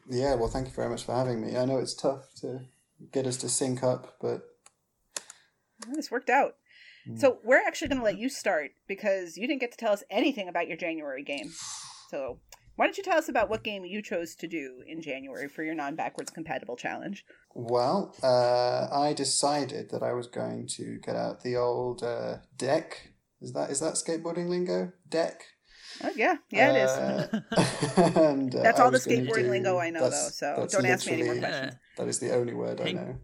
Yeah. 0.09 0.35
Well, 0.35 0.49
thank 0.49 0.67
you 0.67 0.73
very 0.73 0.89
much 0.89 1.05
for 1.05 1.15
having 1.15 1.41
me. 1.41 1.57
I 1.57 1.65
know 1.65 1.79
it's 1.79 1.95
tough 1.95 2.35
to 2.41 2.61
get 3.13 3.27
us 3.27 3.37
to 3.39 3.49
sync 3.49 3.83
up, 3.83 4.17
but 4.21 4.43
This 5.93 6.11
worked 6.11 6.31
out. 6.31 6.57
So 7.17 7.37
we're 7.45 7.61
actually 7.61 7.89
going 7.89 7.99
to 7.99 8.05
let 8.05 8.17
you 8.17 8.31
start 8.31 8.71
because 8.89 9.37
you 9.37 9.47
didn't 9.47 9.61
get 9.61 9.73
to 9.73 9.77
tell 9.77 9.93
us 9.93 10.03
anything 10.09 10.49
about 10.49 10.69
your 10.69 10.79
January 10.79 11.23
game. 11.23 11.53
So 12.11 12.39
why 12.77 12.87
don't 12.87 12.97
you 12.97 13.05
tell 13.05 13.19
us 13.19 13.29
about 13.29 13.51
what 13.51 13.63
game 13.63 13.85
you 13.85 14.01
chose 14.01 14.35
to 14.37 14.49
do 14.49 14.83
in 14.87 15.03
January 15.03 15.49
for 15.49 15.63
your 15.63 15.75
non-backwards 15.75 16.31
compatible 16.31 16.77
challenge? 16.77 17.25
well, 17.55 18.17
uh, 18.23 18.89
I 18.91 19.13
decided 19.13 19.91
that 19.91 20.03
I 20.03 20.13
was 20.13 20.27
going 20.27 20.67
to 20.77 20.99
get 20.99 21.15
out 21.15 21.43
the 21.43 21.57
old 21.57 22.03
uh, 22.03 22.39
deck. 22.57 23.13
Is 23.41 23.53
that 23.53 23.71
is 23.71 23.81
that 23.81 23.95
skateboarding 23.95 24.49
lingo? 24.49 24.93
Deck. 25.09 25.45
Oh 26.03 26.11
yeah, 26.17 26.37
yeah, 26.51 26.73
it 26.73 26.85
is. 26.85 26.91
Uh, 26.91 27.41
and, 28.21 28.55
uh, 28.55 28.63
That's 28.63 28.81
all 28.81 28.91
the 28.91 28.97
was 28.97 29.07
gonna 29.07 29.19
skateboarding 29.23 29.45
do- 29.45 29.51
lingo 29.51 29.79
I 29.79 29.91
know, 29.91 30.11
though, 30.11 30.29
so 30.33 30.67
don't 30.71 30.87
ask 30.87 31.07
me 31.07 31.13
any 31.15 31.23
more 31.25 31.35
literally- 31.35 31.53
questions. 31.53 31.75
That 31.97 32.09
is 32.09 32.19
the 32.19 32.35
only 32.35 32.55
word 32.55 32.81
I 32.81 32.93
know. 32.93 33.17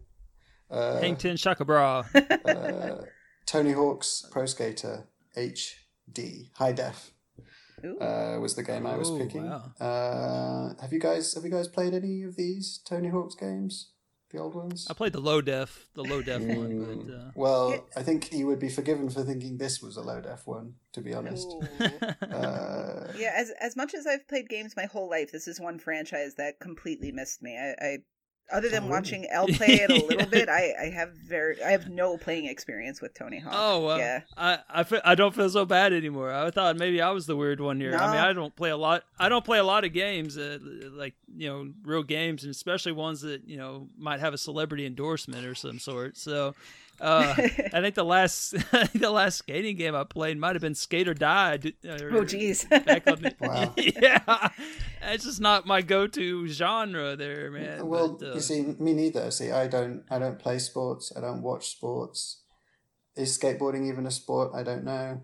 Uh, 0.69 1.01
Hang 1.01 1.17
Ten 1.17 1.35
Shaka 1.35 1.65
Bra. 1.65 2.03
uh, 2.45 3.01
Tony 3.45 3.73
Hawk's 3.73 4.25
Pro 4.31 4.45
Skater 4.45 5.07
HD 5.35 6.51
High 6.55 6.71
Def 6.71 7.11
uh, 7.83 8.37
was 8.39 8.55
the 8.55 8.63
game 8.63 8.87
I 8.87 8.95
was 8.95 9.09
Ooh, 9.09 9.17
picking. 9.17 9.49
wow. 9.49 9.73
Uh, 9.79 10.81
have 10.81 10.93
you 10.93 10.99
guys 10.99 11.33
have 11.33 11.43
you 11.43 11.49
guys 11.51 11.67
played 11.67 11.93
any 11.93 12.23
of 12.23 12.37
these 12.37 12.79
Tony 12.87 13.09
Hawk's 13.09 13.35
games? 13.35 13.91
The 14.31 14.39
old 14.39 14.55
ones? 14.55 14.87
I 14.89 14.93
played 14.93 15.11
the 15.11 15.19
low 15.19 15.41
def, 15.41 15.89
the 15.93 16.03
low 16.03 16.21
def 16.21 16.41
one, 16.41 17.05
but 17.05 17.13
uh, 17.13 17.31
well, 17.35 17.85
I 17.97 18.01
think 18.01 18.31
you 18.31 18.47
would 18.47 18.59
be 18.59 18.69
forgiven 18.69 19.09
for 19.09 19.23
thinking 19.23 19.57
this 19.57 19.81
was 19.81 19.97
a 19.97 20.01
low 20.01 20.21
def 20.21 20.47
one. 20.47 20.75
To 20.93 21.01
be 21.01 21.13
honest, 21.13 21.53
uh, 21.81 23.07
yeah, 23.17 23.33
as 23.35 23.51
as 23.59 23.75
much 23.75 23.93
as 23.93 24.07
I've 24.07 24.27
played 24.29 24.47
games 24.47 24.75
my 24.77 24.85
whole 24.85 25.09
life, 25.09 25.31
this 25.33 25.49
is 25.49 25.59
one 25.59 25.79
franchise 25.79 26.35
that 26.35 26.59
completely 26.61 27.11
missed 27.11 27.41
me. 27.41 27.57
I, 27.57 27.75
I 27.85 27.97
other 28.51 28.69
than 28.69 28.89
watching 28.89 29.27
L 29.31 29.47
play 29.47 29.81
it 29.81 29.89
a 29.89 29.93
little 29.95 30.11
Yeah. 30.19 30.25
bit, 30.25 30.49
I, 30.49 30.73
I 30.81 30.85
have 30.89 31.11
very 31.13 31.61
I 31.63 31.71
have 31.71 31.89
no 31.89 32.17
playing 32.17 32.45
experience 32.45 33.01
with 33.01 33.13
Tony 33.13 33.39
Hawk. 33.39 33.53
Oh 33.55 33.85
well, 33.85 33.97
yeah. 33.97 34.21
I 34.37 34.59
I, 34.69 34.83
feel, 34.83 35.01
I 35.05 35.15
don't 35.15 35.33
feel 35.33 35.49
so 35.49 35.65
bad 35.65 35.93
anymore. 35.93 36.31
I 36.33 36.51
thought 36.51 36.77
maybe 36.77 37.01
I 37.01 37.11
was 37.11 37.25
the 37.27 37.35
weird 37.35 37.59
one 37.59 37.79
here. 37.79 37.95
I 37.95 38.07
mean, 38.11 38.19
I 38.21 38.33
don't 38.33 38.55
play 38.55 38.69
a 38.69 38.77
lot. 38.77 39.03
I 39.19 39.29
don't 39.29 39.45
play 39.45 39.59
a 39.59 39.63
lot 39.63 39.85
of 39.85 39.93
games, 39.93 40.37
uh, 40.37 40.57
like 40.93 41.13
you 41.35 41.47
know, 41.49 41.71
real 41.83 42.03
games, 42.03 42.43
and 42.43 42.51
especially 42.51 42.91
ones 42.91 43.21
that 43.21 43.47
you 43.47 43.57
know 43.57 43.87
might 43.97 44.19
have 44.19 44.33
a 44.33 44.37
celebrity 44.37 44.85
endorsement 44.85 45.45
or 45.45 45.55
some 45.55 45.79
sort. 45.79 46.17
So, 46.17 46.55
uh, 47.01 47.33
I 47.37 47.81
think 47.81 47.95
the 47.95 48.05
last 48.05 48.51
the 48.93 49.09
last 49.09 49.37
skating 49.39 49.75
game 49.75 49.95
I 49.95 50.03
played 50.03 50.37
might 50.37 50.55
have 50.55 50.61
been 50.61 50.75
Skate 50.75 51.07
or 51.07 51.13
Die. 51.13 51.57
d- 51.57 51.75
uh, 51.85 51.93
Oh 51.93 52.23
jeez. 52.23 52.69
Back 52.85 53.05
Wow. 53.41 53.73
yeah, 53.77 54.49
it's 55.01 55.23
just 55.25 55.41
not 55.41 55.65
my 55.65 55.81
go-to 55.81 56.47
genre 56.47 57.15
there, 57.15 57.49
man. 57.51 57.87
well, 57.87 58.17
but, 58.19 58.27
uh, 58.27 58.33
you 58.35 58.39
see, 58.41 58.61
me 58.79 58.93
neither. 58.93 59.31
See, 59.31 59.51
I 59.51 59.67
don't 59.67 60.03
I 60.09 60.19
don't 60.19 60.37
play 60.39 60.59
sports. 60.59 61.11
I 61.15 61.21
don't 61.21 61.41
watch 61.41 61.69
sports. 61.69 62.43
Is 63.15 63.37
skateboarding 63.37 63.89
even 63.89 64.05
a 64.05 64.11
sport? 64.11 64.51
I 64.55 64.63
don't 64.63 64.83
know. 64.85 65.21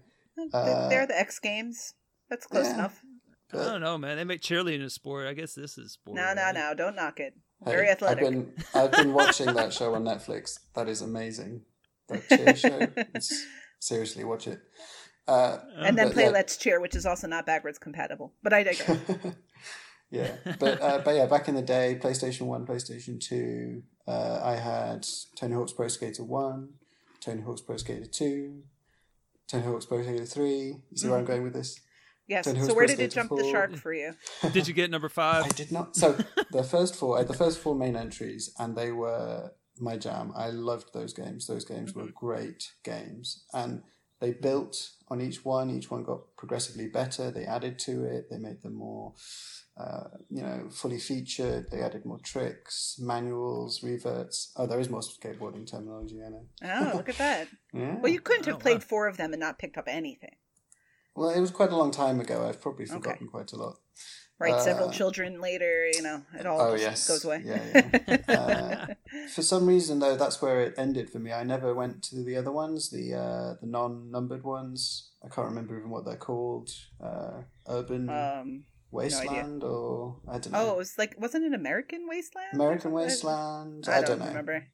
They're- 0.52 0.88
They're 0.90 1.08
the 1.08 1.18
X 1.20 1.40
Games. 1.40 1.94
That's 2.30 2.46
close 2.46 2.66
yeah. 2.66 2.74
enough. 2.76 3.02
I 3.54 3.58
don't 3.58 3.82
know, 3.82 3.98
man. 3.98 4.18
They 4.18 4.26
make 4.26 4.42
cheerleading 4.42 4.84
a 4.84 4.90
sport. 4.90 5.26
I 5.26 5.34
guess 5.34 5.54
this 5.54 5.78
is 5.78 5.94
sport. 5.94 6.18
No, 6.18 6.34
no, 6.34 6.52
no. 6.52 6.74
Don't 6.76 6.96
knock 6.98 7.20
it. 7.22 7.34
Hey, 7.66 7.72
Very 7.72 7.90
athletic. 7.90 8.24
I've 8.24 8.32
been 8.32 8.54
I've 8.74 8.92
been 8.92 9.14
watching 9.14 9.54
that 9.54 9.74
show 9.74 9.96
on 9.96 10.04
Netflix. 10.04 10.60
That 10.76 10.88
is 10.88 11.02
amazing. 11.02 11.62
That 12.08 12.28
cheer 12.30 12.56
show. 12.56 12.88
It's, 13.16 13.46
seriously, 13.80 14.24
watch 14.24 14.48
it. 14.48 14.62
Uh, 15.28 15.60
and 15.78 15.98
then 15.98 16.12
play 16.12 16.24
yeah. 16.24 16.30
Let's 16.30 16.56
Cheer, 16.56 16.80
which 16.80 16.96
is 16.96 17.06
also 17.06 17.28
not 17.28 17.46
backwards 17.46 17.78
compatible. 17.78 18.34
But 18.44 18.54
I 18.54 18.64
digress. 18.64 19.00
yeah, 20.12 20.36
but 20.60 20.82
uh, 20.82 21.02
but 21.04 21.16
yeah, 21.16 21.26
back 21.26 21.50
in 21.50 21.56
the 21.56 21.62
day, 21.62 22.00
PlayStation 22.02 22.42
One, 22.46 22.66
PlayStation 22.66 23.20
Two, 23.20 23.84
uh, 24.08 24.40
I 24.44 24.56
had 24.56 25.06
Tony 25.36 25.56
Hawk's 25.56 25.74
Pro 25.74 25.88
Skater 25.90 26.24
One, 26.24 26.76
Tony 27.20 27.42
Hawk's 27.42 27.62
Pro 27.62 27.76
Skater 27.76 28.06
Two, 28.06 28.62
Tony 29.48 29.66
Hawk's 29.66 29.86
Pro 29.86 30.02
Skater 30.02 30.26
Three. 30.26 30.76
You 30.92 30.98
see 30.98 31.10
where 31.10 31.20
I'm 31.20 31.26
going 31.26 31.44
with 31.44 31.54
this? 31.54 31.82
Yes. 32.28 32.46
Tony 32.46 32.62
So 32.62 32.74
where 32.74 32.86
did 32.88 33.00
it 33.00 33.12
Skater 33.12 33.28
jump 33.28 33.40
the 33.40 33.50
shark 33.52 33.76
for 33.76 33.94
you? 33.94 34.14
Did 34.52 34.68
you 34.68 34.74
get 34.74 34.90
number 34.92 35.10
five? 35.10 35.44
I 35.44 35.48
five? 35.48 35.56
did 35.56 35.72
not. 35.72 35.96
So 35.96 36.18
the 36.52 36.64
first 36.64 36.96
four, 36.96 37.18
uh, 37.20 37.24
the 37.24 37.34
first 37.34 37.60
four 37.60 37.76
main 37.76 37.96
entries, 37.96 38.54
and 38.60 38.76
they 38.76 38.92
were 38.92 39.52
my 39.80 39.98
jam. 39.98 40.34
I 40.36 40.50
loved 40.50 40.94
those 40.94 41.14
games. 41.14 41.48
Those 41.48 41.66
games 41.66 41.94
were 41.94 42.08
great 42.16 42.72
games, 42.84 43.44
and 43.54 43.84
they 44.20 44.32
built 44.34 44.76
on 45.10 45.22
each 45.22 45.46
one. 45.46 45.70
Each 45.70 45.92
one 45.92 46.04
got 46.04 46.36
progressively 46.38 46.88
better. 46.88 47.30
They 47.32 47.46
added 47.46 47.78
to 47.80 48.04
it. 48.06 48.30
They 48.32 48.40
made 48.40 48.62
them 48.64 48.74
more, 48.74 49.14
uh, 49.80 50.06
you 50.32 50.42
know, 50.42 50.70
fully 50.72 50.98
featured. 50.98 51.70
They 51.70 51.82
added 51.84 52.04
more 52.06 52.18
tricks, 52.24 52.96
manuals, 53.00 53.84
reverts. 53.84 54.52
Oh, 54.58 54.66
there 54.66 54.80
is 54.80 54.90
more 54.90 55.02
skateboarding 55.02 55.70
terminology. 55.70 56.20
I 56.26 56.30
know. 56.30 56.46
Oh, 56.64 56.98
look 56.98 57.10
at 57.10 57.18
that. 57.20 57.48
Yeah. 57.74 57.98
Well, 58.00 58.12
you 58.12 58.22
couldn't 58.22 58.48
Oh, 58.48 58.52
have 58.54 58.60
played 58.60 58.84
four 58.84 59.08
of 59.08 59.18
them 59.18 59.34
and 59.34 59.40
not 59.40 59.60
picked 59.60 59.78
up 59.78 59.86
anything. 59.88 60.36
Well, 61.18 61.32
it 61.32 61.40
was 61.40 61.50
quite 61.50 61.72
a 61.72 61.76
long 61.76 61.90
time 61.90 62.20
ago. 62.20 62.48
I've 62.48 62.62
probably 62.62 62.86
forgotten 62.86 63.28
quite 63.28 63.52
a 63.52 63.56
lot. 63.58 63.78
Right, 64.40 64.62
several 64.62 64.90
Uh, 64.90 64.92
children 64.92 65.42
later, 65.42 65.88
you 65.92 66.04
know, 66.04 66.22
it 66.40 66.46
all 66.46 66.62
Oh 66.62 66.72
just 66.78 66.84
yes, 66.84 67.08
goes 67.08 67.26
away. 67.26 67.42
Yeah, 67.44 67.82
yeah. 68.08 68.18
uh, 68.28 68.94
for 69.34 69.42
some 69.42 69.66
reason, 69.66 69.98
though, 69.98 70.16
that's 70.16 70.40
where 70.44 70.62
it 70.62 70.76
ended 70.78 71.10
for 71.10 71.18
me. 71.18 71.34
I 71.34 71.44
never 71.44 71.74
went 71.74 72.04
to 72.04 72.24
the 72.24 72.36
other 72.38 72.52
ones, 72.52 72.92
the 72.92 73.16
uh, 73.16 73.56
the 73.60 73.66
non-numbered 73.66 74.44
ones. 74.44 75.10
I 75.26 75.30
can't 75.30 75.48
remember 75.48 75.76
even 75.80 75.90
what 75.90 76.06
they're 76.06 76.18
called. 76.18 76.70
Uh, 77.04 77.42
Urban 77.68 78.10
um, 78.12 78.66
Wasteland, 78.92 79.64
or 79.64 80.18
I 80.28 80.38
don't 80.38 80.54
know. 80.54 80.70
oh, 80.70 80.74
it 80.74 80.78
was 80.78 81.00
like, 81.00 81.16
wasn't 81.18 81.46
it 81.46 81.54
American 81.56 82.08
Wasteland? 82.08 82.54
American 82.54 82.92
Wasteland. 82.92 83.86
I, 83.88 83.98
I 83.98 84.02
don't, 84.02 84.10
don't 84.10 84.20
know. 84.20 84.28
remember. 84.28 84.68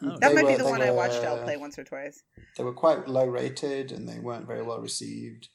They 0.00 0.08
That 0.20 0.34
might 0.34 0.46
be 0.46 0.56
the 0.56 0.64
they 0.64 0.70
one 0.70 0.82
I 0.82 0.90
watched 0.90 1.20
were- 1.20 1.26
Al 1.28 1.42
play 1.44 1.56
once 1.56 1.78
or 1.78 1.84
twice. 1.84 2.22
They 2.56 2.64
were 2.64 2.72
quite 2.72 3.08
low 3.08 3.26
rated, 3.26 3.92
and 3.92 4.08
they 4.08 4.18
weren't 4.18 4.46
very 4.46 4.62
well 4.62 4.80
received 4.80 5.48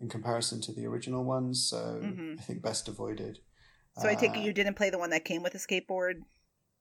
in 0.00 0.08
comparison 0.08 0.60
to 0.62 0.72
the 0.72 0.86
original 0.86 1.24
ones. 1.24 1.68
So 1.68 2.00
Mhm. 2.02 2.38
I 2.40 2.42
think 2.42 2.62
best 2.62 2.88
avoided. 2.88 3.38
So 4.00 4.08
I 4.08 4.14
take 4.14 4.34
it 4.36 4.38
Uh, 4.40 4.42
you 4.42 4.52
didn't 4.52 4.74
play 4.74 4.90
the 4.90 4.98
one 4.98 5.10
that 5.10 5.24
came 5.24 5.42
with 5.42 5.54
a 5.54 5.58
skateboard, 5.58 6.22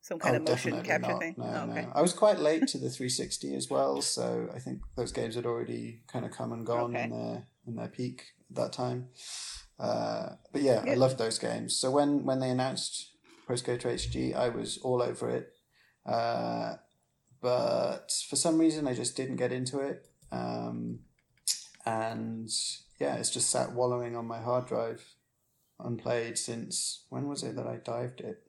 some 0.02 0.20
kind 0.20 0.36
Oh, 0.36 0.40
of 0.40 0.48
motion 0.48 0.82
capture 0.84 1.12
not. 1.12 1.20
thing. 1.20 1.36
No, 1.38 1.44
oh, 1.46 1.70
okay. 1.72 1.82
no. 1.86 1.92
I 1.94 2.02
was 2.02 2.14
quite 2.14 2.40
late 2.40 2.68
to 2.68 2.78
the 2.78 2.90
360 2.98 3.54
as 3.56 3.70
well, 3.70 4.02
so 4.02 4.50
I 4.54 4.60
think 4.60 4.82
those 4.96 5.12
games 5.12 5.36
had 5.36 5.46
already 5.46 6.04
kind 6.08 6.26
of 6.26 6.32
come 6.32 6.54
and 6.54 6.66
gone 6.66 6.96
in 6.96 7.10
their 7.12 7.48
in 7.68 7.76
their 7.76 7.90
peak 7.90 8.34
at 8.50 8.56
that 8.56 8.74
time. 8.74 9.10
Uh, 9.78 10.36
but 10.52 10.62
yeah, 10.62 10.84
I 10.88 10.94
loved 10.96 11.18
those 11.18 11.40
games. 11.40 11.76
So 11.76 11.92
when 11.92 12.26
when 12.26 12.40
they 12.40 12.50
announced 12.50 13.12
Pro 13.46 13.56
Skater 13.56 13.90
HD, 13.90 14.34
I 14.34 14.50
was 14.50 14.78
all 14.80 15.02
over 15.02 15.30
it. 15.30 15.54
Uh, 16.06 16.76
but 17.42 18.12
for 18.30 18.36
some 18.36 18.58
reason, 18.58 18.88
I 18.88 18.94
just 18.94 19.16
didn't 19.16 19.38
get 19.38 19.52
into 19.52 19.80
it. 19.80 20.08
Um, 20.32 21.00
and 21.86 22.50
yeah, 23.00 23.16
it's 23.16 23.30
just 23.32 23.50
sat 23.50 23.72
wallowing 23.74 24.16
on 24.16 24.26
my 24.26 24.40
hard 24.42 24.68
drive, 24.68 25.04
unplayed 25.80 26.38
since 26.38 27.06
when 27.10 27.28
was 27.28 27.44
it 27.44 27.56
that 27.56 27.68
I 27.68 27.78
dived 27.78 28.22
it? 28.22 28.44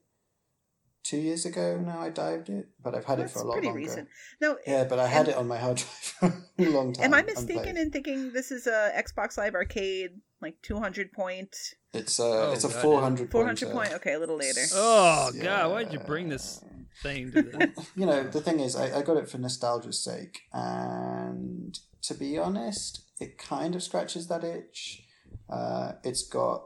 Two 1.03 1.17
years 1.17 1.45
ago 1.47 1.79
now 1.83 1.99
I 1.99 2.09
dived 2.09 2.49
it, 2.49 2.69
but 2.81 2.93
I've 2.93 3.05
had 3.05 3.19
it 3.19 3.29
for 3.31 3.39
a 3.39 3.43
lot 3.43 3.53
pretty 3.53 3.67
longer. 3.69 3.79
recent. 3.81 4.07
No, 4.39 4.57
Yeah, 4.67 4.83
but 4.83 4.99
I 4.99 5.07
had 5.07 5.27
it 5.29 5.35
on 5.35 5.47
my 5.47 5.57
hard 5.57 5.77
drive 5.77 5.89
for 6.55 6.63
a 6.63 6.69
long 6.69 6.93
time. 6.93 7.05
Am 7.05 7.13
I 7.15 7.19
unplayed. 7.19 7.35
mistaken 7.37 7.77
in 7.77 7.89
thinking 7.89 8.31
this 8.33 8.51
is 8.51 8.67
a 8.67 8.91
Xbox 8.95 9.35
Live 9.37 9.55
Arcade 9.55 10.11
like 10.41 10.61
200 10.61 11.11
point? 11.11 11.55
It's 11.93 12.19
a 12.19 12.23
Oh, 12.23 12.51
it's 12.53 12.65
a 12.65 12.67
God. 12.69 12.81
400 12.83 13.31
400 13.31 13.71
point. 13.71 13.93
Okay, 13.93 14.13
a 14.13 14.19
little 14.19 14.37
later. 14.37 14.61
Oh 14.75 15.31
Yeah. 15.33 15.43
God, 15.43 15.71
why 15.71 15.83
did 15.85 15.93
you 15.93 15.99
bring 15.99 16.29
this 16.29 16.63
thing 17.01 17.31
to 17.31 17.41
the? 17.41 17.85
you 17.95 18.05
know, 18.05 18.23
the 18.23 18.41
thing 18.41 18.59
is, 18.59 18.75
I, 18.75 18.99
I 18.99 19.01
got 19.01 19.17
it 19.17 19.29
for 19.29 19.37
nostalgia's 19.37 19.99
sake, 20.03 20.41
and 20.53 21.77
to 22.03 22.13
be 22.13 22.37
honest, 22.37 23.01
it 23.19 23.37
kind 23.37 23.75
of 23.75 23.83
scratches 23.83 24.27
that 24.27 24.43
itch. 24.43 25.03
Uh, 25.49 25.93
it's 26.03 26.27
got 26.27 26.63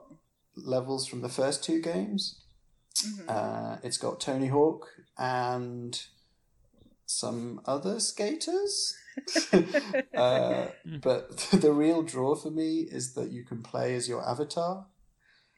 levels 0.55 1.07
from 1.07 1.21
the 1.21 1.29
first 1.29 1.63
two 1.63 1.81
games. 1.81 2.41
Mhm. 2.95 3.25
Uh, 3.27 3.77
it's 3.83 3.97
got 3.97 4.19
Tony 4.21 4.47
Hawk 4.47 4.87
and 5.17 6.01
some 7.05 7.61
other 7.65 7.99
skaters. 7.99 8.95
uh, 10.15 10.67
but 11.01 11.37
the 11.53 11.71
real 11.71 12.03
draw 12.03 12.35
for 12.35 12.51
me 12.51 12.81
is 12.81 13.13
that 13.13 13.31
you 13.31 13.43
can 13.43 13.61
play 13.61 13.95
as 13.95 14.07
your 14.07 14.27
avatar. 14.27 14.87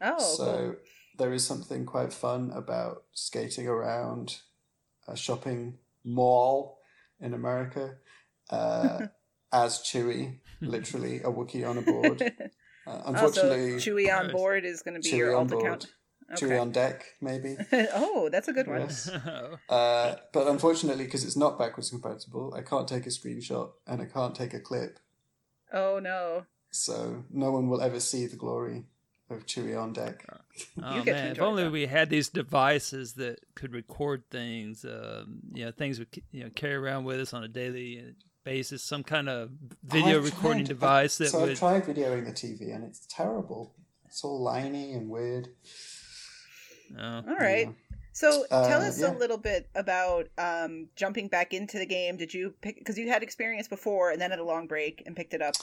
oh, 0.01 0.19
so 0.19 0.45
cool. 0.45 0.75
there 1.17 1.33
is 1.33 1.45
something 1.45 1.85
quite 1.85 2.13
fun 2.13 2.51
about 2.53 3.03
skating 3.13 3.67
around 3.67 4.41
a 5.07 5.15
shopping 5.15 5.77
mall 6.03 6.79
in 7.19 7.33
America 7.33 7.95
uh, 8.49 9.07
as 9.53 9.79
Chewy, 9.79 10.39
literally 10.61 11.17
a 11.17 11.31
Wookiee 11.31 11.67
on 11.67 11.77
a 11.77 11.81
board. 11.81 12.33
Uh, 12.87 13.01
unfortunately, 13.07 13.73
also, 13.73 13.91
Chewie 13.91 14.17
on 14.17 14.31
board 14.31 14.63
is 14.63 14.81
going 14.81 14.93
to 14.93 15.01
be 15.01 15.13
Chewie 15.13 15.17
your 15.17 15.35
on 15.35 15.39
alt 15.41 15.49
board. 15.49 15.65
account. 15.65 15.87
Chewie 16.35 16.61
on 16.61 16.71
deck, 16.71 17.03
maybe. 17.19 17.57
oh, 17.93 18.29
that's 18.31 18.47
a 18.47 18.53
good 18.53 18.65
one. 18.65 18.79
Yes. 18.79 19.09
Uh, 19.67 20.15
but 20.31 20.47
unfortunately, 20.47 21.03
because 21.03 21.25
it's 21.25 21.35
not 21.35 21.59
backwards 21.59 21.89
compatible, 21.89 22.53
I 22.55 22.61
can't 22.61 22.87
take 22.87 23.05
a 23.05 23.09
screenshot 23.09 23.71
and 23.85 24.01
I 24.01 24.05
can't 24.05 24.33
take 24.33 24.53
a 24.53 24.61
clip. 24.61 24.99
Oh 25.73 25.99
no. 25.99 26.45
So 26.71 27.25
no 27.29 27.51
one 27.51 27.67
will 27.67 27.81
ever 27.81 27.99
see 27.99 28.25
the 28.25 28.37
glory 28.37 28.85
of 29.29 29.45
Chewie 29.45 29.79
on 29.81 29.93
deck. 29.93 30.25
Oh 30.81 30.95
You 30.95 31.03
man, 31.03 31.33
if 31.33 31.39
only 31.41 31.63
that. 31.65 31.71
we 31.71 31.85
had 31.85 32.09
these 32.09 32.29
devices 32.29 33.13
that 33.13 33.39
could 33.53 33.73
record 33.73 34.23
things. 34.31 34.83
Um, 34.83 35.39
you 35.53 35.65
know, 35.65 35.71
things 35.71 35.99
we 35.99 36.07
you 36.31 36.43
know 36.45 36.49
carry 36.55 36.73
around 36.73 37.03
with 37.03 37.19
us 37.19 37.31
on 37.31 37.43
a 37.43 37.47
daily 37.47 37.99
uh, 37.99 38.11
basis. 38.43 38.81
Some 38.81 39.03
kind 39.03 39.29
of 39.29 39.51
video 39.83 40.17
I've 40.17 40.25
recording 40.25 40.65
tried- 40.65 40.67
device 40.79 41.17
that 41.19 41.29
so 41.29 41.41
would. 41.41 41.51
I've 41.51 41.59
tried 41.59 41.83
videoing 41.85 42.25
the 42.25 42.31
TV 42.31 42.73
and 42.73 42.83
it's 42.83 43.05
terrible. 43.07 43.75
It's 44.07 44.23
all 44.23 44.43
liney 44.43 44.95
and 44.97 45.09
weird. 45.09 45.49
Oh. 46.99 47.17
All 47.27 47.35
right. 47.35 47.69
So 48.17 48.47
tell 48.49 48.81
Uh, 48.81 48.87
us 48.87 48.99
yeah. 48.99 49.11
a 49.11 49.13
little 49.15 49.37
bit 49.37 49.69
about 49.75 50.27
um, 50.39 50.87
jumping 50.95 51.27
back 51.27 51.53
into 51.53 51.77
the 51.77 51.85
game. 51.85 52.17
Did 52.17 52.33
you 52.33 52.55
pick 52.61 52.79
because 52.79 52.97
you 52.97 53.07
had 53.09 53.21
experience 53.21 53.67
before 53.67 54.09
and 54.09 54.19
then 54.19 54.31
had 54.31 54.39
a 54.39 54.43
long 54.43 54.65
break 54.65 55.03
and 55.05 55.15
picked 55.15 55.35
it 55.35 55.41
up, 55.43 55.53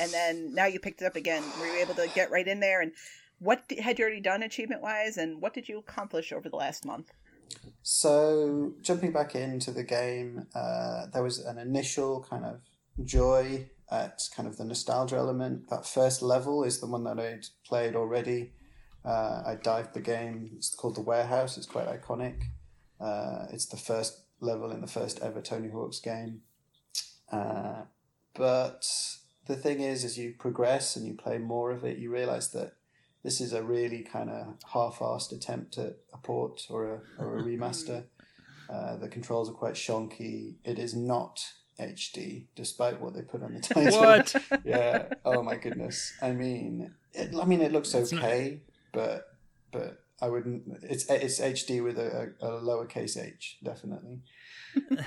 and 0.00 0.10
then 0.10 0.54
now 0.54 0.64
you 0.64 0.80
picked 0.80 1.02
it 1.02 1.04
up 1.04 1.16
again? 1.16 1.42
Were 1.60 1.66
you 1.66 1.78
able 1.82 1.92
to 1.96 2.08
get 2.14 2.30
right 2.30 2.48
in 2.48 2.60
there? 2.60 2.80
And 2.80 2.92
what 3.40 3.70
had 3.78 3.98
you 3.98 4.06
already 4.06 4.22
done 4.22 4.42
achievement 4.42 4.80
wise, 4.80 5.18
and 5.18 5.42
what 5.42 5.52
did 5.52 5.68
you 5.68 5.76
accomplish 5.78 6.32
over 6.32 6.48
the 6.48 6.56
last 6.56 6.86
month? 6.86 7.10
So 7.82 8.72
jumping 8.80 9.12
back 9.12 9.34
into 9.34 9.70
the 9.70 9.84
game, 9.84 10.46
uh, 10.54 11.08
there 11.12 11.22
was 11.22 11.40
an 11.40 11.58
initial 11.58 12.24
kind 12.30 12.46
of 12.46 12.62
joy 13.04 13.68
at 13.90 14.22
kind 14.34 14.48
of 14.48 14.56
the 14.56 14.64
nostalgia 14.64 15.16
element. 15.16 15.68
That 15.68 15.84
first 15.86 16.22
level 16.22 16.64
is 16.64 16.80
the 16.80 16.86
one 16.86 17.04
that 17.04 17.20
I'd 17.20 17.44
played 17.66 17.94
already. 17.94 18.52
Uh, 19.08 19.42
I 19.46 19.54
dived 19.62 19.94
the 19.94 20.00
game. 20.00 20.50
It's 20.56 20.74
called 20.74 20.96
the 20.96 21.00
Warehouse. 21.00 21.56
It's 21.56 21.66
quite 21.66 21.88
iconic. 21.88 22.42
Uh, 23.00 23.46
it's 23.52 23.66
the 23.66 23.76
first 23.76 24.22
level 24.40 24.70
in 24.70 24.80
the 24.80 24.86
first 24.86 25.20
ever 25.20 25.40
Tony 25.40 25.70
Hawk's 25.70 26.00
game. 26.00 26.42
Uh, 27.32 27.82
but 28.34 28.86
the 29.46 29.56
thing 29.56 29.80
is, 29.80 30.04
as 30.04 30.18
you 30.18 30.34
progress 30.38 30.94
and 30.96 31.06
you 31.06 31.14
play 31.14 31.38
more 31.38 31.70
of 31.70 31.84
it, 31.84 31.98
you 31.98 32.10
realize 32.12 32.50
that 32.52 32.74
this 33.24 33.40
is 33.40 33.52
a 33.52 33.62
really 33.62 34.02
kind 34.02 34.30
of 34.30 34.54
half-assed 34.72 35.32
attempt 35.32 35.78
at 35.78 35.96
a 36.12 36.18
port 36.18 36.66
or 36.70 36.86
a, 37.18 37.22
or 37.22 37.38
a 37.38 37.42
remaster. 37.42 38.04
Uh, 38.70 38.96
the 38.96 39.08
controls 39.08 39.48
are 39.48 39.54
quite 39.54 39.72
shonky. 39.72 40.56
It 40.62 40.78
is 40.78 40.94
not 40.94 41.42
HD, 41.80 42.48
despite 42.54 43.00
what 43.00 43.14
they 43.14 43.22
put 43.22 43.42
on 43.42 43.54
the 43.54 43.60
title. 43.62 43.98
What? 44.00 44.34
yeah. 44.62 45.08
Oh 45.24 45.42
my 45.42 45.56
goodness. 45.56 46.12
I 46.20 46.32
mean, 46.32 46.92
it, 47.14 47.34
I 47.34 47.46
mean, 47.46 47.62
it 47.62 47.72
looks 47.72 47.94
It's 47.94 48.12
not- 48.12 48.22
okay, 48.22 48.60
but 48.92 49.26
but 49.72 50.00
I 50.20 50.28
wouldn't. 50.28 50.64
It's 50.82 51.04
it's 51.10 51.40
HD 51.40 51.82
with 51.82 51.98
a, 51.98 52.32
a, 52.40 52.46
a 52.48 52.60
lowercase 52.62 53.16
h, 53.16 53.58
definitely. 53.62 54.20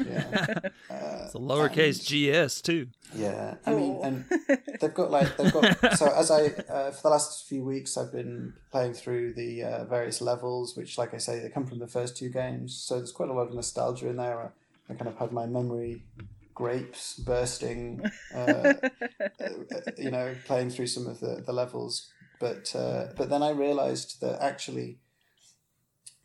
Yeah. 0.05 0.57
Uh, 0.89 1.23
It's 1.25 1.35
a 1.35 1.37
lowercase 1.37 1.99
GS 2.03 2.61
too. 2.61 2.87
yeah, 3.15 3.55
I 3.65 3.73
mean, 3.73 3.95
Oh. 3.99 4.03
and 4.03 4.25
they've 4.81 4.93
got 4.93 5.09
like 5.11 5.37
they've 5.37 5.53
got. 5.53 5.95
So 5.97 6.07
as 6.13 6.29
I 6.31 6.47
uh, 6.69 6.91
for 6.91 7.01
the 7.03 7.09
last 7.09 7.47
few 7.47 7.63
weeks, 7.63 7.95
I've 7.97 8.11
been 8.11 8.53
playing 8.71 8.93
through 8.93 9.33
the 9.33 9.63
uh, 9.63 9.85
various 9.85 10.19
levels, 10.21 10.75
which, 10.75 10.97
like 10.97 11.13
I 11.13 11.17
say, 11.17 11.39
they 11.39 11.49
come 11.49 11.65
from 11.65 11.79
the 11.79 11.87
first 11.87 12.17
two 12.17 12.29
games. 12.29 12.75
So 12.75 12.95
there's 12.97 13.11
quite 13.13 13.29
a 13.29 13.33
lot 13.33 13.47
of 13.47 13.53
nostalgia 13.53 14.09
in 14.09 14.17
there. 14.17 14.39
I, 14.41 14.91
I 14.91 14.95
kind 14.95 15.07
of 15.07 15.17
had 15.17 15.31
my 15.31 15.45
memory 15.45 16.03
grapes 16.53 17.17
bursting, 17.19 18.01
uh, 18.35 18.37
uh, 18.37 18.73
you 19.97 20.11
know, 20.11 20.35
playing 20.45 20.69
through 20.71 20.87
some 20.87 21.07
of 21.07 21.19
the 21.21 21.41
the 21.45 21.53
levels. 21.53 22.09
But 22.41 22.75
uh, 22.75 23.13
but 23.17 23.29
then 23.29 23.43
I 23.43 23.51
realised 23.51 24.19
that 24.21 24.41
actually 24.41 24.89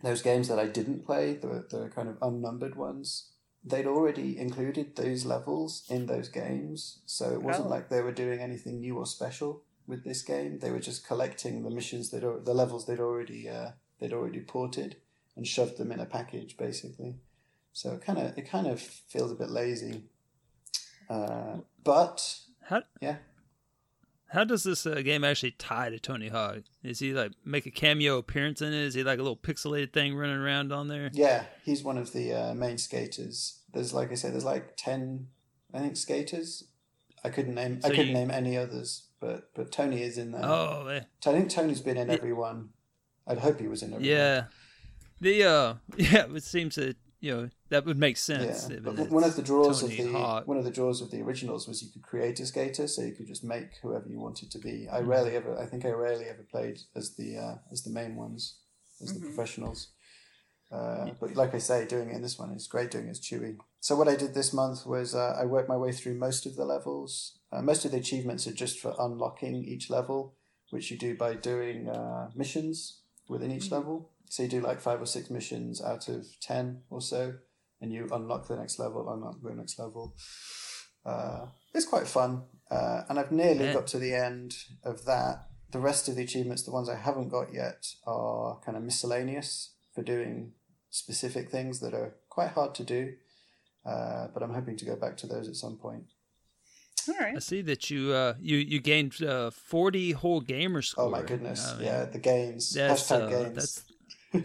those 0.02 0.22
games 0.22 0.48
that 0.48 0.58
I 0.58 0.66
didn't 0.78 1.04
play, 1.06 1.34
the 1.34 1.64
the 1.74 1.82
kind 1.94 2.08
of 2.08 2.16
unnumbered 2.28 2.74
ones, 2.76 3.30
they'd 3.70 3.86
already 3.86 4.38
included 4.38 4.96
those 4.96 5.24
levels 5.34 5.84
in 5.88 6.06
those 6.06 6.28
games. 6.28 7.00
So 7.06 7.24
it 7.36 7.42
wasn't 7.42 7.66
Oh. 7.68 7.74
like 7.76 7.88
they 7.88 8.02
were 8.02 8.12
doing 8.24 8.40
anything 8.40 8.80
new 8.80 8.96
or 8.98 9.06
special 9.06 9.62
with 9.86 10.02
this 10.04 10.22
game. 10.22 10.58
They 10.58 10.70
were 10.70 10.80
just 10.90 11.06
collecting 11.06 11.62
the 11.62 11.70
missions 11.78 12.10
that 12.10 12.22
the 12.44 12.54
levels 12.54 12.86
they'd 12.86 13.00
already 13.08 13.48
uh, 13.48 13.70
they'd 13.98 14.12
already 14.18 14.40
ported 14.40 14.96
and 15.36 15.46
shoved 15.46 15.76
them 15.76 15.92
in 15.92 16.00
a 16.00 16.06
package, 16.06 16.56
basically. 16.56 17.12
So 17.72 17.92
it 17.92 18.00
kind 18.06 18.18
of 18.18 18.38
it 18.38 18.48
kind 18.50 18.66
of 18.66 18.80
feels 18.80 19.30
a 19.32 19.34
bit 19.42 19.50
lazy. 19.50 20.04
Uh, 21.10 21.58
but 21.84 22.40
How 22.68 22.82
yeah, 23.00 23.16
how 24.36 24.44
does 24.44 24.64
this 24.64 24.84
uh, 24.86 25.00
game 25.02 25.24
actually 25.24 25.52
tie 25.52 25.88
to 25.88 25.98
Tony 25.98 26.28
Hawk? 26.28 26.58
Is 26.84 26.98
he 26.98 27.14
like 27.14 27.32
make 27.42 27.64
a 27.64 27.70
cameo 27.70 28.18
appearance 28.18 28.60
in 28.60 28.68
it? 28.74 28.80
Is 28.80 28.92
he 28.92 29.02
like 29.02 29.18
a 29.18 29.22
little 29.22 29.36
pixelated 29.36 29.94
thing 29.94 30.14
running 30.14 30.36
around 30.36 30.72
on 30.72 30.88
there? 30.88 31.10
yeah, 31.14 31.44
he's 31.64 31.82
one 31.82 31.96
of 31.96 32.12
the 32.12 32.32
uh, 32.34 32.54
main 32.54 32.76
skaters. 32.76 33.60
There's 33.72 33.94
like 33.94 34.12
I 34.12 34.14
said, 34.14 34.34
there's 34.34 34.44
like 34.44 34.74
ten, 34.76 35.28
I 35.72 35.78
think, 35.78 35.96
skaters. 35.96 36.64
I 37.24 37.30
couldn't 37.30 37.54
name 37.54 37.80
I 37.82 37.88
couldn't 37.88 38.08
you- 38.08 38.12
name 38.14 38.30
any 38.30 38.58
others, 38.58 39.08
but 39.20 39.50
but 39.54 39.72
Tony 39.72 40.02
is 40.02 40.18
in 40.18 40.32
there. 40.32 40.44
Oh, 40.44 40.84
they- 40.86 40.98
I 41.30 41.32
think 41.34 41.48
Tony's 41.48 41.80
been 41.80 41.96
in 41.96 42.10
every 42.10 42.34
one. 42.34 42.68
I'd 43.26 43.38
hope 43.38 43.58
he 43.58 43.68
was 43.68 43.82
in 43.82 43.94
every 43.94 44.06
one. 44.06 44.16
yeah. 44.16 44.44
The 45.20 45.44
uh, 45.44 45.74
yeah, 45.96 46.26
it 46.34 46.42
seems 46.44 46.74
that 46.74 46.96
you 47.20 47.34
know 47.34 47.50
that 47.68 47.84
would 47.84 47.98
make 47.98 48.16
sense. 48.16 48.68
Yeah, 48.70 48.78
but 48.82 49.10
one 49.10 49.24
of 49.24 49.36
the 49.36 49.42
draws 49.42 49.82
of 49.82 49.90
the 49.90 50.12
Hawk. 50.12 50.46
one 50.46 50.58
of 50.58 50.64
the 50.64 50.70
draws 50.70 51.00
of 51.00 51.10
the 51.10 51.20
originals 51.22 51.66
was 51.66 51.82
you 51.82 51.90
could 51.90 52.02
create 52.02 52.38
a 52.40 52.46
skater, 52.46 52.86
so 52.86 53.02
you 53.02 53.12
could 53.12 53.26
just 53.26 53.44
make 53.44 53.70
whoever 53.82 54.08
you 54.08 54.20
wanted 54.20 54.50
to 54.50 54.58
be. 54.58 54.88
I 54.90 55.00
rarely 55.00 55.36
ever, 55.36 55.58
I 55.58 55.66
think 55.66 55.84
I 55.84 55.90
rarely 55.90 56.26
ever 56.26 56.44
played 56.50 56.80
as 56.94 57.16
the 57.16 57.38
uh, 57.38 57.54
as 57.72 57.82
the 57.82 57.90
main 57.90 58.16
ones, 58.16 58.58
as 59.02 59.14
the 59.14 59.20
professionals. 59.20 59.88
Uh, 60.70 61.10
but 61.20 61.36
like 61.36 61.54
I 61.54 61.58
say, 61.58 61.86
doing 61.86 62.10
it 62.10 62.16
in 62.16 62.22
this 62.22 62.38
one 62.38 62.50
is 62.50 62.66
great. 62.66 62.90
Doing 62.90 63.06
it 63.06 63.10
as 63.10 63.20
Chewy. 63.20 63.56
So 63.80 63.94
what 63.94 64.08
I 64.08 64.16
did 64.16 64.34
this 64.34 64.52
month 64.52 64.84
was 64.84 65.14
uh, 65.14 65.36
I 65.40 65.44
worked 65.44 65.68
my 65.68 65.76
way 65.76 65.92
through 65.92 66.14
most 66.18 66.44
of 66.44 66.56
the 66.56 66.64
levels. 66.64 67.38
Uh, 67.52 67.62
most 67.62 67.84
of 67.84 67.92
the 67.92 67.98
achievements 67.98 68.46
are 68.46 68.52
just 68.52 68.80
for 68.80 68.94
unlocking 68.98 69.64
each 69.64 69.90
level, 69.90 70.34
which 70.70 70.90
you 70.90 70.98
do 70.98 71.16
by 71.16 71.34
doing 71.34 71.88
uh, 71.88 72.30
missions 72.34 73.00
within 73.28 73.52
each 73.52 73.70
level. 73.70 74.10
So 74.28 74.42
you 74.42 74.48
do 74.48 74.60
like 74.60 74.80
five 74.80 75.00
or 75.00 75.06
six 75.06 75.30
missions 75.30 75.82
out 75.82 76.08
of 76.08 76.26
ten 76.40 76.82
or 76.90 77.00
so, 77.00 77.34
and 77.80 77.92
you 77.92 78.08
unlock 78.12 78.48
the 78.48 78.56
next 78.56 78.78
level, 78.78 79.08
unlock 79.12 79.36
the 79.42 79.54
next 79.54 79.78
level. 79.78 80.14
Uh, 81.04 81.46
it's 81.74 81.86
quite 81.86 82.06
fun, 82.08 82.42
uh, 82.70 83.02
and 83.08 83.18
I've 83.18 83.30
nearly 83.32 83.66
Yeah. 83.66 83.74
got 83.74 83.86
to 83.88 83.98
the 83.98 84.14
end 84.14 84.54
of 84.82 85.04
that. 85.04 85.46
The 85.70 85.78
rest 85.80 86.08
of 86.08 86.16
the 86.16 86.22
achievements, 86.22 86.62
the 86.62 86.70
ones 86.72 86.88
I 86.88 86.96
haven't 86.96 87.28
got 87.28 87.52
yet, 87.52 87.86
are 88.06 88.58
kind 88.60 88.76
of 88.76 88.82
miscellaneous 88.82 89.74
for 89.94 90.02
doing 90.02 90.52
specific 90.90 91.50
things 91.50 91.80
that 91.80 91.92
are 91.94 92.16
quite 92.28 92.50
hard 92.50 92.74
to 92.76 92.84
do. 92.84 93.14
Uh, 93.84 94.28
but 94.34 94.42
I'm 94.42 94.52
hoping 94.54 94.76
to 94.78 94.84
go 94.84 94.96
back 94.96 95.16
to 95.18 95.26
those 95.28 95.48
at 95.48 95.54
some 95.54 95.76
point. 95.76 96.04
All 97.08 97.14
right. 97.20 97.36
I 97.36 97.38
see 97.38 97.62
that 97.62 97.88
you 97.88 98.12
uh, 98.12 98.34
you 98.40 98.56
you 98.56 98.80
gained 98.80 99.22
uh, 99.22 99.50
forty 99.50 100.10
whole 100.10 100.40
gamer 100.40 100.82
score. 100.82 101.04
Oh 101.04 101.10
my 101.10 101.22
goodness! 101.22 101.64
I 101.70 101.76
mean, 101.76 101.84
yeah, 101.86 102.04
the 102.06 102.18
games. 102.18 102.72
that's 102.72 103.08
Hashtag 103.08 103.22
uh, 103.22 103.28
games. 103.28 103.54
that's 103.54 103.84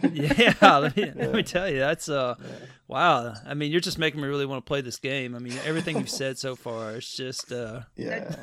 yeah. 0.12 0.54
Let 0.78 0.96
me, 0.96 1.12
let 1.14 1.32
me 1.32 1.42
tell 1.42 1.68
you, 1.68 1.78
that's 1.78 2.08
uh, 2.08 2.34
Yeah. 2.40 2.46
wow. 2.88 3.34
I 3.46 3.54
mean, 3.54 3.70
you're 3.72 3.80
just 3.80 3.98
making 3.98 4.20
me 4.20 4.28
really 4.28 4.46
want 4.46 4.64
to 4.64 4.68
play 4.68 4.80
this 4.80 4.98
game. 4.98 5.34
I 5.34 5.38
mean, 5.38 5.54
everything 5.64 5.96
you've 5.98 6.08
said 6.08 6.38
so 6.38 6.56
far, 6.56 6.92
it's 6.96 7.14
just 7.16 7.52
uh, 7.52 7.82
Yeah. 7.96 8.34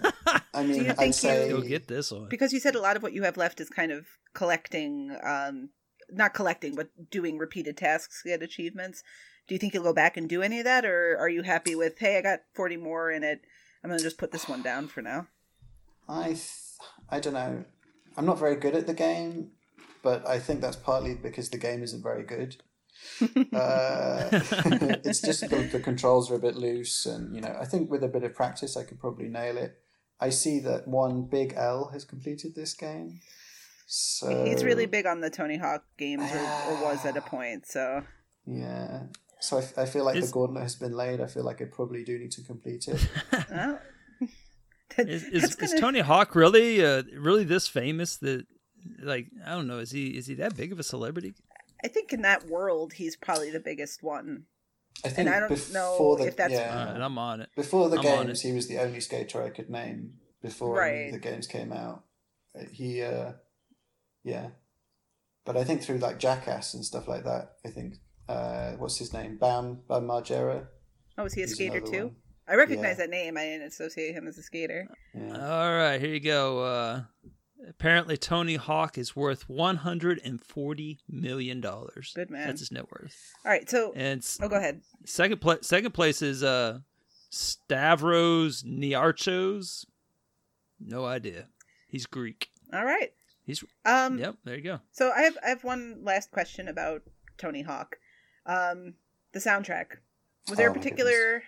I 0.53 0.61
Do 0.63 0.67
mean, 0.67 0.77
you 0.77 0.83
think 0.85 0.99
I'd 0.99 1.15
say 1.15 1.49
go 1.49 1.61
get 1.61 1.87
this 1.87 2.11
one. 2.11 2.27
Because 2.29 2.53
you 2.53 2.59
said 2.59 2.75
a 2.75 2.81
lot 2.81 2.97
of 2.97 3.03
what 3.03 3.13
you 3.13 3.23
have 3.23 3.37
left 3.37 3.59
is 3.61 3.69
kind 3.69 3.91
of 3.91 4.05
collecting, 4.33 5.15
um, 5.23 5.69
not 6.11 6.33
collecting, 6.33 6.75
but 6.75 6.89
doing 7.11 7.37
repeated 7.37 7.77
tasks 7.77 8.23
to 8.23 8.29
get 8.29 8.41
achievements. 8.41 9.03
Do 9.47 9.55
you 9.55 9.59
think 9.59 9.73
you'll 9.73 9.83
go 9.83 9.93
back 9.93 10.17
and 10.17 10.27
do 10.29 10.41
any 10.43 10.59
of 10.59 10.65
that, 10.65 10.85
or 10.85 11.17
are 11.19 11.29
you 11.29 11.41
happy 11.43 11.75
with, 11.75 11.97
hey, 11.99 12.17
I 12.17 12.21
got 12.21 12.39
40 12.55 12.77
more 12.77 13.11
in 13.11 13.23
it. 13.23 13.41
I'm 13.83 13.89
going 13.89 13.97
to 13.99 14.03
just 14.03 14.17
put 14.17 14.31
this 14.31 14.47
one 14.47 14.61
down 14.61 14.87
for 14.87 15.01
now? 15.01 15.27
I, 16.07 16.29
th- 16.29 16.41
I 17.09 17.19
don't 17.19 17.33
know. 17.33 17.63
I'm 18.17 18.25
not 18.25 18.37
very 18.39 18.55
good 18.55 18.75
at 18.75 18.85
the 18.87 18.93
game, 18.93 19.51
but 20.03 20.27
I 20.27 20.39
think 20.39 20.61
that's 20.61 20.75
partly 20.77 21.15
because 21.15 21.49
the 21.49 21.57
game 21.57 21.83
isn't 21.83 22.03
very 22.03 22.23
good. 22.23 22.57
uh, 23.53 24.29
it's 25.05 25.21
just 25.21 25.41
the, 25.49 25.69
the 25.71 25.79
controls 25.79 26.29
are 26.31 26.35
a 26.35 26.39
bit 26.39 26.55
loose, 26.55 27.05
and 27.05 27.33
you 27.35 27.41
know, 27.41 27.55
I 27.59 27.65
think 27.65 27.89
with 27.89 28.03
a 28.03 28.07
bit 28.07 28.23
of 28.23 28.33
practice, 28.35 28.75
I 28.75 28.83
could 28.83 28.99
probably 28.99 29.27
nail 29.27 29.57
it. 29.57 29.77
I 30.19 30.29
see 30.31 30.59
that 30.61 30.87
one 30.87 31.23
Big 31.23 31.53
L 31.55 31.89
has 31.93 32.03
completed 32.03 32.55
this 32.55 32.73
game, 32.73 33.21
so 33.87 34.43
He's 34.45 34.63
really 34.65 34.85
big 34.85 35.05
on 35.05 35.21
the 35.21 35.29
Tony 35.29 35.57
Hawk 35.57 35.83
games, 35.97 36.29
or, 36.31 36.39
or 36.39 36.83
was 36.83 37.05
at 37.05 37.15
a 37.15 37.21
point. 37.21 37.65
So 37.67 38.03
Yeah, 38.45 39.03
so 39.39 39.57
I, 39.57 39.61
f- 39.61 39.77
I 39.77 39.85
feel 39.85 40.03
like 40.03 40.17
Is- 40.17 40.27
the 40.27 40.33
gauntlet 40.33 40.63
has 40.63 40.75
been 40.75 40.93
laid. 40.93 41.21
I 41.21 41.27
feel 41.27 41.45
like 41.45 41.61
I 41.61 41.65
probably 41.65 42.03
do 42.03 42.19
need 42.19 42.31
to 42.31 42.41
complete 42.43 42.87
it. 42.89 43.07
well, 43.49 43.79
Is, 44.97 45.23
is, 45.25 45.41
that's 45.43 45.55
is 45.55 45.69
gonna- 45.71 45.81
Tony 45.81 45.99
Hawk 45.99 46.35
really 46.35 46.83
uh, 46.83 47.03
really 47.17 47.43
this 47.45 47.67
famous 47.67 48.17
that 48.17 48.45
like 49.01 49.27
I 49.45 49.51
don't 49.51 49.67
know 49.67 49.79
is 49.79 49.91
he 49.91 50.07
is 50.17 50.27
he 50.27 50.33
that 50.35 50.55
big 50.55 50.71
of 50.71 50.79
a 50.79 50.83
celebrity? 50.83 51.33
I 51.83 51.87
think 51.87 52.11
in 52.11 52.21
that 52.23 52.47
world, 52.47 52.93
he's 52.93 53.15
probably 53.15 53.51
the 53.51 53.59
biggest 53.59 54.03
one. 54.03 54.43
I 55.05 55.09
think 55.09 55.29
I 55.29 55.39
don't 55.39 55.73
know 55.73 56.15
the, 56.17 56.25
if 56.27 56.35
that's- 56.35 56.59
yeah, 56.59 56.77
All 56.87 56.91
right, 56.93 57.01
I'm 57.01 57.17
on 57.17 57.39
it. 57.41 57.49
before 57.55 57.87
the 57.89 57.97
I'm 57.97 58.03
games, 58.03 58.41
he 58.41 58.51
was 58.51 58.67
the 58.67 58.79
only 58.79 58.99
skater 58.99 59.41
I 59.41 59.49
could 59.49 59.69
name 59.69 60.15
before 60.41 60.75
Right. 60.75 61.09
the 61.11 61.19
games 61.19 61.47
came 61.47 61.71
out. 61.71 62.03
Uh, 62.57 62.63
He, 62.71 63.01
uh, 63.01 63.31
yeah, 64.23 64.49
but 65.45 65.55
I 65.55 65.63
think 65.63 65.81
through 65.81 65.99
like 65.99 66.19
Jackass 66.19 66.73
and 66.73 66.83
stuff 66.83 67.07
like 67.07 67.23
that, 67.23 67.53
I 67.65 67.69
think 67.69 67.95
uh, 68.27 68.73
what's 68.73 68.97
his 68.97 69.13
name, 69.13 69.37
Bam 69.37 69.79
Bam 69.87 70.03
Margera. 70.07 70.67
Oh, 71.17 71.25
is 71.25 71.33
he 71.33 71.43
a 71.43 71.45
He's 71.45 71.55
skater 71.55 71.79
too? 71.79 72.07
one. 72.07 72.15
I 72.47 72.55
recognize 72.55 72.97
Yeah. 72.97 73.05
that 73.05 73.09
name. 73.09 73.37
I 73.37 73.45
didn't 73.45 73.67
associate 73.67 74.13
him 74.15 74.27
as 74.27 74.37
a 74.37 74.43
skater. 74.43 74.87
Yeah. 75.15 75.37
All 75.37 75.71
right, 75.77 75.99
here 76.01 76.13
you 76.13 76.19
go. 76.19 76.59
Uh, 76.63 77.03
apparently, 77.67 78.17
Tony 78.17 78.55
Hawk 78.55 78.97
is 78.97 79.15
worth 79.15 79.49
140 79.49 80.99
million 81.09 81.61
dollars. 81.61 82.13
Good 82.15 82.29
man. 82.29 82.47
That's 82.47 82.59
his 82.61 82.71
net 82.71 82.91
worth. 82.91 83.33
All 83.45 83.51
right, 83.51 83.69
so 83.69 83.93
And 83.95 84.25
oh, 84.41 84.47
go 84.47 84.55
ahead. 84.57 84.81
second 85.05 85.41
place, 85.41 85.59
second 85.67 85.93
place 85.93 86.21
is 86.21 86.43
uh, 86.43 86.79
Stavros 87.29 88.63
Niarchos. 88.63 89.85
No 90.79 91.05
idea. 91.05 91.47
He's 91.87 92.05
Greek. 92.05 92.49
All 92.73 92.85
right. 92.85 93.11
He's 93.45 93.63
Um, 93.85 94.19
yep. 94.19 94.35
There 94.45 94.55
you 94.55 94.63
go. 94.63 94.79
So 94.91 95.11
I 95.11 95.21
have 95.23 95.37
I 95.43 95.49
have 95.49 95.63
one 95.63 96.01
last 96.03 96.31
question 96.31 96.67
about 96.67 97.01
Tony 97.37 97.63
Hawk. 97.63 97.97
Um, 98.45 98.93
the 99.33 99.39
soundtrack. 99.39 99.97
Was 100.47 100.57
there 100.57 100.69
Oh, 100.69 100.71
a 100.71 100.75
my 100.75 100.81
particular 100.81 101.43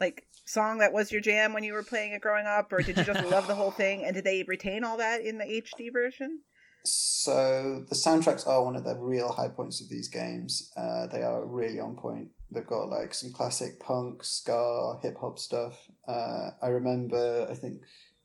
like 0.00 0.26
song 0.44 0.78
that 0.78 0.92
was 0.92 1.12
your 1.12 1.20
jam 1.20 1.52
when 1.52 1.64
you 1.64 1.72
were 1.72 1.82
playing 1.82 2.12
it 2.12 2.20
growing 2.20 2.46
up, 2.46 2.72
or 2.72 2.82
did 2.82 2.96
you 2.96 3.04
just 3.04 3.24
love 3.26 3.46
the 3.46 3.54
whole 3.54 3.70
thing? 3.82 4.04
And 4.04 4.14
did 4.14 4.24
they 4.24 4.44
retain 4.44 4.84
all 4.84 4.96
that 4.98 5.22
in 5.22 5.38
the 5.38 5.44
HD 5.44 5.92
version? 5.92 6.40
So 6.84 7.84
the 7.88 7.94
soundtracks 7.94 8.46
are 8.46 8.64
one 8.64 8.76
of 8.76 8.84
the 8.84 8.96
real 8.96 9.30
high 9.30 9.48
points 9.48 9.80
of 9.80 9.88
these 9.88 10.08
games. 10.08 10.72
Uh, 10.76 11.06
they 11.08 11.22
are 11.22 11.44
really 11.44 11.80
on 11.80 11.96
point. 11.96 12.28
They've 12.50 12.66
got 12.66 12.88
like 12.88 13.12
some 13.12 13.32
classic 13.32 13.78
punk, 13.80 14.24
ska, 14.24 14.98
hip 15.02 15.18
hop 15.20 15.38
stuff. 15.38 15.76
Uh, 16.06 16.50
I 16.62 16.68
remember, 16.68 17.46
I 17.50 17.54
think 17.54 17.82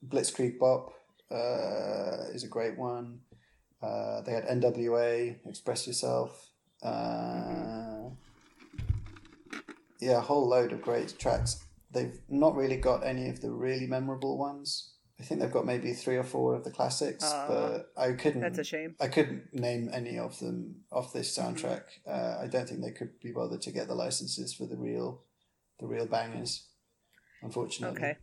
Blitzkrieg 0.08 0.60
Bop 0.60 0.93
uh, 1.30 2.30
is 2.34 2.43
a 2.43 2.48
great 2.48 2.77
one. 2.77 3.19
Uh, 3.82 4.22
they 4.22 4.32
had 4.32 4.48
NWA, 4.48 5.35
Express 5.45 5.85
Yourself. 5.88 6.50
Uh, 6.82 8.10
yeah, 10.03 10.17
a 10.17 10.22
whole 10.22 10.48
load 10.48 10.72
of 10.73 10.82
great 10.82 11.17
tracks. 11.17 11.64
They've 11.91 12.19
not 12.27 12.56
really 12.56 12.77
got 12.77 13.06
any 13.06 13.30
of 13.30 13.41
the 13.41 13.51
really 13.51 13.88
memorable 13.88 14.38
ones. 14.38 14.93
I 15.19 15.23
think 15.23 15.40
they've 15.41 15.51
got 15.51 15.65
maybe 15.65 15.93
three 15.93 16.17
or 16.17 16.23
four 16.23 16.56
of 16.56 16.64
the 16.64 16.72
classics, 16.72 17.23
Aw. 17.23 17.48
but 17.48 17.91
I 17.95 18.14
couldn't. 18.14 18.41
That's 18.41 18.57
a 18.57 18.64
shame. 18.64 18.95
I 18.99 19.07
couldn't 19.07 19.53
name 19.53 19.90
any 19.93 20.17
of 20.17 20.40
them 20.40 20.82
off 20.91 21.14
this 21.14 21.38
soundtrack. 21.38 21.83
Uh, 22.07 22.38
I 22.41 22.48
don't 22.48 22.67
think 22.67 22.82
they 22.82 22.91
could 22.91 23.19
be 23.22 23.32
bothered 23.32 23.61
to 23.61 23.72
get 23.72 23.88
the 23.88 23.95
licenses 23.95 24.53
for 24.53 24.65
the 24.65 24.75
real, 24.75 25.22
the 25.80 25.85
real 25.88 26.07
bangers. 26.07 26.67
Unfortunately. 27.43 27.98
Okay. 27.98 28.17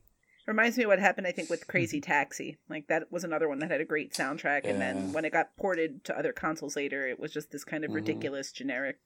Reminds 0.46 0.76
me 0.76 0.84
of 0.84 0.88
what 0.88 0.98
happened, 0.98 1.26
I 1.28 1.32
think, 1.32 1.48
with 1.48 1.68
Crazy 1.68 2.00
Taxi. 2.00 2.58
Like 2.68 2.88
that 2.88 3.12
was 3.12 3.22
another 3.22 3.48
one 3.48 3.60
that 3.60 3.70
had 3.70 3.80
a 3.80 3.84
great 3.84 4.12
soundtrack, 4.12 4.62
and 4.64 4.80
then 4.80 5.12
when 5.12 5.24
it 5.24 5.32
got 5.32 5.56
ported 5.56 6.02
to 6.04 6.18
other 6.18 6.32
consoles 6.32 6.74
later, 6.74 7.06
it 7.06 7.20
was 7.20 7.32
just 7.32 7.52
this 7.52 7.62
kind 7.62 7.84
of 7.84 7.92
Mhm. 7.92 7.94
ridiculous 7.94 8.50
generic. 8.50 8.98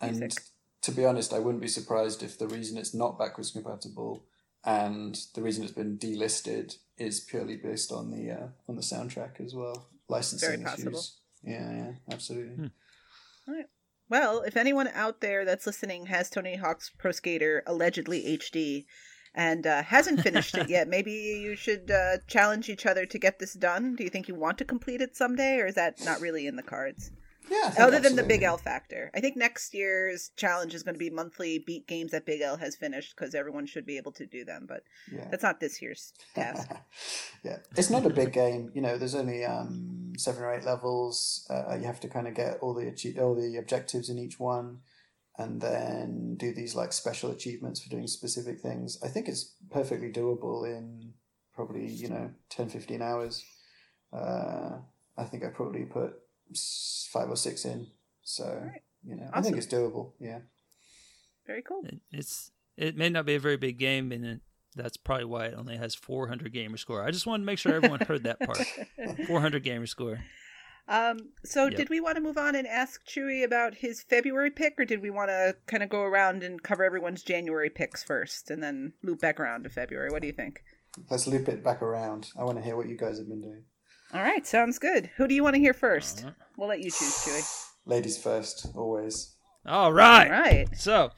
And 0.00 0.20
music. 0.20 0.44
To 0.86 0.92
be 0.92 1.04
honest, 1.04 1.34
I 1.34 1.40
wouldn't 1.40 1.60
be 1.62 1.68
surprised 1.68 2.22
if 2.22 2.38
the 2.38 2.46
reason 2.46 2.78
it's 2.78 2.94
not 2.94 3.18
backwards 3.18 3.50
compatible 3.50 4.24
and 4.64 5.18
the 5.34 5.42
reason 5.42 5.64
it's 5.64 5.72
been 5.72 5.98
delisted 5.98 6.76
is 6.96 7.18
purely 7.18 7.56
based 7.56 7.90
on 7.90 8.12
the 8.12 8.30
uh, 8.30 8.46
on 8.68 8.76
the 8.76 8.82
soundtrack 8.82 9.40
as 9.44 9.52
well. 9.52 9.88
Licensing 10.08 10.62
Very 10.62 10.74
issues. 10.74 11.18
Yeah, 11.42 11.72
yeah, 11.72 11.92
absolutely. 12.12 12.70
Well, 14.08 14.42
if 14.42 14.56
anyone 14.56 14.86
out 14.94 15.20
there 15.20 15.44
that's 15.44 15.66
listening 15.66 16.06
has 16.06 16.30
Tony 16.30 16.54
Hawk's 16.54 16.92
Pro 16.96 17.10
Skater 17.10 17.64
allegedly 17.66 18.38
HD 18.38 18.84
and 19.34 19.66
uh, 19.66 19.82
hasn't 19.82 20.20
finished 20.20 20.56
it 20.56 20.68
yet, 20.68 20.86
maybe 20.86 21.10
you 21.10 21.56
should 21.56 21.90
uh, 21.90 22.18
challenge 22.28 22.68
each 22.68 22.86
other 22.86 23.06
to 23.06 23.18
get 23.18 23.40
this 23.40 23.54
done. 23.54 23.96
Do 23.96 24.04
you 24.04 24.10
think 24.10 24.28
you 24.28 24.36
want 24.36 24.58
to 24.58 24.64
complete 24.64 25.00
it 25.00 25.16
someday, 25.16 25.58
or 25.58 25.66
is 25.66 25.74
that 25.74 26.04
not 26.04 26.20
really 26.20 26.46
in 26.46 26.54
the 26.54 26.62
cards? 26.62 27.10
Yeah. 27.50 27.74
Other 27.78 28.00
than 28.00 28.16
the 28.16 28.22
Big. 28.22 28.42
L 28.42 28.56
factor, 28.58 29.10
I 29.14 29.20
think 29.20 29.36
next 29.36 29.72
year's 29.74 30.30
challenge 30.36 30.74
is 30.74 30.82
going 30.82 30.94
to 30.94 30.98
be 30.98 31.10
monthly 31.10 31.58
beat 31.58 31.86
games 31.86 32.10
that 32.12 32.26
Big 32.26 32.40
L 32.40 32.56
has 32.56 32.76
finished 32.76 33.14
because 33.16 33.34
everyone 33.34 33.66
should 33.66 33.86
be 33.86 33.96
able 33.96 34.12
to 34.12 34.26
do 34.26 34.44
them. 34.44 34.66
But 34.68 34.82
Yeah. 35.12 35.28
that's 35.30 35.42
not 35.42 35.60
this 35.60 35.80
year's 35.80 36.12
task. 36.34 36.68
yeah, 37.44 37.58
it's 37.76 37.90
not 37.90 38.04
a 38.06 38.10
big 38.10 38.32
game. 38.32 38.70
You 38.74 38.82
know, 38.82 38.98
there's 38.98 39.14
only 39.14 39.44
um, 39.44 40.12
seven 40.18 40.42
or 40.42 40.52
eight 40.54 40.64
levels. 40.64 41.46
Uh, 41.50 41.76
you 41.80 41.86
have 41.86 42.00
to 42.00 42.08
kind 42.08 42.26
of 42.28 42.34
get 42.34 42.58
all 42.60 42.74
the 42.74 42.84
achie- 42.86 43.18
all 43.18 43.34
the 43.34 43.56
objectives 43.56 44.08
in 44.10 44.18
each 44.18 44.38
one, 44.40 44.80
and 45.38 45.60
then 45.60 46.34
do 46.36 46.52
these 46.52 46.74
like 46.74 46.92
special 46.92 47.30
achievements 47.30 47.80
for 47.80 47.90
doing 47.90 48.06
specific 48.06 48.60
things. 48.60 48.98
I 49.04 49.08
think 49.08 49.28
it's 49.28 49.54
perfectly 49.70 50.10
doable 50.12 50.66
in 50.66 51.12
probably 51.54 51.86
you 51.86 52.08
know 52.08 52.30
10, 52.50 52.68
15 52.68 53.00
hours. 53.02 53.44
Uh, 54.12 54.78
I 55.16 55.24
think 55.24 55.44
I 55.44 55.48
probably 55.48 55.84
put 55.84 56.14
five 57.12 57.30
or 57.30 57.36
six 57.36 57.64
in. 57.64 57.86
So 58.22 58.70
you 59.04 59.16
know, 59.16 59.28
I 59.32 59.40
think 59.42 59.56
it's 59.56 59.66
doable. 59.66 60.12
Yeah. 60.20 60.40
Very 61.46 61.62
cool. 61.62 61.82
It's 62.10 62.50
it 62.76 62.96
may 62.96 63.08
not 63.08 63.24
be 63.26 63.34
a 63.36 63.40
very 63.40 63.56
big 63.56 63.78
game, 63.78 64.12
and 64.12 64.24
it, 64.24 64.40
that's 64.74 64.96
probably 64.96 65.24
why 65.26 65.46
it 65.46 65.54
only 65.56 65.76
has 65.76 65.94
400 65.94 66.52
gamer 66.52 66.76
score. 66.76 67.02
I 67.02 67.10
just 67.10 67.26
wanted 67.26 67.42
to 67.42 67.46
make 67.46 67.58
sure 67.58 67.72
everyone 67.74 68.00
heard 68.00 68.24
that 68.24 68.40
part. 68.40 68.66
400 69.26 69.62
gamer 69.62 69.86
score. 69.86 70.18
Um, 70.88 71.30
so 71.44 71.64
Yep. 71.64 71.76
did 71.76 71.90
we 71.90 72.00
want 72.00 72.16
to 72.16 72.20
move 72.20 72.36
on 72.38 72.54
and 72.54 72.66
ask 72.66 73.04
Chewy 73.06 73.42
about 73.44 73.76
his 73.76 74.02
February 74.02 74.50
pick, 74.50 74.74
or 74.78 74.84
did 74.84 75.02
we 75.02 75.10
want 75.10 75.30
to 75.30 75.56
kind 75.66 75.82
of 75.82 75.88
go 75.88 76.02
around 76.02 76.42
and 76.42 76.62
cover 76.62 76.84
everyone's 76.84 77.22
January 77.22 77.70
picks 77.70 78.04
first, 78.04 78.50
and 78.50 78.62
then 78.62 78.92
loop 79.02 79.20
back 79.20 79.40
around 79.40 79.64
to 79.64 79.70
February? 79.70 80.10
What 80.10 80.20
do 80.22 80.26
you 80.28 80.34
think? 80.34 80.62
Let's 81.10 81.26
loop 81.26 81.48
it 81.48 81.62
back 81.64 81.82
around. 81.82 82.28
I 82.38 82.44
want 82.44 82.58
to 82.58 82.64
hear 82.64 82.76
what 82.76 82.88
you 82.88 82.96
guys 82.96 83.18
have 83.18 83.28
been 83.28 83.42
doing. 83.42 83.64
All 84.14 84.22
right, 84.22 84.46
sounds 84.46 84.78
good. 84.78 85.10
Who 85.16 85.26
do 85.26 85.34
you 85.34 85.42
want 85.42 85.54
to 85.54 85.60
hear 85.60 85.74
1st 85.74 86.32
We'll 86.56 86.68
let 86.68 86.80
you 86.80 86.90
choose, 86.90 87.24
Chewy. 87.24 87.66
Ladies 87.84 88.16
first, 88.16 88.68
always. 88.74 89.34
All 89.66 89.92
right. 89.92 90.30
All 90.30 90.40
right. 90.40 90.68
So, 90.76 91.10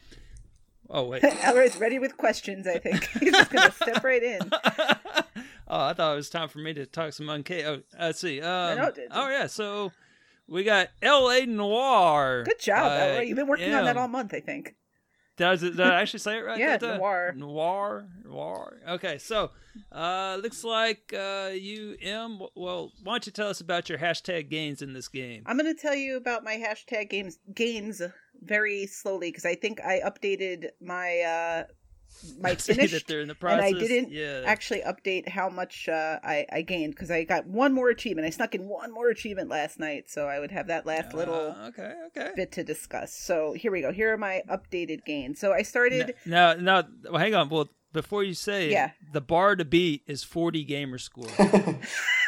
oh 0.91 1.05
wait. 1.05 1.23
Elroy's 1.45 1.79
ready 1.79 1.99
with 1.99 2.17
questions. 2.17 2.67
I 2.67 2.79
think 2.79 3.07
he's 3.21 3.33
just 3.33 3.51
gonna 3.51 3.73
step 3.73 4.03
right 4.03 4.23
in. 4.23 4.41
oh, 4.53 5.23
I 5.69 5.93
thought 5.93 6.13
it 6.13 6.17
was 6.17 6.31
time 6.31 6.49
for 6.49 6.59
me 6.59 6.75
to 6.75 6.87
talk 6.87 7.13
some 7.13 7.27
unca. 7.27 7.65
Oh, 7.65 7.83
let's 7.99 8.21
see. 8.21 8.41
Um, 8.41 8.79
no, 8.79 8.93
oh 9.13 9.29
yeah, 9.29 9.47
so 9.47 9.93
we 10.49 10.65
got 10.65 10.89
L.A. 11.03 11.47
Noire. 11.47 12.45
Good 12.45 12.61
job, 12.61 12.85
by 12.85 13.11
Elroy. 13.11 13.23
You've 13.25 13.37
been 13.37 13.49
working 13.49 13.73
on 13.73 13.85
that 13.85 13.97
all 13.97 14.09
month, 14.09 14.33
I 14.35 14.41
think. 14.41 14.75
Does 15.39 15.63
it? 15.63 15.77
Did 15.77 15.87
I 15.87 16.01
actually 16.01 16.21
say 16.21 16.39
it 16.39 16.45
right? 16.45 16.59
Yeah, 16.59 16.79
I? 16.81 16.97
noir. 16.97 17.33
Noir. 17.37 18.09
Noir. 18.25 18.81
Okay, 18.89 19.19
so 19.19 19.51
uh, 19.93 20.37
looks 20.43 20.65
like 20.65 21.15
uh, 21.17 21.51
you, 21.55 21.97
M. 22.03 22.41
Well, 22.55 22.93
why 23.03 23.15
don't 23.15 23.27
you 23.27 23.33
tell 23.33 23.49
us 23.49 23.61
about 23.61 23.89
your 23.89 23.99
hashtag 23.99 24.51
gains 24.51 24.83
in 24.83 24.93
this 24.93 25.09
game? 25.09 25.45
I'm 25.47 25.57
gonna 25.57 25.75
tell 25.75 25.95
you 25.95 26.17
about 26.17 26.45
my 26.45 26.57
hashtag 26.57 27.11
games 27.11 27.39
gains 27.55 28.03
very 28.43 28.87
slowly 28.87 29.31
because 29.31 29.45
I 29.45 29.55
think 29.55 29.81
I 29.81 30.01
updated 30.01 30.67
my 30.81 31.21
uh 31.21 31.65
my 32.41 32.55
See 32.57 32.75
finish 32.75 32.93
that 32.93 33.07
they're 33.07 33.21
in 33.21 33.29
the 33.29 33.37
and 33.43 33.61
I 33.61 33.73
didn't 33.73 34.11
Yeah. 34.11 34.43
actually 34.45 34.81
update 34.83 35.29
how 35.29 35.49
much 35.49 35.89
uh, 35.89 36.19
I 36.23 36.47
I 36.53 36.63
gained 36.63 36.95
because 36.95 37.11
I 37.11 37.25
got 37.25 37.47
one 37.47 37.73
more 37.73 37.89
achievement. 37.91 38.27
I 38.27 38.31
snuck 38.31 38.55
in 38.55 38.69
one 38.69 38.93
more 38.93 39.09
achievement 39.09 39.49
last 39.51 39.79
night, 39.79 40.09
so 40.11 40.27
I 40.27 40.39
would 40.41 40.51
have 40.51 40.67
that 40.69 40.87
last 40.87 41.15
little 41.15 41.55
Uh, 41.59 41.69
okay, 41.69 41.95
okay. 42.09 42.31
bit 42.37 42.53
to 42.53 42.65
discuss. 42.65 43.13
So 43.13 43.53
here 43.53 43.71
we 43.73 43.81
go. 43.81 43.93
Here 43.93 44.13
are 44.13 44.19
my 44.19 44.43
updated 44.49 45.05
gains. 45.05 45.39
So 45.39 45.53
I 45.53 45.63
started. 45.63 46.15
Now, 46.27 46.55
now, 46.55 46.85
well, 47.05 47.19
hang 47.19 47.35
on. 47.35 47.49
Well, 47.49 47.69
before 47.93 48.23
you 48.23 48.35
say 48.35 48.71
Yeah. 48.71 48.91
the 49.13 49.21
bar 49.23 49.57
to 49.57 49.65
beat 49.65 50.03
is 50.07 50.23
40 50.23 50.63
gamer 50.65 50.99
score. 50.99 51.25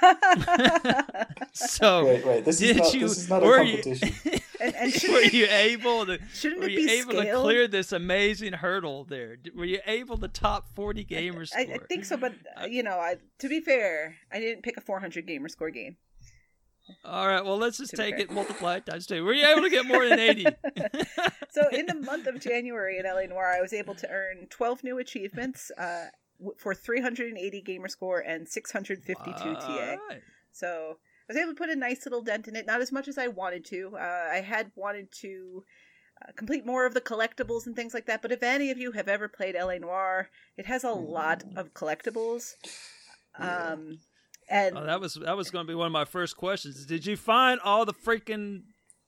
so 1.53 2.05
Wait, 2.07 2.27
wait, 2.27 2.45
this 2.45 2.61
is 2.61 2.69
did 2.69 2.77
not- 2.79 2.95
you, 2.95 3.01
this 3.01 3.19
is 3.19 3.29
not 3.31 3.43
a 3.43 3.47
were 3.47 3.63
you- 3.63 3.83
competition. 3.83 4.41
And, 4.61 4.75
and 4.75 4.93
were 5.09 5.23
you 5.23 5.47
able 5.47 6.07
to? 6.07 6.19
shouldn't 6.35 6.61
were 6.61 6.67
it 6.69 6.73
you 6.73 6.87
be 6.87 6.93
able 6.93 7.13
to 7.13 7.21
scaled? 7.23 7.45
clear 7.45 7.69
this 7.69 7.93
amazing 7.93 8.53
hurdle 8.55 9.05
there? 9.05 9.39
Were 9.55 9.65
you 9.65 9.81
able 9.87 10.19
to 10.19 10.29
top 10.29 10.75
40 10.75 11.05
gamer 11.05 11.43
I, 11.43 11.45
score? 11.45 11.75
I 11.75 11.79
think 11.89 12.05
so, 12.05 12.17
but 12.17 12.35
uh, 12.61 12.67
you 12.67 12.83
know, 12.83 12.99
I, 12.99 13.17
to 13.39 13.49
be 13.49 13.61
fair, 13.61 14.17
I 14.33 14.41
didn't 14.41 14.63
pick 14.63 14.77
a 14.77 14.81
400 14.81 15.27
gamer 15.27 15.49
score 15.49 15.71
game. 15.71 15.97
All 17.05 17.27
right, 17.29 17.45
well, 17.45 17.57
let's 17.57 17.79
just 17.79 17.93
To 17.93 17.97
take 17.97 18.17
fair. 18.17 18.25
it 18.25 18.31
multiplied 18.33 18.85
times 18.87 19.07
two. 19.07 19.25
Were 19.25 19.33
you 19.33 19.47
able 19.47 19.63
to 19.63 19.71
get 19.71 19.87
more 19.87 20.09
than 20.09 20.19
80? 20.19 20.47
so 21.51 21.69
in 21.71 21.87
the 21.87 21.95
month 21.95 22.27
of 22.27 22.41
January 22.41 22.99
in 22.99 23.05
LA 23.05 23.27
Noire, 23.27 23.55
I 23.57 23.61
was 23.61 23.73
able 23.73 23.95
to 23.95 24.11
earn 24.11 24.47
12 24.51 24.83
new 24.83 24.99
achievements 24.99 25.71
uh, 25.79 26.07
for 26.57 26.75
380 26.75 27.63
gamer 27.63 27.89
score 27.89 28.19
and 28.19 28.49
652 28.49 29.55
TA. 29.55 29.97
So 30.53 30.97
I 30.99 31.10
was 31.31 31.37
able 31.37 31.53
to 31.53 31.57
put 31.57 31.71
a 31.71 31.77
nice 31.77 32.05
little 32.05 32.23
dent 32.23 32.49
in 32.49 32.57
it. 32.57 32.67
Not 32.67 32.81
as 32.81 32.91
much 32.91 33.07
as 33.07 33.17
I 33.17 33.29
wanted 33.29 33.65
to. 33.67 33.97
Uh, 33.97 34.29
I 34.33 34.41
had 34.41 34.73
wanted 34.75 35.13
to 35.21 35.65
uh, 36.21 36.33
complete 36.35 36.67
more 36.67 36.87
of 36.87 36.95
the 36.95 37.01
collectibles 37.01 37.67
and 37.67 37.77
things 37.77 37.95
like 37.95 38.07
that. 38.07 38.21
But 38.21 38.33
if 38.33 38.43
any 38.43 38.71
of 38.71 38.79
you 38.79 38.93
have 38.93 39.07
ever 39.09 39.29
played 39.29 39.55
LA 39.55 39.79
Noire, 39.79 40.29
it 40.57 40.67
has 40.67 40.83
a 40.83 40.91
lot 40.91 41.45
of 41.55 41.73
collectibles. 41.73 42.55
Um, 43.39 44.01
and 44.49 44.77
Oh, 44.77 44.85
that 44.85 45.01
was 45.01 45.15
that 45.15 45.37
was 45.37 45.51
going 45.51 45.65
to 45.67 45.71
be 45.71 45.77
one 45.77 45.87
of 45.87 45.93
my 45.93 46.05
first 46.05 46.37
questions. 46.37 46.85
Did 46.85 47.07
you 47.07 47.17
find 47.17 47.61
all 47.61 47.87
the 47.87 47.95
freaking 47.95 48.63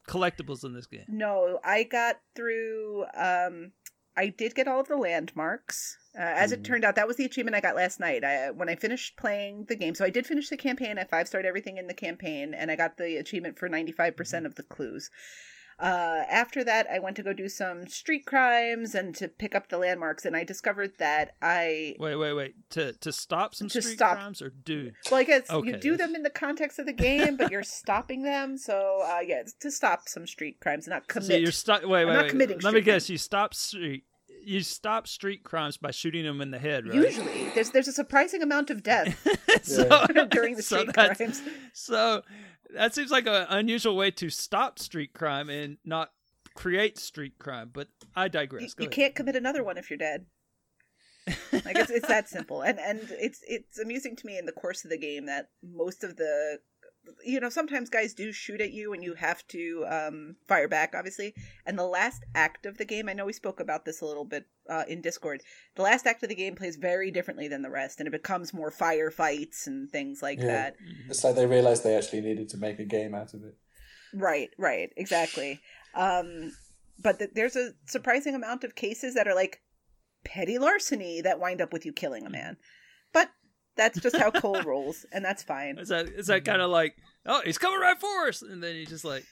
collectibles 0.09 0.65
in 0.65 0.75
this 0.75 0.86
game? 0.86 1.05
No, 1.09 1.59
I 1.65 1.83
got 1.83 2.20
through. 2.36 3.05
Um, 3.17 3.73
I 4.17 4.29
did 4.29 4.55
get 4.55 4.69
all 4.69 4.81
of 4.81 4.89
the 4.89 4.97
landmarks. 4.97 5.97
Uh, 6.15 6.23
as 6.23 6.53
it 6.53 6.63
turned 6.63 6.85
out, 6.85 6.97
that 6.97 7.09
was 7.09 7.17
the 7.17 7.25
achievement 7.25 7.57
I 7.57 7.61
got 7.61 7.75
last 7.75 7.99
night. 7.99 8.23
I, 8.23 8.51
when 8.51 8.69
I 8.69 8.75
finished 8.75 9.17
playing 9.17 9.65
the 9.69 9.77
game, 9.77 9.95
so 9.95 10.05
I 10.05 10.11
did 10.11 10.27
finish 10.27 10.51
the 10.51 10.59
campaign. 10.59 10.99
I 10.99 11.05
five 11.05 11.27
starred 11.27 11.47
everything 11.47 11.79
in 11.79 11.87
the 11.87 11.95
campaign, 11.95 12.53
and 12.53 12.71
I 12.71 12.77
got 12.77 12.99
the 12.99 13.17
achievement 13.17 13.59
for 13.59 13.69
ninety 13.69 13.93
five 13.93 14.17
percent 14.17 14.45
of 14.45 14.57
the 14.57 14.63
clues. 14.63 15.11
Uh, 15.78 16.23
after 16.31 16.62
that, 16.65 16.86
I 16.91 16.99
went 16.99 17.17
to 17.17 17.23
go 17.23 17.33
do 17.33 17.49
some 17.49 17.86
street 17.86 18.26
crimes 18.26 18.94
and 18.94 19.15
to 19.17 19.28
pick 19.28 19.55
up 19.55 19.68
the 19.68 19.78
landmarks, 19.78 20.25
and 20.25 20.36
I 20.36 20.44
discovered 20.44 20.92
that 20.99 21.33
I 21.42 21.97
Wait, 21.99 22.17
wait, 22.17 22.33
wait. 22.34 22.55
To 22.70 22.92
to 22.92 23.12
stop 23.12 23.55
some 23.55 23.68
To 23.68 23.83
street 23.83 23.94
stop. 23.97 24.17
crimes 24.17 24.42
or 24.42 24.51
do? 24.51 24.92
Well, 25.10 25.20
I 25.20 25.25
guess 25.25 25.51
Okay, 25.51 25.70
you 25.70 25.76
do 25.78 25.97
them 25.97 26.15
in 26.15 26.23
the 26.23 26.31
context 26.31 26.78
of 26.78 26.86
the 26.86 26.92
game, 26.92 27.36
but 27.36 27.51
you're 27.51 27.62
stopping 27.62 28.23
them. 28.23 28.57
So, 28.59 29.01
uh, 29.05 29.20
yeah, 29.26 29.42
to 29.60 29.70
stop 29.70 30.09
some 30.09 30.26
street 30.26 30.60
crimes, 30.60 30.86
not 30.86 31.09
commit. 31.09 31.26
So 31.28 31.34
you're 31.36 31.52
stop. 31.52 31.84
Wait, 31.84 32.02
I'm 32.02 32.09
wait, 32.09 32.15
not 32.15 32.23
wait. 32.25 32.31
committing 32.31 32.59
Let 32.60 32.75
me 32.75 32.81
guess. 32.81 33.09
You 33.10 33.18
stop 33.18 33.55
street. 33.55 34.05
You 34.45 34.61
stop 34.62 35.07
street 35.07 35.45
crimes 35.45 35.77
by 35.77 35.91
shooting 35.91 36.25
them 36.25 36.41
in 36.41 36.51
the 36.51 36.59
head, 36.59 36.87
right? 36.87 36.95
Usually, 36.95 37.49
there's 37.55 37.71
there's 37.71 37.89
a 37.89 37.93
surprising 37.93 38.43
amount 38.43 38.71
of 38.71 38.83
death 38.83 39.27
so, 39.62 40.07
during 40.31 40.57
the 40.57 40.62
so 40.62 40.81
street 40.81 40.95
that's- 40.95 41.17
crimes. 41.17 41.43
So 41.73 42.23
that 42.75 42.95
seems 42.95 43.11
like 43.11 43.27
an 43.27 43.47
unusual 43.49 43.97
way 43.97 44.11
to 44.12 44.31
stop 44.31 44.79
street 44.79 45.12
crime 45.12 45.49
and 45.51 45.79
not 45.85 46.12
create 46.55 46.99
street 46.99 47.39
crime. 47.39 47.71
But 47.73 47.89
I 48.17 48.29
digress. 48.29 48.62
You, 48.79 48.85
you 48.85 48.89
can't 48.89 49.15
commit 49.15 49.37
another 49.37 49.62
one 49.62 49.79
if 49.79 49.91
you're 49.91 49.99
dead. 49.99 50.27
like 51.53 51.77
it's, 51.79 51.91
it's 51.91 52.09
that 52.09 52.29
simple, 52.29 52.62
and 52.62 52.81
and 52.81 53.01
it's 53.11 53.41
it's 53.47 53.79
amusing 53.79 54.17
to 54.17 54.27
me 54.27 54.39
in 54.39 54.47
the 54.47 54.53
course 54.53 54.85
of 54.85 54.91
the 54.91 54.99
game 54.99 55.27
that 55.27 55.51
most 55.62 56.03
of 56.03 56.17
the 56.17 56.59
you 57.25 57.41
know 57.41 57.49
sometimes 57.49 57.91
guys 57.91 58.15
do 58.15 58.33
shoot 58.33 58.61
at 58.61 58.73
you 58.73 58.93
and 58.93 59.03
you 59.03 59.15
have 59.15 59.47
to 59.49 59.85
um, 59.89 60.37
fire 60.47 60.69
back 60.69 60.95
obviously 60.97 61.35
and 61.67 61.79
the 61.79 61.85
last 61.87 62.25
act 62.35 62.65
of 62.67 62.79
the 62.79 62.85
game 62.85 63.09
i 63.09 63.13
know 63.13 63.25
we 63.27 63.33
spoke 63.33 63.59
about 63.61 63.85
this 63.85 64.01
a 64.01 64.07
little 64.07 64.25
bit 64.25 64.45
uh, 64.71 64.85
in 64.89 65.01
discord 65.01 65.43
the 65.75 65.83
last 65.83 66.07
act 66.07 66.23
of 66.23 66.29
the 66.29 66.35
game 66.35 66.55
plays 66.55 66.77
very 66.77 67.11
differently 67.11 67.49
than 67.49 67.63
the 67.63 67.71
rest 67.71 67.99
and 67.99 68.07
it 68.07 68.13
becomes 68.13 68.55
more 68.55 68.71
firefights 68.71 69.67
and 69.67 69.91
things 69.91 70.23
like 70.23 70.39
Yeah. 70.39 70.47
that 70.47 70.77
It's 71.09 71.25
like 71.25 71.35
they 71.35 71.47
realized 71.47 71.83
they 71.85 71.97
actually 71.97 72.21
needed 72.23 72.49
to 72.51 72.57
make 72.57 72.79
a 72.79 72.85
game 72.85 73.15
out 73.15 73.35
of 73.35 73.43
it. 73.45 73.57
Right, 74.15 74.51
right, 74.59 74.91
exactly. 74.97 75.61
Um, 75.95 76.53
but 77.03 77.19
th- 77.19 77.31
there's 77.35 77.57
a 77.57 77.71
surprising 77.87 78.35
amount 78.35 78.63
of 78.63 78.75
cases 78.75 79.15
that 79.15 79.27
are 79.27 79.35
like 79.35 79.61
petty 80.25 80.59
larceny 80.59 81.21
that 81.23 81.41
wind 81.41 81.61
up 81.61 81.73
with 81.73 81.85
you 81.87 81.93
killing 81.93 82.27
a 82.27 82.31
man. 82.31 82.57
But 83.76 83.83
that's 83.83 84.01
just 84.01 84.17
how 84.17 84.31
Cole 84.31 84.62
rolls, 84.67 85.07
and 85.12 85.25
that's 85.25 85.42
fine. 85.42 85.78
Is 85.78 85.89
that 85.89 86.09
is 86.09 86.26
that 86.26 86.42
mm-hmm. 86.42 86.51
kind 86.51 86.62
of 86.62 86.70
like 86.70 86.97
oh 87.26 87.42
he's 87.44 87.59
coming 87.59 87.81
right 87.81 87.99
for 87.99 88.28
us, 88.28 88.42
and 88.42 88.62
then 88.62 88.76
you 88.76 88.86
just 88.86 89.05
like 89.05 89.25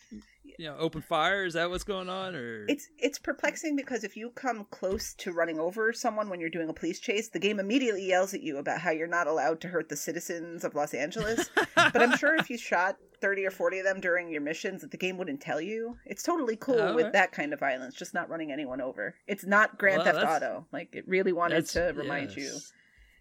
you 0.58 0.66
know 0.66 0.76
open 0.78 1.02
fire? 1.02 1.44
Is 1.44 1.54
that 1.54 1.70
what's 1.70 1.84
going 1.84 2.08
on, 2.08 2.34
or 2.34 2.66
It's 2.68 2.88
it's 2.98 3.18
perplexing 3.18 3.76
because 3.76 4.04
if 4.04 4.16
you 4.16 4.30
come 4.30 4.66
close 4.70 5.14
to 5.14 5.32
running 5.32 5.58
over 5.58 5.92
someone 5.92 6.28
when 6.28 6.40
you're 6.40 6.50
doing 6.50 6.68
a 6.68 6.74
police 6.74 7.00
chase, 7.00 7.28
the 7.28 7.38
game 7.38 7.58
immediately 7.58 8.06
yells 8.06 8.34
at 8.34 8.42
you 8.42 8.58
about 8.58 8.80
how 8.80 8.90
you're 8.90 9.06
not 9.06 9.26
allowed 9.26 9.60
to 9.62 9.68
hurt 9.68 9.88
the 9.88 9.96
citizens 9.96 10.64
of 10.64 10.74
Los 10.74 10.94
Angeles. 10.94 11.50
but 11.74 12.02
I'm 12.02 12.16
sure 12.16 12.34
if 12.36 12.50
you 12.50 12.58
shot 12.58 12.96
30 13.20 13.46
or 13.46 13.50
40 13.50 13.80
of 13.80 13.84
them 13.84 14.00
during 14.00 14.30
your 14.30 14.40
missions 14.40 14.80
that 14.80 14.90
the 14.90 14.96
game 14.96 15.18
wouldn't 15.18 15.40
tell 15.40 15.60
you. 15.60 15.96
It's 16.06 16.22
totally 16.22 16.56
cool 16.56 16.80
Oh, 16.80 16.94
with 16.94 17.06
okay. 17.06 17.12
that 17.12 17.32
kind 17.32 17.52
of 17.52 17.60
violence, 17.60 17.94
just 17.94 18.14
not 18.14 18.28
running 18.28 18.50
anyone 18.50 18.80
over. 18.80 19.14
It's 19.26 19.44
not 19.44 19.78
Grand 19.78 20.02
Well, 20.02 20.14
Theft 20.14 20.26
Auto. 20.26 20.66
Like 20.72 20.94
it 20.94 21.06
really 21.06 21.32
wanted 21.32 21.66
to 21.66 21.92
remind 21.94 22.34
you 22.34 22.44
yes. 22.44 22.72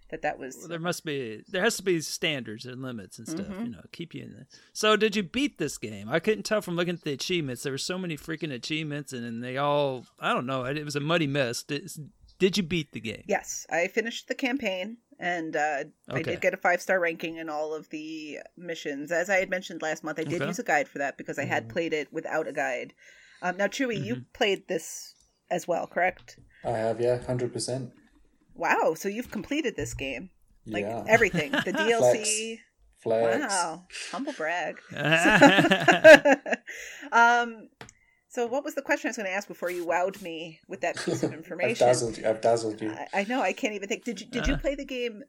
That 0.09 0.21
that 0.23 0.37
was 0.39 0.55
Well, 0.59 0.67
there 0.67 0.79
must 0.79 1.05
be 1.05 1.43
there 1.47 1.61
has 1.61 1.77
to 1.77 1.83
be 1.83 2.01
standards 2.01 2.65
and 2.65 2.81
limits 2.81 3.17
and 3.19 3.27
stuff 3.27 3.47
Mhm. 3.47 3.65
you 3.65 3.71
know 3.71 3.81
keep 3.91 4.13
you 4.13 4.23
in 4.23 4.33
there 4.33 4.47
so 4.73 4.95
did 4.95 5.15
you 5.15 5.23
beat 5.23 5.57
this 5.57 5.77
game 5.77 6.09
i 6.09 6.19
couldn't 6.19 6.43
tell 6.43 6.61
from 6.61 6.75
looking 6.75 6.95
at 6.95 7.01
the 7.03 7.13
achievements 7.13 7.63
there 7.63 7.71
were 7.71 7.77
so 7.77 7.97
many 7.97 8.17
freaking 8.17 8.51
achievements 8.51 9.13
and, 9.13 9.25
and 9.25 9.43
they 9.43 9.57
all 9.57 10.05
i 10.19 10.33
don't 10.33 10.45
know 10.45 10.63
it 10.65 10.83
was 10.83 10.95
a 10.95 10.99
muddy 10.99 11.27
mess 11.27 11.63
did, 11.63 11.89
did 12.39 12.57
you 12.57 12.63
beat 12.63 12.91
the 12.93 12.99
game 13.01 13.23
Yes, 13.27 13.65
I 13.69 13.87
finished 13.87 14.27
the 14.29 14.35
campaign 14.35 14.97
and 15.19 15.55
uh, 15.55 15.83
I 16.09 16.21
did 16.23 16.39
get 16.39 16.53
a 16.53 16.57
five 16.57 16.81
star 16.81 16.97
ranking 16.99 17.35
in 17.35 17.49
all 17.49 17.73
of 17.75 17.89
the 17.89 18.39
missions. 18.55 19.11
As 19.11 19.29
I 19.29 19.35
had 19.35 19.49
mentioned 19.49 19.81
last 19.81 20.01
month, 20.05 20.17
I 20.19 20.23
did 20.23 20.41
Okay. 20.41 20.47
use 20.47 20.57
a 20.59 20.63
guide 20.63 20.87
for 20.87 20.99
that 20.99 21.17
because 21.17 21.37
I 21.37 21.43
had 21.43 21.67
played 21.67 21.91
it 21.93 22.07
without 22.13 22.47
a 22.47 22.53
guide. 22.53 22.93
Um, 23.41 23.57
now, 23.57 23.67
Chewy, 23.67 24.01
you 24.01 24.23
played 24.31 24.69
this 24.69 25.13
as 25.51 25.67
well, 25.67 25.85
correct? 25.87 26.39
I 26.63 26.71
have, 26.71 27.01
yeah, 27.01 27.21
hundred 27.21 27.51
percent. 27.51 27.91
Wow, 28.59 28.93
so 28.95 29.09
you've 29.09 29.31
completed 29.31 29.75
this 29.75 29.93
game. 29.93 30.29
Like 30.65 30.85
Yeah. 30.85 31.03
everything. 31.07 31.51
The 31.51 31.73
DLC. 31.73 32.59
Flex. 33.01 33.39
Wow. 33.49 33.85
Humble 34.11 34.33
brag. 34.33 34.77
um 37.11 37.69
so 38.27 38.45
what 38.45 38.63
was 38.63 38.75
the 38.75 38.81
question 38.81 39.07
I 39.07 39.09
was 39.09 39.17
gonna 39.17 39.29
ask 39.29 39.47
before 39.47 39.71
you 39.71 39.85
wowed 39.85 40.21
me 40.21 40.59
with 40.67 40.81
that 40.81 40.97
piece 40.97 41.23
of 41.23 41.31
I've 41.31 41.37
information? 41.37 41.87
dazzled 41.87 42.17
you. 42.17 42.27
I've 42.27 42.41
dazzled 42.41 42.81
you. 42.81 42.91
I, 42.91 43.07
I 43.13 43.23
know 43.23 43.41
I 43.41 43.53
can't 43.53 43.73
even 43.73 43.89
think. 43.89 44.03
Did 44.03 44.21
you 44.21 44.27
did 44.27 44.47
you 44.47 44.55
Uh. 44.55 44.59
play 44.59 44.75
the 44.75 44.85
game 44.85 45.23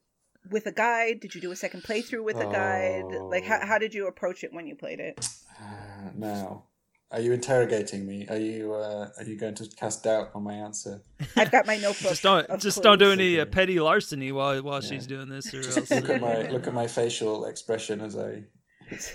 with 0.50 0.66
a 0.66 0.72
guide? 0.72 1.20
Did 1.20 1.34
you 1.34 1.40
do 1.40 1.52
a 1.52 1.56
second 1.56 1.82
playthrough 1.84 2.24
with 2.24 2.36
a 2.36 2.44
guide? 2.46 3.04
Like 3.20 3.44
how 3.44 3.60
Oh. 3.62 3.66
how 3.66 3.78
did 3.78 3.94
you 3.94 4.06
approach 4.06 4.44
it 4.44 4.52
when 4.52 4.66
you 4.66 4.74
played 4.76 5.00
it? 5.00 5.26
Uh, 5.58 6.10
now, 6.16 6.64
are 7.12 7.20
you 7.20 7.32
interrogating 7.32 8.06
me? 8.06 8.26
Are 8.28 8.36
you 8.36 8.72
uh, 8.74 9.08
are 9.18 9.24
you 9.24 9.36
going 9.36 9.54
to 9.56 9.66
cast 9.76 10.04
doubt 10.04 10.30
on 10.34 10.42
my 10.44 10.54
answer? 10.54 11.02
I've 11.36 11.50
got 11.50 11.66
my 11.66 11.76
notebook. 11.76 12.10
just 12.10 12.22
don't 12.22 12.46
of 12.48 12.60
just 12.60 12.82
don't 12.82 12.98
do 12.98 13.10
any 13.12 13.40
uh, 13.40 13.46
petty 13.46 13.80
larceny 13.80 14.32
while 14.32 14.62
while 14.62 14.80
she's 14.80 15.06
doing 15.06 15.28
this 15.28 15.52
or 15.52 15.58
else 15.58 15.90
Look 15.90 16.08
at 16.10 16.20
my 16.20 16.48
look 16.50 16.66
at 16.66 16.74
my 16.74 16.86
facial 16.86 17.46
expression 17.46 18.00
as 18.00 18.16
I 18.16 18.44
this 18.90 19.14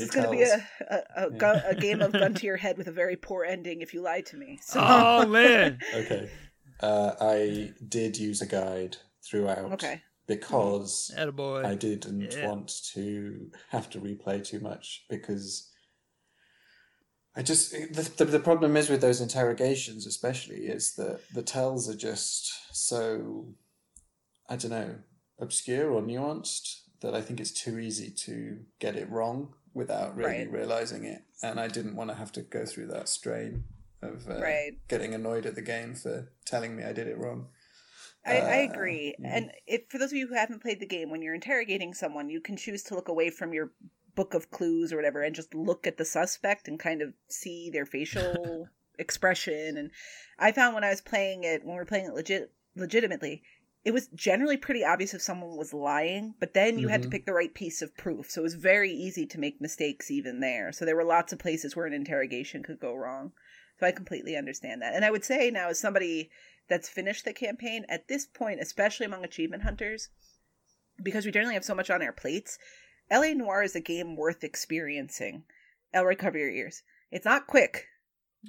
is 0.00 0.10
going 0.10 0.24
to 0.26 0.30
be 0.30 0.44
tells. 0.44 0.60
a 0.82 0.94
a, 1.16 1.26
a, 1.26 1.30
gun, 1.30 1.62
a 1.66 1.74
game 1.74 2.02
of 2.02 2.12
gun 2.12 2.34
to 2.34 2.46
your 2.46 2.58
head 2.58 2.76
with 2.76 2.88
a 2.88 2.92
very 2.92 3.16
poor 3.16 3.42
ending 3.44 3.80
if 3.80 3.94
you 3.94 4.02
lie 4.02 4.20
to 4.22 4.36
me. 4.36 4.58
So 4.62 4.80
Oh 4.82 5.26
man. 5.26 5.78
Okay. 5.94 6.30
Uh, 6.80 7.12
I 7.20 7.72
did 7.88 8.18
use 8.18 8.42
a 8.42 8.46
guide 8.46 8.96
throughout. 9.24 9.72
Okay. 9.74 10.02
Because 10.26 11.10
Attaboy. 11.16 11.64
I 11.64 11.74
didn't 11.74 12.32
Yeah. 12.34 12.48
want 12.48 12.72
to 12.94 13.50
have 13.70 13.88
to 13.90 14.00
replay 14.00 14.44
too 14.44 14.60
much 14.60 15.04
because 15.08 15.70
I 17.36 17.42
just 17.42 17.72
the, 17.72 18.10
the 18.16 18.24
the 18.24 18.38
problem 18.40 18.76
is 18.76 18.88
with 18.88 19.00
those 19.00 19.20
interrogations 19.20 20.06
especially 20.06 20.66
is 20.66 20.94
that 20.94 21.20
the 21.32 21.42
tells 21.42 21.88
are 21.88 21.96
just 21.96 22.52
so 22.72 23.54
I 24.48 24.56
don't 24.56 24.70
know 24.70 24.96
obscure 25.40 25.90
or 25.90 26.00
nuanced 26.02 26.82
that 27.00 27.14
I 27.14 27.20
think 27.20 27.40
it's 27.40 27.50
too 27.50 27.78
easy 27.78 28.10
to 28.10 28.60
get 28.78 28.96
it 28.96 29.10
wrong 29.10 29.54
without 29.74 30.16
really 30.16 30.46
Right. 30.46 30.50
realizing 30.50 31.04
it 31.04 31.22
and 31.42 31.58
I 31.58 31.68
didn't 31.68 31.96
want 31.96 32.10
to 32.10 32.16
have 32.16 32.30
to 32.32 32.42
go 32.42 32.64
through 32.64 32.86
that 32.88 33.08
strain 33.08 33.64
of 34.00 34.28
uh, 34.28 34.40
Right. 34.40 34.72
getting 34.88 35.12
annoyed 35.14 35.46
at 35.46 35.54
the 35.56 35.62
game 35.62 35.94
for 35.94 36.30
telling 36.44 36.76
me 36.76 36.84
I 36.84 36.92
did 36.92 37.08
it 37.08 37.18
wrong. 37.18 37.48
I, 38.26 38.36
I 38.38 38.56
Uh, 38.58 38.72
agree. 38.72 39.14
mm. 39.20 39.24
And 39.26 39.50
if 39.66 39.82
for 39.88 39.98
those 39.98 40.12
of 40.12 40.16
you 40.16 40.26
who 40.28 40.34
haven't 40.34 40.62
played 40.62 40.80
the 40.80 40.86
game, 40.86 41.10
when 41.10 41.20
you're 41.20 41.34
interrogating 41.34 41.92
someone, 41.92 42.30
you 42.30 42.40
can 42.40 42.56
choose 42.56 42.82
to 42.84 42.94
look 42.94 43.08
away 43.08 43.28
from 43.30 43.52
your 43.52 43.72
book 44.14 44.34
of 44.34 44.50
clues 44.50 44.92
or 44.92 44.96
whatever 44.96 45.22
and 45.22 45.34
just 45.34 45.54
look 45.54 45.86
at 45.86 45.96
the 45.96 46.04
suspect 46.04 46.68
and 46.68 46.78
kind 46.78 47.02
of 47.02 47.14
see 47.28 47.70
their 47.70 47.86
facial 47.86 48.68
expression. 48.98 49.76
And 49.76 49.90
I 50.38 50.52
found 50.52 50.74
when 50.74 50.84
I 50.84 50.90
was 50.90 51.00
playing 51.00 51.44
it, 51.44 51.64
when 51.64 51.76
we 51.76 51.82
are 51.82 51.86
playing 51.86 52.06
it 52.06 52.14
legit 52.14 52.52
legitimately, 52.76 53.42
it 53.84 53.92
was 53.92 54.08
generally 54.08 54.56
pretty 54.56 54.82
obvious 54.82 55.12
if 55.12 55.20
someone 55.20 55.56
was 55.56 55.74
lying, 55.74 56.34
but 56.40 56.54
then 56.54 56.78
you 56.78 56.88
had 56.88 57.02
to 57.02 57.08
Mhm. 57.08 57.10
pick 57.10 57.26
the 57.26 57.34
right 57.34 57.52
piece 57.52 57.82
of 57.82 57.96
proof. 57.96 58.30
So 58.30 58.40
it 58.40 58.44
was 58.44 58.54
very 58.54 58.90
easy 58.90 59.26
to 59.26 59.38
make 59.38 59.60
mistakes 59.60 60.10
even 60.10 60.40
there. 60.40 60.72
So 60.72 60.84
there 60.84 60.96
were 60.96 61.04
lots 61.04 61.32
of 61.32 61.38
places 61.38 61.76
where 61.76 61.86
an 61.86 61.92
interrogation 61.92 62.62
could 62.62 62.80
go 62.80 62.94
wrong. 62.94 63.32
So 63.78 63.86
I 63.86 63.92
completely 63.92 64.36
understand 64.36 64.80
that. 64.80 64.94
And 64.94 65.04
I 65.04 65.10
would 65.10 65.24
say 65.24 65.50
now, 65.50 65.68
as 65.68 65.78
somebody 65.78 66.30
that's 66.68 66.88
finished 66.88 67.26
the 67.26 67.34
campaign, 67.34 67.84
at 67.88 68.08
this 68.08 68.24
point, 68.24 68.60
especially 68.60 69.04
among 69.04 69.22
achievement 69.22 69.64
hunters, 69.64 70.08
because 71.02 71.26
we 71.26 71.32
generally 71.32 71.54
have 71.54 71.64
so 71.64 71.74
much 71.74 71.90
on 71.90 72.00
our 72.00 72.12
plates, 72.12 72.58
LA 73.10 73.32
Noire 73.34 73.62
is 73.62 73.76
a 73.76 73.80
game 73.80 74.16
worth 74.16 74.42
experiencing. 74.44 75.44
Elroy, 75.92 76.16
cover 76.16 76.38
your 76.38 76.50
ears. 76.50 76.82
It's 77.10 77.24
not 77.24 77.46
quick, 77.46 77.86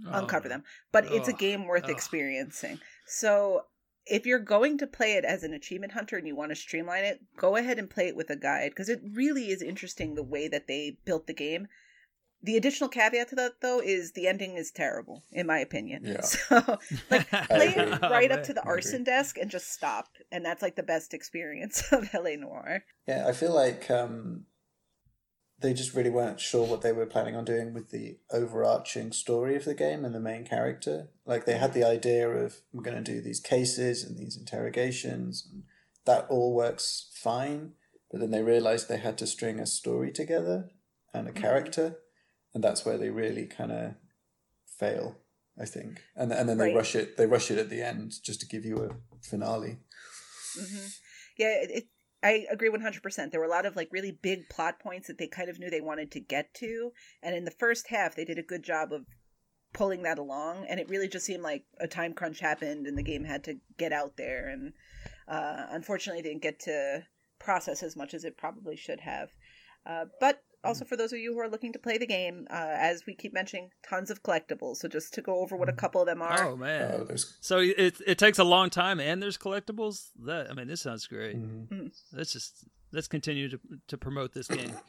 uncover 0.08 0.48
Oh. 0.48 0.50
them, 0.50 0.64
but 0.92 1.06
it's 1.12 1.28
a 1.28 1.34
game 1.34 1.66
worth 1.68 1.84
Ugh. 1.86 1.90
experiencing. 1.92 2.80
So 3.06 3.66
if 4.06 4.26
you're 4.26 4.40
going 4.40 4.78
to 4.80 4.88
play 4.88 5.14
it 5.14 5.26
as 5.26 5.44
an 5.44 5.54
achievement 5.54 5.94
hunter 5.94 6.18
and 6.18 6.28
you 6.28 6.36
want 6.36 6.52
to 6.52 6.56
streamline 6.56 7.04
it, 7.04 7.22
go 7.38 7.56
ahead 7.56 7.80
and 7.80 7.90
play 7.90 8.08
it 8.08 8.16
with 8.16 8.30
a 8.30 8.36
guide 8.36 8.72
because 8.72 8.90
it 8.90 9.02
really 9.14 9.50
is 9.50 9.62
interesting 9.62 10.14
the 10.16 10.24
way 10.24 10.48
that 10.48 10.68
they 10.68 10.98
built 11.06 11.28
the 11.28 11.34
game. 11.34 11.68
The 12.46 12.58
additional 12.58 12.90
caveat 12.92 13.30
to 13.30 13.36
that, 13.38 13.54
though, 13.62 13.80
is 13.82 14.12
the 14.12 14.28
ending 14.28 14.56
is 14.56 14.70
terrible, 14.70 15.24
in 15.32 15.48
my 15.48 15.58
opinion. 15.58 16.04
Yeah. 16.06 16.22
So, 16.22 16.78
like, 17.10 17.28
play 17.50 17.74
it 17.76 18.02
right 18.02 18.32
up 18.32 18.44
to 18.48 18.54
the 18.54 18.62
arson 18.64 19.04
desk 19.04 19.38
and 19.40 19.50
just 19.50 19.72
stop, 19.72 20.10
and 20.32 20.46
that's 20.46 20.62
like 20.62 20.76
the 20.76 20.84
best 20.84 21.16
experience 21.16 21.92
of 21.92 22.14
LA 22.14 22.36
Noire. 22.36 22.84
Yeah, 23.08 23.26
I 23.28 23.32
feel 23.32 23.52
like 23.54 23.90
um, 23.90 24.46
they 25.60 25.74
just 25.74 25.96
really 25.96 26.12
weren't 26.12 26.40
sure 26.40 26.68
what 26.68 26.84
they 26.84 26.92
were 26.92 27.08
planning 27.08 27.36
on 27.36 27.46
doing 27.46 27.74
with 27.74 27.90
the 27.90 28.20
overarching 28.32 29.12
story 29.12 29.56
of 29.56 29.66
the 29.66 29.74
game 29.74 30.06
and 30.06 30.14
the 30.14 30.20
main 30.20 30.46
character. 30.46 31.10
Like 31.26 31.46
they 31.46 31.58
had 31.58 31.74
the 31.74 31.84
idea 31.84 32.30
of 32.30 32.58
we're 32.72 32.84
going 32.84 33.04
to 33.04 33.12
do 33.14 33.22
these 33.22 33.40
cases 33.40 34.04
and 34.04 34.18
these 34.20 34.38
interrogations, 34.38 35.48
and 35.52 35.64
that 36.06 36.28
all 36.30 36.54
works 36.54 37.10
fine. 37.16 37.72
But 38.12 38.20
then 38.20 38.30
they 38.30 38.44
realized 38.44 38.88
they 38.88 38.98
had 39.00 39.18
to 39.18 39.26
string 39.26 39.60
a 39.60 39.66
story 39.66 40.12
together 40.12 40.70
and 41.12 41.28
a 41.28 41.32
Mhm. 41.32 41.42
character, 41.42 41.98
and 42.56 42.64
that's 42.64 42.84
where 42.86 42.98
they 42.98 43.12
really 43.12 43.46
kind 43.46 43.72
of 43.72 43.94
fail. 44.66 45.18
I 45.58 45.66
think, 45.66 46.02
and 46.18 46.34
and 46.34 46.50
then 46.50 46.58
they 46.58 46.66
Right. 46.66 46.76
rush 46.76 46.96
it. 46.96 47.16
They 47.16 47.28
rush 47.28 47.50
it 47.50 47.58
at 47.58 47.70
the 47.70 47.82
end 47.82 48.16
just 48.22 48.42
to 48.42 48.46
give 48.48 48.66
you 48.66 48.78
a 48.84 48.90
finale. 49.22 49.78
hmm 50.58 50.88
Yeah, 51.38 51.54
it, 51.64 51.72
it, 51.72 51.88
I 52.22 52.46
agree 52.52 52.70
100%. 52.70 53.32
There 53.32 53.40
were 53.40 53.46
a 53.46 53.50
lot 53.50 53.66
of 53.66 53.76
like 53.76 53.90
really 53.92 54.12
big 54.12 54.50
plot 54.50 54.80
points 54.80 55.08
that 55.08 55.18
they 55.18 55.28
kind 55.28 55.50
of 55.50 55.60
knew 55.60 55.70
they 55.70 55.80
wanted 55.80 56.12
to 56.12 56.20
get 56.20 56.54
to. 56.56 56.92
And 57.24 57.36
in 57.36 57.46
the 57.46 57.52
first 57.52 57.88
half, 57.88 58.16
they 58.16 58.26
did 58.26 58.38
a 58.40 58.44
good 58.44 58.64
job 58.64 58.92
of 58.92 59.06
pulling 59.74 60.04
that 60.04 60.18
along. 60.18 60.66
And 60.68 60.80
it 60.80 60.90
really 60.90 61.08
just 61.08 61.26
seemed 61.26 61.44
like 61.44 61.64
a 61.80 61.88
time 61.88 62.14
crunch 62.14 62.40
happened 62.40 62.88
and 62.88 62.98
the 62.98 63.04
game 63.04 63.24
had 63.24 63.44
to 63.46 63.60
get 63.78 63.94
out 63.94 64.18
there. 64.18 64.50
And 64.50 64.74
uh, 65.28 65.68
unfortunately, 65.70 66.22
didn't 66.24 66.42
get 66.42 66.60
to 66.62 67.04
process 67.40 67.84
as 67.84 67.96
much 67.96 68.14
as 68.14 68.26
it 68.26 68.38
probably 68.38 68.76
should 68.76 69.02
have. 69.02 69.30
Uh, 69.86 70.06
but 70.20 70.42
also, 70.66 70.86
for 70.86 70.98
those 70.98 71.14
of 71.14 71.20
you 71.20 71.34
who 71.34 71.40
are 71.40 71.48
looking 71.50 71.72
to 71.74 71.80
play 71.80 71.98
the 71.98 72.08
game, 72.08 72.48
uh, 72.50 72.76
as 72.78 73.06
we 73.06 73.16
keep 73.16 73.34
mentioning, 73.34 73.70
tons 73.88 74.10
of 74.12 74.24
collectibles. 74.24 74.78
So 74.78 74.88
just 74.88 75.14
to 75.14 75.22
go 75.22 75.40
over 75.40 75.56
what 75.56 75.70
a 75.70 75.74
couple 75.74 76.02
of 76.02 76.08
them 76.08 76.22
are. 76.22 76.44
Oh 76.46 76.56
man. 76.56 76.92
Oh, 76.94 77.04
there's 77.04 77.38
So 77.42 77.60
it 77.60 77.96
it 78.06 78.18
takes 78.18 78.40
a 78.40 78.44
long 78.44 78.70
time, 78.70 79.00
and 79.00 79.22
there's 79.22 79.38
collectibles. 79.38 80.10
That 80.26 80.50
I 80.50 80.54
mean, 80.54 80.68
this 80.68 80.82
sounds 80.82 81.08
great. 81.08 81.38
mhm. 81.38 81.92
Let's 82.12 82.34
just 82.34 82.66
let's 82.92 83.08
continue 83.08 83.50
to 83.50 83.60
to 83.88 83.98
promote 83.98 84.34
this 84.34 84.48
game. 84.48 84.74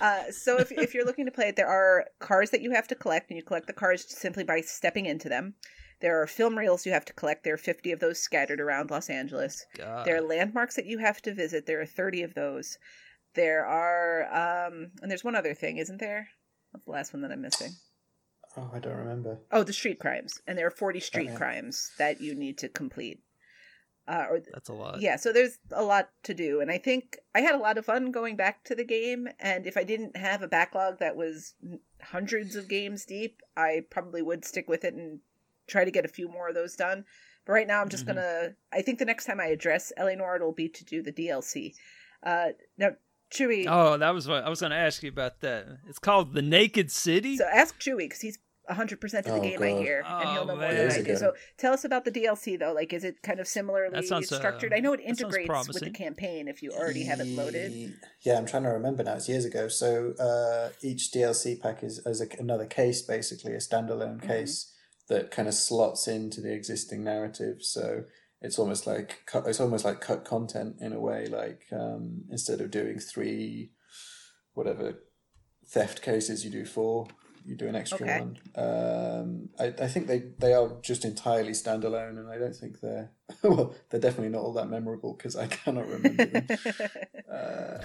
Uh, 0.00 0.30
so 0.30 0.58
if, 0.58 0.72
if 0.72 0.94
you're 0.94 1.04
looking 1.04 1.26
to 1.26 1.30
play 1.30 1.48
it, 1.48 1.56
there 1.56 1.68
are 1.68 2.06
cars 2.18 2.48
that 2.48 2.62
you 2.62 2.70
have 2.70 2.88
to 2.88 2.94
collect, 2.94 3.30
and 3.30 3.36
you 3.36 3.42
collect 3.42 3.66
the 3.66 3.72
cars 3.74 4.02
simply 4.08 4.42
by 4.42 4.62
stepping 4.62 5.04
into 5.04 5.28
them. 5.28 5.54
There 6.00 6.20
are 6.22 6.26
film 6.26 6.58
reels 6.58 6.86
you 6.86 6.92
have 6.92 7.04
to 7.04 7.12
collect. 7.12 7.44
There 7.44 7.52
are 7.54 7.58
50 7.58 7.92
of 7.92 8.00
those 8.00 8.18
scattered 8.18 8.60
around 8.60 8.90
Los 8.90 9.10
Angeles. 9.10 9.64
God. 9.76 10.06
There 10.06 10.16
are 10.16 10.22
landmarks 10.22 10.76
that 10.76 10.86
you 10.86 10.98
have 10.98 11.20
to 11.22 11.34
visit. 11.34 11.66
There 11.66 11.82
are 11.82 11.86
30 11.86 12.22
of 12.22 12.34
those. 12.34 12.78
There 13.34 13.66
are, 13.66 14.66
um, 14.66 14.90
and 15.02 15.10
there's 15.10 15.24
one 15.24 15.34
other 15.36 15.54
thing, 15.54 15.78
isn't 15.78 15.98
there? 15.98 16.28
What's 16.70 16.86
the 16.86 16.92
last 16.92 17.12
one 17.12 17.22
that 17.22 17.30
I'm 17.32 17.42
missing? 17.42 17.72
oh, 18.56 18.70
I 18.72 18.78
don't 18.78 18.96
remember. 18.96 19.38
Oh, 19.50 19.64
the 19.64 19.72
street 19.72 19.98
crimes. 19.98 20.40
And 20.46 20.56
there 20.56 20.66
are 20.66 20.70
40 20.70 21.00
street 21.00 21.28
Okay. 21.28 21.36
crimes 21.36 21.90
that 21.98 22.20
you 22.20 22.34
need 22.34 22.58
to 22.58 22.68
complete. 22.68 23.20
Uh, 24.06 24.26
or 24.30 24.40
That's 24.52 24.68
a 24.68 24.72
lot. 24.74 25.00
yeah, 25.00 25.16
so 25.16 25.32
there's 25.32 25.58
a 25.72 25.82
lot 25.82 26.10
to 26.24 26.34
do. 26.34 26.60
And 26.60 26.70
I 26.70 26.78
think 26.78 27.18
I 27.34 27.40
had 27.40 27.54
a 27.54 27.58
lot 27.58 27.78
of 27.78 27.86
fun 27.86 28.12
going 28.12 28.36
back 28.36 28.62
to 28.64 28.74
the 28.74 28.84
game. 28.84 29.28
And 29.40 29.66
if 29.66 29.76
I 29.76 29.82
didn't 29.82 30.16
have 30.16 30.42
a 30.42 30.48
backlog 30.48 30.98
that 30.98 31.16
was 31.16 31.54
hundreds 32.02 32.54
of 32.54 32.68
games 32.68 33.04
deep, 33.06 33.40
I 33.56 33.84
probably 33.90 34.20
would 34.22 34.44
stick 34.44 34.68
with 34.68 34.84
it 34.84 34.94
and 34.94 35.20
try 35.66 35.84
to 35.84 35.90
get 35.90 36.04
a 36.04 36.08
few 36.08 36.28
more 36.28 36.48
of 36.48 36.54
those 36.54 36.76
done. 36.76 37.06
But 37.46 37.54
right 37.54 37.66
now, 37.66 37.80
I'm 37.80 37.88
just 37.88 38.04
Mhm. 38.04 38.08
gonna. 38.08 38.56
I 38.72 38.82
think 38.82 38.98
the 38.98 39.04
next 39.04 39.24
time 39.24 39.40
I 39.40 39.46
address 39.46 39.92
LA 39.96 40.14
Noire, 40.14 40.36
it'll 40.36 40.52
be 40.52 40.68
to 40.68 40.84
do 40.84 41.02
the 41.02 41.12
DLC. 41.12 41.74
Uh, 42.22 42.52
now, 42.78 42.96
Chewy. 43.32 43.66
Oh, 43.68 43.96
that 43.98 44.10
was 44.14 44.28
what 44.28 44.44
I 44.44 44.48
was 44.48 44.60
going 44.60 44.70
to 44.70 44.76
ask 44.76 45.02
you 45.02 45.08
about. 45.10 45.40
That 45.40 45.66
it's 45.88 45.98
called 45.98 46.34
the 46.34 46.42
Naked 46.42 46.90
City. 46.90 47.36
So 47.36 47.44
ask 47.52 47.78
Chewy 47.80 47.98
because 47.98 48.20
he's 48.20 48.38
100% 48.70 49.02
of 49.02 49.24
the 49.24 49.32
Oh, 49.32 49.40
game 49.42 49.62
I 49.62 49.72
God. 49.72 49.82
hear, 49.82 50.02
and 50.06 50.30
he'll 50.30 50.40
Oh, 50.42 50.44
know 50.46 50.56
more 50.56 50.56
man. 50.56 50.88
than 50.88 50.90
I 50.90 51.02
do. 51.02 51.16
So 51.16 51.34
tell 51.58 51.74
us 51.74 51.84
about 51.84 52.06
the 52.06 52.10
DLC 52.10 52.58
though. 52.58 52.72
Like, 52.72 52.92
is 52.94 53.04
it 53.04 53.20
kind 53.22 53.38
of 53.38 53.46
similarly 53.46 53.90
That 53.94 54.04
sounds, 54.06 54.32
uh, 54.32 54.36
structured? 54.38 54.72
I 54.72 54.78
know 54.78 54.94
it 54.94 55.00
integrates 55.00 55.68
with 55.68 55.80
the 55.80 55.90
campaign 55.90 56.48
if 56.48 56.62
you 56.62 56.70
already 56.72 57.04
have 57.04 57.20
it 57.20 57.26
loaded. 57.26 57.92
Yeah, 58.22 58.38
I'm 58.38 58.46
trying 58.46 58.62
to 58.62 58.70
remember 58.70 59.02
now. 59.04 59.14
It's 59.16 59.28
years 59.28 59.44
ago. 59.44 59.68
So 59.68 60.12
uh, 60.18 60.70
each 60.82 61.10
DLC 61.12 61.60
pack 61.60 61.82
is 61.84 61.98
as 62.06 62.22
a, 62.22 62.26
another 62.38 62.64
case, 62.66 63.02
basically 63.02 63.52
a 63.52 63.58
standalone 63.58 64.20
Mhm. 64.22 64.26
case 64.28 64.72
that 65.08 65.30
kind 65.30 65.46
of 65.46 65.52
slots 65.52 66.08
into 66.08 66.40
the 66.40 66.54
existing 66.54 67.04
narrative. 67.04 67.58
So 67.60 68.04
it's 68.44 68.58
almost 68.58 68.86
like 68.86 69.22
cut, 69.26 69.46
it's 69.46 69.60
almost 69.60 69.84
like 69.84 70.00
cut 70.00 70.24
content 70.24 70.76
in 70.80 70.92
a 70.92 71.00
way. 71.00 71.26
Like 71.26 71.62
um, 71.72 72.22
instead 72.30 72.60
of 72.60 72.70
doing 72.70 72.98
three, 72.98 73.70
whatever 74.52 74.86
theft 75.66 76.02
cases, 76.02 76.44
you 76.44 76.50
do 76.50 76.64
four. 76.64 77.08
You 77.46 77.56
do 77.56 77.68
an 77.68 77.76
extra 77.76 78.06
Okay. 78.06 78.20
one. 78.20 78.38
Um, 78.56 79.48
I, 79.60 79.66
I 79.84 79.88
think 79.88 80.06
they, 80.06 80.20
they 80.38 80.54
are 80.54 80.78
just 80.80 81.04
entirely 81.04 81.52
standalone, 81.52 82.16
and 82.18 82.30
I 82.30 82.38
don't 82.38 82.56
think 82.56 82.80
they're 82.80 83.10
well. 83.42 83.74
They're 83.90 84.00
definitely 84.00 84.30
not 84.30 84.40
all 84.42 84.54
that 84.54 84.70
memorable 84.70 85.12
because 85.12 85.36
I 85.36 85.46
cannot 85.48 85.86
remember 85.88 86.24
them. 86.26 86.46
Uh, 87.34 87.78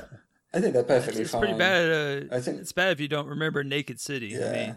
I 0.53 0.59
think 0.61 0.73
they're 0.73 0.81
it's, 0.83 0.87
perfectly 0.95 1.21
it's 1.23 1.31
fine. 1.31 1.41
pretty 1.41 1.57
bad. 1.57 2.29
Uh, 2.31 2.35
I 2.35 2.39
think- 2.39 2.59
it's 2.61 2.71
bad 2.71 2.91
if 2.93 2.99
you 2.99 3.07
don't 3.07 3.27
remember 3.27 3.63
Naked 3.63 3.99
City. 3.99 4.27
Yeah, 4.27 4.47
I 4.47 4.51
mean, 4.51 4.75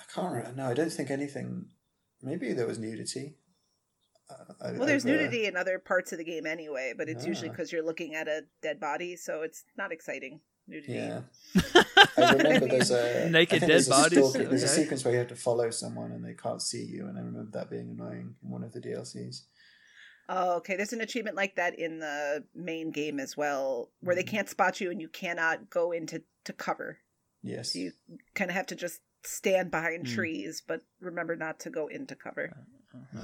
I 0.00 0.02
can't 0.14 0.32
remember. 0.32 0.52
No, 0.56 0.66
I 0.70 0.74
don't 0.74 0.90
think 0.92 1.10
anything. 1.10 1.66
Maybe 2.22 2.52
there 2.54 2.66
was 2.66 2.78
nudity. 2.78 3.36
Uh, 4.30 4.34
I- 4.60 4.72
well, 4.72 4.86
there's 4.86 5.04
I've, 5.06 5.12
uh, 5.12 5.16
nudity 5.16 5.46
in 5.46 5.56
other 5.56 5.78
parts 5.78 6.12
of 6.12 6.18
the 6.18 6.24
game 6.24 6.46
anyway, 6.46 6.92
but 6.96 7.08
it's 7.08 7.24
usually 7.26 7.48
because 7.48 7.72
you're 7.72 7.84
looking 7.84 8.14
at 8.14 8.28
a 8.28 8.42
dead 8.62 8.78
body, 8.80 9.16
so 9.16 9.42
it's 9.42 9.64
not 9.76 9.92
exciting. 9.92 10.40
Nudity. 10.66 10.92
Yeah, 10.94 11.20
I 12.18 12.34
remember 12.34 12.68
there's 12.68 12.90
a 12.90 13.24
I 13.26 13.28
Naked 13.30 13.60
think 13.60 13.70
there's 13.70 13.86
dead 13.86 13.94
a 13.94 14.02
bodies? 14.02 14.18
stalking- 14.30 14.48
There's 14.50 14.62
a 14.64 14.68
sequence 14.68 15.02
where 15.04 15.12
you 15.14 15.18
have 15.20 15.28
to 15.28 15.36
follow 15.36 15.70
someone 15.70 16.12
and 16.12 16.22
they 16.24 16.34
can't 16.34 16.60
see 16.60 16.84
you, 16.84 17.06
and 17.08 17.16
I 17.16 17.22
remember 17.22 17.50
that 17.58 17.70
being 17.70 17.90
annoying 17.90 18.34
in 18.42 18.50
one 18.50 18.62
of 18.62 18.72
the 18.72 18.80
DLCs. 18.80 19.42
Oh, 20.28 20.56
okay. 20.56 20.76
There's 20.76 20.92
an 20.92 21.00
achievement 21.00 21.36
like 21.36 21.56
that 21.56 21.78
in 21.78 22.00
the 22.00 22.44
main 22.54 22.90
game 22.90 23.18
as 23.18 23.34
well, 23.34 23.90
where 24.00 24.14
they 24.14 24.22
Mhm. 24.24 24.26
can't 24.28 24.48
spot 24.50 24.78
you 24.78 24.90
and 24.90 25.00
you 25.00 25.08
cannot 25.08 25.70
go 25.70 25.90
into 25.90 26.22
to 26.44 26.52
cover. 26.52 26.98
Yes. 27.42 27.72
So 27.72 27.78
you 27.78 27.92
kind 28.34 28.50
of 28.50 28.54
have 28.56 28.66
to 28.66 28.74
just 28.74 29.00
stand 29.24 29.70
behind 29.70 30.06
Hmm. 30.06 30.14
trees, 30.14 30.60
but 30.66 30.82
remember 31.00 31.34
not 31.34 31.60
to 31.60 31.70
go 31.70 31.86
into 31.86 32.14
cover. 32.14 32.52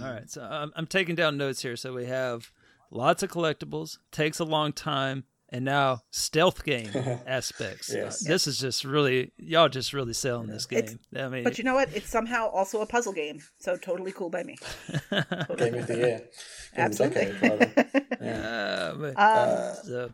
All 0.03 0.11
right. 0.13 0.29
So 0.31 0.43
I'm, 0.43 0.73
I'm 0.77 0.87
taking 0.87 1.15
down 1.15 1.37
notes 1.37 1.63
here. 1.63 1.77
So 1.77 1.93
we 1.93 2.07
have 2.07 2.51
lots 2.91 3.23
of 3.23 3.31
collectibles. 3.31 3.99
Takes 4.13 4.39
a 4.39 4.45
long 4.45 4.73
time. 4.73 5.25
and 5.51 5.65
now 5.65 6.01
stealth 6.11 6.65
game 6.65 6.89
aspects. 7.27 7.93
Yes. 7.95 8.21
This 8.25 8.47
is 8.47 8.59
just 8.59 8.85
really 8.85 9.33
y'all 9.39 9.69
just 9.69 9.93
really 9.93 10.13
selling 10.15 10.49
this 10.49 10.67
game. 10.67 10.79
It's- 10.81 10.97
I 11.25 11.29
mean, 11.29 11.45
But 11.45 11.59
you 11.59 11.65
know 11.65 11.75
what? 11.75 11.95
It's 11.95 12.09
somehow 12.09 12.49
also 12.49 12.81
a 12.81 12.87
puzzle 12.87 13.13
game, 13.13 13.39
so 13.61 13.77
totally 13.77 14.11
cool 14.13 14.31
by 14.31 14.43
me. 14.43 14.57
Game 15.11 15.75
of 15.75 15.87
the 15.87 15.97
year. 15.97 16.19
Game 16.19 16.85
Absolutely. 16.87 17.25
decade. 17.41 18.05
Yeah. 18.21 18.41
uh, 18.41 18.95
but- 18.97 19.19
Um, 19.21 19.77
so- 19.85 20.11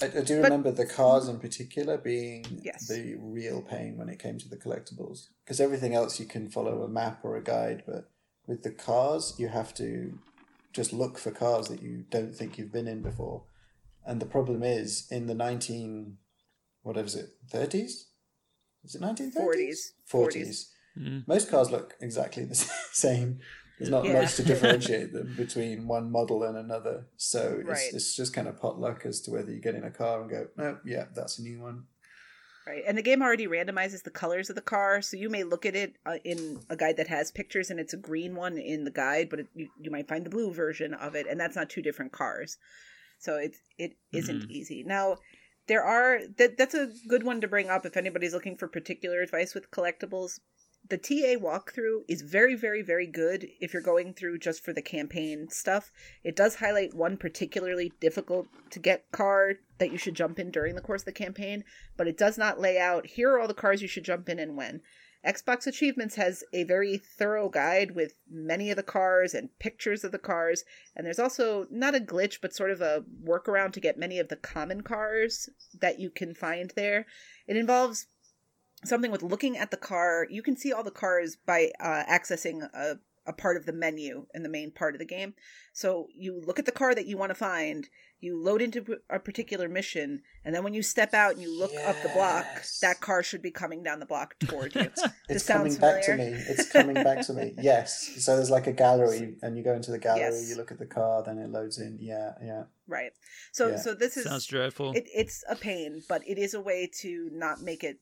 I, 0.00 0.06
I 0.06 0.08
do 0.22 0.40
But- 0.40 0.44
remember 0.44 0.72
the 0.72 0.86
cars 0.86 1.28
in 1.28 1.38
particular 1.38 1.96
being 1.98 2.44
Yes. 2.62 2.88
the 2.88 3.14
real 3.20 3.60
pain 3.62 3.96
when 3.98 4.08
it 4.08 4.18
came 4.18 4.38
to 4.38 4.48
the 4.48 4.56
collectibles. 4.56 5.28
Because 5.44 5.60
everything 5.60 5.94
else 5.94 6.18
you 6.18 6.26
can 6.26 6.48
follow 6.50 6.82
a 6.82 6.88
map 6.88 7.20
or 7.22 7.36
a 7.36 7.42
guide, 7.42 7.84
but 7.86 8.10
with 8.46 8.62
the 8.62 8.70
cars, 8.70 9.34
you 9.38 9.48
have 9.48 9.72
to 9.74 10.18
just 10.72 10.92
look 10.92 11.18
for 11.18 11.30
cars 11.30 11.68
that 11.68 11.82
you 11.82 12.04
don't 12.10 12.34
think 12.34 12.58
you've 12.58 12.72
been 12.72 12.88
in 12.88 13.02
before. 13.02 13.44
And 14.06 14.20
the 14.20 14.26
problem 14.26 14.62
is, 14.62 15.06
in 15.10 15.26
the 15.26 15.34
19, 15.34 16.16
whatever 16.82 17.06
is 17.06 17.14
it, 17.14 17.30
30s? 17.52 18.04
Is 18.84 18.94
it 18.94 19.00
1930s? 19.00 19.34
40s. 19.38 19.92
40s. 20.12 20.64
Mm. 20.98 21.28
Most 21.28 21.50
cars 21.50 21.70
look 21.70 21.94
exactly 22.00 22.44
the 22.44 22.54
same. 22.92 23.38
There's 23.78 23.90
not 23.90 24.04
Yeah. 24.04 24.14
much 24.22 24.34
to 24.36 24.42
differentiate 24.42 25.12
them 25.14 25.34
between 25.36 25.86
one 25.86 26.10
model 26.10 26.42
and 26.42 26.56
another. 26.56 27.06
So 27.16 27.58
it's, 27.60 27.68
Right. 27.68 27.94
it's 27.94 28.16
just 28.16 28.34
kind 28.34 28.48
of 28.48 28.58
potluck 28.60 29.06
as 29.06 29.20
to 29.22 29.30
whether 29.30 29.52
you 29.52 29.60
get 29.60 29.74
in 29.74 29.84
a 29.84 29.90
car 29.90 30.20
and 30.20 30.30
go, 30.30 30.48
no, 30.56 30.78
yeah, 30.84 31.06
that's 31.14 31.38
a 31.38 31.42
new 31.42 31.60
one. 31.60 31.84
Right, 32.64 32.84
and 32.86 32.96
the 32.96 33.02
game 33.02 33.22
already 33.22 33.48
randomizes 33.48 34.04
the 34.04 34.10
colors 34.10 34.48
of 34.48 34.54
the 34.54 34.62
car, 34.62 35.02
so 35.02 35.16
you 35.16 35.28
may 35.28 35.42
look 35.42 35.66
at 35.66 35.74
it 35.74 35.96
uh, 36.06 36.18
in 36.24 36.60
a 36.70 36.76
guide 36.76 36.96
that 36.98 37.08
has 37.08 37.32
pictures, 37.32 37.70
and 37.70 37.80
it's 37.80 37.92
a 37.92 37.96
green 37.96 38.36
one 38.36 38.56
in 38.56 38.84
the 38.84 38.90
guide, 38.92 39.30
but 39.30 39.40
it, 39.40 39.48
you, 39.52 39.68
you 39.80 39.90
might 39.90 40.06
find 40.06 40.24
the 40.24 40.30
blue 40.30 40.52
version 40.52 40.94
of 40.94 41.16
it, 41.16 41.26
and 41.26 41.40
that's 41.40 41.56
not 41.56 41.68
two 41.68 41.82
different 41.82 42.12
cars. 42.12 42.58
So 43.18 43.36
it 43.36 43.56
it 43.78 43.96
isn't 44.12 44.48
Mhm. 44.48 44.50
easy. 44.50 44.84
Now, 44.84 45.18
there 45.66 45.82
are 45.82 46.20
that 46.38 46.56
that's 46.56 46.74
a 46.74 46.92
good 47.08 47.24
one 47.24 47.40
to 47.40 47.48
bring 47.48 47.68
up 47.68 47.84
if 47.84 47.96
anybody's 47.96 48.34
looking 48.34 48.56
for 48.56 48.68
particular 48.68 49.22
advice 49.22 49.54
with 49.54 49.70
collectibles. 49.70 50.38
The 50.92 50.98
TA 50.98 51.40
walkthrough 51.42 52.04
is 52.06 52.20
very, 52.20 52.54
very, 52.54 52.82
very 52.82 53.06
good 53.06 53.48
if 53.62 53.72
you're 53.72 53.80
going 53.80 54.12
through 54.12 54.40
just 54.40 54.62
for 54.62 54.74
the 54.74 54.82
campaign 54.82 55.48
stuff. 55.48 55.90
It 56.22 56.36
does 56.36 56.56
highlight 56.56 56.92
one 56.92 57.16
particularly 57.16 57.94
difficult 57.98 58.48
to 58.72 58.78
get 58.78 59.10
car 59.10 59.54
that 59.78 59.90
you 59.90 59.96
should 59.96 60.14
jump 60.14 60.38
in 60.38 60.50
during 60.50 60.74
the 60.74 60.82
course 60.82 61.00
of 61.00 61.06
the 61.06 61.12
campaign, 61.12 61.64
but 61.96 62.08
it 62.08 62.18
does 62.18 62.36
not 62.36 62.60
lay 62.60 62.78
out 62.78 63.06
here 63.06 63.30
are 63.30 63.40
all 63.40 63.48
the 63.48 63.54
cars 63.54 63.80
you 63.80 63.88
should 63.88 64.04
jump 64.04 64.28
in 64.28 64.38
and 64.38 64.54
when. 64.54 64.82
Xbox 65.26 65.66
Achievements 65.66 66.16
has 66.16 66.44
a 66.52 66.64
very 66.64 66.98
thorough 66.98 67.48
guide 67.48 67.92
with 67.92 68.12
many 68.30 68.68
of 68.70 68.76
the 68.76 68.82
cars 68.82 69.32
and 69.32 69.58
pictures 69.58 70.04
of 70.04 70.12
the 70.12 70.18
cars, 70.18 70.62
and 70.94 71.06
there's 71.06 71.18
also 71.18 71.66
not 71.70 71.94
a 71.94 72.00
glitch, 72.00 72.42
but 72.42 72.54
sort 72.54 72.70
of 72.70 72.82
a 72.82 73.02
workaround 73.24 73.72
to 73.72 73.80
get 73.80 73.96
many 73.96 74.18
of 74.18 74.28
the 74.28 74.36
common 74.36 74.82
cars 74.82 75.48
that 75.72 75.98
you 75.98 76.10
can 76.10 76.34
find 76.34 76.74
there. 76.76 77.06
It 77.46 77.56
involves 77.56 78.08
something 78.84 79.10
with 79.10 79.22
looking 79.22 79.56
at 79.56 79.70
the 79.70 79.76
car. 79.76 80.26
You 80.30 80.42
can 80.42 80.56
see 80.56 80.72
all 80.72 80.82
the 80.84 80.90
cars 80.90 81.36
by 81.36 81.70
uh, 81.80 82.04
accessing 82.08 82.62
a, 82.74 82.98
a 83.26 83.32
part 83.32 83.56
of 83.56 83.66
the 83.66 83.72
menu 83.72 84.26
in 84.34 84.42
the 84.42 84.48
main 84.48 84.72
part 84.72 84.94
of 84.94 84.98
the 84.98 85.04
game. 85.04 85.34
So 85.72 86.08
you 86.14 86.42
look 86.44 86.58
at 86.58 86.66
the 86.66 86.72
car 86.72 86.94
that 86.94 87.06
you 87.06 87.16
want 87.16 87.30
to 87.30 87.34
find, 87.34 87.88
you 88.20 88.36
load 88.42 88.60
into 88.60 88.84
a 89.08 89.18
particular 89.18 89.68
mission, 89.68 90.22
and 90.44 90.54
then 90.54 90.62
when 90.64 90.74
you 90.74 90.82
step 90.82 91.14
out 91.14 91.32
and 91.32 91.40
you 91.42 91.56
look 91.56 91.72
up 91.86 91.96
the 92.02 92.08
block, 92.10 92.44
that 92.82 93.00
car 93.00 93.22
should 93.22 93.40
be 93.42 93.50
coming 93.50 93.82
down 93.82 94.00
the 94.00 94.06
block 94.06 94.34
toward 94.40 94.74
you. 94.74 94.90
It's 95.28 95.44
sounds 95.44 95.78
coming 95.78 95.94
back 95.94 96.02
to 96.06 96.16
me. 96.16 96.24
It's 96.24 96.68
coming 96.70 96.94
back 96.94 97.24
to 97.26 97.32
me. 97.32 97.54
Yes. 97.62 98.16
So 98.18 98.36
there's 98.36 98.50
like 98.50 98.66
a 98.66 98.72
gallery, 98.72 99.36
and 99.42 99.56
you 99.56 99.62
go 99.64 99.72
into 99.72 99.90
the 99.92 99.98
gallery, 99.98 100.22
Yes. 100.40 100.50
you 100.50 100.56
look 100.56 100.70
at 100.72 100.78
the 100.78 100.86
car, 100.86 101.22
then 101.24 101.38
it 101.38 101.48
loads 101.50 101.78
in. 101.78 101.98
Yeah, 102.00 102.32
yeah. 102.44 102.64
right. 102.86 103.12
So 103.52 103.70
Yeah. 103.70 103.76
so 103.76 103.94
this 103.94 104.16
is 104.16 104.24
sounds 104.24 104.46
dreadful. 104.46 104.92
it, 104.92 105.06
it's 105.14 105.42
a 105.48 105.56
pain, 105.56 106.02
but 106.08 106.22
it 106.26 106.36
is 106.38 106.52
a 106.54 106.60
way 106.60 106.90
to 107.00 107.30
not 107.32 107.62
make 107.62 107.82
it 107.82 107.98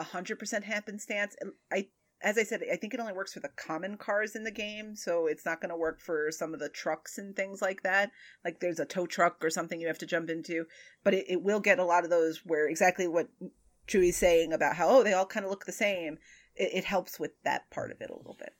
a 0.00 0.04
hundred 0.04 0.38
percent 0.38 0.64
happenstance. 0.64 1.36
And 1.40 1.52
I, 1.70 1.88
as 2.22 2.38
I 2.38 2.42
said, 2.42 2.62
I 2.72 2.76
think 2.76 2.94
it 2.94 3.00
only 3.00 3.12
works 3.12 3.34
for 3.34 3.40
the 3.40 3.50
common 3.50 3.96
cars 3.96 4.34
in 4.34 4.42
the 4.42 4.50
game, 4.50 4.96
so 4.96 5.26
it's 5.26 5.46
not 5.46 5.60
going 5.60 5.70
to 5.70 5.76
work 5.76 6.00
for 6.00 6.30
some 6.32 6.54
of 6.54 6.60
the 6.60 6.68
trucks 6.70 7.18
and 7.18 7.36
things 7.36 7.62
like 7.62 7.82
that. 7.82 8.10
Like 8.44 8.58
there's 8.60 8.80
a 8.80 8.86
tow 8.86 9.06
truck 9.06 9.44
or 9.44 9.50
something 9.50 9.80
you 9.80 9.86
have 9.86 9.98
to 9.98 10.06
jump 10.06 10.30
into, 10.30 10.64
but 11.04 11.14
it, 11.14 11.26
it 11.28 11.42
will 11.42 11.60
get 11.60 11.78
a 11.78 11.84
lot 11.84 12.04
of 12.04 12.10
those 12.10 12.40
where 12.44 12.66
exactly 12.66 13.06
what 13.06 13.28
Chewy's 13.86 14.16
saying 14.16 14.52
about 14.52 14.76
how 14.76 14.88
oh 14.88 15.02
they 15.04 15.12
all 15.12 15.26
kind 15.26 15.44
of 15.44 15.50
look 15.50 15.66
the 15.66 15.72
same. 15.72 16.18
It, 16.56 16.70
it 16.74 16.84
helps 16.84 17.20
with 17.20 17.32
that 17.44 17.70
part 17.70 17.92
of 17.92 18.00
it 18.00 18.10
a 18.10 18.16
little 18.16 18.36
bit. 18.38 18.54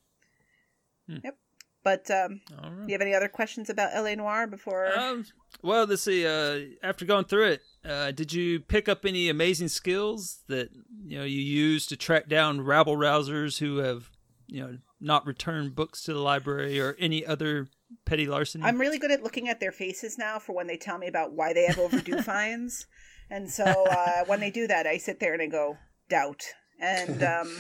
Hmm. 1.08 1.18
Yep. 1.24 1.38
But 1.82 2.10
um, 2.10 2.40
do 2.46 2.54
right. 2.62 2.88
you 2.88 2.92
have 2.92 3.00
any 3.00 3.14
other 3.14 3.28
questions 3.28 3.70
about 3.70 3.94
LA 3.94 4.14
Noire 4.14 4.46
before? 4.46 4.98
Um, 4.98 5.24
well, 5.62 5.86
let's 5.86 6.02
see. 6.02 6.26
Uh, 6.26 6.76
after 6.82 7.06
going 7.06 7.24
through 7.24 7.46
it, 7.46 7.62
uh, 7.88 8.10
did 8.10 8.32
you 8.32 8.60
pick 8.60 8.88
up 8.88 9.06
any 9.06 9.28
amazing 9.28 9.68
skills 9.68 10.40
that 10.48 10.70
you 11.02 11.18
know 11.18 11.24
you 11.24 11.40
use 11.40 11.86
to 11.86 11.96
track 11.96 12.28
down 12.28 12.60
rabble 12.60 12.96
rousers 12.96 13.58
who 13.58 13.78
have 13.78 14.10
you 14.46 14.60
know 14.60 14.78
not 15.00 15.26
returned 15.26 15.74
books 15.74 16.02
to 16.02 16.12
the 16.12 16.20
library 16.20 16.78
or 16.78 16.96
any 16.98 17.24
other 17.24 17.68
petty 18.04 18.26
larceny? 18.26 18.64
I'm 18.64 18.78
really 18.78 18.98
good 18.98 19.10
at 19.10 19.22
looking 19.22 19.48
at 19.48 19.60
their 19.60 19.72
faces 19.72 20.18
now 20.18 20.38
for 20.38 20.54
when 20.54 20.66
they 20.66 20.76
tell 20.76 20.98
me 20.98 21.06
about 21.06 21.32
why 21.32 21.54
they 21.54 21.64
have 21.64 21.78
overdue 21.78 22.20
fines. 22.22 22.86
And 23.30 23.48
so 23.50 23.64
uh, 23.64 24.24
when 24.26 24.40
they 24.40 24.50
do 24.50 24.66
that, 24.66 24.86
I 24.86 24.98
sit 24.98 25.20
there 25.20 25.32
and 25.32 25.40
I 25.40 25.46
go, 25.46 25.78
doubt. 26.08 26.42
And 26.80 27.22
um, 27.34 27.54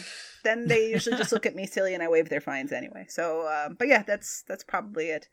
then 0.44 0.66
they 0.68 0.88
usually 0.90 1.16
just 1.16 1.32
look 1.32 1.46
at 1.46 1.54
me 1.54 1.66
silly 1.66 1.94
and 1.94 2.02
I 2.02 2.08
waive 2.08 2.28
their 2.28 2.40
fines 2.40 2.72
anyway. 2.72 3.06
So, 3.08 3.46
um, 3.48 3.74
but 3.78 3.86
yeah, 3.88 4.02
that's 4.02 4.42
that's 4.48 4.64
probably 4.64 5.10
it. 5.10 5.28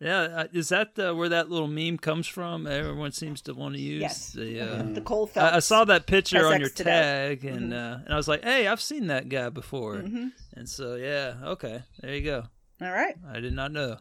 yeah, 0.00 0.20
uh, 0.22 0.46
is 0.52 0.68
that 0.68 0.98
uh, 0.98 1.14
where 1.14 1.28
that 1.28 1.50
little 1.50 1.68
meme 1.68 1.98
comes 1.98 2.26
from? 2.26 2.66
Everyone 2.66 3.12
seems 3.12 3.40
to 3.42 3.54
want 3.54 3.74
to 3.74 3.80
use 3.80 4.00
Yes. 4.02 4.32
the. 4.32 4.60
Uh, 4.60 4.82
The 4.94 5.00
Cole 5.00 5.26
Phelps. 5.26 5.52
I, 5.52 5.56
I 5.56 5.60
saw 5.60 5.84
that 5.86 6.06
picture 6.06 6.46
on 6.46 6.60
your 6.60 6.68
SX 6.70 6.74
to 6.76 6.84
that. 6.84 7.00
tag, 7.02 7.44
and 7.44 7.72
uh, 7.72 7.98
and 8.04 8.12
I 8.12 8.16
was 8.16 8.28
like, 8.28 8.44
"Hey, 8.44 8.66
I've 8.66 8.80
seen 8.80 9.06
that 9.08 9.28
guy 9.28 9.48
before." 9.48 9.96
Mhm. 9.96 10.32
And 10.56 10.68
so, 10.68 10.94
yeah, 10.96 11.34
okay, 11.44 11.82
there 12.00 12.14
you 12.14 12.22
go. 12.22 12.44
All 12.82 12.92
right. 12.92 13.14
I 13.32 13.40
did 13.40 13.54
not 13.54 13.72
know. 13.72 13.98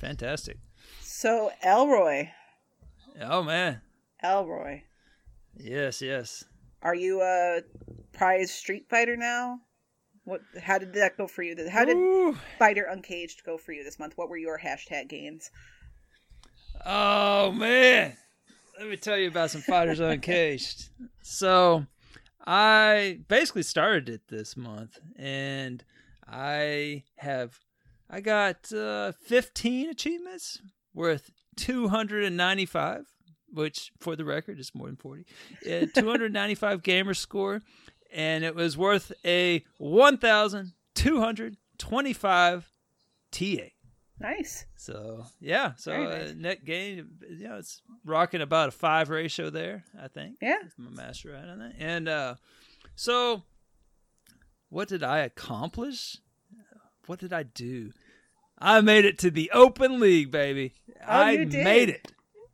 Fantastic. 0.00 0.58
So 1.00 1.50
Elroy, 1.62 2.28
Oh 3.20 3.42
man, 3.42 3.80
Elroy, 4.22 4.82
yes, 5.56 6.02
yes. 6.02 6.44
Are 6.82 6.94
you 6.94 7.22
a 7.22 7.60
prize 8.12 8.50
Street 8.50 8.88
Fighter 8.88 9.16
now? 9.16 9.60
What? 10.24 10.40
How 10.60 10.78
did 10.78 10.92
that 10.94 11.16
go 11.16 11.26
for 11.26 11.42
you? 11.42 11.56
How 11.68 11.84
did 11.84 11.96
Ooh. 11.96 12.36
Fighter 12.58 12.84
Uncaged 12.84 13.42
go 13.44 13.58
for 13.58 13.72
you 13.72 13.82
this 13.84 13.98
month? 13.98 14.14
What 14.16 14.28
were 14.28 14.36
your 14.36 14.58
hashtag 14.58 15.08
gains? 15.08 15.50
Oh 16.84 17.52
man, 17.52 18.16
let 18.78 18.88
me 18.88 18.96
tell 18.96 19.16
you 19.16 19.28
about 19.28 19.50
some 19.50 19.62
fighters 19.62 20.00
uncaged. 20.00 20.90
So, 21.22 21.86
I 22.44 23.20
basically 23.28 23.62
started 23.62 24.08
it 24.08 24.22
this 24.28 24.56
month, 24.56 24.98
and 25.16 25.84
I 26.26 27.04
have 27.16 27.58
I 28.08 28.20
got 28.20 28.72
uh, 28.72 29.12
15 29.26 29.88
achievements 29.88 30.60
worth 30.92 31.30
295, 31.56 33.06
which 33.52 33.92
for 34.00 34.16
the 34.16 34.24
record 34.24 34.58
is 34.58 34.74
more 34.74 34.86
than 34.86 34.96
40. 34.96 35.26
Uh, 35.66 35.86
295 35.94 36.82
gamer 36.82 37.14
score, 37.14 37.60
and 38.12 38.44
it 38.44 38.54
was 38.54 38.76
worth 38.76 39.12
a 39.24 39.64
1,225 39.78 42.70
TA. 43.30 43.46
Nice. 44.20 44.66
So 44.76 45.24
yeah, 45.40 45.72
so 45.76 45.90
Very 45.90 46.30
uh, 46.30 46.34
net 46.36 46.64
gain, 46.64 47.08
you 47.28 47.48
know, 47.48 47.56
it's 47.56 47.82
rocking 48.04 48.40
about 48.40 48.68
a 48.68 48.72
five 48.72 49.10
ratio 49.10 49.50
there. 49.50 49.84
I 50.00 50.08
think. 50.08 50.36
Yeah. 50.40 50.58
If 50.64 50.78
my 50.78 50.90
master 50.90 51.32
right 51.32 51.44
on 51.44 51.58
that. 51.58 51.74
And 51.78 52.08
uh, 52.08 52.36
so, 52.94 53.42
what 54.68 54.88
did 54.88 55.02
I 55.02 55.20
accomplish? 55.20 56.18
What 57.06 57.18
did 57.18 57.32
I 57.32 57.42
do? 57.42 57.90
I 58.58 58.80
made 58.80 59.04
it 59.04 59.18
to 59.20 59.30
the 59.30 59.50
open 59.52 59.98
league, 59.98 60.30
baby. 60.30 60.74
Oh, 61.00 61.04
I 61.08 61.44
made 61.44 61.88
it. 61.88 62.12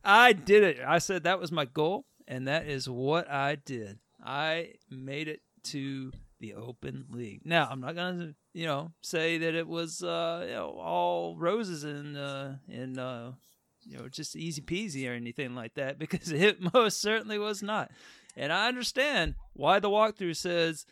I 0.09 0.33
did 0.33 0.63
it. 0.63 0.79
I 0.85 0.97
said 0.97 1.23
that 1.23 1.39
was 1.39 1.51
my 1.51 1.65
goal, 1.65 2.05
and 2.27 2.47
that 2.47 2.65
is 2.65 2.89
what 2.89 3.29
I 3.29 3.55
did. 3.55 3.99
I 4.25 4.73
made 4.89 5.27
it 5.27 5.41
to 5.65 6.11
the 6.39 6.55
open 6.55 7.05
league. 7.11 7.41
Now, 7.45 7.67
I'm 7.69 7.79
not 7.79 7.95
gonna, 7.95 8.33
you 8.51 8.65
know, 8.65 8.91
say 9.01 9.37
that 9.37 9.53
it 9.53 9.67
was 9.67 10.01
uh, 10.01 10.45
you 10.47 10.55
know, 10.55 10.79
all 10.81 11.37
roses 11.37 11.83
and 11.83 12.17
uh, 12.17 12.53
and 12.67 12.99
uh, 12.99 13.31
you 13.83 13.99
know, 13.99 14.09
just 14.09 14.35
easy 14.35 14.63
peasy 14.63 15.07
or 15.07 15.13
anything 15.13 15.53
like 15.53 15.75
that, 15.75 15.99
because 15.99 16.31
it 16.31 16.57
most 16.73 16.99
certainly 16.99 17.37
was 17.37 17.61
not. 17.61 17.91
And 18.35 18.51
I 18.51 18.67
understand 18.67 19.35
why 19.53 19.79
the 19.79 19.89
walkthrough 19.89 20.37
says 20.37 20.87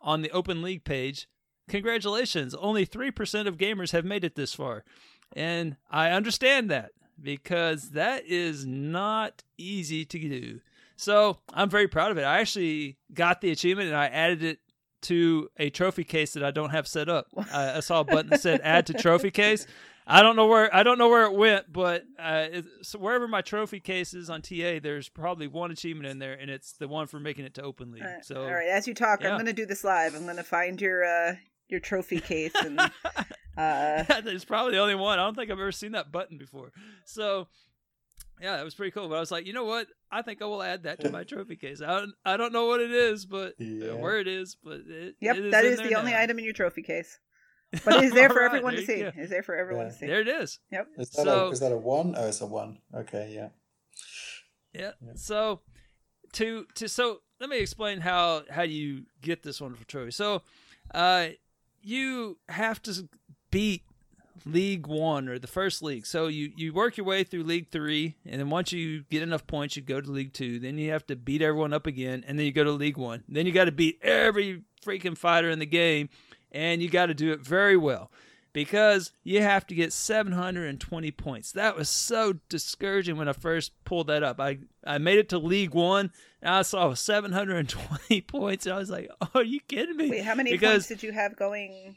on 0.00 0.22
the 0.22 0.30
open 0.30 0.62
league 0.62 0.84
page, 0.84 1.28
congratulations, 1.68 2.54
only 2.54 2.86
3% 2.86 3.46
of 3.46 3.58
gamers 3.58 3.92
have 3.92 4.04
made 4.04 4.24
it 4.24 4.36
this 4.36 4.54
far. 4.54 4.84
And 5.34 5.76
I 5.90 6.10
understand 6.10 6.70
that 6.70 6.92
because 7.20 7.90
that 7.90 8.24
is 8.26 8.64
not 8.66 9.42
easy 9.58 10.04
to 10.04 10.18
do. 10.18 10.60
So 10.96 11.38
I'm 11.52 11.70
very 11.70 11.88
proud 11.88 12.10
of 12.10 12.18
it. 12.18 12.22
I 12.22 12.40
actually 12.40 12.98
got 13.12 13.40
the 13.40 13.50
achievement 13.50 13.88
and 13.88 13.96
I 13.96 14.06
added 14.06 14.42
it 14.42 14.58
to 15.02 15.50
a 15.58 15.70
trophy 15.70 16.04
case 16.04 16.32
that 16.32 16.44
I 16.44 16.50
don't 16.50 16.70
have 16.70 16.86
set 16.86 17.08
up. 17.08 17.26
I, 17.52 17.76
I 17.76 17.80
saw 17.80 18.00
a 18.00 18.04
button 18.04 18.30
that 18.30 18.40
said 18.40 18.60
add 18.62 18.86
to 18.86 18.94
trophy 18.94 19.30
case. 19.30 19.66
I 20.06 20.22
don't 20.22 20.36
know 20.36 20.46
where 20.46 20.74
I 20.74 20.82
don't 20.82 20.98
know 20.98 21.08
where 21.08 21.24
it 21.24 21.34
went, 21.34 21.72
but 21.72 22.04
uh, 22.18 22.46
it, 22.52 22.64
so 22.82 22.98
wherever 22.98 23.26
my 23.26 23.40
trophy 23.40 23.80
case 23.80 24.12
is 24.12 24.28
on 24.28 24.42
TA, 24.42 24.78
there's 24.82 25.08
probably 25.08 25.46
one 25.46 25.70
achievement 25.70 26.06
in 26.08 26.18
there, 26.18 26.34
and 26.34 26.50
it's 26.50 26.72
the 26.72 26.88
one 26.88 27.06
for 27.06 27.18
making 27.18 27.46
it 27.46 27.54
to 27.54 27.62
Open 27.62 27.90
League. 27.90 28.02
All 28.02 28.08
right, 28.08 28.24
So 28.24 28.42
all 28.42 28.52
right, 28.52 28.68
as 28.68 28.86
you 28.86 28.92
talk, 28.92 29.22
yeah. 29.22 29.30
I'm 29.30 29.36
going 29.36 29.46
to 29.46 29.54
do 29.54 29.64
this 29.64 29.82
live. 29.82 30.14
I'm 30.14 30.24
going 30.24 30.36
to 30.36 30.42
find 30.42 30.78
your 30.80 31.04
uh, 31.04 31.36
your 31.68 31.80
trophy 31.80 32.20
case 32.20 32.52
and 32.64 32.78
uh, 33.56 34.04
it's 34.26 34.44
probably 34.44 34.72
the 34.72 34.78
only 34.80 34.94
one. 34.94 35.18
I 35.18 35.22
don't 35.24 35.34
think 35.34 35.50
I've 35.50 35.58
ever 35.58 35.72
seen 35.72 35.92
that 35.92 36.12
button 36.12 36.38
before. 36.38 36.72
So, 37.04 37.48
yeah, 38.40 38.56
that 38.56 38.64
was 38.64 38.74
pretty 38.74 38.90
cool. 38.90 39.08
But 39.08 39.16
I 39.16 39.20
was 39.20 39.30
like, 39.30 39.46
you 39.46 39.52
know 39.52 39.64
what? 39.64 39.86
I 40.10 40.22
think 40.22 40.42
I 40.42 40.44
will 40.46 40.62
add 40.62 40.82
that 40.84 41.00
to 41.00 41.10
my 41.10 41.24
trophy 41.24 41.56
case. 41.56 41.80
I 41.80 41.86
don't, 42.00 42.12
I 42.24 42.36
don't 42.36 42.52
know 42.52 42.66
what 42.66 42.80
it 42.80 42.90
is, 42.90 43.26
but 43.26 43.54
Yeah. 43.58 43.90
uh, 43.92 43.96
where 43.96 44.18
it 44.18 44.28
is, 44.28 44.56
but 44.62 44.80
it, 44.86 45.14
yep, 45.20 45.36
it 45.36 45.46
is 45.46 45.50
that 45.52 45.64
in 45.64 45.72
is 45.72 45.78
there 45.78 45.88
the 45.88 45.94
only 45.96 46.14
item 46.14 46.38
in 46.38 46.44
your 46.44 46.54
trophy 46.54 46.82
case. 46.82 47.18
But 47.84 47.96
it 47.96 48.04
is 48.04 48.12
there 48.12 48.28
for 48.28 48.34
All 48.42 48.46
right, 48.48 48.54
everyone 48.54 48.74
to 48.74 48.86
see. 48.86 48.98
you 48.98 49.04
go. 49.04 49.12
It's 49.16 49.30
there 49.30 49.42
for 49.42 49.56
everyone 49.56 49.86
Yeah. 49.86 49.92
to 49.92 49.98
see. 49.98 50.06
There 50.06 50.20
it 50.20 50.28
is. 50.28 50.60
Yep. 50.70 50.86
Is 50.98 51.10
that, 51.10 51.24
So- 51.24 51.48
a, 51.48 51.50
is 51.50 51.60
that 51.60 51.72
a 51.72 51.76
one? 51.76 52.14
Oh, 52.16 52.28
it's 52.28 52.40
a 52.40 52.46
one. 52.46 52.78
Okay, 52.94 53.32
yeah. 53.34 53.48
Yeah. 54.72 54.92
So 55.16 55.60
to 56.34 56.66
to 56.74 56.88
so 56.88 57.18
let 57.40 57.48
me 57.50 57.58
explain 57.58 58.00
how 58.00 58.42
how 58.50 58.62
you 58.62 59.06
get 59.22 59.42
this 59.42 59.60
wonderful 59.60 59.86
trophy. 59.86 60.10
So 60.10 60.42
uh 60.92 61.28
you 61.84 62.38
have 62.48 62.82
to 62.82 63.08
beat 63.50 63.82
League 64.46 64.86
One 64.86 65.28
or 65.28 65.38
the 65.38 65.46
first 65.46 65.82
league. 65.82 66.06
So 66.06 66.26
you 66.26 66.52
you 66.56 66.72
work 66.72 66.96
your 66.96 67.06
way 67.06 67.24
through 67.24 67.44
League 67.44 67.70
Three, 67.70 68.16
and 68.26 68.40
then 68.40 68.50
once 68.50 68.72
you 68.72 69.04
get 69.10 69.22
enough 69.22 69.46
points, 69.46 69.76
you 69.76 69.82
go 69.82 70.00
to 70.00 70.10
League 70.10 70.32
Two. 70.32 70.58
Then 70.58 70.78
you 70.78 70.90
have 70.90 71.06
to 71.06 71.16
beat 71.16 71.42
everyone 71.42 71.72
up 71.72 71.86
again, 71.86 72.24
and 72.26 72.38
then 72.38 72.46
you 72.46 72.52
go 72.52 72.64
to 72.64 72.72
League 72.72 72.96
One. 72.96 73.22
Then 73.28 73.46
you 73.46 73.52
got 73.52 73.66
to 73.66 73.72
beat 73.72 73.98
every 74.02 74.62
freaking 74.84 75.16
fighter 75.16 75.50
in 75.50 75.58
the 75.58 75.66
game, 75.66 76.08
and 76.52 76.82
you 76.82 76.88
got 76.88 77.06
to 77.06 77.14
do 77.14 77.32
it 77.32 77.40
very 77.40 77.76
well 77.76 78.10
because 78.52 79.12
you 79.24 79.42
have 79.42 79.66
to 79.66 79.74
get 79.74 79.92
720 79.92 81.10
points. 81.10 81.52
That 81.52 81.76
was 81.76 81.88
so 81.88 82.34
discouraging 82.48 83.16
when 83.16 83.28
I 83.28 83.32
first 83.32 83.72
pulled 83.84 84.06
that 84.06 84.22
up. 84.22 84.40
I, 84.40 84.58
I 84.86 84.98
made 84.98 85.18
it 85.18 85.28
to 85.30 85.38
League 85.38 85.74
One 85.74 86.12
and 86.44 86.54
I 86.54 86.62
saw 86.62 86.94
720 86.94 88.20
points 88.28 88.66
and 88.66 88.74
I 88.74 88.78
was 88.78 88.90
like, 88.90 89.10
oh, 89.20 89.28
are 89.34 89.42
you 89.42 89.60
kidding 89.66 89.96
me? 89.96 90.10
Wait, 90.10 90.24
how 90.24 90.34
many 90.34 90.52
because, 90.52 90.86
points 90.86 90.86
did 90.88 91.02
you 91.02 91.12
have 91.12 91.34
going 91.36 91.96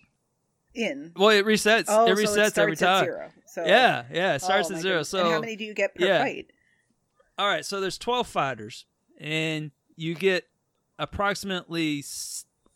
in? 0.74 1.12
Well, 1.16 1.30
it 1.30 1.46
resets. 1.46 1.86
Oh, 1.88 2.06
it 2.12 2.16
so 2.18 2.24
resets 2.24 2.48
it 2.50 2.58
every 2.58 2.76
time. 2.76 3.06
zero. 3.06 3.30
So 3.46 3.66
yeah, 3.66 4.06
yeah, 4.12 4.36
it 4.36 4.42
starts 4.42 4.72
Oh, 4.72 4.76
at 4.76 4.82
zero. 4.82 4.94
goodness. 4.96 5.10
So 5.10 5.20
and 5.20 5.34
how 5.34 5.40
many 5.42 5.56
do 5.56 5.64
you 5.64 5.74
get 5.74 5.94
per 5.96 6.06
yeah. 6.06 6.24
fight? 6.24 6.52
All 7.38 7.48
right, 7.48 7.64
so 7.66 7.80
there's 7.80 8.00
12 8.00 8.26
fighters, 8.28 8.86
and 9.20 9.70
you 9.96 10.16
get 10.16 10.46
approximately, 10.98 12.04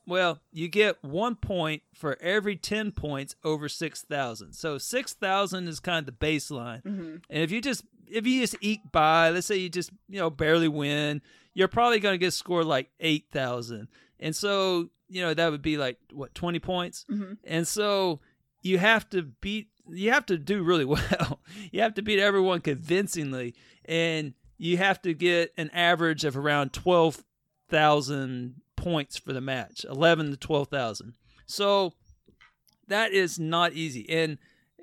well, 0.06 0.40
you 0.52 0.68
get 0.68 1.04
one 1.04 1.36
point 1.36 1.82
for 1.94 2.18
every 2.22 2.56
10 2.56 2.92
points 2.92 3.36
over 3.44 3.68
6,000. 3.68 4.54
So 4.54 4.78
6,000 4.78 5.68
is 5.68 5.80
kind 5.80 6.08
of 6.08 6.20
the 6.20 6.26
baseline. 6.26 6.82
hmm 6.84 7.16
And 7.30 7.44
if 7.44 7.52
you 7.52 7.62
just 7.62 7.84
if 8.08 8.28
you 8.28 8.42
just 8.42 8.56
eke 8.62 8.92
by, 8.92 9.30
let's 9.30 9.48
say 9.48 9.56
you 9.56 9.70
just 9.70 9.90
you 10.10 10.20
know 10.20 10.30
barely 10.30 10.68
win, 10.68 11.22
you're 11.54 11.68
probably 11.68 12.00
going 12.00 12.14
to 12.14 12.18
get 12.26 12.34
scored 12.34 12.66
like 12.66 12.90
eight 13.00 13.26
thousand, 13.32 13.88
and 14.20 14.36
so 14.36 14.90
you 15.10 15.22
know 15.22 15.34
that 15.34 15.52
would 15.52 15.62
be 15.62 15.78
like 15.78 15.98
what 16.14 16.34
twenty 16.36 16.60
points, 16.60 17.06
Mhm. 17.12 17.38
and 17.44 17.68
so 17.68 18.20
you 18.62 18.78
have 18.78 19.10
to 19.10 19.24
beat 19.24 19.68
you 19.90 20.12
have 20.12 20.26
to 20.28 20.38
do 20.38 20.64
really 20.64 20.86
well. 20.96 21.42
you 21.72 21.82
have 21.82 21.94
to 21.96 22.02
beat 22.02 22.20
everyone 22.20 22.62
convincingly, 22.62 23.54
and 23.86 24.34
you 24.58 24.78
have 24.78 25.02
to 25.02 25.14
get 25.14 25.52
an 25.58 25.70
average 25.72 26.24
of 26.24 26.38
around 26.38 26.72
twelve 26.74 27.24
thousand 27.70 28.56
points 28.76 29.18
for 29.18 29.34
the 29.34 29.42
match, 29.42 29.86
eleven 29.90 30.30
to 30.32 30.38
twelve 30.38 30.68
thousand. 30.70 31.14
So 31.46 31.94
that 32.88 33.12
is 33.12 33.40
not 33.40 33.74
easy, 33.74 34.08
and 34.10 34.38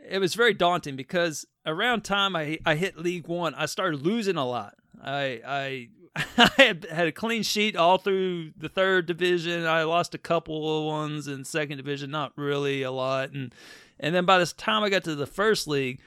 it 0.08 0.18
was 0.18 0.34
very 0.34 0.54
daunting 0.54 0.96
because 0.96 1.46
around 1.66 2.02
time 2.02 2.34
I 2.36 2.58
I 2.66 2.74
hit 2.74 2.98
League 2.98 3.26
One, 3.28 3.54
I 3.54 3.66
started 3.66 4.02
losing 4.02 4.36
a 4.36 4.46
lot. 4.46 4.74
I 5.02 5.40
I 5.46 5.88
I 6.38 6.50
had, 6.56 6.86
had 6.90 7.08
a 7.08 7.12
clean 7.12 7.42
sheet 7.42 7.76
all 7.76 7.98
through 7.98 8.52
the 8.56 8.68
third 8.68 9.06
division. 9.06 9.66
I 9.66 9.84
lost 9.84 10.14
a 10.14 10.18
couple 10.18 10.78
of 10.78 10.86
ones 10.86 11.28
in 11.28 11.44
second 11.44 11.76
division, 11.76 12.10
not 12.10 12.32
really 12.36 12.82
a 12.82 12.90
lot, 12.90 13.30
and 13.32 13.54
and 14.00 14.14
then 14.14 14.24
by 14.24 14.38
this 14.38 14.52
time 14.52 14.82
I 14.82 14.90
got 14.90 15.04
to 15.04 15.14
the 15.14 15.26
first 15.26 15.66
league, 15.66 16.00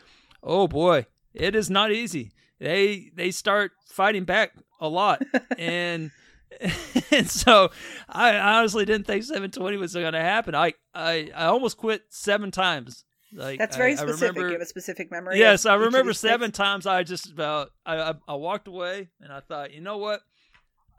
oh 0.44 0.68
boy, 0.68 1.06
it 1.34 1.56
is 1.56 1.70
not 1.70 1.92
easy. 1.92 2.32
They 2.60 3.12
they 3.16 3.32
start 3.32 3.72
fighting 3.86 4.24
back 4.24 4.54
a 4.80 4.88
lot, 4.88 5.22
and 5.58 6.12
and 7.12 7.30
so 7.30 7.72
I 8.10 8.38
honestly 8.38 8.86
didn't 8.86 9.08
think 9.08 9.24
720 9.24 9.78
was 9.78 9.94
going 9.94 10.14
to 10.14 10.22
happen. 10.22 10.56
I, 10.56 10.74
I 10.94 11.32
I 11.36 11.46
almost 11.46 11.78
quit 11.78 12.06
seven 12.10 12.52
times. 12.52 13.06
Like 13.34 13.60
That's 13.60 13.78
very 13.78 13.92
I, 13.92 13.94
I 13.94 13.98
specific. 13.98 14.22
remember- 14.36 14.48
you 14.48 14.54
have 14.54 14.62
a 14.62 14.66
specific 14.66 15.12
memory. 15.12 15.40
Yes, 15.40 15.66
I 15.66 15.76
remember 15.76 16.14
seven 16.14 16.52
times. 16.52 16.86
I 16.86 17.04
just 17.04 17.32
about 17.32 17.72
I, 17.86 17.98
I 17.98 18.14
I 18.28 18.34
walked 18.36 18.68
away 18.68 19.10
and 19.22 19.32
I 19.32 19.40
thought, 19.40 19.74
you 19.74 19.82
know 19.82 19.98
what? 19.98 20.22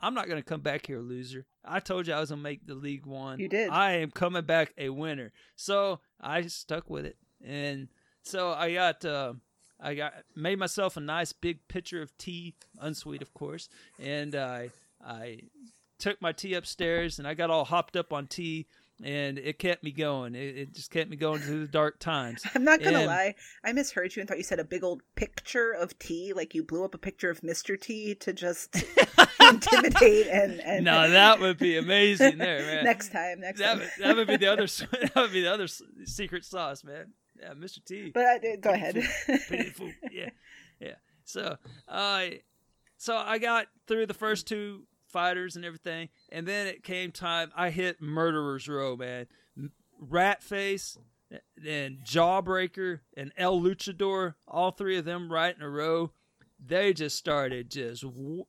I'm 0.00 0.14
not 0.14 0.28
gonna 0.28 0.42
come 0.42 0.60
back 0.60 0.86
here 0.86 1.00
loser. 1.00 1.46
I 1.64 1.78
told 1.80 2.06
you 2.06 2.14
I 2.14 2.20
was 2.20 2.30
gonna 2.30 2.42
make 2.42 2.66
the 2.66 2.74
league 2.74 3.06
one. 3.06 3.38
You 3.38 3.48
did. 3.48 3.68
I 3.70 3.92
am 3.98 4.10
coming 4.10 4.44
back 4.44 4.72
a 4.76 4.88
winner. 4.88 5.32
So 5.56 6.00
I 6.20 6.42
stuck 6.46 6.90
with 6.90 7.04
it, 7.06 7.16
and 7.44 7.88
so 8.22 8.50
I 8.52 8.74
got 8.74 9.04
uh, 9.04 9.34
I 9.78 9.94
got 9.94 10.14
made 10.34 10.58
myself 10.58 10.96
a 10.96 11.00
nice 11.00 11.32
big 11.32 11.68
pitcher 11.68 12.02
of 12.02 12.16
tea, 12.18 12.54
unsweet 12.80 13.22
of 13.22 13.32
course, 13.34 13.68
and 14.00 14.34
I 14.34 14.70
I 15.04 15.40
took 15.98 16.20
my 16.20 16.32
tea 16.32 16.54
upstairs 16.54 17.20
and 17.20 17.28
I 17.28 17.34
got 17.34 17.48
all 17.50 17.64
hopped 17.64 17.94
up 17.94 18.12
on 18.12 18.26
tea. 18.26 18.66
And 19.04 19.38
it 19.38 19.58
kept 19.58 19.82
me 19.82 19.90
going. 19.90 20.34
It, 20.34 20.56
it 20.56 20.74
just 20.74 20.90
kept 20.90 21.10
me 21.10 21.16
going 21.16 21.40
through 21.40 21.60
the 21.60 21.72
dark 21.72 21.98
times. 21.98 22.42
I'm 22.54 22.64
not 22.64 22.82
gonna 22.82 22.98
And- 22.98 23.06
lie. 23.06 23.34
I 23.64 23.72
misheard 23.72 24.14
you 24.14 24.20
and 24.20 24.28
thought 24.28 24.38
you 24.38 24.44
said 24.44 24.60
a 24.60 24.64
big 24.64 24.84
old 24.84 25.02
picture 25.16 25.72
of 25.72 25.98
T, 25.98 26.32
like 26.32 26.54
you 26.54 26.62
blew 26.62 26.84
up 26.84 26.94
a 26.94 26.98
picture 26.98 27.30
of 27.30 27.40
Mr. 27.40 27.80
T 27.80 28.14
to 28.16 28.32
just 28.32 28.76
intimidate 29.40 30.26
and 30.28 30.60
and 30.60 30.84
No, 30.84 31.10
that 31.10 31.40
would 31.40 31.58
be 31.58 31.76
amazing 31.76 32.38
there, 32.38 32.60
man. 32.66 32.84
next 32.84 33.10
time, 33.12 33.40
next 33.40 33.58
that 33.60 33.66
time. 33.72 33.78
would, 33.80 33.90
that 34.00 34.16
would 34.16 34.26
be 34.28 34.36
the 34.36 34.46
other 34.46 34.66
that 34.66 35.12
would 35.16 35.32
be 35.32 35.42
the 35.42 35.52
other 35.52 35.66
secret 36.04 36.44
sauce, 36.44 36.84
man. 36.84 37.12
Yeah, 37.40 37.54
Mr. 37.54 37.84
T. 37.84 38.10
But 38.14 38.24
uh, 38.44 38.56
go 38.60 38.70
ahead. 38.70 39.02
Yeah, 40.12 40.30
yeah. 40.80 40.94
So, 41.24 41.56
uh, 41.88 42.24
so 42.98 43.16
I 43.16 43.38
got 43.38 43.66
through 43.88 44.06
the 44.06 44.14
first 44.14 44.46
two 44.46 44.84
fighters 45.12 45.56
and 45.56 45.64
everything, 45.64 46.08
and 46.30 46.46
then 46.46 46.66
it 46.66 46.82
came 46.82 47.12
time. 47.12 47.52
I 47.56 47.70
hit 47.70 48.00
Murderers 48.00 48.68
Row, 48.68 48.96
man. 48.96 49.26
M- 49.56 49.72
Rat 50.00 50.42
Face 50.42 50.96
eh, 51.32 51.38
and 51.68 51.98
Jawbreaker 52.04 53.00
and 53.16 53.32
El 53.36 53.60
Luchador, 53.60 54.34
all 54.48 54.70
three 54.70 54.98
of 54.98 55.04
them 55.04 55.30
right 55.30 55.54
in 55.54 55.62
a 55.62 55.70
row. 55.70 56.12
They 56.64 56.92
just 56.92 57.16
started 57.16 57.70
just 57.70 58.04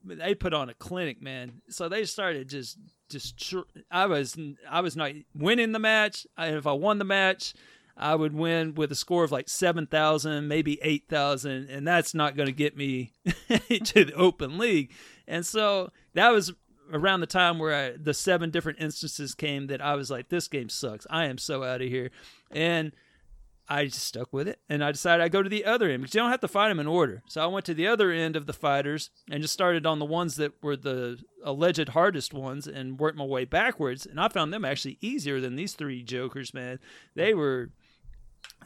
they 0.05 0.35
put 0.35 0.53
on 0.53 0.69
a 0.69 0.75
clinic, 0.75 1.21
man. 1.21 1.61
So 1.69 1.89
they 1.89 2.05
started 2.05 2.47
just 2.47 2.77
just 3.09 3.55
I 3.89 4.05
was 4.05 4.37
I 4.69 4.81
was 4.81 4.95
not 4.95 5.11
winning 5.35 5.71
the 5.71 5.79
match. 5.79 6.27
I, 6.37 6.47
if 6.49 6.67
I 6.67 6.73
won 6.73 6.99
the 6.99 7.05
match, 7.05 7.53
I 7.95 8.15
would 8.15 8.33
win 8.33 8.73
with 8.75 8.91
a 8.91 8.95
score 8.95 9.23
of 9.23 9.31
like 9.31 9.47
7,000, 9.47 10.47
maybe 10.47 10.79
8,000, 10.81 11.69
and 11.69 11.87
that's 11.87 12.13
not 12.13 12.35
going 12.35 12.47
to 12.47 12.53
get 12.53 12.75
me 12.75 13.13
to 13.59 14.05
the 14.05 14.13
open 14.15 14.57
league. 14.57 14.91
And 15.27 15.45
so 15.45 15.91
that 16.13 16.29
was 16.29 16.53
around 16.91 17.21
the 17.21 17.27
time 17.27 17.59
where 17.59 17.73
I, 17.73 17.97
the 17.97 18.13
seven 18.13 18.49
different 18.49 18.79
instances 18.79 19.33
came 19.35 19.67
that 19.67 19.81
I 19.81 19.95
was 19.95 20.11
like, 20.11 20.29
this 20.29 20.47
game 20.47 20.69
sucks. 20.69 21.07
I 21.09 21.25
am 21.25 21.37
so 21.37 21.63
out 21.63 21.81
of 21.81 21.87
here. 21.87 22.11
And 22.51 22.91
I 23.67 23.85
just 23.85 24.03
stuck 24.03 24.33
with 24.33 24.49
it, 24.49 24.59
and 24.69 24.83
I 24.83 24.91
decided 24.91 25.23
I'd 25.23 25.31
go 25.31 25.41
to 25.41 25.49
the 25.49 25.63
other 25.63 25.89
end 25.89 26.01
because 26.01 26.13
you 26.13 26.19
don't 26.19 26.31
have 26.31 26.41
to 26.41 26.49
fight 26.49 26.67
them 26.67 26.81
in 26.81 26.87
order. 26.87 27.23
So 27.29 27.41
I 27.41 27.47
went 27.47 27.65
to 27.67 27.73
the 27.73 27.87
other 27.87 28.11
end 28.11 28.35
of 28.35 28.45
the 28.45 28.53
fighters 28.53 29.09
and 29.31 29.41
just 29.41 29.53
started 29.53 29.85
on 29.85 29.99
the 29.99 30.05
ones 30.05 30.35
that 30.35 30.51
were 30.61 30.75
the 30.75 31.19
alleged 31.43 31.89
hardest 31.89 32.33
ones 32.33 32.67
and 32.67 32.99
worked 32.99 33.17
my 33.17 33.23
way 33.23 33.45
backwards. 33.45 34.05
And 34.05 34.19
I 34.19 34.27
found 34.27 34.51
them 34.51 34.65
actually 34.65 34.97
easier 34.99 35.39
than 35.39 35.55
these 35.55 35.73
three 35.73 36.03
jokers, 36.03 36.53
man. 36.53 36.79
They 37.15 37.33
were 37.33 37.69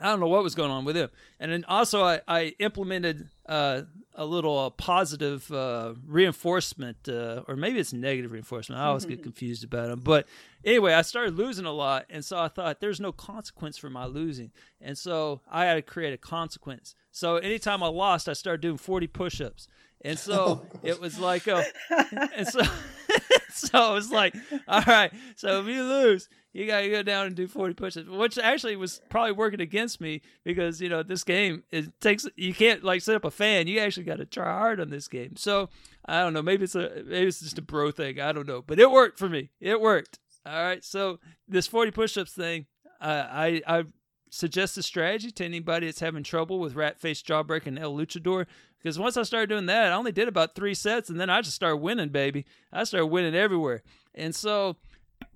I 0.01 0.07
don't 0.07 0.19
know 0.19 0.27
what 0.27 0.43
was 0.43 0.55
going 0.55 0.71
on 0.71 0.85
with 0.85 0.95
him. 0.95 1.09
And 1.39 1.51
then 1.51 1.65
also, 1.67 2.03
I, 2.03 2.21
I 2.27 2.55
implemented 2.59 3.29
uh, 3.47 3.83
a 4.15 4.25
little 4.25 4.57
uh, 4.57 4.69
positive 4.71 5.49
uh, 5.51 5.93
reinforcement, 6.05 7.07
uh, 7.07 7.43
or 7.47 7.55
maybe 7.55 7.79
it's 7.79 7.93
negative 7.93 8.31
reinforcement. 8.31 8.81
I 8.81 8.85
always 8.85 9.05
get 9.05 9.21
confused 9.21 9.63
about 9.63 9.89
them. 9.89 10.01
But 10.03 10.27
anyway, 10.65 10.93
I 10.93 11.03
started 11.03 11.35
losing 11.35 11.65
a 11.65 11.71
lot. 11.71 12.05
And 12.09 12.25
so 12.25 12.39
I 12.39 12.47
thought 12.47 12.81
there's 12.81 12.99
no 12.99 13.11
consequence 13.11 13.77
for 13.77 13.89
my 13.89 14.05
losing. 14.05 14.51
And 14.81 14.97
so 14.97 15.41
I 15.49 15.65
had 15.65 15.75
to 15.75 15.81
create 15.83 16.13
a 16.13 16.17
consequence. 16.17 16.95
So 17.11 17.37
anytime 17.37 17.83
I 17.83 17.87
lost, 17.87 18.27
I 18.27 18.33
started 18.33 18.61
doing 18.61 18.77
40 18.77 19.07
push 19.07 19.39
ups. 19.39 19.67
And 20.03 20.17
so 20.17 20.65
it 20.83 20.99
was 20.99 21.19
like, 21.19 21.47
oh, 21.47 21.63
and 22.35 22.47
so, 22.47 22.61
so 23.53 23.91
it 23.91 23.93
was 23.93 24.11
like, 24.11 24.35
all 24.67 24.83
right, 24.87 25.11
so 25.35 25.61
if 25.61 25.67
you 25.67 25.83
lose, 25.83 26.27
you 26.57 26.65
got 26.65 26.81
to 26.81 26.89
go 26.89 27.03
down 27.03 27.27
and 27.27 27.35
do 27.35 27.47
40 27.47 27.75
push-ups, 27.75 28.09
which 28.09 28.39
actually 28.39 28.75
was 28.75 28.99
probably 29.09 29.31
working 29.31 29.61
against 29.61 30.01
me 30.01 30.23
because, 30.43 30.81
you 30.81 30.89
know, 30.89 31.03
this 31.03 31.23
game, 31.23 31.61
it 31.69 32.01
takes, 32.01 32.25
you 32.35 32.51
can't 32.51 32.83
like 32.83 33.03
set 33.03 33.15
up 33.15 33.25
a 33.25 33.29
fan. 33.29 33.67
You 33.67 33.79
actually 33.79 34.05
got 34.05 34.17
to 34.17 34.25
try 34.25 34.45
hard 34.45 34.79
on 34.79 34.89
this 34.89 35.07
game. 35.07 35.35
So 35.35 35.69
I 36.05 36.21
don't 36.21 36.33
know. 36.33 36.41
Maybe 36.41 36.63
it's 36.63 36.73
a, 36.73 37.03
maybe 37.05 37.27
it's 37.27 37.41
just 37.41 37.59
a 37.59 37.61
bro 37.61 37.91
thing. 37.91 38.19
I 38.19 38.31
don't 38.31 38.47
know, 38.47 38.63
but 38.63 38.79
it 38.79 38.89
worked 38.89 39.19
for 39.19 39.29
me. 39.29 39.51
It 39.59 39.79
worked. 39.79 40.17
All 40.47 40.63
right. 40.63 40.83
So 40.83 41.19
this 41.47 41.67
40 41.67 41.91
push-ups 41.91 42.33
thing, 42.33 42.65
uh, 42.99 43.27
I, 43.29 43.61
I 43.67 43.83
suggest 44.31 44.79
a 44.79 44.81
strategy 44.81 45.29
to 45.29 45.45
anybody 45.45 45.85
that's 45.85 45.99
having 45.99 46.23
trouble 46.23 46.57
with 46.57 46.73
Rat 46.73 46.99
Face 46.99 47.21
Jawbreaker 47.21 47.67
and 47.67 47.77
El 47.77 47.95
Luchador. 47.95 48.47
Because 48.79 48.97
once 48.97 49.15
I 49.15 49.21
started 49.21 49.49
doing 49.49 49.67
that, 49.67 49.91
I 49.91 49.95
only 49.95 50.11
did 50.11 50.27
about 50.27 50.55
three 50.55 50.73
sets, 50.73 51.07
and 51.07 51.19
then 51.19 51.29
I 51.29 51.41
just 51.41 51.55
started 51.55 51.77
winning, 51.77 52.09
baby. 52.09 52.47
I 52.73 52.83
started 52.83 53.07
winning 53.07 53.35
everywhere, 53.35 53.83
and 54.15 54.33
so 54.33 54.77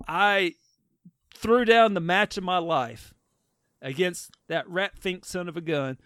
I 0.08 0.54
threw 1.34 1.64
down 1.64 1.94
the 1.94 2.00
match 2.00 2.36
of 2.36 2.44
my 2.44 2.58
life 2.58 3.14
against 3.80 4.30
that 4.48 4.68
rat 4.68 4.98
fink 4.98 5.24
son 5.24 5.48
of 5.48 5.56
a 5.56 5.60
gun, 5.60 5.98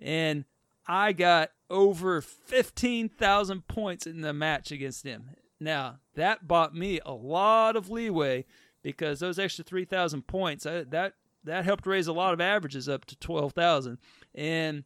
and 0.00 0.44
I 0.86 1.12
got 1.12 1.50
over 1.68 2.20
fifteen 2.20 3.08
thousand 3.08 3.68
points 3.68 4.06
in 4.06 4.20
the 4.20 4.32
match 4.32 4.72
against 4.72 5.04
him. 5.04 5.30
Now 5.60 5.98
that 6.14 6.48
bought 6.48 6.74
me 6.74 7.00
a 7.04 7.12
lot 7.12 7.76
of 7.76 7.90
leeway 7.90 8.44
because 8.82 9.20
those 9.20 9.38
extra 9.38 9.64
three 9.64 9.84
thousand 9.84 10.26
points 10.26 10.66
I, 10.66 10.84
that 10.84 11.14
that 11.44 11.64
helped 11.64 11.86
raise 11.86 12.06
a 12.06 12.12
lot 12.12 12.34
of 12.34 12.40
averages 12.40 12.88
up 12.88 13.04
to 13.06 13.16
twelve 13.16 13.52
thousand, 13.52 13.98
and 14.34 14.84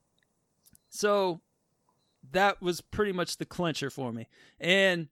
so 0.90 1.40
that 2.32 2.62
was 2.62 2.80
pretty 2.80 3.12
much 3.12 3.36
the 3.36 3.44
clincher 3.44 3.90
for 3.90 4.12
me. 4.12 4.28
And 4.60 5.08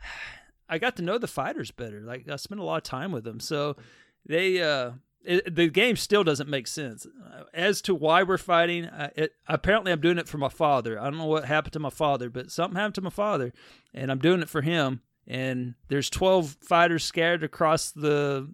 I 0.70 0.76
got 0.76 0.96
to 0.96 1.02
know 1.02 1.16
the 1.16 1.26
fighters 1.26 1.70
better. 1.70 2.00
Like 2.00 2.28
I 2.28 2.36
spent 2.36 2.60
a 2.60 2.64
lot 2.64 2.76
of 2.76 2.82
time 2.82 3.10
with 3.10 3.24
them, 3.24 3.40
so 3.40 3.76
they 4.28 4.62
uh, 4.62 4.92
it, 5.24 5.54
the 5.54 5.68
game 5.68 5.96
still 5.96 6.22
doesn't 6.24 6.48
make 6.48 6.66
sense 6.66 7.06
as 7.52 7.82
to 7.82 7.94
why 7.94 8.22
we're 8.22 8.38
fighting. 8.38 8.84
Uh, 8.84 9.10
it, 9.16 9.32
apparently, 9.46 9.90
I'm 9.92 10.00
doing 10.00 10.18
it 10.18 10.28
for 10.28 10.38
my 10.38 10.48
father. 10.48 10.98
I 11.00 11.04
don't 11.04 11.18
know 11.18 11.26
what 11.26 11.44
happened 11.44 11.72
to 11.74 11.78
my 11.80 11.90
father, 11.90 12.30
but 12.30 12.50
something 12.50 12.76
happened 12.76 12.94
to 12.96 13.00
my 13.02 13.10
father, 13.10 13.52
and 13.92 14.10
I'm 14.10 14.18
doing 14.20 14.40
it 14.40 14.48
for 14.48 14.62
him. 14.62 15.00
And 15.26 15.74
there's 15.88 16.08
12 16.08 16.56
fighters 16.62 17.04
scattered 17.04 17.42
across 17.42 17.90
the 17.90 18.48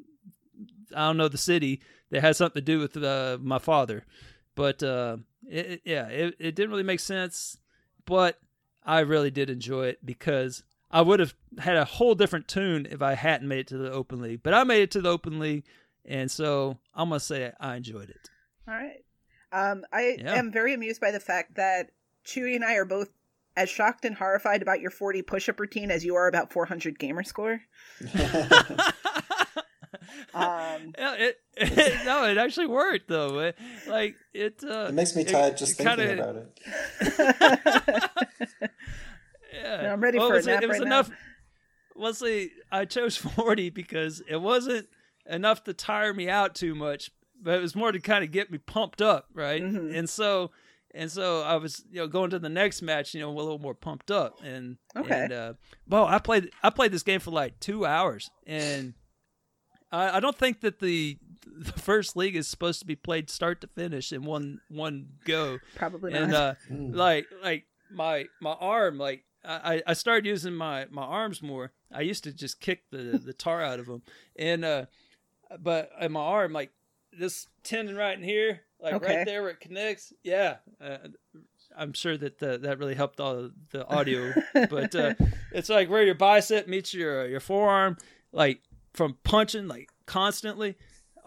I 0.97 1.07
don't 1.07 1.17
know 1.17 1.29
the 1.29 1.39
city 1.39 1.81
that 2.11 2.21
has 2.23 2.37
something 2.37 2.61
to 2.61 2.65
do 2.65 2.79
with 2.79 2.97
uh, 2.97 3.39
my 3.41 3.59
father, 3.59 4.05
but 4.55 4.83
uh, 4.83 5.19
it- 5.49 5.83
yeah, 5.85 6.09
it, 6.09 6.35
it 6.39 6.55
didn't 6.55 6.71
really 6.71 6.83
make 6.83 7.01
sense. 7.01 7.59
But 8.07 8.39
I 8.85 9.01
really 9.01 9.31
did 9.31 9.51
enjoy 9.51 9.87
it 9.87 10.05
because 10.05 10.63
I 10.95 11.03
would 11.03 11.19
have 11.21 11.35
had 11.59 11.77
a 11.77 11.85
whole 11.85 12.15
different 12.15 12.47
tune 12.49 12.87
if 12.91 13.03
I 13.03 13.15
hadn't 13.15 13.49
made 13.49 13.59
it 13.59 13.67
to 13.69 13.77
the 13.79 13.91
open 13.91 14.23
league. 14.23 14.43
But 14.43 14.55
I 14.55 14.65
made 14.65 14.83
it 14.83 14.91
to 14.93 15.03
the 15.03 15.11
open 15.11 15.39
league, 15.41 15.65
and 16.07 16.31
so 16.31 16.79
I'm 16.95 17.09
gonna 17.09 17.19
say 17.21 17.53
I 17.61 17.75
enjoyed 17.77 18.09
it. 18.11 18.31
All 18.69 18.75
right. 18.75 19.05
Um, 19.53 19.85
I 19.93 20.17
Yeah. 20.21 20.35
am 20.35 20.51
very 20.53 20.73
amused 20.73 21.01
by 21.01 21.11
the 21.11 21.21
fact 21.21 21.57
that 21.57 21.91
Chewy 22.25 22.55
and 22.55 22.65
I 22.65 22.75
are 22.77 22.85
both 22.85 23.11
as 23.57 23.69
shocked 23.69 24.05
and 24.05 24.17
horrified 24.17 24.63
about 24.63 24.81
your 24.81 24.91
40 24.91 25.23
push-up 25.23 25.61
routine 25.61 25.91
as 25.91 26.05
you 26.05 26.15
are 26.17 26.27
about 26.29 26.53
400 26.53 26.99
gamer 26.99 27.23
score. 27.25 27.61
Um, 30.35 30.93
Yeah, 30.99 31.15
it, 31.15 31.41
it 31.57 32.05
no, 32.05 32.25
it 32.25 32.37
actually 32.37 32.67
worked 32.67 33.09
though. 33.09 33.39
It- 33.39 33.57
like 33.87 34.17
it. 34.33 34.63
Uh, 34.63 34.87
It 34.89 34.95
makes 34.95 35.15
me 35.15 35.23
it- 35.23 35.29
tired 35.29 35.57
just 35.57 35.77
thinking 35.79 35.97
kinda- 35.97 36.23
about 36.23 36.37
it. 38.61 38.71
Yeah, 39.65 39.93
I'm 39.93 40.01
ready 40.01 40.19
Well, 40.19 40.29
for 40.29 40.37
it 40.37 40.45
a 40.45 40.47
nap 40.49 40.63
It 40.63 40.69
was 40.69 40.79
right 40.79 40.87
enough. 40.87 41.09
now. 41.11 41.17
Leslie, 41.97 42.51
I 42.73 42.85
chose 42.85 43.17
40 43.37 43.71
because 43.71 44.23
it 44.29 44.37
wasn't 44.41 44.89
enough 45.29 45.65
to 45.65 45.73
tire 45.73 46.13
me 46.13 46.29
out 46.29 46.55
too 46.55 46.75
much, 46.75 47.11
but 47.41 47.55
it 47.55 47.61
was 47.63 47.75
more 47.75 47.93
to 47.93 47.99
kind 48.01 48.25
of 48.25 48.31
get 48.31 48.51
me 48.51 48.59
pumped 48.59 49.01
up, 49.03 49.27
right? 49.33 49.63
Mm-hmm. 49.63 49.95
And 49.95 50.09
so, 50.11 50.51
and 50.93 51.11
so 51.11 51.43
I 51.43 51.57
was, 51.57 51.85
you 51.91 51.99
know, 52.01 52.07
going 52.07 52.31
to 52.31 52.39
the 52.39 52.49
next 52.49 52.83
match, 52.83 53.15
you 53.15 53.21
know, 53.21 53.31
a 53.31 53.35
little 53.37 53.59
more 53.59 53.75
pumped 53.75 54.11
up, 54.11 54.39
and 54.45 54.77
Okay. 54.97 55.25
And, 55.25 55.33
uh, 55.33 55.53
well, 55.89 56.05
I 56.07 56.19
played, 56.19 56.51
I 56.63 56.71
played 56.71 56.93
this 56.93 57.03
game 57.03 57.21
for 57.21 57.31
like 57.31 57.59
two 57.61 57.85
hours, 57.87 58.31
and 58.47 58.95
I, 59.91 60.17
I 60.17 60.21
don't 60.21 60.37
think 60.37 60.61
that 60.61 60.81
the 60.81 61.19
the 61.47 61.73
first 61.73 62.17
league 62.17 62.35
is 62.35 62.49
supposed 62.49 62.81
to 62.81 62.87
be 62.87 62.97
played 62.97 63.31
start 63.31 63.61
to 63.61 63.67
finish 63.69 64.13
in 64.13 64.23
one 64.25 64.61
one 64.69 65.07
go. 65.25 65.59
Probably 65.77 66.13
And 66.13 66.33
not. 66.33 66.41
uh, 66.41 66.55
Mm. 66.73 66.95
like 66.95 67.27
like 67.43 67.65
my 67.93 68.25
my 68.41 68.53
arm, 68.53 68.99
like 68.99 69.25
I 69.45 69.83
I 69.87 69.93
started 69.93 70.27
using 70.27 70.55
my 70.55 70.87
my 70.91 71.03
arms 71.05 71.43
more. 71.43 71.73
I 71.93 72.01
used 72.01 72.25
to 72.25 72.33
just 72.33 72.61
kick 72.61 72.83
the 72.91 73.19
the 73.25 73.33
tar 73.33 73.63
out 73.63 73.81
of 73.81 73.87
them, 73.87 74.03
and 74.37 74.65
uh, 74.65 74.87
but 75.61 75.91
in 76.01 76.13
my 76.13 76.21
arm, 76.21 76.53
like 76.53 76.71
this 77.17 77.47
tendon 77.63 77.97
right 77.97 78.17
in 78.17 78.25
here, 78.25 78.63
like 78.81 78.95
Okay. 78.95 79.17
right 79.17 79.25
there 79.27 79.43
where 79.43 79.53
it 79.53 79.61
connects, 79.61 80.13
yeah. 80.23 80.57
Uh, 80.81 80.99
I'm 81.77 81.93
sure 81.93 82.17
that 82.17 82.39
the, 82.39 82.59
that 82.59 82.79
really 82.79 82.95
helped 82.95 83.19
all 83.21 83.51
the 83.71 83.87
audio, 83.87 84.33
but 84.53 84.95
uh, 84.95 85.15
it's 85.53 85.69
like 85.69 85.89
where 85.91 86.03
your 86.05 86.15
bicep 86.15 86.67
meets 86.69 86.95
your 86.95 87.27
your 87.29 87.41
forearm, 87.41 87.97
like 88.33 88.63
from 88.93 89.17
punching 89.25 89.69
like 89.69 89.91
constantly. 90.07 90.77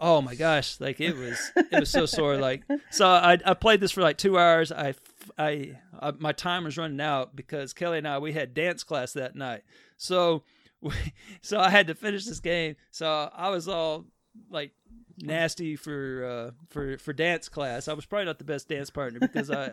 Oh 0.00 0.22
my 0.22 0.34
gosh, 0.34 0.78
like 0.80 1.00
it 1.00 1.16
was 1.16 1.38
it 1.56 1.78
was 1.80 1.90
so 1.90 2.06
sore. 2.06 2.36
Like 2.36 2.62
so, 2.90 3.06
I 3.08 3.38
I 3.44 3.54
played 3.54 3.80
this 3.80 3.90
for 3.92 4.00
like 4.00 4.16
two 4.16 4.38
hours. 4.38 4.70
I 4.72 4.94
I, 5.36 5.78
I 6.00 6.12
my 6.12 6.32
time 6.32 6.64
was 6.64 6.76
running 6.76 7.00
out 7.00 7.36
because 7.36 7.72
Kelly 7.72 7.98
and 7.98 8.08
I 8.08 8.18
we 8.18 8.32
had 8.32 8.54
dance 8.54 8.84
class 8.84 9.12
that 9.14 9.36
night. 9.36 9.62
So 9.96 10.42
we, 10.80 10.92
so 11.42 11.58
I 11.58 11.70
had 11.70 11.86
to 11.88 11.94
finish 11.94 12.24
this 12.24 12.40
game. 12.40 12.76
So 12.90 13.30
I 13.34 13.50
was 13.50 13.68
all 13.68 14.06
like 14.50 14.72
nasty 15.18 15.76
for 15.76 16.24
uh, 16.24 16.50
for 16.68 16.98
for 16.98 17.12
dance 17.12 17.48
class. 17.48 17.88
I 17.88 17.92
was 17.92 18.06
probably 18.06 18.26
not 18.26 18.38
the 18.38 18.44
best 18.44 18.68
dance 18.68 18.90
partner 18.90 19.20
because 19.20 19.50
I 19.50 19.66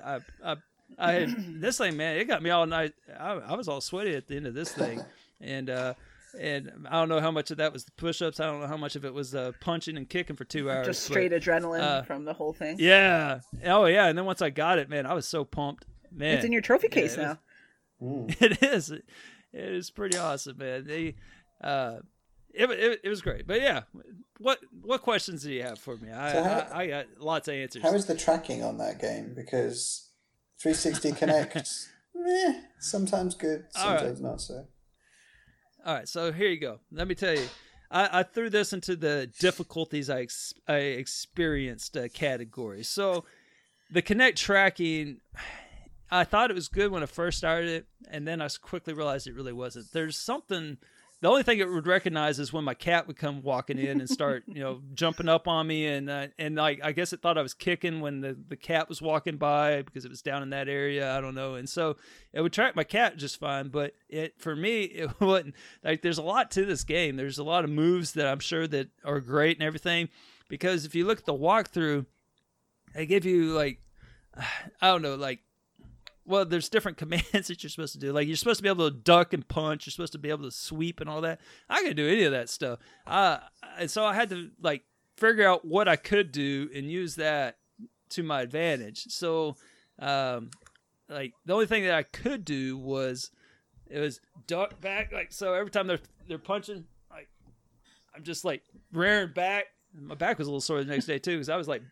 I, 0.43 0.51
I 0.51 0.55
I 0.97 1.11
had 1.13 1.61
this 1.61 1.77
thing, 1.77 1.97
man. 1.97 2.17
It 2.17 2.25
got 2.25 2.43
me 2.43 2.49
all 2.49 2.65
night. 2.65 2.93
I, 3.19 3.31
I 3.33 3.55
was 3.55 3.67
all 3.67 3.81
sweaty 3.81 4.15
at 4.15 4.27
the 4.27 4.35
end 4.35 4.47
of 4.47 4.53
this 4.53 4.71
thing, 4.71 5.03
and 5.41 5.69
uh, 5.69 5.93
and 6.39 6.71
I 6.89 6.93
don't 6.99 7.09
know 7.09 7.19
how 7.19 7.31
much 7.31 7.51
of 7.51 7.57
that 7.57 7.71
was 7.73 7.85
the 7.85 7.91
push-ups. 7.93 8.39
I 8.39 8.45
don't 8.45 8.61
know 8.61 8.67
how 8.67 8.77
much 8.77 8.95
of 8.95 9.05
it 9.05 9.13
was 9.13 9.33
uh, 9.35 9.51
punching 9.61 9.97
and 9.97 10.09
kicking 10.09 10.35
for 10.35 10.43
two 10.45 10.69
hours. 10.69 10.87
Just 10.87 11.07
but, 11.07 11.13
straight 11.13 11.31
adrenaline 11.31 11.81
uh, 11.81 12.01
from 12.03 12.25
the 12.25 12.33
whole 12.33 12.53
thing. 12.53 12.77
Yeah. 12.79 13.39
Oh 13.63 13.85
yeah. 13.85 14.07
And 14.07 14.17
then 14.17 14.25
once 14.25 14.41
I 14.41 14.49
got 14.49 14.77
it, 14.79 14.89
man, 14.89 15.05
I 15.05 15.13
was 15.13 15.27
so 15.27 15.43
pumped. 15.45 15.85
Man, 16.11 16.35
It's 16.35 16.45
in 16.45 16.51
your 16.51 16.61
trophy 16.61 16.87
Yeah, 16.89 16.95
case 16.95 17.17
it 17.17 17.19
was- 17.19 17.27
now. 17.27 17.37
it 18.39 18.63
is. 18.63 18.91
It 18.91 19.03
is 19.53 19.89
pretty 19.89 20.17
awesome, 20.17 20.57
man. 20.57 20.85
They, 20.85 21.15
uh, 21.63 21.97
it, 22.53 22.69
it, 22.69 22.99
it 23.05 23.09
was 23.09 23.21
great. 23.21 23.47
But 23.47 23.61
yeah, 23.61 23.83
what 24.39 24.59
what 24.81 25.01
questions 25.01 25.43
do 25.43 25.51
you 25.51 25.63
have 25.63 25.79
for 25.79 25.95
me? 25.97 26.11
I 26.11 26.31
So 26.33 26.43
how- 26.43 26.67
I, 26.71 26.81
I 26.83 26.87
got 26.87 27.05
lots 27.19 27.47
of 27.47 27.53
answers. 27.55 27.81
How 27.83 27.93
is 27.93 28.05
the 28.05 28.15
tracking 28.15 28.63
on 28.63 28.77
that 28.79 28.99
game? 28.99 29.33
Because 29.35 30.09
360 30.61 31.11
Kinect, 31.25 31.87
meh, 32.13 32.61
sometimes 32.79 33.35
good, 33.35 33.65
All 33.77 33.91
right. 33.91 33.99
sometimes 33.99 34.21
not 34.21 34.41
so. 34.41 34.67
All 35.85 35.93
right, 35.93 36.09
so 36.09 36.31
here 36.31 36.49
you 36.49 36.59
go. 36.59 36.79
Let 36.91 37.07
me 37.07 37.13
tell 37.13 37.35
you, 37.35 37.45
I, 37.91 38.19
I 38.19 38.23
threw 38.23 38.49
this 38.49 38.73
into 38.73 38.95
the 38.95 39.29
difficulties 39.39 40.09
I, 40.09 40.21
ex- 40.21 40.55
I 40.67 40.77
experienced 40.77 41.95
uh, 41.95 42.07
category. 42.07 42.83
So 42.83 43.23
the 43.91 44.01
Kinect 44.01 44.35
tracking, 44.35 45.17
I 46.09 46.23
thought 46.23 46.49
it 46.49 46.55
was 46.55 46.69
good 46.69 46.91
when 46.91 47.03
I 47.03 47.05
first 47.05 47.37
started 47.37 47.69
it, 47.69 47.85
and 48.09 48.27
then 48.27 48.41
I 48.41 48.47
quickly 48.59 48.95
realized 48.95 49.27
it 49.27 49.35
really 49.35 49.53
wasn't. 49.53 49.91
There's 49.91 50.17
something. 50.17 50.77
The 51.25 51.31
only 51.31 51.41
thing 51.41 51.57
it 51.57 51.67
would 51.67 51.87
recognize 51.87 52.37
is 52.37 52.53
when 52.53 52.63
my 52.63 52.75
cat 52.75 53.07
would 53.07 53.17
come 53.17 53.41
walking 53.41 53.79
in 53.79 53.99
and 53.99 54.07
start, 54.07 54.43
you 54.45 54.59
know, 54.59 54.81
jumping 54.93 55.27
up 55.27 55.47
on 55.47 55.65
me, 55.65 55.87
and 55.87 56.07
uh, 56.07 56.27
and 56.37 56.55
like 56.55 56.81
I 56.83 56.91
guess 56.91 57.13
it 57.13 57.23
thought 57.23 57.35
I 57.35 57.41
was 57.41 57.55
kicking 57.55 57.99
when 57.99 58.21
the 58.21 58.37
the 58.47 58.55
cat 58.55 58.87
was 58.87 59.01
walking 59.01 59.37
by 59.37 59.81
because 59.81 60.05
it 60.05 60.09
was 60.09 60.21
down 60.21 60.43
in 60.43 60.51
that 60.51 60.69
area. 60.69 61.17
I 61.17 61.21
don't 61.21 61.33
know, 61.33 61.55
and 61.55 61.67
so 61.67 61.97
it 62.31 62.41
would 62.41 62.53
track 62.53 62.75
my 62.75 62.83
cat 62.83 63.17
just 63.17 63.39
fine. 63.39 63.69
But 63.69 63.95
it 64.07 64.39
for 64.39 64.55
me, 64.55 64.83
it 64.83 65.19
wasn't 65.19 65.55
like 65.83 66.03
there's 66.03 66.19
a 66.19 66.21
lot 66.21 66.51
to 66.51 66.63
this 66.63 66.83
game. 66.83 67.15
There's 67.15 67.39
a 67.39 67.43
lot 67.43 67.63
of 67.63 67.71
moves 67.71 68.11
that 68.11 68.27
I'm 68.27 68.37
sure 68.37 68.67
that 68.67 68.89
are 69.03 69.19
great 69.19 69.57
and 69.57 69.65
everything. 69.65 70.09
Because 70.47 70.85
if 70.85 70.93
you 70.93 71.07
look 71.07 71.17
at 71.17 71.25
the 71.25 71.33
walkthrough, 71.33 72.05
they 72.93 73.07
give 73.07 73.25
you 73.25 73.51
like 73.51 73.79
I 74.79 74.89
don't 74.89 75.01
know, 75.01 75.15
like 75.15 75.39
well, 76.25 76.45
there's 76.45 76.69
different 76.69 76.97
commands 76.99 77.47
that 77.47 77.63
you're 77.63 77.69
supposed 77.69 77.93
to 77.93 77.99
do. 77.99 78.11
Like 78.11 78.27
you're 78.27 78.35
supposed 78.35 78.57
to 78.57 78.63
be 78.63 78.69
able 78.69 78.89
to 78.89 78.95
duck 78.95 79.33
and 79.33 79.47
punch. 79.47 79.85
You're 79.85 79.91
supposed 79.91 80.13
to 80.13 80.19
be 80.19 80.29
able 80.29 80.43
to 80.43 80.51
sweep 80.51 80.99
and 80.99 81.09
all 81.09 81.21
that. 81.21 81.39
I 81.69 81.79
couldn't 81.79 81.97
do 81.97 82.07
any 82.07 82.23
of 82.23 82.31
that 82.31 82.49
stuff. 82.49 82.79
Uh, 83.05 83.39
and 83.77 83.89
so 83.89 84.05
I 84.05 84.13
had 84.13 84.29
to 84.29 84.49
like 84.61 84.83
figure 85.17 85.47
out 85.47 85.65
what 85.65 85.87
I 85.87 85.95
could 85.95 86.31
do 86.31 86.69
and 86.73 86.89
use 86.89 87.15
that 87.15 87.57
to 88.09 88.23
my 88.23 88.41
advantage. 88.41 89.05
So, 89.09 89.55
um, 89.99 90.51
like 91.09 91.33
the 91.45 91.53
only 91.53 91.67
thing 91.67 91.83
that 91.83 91.93
I 91.93 92.03
could 92.03 92.43
do 92.45 92.77
was 92.77 93.31
it 93.87 93.99
was 93.99 94.19
duck 94.47 94.81
back. 94.81 95.11
Like 95.11 95.31
so, 95.31 95.53
every 95.53 95.71
time 95.71 95.87
they're 95.87 95.99
they're 96.27 96.37
punching, 96.37 96.85
like 97.11 97.29
I'm 98.15 98.23
just 98.23 98.43
like 98.43 98.63
rearing 98.91 99.31
back. 99.33 99.65
My 99.97 100.15
back 100.15 100.39
was 100.39 100.47
a 100.47 100.51
little 100.51 100.61
sore 100.61 100.83
the 100.83 100.91
next 100.91 101.05
day 101.05 101.19
too 101.19 101.35
because 101.35 101.49
I 101.49 101.55
was 101.55 101.67
like 101.67 101.83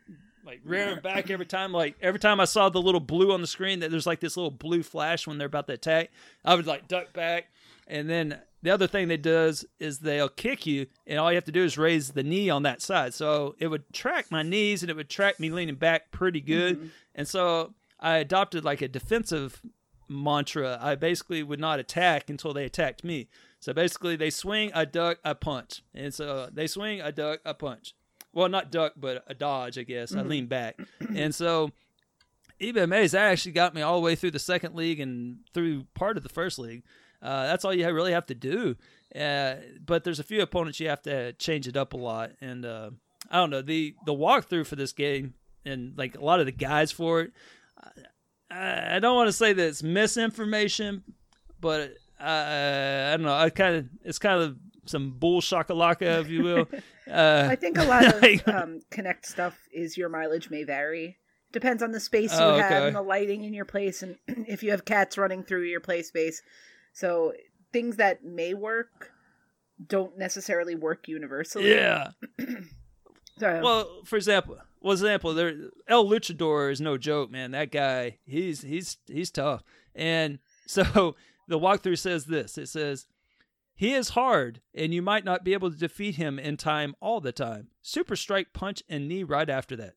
like 0.46 0.62
rearing 0.66 1.00
back 1.00 1.30
every 1.30 1.46
time. 1.46 1.72
Like 1.72 1.96
every 2.02 2.20
time 2.20 2.40
I 2.40 2.46
saw 2.46 2.70
the 2.70 2.82
little 2.82 3.00
blue 3.00 3.32
on 3.32 3.42
the 3.42 3.48
screen, 3.48 3.80
that 3.80 3.92
there's 3.92 4.08
like 4.08 4.20
this 4.20 4.38
little 4.38 4.52
blue 4.52 4.84
flash 4.84 5.28
when 5.28 5.38
they're 5.38 5.48
about 5.48 5.68
to 5.68 5.74
attack. 5.74 6.12
I 6.44 6.56
would 6.56 6.68
like 6.68 6.88
duck 6.88 7.14
back, 7.14 7.46
and 7.88 8.10
then 8.10 8.40
the 8.62 8.70
other 8.72 8.88
thing 8.88 9.08
they 9.08 9.18
does 9.18 9.66
is 9.80 10.00
they'll 10.00 10.30
kick 10.30 10.66
you, 10.66 10.88
and 11.06 11.20
all 11.20 11.32
you 11.32 11.36
have 11.36 11.46
to 11.46 11.52
do 11.52 11.64
is 11.64 11.78
raise 11.78 12.12
the 12.12 12.24
knee 12.24 12.50
on 12.50 12.64
that 12.64 12.82
side. 12.82 13.14
So 13.14 13.56
it 13.60 13.68
would 13.68 13.92
track 13.94 14.32
my 14.32 14.44
knees, 14.44 14.84
and 14.84 14.90
it 14.90 14.96
would 14.96 15.10
track 15.10 15.40
me 15.40 15.50
leaning 15.50 15.76
back 15.76 16.12
pretty 16.12 16.42
good. 16.42 16.78
Mm-hmm. 16.78 16.88
And 17.16 17.28
so 17.28 17.74
I 18.00 18.18
adopted 18.18 18.64
like 18.64 18.82
a 18.82 18.88
defensive 18.88 19.62
mantra. 20.08 20.78
I 20.82 20.96
basically 20.96 21.44
would 21.44 21.60
not 21.60 21.80
attack 21.80 22.30
until 22.30 22.54
they 22.54 22.66
attacked 22.66 23.04
me. 23.04 23.28
So 23.60 23.74
basically, 23.74 24.18
they 24.18 24.30
swing, 24.30 24.72
I 24.74 24.84
duck, 24.84 25.20
I 25.24 25.34
punch, 25.34 25.84
and 25.94 26.14
so 26.14 26.50
they 26.52 26.68
swing, 26.68 27.02
I 27.02 27.12
duck, 27.12 27.40
I 27.46 27.54
punch. 27.54 27.96
Well, 28.34 28.50
not 28.50 28.72
duck, 28.72 28.94
but 28.98 29.24
a 29.28 29.34
dodge, 29.34 29.78
I 29.78 29.84
guess. 29.84 30.14
I 30.14 30.20
Mhm. 30.22 30.28
leaned 30.30 30.50
back, 30.50 30.80
and 31.16 31.34
so 31.34 31.72
even 32.60 32.84
amazed 32.84 33.14
that 33.14 33.32
actually 33.32 33.52
got 33.52 33.74
me 33.74 33.82
all 33.82 33.96
the 34.00 34.04
way 34.06 34.16
through 34.16 34.32
the 34.32 34.40
second 34.40 34.76
league 34.76 35.00
and 35.00 35.40
through 35.54 35.86
part 35.96 36.18
of 36.18 36.24
the 36.24 36.30
first 36.30 36.58
league. 36.60 36.84
Uh, 37.22 37.46
that's 37.48 37.64
all 37.66 37.74
you 37.74 37.90
really 37.92 38.12
have 38.12 38.26
to 38.28 38.36
do. 38.36 38.76
Uh, 39.16 39.56
but 39.86 40.04
there's 40.04 40.20
a 40.20 40.24
few 40.24 40.42
opponents 40.42 40.80
you 40.80 40.88
have 40.90 41.02
to 41.04 41.34
change 41.34 41.68
it 41.68 41.78
up 41.78 41.94
a 41.94 41.98
lot, 41.98 42.32
and 42.42 42.66
uh, 42.66 42.90
I 43.30 43.38
don't 43.38 43.50
know 43.50 43.62
the 43.62 43.96
the 44.06 44.14
walkthrough 44.14 44.66
for 44.68 44.76
this 44.76 44.92
game 44.94 45.34
and 45.66 45.98
like 45.98 46.16
a 46.18 46.24
lot 46.24 46.40
of 46.40 46.46
the 46.46 46.52
guides 46.52 46.92
for 46.92 47.22
it. 47.22 47.32
I, 48.52 48.96
I 48.96 49.00
don't 49.00 49.16
want 49.16 49.28
to 49.30 49.34
say 49.34 49.54
that 49.54 49.68
it's 49.68 49.84
misinformation, 49.84 51.04
but 51.60 51.94
uh, 52.20 52.24
I 52.24 53.12
don't 53.18 53.24
know. 53.24 53.34
I 53.36 53.50
kind 53.50 53.76
of 53.76 53.90
it's 54.04 54.20
kind 54.20 54.42
of 54.42 54.58
some 54.86 55.12
bull 55.12 55.42
shakalaka, 55.42 56.22
if 56.22 56.30
you 56.30 56.44
will. 56.44 56.68
Uh, 57.06 57.50
I 57.52 57.58
think 57.58 57.78
a 57.78 57.84
lot 57.84 58.06
of 58.06 58.14
um, 58.48 58.80
Kinect 58.90 59.26
stuff 59.26 59.60
is 59.74 59.98
your 59.98 60.08
mileage 60.08 60.50
may 60.50 60.64
vary. 60.64 61.18
Depends 61.52 61.84
on 61.84 61.92
the 61.92 62.00
space 62.00 62.32
you 62.32 62.40
Oh, 62.40 62.58
have 62.58 62.84
and 62.86 62.96
the 62.96 63.02
lighting 63.02 63.44
in 63.44 63.54
your 63.54 63.66
place, 63.66 64.04
and 64.04 64.16
if 64.48 64.64
you 64.64 64.72
have 64.72 64.86
cats 64.86 65.18
running 65.18 65.44
through 65.44 65.64
your 65.64 65.82
play 65.82 66.02
space. 66.02 66.42
So 66.94 67.34
things 67.74 67.98
that 67.98 68.24
may 68.24 68.54
work 68.54 69.12
don't 69.86 70.18
necessarily 70.18 70.76
work 70.76 71.10
universally. 71.10 71.72
Yeah. 71.72 72.12
So, 73.40 73.62
Well, 73.64 74.02
for 74.06 74.16
example, 74.16 74.58
well, 74.80 74.94
example, 74.94 75.34
there 75.34 75.56
El 75.88 76.06
Luchador 76.06 76.72
is 76.72 76.80
no 76.80 76.98
joke, 76.98 77.32
man. 77.32 77.52
That 77.52 77.72
guy, 77.72 78.20
he's 78.26 78.62
he's 78.62 78.98
he's 79.08 79.32
tough. 79.32 79.64
And 79.96 80.40
so 80.68 81.16
the 81.48 81.60
walkthrough 81.60 81.98
says 81.98 82.26
this. 82.26 82.58
It 82.58 82.68
says 82.68 83.08
he 83.76 83.94
is 83.94 84.10
hard, 84.10 84.62
and 84.74 84.94
you 84.94 85.02
might 85.02 85.26
not 85.26 85.44
be 85.44 85.54
able 85.54 85.72
to 85.72 85.78
defeat 85.78 86.16
him 86.16 86.38
in 86.38 86.58
time 86.58 86.96
all 87.00 87.20
the 87.20 87.32
time. 87.32 87.68
Super 87.82 88.16
strike, 88.16 88.54
punch, 88.54 88.84
and 88.88 89.08
knee 89.08 89.24
right 89.24 89.50
after 89.50 89.76
that. 89.78 89.96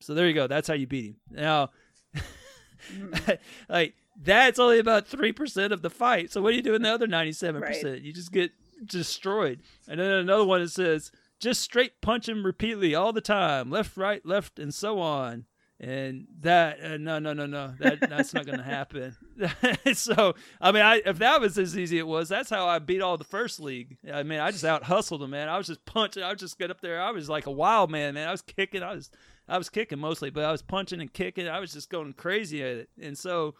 So 0.00 0.14
there 0.14 0.28
you 0.28 0.34
go. 0.34 0.46
That's 0.46 0.68
how 0.68 0.74
you 0.74 0.86
beat 0.86 1.06
him. 1.06 1.16
Now, 1.30 1.70
mm-hmm. 2.14 3.32
like 3.68 3.94
that's 4.20 4.58
only 4.58 4.78
about 4.78 5.06
three 5.06 5.32
percent 5.32 5.72
of 5.72 5.82
the 5.82 5.90
fight. 5.90 6.30
So 6.30 6.40
what 6.40 6.50
do 6.50 6.56
you 6.56 6.62
do 6.62 6.74
in 6.74 6.82
the 6.82 6.92
other 6.92 7.06
ninety-seven 7.06 7.62
percent? 7.62 8.02
You 8.02 8.12
just 8.12 8.32
get 8.32 8.52
destroyed. 8.84 9.62
And 9.88 10.00
then 10.00 10.10
another 10.10 10.44
one 10.44 10.60
that 10.60 10.70
says 10.70 11.10
just 11.40 11.60
straight 11.60 12.00
punch 12.00 12.28
him 12.28 12.44
repeatedly 12.44 12.94
all 12.94 13.12
the 13.12 13.20
time, 13.20 13.70
left, 13.70 13.96
right, 13.96 14.24
left, 14.24 14.58
and 14.58 14.72
so 14.72 15.00
on. 15.00 15.44
And 15.78 16.26
that 16.40 16.78
uh, 16.82 16.96
no 16.96 17.18
no 17.18 17.34
no 17.34 17.44
no 17.44 17.74
that 17.80 18.00
that's 18.00 18.32
not 18.32 18.46
going 18.46 18.56
to 18.56 18.64
happen. 18.64 19.14
so 19.92 20.34
I 20.58 20.72
mean, 20.72 20.82
I 20.82 21.02
if 21.04 21.18
that 21.18 21.38
was 21.38 21.58
as 21.58 21.76
easy 21.76 21.98
it 21.98 22.06
was, 22.06 22.30
that's 22.30 22.48
how 22.48 22.66
I 22.66 22.78
beat 22.78 23.02
all 23.02 23.18
the 23.18 23.24
first 23.24 23.60
league. 23.60 23.98
I 24.10 24.22
mean, 24.22 24.40
I 24.40 24.50
just 24.52 24.64
out 24.64 24.84
hustled 24.84 25.20
them, 25.20 25.30
man. 25.30 25.50
I 25.50 25.58
was 25.58 25.66
just 25.66 25.84
punching. 25.84 26.22
I 26.22 26.30
was 26.30 26.40
just 26.40 26.58
get 26.58 26.70
up 26.70 26.80
there. 26.80 27.02
I 27.02 27.10
was 27.10 27.28
like 27.28 27.44
a 27.44 27.50
wild 27.50 27.90
man, 27.90 28.14
man. 28.14 28.26
I 28.26 28.30
was 28.30 28.40
kicking. 28.40 28.82
I 28.82 28.94
was 28.94 29.10
I 29.48 29.58
was 29.58 29.68
kicking 29.68 29.98
mostly, 29.98 30.30
but 30.30 30.44
I 30.44 30.50
was 30.50 30.62
punching 30.62 31.00
and 31.00 31.12
kicking. 31.12 31.46
I 31.46 31.60
was 31.60 31.74
just 31.74 31.90
going 31.90 32.14
crazy 32.14 32.62
at 32.62 32.76
it, 32.76 32.88
and 33.00 33.16
so 33.16 33.54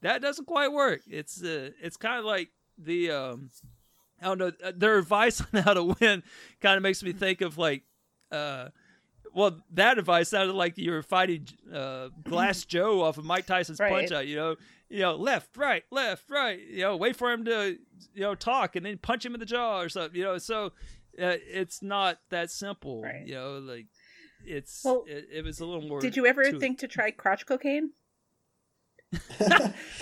that 0.00 0.22
doesn't 0.22 0.46
quite 0.46 0.72
work. 0.72 1.02
It's 1.06 1.42
uh, 1.42 1.70
it's 1.82 1.98
kind 1.98 2.18
of 2.18 2.24
like 2.24 2.48
the 2.78 3.10
um, 3.10 3.50
I 4.20 4.26
don't 4.26 4.38
know 4.38 4.52
uh, 4.64 4.72
their 4.74 4.98
advice 4.98 5.42
on 5.52 5.62
how 5.62 5.74
to 5.74 5.84
win 5.84 6.22
kind 6.60 6.76
of 6.76 6.82
makes 6.82 7.02
me 7.02 7.12
think 7.12 7.40
of 7.40 7.58
like 7.58 7.82
uh, 8.32 8.68
well 9.38 9.56
that 9.70 9.98
advice 9.98 10.28
sounded 10.30 10.54
like 10.54 10.76
you 10.76 10.90
were 10.90 11.02
fighting 11.02 11.46
uh, 11.72 12.08
Glass 12.24 12.64
Joe 12.74 13.02
off 13.02 13.18
of 13.18 13.24
Mike 13.24 13.46
Tyson's 13.46 13.78
Right. 13.78 13.92
Punch 13.92 14.12
Out. 14.12 14.26
You 14.26 14.36
know, 14.36 14.56
you 14.88 15.00
know 15.00 15.14
left, 15.14 15.56
right, 15.56 15.84
left, 15.90 16.28
right. 16.28 16.58
You 16.60 16.82
know, 16.82 16.96
wait 16.96 17.14
for 17.16 17.30
him 17.30 17.44
to 17.44 17.78
you 18.14 18.20
know 18.20 18.34
talk 18.34 18.74
and 18.76 18.84
then 18.84 18.98
punch 18.98 19.24
him 19.24 19.34
in 19.34 19.40
the 19.40 19.46
jaw 19.46 19.80
or 19.80 19.88
something. 19.88 20.18
You 20.18 20.24
know, 20.24 20.38
so 20.38 20.66
uh, 21.20 21.38
it's 21.48 21.82
not 21.82 22.18
that 22.30 22.50
simple. 22.50 23.04
You 23.24 23.34
know, 23.34 23.58
like 23.58 23.86
it's 24.44 24.82
Well, 24.84 25.04
it, 25.06 25.28
it 25.32 25.44
was 25.44 25.60
a 25.60 25.66
little 25.66 25.88
more. 25.88 26.00
did 26.00 26.16
you 26.16 26.26
ever 26.26 26.52
think 26.52 26.78
to 26.80 26.88
try 26.88 27.10
crotch 27.10 27.46
cocaine? 27.46 27.90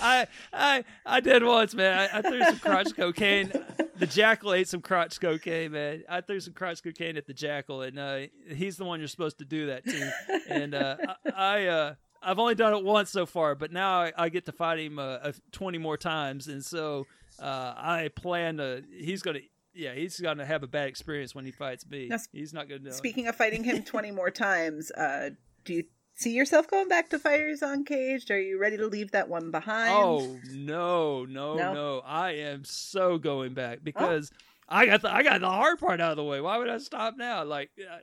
I 0.01 0.27
I 0.51 0.83
I 1.05 1.19
did 1.19 1.43
once, 1.43 1.73
man. 1.73 2.09
I, 2.11 2.19
I 2.19 2.21
threw 2.21 2.43
some 2.43 2.59
crotch 2.59 2.95
cocaine. 2.95 3.51
The 3.97 4.05
jackal 4.05 4.53
ate 4.53 4.67
some 4.67 4.81
crotch 4.81 5.19
cocaine, 5.19 5.71
man. 5.71 6.03
I 6.09 6.21
threw 6.21 6.39
some 6.39 6.53
crotch 6.53 6.83
cocaine 6.83 7.17
at 7.17 7.25
the 7.25 7.33
jackal, 7.33 7.83
and 7.83 7.97
uh, 7.97 8.19
he's 8.49 8.77
the 8.77 8.85
one 8.85 8.99
you're 8.99 9.07
supposed 9.07 9.39
to 9.39 9.45
do 9.45 9.67
that 9.67 9.85
to. 9.85 10.13
And 10.49 10.73
uh, 10.73 10.97
I, 11.25 11.31
I 11.35 11.65
uh, 11.67 11.95
I've 12.21 12.39
only 12.39 12.55
done 12.55 12.73
it 12.73 12.83
once 12.83 13.09
so 13.09 13.25
far, 13.25 13.55
but 13.55 13.71
now 13.71 14.01
I, 14.01 14.11
I 14.17 14.29
get 14.29 14.45
to 14.47 14.51
fight 14.51 14.79
him 14.79 14.99
uh, 14.99 15.31
20 15.51 15.77
more 15.77 15.97
times, 15.97 16.47
and 16.47 16.63
so 16.63 17.07
uh, 17.39 17.73
I 17.77 18.09
plan 18.15 18.57
to. 18.57 18.83
He's 18.91 19.21
gonna. 19.21 19.39
Yeah, 19.73 19.93
he's 19.93 20.19
gonna 20.19 20.45
have 20.45 20.63
a 20.63 20.67
bad 20.67 20.89
experience 20.89 21.35
when 21.35 21.45
he 21.45 21.51
fights 21.51 21.87
me. 21.87 22.07
Now, 22.07 22.17
he's 22.31 22.53
not 22.53 22.67
gonna 22.67 22.81
know. 22.81 22.91
Speaking 22.91 23.27
of 23.27 23.35
fighting 23.35 23.63
him 23.63 23.83
20 23.83 24.11
more 24.11 24.31
times, 24.31 24.91
uh, 24.91 25.29
do 25.65 25.73
you 25.75 25.83
see 26.17 26.31
yourself 26.33 26.67
going 26.69 26.87
back 26.89 27.09
to 27.11 27.19
Fighters 27.19 27.61
Uncaged? 27.61 28.29
Are 28.31 28.39
you 28.39 28.59
ready 28.59 28.75
to 28.77 28.87
leave 28.87 29.11
that 29.11 29.29
one 29.29 29.51
behind? 29.51 29.93
Oh 29.95 30.37
no, 30.51 31.23
no, 31.25 31.55
No? 31.55 31.73
no, 31.73 32.01
I 32.05 32.31
am 32.31 32.65
so 32.65 33.17
going 33.17 33.53
back 33.53 33.79
because 33.83 34.31
I 34.67 34.85
got 34.85 35.01
the 35.01 35.13
I 35.13 35.23
got 35.23 35.39
the 35.41 35.49
hard 35.49 35.79
part 35.79 36.01
out 36.01 36.11
of 36.11 36.17
the 36.17 36.23
way. 36.25 36.41
Why 36.41 36.57
would 36.57 36.69
I 36.69 36.77
stop 36.79 37.15
now? 37.17 37.43
Like 37.45 37.69
uh, 37.79 37.99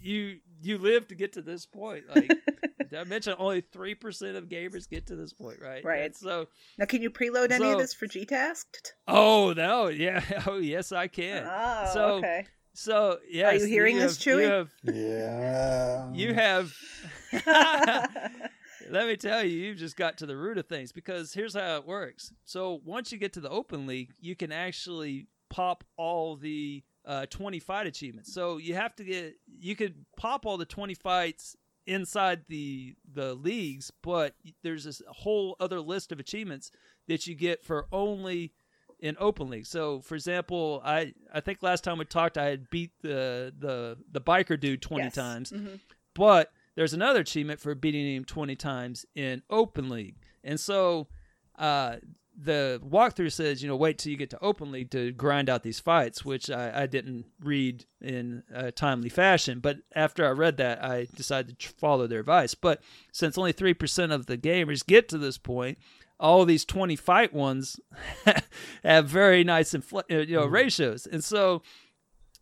you 0.00 0.38
you 0.62 0.78
live 0.78 1.08
to 1.08 1.14
get 1.14 1.34
to 1.34 1.42
this 1.42 1.66
point. 1.66 2.04
Like 2.14 2.30
I 2.96 3.04
mentioned 3.04 3.36
only 3.38 3.60
three 3.60 3.94
percent 3.94 4.36
of 4.36 4.48
gamers 4.48 4.88
get 4.88 5.06
to 5.06 5.16
this 5.16 5.32
point, 5.32 5.58
right? 5.60 5.84
Right. 5.84 6.04
And 6.04 6.14
so 6.16 6.46
Now, 6.78 6.86
can 6.86 7.02
you 7.02 7.10
preload 7.10 7.50
any 7.50 7.70
of 7.72 7.78
this 7.78 7.92
for 7.92 8.06
G 8.06 8.24
Tasked? 8.24 8.94
oh 9.08 9.52
no, 9.54 9.88
yeah, 9.88 10.22
oh 10.46 10.58
yes, 10.58 10.92
I 10.92 11.08
can. 11.08 11.44
Oh, 11.46 11.90
so 11.92 12.04
okay. 12.18 12.46
so 12.74 13.18
yeah, 13.28 13.48
Are 13.48 13.54
you 13.54 13.66
hearing 13.66 13.98
this, 13.98 14.22
have- 14.24 14.36
Chewy? 14.36 14.42
You 14.42 14.50
have, 14.50 14.70
Yeah. 14.84 16.12
you 16.14 16.34
have 16.34 16.72
let 18.90 19.06
me 19.06 19.16
tell 19.16 19.42
you 19.44 19.56
you've 19.58 19.78
just 19.78 19.96
got 19.96 20.18
to 20.18 20.26
the 20.26 20.36
root 20.36 20.58
of 20.58 20.66
things 20.66 20.92
because 20.92 21.32
here's 21.32 21.54
how 21.54 21.76
it 21.76 21.86
works 21.86 22.32
so 22.44 22.80
once 22.84 23.10
you 23.12 23.18
get 23.18 23.32
to 23.32 23.40
the 23.40 23.50
open 23.50 23.86
league 23.86 24.10
you 24.20 24.36
can 24.36 24.52
actually 24.52 25.26
pop 25.50 25.84
all 25.96 26.36
the 26.36 26.82
uh, 27.04 27.26
20 27.26 27.58
fight 27.60 27.86
achievements 27.86 28.32
so 28.32 28.56
you 28.58 28.74
have 28.74 28.94
to 28.96 29.04
get 29.04 29.34
you 29.60 29.76
could 29.76 29.94
pop 30.16 30.44
all 30.44 30.56
the 30.56 30.64
20 30.64 30.94
fights 30.94 31.56
inside 31.86 32.42
the 32.48 32.96
the 33.12 33.34
leagues 33.34 33.92
but 34.02 34.34
there's 34.62 34.84
this 34.84 35.00
whole 35.08 35.56
other 35.60 35.80
list 35.80 36.10
of 36.12 36.18
achievements 36.18 36.70
that 37.08 37.26
you 37.26 37.34
get 37.34 37.64
for 37.64 37.86
only 37.92 38.52
in 38.98 39.14
open 39.20 39.50
league. 39.50 39.66
So, 39.66 40.00
for 40.00 40.14
example, 40.14 40.80
I 40.82 41.12
I 41.32 41.40
think 41.40 41.62
last 41.62 41.84
time 41.84 41.98
we 41.98 42.06
talked, 42.06 42.38
I 42.38 42.46
had 42.46 42.70
beat 42.70 42.92
the 43.02 43.52
the 43.56 43.98
the 44.10 44.22
biker 44.22 44.58
dude 44.58 44.80
twenty 44.80 45.04
Yes. 45.04 45.14
times, 45.14 45.52
Mhm. 45.52 45.80
but 46.14 46.50
there's 46.76 46.94
another 46.94 47.20
achievement 47.20 47.60
for 47.60 47.74
beating 47.74 48.14
him 48.14 48.24
twenty 48.24 48.54
times 48.54 49.04
in 49.14 49.42
open 49.50 49.88
league, 49.88 50.16
and 50.44 50.60
so 50.60 51.08
uh, 51.58 51.96
the 52.38 52.80
walkthrough 52.86 53.32
says, 53.32 53.62
you 53.62 53.68
know, 53.68 53.76
wait 53.76 53.98
till 53.98 54.12
you 54.12 54.18
get 54.18 54.30
to 54.30 54.44
open 54.44 54.70
league 54.70 54.90
to 54.90 55.10
grind 55.12 55.48
out 55.48 55.62
these 55.62 55.80
fights, 55.80 56.24
which 56.24 56.50
I, 56.50 56.82
I 56.82 56.86
didn't 56.86 57.24
read 57.42 57.86
in 58.00 58.42
a 58.52 58.70
timely 58.70 59.08
fashion. 59.08 59.60
But 59.60 59.78
after 59.94 60.26
I 60.26 60.30
read 60.30 60.58
that, 60.58 60.84
I 60.84 61.06
decided 61.16 61.58
to 61.58 61.68
follow 61.68 62.06
their 62.06 62.20
advice. 62.20 62.54
But 62.54 62.82
since 63.10 63.38
only 63.38 63.52
three 63.52 63.74
percent 63.74 64.12
of 64.12 64.26
the 64.26 64.36
gamers 64.36 64.86
get 64.86 65.08
to 65.08 65.18
this 65.18 65.38
point, 65.38 65.78
all 66.18 66.44
these 66.44 66.64
20 66.64 66.96
fight 66.96 67.32
ones 67.32 67.78
have 68.84 69.08
very 69.08 69.44
nice 69.44 69.72
infl- 69.72 70.10
uh, 70.10 70.18
you 70.18 70.36
know 70.36 70.46
ratios 70.46 71.06
and 71.06 71.22
so 71.22 71.62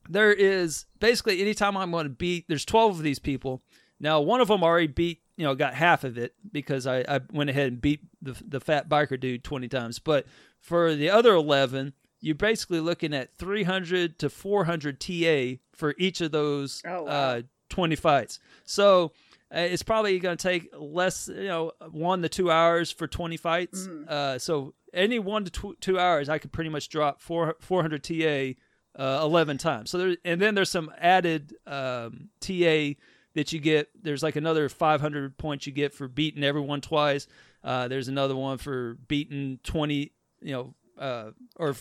there 0.08 0.32
is 0.32 0.86
basically 1.00 1.40
anytime 1.40 1.76
i'm 1.76 1.90
going 1.90 2.04
to 2.04 2.10
beat 2.10 2.44
there's 2.48 2.64
12 2.64 2.98
of 2.98 3.02
these 3.02 3.18
people 3.18 3.62
now 4.00 4.20
one 4.20 4.40
of 4.40 4.48
them 4.48 4.62
already 4.62 4.86
beat 4.86 5.20
you 5.36 5.44
know 5.44 5.54
got 5.54 5.74
half 5.74 6.04
of 6.04 6.16
it 6.18 6.34
because 6.52 6.86
i, 6.86 6.98
I 7.08 7.20
went 7.32 7.50
ahead 7.50 7.68
and 7.68 7.80
beat 7.80 8.00
the, 8.22 8.36
the 8.46 8.60
fat 8.60 8.88
biker 8.88 9.18
dude 9.18 9.44
20 9.44 9.68
times 9.68 9.98
but 9.98 10.26
for 10.60 10.94
the 10.94 11.10
other 11.10 11.34
11 11.34 11.92
you're 12.20 12.34
basically 12.34 12.80
looking 12.80 13.12
at 13.12 13.36
300 13.36 14.18
to 14.20 14.30
400 14.30 15.00
ta 15.00 15.60
for 15.74 15.94
each 15.98 16.20
of 16.20 16.32
those 16.32 16.82
Oh, 16.86 17.02
wow. 17.04 17.10
uh, 17.10 17.42
20 17.70 17.96
fights 17.96 18.38
so 18.64 19.12
uh, 19.54 19.58
it's 19.60 19.82
probably 19.84 20.18
going 20.18 20.36
to 20.36 20.42
take 20.42 20.68
less, 20.76 21.28
you 21.28 21.44
know, 21.46 21.70
one 21.92 22.22
to 22.22 22.28
two 22.28 22.50
hours 22.50 22.90
for 22.90 23.06
20 23.06 23.36
fights. 23.36 23.86
Mm. 23.86 24.08
Uh, 24.08 24.38
so 24.38 24.74
any 24.92 25.20
one 25.20 25.44
to 25.44 25.50
tw- 25.50 25.80
two 25.80 25.96
hours, 25.96 26.28
I 26.28 26.38
could 26.38 26.50
pretty 26.50 26.70
much 26.70 26.88
drop 26.88 27.20
four, 27.20 27.54
400 27.60 28.02
TA 28.02 29.00
uh, 29.00 29.20
11 29.22 29.58
times. 29.58 29.90
So 29.90 29.98
there, 29.98 30.16
and 30.24 30.40
then 30.40 30.56
there's 30.56 30.70
some 30.70 30.90
added 30.98 31.54
um, 31.68 32.30
TA 32.40 32.94
that 33.34 33.52
you 33.52 33.60
get. 33.60 33.90
There's 34.00 34.22
like 34.22 34.36
another 34.36 34.68
500 34.68 35.36
points 35.36 35.66
you 35.66 35.72
get 35.72 35.92
for 35.92 36.08
beating 36.08 36.44
everyone 36.44 36.80
twice. 36.80 37.26
Uh, 37.62 37.88
there's 37.88 38.08
another 38.08 38.36
one 38.36 38.58
for 38.58 38.98
beating 39.08 39.58
20, 39.64 40.12
you 40.42 40.52
know, 40.52 40.74
uh, 40.98 41.30
or 41.56 41.74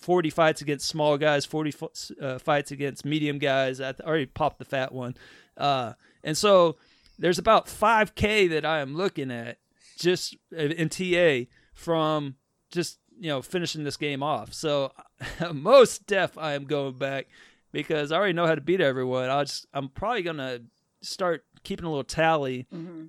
40 0.00 0.30
fights 0.30 0.60
against 0.60 0.88
small 0.88 1.16
guys, 1.18 1.44
40 1.44 1.72
f- 1.82 2.10
uh, 2.20 2.38
fights 2.38 2.70
against 2.70 3.04
medium 3.04 3.38
guys. 3.38 3.80
I 3.80 3.94
already 4.02 4.26
popped 4.26 4.58
the 4.58 4.64
fat 4.64 4.92
one. 4.92 5.16
Uh, 5.56 5.94
and 6.22 6.36
so 6.36 6.76
there's 7.18 7.38
about 7.38 7.66
5K 7.66 8.48
that 8.50 8.64
I 8.64 8.80
am 8.80 8.96
looking 8.96 9.30
at 9.30 9.58
just 9.98 10.36
in 10.50 10.88
TA 10.88 11.50
from 11.74 12.36
just, 12.70 12.98
you 13.18 13.28
know, 13.28 13.42
finishing 13.42 13.84
this 13.84 13.96
game 13.96 14.22
off. 14.22 14.52
So 14.52 14.92
most 15.52 16.06
def 16.06 16.36
I 16.36 16.54
am 16.54 16.64
going 16.64 16.98
back 16.98 17.26
because 17.74 18.12
I 18.12 18.16
already 18.16 18.32
know 18.32 18.46
how 18.46 18.54
to 18.54 18.60
beat 18.60 18.80
everyone. 18.80 19.28
I 19.28 19.44
just 19.44 19.66
I'm 19.74 19.88
probably 19.90 20.22
gonna 20.22 20.60
start 21.02 21.44
keeping 21.64 21.84
a 21.84 21.88
little 21.90 22.04
tally. 22.04 22.66
Mhm. 22.72 23.08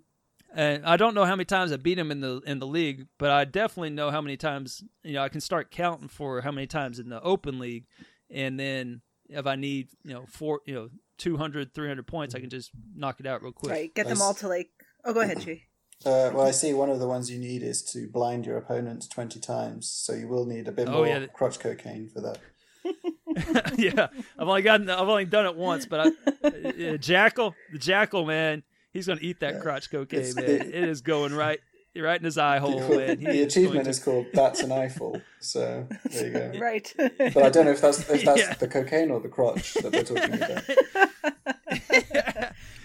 And 0.53 0.85
I 0.85 0.95
don't 0.95 1.13
know 1.15 1.25
how 1.25 1.35
many 1.35 1.43
times 1.45 1.71
I 1.73 1.77
beat 1.77 1.99
him 1.99 2.11
in 2.11 2.21
the 2.21 2.41
in 2.45 2.59
the 2.59 2.67
league, 2.67 3.07
but 3.17 3.29
I 3.31 3.45
definitely 3.45 3.89
know 3.91 4.09
how 4.11 4.21
many 4.21 4.37
times 4.37 4.83
you 5.03 5.13
know 5.13 5.21
I 5.21 5.29
can 5.29 5.41
start 5.41 5.69
counting 5.71 6.07
for 6.07 6.41
how 6.41 6.51
many 6.51 6.67
times 6.67 6.99
in 6.99 7.09
the 7.09 7.21
open 7.21 7.59
league, 7.59 7.85
and 8.29 8.59
then 8.59 9.01
if 9.29 9.45
I 9.47 9.55
need 9.55 9.89
you 10.03 10.13
know 10.13 10.25
four 10.27 10.61
you 10.65 10.73
know 10.73 10.89
200 11.17 11.73
300 11.73 12.07
points, 12.07 12.35
I 12.35 12.39
can 12.39 12.49
just 12.49 12.71
knock 12.95 13.19
it 13.19 13.25
out 13.27 13.41
real 13.43 13.51
quick. 13.53 13.71
Right. 13.71 13.93
Get 13.93 14.07
them 14.07 14.21
all 14.21 14.33
to 14.35 14.47
like. 14.47 14.71
Oh, 15.05 15.13
go 15.13 15.21
ahead, 15.21 15.43
Chi. 15.45 15.63
Uh, 16.05 16.29
well, 16.33 16.41
I 16.41 16.51
see 16.51 16.73
one 16.73 16.89
of 16.89 16.99
the 16.99 17.07
ones 17.07 17.31
you 17.31 17.39
need 17.39 17.63
is 17.63 17.81
to 17.93 18.07
blind 18.09 18.45
your 18.45 18.57
opponent 18.57 19.09
20 19.09 19.39
times, 19.39 19.87
so 19.89 20.13
you 20.13 20.27
will 20.27 20.45
need 20.45 20.67
a 20.67 20.71
bit 20.73 20.87
Oh, 20.89 20.93
more 20.93 21.07
yeah. 21.07 21.25
crotch 21.27 21.57
cocaine 21.59 22.09
for 22.09 22.19
that. 22.21 22.39
yeah, 23.77 24.07
I've 24.39 24.47
only 24.47 24.61
gotten 24.61 24.89
I've 24.89 25.07
only 25.09 25.25
done 25.25 25.45
it 25.45 25.55
once, 25.55 25.85
but 25.85 25.99
I, 25.99 26.47
uh, 26.47 26.97
Jackal, 26.97 27.53
the 27.71 27.77
Jackal 27.79 28.25
man, 28.25 28.63
he's 28.93 29.07
gonna 29.07 29.19
eat 29.21 29.39
that 29.41 29.61
crotch 29.61 29.91
cocaine, 29.91 30.21
It's 30.21 30.35
man. 30.37 30.45
the- 30.45 30.67
it 30.83 30.89
is 30.89 31.01
going 31.01 31.33
right 31.33 31.59
right 31.97 32.19
in 32.19 32.25
his 32.25 32.37
eye 32.37 32.57
hole, 32.59 32.79
the, 32.79 32.97
man. 32.97 33.19
He 33.19 33.25
the 33.25 33.31
is 33.31 33.55
achievement 33.55 33.85
to- 33.85 33.89
is 33.89 33.99
called 33.99 34.25
That's 34.33 34.61
an 34.61 34.71
Eyeful, 34.71 35.21
so 35.39 35.87
there 36.11 36.27
you 36.27 36.33
go. 36.33 36.59
Right. 36.59 36.93
But 36.97 37.37
I 37.37 37.49
don't 37.49 37.65
know 37.65 37.71
if 37.71 37.81
that's 37.81 38.09
if 38.09 38.23
that's 38.23 38.39
Yeah. 38.41 38.53
the 38.55 38.67
cocaine 38.67 39.11
or 39.11 39.19
the 39.21 39.29
crotch 39.29 39.73
that 39.75 39.91
we're 39.93 40.03
talking 40.03 40.33
about. 40.33 40.63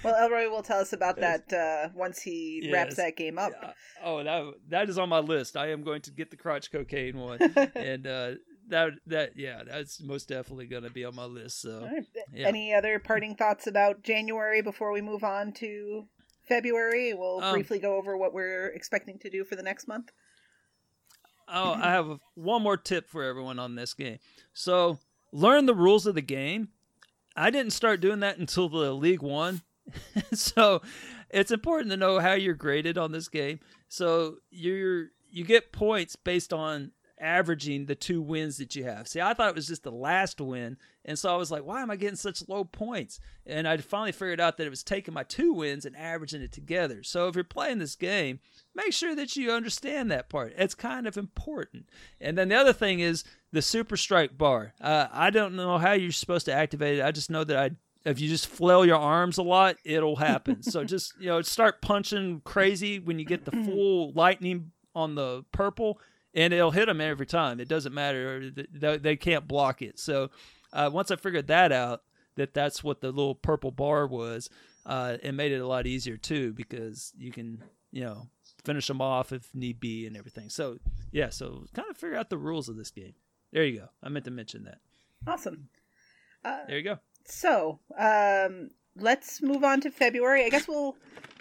well, 0.04 0.14
Elroy 0.16 0.48
will 0.48 0.62
tell 0.62 0.80
us 0.80 0.92
about 0.92 1.16
that 1.20 1.52
uh, 1.52 1.88
once 1.94 2.20
he 2.22 2.70
wraps 2.72 2.96
that 2.96 3.16
game 3.16 3.38
up. 3.38 3.52
Oh, 4.02 4.22
that 4.22 4.52
that 4.68 4.88
is 4.88 4.98
on 4.98 5.08
my 5.08 5.18
list. 5.20 5.56
I 5.56 5.70
am 5.72 5.82
going 5.82 6.02
to 6.02 6.10
get 6.10 6.30
the 6.30 6.36
crotch 6.36 6.70
cocaine 6.72 7.18
one, 7.18 7.40
and 7.74 8.06
uh, 8.06 8.30
that 8.70 8.92
that 9.06 9.36
yeah, 9.36 9.62
that's 9.64 10.00
most 10.00 10.28
definitely 10.28 10.66
going 10.66 10.82
to 10.82 10.90
be 10.90 11.04
on 11.04 11.14
my 11.14 11.24
list. 11.24 11.60
So, 11.60 11.88
right. 11.90 12.04
yeah. 12.32 12.48
Any 12.48 12.74
other 12.74 12.98
parting 12.98 13.34
thoughts 13.34 13.66
about 13.66 14.02
January 14.02 14.62
before 14.62 14.92
we 14.92 15.00
move 15.00 15.22
on 15.22 15.52
to 15.54 16.06
February? 16.48 17.14
We'll 17.14 17.42
Um, 17.42 17.52
briefly 17.52 17.78
go 17.78 17.96
over 17.96 18.16
what 18.16 18.32
we're 18.32 18.68
expecting 18.68 19.18
to 19.20 19.30
do 19.30 19.44
for 19.44 19.56
the 19.56 19.62
next 19.62 19.86
month. 19.86 20.10
Oh, 21.52 21.72
I 21.72 21.90
have 21.90 22.08
a, 22.08 22.20
one 22.34 22.62
more 22.62 22.76
tip 22.76 23.08
for 23.08 23.24
everyone 23.24 23.58
on 23.58 23.74
this 23.74 23.92
game. 23.92 24.18
So, 24.52 24.98
learn 25.32 25.66
the 25.66 25.74
rules 25.74 26.06
of 26.06 26.14
the 26.14 26.22
game. 26.22 26.68
I 27.36 27.50
didn't 27.50 27.72
start 27.72 28.00
doing 28.00 28.20
that 28.20 28.38
until 28.38 28.68
the 28.68 28.92
League 28.92 29.22
One. 29.22 29.62
so, 30.32 30.80
it's 31.28 31.50
important 31.50 31.90
to 31.90 31.96
know 31.96 32.20
how 32.20 32.34
you're 32.34 32.54
graded 32.54 32.96
on 32.96 33.10
this 33.10 33.28
game. 33.28 33.58
So, 33.88 34.36
you're 34.50 35.08
you 35.32 35.44
get 35.44 35.72
points 35.72 36.16
based 36.16 36.52
on 36.52 36.92
averaging 37.20 37.86
the 37.86 37.94
two 37.94 38.20
wins 38.20 38.56
that 38.58 38.74
you 38.74 38.84
have. 38.84 39.06
See, 39.06 39.20
I 39.20 39.34
thought 39.34 39.50
it 39.50 39.54
was 39.54 39.66
just 39.66 39.82
the 39.82 39.92
last 39.92 40.40
win, 40.40 40.76
and 41.04 41.18
so 41.18 41.32
I 41.32 41.36
was 41.36 41.50
like, 41.50 41.64
why 41.64 41.82
am 41.82 41.90
I 41.90 41.96
getting 41.96 42.16
such 42.16 42.48
low 42.48 42.64
points? 42.64 43.20
And 43.46 43.68
I 43.68 43.76
finally 43.76 44.12
figured 44.12 44.40
out 44.40 44.56
that 44.56 44.66
it 44.66 44.70
was 44.70 44.82
taking 44.82 45.14
my 45.14 45.22
two 45.22 45.52
wins 45.52 45.84
and 45.84 45.96
averaging 45.96 46.42
it 46.42 46.52
together. 46.52 47.02
So, 47.02 47.28
if 47.28 47.34
you're 47.34 47.44
playing 47.44 47.78
this 47.78 47.96
game, 47.96 48.40
make 48.74 48.92
sure 48.92 49.14
that 49.14 49.36
you 49.36 49.52
understand 49.52 50.10
that 50.10 50.28
part. 50.28 50.54
It's 50.56 50.74
kind 50.74 51.06
of 51.06 51.16
important. 51.16 51.88
And 52.20 52.36
then 52.36 52.48
the 52.48 52.56
other 52.56 52.72
thing 52.72 53.00
is 53.00 53.24
the 53.52 53.62
super 53.62 53.96
strike 53.96 54.36
bar. 54.36 54.74
Uh, 54.80 55.08
I 55.12 55.30
don't 55.30 55.56
know 55.56 55.78
how 55.78 55.92
you're 55.92 56.12
supposed 56.12 56.46
to 56.46 56.54
activate 56.54 56.98
it. 56.98 57.04
I 57.04 57.12
just 57.12 57.30
know 57.30 57.44
that 57.44 57.56
I 57.56 57.70
if 58.04 58.18
you 58.20 58.28
just 58.28 58.46
flail 58.46 58.86
your 58.86 58.96
arms 58.96 59.38
a 59.38 59.42
lot, 59.42 59.76
it'll 59.84 60.16
happen. 60.16 60.62
so 60.62 60.84
just 60.84 61.14
you 61.20 61.26
know 61.26 61.42
start 61.42 61.82
punching 61.82 62.42
crazy 62.44 62.98
when 62.98 63.18
you 63.18 63.24
get 63.24 63.44
the 63.44 63.50
full 63.64 64.12
lightning 64.12 64.72
on 64.94 65.14
the 65.14 65.44
purple, 65.52 66.00
and 66.34 66.52
it'll 66.52 66.70
hit 66.70 66.86
them 66.86 67.00
every 67.00 67.26
time. 67.26 67.60
It 67.60 67.68
doesn't 67.68 67.94
matter; 67.94 68.50
they, 68.50 69.16
can't 69.16 69.46
block 69.46 69.82
it. 69.82 69.98
So 69.98 70.30
uh, 70.72 70.90
once 70.92 71.10
I 71.10 71.16
figured 71.16 71.48
that 71.48 71.72
out, 71.72 72.02
that 72.36 72.54
that's 72.54 72.82
what 72.84 73.00
the 73.00 73.08
little 73.08 73.34
purple 73.34 73.70
bar 73.70 74.06
was, 74.06 74.48
uh, 74.86 75.16
it 75.22 75.32
made 75.32 75.52
it 75.52 75.60
a 75.60 75.66
lot 75.66 75.86
easier 75.86 76.16
too 76.16 76.52
because 76.52 77.12
you 77.18 77.32
can 77.32 77.62
you 77.92 78.02
know 78.02 78.28
finish 78.64 78.86
them 78.86 79.00
off 79.00 79.32
if 79.32 79.48
need 79.54 79.80
be 79.80 80.06
and 80.06 80.16
everything. 80.16 80.48
So 80.48 80.78
yeah, 81.12 81.30
so 81.30 81.66
kind 81.74 81.90
of 81.90 81.96
figure 81.96 82.16
out 82.16 82.30
the 82.30 82.38
rules 82.38 82.68
of 82.68 82.76
this 82.76 82.90
game. 82.90 83.14
There 83.52 83.64
you 83.64 83.80
go. 83.80 83.88
I 84.02 84.08
meant 84.08 84.24
to 84.26 84.30
mention 84.30 84.64
that. 84.64 84.78
Awesome. 85.26 85.68
Uh, 86.44 86.58
There 86.68 86.78
you 86.78 86.84
go. 86.84 86.98
So, 87.26 87.80
um, 87.98 88.70
let's 88.96 89.42
move 89.42 89.64
on 89.64 89.80
to 89.82 89.90
February. 89.90 90.44
I 90.44 90.48
guess 90.48 90.66
we'll 90.66 90.96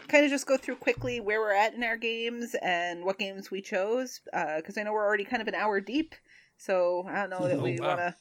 kind 0.09 0.25
of 0.25 0.31
just 0.31 0.45
go 0.47 0.57
through 0.57 0.75
quickly 0.77 1.19
where 1.19 1.39
we're 1.39 1.53
at 1.53 1.73
in 1.73 1.83
our 1.83 1.97
games 1.97 2.55
and 2.61 3.03
what 3.05 3.17
games 3.19 3.49
we 3.51 3.61
chose, 3.61 4.19
because 4.25 4.77
I 4.77 4.83
know 4.83 4.91
we're 4.93 5.05
already 5.05 5.23
kind 5.25 5.41
of 5.41 5.47
an 5.47 5.55
hour 5.55 5.79
deep. 5.79 6.15
So 6.57 7.05
I 7.07 7.15
don't 7.21 7.29
know 7.29 7.47
that 7.47 7.57
Oh, 7.59 7.63
we 7.63 7.77
wow. 7.79 7.87
want 7.87 7.99
to 7.99 8.15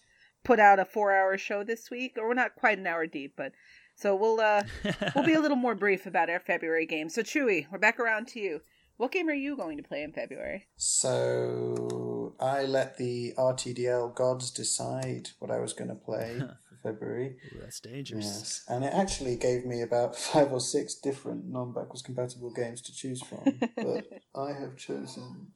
put 0.45 0.61
out 0.61 0.79
a 0.79 0.85
four-hour 0.85 1.37
show 1.39 1.65
this 1.65 1.91
week, 1.91 2.17
or 2.17 2.29
we're 2.29 2.35
not 2.35 2.55
quite 2.55 2.79
an 2.79 2.87
hour 2.87 3.07
deep, 3.07 3.35
but 3.37 3.53
so 3.97 4.15
we'll 4.15 4.41
uh, 4.41 4.63
we'll 5.15 5.25
be 5.25 5.35
a 5.35 5.41
little 5.41 5.57
more 5.57 5.75
brief 5.75 6.07
about 6.07 6.31
our 6.31 6.39
February 6.39 6.87
game. 6.87 7.09
So 7.09 7.23
Chewy, 7.23 7.67
we're 7.73 7.79
back 7.79 7.99
around 7.99 8.29
to 8.29 8.41
you. 8.41 8.61
What 8.97 9.13
game 9.13 9.29
are 9.29 9.35
you 9.35 9.57
going 9.57 9.77
to 9.77 9.83
play 9.83 10.03
in 10.03 10.13
February? 10.13 10.67
So 10.77 12.35
I 12.41 12.63
let 12.65 12.97
the 12.97 13.33
RTDL 13.39 14.15
gods 14.15 14.51
decide 14.51 15.31
what 15.39 15.51
I 15.51 15.59
was 15.59 15.73
going 15.73 15.89
to 15.89 15.95
play 15.95 16.39
for 16.39 16.59
February. 16.83 17.37
Ooh, 17.55 17.61
that's 17.61 17.81
dangerous. 17.81 18.25
Yes, 18.25 18.65
and 18.69 18.85
it 18.85 18.93
actually 18.95 19.37
gave 19.37 19.65
me 19.65 19.83
about 19.83 20.17
five 20.31 20.53
or 20.53 20.61
six 20.61 20.95
different 20.95 21.47
non-backwards 21.47 22.03
compatible 22.03 22.51
games 22.53 22.81
to 22.83 22.93
choose 22.95 23.23
from. 23.23 23.59
but 23.77 24.05
I 24.35 24.53
have 24.53 24.77
chosen 24.77 25.49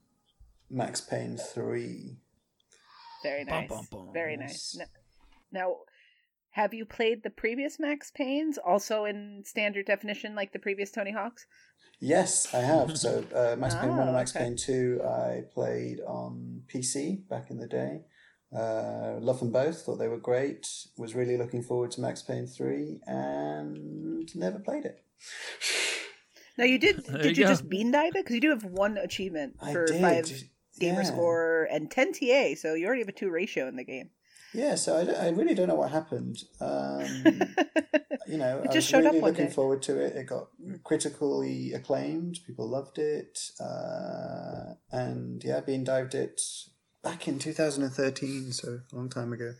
Max 0.70 1.00
Payne 1.00 1.36
three. 1.36 2.16
Very 3.22 3.44
nice. 3.44 3.68
bum, 3.68 3.86
bum. 3.90 4.08
Very 4.12 4.36
nice. 4.36 4.76
N- 4.80 4.86
Now, 5.52 5.76
have 6.50 6.74
you 6.74 6.84
played 6.84 7.22
the 7.22 7.30
previous 7.30 7.78
Max 7.78 8.10
Paynes 8.18 8.58
also 8.64 9.04
in 9.04 9.42
standard 9.46 9.86
definition 9.86 10.34
like 10.34 10.52
the 10.52 10.58
previous 10.58 10.90
Tony 10.90 11.12
Hawks? 11.12 11.46
Yes, 12.00 12.52
I 12.52 12.58
have. 12.58 12.98
So 12.98 13.24
uh, 13.34 13.54
Max 13.56 13.76
Payne 13.76 13.90
One 13.96 14.00
and 14.08 14.12
Max 14.12 14.30
okay. 14.36 14.44
Payne 14.46 14.56
two, 14.56 15.00
I 15.04 15.42
played 15.54 16.00
on 16.00 16.62
PC 16.66 17.28
back 17.28 17.50
in 17.50 17.58
the 17.58 17.68
day. 17.68 18.00
Uh, 18.54 19.16
love 19.20 19.38
them 19.38 19.50
both. 19.50 19.82
Thought 19.82 19.96
they 19.96 20.08
were 20.08 20.18
great. 20.18 20.68
Was 20.98 21.14
really 21.14 21.36
looking 21.36 21.62
forward 21.62 21.90
to 21.92 22.00
Max 22.00 22.22
Payne 22.22 22.46
three, 22.46 23.00
and 23.06 24.30
never 24.34 24.58
played 24.58 24.84
it. 24.84 25.02
Now, 26.58 26.64
you 26.64 26.76
did. 26.78 27.06
There 27.06 27.22
did 27.22 27.38
you 27.38 27.44
you, 27.44 27.48
just 27.48 27.66
bean 27.66 27.92
dive 27.92 28.14
it? 28.14 28.24
Because 28.24 28.34
you 28.34 28.40
do 28.42 28.50
have 28.50 28.66
one 28.66 28.98
achievement 28.98 29.56
for 29.72 29.86
five 29.88 30.30
gamer 30.78 31.00
yeah. 31.00 31.06
score 31.06 31.66
and 31.70 31.90
ten 31.90 32.12
TA, 32.12 32.54
so 32.56 32.74
you 32.74 32.84
already 32.86 33.00
have 33.00 33.08
a 33.08 33.12
two 33.12 33.30
ratio 33.30 33.68
in 33.68 33.76
the 33.76 33.84
game. 33.84 34.10
Yeah, 34.52 34.74
so 34.74 34.96
I, 34.96 35.26
I 35.26 35.28
really 35.30 35.54
don't 35.54 35.68
know 35.68 35.76
what 35.76 35.90
happened. 35.90 36.36
Um, 36.60 37.06
you 38.26 38.36
know, 38.36 38.58
It 38.58 38.70
I 38.70 38.72
just 38.72 38.74
was 38.74 38.84
showed 38.84 39.04
really 39.04 39.20
one 39.20 39.30
looking 39.30 39.46
day. 39.46 39.52
forward 39.52 39.80
to 39.82 39.98
it. 39.98 40.14
It 40.14 40.26
got 40.26 40.48
critically 40.84 41.72
acclaimed. 41.72 42.40
People 42.46 42.68
loved 42.68 42.98
it. 42.98 43.38
Uh, 43.58 44.74
and 44.90 45.42
yeah, 45.42 45.60
being 45.60 45.84
dived 45.84 46.14
it 46.14 46.40
back 47.02 47.28
in 47.28 47.38
2013, 47.38 48.52
so 48.52 48.80
a 48.92 48.96
long 48.96 49.08
time 49.08 49.32
ago. 49.32 49.52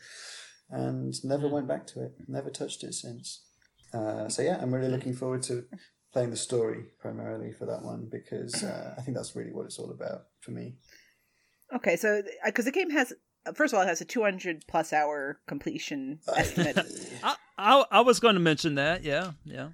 And 0.70 1.12
never 1.24 1.48
Hmm. 1.48 1.54
went 1.54 1.68
back 1.68 1.86
to 1.88 2.02
it. 2.04 2.12
Never 2.28 2.50
touched 2.50 2.82
it 2.84 2.94
since. 2.94 3.42
Uh, 3.92 4.28
so 4.28 4.42
yeah, 4.42 4.58
I'm 4.60 4.72
really 4.74 4.88
looking 4.88 5.14
forward 5.14 5.42
to 5.44 5.66
playing 6.12 6.30
the 6.30 6.36
story 6.36 6.84
primarily 6.98 7.52
for 7.52 7.66
that 7.66 7.82
one 7.82 8.08
because 8.10 8.62
uh, 8.64 8.94
I 8.96 9.02
think 9.02 9.16
that's 9.16 9.36
really 9.36 9.52
what 9.52 9.66
it's 9.66 9.78
all 9.78 9.90
about 9.90 10.26
for 10.40 10.50
me. 10.52 10.76
Okay, 11.74 11.96
so 11.96 12.22
because 12.44 12.64
the 12.64 12.70
game 12.72 12.90
has 12.90 13.12
first 13.54 13.72
of 13.74 13.78
all, 13.78 13.84
it 13.84 13.88
has 13.88 14.00
a 14.00 14.04
two 14.06 14.22
hundred 14.22 14.64
plus 14.66 14.92
hour 14.92 15.40
completion 15.46 16.20
estimate. 16.36 16.78
I, 17.22 17.36
I 17.58 17.84
I 17.90 18.00
was 18.00 18.18
going 18.20 18.34
to 18.34 18.40
mention 18.40 18.76
that. 18.76 19.04
Yeah, 19.04 19.32
yeah. 19.44 19.70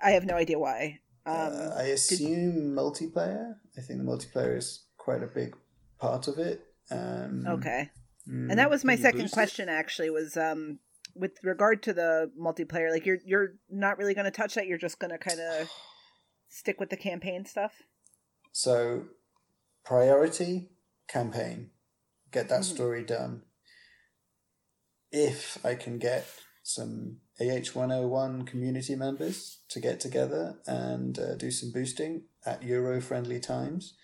I 0.00 0.10
have 0.12 0.24
no 0.24 0.34
idea 0.34 0.58
why. 0.58 1.00
Um, 1.26 1.34
Uh, 1.36 1.74
I 1.76 1.82
assume 1.84 2.74
multiplayer. 2.76 3.54
I 3.76 3.80
think 3.80 3.98
the 3.98 4.04
multiplayer 4.04 4.56
is 4.56 4.84
quite 4.98 5.22
a 5.22 5.26
big 5.26 5.56
part 5.98 6.28
of 6.28 6.38
it. 6.38 6.64
Um, 6.90 7.44
okay. 7.46 7.90
mm, 8.28 8.50
and 8.50 8.58
that 8.58 8.70
was 8.70 8.84
my 8.84 8.96
second 8.96 9.22
boost 9.22 9.34
it? 9.34 9.36
question 9.36 9.68
actually 9.68 10.10
was 10.10 10.36
um 10.36 10.78
with 11.14 11.32
regard 11.42 11.82
to 11.82 11.92
the 11.92 12.30
multiplayer 12.40 12.90
like 12.90 13.04
you're 13.06 13.18
you're 13.24 13.54
not 13.70 13.98
really 13.98 14.14
going 14.14 14.24
to 14.24 14.30
touch 14.30 14.54
that 14.54 14.66
you're 14.66 14.78
just 14.78 14.98
going 14.98 15.10
to 15.10 15.18
kind 15.18 15.40
of 15.40 15.68
stick 16.48 16.78
with 16.80 16.90
the 16.90 16.96
campaign 16.96 17.44
stuff 17.44 17.72
So, 18.52 19.04
priority 19.84 20.70
campaign, 21.08 21.70
get 22.32 22.48
that 22.48 22.62
Mhm. 22.62 22.64
story 22.74 23.04
done. 23.04 23.42
If 25.10 25.64
I 25.64 25.74
can 25.74 25.98
get 25.98 26.26
some 26.62 27.20
AH101 27.40 28.46
community 28.46 28.94
members 28.96 29.60
to 29.68 29.80
get 29.80 30.00
together 30.00 30.60
and 30.66 31.18
uh, 31.18 31.34
do 31.36 31.50
some 31.50 31.70
boosting 31.72 32.24
at 32.44 32.62
Euro 32.62 33.00
friendly 33.00 33.40
times, 33.40 33.94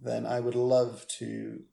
then 0.00 0.26
I 0.26 0.40
would 0.40 0.54
love 0.56 1.06
to 1.18 1.64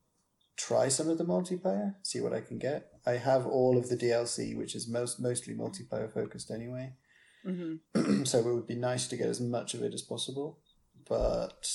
try 0.58 0.88
some 0.90 1.10
of 1.10 1.18
the 1.18 1.26
multiplayer, 1.26 1.96
see 2.04 2.20
what 2.22 2.34
I 2.34 2.42
can 2.42 2.58
get. 2.60 2.88
I 3.06 3.14
have 3.14 3.46
all 3.48 3.78
of 3.78 3.90
the 3.90 3.98
DLC, 3.98 4.56
which 4.56 4.76
is 4.76 4.88
most 4.88 5.20
mostly 5.20 5.54
multiplayer 5.56 6.12
focused 6.14 6.52
anyway. 6.52 6.94
mm-hmm. 7.46 8.24
so 8.24 8.40
it 8.40 8.46
would 8.46 8.68
be 8.68 8.76
nice 8.76 9.08
to 9.08 9.18
get 9.18 9.28
as 9.28 9.42
much 9.42 9.74
of 9.74 9.82
it 9.82 9.94
as 9.94 10.02
possible, 10.02 10.60
but 11.08 11.68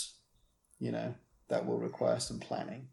you 0.79 0.93
know 0.93 1.15
that 1.49 1.67
will 1.67 1.79
require 1.79 2.21
some 2.21 2.39
planning. 2.41 2.89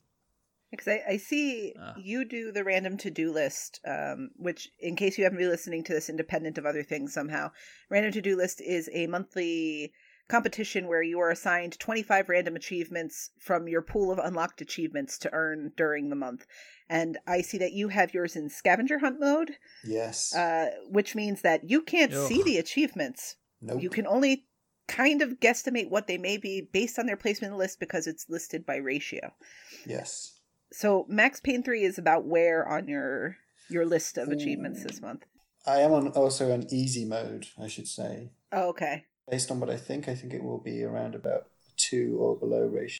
Because 0.72 0.88
I, 0.88 1.02
I 1.08 1.18
see 1.18 1.76
Ah. 1.80 1.94
you 2.02 2.26
do 2.26 2.52
the 2.52 2.64
random 2.64 2.98
to 2.98 3.12
do 3.12 3.32
list, 3.32 3.80
um, 3.86 4.32
which, 4.38 4.70
in 4.80 4.96
case 4.96 5.18
you 5.20 5.24
haven't 5.24 5.38
been 5.38 5.50
listening 5.50 5.84
to 5.84 5.94
this 5.94 6.10
independent 6.10 6.58
of 6.58 6.66
other 6.66 6.82
things 6.82 7.14
somehow, 7.14 7.52
random 7.92 8.12
to 8.14 8.22
do 8.24 8.36
list 8.36 8.60
is 8.60 8.90
a 8.92 9.06
monthly 9.06 9.94
competition 10.30 10.88
where 10.88 11.04
you 11.04 11.20
are 11.20 11.30
assigned 11.30 11.78
25 11.80 12.30
random 12.30 12.56
achievements 12.56 13.32
from 13.40 13.68
your 13.68 13.82
pool 13.82 14.12
of 14.12 14.20
unlocked 14.20 14.62
achievements 14.62 15.18
to 15.20 15.34
earn 15.34 15.72
during 15.76 16.10
the 16.10 16.16
month. 16.16 16.46
And 16.90 17.18
I 17.28 17.42
see 17.42 17.58
that 17.60 17.74
you 17.74 17.90
have 17.90 18.14
yours 18.14 18.36
in 18.36 18.50
scavenger 18.50 19.00
hunt 19.00 19.20
mode, 19.20 19.52
Yes. 19.86 20.34
uh, 20.36 20.72
which 20.90 21.16
means 21.16 21.42
that 21.42 21.70
you 21.70 21.82
can't 21.82 22.14
Ugh. 22.14 22.28
see 22.28 22.42
the 22.44 22.58
achievements. 22.58 23.36
nope. 23.62 23.82
You 23.82 23.90
can 23.90 24.08
only 24.08 24.48
kind 24.88 25.22
of 25.22 25.40
guesstimate 25.40 25.90
what 25.90 26.08
they 26.08 26.18
may 26.18 26.38
be 26.38 26.62
based 26.72 27.00
on 27.00 27.06
their 27.06 27.16
placement 27.18 27.52
in 27.52 27.58
the 27.58 27.64
list 27.64 27.80
because 27.80 28.06
it's 28.08 28.30
listed 28.30 28.66
by 28.66 28.76
ratio. 28.78 29.34
Yes. 29.86 30.40
So 30.72 31.06
Max 31.08 31.40
Payne 31.40 31.64
3 31.64 31.84
is 31.84 31.98
about 31.98 32.26
where 32.26 32.68
on 32.68 32.88
your 32.88 33.38
your 33.70 33.86
list 33.86 34.18
of 34.18 34.28
achievements 34.30 34.82
Ooh. 34.82 34.88
this 34.88 35.02
month? 35.02 35.24
I 35.66 35.80
am 35.80 35.94
on 35.94 36.10
also 36.10 36.52
on 36.52 36.66
easy 36.70 37.06
mode, 37.06 37.48
I 37.58 37.68
should 37.68 37.88
say. 37.88 38.32
Oh, 38.52 38.70
okay. 38.70 39.06
Based 39.30 39.50
on 39.52 39.60
what 39.60 39.70
I 39.70 39.78
think, 39.78 40.08
I 40.10 40.16
think 40.16 40.34
it 40.34 40.44
will 40.44 40.58
be 40.60 40.84
around 40.84 41.16
about 41.16 41.48
two 41.78 42.18
or 42.20 42.36
below 42.36 42.66
ratio. 42.66 43.00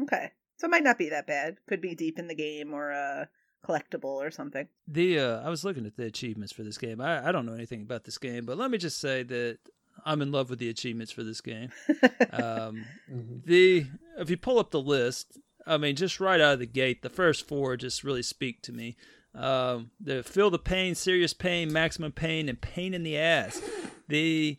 Okay. 0.00 0.30
So 0.56 0.66
it 0.66 0.70
might 0.70 0.84
not 0.84 0.98
be 0.98 1.08
that 1.10 1.26
bad. 1.26 1.56
Could 1.66 1.80
be 1.80 1.94
deep 1.94 2.18
in 2.18 2.28
the 2.28 2.34
game 2.34 2.72
or 2.72 2.90
a 2.90 3.28
collectible 3.66 4.04
or 4.04 4.30
something. 4.30 4.68
The 4.86 5.18
uh, 5.18 5.40
I 5.42 5.48
was 5.50 5.64
looking 5.64 5.86
at 5.86 5.96
the 5.96 6.04
achievements 6.06 6.52
for 6.52 6.62
this 6.62 6.78
game. 6.78 7.00
I, 7.00 7.28
I 7.28 7.32
don't 7.32 7.46
know 7.46 7.54
anything 7.54 7.82
about 7.82 8.04
this 8.04 8.18
game, 8.18 8.44
but 8.46 8.56
let 8.56 8.70
me 8.70 8.78
just 8.78 9.00
say 9.00 9.22
that 9.24 9.58
I'm 10.04 10.22
in 10.22 10.30
love 10.32 10.50
with 10.50 10.58
the 10.60 10.68
achievements 10.68 11.12
for 11.12 11.22
this 11.22 11.40
game. 11.40 11.70
Um, 12.30 12.86
Mhm. 13.12 13.44
the 13.44 13.86
if 14.18 14.30
you 14.30 14.36
pull 14.36 14.58
up 14.58 14.70
the 14.70 14.80
list, 14.80 15.38
I 15.66 15.76
mean, 15.76 15.96
just 15.96 16.18
right 16.20 16.40
out 16.40 16.54
of 16.54 16.58
the 16.60 16.66
gate, 16.66 17.02
the 17.02 17.10
first 17.10 17.46
four 17.46 17.76
just 17.76 18.04
really 18.04 18.22
speak 18.22 18.62
to 18.62 18.72
me. 18.72 18.96
Um, 19.34 19.90
the 20.00 20.22
feel 20.22 20.48
the 20.50 20.58
pain, 20.58 20.94
serious 20.94 21.34
pain, 21.34 21.72
maximum 21.72 22.12
pain, 22.12 22.48
and 22.48 22.60
pain 22.60 22.94
in 22.94 23.02
the 23.02 23.18
ass. 23.18 23.60
The 24.08 24.58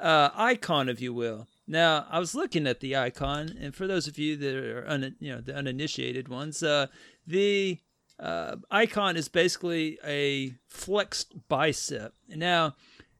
uh, 0.00 0.30
icon, 0.34 0.88
if 0.88 1.00
you 1.00 1.12
will. 1.12 1.48
Now, 1.66 2.06
I 2.10 2.18
was 2.18 2.34
looking 2.34 2.66
at 2.66 2.80
the 2.80 2.96
icon, 2.96 3.56
and 3.60 3.74
for 3.74 3.86
those 3.86 4.06
of 4.06 4.18
you 4.18 4.36
that 4.36 4.54
are 4.54 4.88
un, 4.88 5.16
you 5.20 5.32
know 5.32 5.40
the 5.40 5.54
uninitiated 5.54 6.28
ones, 6.28 6.62
uh, 6.62 6.86
the 7.26 7.78
uh, 8.18 8.56
icon 8.70 9.16
is 9.16 9.28
basically 9.28 9.98
a 10.04 10.54
flexed 10.66 11.48
bicep. 11.48 12.14
Now, 12.28 12.74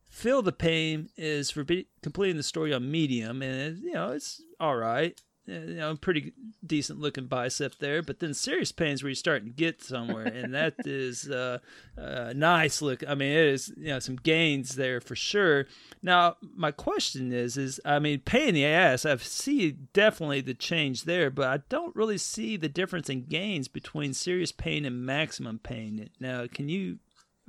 feel 0.08 0.42
the 0.42 0.52
pain 0.52 1.10
is 1.16 1.50
for 1.50 1.64
completing 2.02 2.36
the 2.36 2.42
story 2.42 2.72
on 2.72 2.90
medium, 2.90 3.42
and 3.42 3.82
you 3.82 3.92
know 3.92 4.12
it's 4.12 4.42
all 4.58 4.76
right. 4.76 5.20
You 5.48 5.74
know, 5.76 5.96
pretty 5.96 6.32
decent 6.66 7.00
looking 7.00 7.26
bicep 7.26 7.78
there, 7.78 8.02
but 8.02 8.20
then 8.20 8.34
serious 8.34 8.70
pains 8.70 9.02
where 9.02 9.08
you're 9.08 9.14
starting 9.14 9.48
to 9.48 9.54
get 9.54 9.82
somewhere, 9.82 10.26
and 10.26 10.52
that 10.54 10.74
is 10.84 11.28
uh, 11.28 11.58
uh, 11.96 12.34
nice 12.36 12.82
look. 12.82 13.02
I 13.08 13.14
mean, 13.14 13.32
it 13.32 13.46
is 13.46 13.72
you 13.76 13.88
know 13.88 13.98
some 13.98 14.16
gains 14.16 14.74
there 14.74 15.00
for 15.00 15.16
sure. 15.16 15.66
Now, 16.02 16.36
my 16.54 16.70
question 16.70 17.32
is, 17.32 17.56
is 17.56 17.80
I 17.84 17.98
mean, 17.98 18.20
pain 18.20 18.48
in 18.48 18.54
the 18.54 18.66
ass. 18.66 19.06
I 19.06 19.16
see 19.16 19.72
definitely 19.72 20.42
the 20.42 20.54
change 20.54 21.04
there, 21.04 21.30
but 21.30 21.48
I 21.48 21.62
don't 21.68 21.96
really 21.96 22.18
see 22.18 22.56
the 22.56 22.68
difference 22.68 23.08
in 23.08 23.24
gains 23.24 23.68
between 23.68 24.12
serious 24.12 24.52
pain 24.52 24.84
and 24.84 25.06
maximum 25.06 25.58
pain. 25.60 26.10
Now, 26.20 26.46
can 26.46 26.68
you 26.68 26.98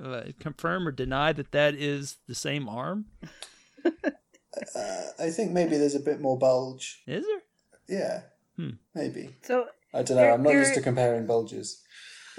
uh, 0.02 0.22
confirm 0.38 0.88
or 0.88 0.92
deny 0.92 1.32
that 1.34 1.52
that 1.52 1.74
is 1.74 2.16
the 2.26 2.34
same 2.34 2.68
arm? 2.68 3.06
Uh, 4.74 5.02
I 5.18 5.30
think 5.30 5.52
maybe 5.52 5.78
there's 5.78 5.94
a 5.94 6.00
bit 6.00 6.20
more 6.20 6.36
bulge. 6.36 7.02
Is 7.06 7.24
there? 7.24 7.42
Yeah. 7.90 8.22
Hmm. 8.56 8.70
Maybe. 8.94 9.30
So 9.42 9.66
I 9.92 10.02
don't 10.02 10.16
know. 10.16 10.22
There- 10.22 10.32
I'm 10.32 10.42
not 10.42 10.52
used 10.54 10.74
to 10.74 10.80
comparing 10.80 11.26
bulges. 11.26 11.82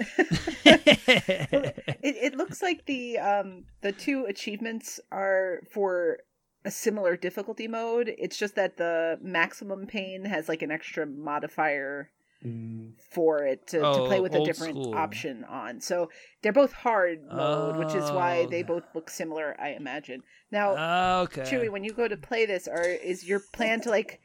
it, 0.64 2.02
it 2.02 2.34
looks 2.36 2.62
like 2.62 2.86
the 2.86 3.18
um 3.18 3.64
the 3.82 3.92
two 3.92 4.24
achievements 4.24 4.98
are 5.10 5.60
for 5.70 6.18
a 6.64 6.70
similar 6.70 7.16
difficulty 7.16 7.68
mode. 7.68 8.12
It's 8.18 8.38
just 8.38 8.54
that 8.54 8.76
the 8.76 9.18
maximum 9.22 9.86
pain 9.86 10.24
has 10.24 10.48
like 10.48 10.62
an 10.62 10.70
extra 10.70 11.06
modifier 11.06 12.10
Mm, 12.44 12.94
for 13.12 13.44
it 13.44 13.68
to, 13.68 13.78
to 13.78 14.04
play 14.08 14.18
Oh, 14.18 14.22
with 14.22 14.34
a 14.34 14.44
different 14.44 14.74
school. 14.74 14.96
option 14.96 15.44
on. 15.44 15.80
So 15.80 16.10
they're 16.42 16.52
both 16.52 16.72
hard 16.72 17.20
mode, 17.30 17.76
which 17.76 17.94
is 17.94 18.10
why 18.10 18.40
Oh. 18.40 18.50
they 18.50 18.64
both 18.64 18.82
look 18.96 19.10
similar, 19.10 19.54
I 19.60 19.74
imagine. 19.74 20.24
Now, 20.50 20.74
Ah, 20.76 21.20
okay. 21.20 21.42
Chewy, 21.42 21.70
when 21.70 21.84
you 21.84 21.92
go 21.92 22.08
to 22.08 22.16
play 22.16 22.44
this, 22.44 22.66
are 22.66 22.82
is 22.82 23.22
your 23.24 23.38
plan 23.52 23.80
to 23.82 23.90
like 23.90 24.20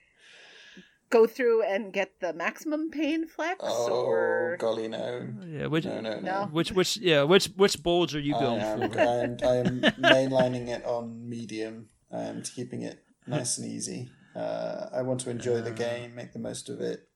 go 1.10 1.26
through 1.28 1.64
and 1.64 1.94
get 1.94 2.20
the 2.20 2.34
maximum 2.34 2.90
pain 2.92 3.28
flex, 3.28 3.60
oh, 3.64 3.92
or 3.92 4.58
golly, 4.60 4.88
no. 4.88 5.28
Yeah, 5.48 5.68
which, 5.68 5.86
No, 5.86 6.02
no, 6.02 6.16
no. 6.16 6.20
No. 6.20 6.46
which, 6.52 6.72
which, 6.72 6.98
yeah, 6.98 7.24
which, 7.24 7.48
which 7.56 7.82
bulge 7.82 8.16
are 8.16 8.20
you 8.20 8.36
I 8.36 8.40
going 8.40 8.60
am, 8.62 8.92
for? 8.92 9.00
I 9.00 9.04
am, 9.04 9.38
I 9.44 9.56
am 9.56 9.82
mainlining 10.00 10.68
it 10.68 10.86
on 10.86 11.28
medium 11.30 11.90
and 12.12 12.50
keeping 12.56 12.82
it 12.82 13.04
nice 13.26 13.58
and 13.58 13.68
easy. 13.72 14.10
Uh, 14.36 14.90
I 14.94 15.02
want 15.02 15.22
to 15.22 15.30
enjoy 15.30 15.62
the 15.62 15.72
game, 15.72 16.14
make 16.16 16.34
the 16.34 16.40
most 16.40 16.70
of 16.70 16.80
it, 16.82 17.08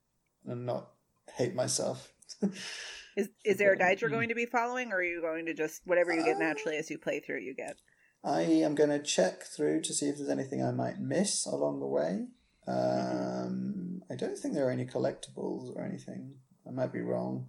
and 0.46 0.66
not 0.66 0.90
hate 1.38 1.54
myself. 1.56 2.12
is 3.16 3.30
is 3.46 3.58
there 3.58 3.74
a 3.74 3.78
guide 3.78 4.02
you're 4.02 4.10
going 4.10 4.30
to 4.30 4.36
be 4.36 4.46
following, 4.46 4.92
or 4.92 4.98
are 4.98 5.04
you 5.04 5.22
going 5.22 5.46
to 5.46 5.54
just 5.54 5.82
whatever 5.86 6.14
you 6.14 6.24
get 6.24 6.38
Uh, 6.38 6.40
naturally 6.40 6.78
as 6.78 6.90
you 6.90 6.98
play 6.98 7.20
through, 7.20 7.40
you 7.40 7.54
get? 7.54 7.78
I 8.24 8.42
am 8.42 8.76
going 8.76 8.90
to 8.90 9.00
check 9.02 9.44
through 9.44 9.82
to 9.82 9.94
see 9.94 10.08
if 10.08 10.18
there's 10.18 10.30
anything 10.30 10.64
I 10.64 10.72
might 10.72 11.00
miss 11.00 11.46
along 11.46 11.80
the 11.80 11.88
way. 11.88 12.28
Um, 12.68 13.81
I 14.10 14.16
don't 14.16 14.38
think 14.38 14.54
there 14.54 14.68
are 14.68 14.72
any 14.72 14.86
collectibles 14.86 15.76
or 15.76 15.84
anything. 15.84 16.34
I 16.68 16.72
might 16.72 16.92
be 16.94 17.02
wrong. 17.02 17.48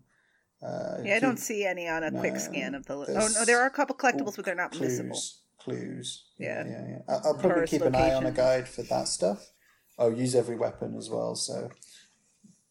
Uh, 0.62 0.98
Yeah, 1.04 1.16
I 1.16 1.20
don't 1.20 1.38
see 1.38 1.64
any 1.64 1.88
on 1.88 2.02
a 2.04 2.10
quick 2.10 2.36
scan 2.38 2.74
of 2.74 2.86
the 2.86 2.96
list. 2.96 3.12
Oh 3.16 3.28
no, 3.40 3.44
there 3.44 3.60
are 3.60 3.66
a 3.66 3.70
couple 3.70 3.96
collectibles, 3.96 4.36
but 4.36 4.44
they're 4.44 4.54
not 4.54 4.72
clues, 4.72 5.00
missable. 5.00 5.38
Clues. 5.58 6.24
Yeah. 6.38 6.64
yeah, 6.66 6.86
yeah. 6.88 6.98
I- 7.08 7.12
I'll 7.24 7.34
probably 7.34 7.50
Tourist 7.50 7.70
keep 7.72 7.82
an 7.82 7.94
eye 7.94 8.14
on 8.14 8.26
a 8.26 8.30
guide 8.32 8.68
for 8.68 8.82
that 8.84 9.08
stuff. 9.08 9.50
I'll 9.98 10.12
use 10.12 10.34
every 10.34 10.56
weapon 10.56 10.96
as 10.96 11.10
well. 11.10 11.34
So, 11.34 11.70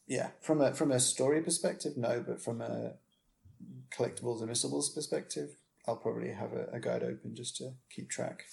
yeah, 0.08 0.30
from 0.42 0.62
a 0.62 0.74
from 0.74 0.92
a 0.92 1.00
story 1.00 1.42
perspective, 1.42 1.94
no, 1.98 2.24
but 2.26 2.42
from 2.42 2.62
a 2.62 2.94
collectibles 3.96 4.40
and 4.40 4.50
missables 4.50 4.90
perspective, 4.94 5.50
I'll 5.88 5.98
probably 5.98 6.32
have 6.32 6.54
a, 6.54 6.68
a 6.74 6.80
guide 6.80 7.04
open 7.04 7.36
just 7.36 7.58
to 7.58 7.74
keep 7.94 8.10
track 8.10 8.46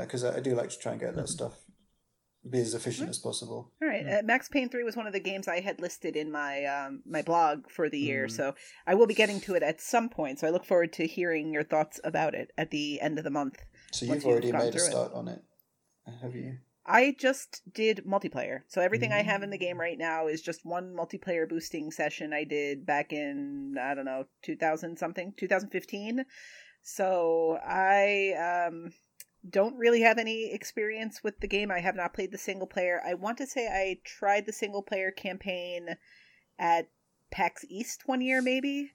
because 0.00 0.24
I, 0.24 0.36
I 0.36 0.40
do 0.40 0.54
like 0.54 0.70
to 0.70 0.78
try 0.78 0.92
and 0.92 1.00
get 1.00 1.14
that 1.16 1.28
stuff 1.28 1.54
be 2.50 2.60
as 2.60 2.74
efficient 2.74 3.08
as 3.08 3.18
possible. 3.18 3.72
All 3.82 3.88
right, 3.88 4.04
uh, 4.06 4.22
Max 4.24 4.48
Payne 4.48 4.68
Three 4.68 4.82
was 4.84 4.96
one 4.96 5.06
of 5.06 5.12
the 5.12 5.20
games 5.20 5.46
I 5.48 5.60
had 5.60 5.80
listed 5.80 6.16
in 6.16 6.30
my 6.32 6.64
um, 6.64 7.02
my 7.06 7.22
blog 7.22 7.70
for 7.70 7.88
the 7.88 7.98
year, 7.98 8.26
Mhm. 8.26 8.30
so 8.30 8.54
I 8.86 8.94
will 8.94 9.06
be 9.06 9.14
getting 9.14 9.40
to 9.42 9.54
it 9.54 9.62
at 9.62 9.80
some 9.80 10.08
point. 10.08 10.38
So 10.38 10.46
I 10.46 10.50
look 10.50 10.64
forward 10.64 10.92
to 10.94 11.06
hearing 11.06 11.52
your 11.52 11.64
thoughts 11.64 12.00
about 12.04 12.34
it 12.34 12.52
at 12.58 12.70
the 12.70 13.00
end 13.00 13.18
of 13.18 13.24
the 13.24 13.30
month. 13.30 13.62
So 13.92 14.04
you've 14.06 14.16
you've 14.16 14.26
already 14.26 14.50
gone 14.52 14.60
made 14.60 14.68
a 14.74 14.78
through 14.78 14.86
it. 14.88 14.90
start 14.92 15.12
on 15.14 15.28
it, 15.28 15.42
have 16.20 16.34
you? 16.34 16.58
I 16.90 17.14
just 17.18 17.60
did 17.70 18.04
multiplayer. 18.06 18.60
So 18.68 18.80
everything 18.80 19.12
I 19.12 19.22
have 19.22 19.42
in 19.42 19.50
the 19.50 19.58
game 19.58 19.78
right 19.78 19.98
now 19.98 20.26
is 20.26 20.40
just 20.40 20.64
one 20.64 20.94
multiplayer 20.94 21.46
boosting 21.46 21.90
session 21.90 22.32
I 22.32 22.44
did 22.44 22.86
back 22.86 23.12
in 23.12 23.76
I 23.78 23.94
don't 23.94 24.06
know, 24.06 24.24
2000 24.42 24.98
something, 24.98 25.34
2015. 25.36 26.24
So 26.82 27.58
I 27.62 28.32
um 28.68 28.90
don't 29.50 29.76
really 29.76 30.00
have 30.02 30.18
any 30.18 30.52
experience 30.52 31.22
with 31.22 31.40
the 31.40 31.48
game. 31.48 31.70
I 31.70 31.80
have 31.80 31.96
not 31.96 32.14
played 32.14 32.32
the 32.32 32.38
single 32.38 32.66
player. 32.66 33.00
I 33.06 33.14
want 33.14 33.38
to 33.38 33.46
say 33.46 33.66
I 33.68 33.98
tried 34.04 34.46
the 34.46 34.52
single 34.52 34.82
player 34.82 35.10
campaign 35.10 35.96
at 36.58 36.88
PAX 37.30 37.64
East 37.68 38.02
one 38.06 38.20
year 38.20 38.42
maybe. 38.42 38.92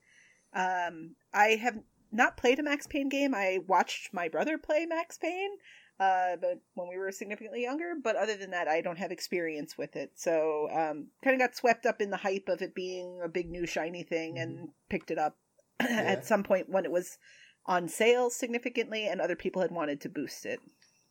Um 0.53 1.15
I 1.33 1.59
have 1.61 1.79
not 2.11 2.37
played 2.37 2.59
a 2.59 2.63
Max 2.63 2.85
Payne 2.87 3.09
game. 3.09 3.33
I 3.33 3.59
watched 3.67 4.13
my 4.13 4.27
brother 4.27 4.57
play 4.57 4.85
Max 4.85 5.17
Payne 5.17 5.57
uh, 5.99 6.35
but 6.41 6.59
when 6.73 6.89
we 6.89 6.97
were 6.97 7.11
significantly 7.11 7.61
younger. 7.61 7.93
But 8.01 8.15
other 8.15 8.35
than 8.35 8.51
that, 8.51 8.67
I 8.67 8.81
don't 8.81 8.97
have 8.97 9.11
experience 9.11 9.77
with 9.77 9.95
it. 9.95 10.11
So 10.15 10.67
um, 10.71 11.07
kind 11.23 11.35
of 11.35 11.39
got 11.39 11.55
swept 11.55 11.85
up 11.85 12.01
in 12.01 12.09
the 12.09 12.17
hype 12.17 12.47
of 12.47 12.61
it 12.61 12.73
being 12.75 13.21
a 13.23 13.29
big 13.29 13.49
new 13.49 13.65
shiny 13.65 14.03
thing 14.03 14.37
and 14.37 14.69
picked 14.89 15.11
it 15.11 15.17
up 15.17 15.37
Yeah. 15.81 16.01
at 16.01 16.25
some 16.25 16.43
point 16.43 16.69
when 16.69 16.85
it 16.85 16.91
was 16.91 17.17
on 17.65 17.87
sale 17.87 18.29
significantly 18.29 19.07
and 19.07 19.21
other 19.21 19.35
people 19.35 19.61
had 19.61 19.71
wanted 19.71 20.01
to 20.01 20.09
boost 20.09 20.45
it. 20.45 20.59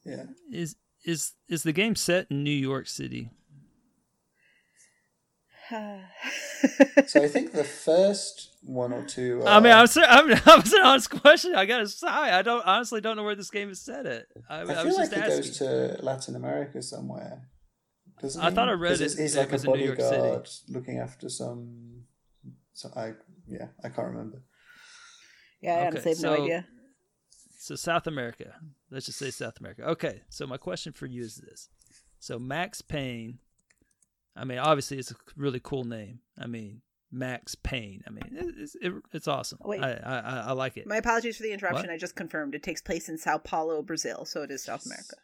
Yeah. 0.04 0.24
Is 0.52 0.76
is 1.04 1.32
is 1.48 1.62
the 1.62 1.72
game 1.72 1.96
set 1.96 2.26
in 2.30 2.42
New 2.44 2.50
York 2.50 2.86
City? 2.88 3.30
So 7.08 7.20
I 7.20 7.26
think 7.26 7.50
the 7.52 7.64
first 7.64 8.56
one 8.62 8.92
or 8.92 9.04
two. 9.04 9.42
I 9.44 9.58
mean, 9.58 9.72
I'm, 9.72 9.88
ser- 9.88 10.04
I'm 10.08 10.30
I'm 10.46 10.60
it's 10.60 10.72
an 10.72 10.82
honest 10.82 11.10
question. 11.10 11.54
I 11.56 11.66
gotta 11.66 11.88
say, 11.88 12.06
I 12.06 12.42
don't 12.42 12.64
honestly 12.64 13.00
don't 13.00 13.16
know 13.16 13.24
where 13.24 13.34
this 13.34 13.50
game 13.50 13.68
is 13.70 13.80
set 13.80 14.06
at. 14.06 14.26
I, 14.48 14.58
I 14.58 14.62
I, 14.62 14.66
feel 14.66 14.84
was 14.84 14.96
like 14.98 15.10
just 15.10 15.12
it 15.12 15.18
asking. 15.18 15.36
goes 15.42 15.58
to 15.58 16.04
Latin 16.04 16.36
America 16.36 16.80
somewhere. 16.82 17.48
Doesn't 18.20 18.40
I 18.40 18.50
he? 18.50 18.54
thought 18.54 18.68
I 18.68 18.72
read 18.72 18.90
'Cause 18.90 19.00
it- 19.00 19.04
He's, 19.10 19.18
he's 19.18 19.34
it 19.36 19.38
like 19.40 19.48
a 19.48 19.52
was 19.52 19.64
in 19.64 19.72
New 19.72 19.84
York 19.84 20.00
City. 20.00 20.16
bodyguard 20.16 20.48
looking 20.68 20.98
after 20.98 21.28
some. 21.28 22.02
So 22.74 22.90
I 22.94 23.12
yeah 23.48 23.68
I 23.82 23.88
can't 23.88 24.06
remember. 24.08 24.42
Yeah, 25.62 25.74
I 25.74 25.76
Okay, 25.78 25.86
honestly 25.86 26.10
have 26.12 26.20
no 26.22 26.36
so- 26.36 26.42
idea. 26.42 26.66
So 27.58 27.76
South 27.76 28.06
America. 28.08 28.54
Let's 28.90 29.06
just 29.06 29.18
say 29.20 29.30
South 29.30 29.60
America. 29.60 29.84
Okay. 29.84 30.22
So 30.30 30.46
my 30.48 30.56
question 30.56 30.92
for 30.92 31.06
you 31.06 31.22
is 31.22 31.36
this: 31.36 31.68
So 32.18 32.38
Max 32.38 32.82
Payne. 32.82 33.38
I 34.34 34.44
mean, 34.44 34.58
obviously 34.58 34.98
it's 34.98 35.12
a 35.12 35.16
really 35.36 35.60
cool 35.62 35.84
name. 35.84 36.20
I 36.36 36.46
mean, 36.48 36.80
Max 37.12 37.54
Payne. 37.54 38.02
I 38.06 38.10
mean, 38.10 38.24
it's 38.58 38.74
it, 38.82 38.92
it's 39.12 39.28
awesome. 39.28 39.58
Wait. 39.62 39.80
I, 39.80 39.92
I 39.92 40.18
I- 40.18 40.40
I 40.48 40.52
like 40.52 40.76
it. 40.76 40.88
My 40.88 40.96
apologies 40.96 41.36
for 41.36 41.44
the 41.44 41.52
interruption. 41.52 41.86
What? 41.86 41.94
I 41.94 41.98
just 41.98 42.16
confirmed 42.16 42.56
it 42.56 42.64
takes 42.64 42.80
place 42.82 43.08
in 43.08 43.16
Sao 43.16 43.38
Paulo, 43.38 43.80
Brazil, 43.82 44.24
so 44.24 44.42
it 44.42 44.50
is 44.50 44.64
South 44.64 44.84
America. 44.84 45.16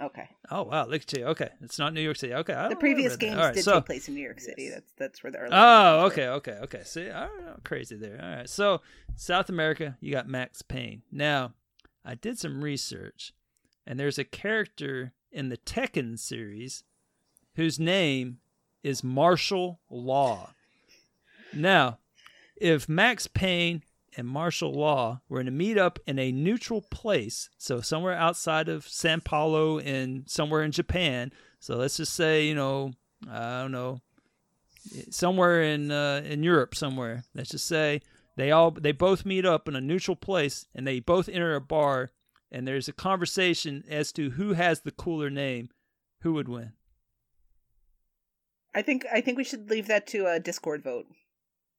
Okay. 0.00 0.28
Oh 0.50 0.64
wow, 0.64 0.86
look 0.86 1.02
at 1.02 1.12
you. 1.12 1.26
Okay, 1.26 1.48
it's 1.60 1.78
not 1.78 1.94
New 1.94 2.00
York 2.00 2.16
City. 2.16 2.34
Okay, 2.34 2.52
I 2.54 2.64
The 2.64 2.68
don't- 2.70 2.78
I 2.78 2.80
previous 2.80 3.12
read 3.12 3.20
that. 3.20 3.24
games 3.26 3.36
All 3.38 3.44
right, 3.44 3.54
did 3.54 3.64
so, 3.64 3.74
take 3.74 3.86
place 3.86 4.08
in 4.08 4.14
New 4.14 4.22
York 4.22 4.40
City. 4.40 4.68
That's 4.68 4.92
that's 4.96 5.22
where 5.22 5.30
the 5.30 5.38
early. 5.38 5.50
Oh, 5.52 6.08
games 6.08 6.16
were. 6.16 6.22
okay, 6.32 6.50
okay, 6.52 6.64
okay. 6.64 6.82
See, 6.84 7.08
I 7.10 7.26
don't 7.26 7.44
know, 7.44 7.56
crazy 7.62 7.96
there. 7.96 8.18
All 8.20 8.36
right, 8.36 8.48
so 8.48 8.80
South 9.14 9.48
America, 9.48 9.96
you 10.00 10.10
got 10.12 10.28
Max 10.28 10.62
Payne. 10.62 11.02
Now, 11.12 11.54
I 12.04 12.14
did 12.16 12.38
some 12.38 12.64
research, 12.64 13.32
and 13.86 13.98
there's 14.00 14.18
a 14.18 14.24
character 14.24 15.12
in 15.30 15.50
the 15.50 15.56
Tekken 15.58 16.18
series 16.18 16.82
whose 17.54 17.78
name 17.78 18.38
is 18.82 19.04
Marshall 19.04 19.78
Law. 19.88 20.50
Now, 21.54 21.98
if 22.56 22.88
Max 22.88 23.26
Payne 23.28 23.82
and 24.16 24.26
Marshall 24.26 24.72
Law 24.72 25.20
were 25.28 25.42
to 25.42 25.50
meet 25.50 25.78
up 25.78 25.98
in 26.06 26.18
a 26.18 26.32
neutral 26.32 26.82
place, 26.82 27.48
so 27.58 27.80
somewhere 27.80 28.14
outside 28.14 28.68
of 28.68 28.86
San 28.86 29.20
Paulo 29.20 29.78
and 29.78 30.28
somewhere 30.28 30.62
in 30.62 30.72
Japan, 30.72 31.32
so 31.62 31.76
let's 31.76 31.96
just 31.96 32.14
say, 32.14 32.46
you 32.46 32.56
know, 32.56 32.92
I 33.30 33.62
don't 33.62 33.70
know, 33.70 34.00
somewhere 35.10 35.62
in 35.62 35.90
uh, 35.90 36.22
in 36.24 36.42
Europe 36.42 36.74
somewhere. 36.74 37.22
Let's 37.34 37.50
just 37.50 37.66
say 37.66 38.02
they 38.36 38.50
all 38.50 38.72
they 38.72 38.92
both 38.92 39.24
meet 39.24 39.46
up 39.46 39.68
in 39.68 39.76
a 39.76 39.80
neutral 39.80 40.16
place 40.16 40.66
and 40.74 40.86
they 40.86 40.98
both 41.00 41.28
enter 41.28 41.54
a 41.54 41.60
bar 41.60 42.10
and 42.50 42.66
there's 42.66 42.88
a 42.88 42.92
conversation 42.92 43.84
as 43.88 44.12
to 44.12 44.30
who 44.30 44.54
has 44.54 44.80
the 44.80 44.90
cooler 44.90 45.30
name, 45.30 45.68
who 46.22 46.32
would 46.32 46.48
win. 46.48 46.72
I 48.74 48.82
think 48.82 49.06
I 49.12 49.20
think 49.20 49.38
we 49.38 49.44
should 49.44 49.70
leave 49.70 49.86
that 49.86 50.06
to 50.08 50.26
a 50.26 50.40
Discord 50.40 50.82
vote. 50.82 51.06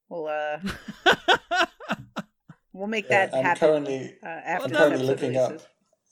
We'll 0.07 0.27
uh 0.27 0.59
we'll 2.73 2.87
make 2.87 3.05
Yeah, 3.09 3.27
that 3.27 3.35
I'm 3.35 3.43
happen. 3.43 3.59
currently, 3.59 4.15
uh, 4.23 4.27
I'm 4.27 4.71
currently 4.71 4.99
episode 4.99 5.05
looking 5.05 5.37
up. 5.37 5.61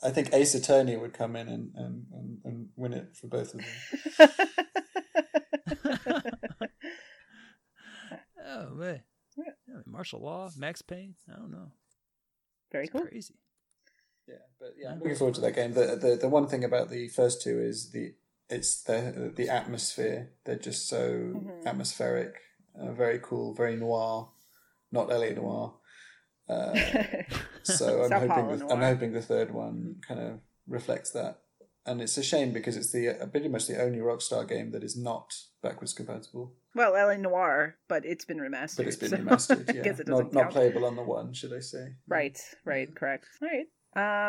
I 0.03 0.09
think 0.09 0.33
Ace 0.33 0.56
Attorney 0.56 0.98
would 0.98 1.14
come 1.14 1.35
in 1.35 1.48
and, 1.48 1.72
and, 1.75 2.06
and, 2.14 2.38
and 2.43 2.69
win 2.75 2.93
it 2.93 3.15
for 3.15 3.27
both 3.27 3.53
of 3.53 3.61
them. 3.61 4.30
Oh 8.43 8.69
man, 8.73 9.01
yeah, 9.38 9.75
Marshall 9.85 10.22
Law, 10.22 10.49
Max 10.57 10.81
Payne. 10.81 11.15
I 11.31 11.38
don't 11.38 11.51
know. 11.51 11.72
Very 12.72 12.85
It's 12.85 12.91
cool. 12.91 13.01
crazy. 13.06 13.35
Yeah, 14.27 14.35
but 14.59 14.73
yeah, 14.77 14.91
I'm 14.91 14.99
looking 14.99 15.15
forward 15.15 15.35
to 15.35 15.41
that 15.41 15.56
game. 15.56 15.73
The, 15.73 15.95
the 15.95 16.17
the 16.22 16.30
one 16.30 16.48
thing 16.48 16.64
about 16.64 16.90
the 16.90 17.07
first 17.09 17.41
two 17.41 17.59
is 17.59 17.91
the 17.91 18.14
it's 18.49 18.81
the 18.83 19.31
the 19.35 19.49
atmosphere. 19.49 20.31
They're 20.45 20.56
just 20.57 20.88
so 20.90 21.33
Mhm. 21.35 21.65
atmospheric, 21.65 22.35
uh, 22.80 22.91
very 22.93 23.19
cool, 23.19 23.53
very 23.53 23.75
noir, 23.75 24.30
not 24.91 25.09
LA 25.09 25.30
Noire. 25.30 25.75
Uh, 26.51 27.23
so 27.63 28.03
I'm 28.11 28.27
hoping 28.30 28.57
the, 28.57 28.67
I'm 28.73 28.81
hoping 28.81 29.13
the 29.13 29.21
third 29.21 29.51
one 29.53 29.95
kind 30.07 30.19
of 30.19 30.39
reflects 30.67 31.11
that. 31.11 31.39
And 31.85 31.99
it's 32.01 32.15
a 32.17 32.23
shame 32.23 32.51
because 32.53 32.77
it's 32.77 32.91
the 32.91 33.09
uh, 33.09 33.25
pretty 33.27 33.47
much 33.47 33.65
the 33.67 33.81
only 33.81 33.97
Rockstar 33.99 34.47
game 34.47 34.71
that 34.71 34.83
is 34.83 34.95
not 34.95 35.33
backwards 35.63 35.93
compatible, 35.93 36.53
Well, 36.75 36.93
LA 36.93 37.15
Noire, 37.17 37.75
but 37.88 38.05
it's 38.05 38.23
been 38.25 38.38
remastered. 38.38 38.77
but 38.77 38.85
it's 38.88 38.97
been 38.97 39.09
so 39.09 39.17
remastered. 39.17 39.69
I 39.69 39.73
Yeah, 39.73 39.81
guess 39.83 39.99
it 39.99 40.07
not, 40.07 40.17
doesn't 40.17 40.33
not 40.33 40.51
playable 40.51 40.85
on 40.85 40.95
the 40.95 41.01
one, 41.01 41.33
should 41.33 41.53
I 41.53 41.59
say? 41.59 41.95
Right, 42.07 42.39
right, 42.65 42.93
correct. 42.95 43.25
All 43.41 43.47
right. 43.49 43.65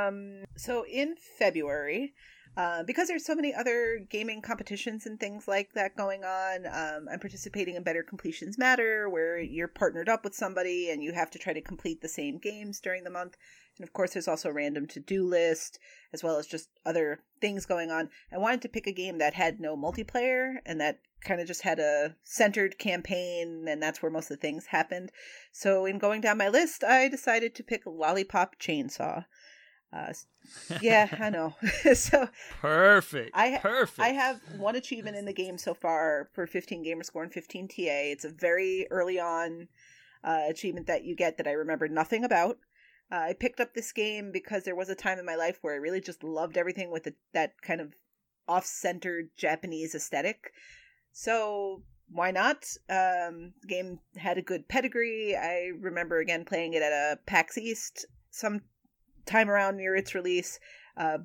Um, 0.09 0.45
so 0.57 0.85
in 0.91 1.15
February, 1.39 2.15
uh, 2.57 2.83
because 2.83 3.09
there's 3.09 3.25
so 3.25 3.35
many 3.35 3.55
other 3.55 4.05
gaming 4.11 4.43
competitions 4.43 5.07
and 5.07 5.19
things 5.19 5.49
like 5.49 5.73
that 5.75 5.97
going 5.97 6.23
on, 6.23 6.67
um, 6.67 7.09
I'm 7.11 7.19
participating 7.19 7.77
in 7.77 7.83
Better 7.83 8.03
Completions 8.03 8.59
Matter, 8.59 9.09
where 9.09 9.39
you're 9.39 9.69
partnered 9.69 10.09
up 10.09 10.23
with 10.23 10.35
somebody 10.35 10.91
and 10.91 11.03
you 11.03 11.13
have 11.13 11.31
to 11.31 11.39
try 11.39 11.55
to 11.55 11.63
complete 11.63 12.03
the 12.03 12.09
same 12.09 12.39
games 12.39 12.79
during 12.81 13.05
the 13.05 13.11
month. 13.11 13.37
And 13.79 13.85
of 13.89 13.95
course, 13.95 14.13
there's 14.13 14.29
also 14.29 14.51
a 14.51 14.53
random 14.53 14.87
to 14.89 15.01
do 15.01 15.27
list, 15.27 15.79
as 16.13 16.23
well 16.23 16.37
as 16.37 16.47
just 16.47 16.69
other 16.85 17.21
things 17.41 17.65
going 17.65 17.91
on. 17.91 18.11
I 18.31 18.37
wanted 18.37 18.61
to 18.63 18.69
pick 18.69 18.87
a 18.87 18.93
game 18.93 19.17
that 19.19 19.33
had 19.33 19.59
no 19.59 19.75
multiplayer 19.75 20.57
and 20.67 20.79
that 20.81 21.01
kind 21.25 21.41
of 21.41 21.47
just 21.47 21.63
had 21.63 21.79
a 21.79 22.17
centered 22.23 22.79
campaign, 22.79 23.67
and 23.69 23.83
that's 23.83 24.03
where 24.03 24.13
most 24.13 24.31
of 24.31 24.39
the 24.39 24.43
things 24.43 24.67
happened. 24.67 25.11
So, 25.53 25.87
in 25.87 25.99
going 25.99 26.21
down 26.21 26.37
my 26.37 26.49
list, 26.49 26.85
I 26.85 27.09
decided 27.09 27.55
to 27.55 27.63
pick 27.63 27.87
Lollipop 27.87 28.59
Chainsaw. 28.59 29.25
Uh, 29.93 30.13
yeah, 30.81 31.09
I 31.21 31.31
know. 31.31 31.55
so 31.95 32.29
Perfect. 32.61 33.31
I 33.35 33.59
Perfect. 33.59 34.01
I 34.01 34.09
have 34.09 34.41
one 34.57 34.77
achievement 34.77 35.17
in 35.17 35.25
the 35.25 35.33
game 35.33 35.59
so 35.59 35.75
far 35.75 36.31
for 36.33 36.47
15 36.47 36.83
gamer 36.83 37.03
score 37.03 37.23
and 37.23 37.33
15 37.33 37.69
TA. 37.69 37.75
It's 37.77 38.25
a 38.25 38.31
very 38.31 38.87
early 38.91 39.21
on 39.21 39.69
uh, 40.25 40.43
achievement 40.49 40.87
that 40.87 41.05
you 41.05 41.15
get 41.15 41.37
that 41.37 41.47
I 41.47 41.53
remember 41.53 41.89
nothing 41.89 42.25
about. 42.25 42.59
Uh, 43.11 43.17
I 43.17 43.35
picked 43.39 43.61
up 43.61 43.75
this 43.75 43.93
game 43.93 44.33
because 44.33 44.65
there 44.65 44.77
was 44.77 44.89
a 44.89 44.95
time 44.95 45.19
in 45.19 45.27
my 45.27 45.35
life 45.35 45.59
where 45.61 45.75
I 45.75 45.79
really 45.79 46.01
just 46.01 46.25
loved 46.25 46.57
everything 46.57 46.91
with 46.91 47.05
the, 47.05 47.15
that 47.35 47.61
kind 47.61 47.81
of 47.81 47.95
off-centered 48.49 49.29
Japanese 49.37 49.95
aesthetic. 49.95 50.53
So 51.13 51.83
why 52.11 52.31
not? 52.31 52.65
Um, 52.89 53.53
the 53.61 53.69
game 53.69 53.99
had 54.17 54.39
a 54.39 54.43
good 54.43 54.67
pedigree. 54.67 55.37
I 55.37 55.73
remember 55.79 56.21
again 56.21 56.47
playing 56.47 56.73
it 56.73 56.83
at 56.83 56.93
a 56.93 57.19
PAX 57.27 57.59
East 57.59 58.07
some 58.31 58.63
time 59.27 59.51
around 59.51 59.77
near 59.77 59.95
its 59.95 60.15
release. 60.15 60.59
Uh, 60.97 61.19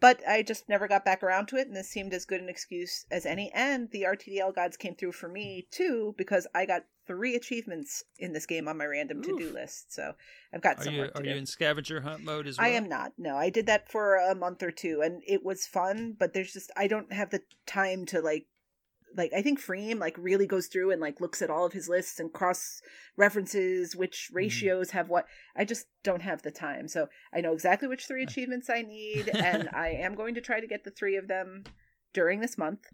but 0.00 0.26
I 0.26 0.42
just 0.42 0.66
never 0.68 0.88
got 0.88 1.04
back 1.04 1.22
around 1.22 1.48
to 1.48 1.56
it, 1.56 1.66
and 1.68 1.76
this 1.76 1.90
seemed 1.90 2.14
as 2.14 2.24
good 2.24 2.40
an 2.40 2.48
excuse 2.48 3.04
as 3.10 3.26
any. 3.26 3.52
And 3.52 3.90
the 3.90 4.02
RTDL 4.04 4.54
gods 4.54 4.78
came 4.78 4.94
through 4.94 5.12
for 5.12 5.28
me 5.28 5.66
too, 5.70 6.14
because 6.16 6.46
I 6.54 6.64
got 6.64 6.84
three 7.06 7.34
achievements 7.34 8.04
in 8.18 8.32
this 8.32 8.46
game 8.46 8.66
on 8.66 8.78
my 8.78 8.86
random 8.86 9.20
to 9.22 9.36
do 9.36 9.52
list. 9.52 9.92
So 9.92 10.14
I've 10.54 10.62
got 10.62 10.78
Are 10.78 10.84
some 10.84 10.94
you 10.94 11.10
are 11.14 11.22
do. 11.22 11.28
you 11.28 11.36
in 11.36 11.44
scavenger 11.44 12.00
hunt 12.00 12.24
mode 12.24 12.46
as 12.46 12.56
well? 12.56 12.66
I 12.66 12.70
am 12.70 12.88
not. 12.88 13.12
No, 13.18 13.36
I 13.36 13.50
did 13.50 13.66
that 13.66 13.90
for 13.90 14.14
a 14.16 14.34
month 14.34 14.62
or 14.62 14.70
two, 14.70 15.02
and 15.02 15.22
it 15.26 15.44
was 15.44 15.66
fun. 15.66 16.16
But 16.18 16.32
there's 16.32 16.52
just 16.52 16.70
I 16.76 16.86
don't 16.86 17.12
have 17.12 17.30
the 17.30 17.42
time 17.66 18.06
to 18.06 18.22
like, 18.22 18.46
like 19.16 19.32
I 19.34 19.42
think 19.42 19.60
Freem 19.60 19.98
like 19.98 20.16
really 20.18 20.46
goes 20.46 20.66
through 20.66 20.90
and 20.90 21.00
like 21.00 21.20
looks 21.20 21.42
at 21.42 21.50
all 21.50 21.66
of 21.66 21.72
his 21.72 21.88
lists 21.88 22.20
and 22.20 22.32
cross 22.32 22.80
references 23.16 23.96
which 23.96 24.30
ratios 24.32 24.90
have 24.90 25.08
what. 25.08 25.26
I 25.56 25.64
just 25.64 25.86
don't 26.02 26.22
have 26.22 26.42
the 26.42 26.50
time. 26.50 26.88
So 26.88 27.08
I 27.34 27.40
know 27.40 27.52
exactly 27.52 27.88
which 27.88 28.06
three 28.06 28.22
achievements 28.22 28.70
I 28.70 28.82
need, 28.82 29.28
and 29.34 29.68
I 29.72 29.88
am 29.90 30.14
going 30.14 30.34
to 30.34 30.40
try 30.40 30.60
to 30.60 30.66
get 30.66 30.84
the 30.84 30.90
three 30.90 31.16
of 31.16 31.28
them 31.28 31.64
during 32.12 32.40
this 32.40 32.58
month. 32.58 32.86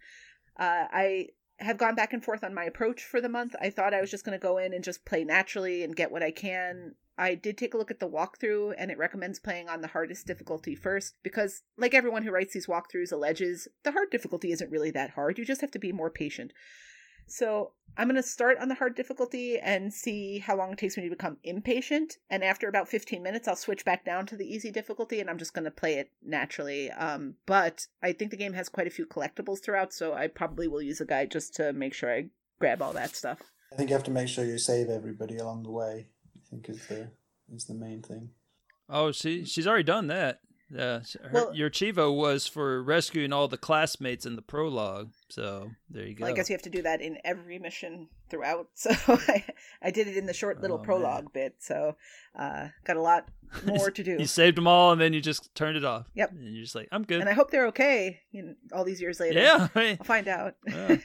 Uh, 0.59 0.87
I 0.91 1.29
have 1.59 1.79
gone 1.79 1.95
back 1.95 2.13
and 2.13 2.23
forth 2.23 2.45
on 2.45 2.55
my 2.55 2.65
approach 2.65 3.03
for 3.03 3.21
the 3.21 3.29
month. 3.29 3.55
I 3.61 3.71
thought 3.71 3.95
I 3.95 4.01
was 4.01 4.11
just 4.11 4.25
going 4.25 4.39
to 4.39 4.43
go 4.43 4.59
in 4.59 4.75
and 4.75 4.85
just 4.85 5.05
play 5.07 5.25
naturally 5.25 5.83
and 5.83 5.97
get 5.97 6.11
what 6.11 6.23
I 6.23 6.31
can. 6.31 6.95
I 7.19 7.35
did 7.35 7.57
take 7.57 7.75
a 7.75 7.79
look 7.79 7.91
at 7.91 8.01
the 8.01 8.09
walkthrough, 8.09 8.75
and 8.77 8.91
it 8.91 8.99
recommends 8.99 9.39
playing 9.39 9.69
on 9.69 9.81
the 9.81 9.89
hardest 9.89 10.27
difficulty 10.27 10.75
first 10.75 11.15
because, 11.23 11.63
like 11.79 11.95
everyone 11.95 12.23
who 12.23 12.31
writes 12.31 12.55
these 12.55 12.67
walkthroughs 12.67 13.13
alleges, 13.13 13.69
the 13.85 13.93
hard 13.93 14.11
difficulty 14.11 14.53
isn't 14.53 14.71
really 14.71 14.91
that 14.91 15.11
hard. 15.11 15.39
You 15.39 15.45
just 15.45 15.61
have 15.63 15.71
to 15.73 15.79
be 15.79 15.93
more 15.93 16.11
patient. 16.11 16.53
So 17.27 17.73
I'm 17.97 18.09
going 18.09 18.17
to 18.17 18.23
start 18.23 18.59
on 18.59 18.69
the 18.69 18.75
hard 18.75 18.95
difficulty 18.95 19.59
and 19.59 19.93
see 19.93 20.39
how 20.39 20.57
long 20.57 20.73
it 20.73 20.79
takes 20.79 20.97
me 20.97 21.05
to 21.05 21.11
become 21.11 21.39
impatient. 21.43 22.15
And 22.31 22.45
after 22.45 22.69
about 22.69 22.89
15 22.89 23.23
minutes, 23.23 23.49
I'll 23.49 23.57
switch 23.57 23.85
back 23.85 24.05
down 24.05 24.27
to 24.27 24.37
the 24.37 24.47
easy 24.47 24.71
difficulty 24.71 25.21
and 25.21 25.29
I'm 25.29 25.39
just 25.39 25.55
going 25.55 25.65
to 25.65 25.71
play 25.71 25.95
it 25.95 26.11
naturally. 26.23 26.91
Um, 26.93 27.35
but 27.47 27.87
I 28.03 28.13
think 28.13 28.31
the 28.31 28.37
game 28.37 28.53
has 28.53 28.69
quite 28.69 28.87
a 28.87 28.91
few 28.91 29.07
collectibles 29.07 29.63
throughout, 29.63 29.93
so 29.93 30.15
I 30.15 30.29
probably 30.29 30.69
will 30.69 30.83
use 30.83 31.01
a 31.01 31.07
guide 31.07 31.31
just 31.31 31.55
to 31.57 31.73
make 31.73 31.95
sure 31.95 32.13
I 32.13 32.27
grab 32.61 32.81
all 32.81 32.93
that 32.93 33.17
stuff. 33.17 33.41
I 33.73 33.77
think 33.77 33.91
you 33.91 33.97
have 33.97 34.05
to 34.05 34.11
make 34.11 34.29
sure 34.29 34.45
you 34.45 34.59
save 34.59 34.89
everybody 34.89 35.39
along 35.39 35.65
the 35.65 35.73
way. 35.73 36.07
I 36.57 36.67
think 36.67 36.69
is 36.77 36.87
the 36.87 37.09
is 37.55 37.65
the 37.67 37.75
main 37.75 38.03
thing. 38.03 38.31
Oh, 38.89 39.13
she 39.13 39.45
she's 39.45 39.67
already 39.67 39.85
done 39.85 40.07
that. 40.09 40.41
Yeah, 40.69 41.01
her, 41.23 41.31
Well- 41.33 41.55
your 41.55 41.71
cheevo 41.71 42.13
was 42.17 42.49
for 42.49 42.83
rescuing 42.83 43.33
all 43.33 43.47
the 43.47 43.57
classmates 43.57 44.27
in 44.27 44.35
the 44.35 44.43
prologue. 44.43 45.11
So 45.29 45.71
there 45.89 46.05
you 46.07 46.15
go. 46.15 46.25
Well, 46.25 46.33
I 46.33 46.37
guess 46.37 46.49
you 46.49 46.55
have 46.55 46.63
to 46.63 46.71
do 46.71 46.83
that 46.83 47.01
in 47.01 47.19
every 47.25 47.61
mission 47.61 48.09
throughout. 48.31 48.69
So 48.75 48.91
I, 49.07 49.45
I 49.81 49.91
did 49.93 50.09
it 50.09 50.17
in 50.17 50.27
the 50.27 50.33
short 50.35 50.61
little 50.61 50.77
Oh, 50.77 50.79
man. 50.79 50.85
prologue 50.87 51.33
bit. 51.33 51.55
So 51.61 51.95
uh, 52.37 52.69
got 52.85 52.97
a 52.97 53.01
lot 53.01 53.29
more 53.65 53.93
to 53.93 54.03
do. 54.03 54.17
You 54.19 54.27
saved 54.27 54.57
them 54.57 54.67
all, 54.67 54.91
and 54.91 55.01
then 55.01 55.13
you 55.13 55.21
just 55.21 55.55
turned 55.55 55.77
it 55.77 55.85
off. 55.85 56.07
Yep. 56.17 56.33
And 56.33 56.53
you're 56.55 56.65
just 56.65 56.75
like, 56.75 56.89
I'm 56.91 57.05
good. 57.05 57.21
and 57.21 57.29
I 57.29 57.33
hope 57.33 57.53
they're 57.53 57.69
okay. 57.69 58.23
You 58.33 58.43
know, 58.43 58.55
all 58.73 58.83
these 58.85 59.01
years 59.01 59.21
later. 59.21 59.39
yeah, 59.39 59.69
I- 59.77 59.97
I'll 60.01 60.05
find 60.05 60.27
out. 60.27 60.55
Yeah. 60.67 60.97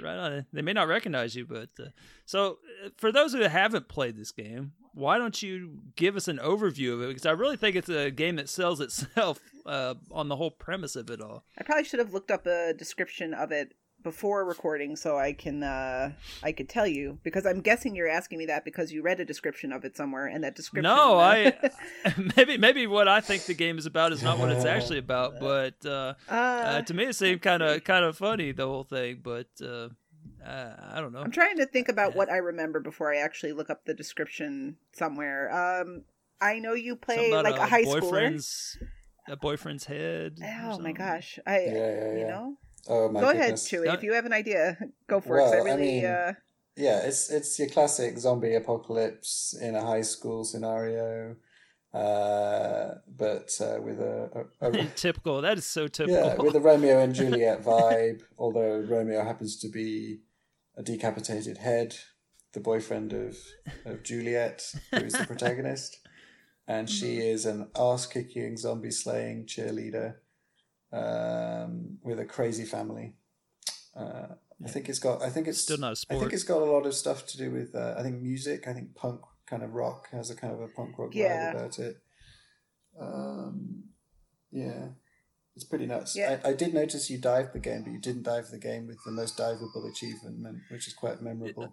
Right 0.00 0.16
on. 0.16 0.46
They 0.52 0.62
may 0.62 0.72
not 0.72 0.88
recognize 0.88 1.34
you, 1.34 1.46
but 1.46 1.70
uh, 1.80 1.88
so 2.24 2.58
uh, 2.84 2.90
for 2.96 3.12
those 3.12 3.32
who 3.32 3.40
haven't 3.42 3.88
played 3.88 4.16
this 4.16 4.32
game, 4.32 4.72
why 4.94 5.18
don't 5.18 5.42
you 5.42 5.78
give 5.96 6.16
us 6.16 6.28
an 6.28 6.38
overview 6.38 6.94
of 6.94 7.02
it? 7.02 7.08
Because 7.08 7.26
I 7.26 7.30
really 7.30 7.56
think 7.56 7.76
it's 7.76 7.88
a 7.88 8.10
game 8.10 8.36
that 8.36 8.48
sells 8.48 8.80
itself 8.80 9.40
uh, 9.66 9.94
on 10.10 10.28
the 10.28 10.36
whole 10.36 10.50
premise 10.50 10.96
of 10.96 11.10
it 11.10 11.20
all. 11.20 11.44
I 11.58 11.62
probably 11.62 11.84
should 11.84 12.00
have 12.00 12.12
looked 12.12 12.30
up 12.30 12.46
a 12.46 12.74
description 12.74 13.34
of 13.34 13.52
it 13.52 13.74
before 14.02 14.44
recording 14.44 14.94
so 14.94 15.18
I 15.18 15.32
can 15.32 15.62
uh 15.62 16.12
I 16.42 16.52
could 16.52 16.68
tell 16.68 16.86
you 16.86 17.18
because 17.24 17.44
I'm 17.44 17.60
guessing 17.60 17.96
you're 17.96 18.08
asking 18.08 18.38
me 18.38 18.46
that 18.46 18.64
because 18.64 18.92
you 18.92 19.02
read 19.02 19.18
a 19.18 19.24
description 19.24 19.72
of 19.72 19.84
it 19.84 19.96
somewhere 19.96 20.26
and 20.26 20.44
that 20.44 20.54
description 20.54 20.84
No, 20.84 21.18
uh, 21.18 21.22
I 21.22 21.70
maybe 22.36 22.58
maybe 22.58 22.86
what 22.86 23.08
I 23.08 23.20
think 23.20 23.44
the 23.44 23.54
game 23.54 23.76
is 23.78 23.86
about 23.86 24.12
is 24.12 24.22
not 24.22 24.38
what 24.38 24.50
it's 24.50 24.64
actually 24.64 24.98
about, 24.98 25.40
but 25.40 25.74
uh, 25.84 26.14
uh, 26.30 26.32
uh, 26.32 26.82
to 26.82 26.94
me 26.94 27.04
it 27.04 27.14
seemed 27.14 27.42
kind 27.42 27.62
of 27.62 27.82
kind 27.84 28.04
of 28.04 28.16
funny 28.16 28.52
the 28.52 28.66
whole 28.66 28.84
thing. 28.84 29.20
But 29.22 29.48
uh, 29.60 29.88
uh, 30.46 30.74
I 30.92 31.00
don't 31.00 31.12
know. 31.12 31.20
I'm 31.20 31.30
trying 31.30 31.56
to 31.56 31.66
think 31.66 31.88
about 31.88 32.14
what 32.14 32.30
I 32.30 32.36
remember 32.36 32.80
before 32.80 33.12
I 33.12 33.18
actually 33.18 33.52
look 33.52 33.70
up 33.70 33.84
the 33.84 33.94
description 33.94 34.76
somewhere. 34.92 35.50
Um, 35.52 36.04
I 36.40 36.60
know 36.60 36.74
you 36.74 36.94
play 36.96 37.32
like 37.32 37.58
a 37.58 37.66
high 37.66 37.82
schooler. 37.82 38.00
boyfriend's, 38.00 38.78
A 39.28 39.36
boyfriend's 39.36 39.84
head. 39.86 40.38
Oh 40.64 40.78
my 40.78 40.92
gosh! 40.92 41.38
I 41.46 41.58
Yeah, 41.60 41.72
yeah, 41.72 42.18
you 42.18 42.26
know. 42.26 42.56
Oh 42.86 43.08
my 43.10 43.20
Go 43.20 43.26
goodness. 43.26 43.40
ahead, 43.72 43.82
Chewy. 43.82 43.94
If 43.94 44.02
you 44.02 44.12
have 44.14 44.26
an 44.26 44.32
idea, 44.32 44.78
go 45.08 45.20
for 45.20 45.38
it. 45.38 45.42
I 45.42 45.44
Well, 45.44 45.62
I 45.62 45.64
really. 45.64 46.00
mean, 46.00 46.04
uh, 46.04 46.32
Yeah, 46.76 47.00
it's 47.00 47.30
it's 47.30 47.58
your 47.58 47.68
classic 47.68 48.18
zombie 48.18 48.54
apocalypse 48.54 49.54
in 49.60 49.74
a 49.74 49.82
high 49.82 50.02
school 50.02 50.44
scenario, 50.44 51.36
uh, 51.92 52.94
but 53.08 53.50
uh, 53.60 53.80
with 53.82 54.00
a, 54.00 54.46
a, 54.60 54.70
a 54.70 54.84
typical. 54.96 55.40
That 55.42 55.58
is 55.58 55.64
so 55.66 55.88
typical. 55.88 56.22
yeah, 56.30 56.36
with 56.36 56.54
a 56.54 56.60
Romeo 56.60 57.00
and 57.00 57.14
Juliet 57.14 57.62
vibe. 57.64 58.22
Although 58.38 58.80
Romeo 58.80 59.24
happens 59.24 59.56
to 59.60 59.68
be 59.68 60.20
a 60.76 60.82
decapitated 60.82 61.58
head, 61.58 61.96
the 62.52 62.60
boyfriend 62.60 63.12
of 63.12 63.36
of 63.84 64.02
Juliet, 64.02 64.62
who 64.92 64.98
is 64.98 65.18
the 65.18 65.24
protagonist, 65.32 65.98
and 66.66 66.88
she 66.88 67.18
is 67.18 67.44
an 67.46 67.70
ass 67.76 68.06
kicking 68.06 68.56
zombie 68.56 68.90
slaying 68.92 69.46
cheerleader 69.46 70.14
um, 70.92 71.98
with 72.02 72.18
a 72.20 72.24
crazy 72.24 72.64
family. 72.64 73.14
Uh, 73.96 74.28
I 74.64 74.68
think 74.68 74.88
it's 74.88 74.98
got. 74.98 75.22
I 75.22 75.30
think 75.30 75.46
it's 75.48 75.60
Still 75.62 75.78
not 75.78 75.88
a 75.88 75.90
I 75.90 75.94
sport. 75.94 76.20
think 76.20 76.32
it's 76.32 76.42
got 76.44 76.62
a 76.62 76.64
lot 76.64 76.86
of 76.86 76.94
stuff 76.94 77.26
to 77.28 77.36
do 77.38 77.50
with. 77.50 77.74
Uh, 77.74 77.94
I 77.98 78.02
think 78.02 78.20
music. 78.20 78.66
I 78.68 78.72
think 78.72 78.94
punk 78.94 79.20
kind 79.46 79.62
of 79.62 79.72
rock 79.74 80.08
has 80.12 80.30
a 80.30 80.34
kind 80.34 80.52
of 80.52 80.60
a 80.60 80.68
punk 80.68 80.98
rock 80.98 81.10
Yeah. 81.14 81.52
vibe 81.52 81.56
about 81.56 81.78
it. 81.78 81.96
Um, 83.00 83.84
yeah, 84.50 84.88
it's 85.54 85.64
pretty 85.64 85.86
nuts. 85.86 86.16
Yeah. 86.16 86.38
I, 86.44 86.50
I 86.50 86.52
did 86.54 86.74
notice 86.74 87.08
you 87.10 87.18
dived 87.18 87.52
the 87.52 87.58
game, 87.60 87.82
but 87.84 87.92
you 87.92 88.00
didn't 88.00 88.24
dive 88.24 88.48
the 88.50 88.58
game 88.58 88.86
with 88.86 88.98
the 89.04 89.12
most 89.12 89.36
diveable 89.38 89.88
achievement, 89.90 90.44
which 90.70 90.86
is 90.86 90.94
quite 90.94 91.22
memorable. 91.22 91.72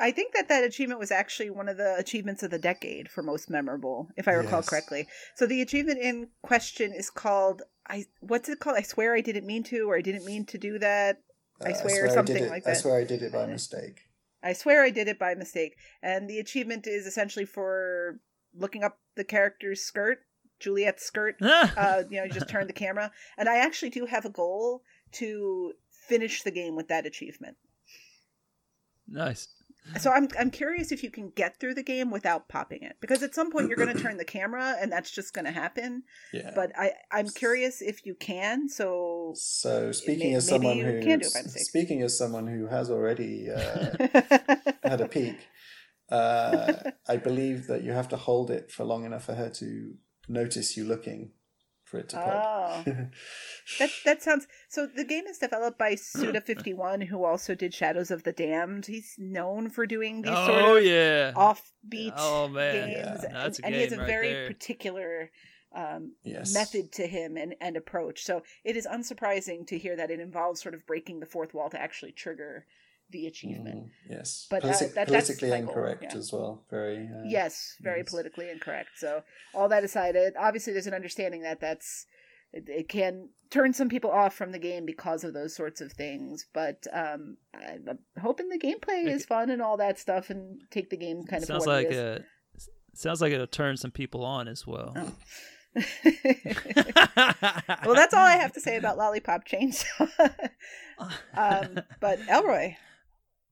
I 0.00 0.10
think 0.10 0.34
that 0.34 0.48
that 0.48 0.64
achievement 0.64 0.98
was 1.00 1.10
actually 1.10 1.50
one 1.50 1.68
of 1.68 1.76
the 1.76 1.96
achievements 1.96 2.42
of 2.42 2.50
the 2.50 2.58
decade 2.58 3.08
for 3.08 3.22
most 3.22 3.48
memorable, 3.50 4.08
if 4.16 4.26
I 4.28 4.32
recall 4.32 4.58
Yes. 4.60 4.68
correctly. 4.68 5.06
So 5.36 5.46
the 5.46 5.60
achievement 5.62 6.00
in 6.00 6.28
question 6.42 6.92
is 6.92 7.10
called 7.10 7.62
I. 7.88 8.06
What's 8.20 8.48
it 8.48 8.60
called? 8.60 8.76
I 8.76 8.82
swear 8.82 9.14
I 9.14 9.20
didn't 9.20 9.46
mean 9.46 9.62
to, 9.64 9.88
or 9.90 9.96
I 9.96 10.00
didn't 10.02 10.24
mean 10.24 10.44
to 10.46 10.58
do 10.58 10.78
that. 10.78 11.22
I 11.60 11.70
Uh, 11.70 11.74
swear, 11.74 12.04
I 12.04 12.08
did 12.08 12.14
something 12.14 12.44
it- 12.44 12.50
like 12.50 12.66
I 12.66 12.72
swear 12.74 12.98
I 12.98 13.04
did 13.04 13.22
it 13.22 13.32
by 13.32 13.46
mistake. 13.46 14.02
I 14.42 14.52
swear 14.52 14.82
I 14.84 14.90
did 14.90 15.08
it 15.08 15.18
by 15.18 15.34
mistake. 15.34 15.76
And 16.02 16.28
the 16.30 16.38
achievement 16.38 16.86
is 16.86 17.06
essentially 17.06 17.44
for 17.44 18.20
looking 18.54 18.84
up 18.84 19.00
the 19.16 19.24
character's 19.24 19.80
skirt, 19.82 20.20
Juliet's 20.60 21.02
skirt. 21.04 21.36
uh, 21.42 22.04
you 22.08 22.18
know, 22.18 22.24
you 22.24 22.30
just 22.30 22.48
turn 22.48 22.66
the 22.68 22.72
camera. 22.72 23.10
And 23.36 23.48
I 23.48 23.56
actually 23.58 23.90
do 23.90 24.06
have 24.06 24.24
a 24.24 24.30
goal 24.30 24.82
to 25.12 25.72
finish 25.90 26.42
the 26.44 26.52
game 26.52 26.76
with 26.76 26.86
that 26.88 27.04
achievement. 27.06 27.56
nice. 29.08 29.48
So 29.98 30.12
I'm 30.12 30.28
I'm 30.38 30.50
curious 30.50 30.92
if 30.92 31.02
you 31.02 31.10
can 31.10 31.30
get 31.30 31.58
through 31.58 31.74
the 31.74 31.82
game 31.82 32.10
without 32.10 32.48
popping 32.48 32.82
it 32.82 32.96
because 33.00 33.22
at 33.22 33.34
some 33.34 33.50
point 33.50 33.68
you're 33.68 33.76
going 33.78 33.96
to 33.96 34.02
turn 34.02 34.18
the 34.18 34.24
camera 34.24 34.76
and 34.80 34.92
that's 34.92 35.10
just 35.10 35.32
going 35.32 35.46
to 35.46 35.50
happen. 35.50 36.02
Yeah. 36.32 36.50
But 36.54 36.72
I 36.78 36.92
I'm 37.10 37.28
curious 37.30 37.80
if 37.80 38.04
you 38.04 38.14
can. 38.14 38.68
So 38.68 39.32
So 39.34 39.90
speaking 39.92 40.30
may- 40.30 40.36
as 40.36 40.46
someone 40.48 40.76
who 40.78 41.00
can 41.00 41.18
do 41.20 41.26
it 41.26 41.32
by 41.34 41.42
mistake. 41.42 41.62
speaking 41.64 42.02
as 42.02 42.16
someone 42.18 42.46
who 42.46 42.66
has 42.66 42.90
already 42.90 43.48
uh, 43.50 43.96
had 44.84 45.00
a 45.00 45.08
peek, 45.16 45.38
uh, 46.10 46.72
I 47.08 47.16
believe 47.16 47.66
that 47.68 47.82
you 47.82 47.92
have 47.92 48.08
to 48.10 48.16
hold 48.16 48.50
it 48.50 48.70
for 48.70 48.84
long 48.84 49.04
enough 49.04 49.24
for 49.24 49.34
her 49.34 49.50
to 49.50 49.94
notice 50.28 50.76
you 50.76 50.84
looking 50.84 51.32
for 51.90 51.98
it 51.98 52.08
to 52.10 52.16
pop. 52.16 52.84
Oh. 52.86 52.92
that 53.78 53.90
that 54.04 54.22
sounds 54.22 54.46
so. 54.68 54.86
The 54.86 55.04
game 55.04 55.26
is 55.26 55.38
developed 55.38 55.78
by 55.78 55.94
Suda51, 55.94 57.06
who 57.08 57.24
also 57.24 57.54
did 57.54 57.74
Shadows 57.74 58.10
of 58.10 58.22
the 58.24 58.32
Damned. 58.32 58.86
He's 58.86 59.14
known 59.18 59.68
for 59.70 59.86
doing 59.86 60.22
these 60.22 60.34
sort 60.34 60.50
Oh 60.50 60.76
of 60.76 60.84
yeah. 60.84 61.32
offbeat 61.34 62.12
Oh, 62.16 62.48
man. 62.48 62.88
games, 62.90 63.20
Yeah. 63.22 63.28
That's 63.32 63.58
a 63.58 63.64
and, 63.64 63.74
and 63.74 63.74
he 63.74 63.80
has 63.82 63.92
a 63.92 63.98
right 63.98 64.06
very 64.06 64.32
there. 64.32 64.46
particular 64.46 65.30
um, 65.74 66.12
Yes. 66.24 66.54
method 66.54 66.92
to 66.92 67.06
him 67.06 67.36
and, 67.36 67.54
and 67.60 67.76
approach. 67.76 68.24
So 68.24 68.42
it 68.64 68.76
is 68.76 68.86
unsurprising 68.86 69.66
to 69.68 69.78
hear 69.78 69.96
that 69.96 70.10
it 70.10 70.20
involves 70.20 70.62
sort 70.62 70.74
of 70.74 70.86
breaking 70.86 71.20
the 71.20 71.26
fourth 71.26 71.52
wall 71.54 71.68
to 71.70 71.80
actually 71.80 72.12
trigger 72.12 72.64
the 73.10 73.26
achievement. 73.26 73.86
Mm, 73.86 73.90
yes, 74.10 74.46
But, 74.50 74.64
uh, 74.64 74.68
Politic- 74.68 74.94
that- 74.94 75.08
that's 75.08 75.26
politically 75.28 75.50
my 75.50 75.60
goal, 75.60 75.68
incorrect 75.68 76.02
yeah. 76.04 76.16
as 76.18 76.32
well. 76.32 76.64
Very 76.70 77.08
uh, 77.08 77.22
yes, 77.24 77.76
very 77.80 78.00
yes. 78.00 78.10
politically 78.10 78.50
incorrect. 78.50 78.90
So 78.96 79.22
all 79.54 79.68
that 79.68 79.84
aside, 79.84 80.16
it, 80.16 80.34
obviously 80.38 80.72
there's 80.72 80.86
an 80.86 80.94
understanding 80.94 81.42
that 81.42 81.60
that's 81.60 82.06
it, 82.52 82.68
it 82.68 82.88
can 82.88 83.30
turn 83.50 83.72
some 83.72 83.88
people 83.88 84.10
off 84.10 84.34
from 84.34 84.52
the 84.52 84.58
game 84.58 84.86
because 84.86 85.24
of 85.24 85.34
those 85.34 85.54
sorts 85.54 85.80
of 85.80 85.92
things. 85.92 86.46
But 86.52 86.86
um, 86.92 87.36
I'm 87.54 87.84
I'm 87.88 87.98
hoping 88.20 88.48
the 88.48 88.58
gameplay 88.58 89.06
is 89.06 89.24
fun 89.26 89.50
and 89.50 89.60
all 89.62 89.76
that 89.78 89.98
stuff, 89.98 90.30
and 90.30 90.60
take 90.70 90.90
the 90.90 90.96
game 90.96 91.24
kind 91.24 91.42
of 91.42 91.46
sounds 91.46 91.66
like 91.66 91.86
it 91.86 91.92
is. 91.92 91.98
a 91.98 92.24
sounds 92.94 93.20
like 93.20 93.32
it'll 93.32 93.46
turn 93.46 93.76
some 93.76 93.90
people 93.90 94.24
on 94.24 94.48
as 94.48 94.66
well. 94.66 94.94
Oh. 94.96 95.12
well, 97.84 97.94
that's 97.94 98.14
all 98.14 98.24
I 98.24 98.36
have 98.40 98.52
to 98.54 98.60
say 98.60 98.76
about 98.76 98.96
Lollipop 98.96 99.46
Chainsaw. 99.46 100.08
um, 101.36 101.80
but 102.00 102.18
Elroy, 102.28 102.76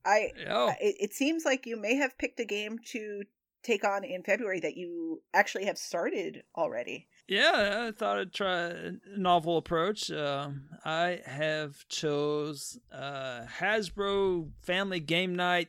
I 0.07 0.31
Oh. 0.49 0.69
it, 0.81 0.95
it 0.99 1.13
seems 1.13 1.45
like 1.45 1.65
you 1.65 1.75
may 1.77 1.95
have 1.95 2.17
picked 2.17 2.39
a 2.39 2.45
game 2.45 2.79
to 2.93 3.23
take 3.63 3.83
on 3.83 4.03
in 4.03 4.23
February 4.23 4.59
that 4.61 4.77
you 4.77 5.21
actually 5.33 5.65
have 5.65 5.77
started 5.77 6.43
already. 6.55 7.07
Yeah, 7.27 7.87
I 7.87 7.91
thought 7.91 8.17
I'd 8.19 8.33
try 8.33 8.67
a 8.67 8.91
novel 9.17 9.57
approach. 9.57 10.09
Um, 10.09 10.69
I 10.85 11.19
have 11.25 11.85
chose 11.89 12.79
uh, 12.91 13.41
Hasbro 13.59 14.51
Family 14.61 15.01
Game 15.01 15.35
Night 15.35 15.67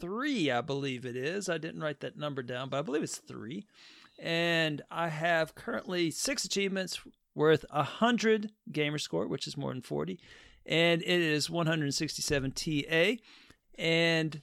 three, 0.00 0.50
I 0.50 0.60
believe 0.60 1.04
it 1.04 1.16
is. 1.16 1.48
I 1.48 1.58
didn't 1.58 1.80
write 1.80 2.00
that 2.00 2.16
number 2.16 2.42
down, 2.42 2.68
but 2.68 2.78
I 2.78 2.82
believe 2.82 3.02
it's 3.02 3.18
three. 3.18 3.66
And 4.18 4.82
I 4.90 5.08
have 5.08 5.54
currently 5.56 6.10
six 6.12 6.44
achievements 6.44 7.00
worth 7.34 7.64
a 7.70 7.82
hundred 7.82 8.52
gamer 8.70 8.98
score, 8.98 9.26
which 9.26 9.48
is 9.48 9.56
more 9.56 9.72
than 9.72 9.82
forty, 9.82 10.20
and 10.64 11.02
it 11.02 11.20
is 11.20 11.50
167 11.50 12.52
TA. 12.52 13.20
And 13.78 14.40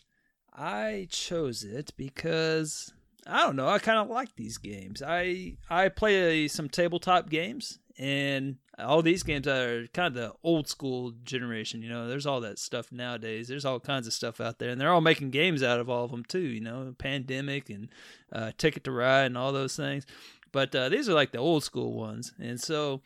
I 0.54 1.08
chose 1.10 1.64
it 1.64 1.92
because 1.98 2.94
I 3.28 3.42
don't 3.42 3.56
know. 3.56 3.68
I 3.68 3.80
kind 3.80 4.00
of 4.00 4.10
like 4.10 4.36
these 4.36 4.58
games. 4.58 5.02
I 5.06 5.58
I 5.70 5.90
play 5.90 6.48
some 6.48 6.70
tabletop 6.70 7.30
games, 7.30 7.80
and 7.98 8.58
all 8.80 9.02
these 9.02 9.24
games 9.24 9.48
are 9.48 9.88
kind 9.94 10.08
of 10.08 10.14
the 10.14 10.34
old 10.44 10.68
school 10.68 11.14
generation. 11.24 11.82
You 11.82 11.90
know, 11.90 12.08
there's 12.08 12.26
all 12.26 12.42
that 12.42 12.60
stuff 12.60 12.92
nowadays. 12.92 13.48
There's 13.48 13.66
all 13.66 13.80
kinds 13.80 14.08
of 14.08 14.14
stuff 14.14 14.42
out 14.42 14.60
there, 14.60 14.70
and 14.70 14.82
they're 14.82 14.92
all 14.92 15.02
making 15.02 15.30
games 15.30 15.62
out 15.62 15.80
of 15.80 15.90
all 15.90 16.06
of 16.06 16.12
them 16.12 16.26
too. 16.26 16.40
You 16.40 16.62
know, 16.62 16.96
Pandemic 16.98 17.70
and 17.70 17.90
uh, 18.32 18.52
Ticket 18.58 18.84
to 18.86 18.92
Ride 18.92 19.26
and 19.26 19.38
all 19.38 19.52
those 19.52 19.76
things. 19.76 20.06
But 20.52 20.76
uh, 20.76 20.90
these 20.90 21.08
are 21.08 21.14
like 21.14 21.32
the 21.32 21.38
old 21.38 21.64
school 21.64 21.94
ones, 21.94 22.34
and 22.40 22.60
so 22.60 23.02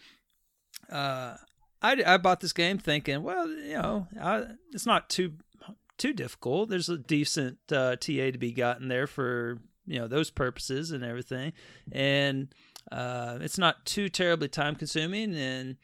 uh, 0.89 1.35
I 1.81 2.03
I 2.05 2.17
bought 2.17 2.39
this 2.39 2.53
game 2.53 2.77
thinking, 2.77 3.21
well, 3.21 3.47
you 3.49 3.75
know, 3.75 4.07
I, 4.19 4.45
it's 4.71 4.85
not 4.85 5.09
too 5.09 5.33
too 5.97 6.13
difficult. 6.13 6.69
There's 6.69 6.89
a 6.89 6.97
decent 6.97 7.57
uh, 7.71 7.95
TA 7.95 8.31
to 8.31 8.37
be 8.37 8.51
gotten 8.51 8.87
there 8.87 9.07
for 9.07 9.59
you 9.85 9.99
know 9.99 10.07
those 10.07 10.31
purposes 10.31 10.91
and 10.91 11.03
everything, 11.03 11.53
and 11.91 12.47
uh, 12.91 13.39
it's 13.41 13.57
not 13.57 13.85
too 13.85 14.09
terribly 14.09 14.47
time 14.47 14.75
consuming. 14.75 15.35
And 15.35 15.77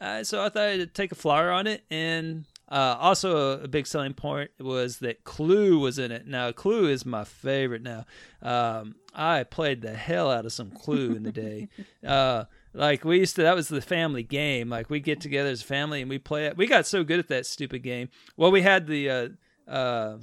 uh, 0.00 0.24
so 0.24 0.44
I 0.44 0.48
thought 0.48 0.68
I'd 0.68 0.94
take 0.94 1.12
a 1.12 1.16
flyer 1.16 1.50
on 1.50 1.66
it. 1.66 1.84
And 1.90 2.46
uh, 2.68 2.96
also 2.98 3.58
a, 3.58 3.64
a 3.64 3.68
big 3.68 3.86
selling 3.86 4.14
point 4.14 4.50
was 4.58 4.98
that 4.98 5.24
Clue 5.24 5.78
was 5.78 5.98
in 5.98 6.10
it. 6.12 6.26
Now 6.26 6.52
Clue 6.52 6.88
is 6.88 7.04
my 7.04 7.24
favorite. 7.24 7.82
Now 7.82 8.04
um, 8.42 8.96
I 9.14 9.44
played 9.44 9.82
the 9.82 9.94
hell 9.94 10.30
out 10.30 10.46
of 10.46 10.52
some 10.52 10.70
Clue 10.70 11.14
in 11.14 11.22
the 11.22 11.32
day. 11.32 11.68
Uh, 12.04 12.44
like 12.74 13.02
we 13.02 13.18
used 13.18 13.34
to, 13.36 13.42
that 13.42 13.54
was 13.54 13.68
the 13.68 13.80
family 13.80 14.22
game. 14.22 14.68
Like 14.68 14.90
we 14.90 15.00
get 15.00 15.22
together 15.22 15.48
as 15.48 15.62
a 15.62 15.64
family 15.64 16.02
and 16.02 16.10
we 16.10 16.18
play 16.18 16.44
it. 16.44 16.56
We 16.56 16.66
got 16.66 16.86
so 16.86 17.02
good 17.02 17.18
at 17.18 17.28
that 17.28 17.46
stupid 17.46 17.82
game. 17.82 18.10
Well, 18.36 18.50
we 18.50 18.60
had 18.60 18.86
the 18.86 19.08
uh, 19.08 19.28
uh, 19.68 20.16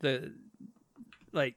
the 0.00 0.32
like 1.32 1.56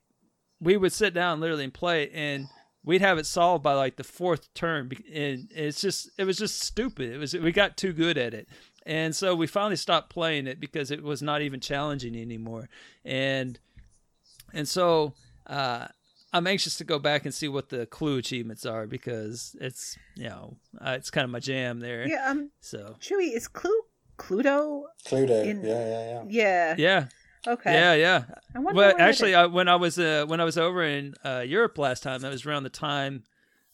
we 0.61 0.77
would 0.77 0.93
sit 0.93 1.13
down 1.13 1.39
literally 1.39 1.65
and 1.65 1.73
play 1.73 2.09
and 2.11 2.47
we'd 2.83 3.01
have 3.01 3.17
it 3.17 3.25
solved 3.25 3.63
by 3.63 3.73
like 3.73 3.97
the 3.97 4.03
fourth 4.03 4.53
turn. 4.53 4.91
And 5.13 5.51
it's 5.51 5.81
just 5.81 6.09
it 6.17 6.23
was 6.23 6.37
just 6.37 6.61
stupid. 6.61 7.11
It 7.13 7.17
was 7.17 7.33
we 7.33 7.51
got 7.51 7.77
too 7.77 7.93
good 7.93 8.17
at 8.17 8.33
it, 8.33 8.47
and 8.85 9.15
so 9.15 9.35
we 9.35 9.47
finally 9.47 9.75
stopped 9.75 10.09
playing 10.09 10.47
it 10.47 10.59
because 10.59 10.91
it 10.91 11.03
was 11.03 11.21
not 11.21 11.41
even 11.41 11.59
challenging 11.59 12.15
anymore. 12.15 12.69
And 13.03 13.59
and 14.53 14.67
so 14.67 15.13
uh, 15.47 15.87
I'm 16.31 16.47
anxious 16.47 16.77
to 16.77 16.83
go 16.83 16.99
back 16.99 17.25
and 17.25 17.33
see 17.33 17.47
what 17.47 17.69
the 17.69 17.85
clue 17.87 18.17
achievements 18.17 18.65
are 18.65 18.85
because 18.87 19.55
it's 19.59 19.97
you 20.15 20.29
know 20.29 20.57
uh, 20.79 20.91
it's 20.91 21.09
kind 21.09 21.25
of 21.25 21.31
my 21.31 21.39
jam 21.39 21.79
there. 21.79 22.07
Yeah, 22.07 22.29
um, 22.29 22.51
So 22.61 22.95
Chewy 23.01 23.35
is 23.35 23.47
Clue 23.47 23.81
Cluedo? 24.17 24.83
Cluedo. 25.05 25.45
In- 25.45 25.63
yeah, 25.63 25.87
yeah, 25.87 26.23
yeah. 26.23 26.23
Yeah. 26.27 26.75
yeah. 26.77 27.05
Okay. 27.47 27.73
Yeah, 27.73 27.93
yeah. 27.93 28.23
I 28.55 28.59
wonder 28.59 28.77
Well, 28.77 28.95
actually. 28.97 29.35
I, 29.35 29.45
when 29.45 29.67
I 29.67 29.75
was 29.75 29.99
uh, 29.99 30.25
when 30.27 30.41
I 30.41 30.45
was 30.45 30.57
over 30.57 30.83
in 30.83 31.13
uh, 31.23 31.43
Europe 31.45 31.77
last 31.77 32.01
time, 32.01 32.21
that 32.21 32.31
was 32.31 32.45
around 32.45 32.63
the 32.63 32.69
time 32.69 33.23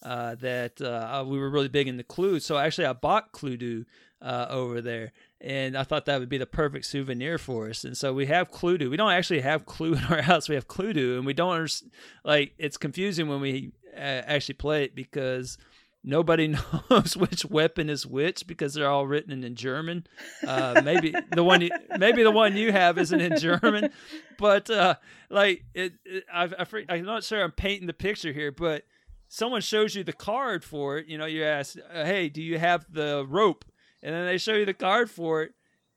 uh, 0.03 0.35
that 0.35 0.81
uh, 0.81 1.23
we 1.25 1.39
were 1.39 1.49
really 1.49 1.69
big 1.69 1.87
into 1.87 2.03
Clue. 2.03 2.39
So 2.39 2.57
actually, 2.57 2.87
I 2.87 2.93
bought 2.93 3.31
Cluedo 3.31 3.85
uh, 4.21 4.47
over 4.49 4.81
there, 4.81 5.13
and 5.39 5.77
I 5.77 5.83
thought 5.83 6.05
that 6.05 6.19
would 6.19 6.29
be 6.29 6.37
the 6.37 6.45
perfect 6.45 6.85
souvenir 6.85 7.37
for 7.37 7.69
us. 7.69 7.83
And 7.83 7.95
so 7.95 8.13
we 8.13 8.25
have 8.25 8.51
Cluedo. 8.51 8.89
We 8.89 8.97
don't 8.97 9.11
actually 9.11 9.41
have 9.41 9.65
Clue 9.65 9.93
in 9.95 10.03
our 10.05 10.21
house. 10.21 10.49
We 10.49 10.55
have 10.55 10.67
Cluedo, 10.67 11.17
and 11.17 11.25
we 11.25 11.33
don't 11.33 11.81
like. 12.25 12.53
It's 12.57 12.77
confusing 12.77 13.29
when 13.29 13.39
we 13.39 13.71
uh, 13.95 13.99
actually 13.99 14.55
play 14.55 14.83
it 14.83 14.95
because 14.95 15.57
nobody 16.03 16.47
knows 16.89 17.15
which 17.15 17.45
weapon 17.45 17.89
is 17.89 18.05
which 18.05 18.47
because 18.47 18.73
they're 18.73 18.89
all 18.89 19.07
written 19.07 19.43
in 19.43 19.55
German. 19.55 20.05
Uh, 20.45 20.81
maybe 20.83 21.13
the 21.31 21.43
one, 21.43 21.61
you, 21.61 21.69
maybe 21.97 22.23
the 22.23 22.31
one 22.31 22.55
you 22.55 22.71
have 22.71 22.97
isn't 22.97 23.21
in 23.21 23.37
German, 23.37 23.91
but 24.37 24.69
uh, 24.69 24.95
like 25.29 25.63
it, 25.73 25.93
it 26.05 26.23
I, 26.31 26.45
I, 26.45 26.65
I'm 26.89 27.05
not 27.05 27.23
sure 27.23 27.43
I'm 27.43 27.51
painting 27.51 27.87
the 27.87 27.93
picture 27.93 28.31
here, 28.31 28.51
but 28.51 28.83
someone 29.27 29.61
shows 29.61 29.95
you 29.95 30.03
the 30.03 30.13
card 30.13 30.63
for 30.63 30.97
it. 30.97 31.07
You 31.07 31.17
know, 31.17 31.25
you 31.25 31.43
ask, 31.43 31.77
uh, 31.93 32.05
"Hey, 32.05 32.29
do 32.29 32.41
you 32.41 32.57
have 32.57 32.85
the 32.91 33.25
rope?" 33.27 33.65
And 34.03 34.13
then 34.15 34.25
they 34.25 34.37
show 34.37 34.53
you 34.53 34.65
the 34.65 34.73
card 34.73 35.09
for 35.09 35.43
it, 35.43 35.53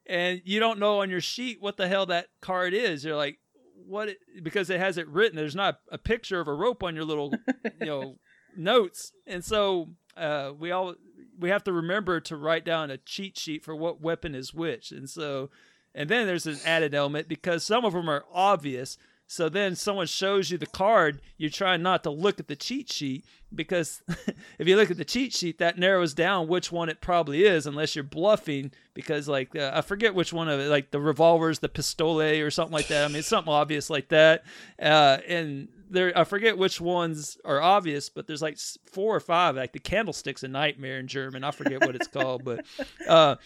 and 0.06 0.42
you 0.44 0.60
don't 0.60 0.78
know 0.78 1.00
on 1.00 1.10
your 1.10 1.22
sheet 1.22 1.58
what 1.60 1.76
the 1.76 1.88
hell 1.88 2.06
that 2.06 2.28
card 2.40 2.74
is. 2.74 3.04
You're 3.04 3.16
like, 3.16 3.38
"What?" 3.86 4.10
It, 4.10 4.18
because 4.42 4.68
it 4.70 4.80
has 4.80 4.98
it 4.98 5.08
written. 5.08 5.36
There's 5.36 5.56
not 5.56 5.78
a 5.90 5.98
picture 5.98 6.40
of 6.40 6.48
a 6.48 6.54
rope 6.54 6.82
on 6.82 6.94
your 6.94 7.04
little, 7.04 7.32
you 7.80 7.86
know 7.86 8.18
notes. 8.56 9.12
And 9.26 9.44
so 9.44 9.90
uh, 10.16 10.52
we 10.58 10.70
all 10.70 10.94
we 11.38 11.50
have 11.50 11.64
to 11.64 11.72
remember 11.72 12.20
to 12.20 12.36
write 12.36 12.64
down 12.64 12.90
a 12.90 12.96
cheat 12.96 13.38
sheet 13.38 13.64
for 13.64 13.74
what 13.74 14.00
weapon 14.00 14.34
is 14.34 14.54
which. 14.54 14.92
And 14.92 15.08
so 15.08 15.50
and 15.94 16.08
then 16.08 16.26
there's 16.26 16.46
an 16.46 16.58
added 16.64 16.94
element 16.94 17.28
because 17.28 17.64
some 17.64 17.84
of 17.84 17.92
them 17.92 18.08
are 18.08 18.24
obvious. 18.32 18.98
So 19.26 19.48
then 19.48 19.74
someone 19.74 20.06
shows 20.06 20.50
you 20.50 20.58
the 20.58 20.66
card 20.66 21.20
you're 21.38 21.50
trying 21.50 21.82
not 21.82 22.02
to 22.02 22.10
look 22.10 22.38
at 22.38 22.46
the 22.46 22.56
cheat 22.56 22.92
sheet 22.92 23.24
because 23.54 24.02
if 24.58 24.68
you 24.68 24.76
look 24.76 24.90
at 24.90 24.98
the 24.98 25.04
cheat 25.04 25.32
sheet 25.32 25.58
that 25.58 25.78
narrows 25.78 26.12
down 26.12 26.46
which 26.46 26.70
one 26.70 26.88
it 26.90 27.00
probably 27.00 27.44
is 27.44 27.66
unless 27.66 27.96
you're 27.96 28.04
bluffing 28.04 28.70
because 28.92 29.26
like 29.26 29.56
uh, 29.56 29.70
i 29.72 29.80
forget 29.80 30.14
which 30.14 30.32
one 30.32 30.48
of 30.48 30.60
it 30.60 30.68
like 30.68 30.90
the 30.90 31.00
revolvers 31.00 31.60
the 31.60 31.68
pistole 31.68 32.20
or 32.20 32.50
something 32.50 32.74
like 32.74 32.88
that. 32.88 33.04
I 33.04 33.08
mean 33.08 33.22
something 33.22 33.52
obvious 33.52 33.88
like 33.88 34.08
that. 34.08 34.44
Uh, 34.80 35.18
and 35.26 35.68
there 35.94 36.16
I 36.16 36.24
forget 36.24 36.58
which 36.58 36.80
ones 36.80 37.38
are 37.44 37.60
obvious, 37.60 38.10
but 38.10 38.26
there's 38.26 38.42
like 38.42 38.58
four 38.92 39.16
or 39.16 39.20
five. 39.20 39.56
Like 39.56 39.72
the 39.72 39.78
candlestick's 39.78 40.42
a 40.42 40.48
nightmare 40.48 40.98
in 40.98 41.06
German. 41.06 41.44
I 41.44 41.50
forget 41.50 41.80
what 41.80 41.94
it's 41.96 42.08
called, 42.08 42.44
but 42.44 42.64
uh, 43.08 43.36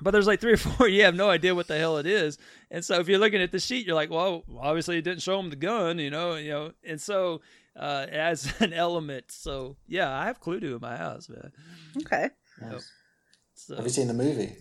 but 0.00 0.12
there's 0.12 0.26
like 0.26 0.40
three 0.40 0.52
or 0.54 0.56
four. 0.56 0.88
You 0.88 1.02
have 1.04 1.14
no 1.14 1.28
idea 1.28 1.54
what 1.54 1.66
the 1.68 1.76
hell 1.78 1.98
it 1.98 2.06
is, 2.06 2.38
and 2.70 2.84
so 2.84 2.98
if 3.00 3.08
you're 3.08 3.18
looking 3.18 3.42
at 3.42 3.52
the 3.52 3.60
sheet, 3.60 3.86
you're 3.86 3.94
like, 3.96 4.10
well, 4.10 4.44
obviously 4.58 4.96
it 4.98 5.02
didn't 5.02 5.22
show 5.22 5.38
him 5.38 5.50
the 5.50 5.56
gun, 5.56 5.98
you 5.98 6.10
know, 6.10 6.36
you 6.36 6.50
know, 6.50 6.72
and 6.86 7.00
so 7.00 7.40
uh, 7.76 8.06
as 8.10 8.52
an 8.60 8.72
element. 8.72 9.26
So 9.30 9.76
yeah, 9.86 10.10
I 10.16 10.26
have 10.26 10.40
Cluedo 10.40 10.74
in 10.74 10.80
my 10.80 10.96
house, 10.96 11.28
man. 11.28 11.52
Okay. 11.98 12.30
Nice. 12.60 12.90
So, 13.54 13.76
Have 13.76 13.84
you 13.84 13.90
seen 13.90 14.08
the 14.08 14.14
movie? 14.14 14.54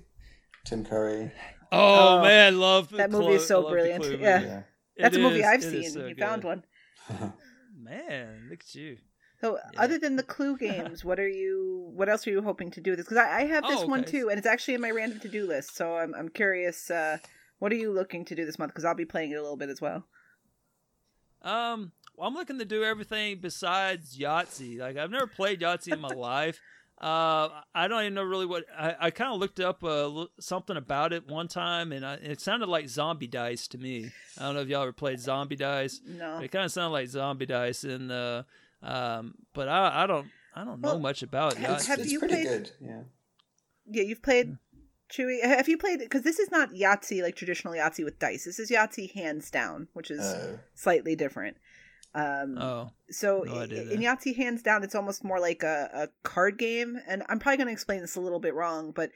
Tim 0.66 0.83
Curry. 0.85 1.32
oh, 1.72 2.19
Oh, 2.19 2.22
man, 2.22 2.59
love 2.59 2.90
that 2.92 3.09
Clue- 3.09 3.19
movie 3.22 3.33
is 3.35 3.48
so 3.48 3.59
I 3.59 3.64
love 3.64 3.72
the 3.72 3.77
brilliant. 4.00 4.22
Yeah. 4.22 4.42
Yeah. 4.42 4.61
That's 4.98 5.16
It 5.16 5.19
a 5.19 5.24
movie 5.24 5.40
is- 5.40 5.45
I've 5.45 5.64
seen. 5.64 5.90
so 5.92 6.06
you 6.08 6.16
found 6.16 6.43
one. 6.43 6.64
Man, 7.77 8.48
look 8.49 8.61
at 8.61 8.75
you. 8.75 8.98
So, 9.41 9.57
Yeah. 9.73 9.82
other 9.82 9.98
than 9.99 10.15
the 10.15 10.23
Clue 10.23 10.57
games, 10.57 11.03
what 11.03 11.19
are 11.19 11.27
you? 11.27 11.91
What 11.93 12.07
else 12.07 12.25
are 12.25 12.32
you 12.32 12.41
hoping 12.41 12.72
to 12.72 12.82
do 12.82 12.91
with 12.91 12.99
this? 12.99 13.06
Because 13.06 13.17
I, 13.17 13.40
I 13.41 13.45
have 13.45 13.64
this 13.67 13.82
Oh, 13.82 13.88
one 13.88 14.01
okay. 14.01 14.11
too, 14.11 14.30
and 14.30 14.38
it's 14.38 14.48
actually 14.48 14.75
in 14.75 14.82
my 14.82 14.91
random 14.91 15.19
to 15.19 15.27
do 15.27 15.45
list. 15.45 15.75
So 15.75 15.98
I'm 15.98 16.14
I'm 16.15 16.30
curious. 16.30 16.90
Uh, 16.90 17.17
what 17.59 17.72
are 17.72 17.75
you 17.75 17.91
looking 17.91 18.23
to 18.25 18.35
do 18.35 18.45
this 18.45 18.57
month? 18.57 18.72
Because 18.72 18.85
I'll 18.85 18.95
be 18.95 19.06
playing 19.06 19.32
it 19.32 19.35
a 19.35 19.41
little 19.41 19.57
bit 19.57 19.69
as 19.69 19.82
well. 19.82 20.06
Um, 21.41 21.91
well, 22.15 22.27
I'm 22.27 22.35
looking 22.35 22.59
to 22.59 22.65
do 22.65 22.83
everything 22.83 23.40
besides 23.41 24.17
Yahtzee. 24.17 24.80
Like 24.80 24.98
I've 24.98 25.11
never 25.11 25.27
played 25.27 25.59
Yahtzee 25.61 25.93
in 25.93 25.99
my 25.99 26.07
life. 26.15 26.59
Uh, 27.02 27.50
I 27.76 27.88
don't 27.90 28.02
even 28.02 28.14
know 28.14 28.24
really 28.24 28.46
what 28.46 28.64
I, 28.78 28.96
I 29.00 29.12
kind 29.12 29.34
of 29.34 29.40
looked 29.40 29.60
up 29.60 29.84
uh, 29.84 30.26
something 30.40 30.78
about 30.78 31.12
it 31.12 31.28
one 31.28 31.48
time, 31.50 31.92
and 31.92 32.06
I, 32.06 32.14
it 32.16 32.40
sounded 32.40 32.70
like 32.70 32.88
zombie 32.88 33.28
dice 33.28 33.68
to 33.70 33.78
me. 33.78 34.12
I 34.40 34.44
don't 34.44 34.56
know 34.56 34.62
if 34.62 34.70
y'all 34.70 34.84
ever 34.84 34.94
played 34.94 35.20
zombie 35.20 35.56
dice. 35.58 36.00
No. 36.06 36.40
It 36.40 36.52
kind 36.52 36.64
of 36.66 36.72
sounded 36.72 36.92
like 36.94 37.08
zombie 37.10 37.46
dice, 37.46 37.84
and 37.84 38.10
uh, 38.12 38.44
um, 38.82 39.34
but 39.54 39.68
I, 39.68 40.04
I 40.04 40.08
don't 40.08 40.28
I 40.56 40.64
don't 40.64 40.80
know 40.82 40.90
Well, 40.92 41.00
much 41.00 41.24
about 41.24 41.56
have- 41.56 41.72
It's, 41.78 41.88
have 41.88 42.00
it's 42.00 42.12
you 42.12 42.20
pretty 42.20 42.36
played- 42.36 42.48
good. 42.48 42.72
Yeah. 42.80 43.02
Yeah, 43.90 44.04
you've 44.04 44.22
played 44.24 44.58
Chewy. 45.12 45.44
Have 45.44 45.68
you 45.68 45.78
played? 45.78 46.00
Because 46.00 46.22
this 46.22 46.40
is 46.40 46.52
not 46.52 46.72
Yahtzee 46.74 47.22
like 47.22 47.36
traditional 47.36 47.74
Yahtzee 47.74 48.06
with 48.06 48.18
dice. 48.18 48.46
This 48.46 48.60
is 48.60 48.72
Yahtzee 48.72 49.12
hands 49.14 49.52
down, 49.52 49.90
which 49.94 50.10
is 50.10 50.22
Oh. 50.22 50.60
slightly 50.74 51.16
different. 51.18 51.58
Um, 52.16 52.58
Oh, 52.59 52.92
So 53.09 53.43
No 53.45 53.56
i- 53.56 53.64
idea 53.64 53.82
in 53.92 54.01
that. 54.01 54.19
Yahtzee 54.19 54.35
hands 54.35 54.61
down, 54.61 54.83
it's 54.83 54.95
almost 54.95 55.24
more 55.24 55.40
like 55.40 55.64
a, 55.64 55.90
a 55.93 56.09
card 56.27 56.58
game, 56.58 56.98
and 57.08 57.24
I'm 57.30 57.40
probably 57.40 57.58
going 57.58 57.67
to 57.67 57.74
explain 57.74 58.01
this 58.01 58.16
a 58.16 58.22
little 58.22 58.40
bit 58.40 58.53
wrong, 58.53 58.92
but 58.92 59.11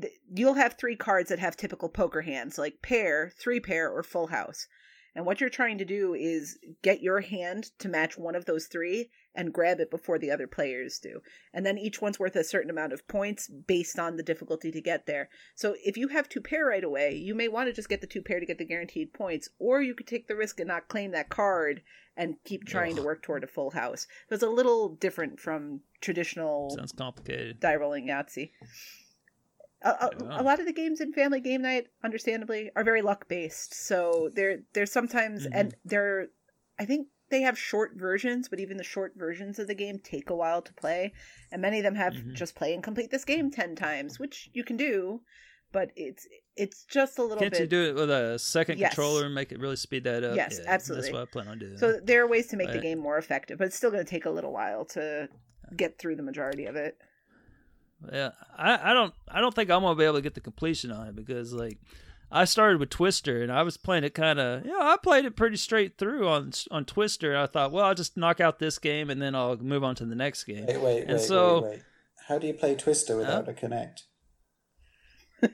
th- 0.00 0.12
you'll 0.34 0.54
have 0.54 0.74
three 0.78 0.96
cards 0.96 1.28
that 1.28 1.38
have 1.38 1.56
typical 1.56 1.88
poker 1.88 2.22
hands, 2.22 2.58
like 2.58 2.82
pair, 2.82 3.32
three 3.38 3.60
pair, 3.60 3.90
or 3.90 4.02
full 4.02 4.28
house. 4.28 4.66
And 5.14 5.26
what 5.26 5.40
you're 5.40 5.50
trying 5.50 5.78
to 5.78 5.84
do 5.84 6.14
is 6.14 6.58
get 6.82 7.02
your 7.02 7.20
hand 7.20 7.70
to 7.78 7.88
match 7.88 8.18
one 8.18 8.34
of 8.34 8.44
those 8.44 8.66
three 8.66 9.10
and 9.34 9.52
grab 9.52 9.80
it 9.80 9.90
before 9.90 10.18
the 10.18 10.30
other 10.30 10.46
players 10.46 10.98
do. 10.98 11.20
And 11.52 11.64
then 11.64 11.78
each 11.78 12.00
one's 12.00 12.18
worth 12.18 12.36
a 12.36 12.44
certain 12.44 12.70
amount 12.70 12.92
of 12.92 13.06
points 13.06 13.48
based 13.48 13.98
on 13.98 14.16
the 14.16 14.22
difficulty 14.22 14.70
to 14.72 14.80
get 14.80 15.06
there. 15.06 15.28
So 15.54 15.76
if 15.84 15.96
you 15.96 16.08
have 16.08 16.28
two 16.28 16.40
pair 16.40 16.66
right 16.66 16.82
away, 16.82 17.14
you 17.14 17.34
may 17.34 17.48
want 17.48 17.68
to 17.68 17.72
just 17.72 17.88
get 17.88 18.00
the 18.00 18.06
two 18.06 18.22
pair 18.22 18.40
to 18.40 18.46
get 18.46 18.58
the 18.58 18.64
guaranteed 18.64 19.12
points, 19.12 19.48
or 19.58 19.82
you 19.82 19.94
could 19.94 20.06
take 20.06 20.28
the 20.28 20.36
risk 20.36 20.58
and 20.60 20.68
not 20.68 20.88
claim 20.88 21.12
that 21.12 21.28
card 21.28 21.82
and 22.16 22.34
keep 22.44 22.64
trying 22.64 22.96
to 22.96 23.02
work 23.02 23.22
toward 23.22 23.44
a 23.44 23.46
full 23.46 23.70
house. 23.70 24.08
So 24.28 24.34
it's 24.34 24.42
a 24.42 24.48
little 24.48 24.88
different 24.88 25.38
from 25.38 25.80
traditional 26.00 26.70
sounds 26.70 26.92
complicated. 26.92 27.60
die 27.60 27.76
rolling 27.76 28.08
Yahtzee. 28.08 28.50
A, 29.82 29.88
a, 29.88 30.10
Yeah. 30.20 30.40
a 30.40 30.42
lot 30.42 30.58
of 30.58 30.66
the 30.66 30.72
games 30.72 31.00
in 31.00 31.12
Family 31.12 31.40
Game 31.40 31.62
Night, 31.62 31.86
understandably, 32.02 32.70
are 32.74 32.82
very 32.82 33.02
luck 33.02 33.28
based. 33.28 33.72
So 33.72 34.30
they're 34.34 34.62
they're 34.72 34.86
sometimes 34.86 35.44
mm-hmm. 35.44 35.54
and 35.54 35.74
they're 35.84 36.28
I 36.78 36.84
think 36.84 37.06
they 37.30 37.42
have 37.42 37.58
short 37.58 37.92
versions, 37.96 38.48
but 38.48 38.60
even 38.60 38.76
the 38.76 38.84
short 38.84 39.14
versions 39.16 39.58
of 39.58 39.66
the 39.66 39.74
game 39.74 39.98
take 39.98 40.30
a 40.30 40.34
while 40.36 40.62
to 40.62 40.72
play, 40.74 41.12
and 41.52 41.60
many 41.62 41.78
of 41.78 41.84
them 41.84 41.94
have 41.96 42.14
Mhm. 42.14 42.34
just 42.34 42.54
play 42.54 42.74
and 42.74 42.82
complete 42.82 43.10
this 43.10 43.24
game 43.24 43.50
ten 43.50 43.74
times, 43.76 44.18
which 44.18 44.50
you 44.52 44.64
can 44.64 44.76
do, 44.76 45.22
but 45.72 45.90
it's 45.96 46.26
it's 46.56 46.84
just 46.84 47.18
a 47.18 47.22
little 47.22 47.38
Can't 47.38 47.52
bit. 47.52 47.60
you 47.60 47.66
do 47.68 47.82
it 47.90 47.94
with 47.94 48.10
a 48.10 48.38
second 48.38 48.78
Yes. 48.78 48.90
controller 48.94 49.26
and 49.26 49.34
make 49.34 49.52
it 49.52 49.60
really 49.60 49.76
speed 49.76 50.04
that 50.04 50.24
up? 50.24 50.36
Yes, 50.36 50.58
Yeah, 50.62 50.70
absolutely. 50.72 51.08
That's 51.10 51.12
what 51.14 51.22
I 51.22 51.24
plan 51.26 51.48
on 51.48 51.58
doing. 51.58 51.76
so 51.78 52.00
there 52.02 52.22
are 52.22 52.26
ways 52.26 52.48
to 52.48 52.56
make 52.56 52.72
the 52.72 52.80
game 52.80 52.98
more 52.98 53.16
effective, 53.18 53.58
but 53.58 53.66
it's 53.68 53.76
still 53.76 53.90
going 53.92 54.04
to 54.04 54.10
take 54.10 54.24
a 54.24 54.30
little 54.30 54.52
while 54.52 54.84
to 54.86 55.28
get 55.76 55.98
through 55.98 56.16
the 56.16 56.22
majority 56.22 56.64
of 56.66 56.74
it. 56.76 56.98
Yeah, 58.12 58.30
I, 58.56 58.90
I 58.90 58.94
don't 58.94 59.12
I 59.28 59.40
don't 59.40 59.52
think 59.54 59.70
I'm 59.70 59.82
gonna 59.82 59.96
be 59.96 60.04
able 60.04 60.14
to 60.14 60.20
get 60.22 60.34
the 60.34 60.40
completion 60.40 60.92
on 60.92 61.08
it 61.08 61.16
because 61.16 61.52
like 61.52 61.78
I 62.30 62.44
started 62.44 62.78
with 62.78 62.90
Twister 62.90 63.42
and 63.42 63.50
I 63.50 63.62
was 63.62 63.76
playing 63.76 64.04
it 64.04 64.14
kind 64.14 64.38
of 64.38 64.64
you 64.64 64.70
know 64.72 64.80
I 64.80 64.96
played 65.02 65.24
it 65.24 65.36
pretty 65.36 65.56
straight 65.56 65.96
through 65.98 66.28
on 66.28 66.52
on 66.70 66.84
Twister. 66.84 67.36
I 67.36 67.46
thought 67.46 67.72
well 67.72 67.84
I'll 67.86 67.94
just 67.94 68.16
knock 68.16 68.40
out 68.40 68.58
this 68.58 68.78
game 68.78 69.10
and 69.10 69.20
then 69.22 69.34
I'll 69.34 69.56
move 69.56 69.84
on 69.84 69.94
to 69.96 70.04
the 70.04 70.14
next 70.14 70.44
game. 70.44 70.66
Wait, 70.66 70.80
wait, 70.80 71.00
And 71.02 71.12
wait, 71.12 71.20
so- 71.20 71.62
wait, 71.62 71.70
wait. 71.70 71.82
How 72.28 72.38
do 72.38 72.46
you 72.46 72.52
play 72.52 72.74
Twister 72.74 73.16
without 73.16 73.48
a 73.48 73.52
Kinect? 73.54 74.02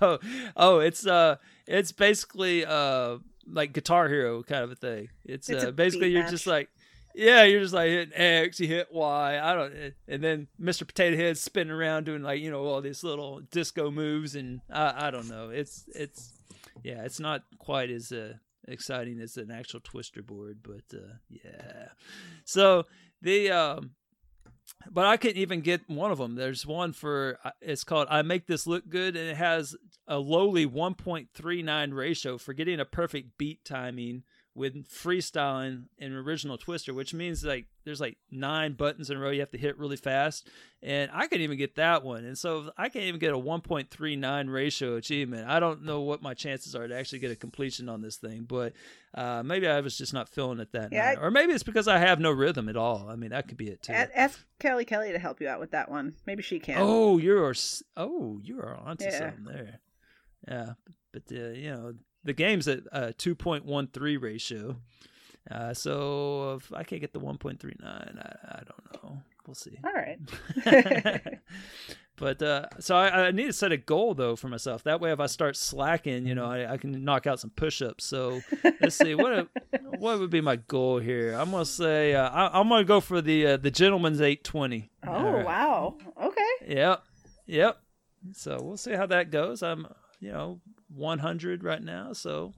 oh, 0.00 0.18
oh, 0.56 0.78
it's 0.78 1.06
uh, 1.06 1.36
it's 1.66 1.92
basically 1.92 2.64
uh, 2.64 3.18
like 3.50 3.72
Guitar 3.72 4.08
Hero 4.08 4.42
kind 4.42 4.64
of 4.64 4.70
a 4.70 4.74
thing. 4.76 5.08
It's, 5.24 5.48
It's 5.50 5.64
a 5.64 5.68
uh, 5.68 5.70
basically 5.72 6.10
you're 6.10 6.22
match. 6.22 6.30
just 6.30 6.46
like, 6.46 6.68
yeah, 7.16 7.44
you're 7.44 7.62
just 7.62 7.72
like 7.72 7.88
hitting 7.88 8.14
X, 8.14 8.60
you 8.60 8.68
hit 8.68 8.88
Y. 8.92 9.40
I 9.42 9.54
don't, 9.54 9.94
and 10.06 10.22
then 10.22 10.48
Mr. 10.60 10.86
Potato 10.86 11.16
Head's 11.16 11.40
spinning 11.40 11.72
around 11.72 12.04
doing 12.04 12.22
like 12.22 12.40
you 12.40 12.50
know 12.50 12.64
all 12.64 12.82
these 12.82 13.02
little 13.02 13.40
disco 13.50 13.90
moves, 13.90 14.36
and 14.36 14.60
I, 14.70 15.08
I 15.08 15.10
don't 15.10 15.28
know. 15.28 15.48
It's 15.48 15.86
it's 15.94 16.34
yeah, 16.82 17.04
it's 17.04 17.18
not 17.18 17.42
quite 17.58 17.90
as 17.90 18.12
uh, 18.12 18.34
exciting 18.68 19.18
as 19.20 19.38
an 19.38 19.50
actual 19.50 19.80
Twister 19.80 20.22
board, 20.22 20.58
but 20.62 20.94
uh, 20.94 21.14
yeah. 21.30 21.88
So 22.44 22.84
the 23.22 23.50
um 23.50 23.92
but 24.90 25.06
I 25.06 25.16
couldn't 25.16 25.38
even 25.38 25.60
get 25.62 25.88
one 25.88 26.10
of 26.10 26.18
them. 26.18 26.34
There's 26.34 26.66
one 26.66 26.92
for 26.92 27.38
uh, 27.44 27.52
it's 27.62 27.84
called 27.84 28.08
"I 28.10 28.22
Make 28.22 28.46
This 28.46 28.66
Look 28.66 28.88
Good" 28.88 29.16
and 29.16 29.30
it 29.30 29.36
has 29.36 29.74
a 30.06 30.18
lowly 30.18 30.66
1.39 30.66 31.94
ratio 31.94 32.38
for 32.38 32.52
getting 32.52 32.78
a 32.78 32.84
perfect 32.84 33.38
beat 33.38 33.64
timing 33.64 34.24
with 34.56 34.88
freestyling 34.88 35.84
in 35.98 36.14
original 36.14 36.56
Twister, 36.56 36.94
which 36.94 37.12
means 37.12 37.44
like 37.44 37.66
there's 37.84 38.00
like 38.00 38.16
nine 38.30 38.72
buttons 38.72 39.10
in 39.10 39.16
a 39.16 39.20
row 39.20 39.30
you 39.30 39.40
have 39.40 39.50
to 39.50 39.58
hit 39.58 39.78
really 39.78 39.96
fast, 39.96 40.48
and 40.82 41.10
I 41.12 41.26
couldn't 41.26 41.42
even 41.42 41.58
get 41.58 41.76
that 41.76 42.02
one. 42.02 42.24
And 42.24 42.36
so 42.38 42.70
I 42.76 42.88
can't 42.88 43.04
even 43.04 43.20
get 43.20 43.34
a 43.34 43.38
1.39 43.38 44.50
ratio 44.52 44.96
achievement. 44.96 45.48
I 45.48 45.60
don't 45.60 45.84
know 45.84 46.00
what 46.00 46.22
my 46.22 46.32
chances 46.34 46.74
are 46.74 46.88
to 46.88 46.96
actually 46.96 47.18
get 47.18 47.30
a 47.30 47.36
completion 47.36 47.88
on 47.88 48.00
this 48.00 48.16
thing, 48.16 48.44
but 48.48 48.72
uh, 49.14 49.42
maybe 49.44 49.68
I 49.68 49.80
was 49.80 49.96
just 49.98 50.14
not 50.14 50.28
feeling 50.28 50.58
it 50.58 50.72
that 50.72 50.90
Yeah, 50.90 51.10
night, 51.10 51.18
or 51.20 51.30
maybe 51.30 51.52
it's 51.52 51.62
because 51.62 51.86
I 51.86 51.98
have 51.98 52.18
no 52.18 52.30
rhythm 52.30 52.68
at 52.68 52.76
all. 52.76 53.08
I 53.10 53.16
mean, 53.16 53.30
that 53.30 53.48
could 53.48 53.58
be 53.58 53.68
it 53.68 53.82
too. 53.82 53.92
Ask 53.92 54.44
Kelly 54.58 54.84
Kelly 54.86 55.12
to 55.12 55.18
help 55.18 55.40
you 55.40 55.48
out 55.48 55.60
with 55.60 55.72
that 55.72 55.90
one. 55.90 56.14
Maybe 56.26 56.42
she 56.42 56.58
can. 56.58 56.78
Oh, 56.80 57.18
you're 57.18 57.54
oh, 57.96 58.40
you 58.42 58.58
are 58.60 58.76
onto 58.76 59.04
Yeah. 59.04 59.18
something 59.18 59.44
there. 59.44 59.80
Yeah, 60.48 60.72
but 61.12 61.22
uh, 61.30 61.50
you 61.50 61.70
know 61.70 61.94
the 62.26 62.32
game's 62.32 62.68
at 62.68 62.80
a 62.92 63.12
2.13 63.12 64.20
ratio, 64.20 64.76
Uh, 65.50 65.72
so 65.72 66.54
if 66.54 66.72
I 66.72 66.82
can't 66.82 67.00
get 67.00 67.12
the 67.12 67.20
1.39, 67.20 67.84
I, 67.84 68.36
I 68.48 68.62
don't 68.64 69.02
know. 69.04 69.22
We'll 69.46 69.54
see. 69.54 69.78
All 69.84 69.92
right. 69.92 70.18
but 72.16 72.42
uh, 72.42 72.66
so 72.80 72.96
I, 72.96 73.26
I 73.26 73.30
need 73.30 73.46
to 73.46 73.52
set 73.52 73.70
a 73.70 73.76
goal 73.76 74.14
though 74.14 74.34
for 74.34 74.48
myself. 74.48 74.82
That 74.82 75.00
way, 75.00 75.12
if 75.12 75.20
I 75.20 75.26
start 75.26 75.56
slacking, 75.56 76.26
you 76.26 76.34
know, 76.34 76.46
I, 76.46 76.72
I 76.72 76.76
can 76.78 77.04
knock 77.04 77.28
out 77.28 77.38
some 77.38 77.50
push-ups. 77.50 78.04
So 78.04 78.40
let's 78.80 78.96
see 78.96 79.14
what 79.14 79.32
a, 79.32 79.48
what 79.98 80.18
would 80.18 80.30
be 80.30 80.40
my 80.40 80.56
goal 80.56 80.98
here. 80.98 81.34
I'm 81.34 81.52
gonna 81.52 81.64
say 81.64 82.14
uh, 82.14 82.28
I, 82.28 82.58
I'm 82.58 82.68
gonna 82.68 82.82
go 82.82 83.00
for 83.00 83.20
the 83.22 83.46
uh, 83.46 83.56
the 83.56 83.70
gentleman's 83.70 84.20
820. 84.20 84.90
Oh 85.06 85.12
right. 85.30 85.44
wow. 85.46 85.96
Okay. 86.20 86.74
Yep. 86.74 87.04
Yep. 87.46 87.78
So 88.32 88.58
we'll 88.60 88.76
see 88.76 88.94
how 88.94 89.06
that 89.06 89.30
goes. 89.30 89.62
I'm, 89.62 89.86
you 90.18 90.32
know, 90.32 90.60
100 90.96 91.62
right 91.62 91.82
now, 91.82 92.12
so 92.12 92.52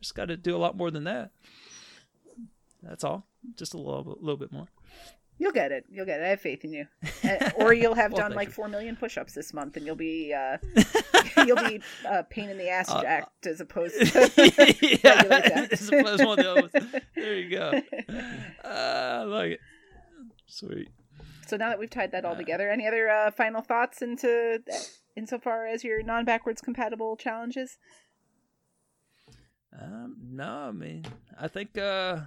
just 0.00 0.14
got 0.14 0.26
to 0.26 0.36
do 0.36 0.54
a 0.56 0.58
lot 0.58 0.76
more 0.76 0.90
than 0.90 1.04
that. 1.04 1.30
That's 2.82 3.04
all. 3.04 3.26
Just 3.56 3.74
a 3.74 3.78
little, 3.78 4.18
little 4.20 4.36
bit 4.36 4.52
more. 4.52 4.66
You'll 5.38 5.52
get 5.52 5.70
it. 5.72 5.84
You'll 5.90 6.06
get 6.06 6.20
it. 6.20 6.24
I 6.24 6.28
have 6.28 6.40
faith 6.40 6.64
in 6.64 6.72
you. 6.72 6.86
Uh, 7.24 7.50
or 7.56 7.74
you'll 7.74 7.94
have 7.94 8.12
Well, 8.12 8.20
done 8.28 8.36
like 8.36 8.48
you. 8.48 8.54
four 8.54 8.68
million 8.68 8.94
push-ups 8.94 9.32
this 9.34 9.52
month, 9.52 9.76
and 9.76 9.84
you'll 9.84 9.96
be 9.96 10.32
uh, 10.32 10.58
you'll 11.44 11.56
be 11.68 11.80
uh, 12.08 12.22
pain 12.30 12.48
in 12.50 12.56
the 12.56 12.68
ass 12.68 12.88
Uh, 12.88 13.00
jacked 13.02 13.46
as 13.46 13.60
opposed 13.60 13.94
yeah, 14.00 15.22
to 15.22 15.28
jacked. 15.28 15.72
as 15.72 15.88
opposed 15.88 16.24
one 16.24 16.38
of 16.38 16.44
the 16.44 16.50
other 16.52 16.60
ones. 16.72 17.02
There 17.16 17.34
you 17.34 17.50
go. 17.50 17.82
Uh, 18.64 18.68
I 18.68 19.22
like 19.24 19.50
it. 19.52 19.60
Sweet. 20.46 20.88
So 21.48 21.56
now 21.56 21.68
that 21.70 21.80
we've 21.80 21.90
tied 21.90 22.12
that 22.12 22.24
all 22.24 22.34
Uh, 22.34 22.36
together, 22.36 22.70
any 22.70 22.86
other 22.86 23.08
uh, 23.08 23.30
final 23.32 23.60
thoughts 23.60 24.02
into 24.02 24.62
insofar 25.16 25.66
as 25.66 25.82
your 25.84 26.02
non-backwards 26.02 26.60
compatible 26.60 27.16
challenges? 27.16 27.78
Um, 29.78 30.16
no, 30.30 30.68
I 30.68 30.72
mean, 30.72 31.04
I 31.38 31.48
think 31.48 31.76
uh, 31.76 32.20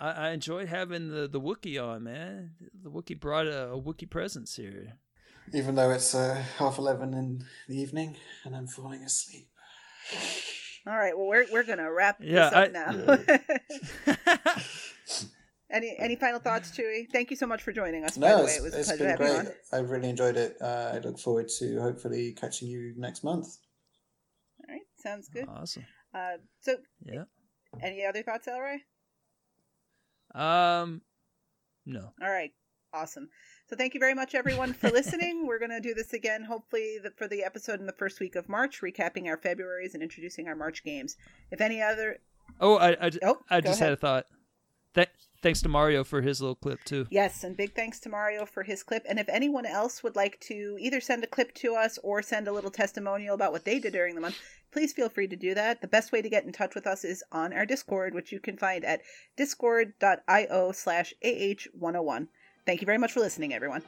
I, 0.00 0.10
I 0.10 0.30
enjoyed 0.30 0.68
having 0.68 1.10
the 1.10 1.28
the 1.28 1.40
Wookiee 1.40 1.82
on, 1.82 2.04
man. 2.04 2.52
The 2.82 2.90
Wookiee 2.90 3.20
brought 3.20 3.46
a, 3.46 3.68
a 3.72 3.80
Wookiee 3.80 4.10
presence 4.10 4.56
here. 4.56 4.94
Even 5.52 5.76
though 5.76 5.90
it's 5.90 6.14
uh, 6.14 6.42
half 6.58 6.78
eleven 6.78 7.14
in 7.14 7.44
the 7.68 7.80
evening 7.80 8.16
and 8.44 8.56
I'm 8.56 8.66
falling 8.66 9.02
asleep. 9.02 9.48
All 10.86 10.96
right. 10.96 11.16
Well, 11.16 11.26
we're 11.28 11.46
we're 11.52 11.62
gonna 11.62 11.92
wrap 11.92 12.16
Yeah, 12.20 12.50
this 12.50 12.74
up 12.74 12.86
I- 12.88 14.14
now. 14.16 15.26
any 15.70 15.94
any 15.98 16.16
final 16.16 16.38
thoughts, 16.40 16.70
Chewy? 16.70 17.06
Thank 17.12 17.30
you 17.30 17.36
so 17.36 17.46
much 17.46 17.62
for 17.62 17.72
joining 17.72 18.04
us. 18.04 18.16
by 18.16 18.28
No, 18.28 18.38
the 18.38 18.44
way, 18.44 18.52
it 18.52 18.62
was 18.62 18.74
a 18.74 18.84
pleasure 18.84 18.98
been 18.98 19.08
having 19.08 19.26
you 19.26 19.32
great. 19.34 19.46
on. 19.48 19.54
I 19.72 19.78
really 19.82 20.08
enjoyed 20.10 20.36
it. 20.36 20.56
Uh, 20.60 20.92
I 20.94 20.98
look 20.98 21.18
forward 21.18 21.48
to 21.58 21.80
hopefully 21.80 22.32
catching 22.40 22.68
you 22.68 22.94
next 22.96 23.24
month. 23.24 23.46
All 24.60 24.72
right. 24.74 24.82
Sounds 24.98 25.28
good. 25.28 25.46
Awesome. 25.48 25.84
Uh, 26.14 26.38
so, 26.60 26.76
Yeah. 27.04 27.24
any 27.82 28.04
other 28.04 28.22
thoughts, 28.22 28.46
Elroy? 28.48 28.78
Um, 30.34 31.02
no. 31.84 32.12
All 32.22 32.30
right. 32.30 32.52
Awesome. 32.92 33.28
So 33.68 33.76
thank 33.76 33.94
you 33.94 34.00
very 34.00 34.14
much, 34.14 34.34
everyone, 34.34 34.72
for 34.72 34.90
listening. 34.90 35.44
We're 35.48 35.58
going 35.58 35.70
to 35.70 35.80
do 35.80 35.92
this 35.94 36.12
again, 36.12 36.44
hopefully, 36.44 36.98
the, 37.02 37.10
for 37.10 37.28
the 37.28 37.42
episode 37.44 37.80
in 37.80 37.86
the 37.86 37.92
first 37.92 38.20
week 38.20 38.36
of 38.36 38.48
March, 38.48 38.80
recapping 38.80 39.26
our 39.26 39.36
Februarys 39.36 39.94
and 39.94 40.02
introducing 40.02 40.48
our 40.48 40.54
March 40.54 40.82
games. 40.84 41.16
If 41.50 41.60
any 41.60 41.82
other, 41.82 42.18
Oh, 42.60 42.76
I 42.76 42.90
I, 43.06 43.10
Oh, 43.24 43.38
I 43.50 43.60
just 43.60 43.80
ahead. 43.80 43.90
had 43.90 43.92
a 43.92 43.96
thought. 43.96 44.26
Th- 44.94 45.08
thanks 45.42 45.62
to 45.62 45.68
Mario 45.68 46.04
for 46.04 46.20
his 46.22 46.40
little 46.40 46.54
clip 46.54 46.82
too. 46.84 47.06
yes, 47.10 47.44
and 47.44 47.56
big 47.56 47.74
thanks 47.74 48.00
to 48.00 48.08
Mario 48.08 48.46
for 48.46 48.62
his 48.62 48.82
clip. 48.82 49.04
And 49.08 49.18
if 49.18 49.28
anyone 49.28 49.66
else 49.66 50.02
would 50.02 50.16
like 50.16 50.38
to 50.40 50.76
either 50.80 51.00
send 51.00 51.24
a 51.24 51.26
clip 51.26 51.54
to 51.54 51.74
us 51.74 51.98
or 52.02 52.22
send 52.22 52.48
a 52.48 52.52
little 52.52 52.70
testimonial 52.70 53.34
about 53.34 53.52
what 53.52 53.64
they 53.64 53.78
did 53.78 53.92
during 53.92 54.14
the 54.14 54.20
month, 54.20 54.38
please 54.72 54.92
feel 54.92 55.08
free 55.08 55.28
to 55.28 55.36
do 55.36 55.54
that. 55.54 55.80
The 55.80 55.88
best 55.88 56.12
way 56.12 56.22
to 56.22 56.28
get 56.28 56.44
in 56.44 56.52
touch 56.52 56.74
with 56.74 56.86
us 56.86 57.04
is 57.04 57.24
on 57.32 57.52
our 57.52 57.66
Discord, 57.66 58.14
which 58.14 58.32
you 58.32 58.40
can 58.40 58.56
find 58.56 58.84
at 58.84 59.02
discord.io 59.36 60.72
slash 60.72 61.14
AH101. 61.24 62.28
Thank 62.66 62.80
you 62.80 62.86
very 62.86 62.98
much 62.98 63.12
for 63.12 63.20
listening, 63.20 63.54
everyone. 63.54 63.82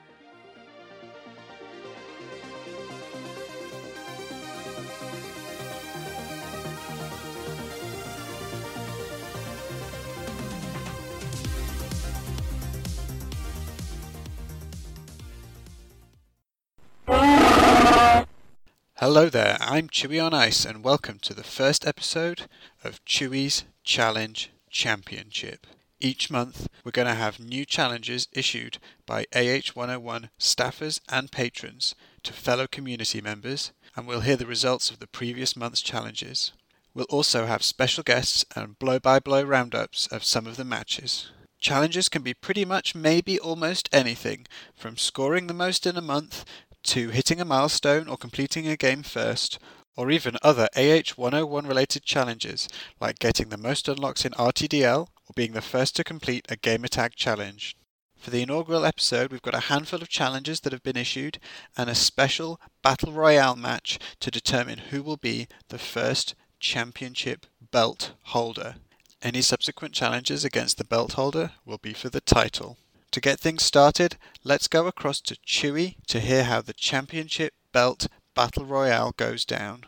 Hello 19.00 19.28
there, 19.28 19.56
I'm 19.60 19.88
Chewy 19.88 20.20
on 20.20 20.34
Ice, 20.34 20.64
and 20.64 20.82
welcome 20.82 21.20
to 21.20 21.32
the 21.32 21.44
first 21.44 21.86
episode 21.86 22.48
of 22.82 22.98
Chewy's 23.04 23.62
Challenge 23.84 24.50
Championship. 24.70 25.68
Each 26.00 26.32
month, 26.32 26.66
we're 26.82 26.90
going 26.90 27.06
to 27.06 27.14
have 27.14 27.38
new 27.38 27.64
challenges 27.64 28.26
issued 28.32 28.78
by 29.06 29.26
AH101 29.32 30.30
staffers 30.40 30.98
and 31.08 31.30
patrons 31.30 31.94
to 32.24 32.32
fellow 32.32 32.66
community 32.66 33.20
members, 33.20 33.70
and 33.94 34.08
we'll 34.08 34.22
hear 34.22 34.34
the 34.34 34.46
results 34.46 34.90
of 34.90 34.98
the 34.98 35.06
previous 35.06 35.54
month's 35.54 35.80
challenges. 35.80 36.50
We'll 36.92 37.06
also 37.08 37.46
have 37.46 37.62
special 37.62 38.02
guests 38.02 38.44
and 38.56 38.80
blow 38.80 38.98
by 38.98 39.20
blow 39.20 39.44
roundups 39.44 40.08
of 40.08 40.24
some 40.24 40.48
of 40.48 40.56
the 40.56 40.64
matches. 40.64 41.30
Challenges 41.60 42.08
can 42.08 42.22
be 42.22 42.34
pretty 42.34 42.64
much 42.64 42.96
maybe 42.96 43.38
almost 43.38 43.88
anything, 43.92 44.46
from 44.76 44.96
scoring 44.96 45.46
the 45.46 45.54
most 45.54 45.86
in 45.86 45.96
a 45.96 46.00
month 46.00 46.44
to 46.88 47.10
hitting 47.10 47.38
a 47.38 47.44
milestone 47.44 48.08
or 48.08 48.16
completing 48.16 48.66
a 48.66 48.76
game 48.76 49.02
first, 49.02 49.58
or 49.94 50.10
even 50.10 50.38
other 50.42 50.68
AH101 50.74 51.68
related 51.68 52.02
challenges 52.02 52.66
like 52.98 53.18
getting 53.18 53.50
the 53.50 53.58
most 53.58 53.88
unlocks 53.88 54.24
in 54.24 54.32
RTDL 54.32 55.08
or 55.08 55.32
being 55.34 55.52
the 55.52 55.60
first 55.60 55.96
to 55.96 56.04
complete 56.04 56.46
a 56.48 56.56
gamertag 56.56 57.14
challenge. 57.14 57.76
For 58.16 58.30
the 58.30 58.40
inaugural 58.40 58.86
episode, 58.86 59.30
we've 59.30 59.42
got 59.42 59.54
a 59.54 59.68
handful 59.68 60.00
of 60.00 60.08
challenges 60.08 60.60
that 60.60 60.72
have 60.72 60.82
been 60.82 60.96
issued 60.96 61.38
and 61.76 61.90
a 61.90 61.94
special 61.94 62.58
Battle 62.82 63.12
Royale 63.12 63.56
match 63.56 63.98
to 64.20 64.30
determine 64.30 64.78
who 64.78 65.02
will 65.02 65.18
be 65.18 65.46
the 65.68 65.78
first 65.78 66.34
championship 66.58 67.44
belt 67.70 68.12
holder. 68.22 68.76
Any 69.20 69.42
subsequent 69.42 69.92
challenges 69.92 70.42
against 70.42 70.78
the 70.78 70.84
belt 70.84 71.12
holder 71.12 71.52
will 71.66 71.78
be 71.78 71.92
for 71.92 72.08
the 72.08 72.22
title. 72.22 72.78
To 73.12 73.20
get 73.20 73.40
things 73.40 73.62
started, 73.62 74.16
let's 74.44 74.68
go 74.68 74.86
across 74.86 75.20
to 75.22 75.36
Chewy 75.46 75.96
to 76.08 76.20
hear 76.20 76.44
how 76.44 76.60
the 76.60 76.74
championship 76.74 77.54
belt 77.72 78.06
battle 78.34 78.66
royale 78.66 79.12
goes 79.16 79.44
down. 79.46 79.84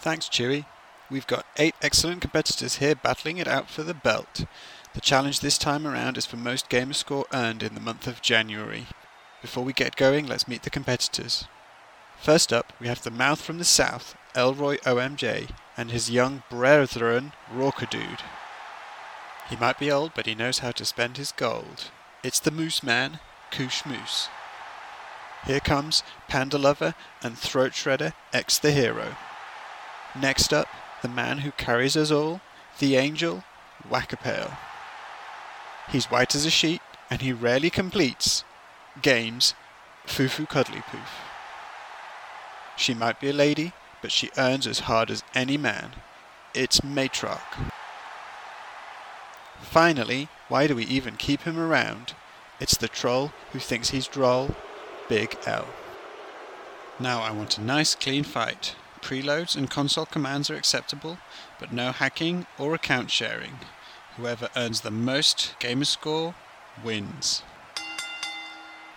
Thanks, 0.00 0.28
Chewy. 0.28 0.64
We've 1.10 1.26
got 1.26 1.46
eight 1.58 1.74
excellent 1.82 2.22
competitors 2.22 2.76
here 2.76 2.94
battling 2.94 3.36
it 3.36 3.48
out 3.48 3.68
for 3.68 3.82
the 3.82 3.94
belt. 3.94 4.44
The 4.94 5.00
challenge 5.00 5.40
this 5.40 5.58
time 5.58 5.86
around 5.86 6.16
is 6.16 6.26
for 6.26 6.36
most 6.36 6.68
gamer 6.68 6.94
score 6.94 7.26
earned 7.32 7.62
in 7.62 7.74
the 7.74 7.80
month 7.80 8.06
of 8.06 8.22
January. 8.22 8.86
Before 9.42 9.62
we 9.62 9.72
get 9.72 9.96
going, 9.96 10.26
let's 10.26 10.48
meet 10.48 10.62
the 10.62 10.70
competitors. 10.70 11.44
First 12.18 12.52
up, 12.52 12.72
we 12.80 12.88
have 12.88 13.02
the 13.02 13.10
mouth 13.10 13.40
from 13.40 13.58
the 13.58 13.64
south, 13.64 14.16
Elroy 14.34 14.78
OMJ, 14.78 15.50
and 15.76 15.90
his 15.90 16.10
young 16.10 16.42
brethren, 16.50 17.32
Rorkadude. 17.54 18.20
He 19.48 19.56
might 19.56 19.78
be 19.78 19.90
old, 19.92 20.12
but 20.14 20.26
he 20.26 20.34
knows 20.34 20.58
how 20.58 20.72
to 20.72 20.84
spend 20.84 21.16
his 21.16 21.30
gold. 21.32 21.90
It's 22.24 22.40
the 22.40 22.50
Moose 22.50 22.82
Man, 22.82 23.20
Koosh 23.52 23.86
Moose. 23.86 24.28
Here 25.46 25.60
comes 25.60 26.02
Panda 26.26 26.58
Lover 26.58 26.96
and 27.22 27.38
Throat 27.38 27.72
Shredder, 27.72 28.12
ex 28.32 28.58
the 28.58 28.72
hero. 28.72 29.14
Next 30.20 30.52
up, 30.52 30.66
the 31.00 31.08
man 31.08 31.38
who 31.38 31.52
carries 31.52 31.96
us 31.96 32.10
all, 32.10 32.40
the 32.80 32.96
angel, 32.96 33.44
Wackapale. 33.88 34.56
He's 35.90 36.06
white 36.06 36.34
as 36.34 36.44
a 36.44 36.50
sheet, 36.50 36.82
and 37.08 37.22
he 37.22 37.32
rarely 37.32 37.70
completes 37.70 38.42
games 39.00 39.54
Fufu 40.04 40.48
Cuddly 40.48 40.82
Poof. 40.90 41.20
She 42.76 42.94
might 42.94 43.20
be 43.20 43.30
a 43.30 43.32
lady, 43.32 43.72
but 44.02 44.10
she 44.10 44.30
earns 44.36 44.66
as 44.66 44.80
hard 44.80 45.12
as 45.12 45.22
any 45.36 45.56
man. 45.56 45.92
It's 46.52 46.80
Matrock. 46.80 47.70
Finally, 49.60 50.28
why 50.48 50.66
do 50.66 50.74
we 50.74 50.84
even 50.84 51.16
keep 51.16 51.42
him 51.42 51.58
around? 51.58 52.14
It's 52.60 52.76
the 52.76 52.88
troll 52.88 53.32
who 53.52 53.58
thinks 53.58 53.90
he's 53.90 54.08
droll, 54.08 54.56
Big 55.08 55.36
L. 55.46 55.66
Now 56.98 57.20
I 57.20 57.30
want 57.30 57.58
a 57.58 57.62
nice 57.62 57.94
clean 57.94 58.24
fight. 58.24 58.74
Preloads 59.00 59.56
and 59.56 59.70
console 59.70 60.06
commands 60.06 60.50
are 60.50 60.56
acceptable, 60.56 61.18
but 61.60 61.72
no 61.72 61.92
hacking 61.92 62.46
or 62.58 62.74
account 62.74 63.10
sharing. 63.10 63.60
Whoever 64.16 64.48
earns 64.56 64.80
the 64.80 64.90
most 64.90 65.54
gamer 65.60 65.84
score 65.84 66.34
wins. 66.82 67.42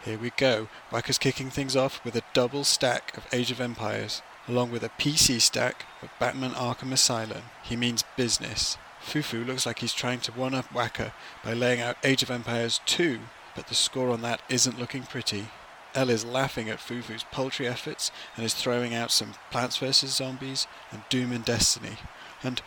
Here 0.03 0.17
we 0.17 0.31
go. 0.31 0.67
Wacker's 0.91 1.19
kicking 1.19 1.51
things 1.51 1.75
off 1.75 2.03
with 2.03 2.15
a 2.15 2.23
double 2.33 2.63
stack 2.63 3.15
of 3.15 3.27
Age 3.31 3.51
of 3.51 3.61
Empires, 3.61 4.23
along 4.47 4.71
with 4.71 4.83
a 4.83 4.89
PC 4.89 5.39
stack 5.39 5.85
of 6.01 6.09
Batman 6.19 6.51
Arkham 6.51 6.91
Asylum. 6.91 7.43
He 7.61 7.75
means 7.75 8.03
business. 8.17 8.77
Fufu 9.03 9.45
looks 9.45 9.65
like 9.65 9.79
he's 9.79 9.93
trying 9.93 10.19
to 10.21 10.31
one 10.31 10.53
up 10.53 10.69
Wacker 10.69 11.11
by 11.43 11.53
laying 11.53 11.81
out 11.81 11.97
Age 12.03 12.23
of 12.23 12.31
Empires 12.31 12.79
2, 12.85 13.19
but 13.55 13.67
the 13.67 13.75
score 13.75 14.09
on 14.09 14.21
that 14.21 14.41
isn't 14.49 14.79
looking 14.79 15.03
pretty. 15.03 15.47
L 15.93 16.09
is 16.09 16.23
laughing 16.23 16.69
at 16.69 16.79
Fufu's 16.79 17.25
poultry 17.31 17.67
efforts 17.67 18.11
and 18.35 18.45
is 18.45 18.53
throwing 18.53 18.93
out 18.93 19.11
some 19.11 19.33
Plants 19.49 19.77
vs. 19.77 20.15
Zombies 20.15 20.67
and 20.91 21.01
Doom 21.09 21.31
and 21.31 21.43
Destiny. 21.43 21.97
And 22.43 22.61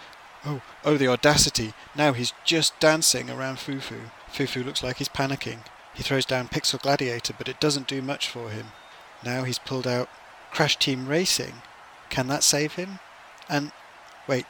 Oh, 0.46 0.60
oh, 0.84 0.98
the 0.98 1.08
audacity. 1.08 1.72
Now 1.96 2.12
he's 2.12 2.34
just 2.44 2.78
dancing 2.78 3.30
around 3.30 3.56
Fufu. 3.56 4.10
Fufu 4.30 4.64
looks 4.64 4.82
like 4.82 4.98
he's 4.98 5.08
panicking. 5.08 5.60
He 5.94 6.02
throws 6.02 6.26
down 6.26 6.48
Pixel 6.48 6.80
Gladiator, 6.80 7.34
but 7.36 7.48
it 7.48 7.60
doesn't 7.60 7.88
do 7.88 8.02
much 8.02 8.28
for 8.28 8.50
him. 8.50 8.66
Now 9.24 9.44
he's 9.44 9.58
pulled 9.58 9.86
out 9.86 10.10
Crash 10.50 10.76
Team 10.76 11.06
Racing. 11.06 11.62
Can 12.10 12.26
that 12.28 12.42
save 12.42 12.74
him? 12.74 12.98
And 13.48 13.72
wait, 14.28 14.44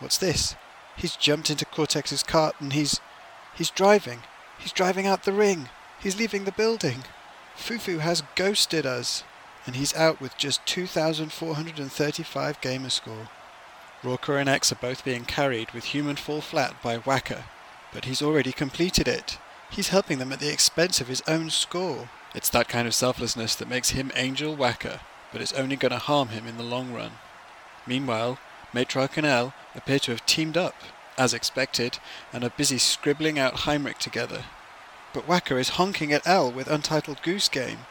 what's 0.00 0.18
this? 0.18 0.54
He's 0.98 1.16
jumped 1.16 1.48
into 1.48 1.64
Cortex's 1.64 2.24
cart 2.24 2.56
and 2.60 2.72
he's 2.72 3.00
he's 3.54 3.70
driving. 3.70 4.24
He's 4.58 4.72
driving 4.72 5.06
out 5.06 5.22
the 5.22 5.32
ring. 5.32 5.68
He's 6.00 6.18
leaving 6.18 6.44
the 6.44 6.52
building. 6.52 7.04
Fufu 7.56 8.00
has 8.00 8.22
ghosted 8.34 8.84
us, 8.84 9.22
and 9.66 9.76
he's 9.76 9.94
out 9.94 10.20
with 10.20 10.36
just 10.36 10.66
2,435 10.66 12.60
gamer 12.60 12.90
score. 12.90 13.28
Rorker 14.02 14.40
and 14.40 14.48
X 14.48 14.70
are 14.72 14.76
both 14.76 15.04
being 15.04 15.24
carried 15.24 15.72
with 15.72 15.86
human 15.86 16.16
fall 16.16 16.40
flat 16.40 16.80
by 16.82 16.98
Wacker, 16.98 17.44
but 17.92 18.04
he's 18.04 18.22
already 18.22 18.52
completed 18.52 19.08
it. 19.08 19.38
He's 19.70 19.88
helping 19.88 20.18
them 20.18 20.32
at 20.32 20.40
the 20.40 20.52
expense 20.52 21.00
of 21.00 21.08
his 21.08 21.22
own 21.26 21.50
score. 21.50 22.08
It's 22.34 22.48
that 22.50 22.68
kind 22.68 22.86
of 22.86 22.94
selflessness 22.94 23.54
that 23.56 23.68
makes 23.68 23.90
him 23.90 24.12
Angel 24.14 24.56
Wacker, 24.56 25.00
but 25.32 25.40
it's 25.40 25.52
only 25.52 25.76
going 25.76 25.92
to 25.92 25.98
harm 25.98 26.28
him 26.28 26.46
in 26.46 26.56
the 26.56 26.62
long 26.62 26.92
run. 26.92 27.12
Meanwhile, 27.86 28.38
Matriarch 28.74 29.16
and 29.16 29.26
L 29.26 29.54
appear 29.74 29.98
to 30.00 30.10
have 30.10 30.26
teamed 30.26 30.56
up, 30.56 30.74
as 31.16 31.32
expected, 31.32 31.98
and 32.32 32.44
are 32.44 32.50
busy 32.50 32.78
scribbling 32.78 33.38
out 33.38 33.64
Heimrich 33.64 33.98
together. 33.98 34.44
But 35.12 35.26
Wacker 35.26 35.58
is 35.58 35.70
honking 35.70 36.12
at 36.12 36.26
L 36.26 36.50
with 36.52 36.68
Untitled 36.68 37.22
Goose 37.22 37.48
Game. 37.48 37.86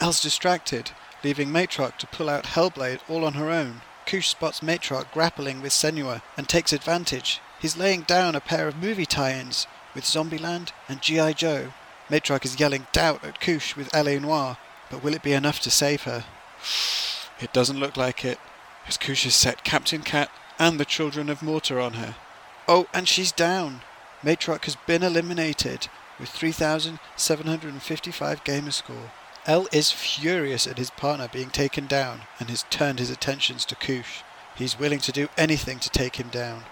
L's 0.00 0.20
distracted, 0.20 0.90
leaving 1.22 1.50
Matriarch 1.50 1.96
to 1.98 2.06
pull 2.06 2.28
out 2.28 2.44
Hellblade 2.44 3.00
all 3.08 3.24
on 3.24 3.34
her 3.34 3.50
own. 3.50 3.82
Kush 4.06 4.28
spots 4.28 4.60
Matriarch 4.60 5.12
grappling 5.12 5.62
with 5.62 5.72
Senua 5.72 6.22
and 6.36 6.48
takes 6.48 6.72
advantage. 6.72 7.40
He's 7.60 7.76
laying 7.76 8.02
down 8.02 8.34
a 8.34 8.40
pair 8.40 8.66
of 8.66 8.76
movie 8.76 9.06
tie-ins 9.06 9.66
with 9.94 10.04
Zombieland 10.04 10.72
and 10.88 11.02
G.I. 11.02 11.34
Joe. 11.34 11.72
Matriarch 12.08 12.44
is 12.44 12.58
yelling 12.58 12.88
doubt 12.92 13.22
at 13.24 13.40
Kush 13.40 13.76
with 13.76 13.94
L.A. 13.94 14.18
Noire, 14.18 14.58
but 14.90 15.04
will 15.04 15.14
it 15.14 15.22
be 15.22 15.32
enough 15.32 15.60
to 15.60 15.70
save 15.70 16.02
her? 16.02 16.24
It 17.42 17.54
doesn't 17.54 17.80
look 17.80 17.96
like 17.96 18.22
it, 18.22 18.38
as 18.86 18.96
Kush 18.96 19.24
has 19.24 19.34
set 19.34 19.64
Captain 19.64 20.02
Cat 20.02 20.30
and 20.58 20.78
the 20.78 20.84
Children 20.84 21.28
of 21.28 21.42
Morta 21.42 21.80
on 21.80 21.94
her. 21.94 22.14
Oh, 22.68 22.86
and 22.92 23.08
she's 23.08 23.32
down. 23.32 23.80
Matriarch 24.22 24.66
has 24.66 24.76
been 24.86 25.02
eliminated 25.02 25.88
with 26.18 26.28
3,755 26.28 28.44
gamer 28.44 28.70
score. 28.70 29.10
L 29.46 29.66
is 29.72 29.90
furious 29.90 30.66
at 30.66 30.76
his 30.76 30.90
partner 30.90 31.28
being 31.32 31.48
taken 31.48 31.86
down 31.86 32.20
and 32.38 32.50
has 32.50 32.66
turned 32.68 32.98
his 32.98 33.08
attentions 33.10 33.64
to 33.64 33.74
Kush. 33.74 34.20
He's 34.54 34.78
willing 34.78 34.98
to 35.00 35.12
do 35.12 35.28
anything 35.38 35.78
to 35.78 35.88
take 35.88 36.16
him 36.16 36.28
down. 36.28 36.64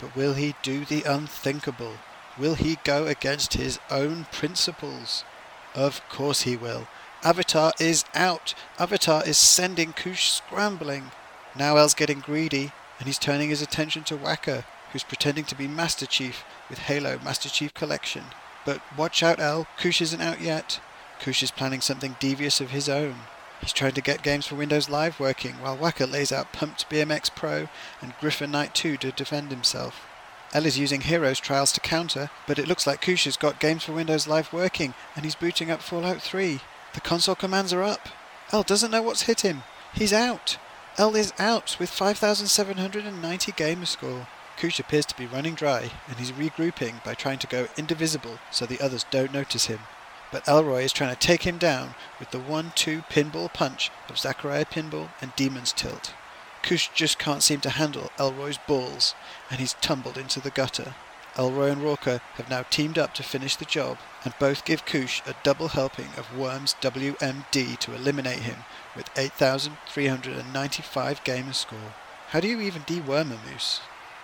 But 0.00 0.16
will 0.16 0.34
he 0.34 0.56
do 0.62 0.84
the 0.84 1.04
unthinkable? 1.04 1.94
Will 2.36 2.54
he 2.54 2.78
go 2.84 3.06
against 3.06 3.54
his 3.54 3.78
own 3.90 4.26
principles? 4.32 5.24
Of 5.74 6.06
course 6.08 6.42
he 6.42 6.56
will. 6.56 6.88
Avatar 7.22 7.72
is 7.80 8.04
out. 8.14 8.54
Avatar 8.78 9.24
is 9.24 9.38
sending 9.38 9.92
Kush 9.92 10.30
scrambling. 10.30 11.10
Now 11.58 11.76
El's 11.76 11.94
getting 11.94 12.20
greedy, 12.20 12.70
and 13.00 13.08
he's 13.08 13.18
turning 13.18 13.48
his 13.48 13.62
attention 13.62 14.04
to 14.04 14.16
Wacker, 14.16 14.64
who's 14.92 15.02
pretending 15.02 15.44
to 15.46 15.56
be 15.56 15.66
Master 15.66 16.06
Chief 16.06 16.44
with 16.70 16.78
Halo 16.78 17.18
Master 17.24 17.48
Chief 17.48 17.74
Collection. 17.74 18.26
But 18.64 18.80
watch 18.96 19.24
out, 19.24 19.40
El, 19.40 19.66
Kush 19.76 20.00
isn't 20.00 20.20
out 20.20 20.40
yet. 20.40 20.80
Kush 21.18 21.42
is 21.42 21.50
planning 21.50 21.80
something 21.80 22.14
devious 22.20 22.60
of 22.60 22.70
his 22.70 22.88
own. 22.88 23.16
He's 23.60 23.72
trying 23.72 23.94
to 23.94 24.00
get 24.00 24.22
games 24.22 24.46
for 24.46 24.54
Windows 24.54 24.88
Live 24.88 25.18
working, 25.18 25.54
while 25.54 25.76
Wacker 25.76 26.08
lays 26.08 26.30
out 26.30 26.52
Pumped 26.52 26.88
BMX 26.88 27.34
Pro 27.34 27.68
and 28.00 28.14
Griffin 28.20 28.52
Knight 28.52 28.72
2 28.76 28.96
to 28.98 29.10
defend 29.10 29.50
himself. 29.50 30.06
El 30.54 30.64
is 30.64 30.78
using 30.78 31.00
Heroes 31.00 31.40
Trials 31.40 31.72
to 31.72 31.80
counter, 31.80 32.30
but 32.46 32.60
it 32.60 32.68
looks 32.68 32.86
like 32.86 33.00
Kush 33.00 33.24
has 33.24 33.36
got 33.36 33.58
games 33.58 33.82
for 33.82 33.92
Windows 33.92 34.28
Live 34.28 34.52
working, 34.52 34.94
and 35.16 35.24
he's 35.24 35.34
booting 35.34 35.72
up 35.72 35.82
Fallout 35.82 36.22
3. 36.22 36.60
The 36.94 37.00
console 37.00 37.34
commands 37.34 37.72
are 37.72 37.82
up. 37.82 38.08
El 38.52 38.62
doesn't 38.62 38.92
know 38.92 39.02
what's 39.02 39.22
hit 39.22 39.40
him. 39.40 39.64
He's 39.92 40.12
out. 40.12 40.56
L 40.98 41.14
is 41.14 41.32
out 41.38 41.76
with 41.78 41.90
5,790 41.90 43.52
gamer 43.52 43.86
score. 43.86 44.26
Kush 44.56 44.80
appears 44.80 45.06
to 45.06 45.16
be 45.16 45.26
running 45.26 45.54
dry, 45.54 45.92
and 46.08 46.16
he's 46.16 46.32
regrouping 46.32 47.04
by 47.04 47.14
trying 47.14 47.38
to 47.38 47.46
go 47.46 47.68
indivisible 47.76 48.40
so 48.50 48.66
the 48.66 48.80
others 48.80 49.06
don't 49.08 49.32
notice 49.32 49.66
him. 49.66 49.78
But 50.32 50.48
Elroy 50.48 50.82
is 50.82 50.92
trying 50.92 51.14
to 51.14 51.26
take 51.26 51.44
him 51.44 51.56
down 51.56 51.94
with 52.18 52.32
the 52.32 52.40
1-2 52.40 53.06
pinball 53.06 53.52
punch 53.52 53.92
of 54.08 54.16
Zaccaria 54.16 54.68
Pinball 54.68 55.10
and 55.20 55.30
Demon's 55.36 55.72
Tilt. 55.72 56.14
Kush 56.64 56.88
just 56.92 57.16
can't 57.16 57.44
seem 57.44 57.60
to 57.60 57.70
handle 57.70 58.10
Elroy's 58.18 58.58
balls, 58.66 59.14
and 59.52 59.60
he's 59.60 59.74
tumbled 59.74 60.18
into 60.18 60.40
the 60.40 60.50
gutter. 60.50 60.96
Elroy 61.38 61.70
and 61.70 61.80
Rorker 61.80 62.20
have 62.34 62.50
now 62.50 62.64
teamed 62.68 62.98
up 62.98 63.14
to 63.14 63.22
finish 63.22 63.54
the 63.54 63.64
job, 63.64 63.98
and 64.24 64.34
both 64.40 64.64
give 64.64 64.84
Kush 64.84 65.22
a 65.24 65.36
double 65.44 65.68
helping 65.68 66.08
of 66.16 66.36
Worms 66.36 66.74
WMD 66.80 67.78
to 67.78 67.94
eliminate 67.94 68.40
him 68.40 68.64
with 68.96 69.08
8,395 69.16 71.22
gamer 71.22 71.52
score. 71.52 71.94
How 72.30 72.40
do 72.40 72.48
you 72.48 72.60
even 72.60 72.82
deworm 72.82 73.30
a 73.30 73.38
moose? 73.48 73.80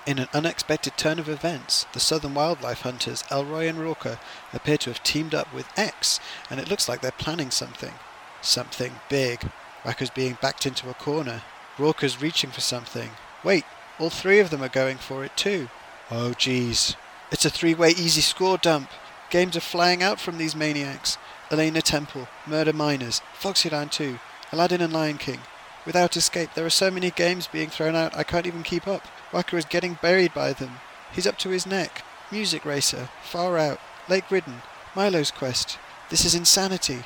In 0.06 0.18
an 0.18 0.26
unexpected 0.34 0.96
turn 0.96 1.20
of 1.20 1.28
events, 1.28 1.86
the 1.92 2.00
southern 2.00 2.34
wildlife 2.34 2.80
hunters 2.80 3.22
Elroy 3.30 3.68
and 3.68 3.78
Rorker 3.78 4.18
appear 4.52 4.78
to 4.78 4.90
have 4.90 5.04
teamed 5.04 5.36
up 5.36 5.54
with 5.54 5.68
X, 5.78 6.18
and 6.50 6.58
it 6.58 6.68
looks 6.68 6.88
like 6.88 7.00
they're 7.00 7.12
planning 7.12 7.52
something. 7.52 7.94
Something 8.42 8.96
big. 9.08 9.52
Wacker's 9.84 10.10
being 10.10 10.36
backed 10.42 10.66
into 10.66 10.90
a 10.90 10.94
corner. 10.94 11.44
Rorker's 11.76 12.20
reaching 12.20 12.50
for 12.50 12.60
something. 12.60 13.10
Wait, 13.44 13.64
all 14.00 14.10
three 14.10 14.40
of 14.40 14.50
them 14.50 14.64
are 14.64 14.68
going 14.68 14.98
for 14.98 15.24
it 15.24 15.36
too. 15.36 15.68
Oh 16.10 16.34
jeez. 16.36 16.96
It's 17.34 17.44
a 17.44 17.50
three-way 17.50 17.90
easy 17.90 18.20
score 18.20 18.58
dump. 18.58 18.90
Games 19.28 19.56
are 19.56 19.60
flying 19.60 20.04
out 20.04 20.20
from 20.20 20.38
these 20.38 20.54
maniacs. 20.54 21.18
Elena 21.50 21.82
Temple, 21.82 22.28
Murder 22.46 22.72
Miners, 22.72 23.22
Foxyland 23.36 23.90
2, 23.90 24.20
Aladdin 24.52 24.80
and 24.80 24.92
Lion 24.92 25.18
King. 25.18 25.40
Without 25.84 26.16
escape, 26.16 26.50
there 26.54 26.64
are 26.64 26.70
so 26.70 26.92
many 26.92 27.10
games 27.10 27.48
being 27.48 27.70
thrown 27.70 27.96
out 27.96 28.16
I 28.16 28.22
can't 28.22 28.46
even 28.46 28.62
keep 28.62 28.86
up. 28.86 29.02
Wacker 29.32 29.58
is 29.58 29.64
getting 29.64 29.98
buried 30.00 30.32
by 30.32 30.52
them. 30.52 30.76
He's 31.12 31.26
up 31.26 31.36
to 31.38 31.48
his 31.48 31.66
neck. 31.66 32.04
Music 32.30 32.64
Racer, 32.64 33.08
Far 33.24 33.58
Out, 33.58 33.80
Lake 34.08 34.30
Ridden, 34.30 34.62
Milo's 34.94 35.32
Quest. 35.32 35.76
This 36.10 36.24
is 36.24 36.36
insanity. 36.36 37.02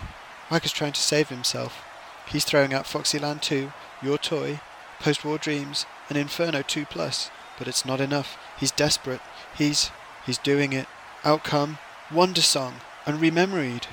Wacker's 0.51 0.73
trying 0.73 0.93
to 0.93 1.01
save 1.01 1.31
himself. 1.31 1.83
He's 2.29 2.45
throwing 2.45 2.75
out 2.75 2.85
Foxyland 2.85 3.41
2, 3.41 3.73
Your 4.03 4.19
Toy, 4.19 4.61
Post 5.01 5.25
War 5.25 5.39
Dreams, 5.39 5.87
and 6.11 6.19
Inferno 6.19 6.61
2 6.61 6.85
Plus. 6.85 7.31
But 7.59 7.67
it's 7.67 7.87
not 7.87 8.03
enough. 8.03 8.37
He's 8.61 8.71
desperate. 8.71 9.23
He's 9.57 9.91
he's 10.29 10.39
doing 10.39 10.73
it. 10.73 10.87
Outcome, 11.25 11.79
Wandersong, 12.11 12.75
and 13.05 13.19
Rememoried. 13.19 13.89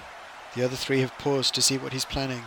The 0.53 0.63
other 0.63 0.75
three 0.75 0.99
have 0.99 1.17
paused 1.17 1.55
to 1.55 1.61
see 1.61 1.77
what 1.77 1.93
he's 1.93 2.05
planning. 2.05 2.43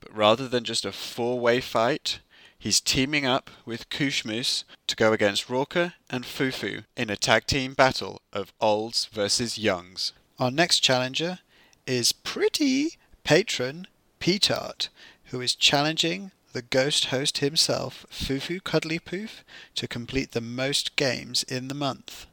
But 0.00 0.16
rather 0.16 0.48
than 0.48 0.64
just 0.64 0.84
a 0.84 0.92
four 0.92 1.38
way 1.38 1.60
fight, 1.60 2.20
he's 2.58 2.80
teaming 2.80 3.24
up 3.24 3.50
with 3.64 3.88
Kushmoose 3.88 4.64
to 4.88 4.96
go 4.96 5.12
against 5.12 5.48
Rorka 5.48 5.94
and 6.10 6.24
Fufu 6.24 6.84
in 6.96 7.08
a 7.08 7.16
tag 7.16 7.46
team 7.46 7.74
battle 7.74 8.20
of 8.32 8.52
olds 8.60 9.04
versus 9.06 9.58
youngs. 9.58 10.12
Our 10.38 10.50
next 10.50 10.80
challenger 10.80 11.38
is 11.86 12.12
pretty 12.12 12.98
patron 13.22 13.86
Petart, 14.20 14.88
who 15.26 15.40
is 15.40 15.54
challenging 15.54 16.32
the 16.52 16.62
ghost 16.62 17.06
host 17.06 17.38
himself, 17.38 18.06
Fufu 18.10 18.62
Cuddly 18.62 18.98
Poof, 18.98 19.44
to 19.76 19.86
complete 19.86 20.32
the 20.32 20.40
most 20.40 20.96
games 20.96 21.44
in 21.44 21.68
the 21.68 21.74
month. 21.74 22.26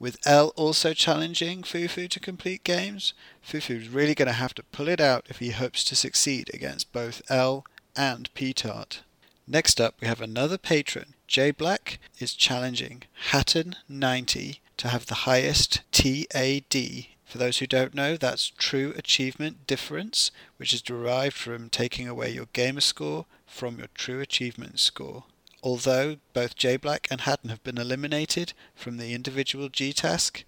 With 0.00 0.18
L 0.24 0.52
also 0.54 0.94
challenging 0.94 1.62
Fufu 1.62 2.08
to 2.08 2.20
complete 2.20 2.62
games, 2.62 3.14
Fufu's 3.44 3.88
really 3.88 4.14
going 4.14 4.28
to 4.28 4.32
have 4.32 4.54
to 4.54 4.62
pull 4.62 4.88
it 4.88 5.00
out 5.00 5.26
if 5.28 5.40
he 5.40 5.50
hopes 5.50 5.82
to 5.84 5.96
succeed 5.96 6.50
against 6.54 6.92
both 6.92 7.20
L 7.28 7.64
and 7.96 8.32
Petart. 8.34 9.00
Next 9.46 9.80
up, 9.80 9.96
we 10.00 10.06
have 10.06 10.20
another 10.20 10.58
patron. 10.58 11.14
J 11.26 11.50
Black 11.50 11.98
is 12.20 12.34
challenging 12.34 13.02
Hatton90 13.30 14.58
to 14.76 14.88
have 14.88 15.06
the 15.06 15.24
highest 15.26 15.82
TAD. 15.90 17.06
For 17.24 17.38
those 17.38 17.58
who 17.58 17.66
don't 17.66 17.94
know, 17.94 18.16
that's 18.16 18.50
True 18.56 18.94
Achievement 18.96 19.66
Difference, 19.66 20.30
which 20.58 20.72
is 20.72 20.80
derived 20.80 21.36
from 21.36 21.70
taking 21.70 22.06
away 22.06 22.30
your 22.30 22.48
gamer 22.52 22.80
score 22.80 23.26
from 23.46 23.78
your 23.78 23.88
True 23.94 24.20
Achievement 24.20 24.78
score. 24.78 25.24
Although 25.62 26.18
both 26.32 26.56
J 26.56 26.76
Black 26.76 27.08
and 27.10 27.22
Hatton 27.22 27.50
have 27.50 27.62
been 27.62 27.78
eliminated 27.78 28.52
from 28.74 28.96
the 28.96 29.12
individual 29.14 29.68
GTask, 29.68 30.44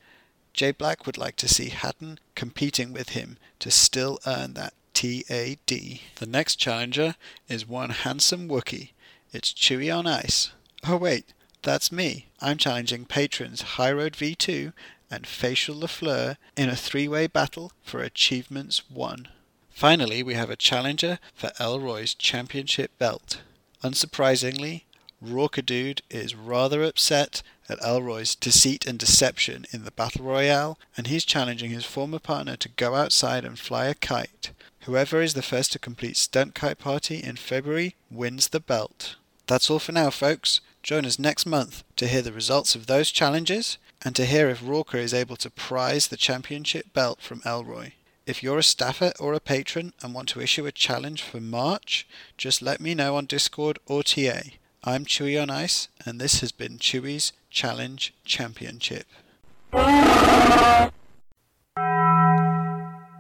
J 0.53 0.73
Black 0.73 1.07
would 1.07 1.19
like 1.19 1.37
to 1.37 1.49
see 1.49 1.69
Hatton 1.71 2.19
competing 2.35 2.93
with 2.93 3.11
him 3.11 3.37
to 3.59 3.71
still 3.71 4.19
earn 4.27 4.55
that 4.55 4.75
TAD. 4.95 5.67
The 5.67 6.27
next 6.27 6.57
challenger 6.57 7.17
is 7.49 7.67
one 7.67 7.91
handsome 7.91 8.49
Wookie. 8.49 8.91
It's 9.33 9.53
Chewy 9.53 9.97
on 9.97 10.07
Ice. 10.07 10.53
Oh 10.87 10.97
wait, 10.97 11.33
that's 11.63 11.93
me. 11.93 12.27
I'm 12.41 12.57
challenging 12.57 13.05
patrons 13.05 13.63
High 13.63 13.93
Road 13.93 14.13
V2 14.13 14.73
and 15.11 15.27
Facial 15.27 15.77
LaFleur 15.77 16.37
in 16.57 16.69
a 16.69 16.77
three-way 16.77 17.27
battle 17.27 17.73
for 17.83 18.03
Achievements 18.03 18.89
1. 18.91 19.29
Finally, 19.71 20.23
we 20.23 20.35
have 20.35 20.51
a 20.51 20.57
challenger 20.57 21.19
for 21.35 21.51
Elroy's 21.59 22.15
championship 22.15 22.97
belt. 22.99 23.41
Unsurprisingly, 23.83 24.83
Rorkadude 25.23 26.01
is 26.09 26.35
rather 26.35 26.83
upset 26.83 27.43
at 27.69 27.83
Elroy's 27.85 28.35
deceit 28.35 28.87
and 28.87 28.99
deception 28.99 29.67
in 29.71 29.85
the 29.85 29.91
Battle 29.91 30.25
Royale, 30.25 30.79
and 30.97 31.07
he's 31.07 31.25
challenging 31.25 31.71
his 31.71 31.85
former 31.85 32.19
partner 32.19 32.57
to 32.57 32.69
go 32.71 32.95
outside 32.95 33.45
and 33.45 33.59
fly 33.59 33.87
a 33.87 33.95
kite. 33.95 34.53
Whoever 34.85 35.21
is 35.21 35.35
the 35.35 35.43
first 35.43 35.73
to 35.73 35.79
complete 35.79 36.17
Stunt 36.17 36.55
Kite 36.55 36.79
Party 36.79 37.23
in 37.23 37.37
February 37.37 37.97
wins 38.11 38.49
the 38.49 38.61
belt. 38.61 39.17
That's 39.47 39.69
all 39.69 39.79
for 39.79 39.93
now, 39.93 40.09
folks. 40.09 40.61
Join 40.83 41.05
us 41.05 41.19
next 41.19 41.45
month 41.45 41.85
to 41.97 42.09
hear 42.09 42.23
the 42.23 42.33
results 42.33 42.75
of 42.75 42.87
those 42.87 43.11
challenges 43.11 43.77
and 44.03 44.17
to 44.17 44.25
hear 44.25 44.49
if 44.49 44.63
Rorka 44.63 44.95
is 44.95 45.13
able 45.13 45.37
to 45.37 45.51
prize 45.51 46.09
the 46.09 46.17
championship 46.17 46.95
belt 46.95 47.21
from 47.21 47.43
Elroy. 47.45 47.93
If 48.27 48.43
you're 48.43 48.59
a 48.59 48.63
staffer 48.63 49.13
or 49.21 49.35
a 49.35 49.41
patron 49.41 49.93
and 50.03 50.15
want 50.15 50.31
to 50.31 50.41
issue 50.41 50.65
a 50.65 50.73
challenge 50.73 51.23
for 51.23 51.41
March, 51.41 52.07
just 52.39 52.63
let 52.63 52.81
me 52.81 52.95
know 52.95 53.17
on 53.17 53.27
Discord 53.27 53.79
or 53.87 54.03
TA. 54.03 54.41
I'm 54.83 55.05
Chewy 55.05 55.41
on 55.41 55.51
Ice, 55.51 55.89
and 56.07 56.19
this 56.19 56.41
has 56.41 56.53
been 56.53 56.79
Chewy's 56.79 57.35
Challenge 57.51 58.15
Championship. 58.25 59.05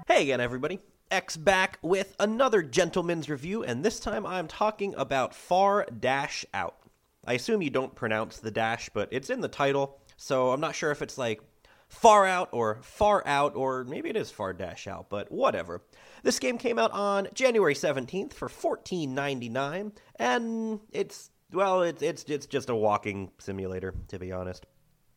Hey 0.08 0.22
again, 0.22 0.40
everybody. 0.40 0.78
X 1.10 1.36
back 1.36 1.78
with 1.82 2.16
another 2.18 2.62
gentleman's 2.62 3.28
review, 3.28 3.62
and 3.62 3.84
this 3.84 4.00
time 4.00 4.24
I'm 4.24 4.48
talking 4.48 4.94
about 4.96 5.34
Far 5.34 5.84
Dash 5.84 6.46
Out. 6.54 6.76
I 7.26 7.34
assume 7.34 7.60
you 7.60 7.68
don't 7.68 7.94
pronounce 7.94 8.38
the 8.38 8.50
dash, 8.50 8.88
but 8.94 9.10
it's 9.12 9.28
in 9.28 9.42
the 9.42 9.48
title, 9.48 9.98
so 10.16 10.52
I'm 10.52 10.60
not 10.60 10.74
sure 10.74 10.90
if 10.90 11.02
it's 11.02 11.18
like 11.18 11.42
far 11.88 12.24
out 12.24 12.48
or 12.52 12.78
far 12.80 13.22
out, 13.26 13.54
or 13.54 13.84
maybe 13.84 14.08
it 14.08 14.16
is 14.16 14.30
far 14.30 14.54
dash 14.54 14.86
out, 14.86 15.10
but 15.10 15.30
whatever. 15.30 15.82
This 16.22 16.38
game 16.38 16.56
came 16.56 16.78
out 16.78 16.92
on 16.92 17.28
January 17.34 17.74
17th 17.74 18.32
for 18.32 18.48
$14.99, 18.48 19.92
and 20.16 20.80
it's 20.90 21.28
well, 21.52 21.82
it's 21.82 22.02
it's 22.02 22.24
it's 22.24 22.46
just 22.46 22.70
a 22.70 22.74
walking 22.74 23.30
simulator, 23.38 23.94
to 24.08 24.18
be 24.18 24.32
honest. 24.32 24.66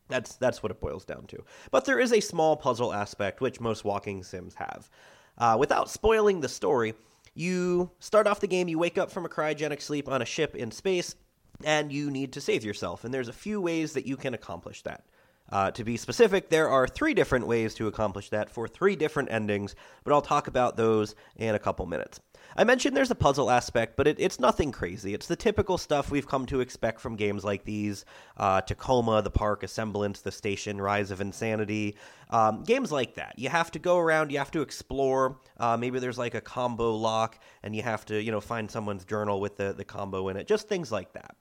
That's 0.08 0.36
that's 0.36 0.62
what 0.62 0.70
it 0.70 0.80
boils 0.80 1.04
down 1.04 1.26
to. 1.28 1.44
But 1.70 1.84
there 1.84 1.98
is 1.98 2.12
a 2.12 2.20
small 2.20 2.56
puzzle 2.56 2.92
aspect 2.92 3.40
which 3.40 3.60
most 3.60 3.84
walking 3.84 4.22
sims 4.22 4.54
have. 4.54 4.90
Uh, 5.38 5.56
without 5.58 5.90
spoiling 5.90 6.40
the 6.40 6.48
story, 6.48 6.94
you 7.34 7.90
start 7.98 8.26
off 8.26 8.40
the 8.40 8.46
game, 8.46 8.68
you 8.68 8.78
wake 8.78 8.98
up 8.98 9.10
from 9.10 9.24
a 9.24 9.28
cryogenic 9.28 9.80
sleep 9.80 10.08
on 10.08 10.22
a 10.22 10.26
ship 10.26 10.54
in 10.54 10.70
space, 10.70 11.16
and 11.64 11.90
you 11.92 12.10
need 12.10 12.32
to 12.34 12.40
save 12.40 12.64
yourself. 12.64 13.04
And 13.04 13.12
there's 13.12 13.28
a 13.28 13.32
few 13.32 13.60
ways 13.60 13.94
that 13.94 14.06
you 14.06 14.16
can 14.16 14.34
accomplish 14.34 14.82
that. 14.82 15.04
Uh, 15.50 15.70
to 15.70 15.84
be 15.84 15.96
specific, 15.96 16.48
there 16.48 16.68
are 16.68 16.86
three 16.86 17.12
different 17.12 17.46
ways 17.46 17.74
to 17.74 17.86
accomplish 17.86 18.30
that 18.30 18.48
for 18.48 18.66
three 18.66 18.96
different 18.96 19.30
endings, 19.30 19.74
but 20.02 20.12
I'll 20.12 20.22
talk 20.22 20.46
about 20.48 20.76
those 20.76 21.14
in 21.36 21.54
a 21.54 21.58
couple 21.58 21.84
minutes. 21.86 22.20
I 22.56 22.64
mentioned 22.64 22.96
there's 22.96 23.10
a 23.10 23.16
puzzle 23.16 23.50
aspect, 23.50 23.96
but 23.96 24.06
it, 24.06 24.16
it's 24.18 24.38
nothing 24.38 24.70
crazy. 24.70 25.12
It's 25.14 25.26
the 25.26 25.36
typical 25.36 25.76
stuff 25.76 26.10
we've 26.10 26.26
come 26.26 26.46
to 26.46 26.60
expect 26.60 27.00
from 27.00 27.16
games 27.16 27.44
like 27.44 27.64
these 27.64 28.04
uh, 28.36 28.60
Tacoma, 28.60 29.22
The 29.22 29.30
Park, 29.30 29.62
Assemblance, 29.62 30.20
The 30.20 30.30
Station, 30.30 30.80
Rise 30.80 31.10
of 31.10 31.20
Insanity, 31.20 31.96
um, 32.30 32.62
games 32.62 32.92
like 32.92 33.14
that. 33.14 33.38
You 33.38 33.48
have 33.48 33.70
to 33.72 33.78
go 33.78 33.98
around, 33.98 34.30
you 34.30 34.38
have 34.38 34.50
to 34.52 34.62
explore. 34.62 35.38
Uh, 35.58 35.76
maybe 35.76 35.98
there's 35.98 36.18
like 36.18 36.34
a 36.34 36.40
combo 36.40 36.94
lock, 36.94 37.38
and 37.62 37.74
you 37.74 37.82
have 37.82 38.04
to, 38.06 38.22
you 38.22 38.30
know, 38.30 38.40
find 38.40 38.70
someone's 38.70 39.04
journal 39.04 39.40
with 39.40 39.56
the, 39.56 39.72
the 39.72 39.84
combo 39.84 40.28
in 40.28 40.36
it. 40.36 40.46
Just 40.46 40.68
things 40.68 40.92
like 40.92 41.12
that. 41.14 41.36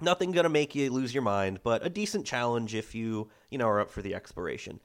Nothing 0.00 0.32
gonna 0.32 0.48
make 0.48 0.74
you 0.74 0.90
lose 0.90 1.14
your 1.14 1.22
mind, 1.22 1.60
but 1.62 1.84
a 1.84 1.88
decent 1.88 2.26
challenge 2.26 2.74
if 2.74 2.94
you, 2.94 3.30
you 3.50 3.58
know, 3.58 3.66
are 3.66 3.80
up 3.80 3.90
for 3.90 4.02
the 4.02 4.14
exploration. 4.14 4.80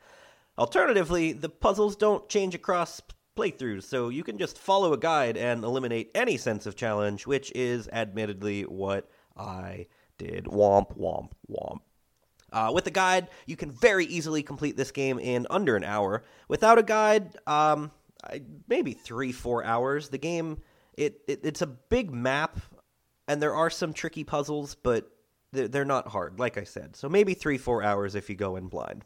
Alternatively, 0.58 1.34
the 1.34 1.50
puzzles 1.50 1.96
don't 1.96 2.30
change 2.30 2.54
across 2.54 3.02
playthroughs, 3.36 3.84
so 3.84 4.10
you 4.10 4.24
can 4.24 4.38
just 4.38 4.58
follow 4.58 4.94
a 4.94 4.98
guide 4.98 5.38
and 5.38 5.64
eliminate 5.64 6.12
any 6.16 6.38
sense 6.38 6.66
of 6.66 6.76
challenge, 6.76 7.26
which 7.26 7.52
is 7.56 7.88
admittedly 7.92 8.64
what 8.64 9.10
I 9.38 9.88
did. 10.18 10.46
Womp, 10.46 10.98
womp, 10.98 11.32
womp. 11.50 11.80
Uh, 12.52 12.72
with 12.74 12.86
a 12.88 12.92
guide, 12.92 13.30
you 13.46 13.56
can 13.56 13.72
very 13.72 14.06
easily 14.06 14.44
complete 14.44 14.76
this 14.76 14.92
game 14.92 15.20
in 15.20 15.48
under 15.50 15.76
an 15.76 15.86
hour. 15.86 16.24
Without 16.50 16.78
a 16.78 16.84
guide, 16.84 17.38
um, 17.48 17.92
maybe 18.68 18.94
three, 18.94 19.32
four 19.32 19.64
hours. 19.64 20.10
The 20.10 20.18
game 20.18 20.62
it, 20.98 21.22
it 21.28 21.40
it's 21.44 21.62
a 21.62 21.68
big 21.68 22.12
map, 22.12 22.60
and 23.28 23.42
there 23.42 23.56
are 23.56 23.70
some 23.70 23.94
tricky 23.94 24.24
puzzles, 24.24 24.76
but 24.76 25.10
they're, 25.54 25.70
they're 25.70 25.86
not 25.86 26.08
hard, 26.08 26.40
like 26.40 26.58
I 26.58 26.64
said. 26.64 26.96
So 26.96 27.08
maybe 27.08 27.34
three 27.34 27.58
four 27.58 27.84
hours 27.84 28.16
if 28.16 28.30
you 28.30 28.36
go 28.36 28.58
in 28.58 28.68
blind. 28.68 29.06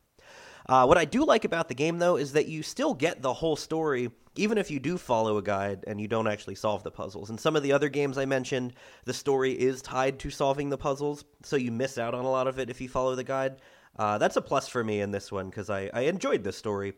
Uh, 0.68 0.86
what 0.86 0.98
I 0.98 1.06
do 1.06 1.24
like 1.26 1.46
about 1.46 1.68
the 1.68 1.76
game, 1.76 2.00
though, 2.00 2.18
is 2.18 2.34
that 2.34 2.48
you 2.48 2.64
still 2.64 2.94
get 2.94 3.22
the 3.22 3.34
whole 3.34 3.56
story, 3.56 4.10
even 4.36 4.58
if 4.58 4.72
you 4.72 4.80
do 4.80 4.98
follow 4.98 5.38
a 5.38 5.44
guide 5.44 5.84
and 5.86 6.02
you 6.02 6.08
don't 6.08 6.28
actually 6.28 6.56
solve 6.56 6.84
the 6.84 6.92
puzzles. 6.92 7.30
In 7.30 7.38
some 7.38 7.56
of 7.56 7.64
the 7.64 7.72
other 7.72 7.90
games 7.90 8.18
I 8.18 8.26
mentioned, 8.26 8.74
the 9.04 9.14
story 9.14 9.52
is 9.52 9.82
tied 9.82 10.20
to 10.20 10.30
solving 10.30 10.70
the 10.70 10.78
puzzles, 10.78 11.24
so 11.44 11.56
you 11.56 11.72
miss 11.72 11.98
out 11.98 12.16
on 12.16 12.26
a 12.26 12.32
lot 12.32 12.48
of 12.48 12.58
it 12.58 12.70
if 12.70 12.82
you 12.82 12.90
follow 12.90 13.16
the 13.16 13.24
guide. 13.24 13.58
Uh, 13.98 14.18
that's 14.18 14.36
a 14.36 14.42
plus 14.42 14.68
for 14.68 14.84
me 14.84 15.02
in 15.02 15.12
this 15.12 15.32
one 15.32 15.50
because 15.50 15.70
I, 15.70 15.90
I 15.94 16.02
enjoyed 16.02 16.44
this 16.44 16.58
story. 16.58 16.94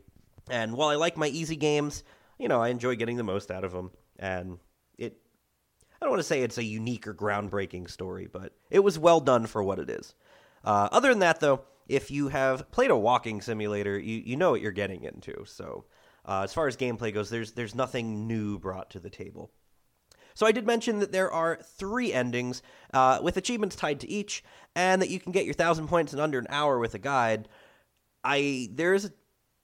And 0.50 0.76
while 0.76 0.88
I 0.88 0.96
like 0.96 1.18
my 1.18 1.28
easy 1.28 1.58
games, 1.58 2.04
you 2.40 2.48
know, 2.48 2.62
I 2.62 2.70
enjoy 2.70 2.96
getting 2.96 3.18
the 3.18 3.24
most 3.24 3.52
out 3.52 3.64
of 3.64 3.74
them. 3.74 3.92
And 4.18 4.60
it, 4.98 5.18
I 6.02 6.06
don't 6.06 6.12
want 6.12 6.22
to 6.22 6.28
say 6.28 6.42
it's 6.42 6.58
a 6.58 6.64
unique 6.64 7.06
or 7.06 7.14
groundbreaking 7.14 7.90
story, 7.90 8.28
but 8.32 8.54
it 8.72 8.80
was 8.80 8.98
well 8.98 9.20
done 9.20 9.46
for 9.46 9.62
what 9.62 9.80
it 9.80 9.90
is. 9.90 10.16
Uh, 10.64 10.88
other 10.92 11.10
than 11.10 11.20
that, 11.20 11.40
though, 11.40 11.62
if 11.88 12.12
you 12.12 12.28
have 12.30 12.70
played 12.72 12.92
a 12.92 12.98
walking 12.98 13.42
simulator, 13.42 13.98
you, 13.98 14.22
you 14.26 14.36
know 14.36 14.52
what 14.52 14.62
you're 14.62 14.72
getting 14.72 15.04
into. 15.04 15.46
So, 15.46 15.86
uh, 16.26 16.42
as 16.44 16.54
far 16.54 16.68
as 16.68 16.76
gameplay 16.76 17.14
goes, 17.14 17.30
there's 17.30 17.54
there's 17.54 17.76
nothing 17.76 18.28
new 18.28 18.60
brought 18.60 18.90
to 18.92 19.00
the 19.00 19.10
table. 19.10 19.52
So 20.34 20.46
I 20.46 20.52
did 20.52 20.68
mention 20.68 21.00
that 21.00 21.12
there 21.12 21.32
are 21.32 21.58
three 21.64 22.14
endings 22.14 22.62
uh, 22.94 23.20
with 23.24 23.38
achievements 23.38 23.76
tied 23.76 24.02
to 24.02 24.08
each, 24.08 24.44
and 24.76 25.02
that 25.02 25.10
you 25.10 25.20
can 25.20 25.32
get 25.32 25.46
your 25.46 25.56
thousand 25.56 25.88
points 25.88 26.14
in 26.14 26.20
under 26.20 26.38
an 26.38 26.46
hour 26.50 26.78
with 26.78 26.94
a 26.94 27.00
guide. 27.00 27.48
I 28.24 28.70
there's 28.74 29.10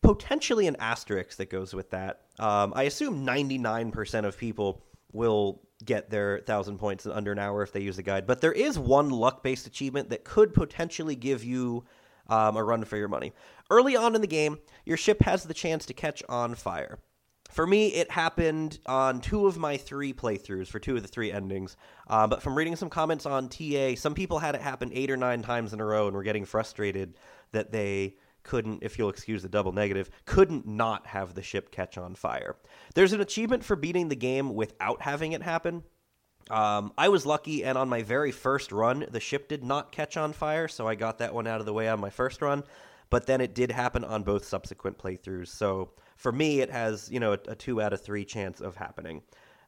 potentially 0.01 0.67
an 0.67 0.75
asterisk 0.79 1.37
that 1.37 1.49
goes 1.49 1.73
with 1.73 1.91
that. 1.91 2.21
Um, 2.39 2.73
I 2.75 2.83
assume 2.83 3.25
99% 3.25 4.25
of 4.25 4.37
people 4.37 4.83
will 5.11 5.61
get 5.85 6.09
their 6.09 6.39
thousand 6.39 6.77
points 6.79 7.05
in 7.05 7.11
under 7.11 7.31
an 7.31 7.39
hour 7.39 7.61
if 7.61 7.71
they 7.71 7.81
use 7.81 7.95
the 7.97 8.03
guide, 8.03 8.25
but 8.25 8.41
there 8.41 8.51
is 8.51 8.79
one 8.79 9.09
luck-based 9.09 9.67
achievement 9.67 10.09
that 10.09 10.23
could 10.23 10.53
potentially 10.53 11.15
give 11.15 11.43
you 11.43 11.83
um, 12.27 12.57
a 12.57 12.63
run 12.63 12.85
for 12.85 12.97
your 12.97 13.07
money. 13.07 13.33
Early 13.69 13.95
on 13.95 14.15
in 14.15 14.21
the 14.21 14.27
game, 14.27 14.59
your 14.85 14.97
ship 14.97 15.21
has 15.23 15.43
the 15.43 15.53
chance 15.53 15.85
to 15.85 15.93
catch 15.93 16.23
on 16.29 16.55
fire. 16.55 16.99
For 17.49 17.67
me, 17.67 17.89
it 17.89 18.09
happened 18.09 18.79
on 18.87 19.21
two 19.21 19.45
of 19.45 19.57
my 19.57 19.77
three 19.77 20.11
playthroughs 20.11 20.67
for 20.67 20.79
two 20.79 20.95
of 20.95 21.03
the 21.03 21.07
three 21.07 21.31
endings. 21.31 21.77
Uh, 22.07 22.25
but 22.25 22.41
from 22.41 22.57
reading 22.57 22.75
some 22.75 22.89
comments 22.89 23.27
on 23.27 23.47
TA, 23.47 23.93
some 23.95 24.15
people 24.15 24.39
had 24.39 24.55
it 24.55 24.61
happen 24.61 24.89
eight 24.91 25.11
or 25.11 25.17
nine 25.17 25.43
times 25.43 25.71
in 25.71 25.79
a 25.79 25.85
row 25.85 26.07
and 26.07 26.15
were 26.15 26.23
getting 26.23 26.45
frustrated 26.45 27.15
that 27.51 27.71
they 27.71 28.15
couldn't, 28.41 28.81
if 28.81 28.97
you'll 28.97 29.09
excuse 29.09 29.41
the 29.41 29.49
double 29.49 29.71
negative, 29.71 30.09
couldn't 30.25 30.67
not 30.67 31.05
have 31.07 31.33
the 31.33 31.43
ship 31.43 31.71
catch 31.71 31.97
on 31.97 32.15
fire. 32.15 32.55
There's 32.95 33.13
an 33.13 33.21
achievement 33.21 33.63
for 33.63 33.75
beating 33.75 34.09
the 34.09 34.15
game 34.15 34.53
without 34.53 35.01
having 35.01 35.33
it 35.33 35.43
happen. 35.43 35.83
Um, 36.49 36.93
I 36.97 37.09
was 37.09 37.25
lucky, 37.25 37.63
and 37.63 37.77
on 37.77 37.89
my 37.89 38.03
very 38.03 38.31
first 38.31 38.71
run, 38.71 39.05
the 39.09 39.19
ship 39.19 39.47
did 39.47 39.63
not 39.63 39.91
catch 39.91 40.17
on 40.17 40.33
fire, 40.33 40.67
so 40.67 40.87
I 40.87 40.95
got 40.95 41.19
that 41.19 41.33
one 41.33 41.47
out 41.47 41.59
of 41.59 41.65
the 41.65 41.73
way 41.73 41.87
on 41.87 41.99
my 41.99 42.09
first 42.09 42.41
run. 42.41 42.63
But 43.09 43.27
then 43.27 43.41
it 43.41 43.53
did 43.53 43.71
happen 43.71 44.03
on 44.03 44.23
both 44.23 44.45
subsequent 44.45 44.97
playthroughs. 44.97 45.47
So 45.47 45.91
for 46.17 46.31
me, 46.31 46.61
it 46.61 46.71
has 46.71 47.09
you 47.11 47.19
know 47.19 47.33
a, 47.33 47.39
a 47.47 47.55
two 47.55 47.81
out 47.81 47.93
of 47.93 48.01
three 48.01 48.25
chance 48.25 48.59
of 48.61 48.75
happening. 48.75 49.21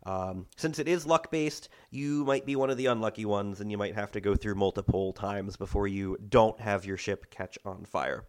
Um, 0.05 0.45
since 0.55 0.77
it 0.77 0.87
is 0.87 1.07
luck 1.07 1.31
based, 1.31 1.69
you 1.89 2.23
might 2.25 2.45
be 2.45 2.55
one 2.55 2.69
of 2.69 2.77
the 2.77 2.85
unlucky 2.87 3.25
ones, 3.25 3.61
and 3.61 3.71
you 3.71 3.77
might 3.77 3.95
have 3.95 4.11
to 4.11 4.21
go 4.21 4.35
through 4.35 4.55
multiple 4.55 5.13
times 5.13 5.57
before 5.57 5.87
you 5.87 6.17
don't 6.29 6.59
have 6.59 6.85
your 6.85 6.97
ship 6.97 7.31
catch 7.31 7.57
on 7.65 7.85
fire. 7.85 8.25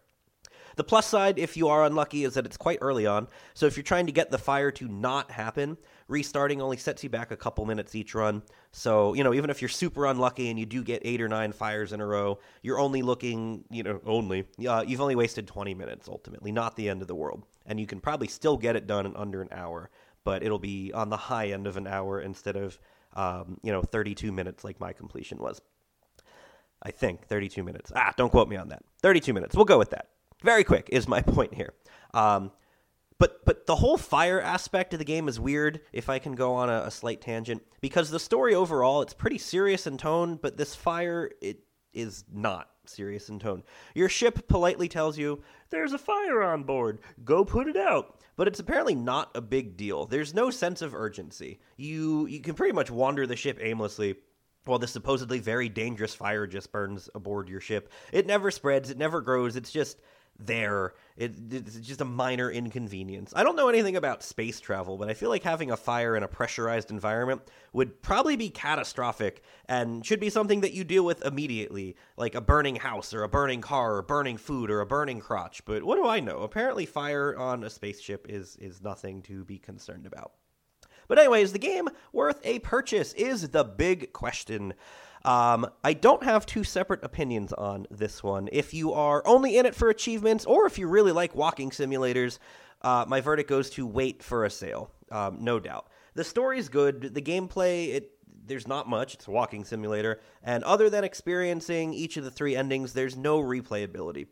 The 0.77 0.83
plus 0.83 1.07
side, 1.07 1.39
if 1.39 1.57
you 1.57 1.67
are 1.69 1.85
unlucky, 1.85 2.23
is 2.23 2.35
that 2.35 2.45
it's 2.45 2.55
quite 2.55 2.77
early 2.81 3.07
on. 3.07 3.27
So 3.55 3.65
if 3.65 3.75
you're 3.75 3.83
trying 3.83 4.05
to 4.05 4.11
get 4.11 4.29
the 4.29 4.37
fire 4.37 4.69
to 4.73 4.87
not 4.87 5.31
happen, 5.31 5.75
restarting 6.07 6.61
only 6.61 6.77
sets 6.77 7.03
you 7.03 7.09
back 7.09 7.31
a 7.31 7.35
couple 7.35 7.65
minutes 7.65 7.95
each 7.95 8.13
run. 8.13 8.43
So, 8.71 9.15
you 9.15 9.23
know, 9.23 9.33
even 9.33 9.49
if 9.49 9.59
you're 9.59 9.69
super 9.69 10.05
unlucky 10.05 10.51
and 10.51 10.59
you 10.59 10.67
do 10.67 10.83
get 10.83 11.01
eight 11.03 11.19
or 11.19 11.27
nine 11.27 11.51
fires 11.51 11.93
in 11.93 11.99
a 11.99 12.05
row, 12.05 12.37
you're 12.61 12.79
only 12.79 13.01
looking, 13.01 13.65
you 13.71 13.81
know, 13.81 13.99
only, 14.05 14.45
uh, 14.67 14.83
you've 14.87 15.01
only 15.01 15.15
wasted 15.15 15.47
20 15.47 15.73
minutes 15.73 16.07
ultimately, 16.07 16.51
not 16.51 16.75
the 16.75 16.89
end 16.89 17.01
of 17.01 17.07
the 17.07 17.15
world. 17.15 17.43
And 17.65 17.79
you 17.79 17.87
can 17.87 17.99
probably 17.99 18.27
still 18.27 18.55
get 18.55 18.75
it 18.75 18.85
done 18.85 19.07
in 19.07 19.15
under 19.15 19.41
an 19.41 19.49
hour, 19.51 19.89
but 20.23 20.43
it'll 20.43 20.59
be 20.59 20.93
on 20.93 21.09
the 21.09 21.17
high 21.17 21.47
end 21.47 21.65
of 21.65 21.77
an 21.77 21.87
hour 21.87 22.21
instead 22.21 22.55
of, 22.55 22.77
um, 23.13 23.59
you 23.63 23.71
know, 23.71 23.81
32 23.81 24.31
minutes 24.31 24.63
like 24.63 24.79
my 24.79 24.93
completion 24.93 25.39
was. 25.39 25.59
I 26.83 26.91
think 26.91 27.25
32 27.25 27.63
minutes. 27.63 27.91
Ah, 27.95 28.13
don't 28.15 28.29
quote 28.29 28.47
me 28.47 28.57
on 28.57 28.69
that. 28.69 28.83
32 29.01 29.33
minutes. 29.33 29.55
We'll 29.55 29.65
go 29.65 29.79
with 29.79 29.89
that. 29.89 30.09
Very 30.43 30.63
quick 30.63 30.89
is 30.91 31.07
my 31.07 31.21
point 31.23 31.53
here. 31.53 31.73
Um, 32.13 32.51
but 33.19 33.43
but 33.45 33.65
the 33.65 33.75
whole 33.75 33.97
fire 33.97 34.41
aspect 34.41 34.93
of 34.93 34.99
the 34.99 35.05
game 35.05 35.27
is 35.27 35.39
weird. 35.39 35.81
If 35.91 36.09
I 36.09 36.19
can 36.19 36.35
go 36.35 36.53
on 36.53 36.69
a, 36.69 36.83
a, 36.85 36.91
slight 36.91 37.21
tangent, 37.21 37.63
because 37.81 38.09
the 38.09 38.19
story 38.19 38.53
overall 38.53 39.01
it's 39.01 39.13
pretty 39.13 39.39
serious 39.39 39.87
in 39.87 39.97
tone, 39.97 40.37
but 40.41 40.57
this 40.57 40.75
fire 40.75 41.31
it 41.41 41.61
is 41.93 42.25
not 42.31 42.69
serious 42.85 43.29
in 43.29 43.39
tone. 43.39 43.63
Your 43.95 44.07
ship 44.07 44.47
politely 44.47 44.87
tells 44.87 45.17
you 45.17 45.41
there's 45.71 45.93
a 45.93 45.97
fire 45.97 46.43
on 46.43 46.63
board. 46.63 46.99
Go 47.23 47.43
put 47.43 47.67
it 47.67 47.77
out. 47.77 48.19
But 48.35 48.47
it's 48.47 48.59
apparently 48.59 48.93
not 48.93 49.31
a 49.33 49.41
big 49.41 49.77
deal. 49.77 50.05
There's 50.05 50.35
no 50.35 50.51
sense 50.51 50.83
of 50.83 50.93
urgency. 50.93 51.59
You 51.75 52.27
you 52.27 52.39
can 52.39 52.53
pretty 52.53 52.73
much 52.73 52.91
wander 52.91 53.25
the 53.25 53.35
ship 53.35 53.57
aimlessly 53.59 54.15
while 54.65 54.77
this 54.77 54.91
supposedly 54.91 55.39
very 55.39 55.69
dangerous 55.69 56.13
fire 56.13 56.45
just 56.45 56.71
burns 56.71 57.09
aboard 57.15 57.49
your 57.49 57.61
ship. 57.61 57.91
It 58.11 58.27
never 58.27 58.51
spreads. 58.51 58.91
It 58.91 58.97
never 58.97 59.21
grows. 59.21 59.55
It's 59.55 59.71
just 59.71 59.99
there. 60.39 60.93
It, 61.15 61.35
it's 61.51 61.75
just 61.77 62.01
a 62.01 62.05
minor 62.05 62.51
inconvenience. 62.51 63.33
I 63.35 63.43
don't 63.43 63.55
know 63.55 63.69
anything 63.69 63.95
about 63.95 64.23
space 64.23 64.59
travel, 64.59 64.97
but 64.97 65.09
I 65.09 65.13
feel 65.13 65.29
like 65.29 65.43
having 65.43 65.71
a 65.71 65.77
fire 65.77 66.15
in 66.15 66.23
a 66.23 66.27
pressurized 66.27 66.91
environment 66.91 67.41
would 67.73 68.01
probably 68.01 68.35
be 68.35 68.49
catastrophic 68.49 69.43
and 69.67 70.05
should 70.05 70.19
be 70.19 70.29
something 70.29 70.61
that 70.61 70.73
you 70.73 70.83
deal 70.83 71.03
with 71.03 71.25
immediately, 71.25 71.95
like 72.17 72.35
a 72.35 72.41
burning 72.41 72.75
house 72.75 73.13
or 73.13 73.23
a 73.23 73.29
burning 73.29 73.61
car 73.61 73.95
or 73.95 74.01
burning 74.01 74.37
food 74.37 74.69
or 74.69 74.81
a 74.81 74.85
burning 74.85 75.19
crotch. 75.19 75.65
But 75.65 75.83
what 75.83 75.95
do 75.95 76.07
I 76.07 76.19
know? 76.19 76.39
Apparently, 76.39 76.85
fire 76.85 77.35
on 77.37 77.63
a 77.63 77.69
spaceship 77.69 78.27
is 78.29 78.55
is 78.57 78.81
nothing 78.81 79.21
to 79.23 79.43
be 79.43 79.57
concerned 79.57 80.05
about. 80.05 80.33
But 81.07 81.19
anyways, 81.19 81.53
the 81.53 81.59
game 81.59 81.87
worth 82.11 82.39
a 82.43 82.59
purchase 82.59 83.13
is 83.13 83.49
the 83.49 83.63
big 83.63 84.11
question. 84.13 84.73
Um, 85.27 85.69
I 85.83 85.91
don't 85.91 86.23
have 86.23 86.45
two 86.45 86.63
separate 86.63 87.03
opinions 87.03 87.51
on 87.51 87.85
this 87.91 88.23
one. 88.23 88.47
If 88.53 88.73
you 88.73 88.93
are 88.93 89.21
only 89.25 89.57
in 89.57 89.65
it 89.65 89.75
for 89.75 89.89
achievements, 89.89 90.45
or 90.45 90.65
if 90.65 90.79
you 90.79 90.87
really 90.87 91.11
like 91.11 91.35
walking 91.35 91.69
simulators, 91.69 92.39
uh, 92.81 93.03
my 93.09 93.19
verdict 93.19 93.49
goes 93.49 93.69
to 93.71 93.85
wait 93.85 94.23
for 94.23 94.45
a 94.45 94.49
sale. 94.49 94.89
Um, 95.11 95.39
no 95.41 95.59
doubt. 95.59 95.89
The 96.13 96.23
story's 96.23 96.69
good. 96.69 97.13
The 97.13 97.21
gameplay, 97.21 97.89
it 97.89 98.11
there's 98.45 98.69
not 98.69 98.87
much. 98.87 99.15
It's 99.15 99.27
a 99.27 99.31
walking 99.31 99.65
simulator, 99.65 100.21
and 100.43 100.63
other 100.63 100.89
than 100.89 101.03
experiencing 101.03 101.93
each 101.93 102.15
of 102.15 102.23
the 102.23 102.31
three 102.31 102.55
endings, 102.55 102.93
there's 102.93 103.17
no 103.17 103.41
replayability. 103.41 104.27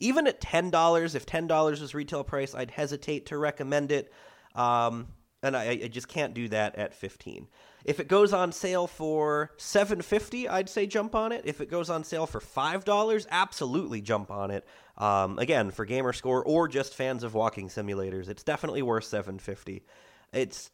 Even 0.00 0.26
at 0.26 0.40
ten 0.40 0.70
dollars, 0.70 1.14
if 1.14 1.24
ten 1.24 1.46
dollars 1.46 1.80
was 1.80 1.94
retail 1.94 2.24
price, 2.24 2.52
I'd 2.52 2.72
hesitate 2.72 3.26
to 3.26 3.38
recommend 3.38 3.92
it. 3.92 4.12
Um, 4.56 5.06
and 5.40 5.56
I, 5.56 5.70
I, 5.84 5.88
just 5.88 6.08
can't 6.08 6.34
do 6.34 6.48
that 6.48 6.76
at 6.76 6.94
15 6.94 7.48
if 7.84 8.00
it 8.00 8.08
goes 8.08 8.32
on 8.32 8.52
sale 8.52 8.86
for 8.86 9.50
750 9.56 10.48
i'd 10.48 10.68
say 10.68 10.86
jump 10.86 11.14
on 11.14 11.32
it. 11.32 11.42
If 11.44 11.60
it 11.60 11.70
goes 11.70 11.90
on 11.90 12.04
sale 12.04 12.26
for 12.26 12.40
$5 12.40 13.26
absolutely 13.30 14.00
jump 14.00 14.30
on 14.30 14.50
it. 14.50 14.66
Um, 14.96 15.38
again 15.38 15.70
for 15.70 15.84
gamer 15.84 16.12
score 16.12 16.44
or 16.44 16.68
just 16.68 16.94
fans 16.94 17.24
of 17.24 17.34
walking 17.34 17.68
simulators 17.68 18.28
it's 18.28 18.42
definitely 18.42 18.82
worth 18.82 19.04
750 19.04 19.84
it's 20.32 20.70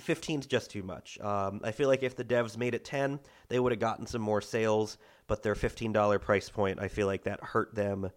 15 0.00 0.40
is 0.40 0.46
just 0.46 0.70
too 0.70 0.82
much. 0.82 1.18
Um, 1.20 1.60
i 1.64 1.72
feel 1.72 1.88
like 1.88 2.02
if 2.02 2.16
the 2.16 2.24
devs 2.24 2.56
made 2.56 2.74
it 2.74 2.84
10 2.84 3.20
they 3.48 3.58
would 3.58 3.72
have 3.72 3.80
gotten 3.80 4.06
some 4.06 4.22
more 4.22 4.40
sales 4.40 4.98
but 5.26 5.42
their 5.42 5.54
$15 5.54 6.20
price 6.20 6.50
point 6.50 6.80
i 6.80 6.88
feel 6.88 7.06
like 7.06 7.24
that 7.24 7.42
hurt 7.42 7.74
them 7.74 8.10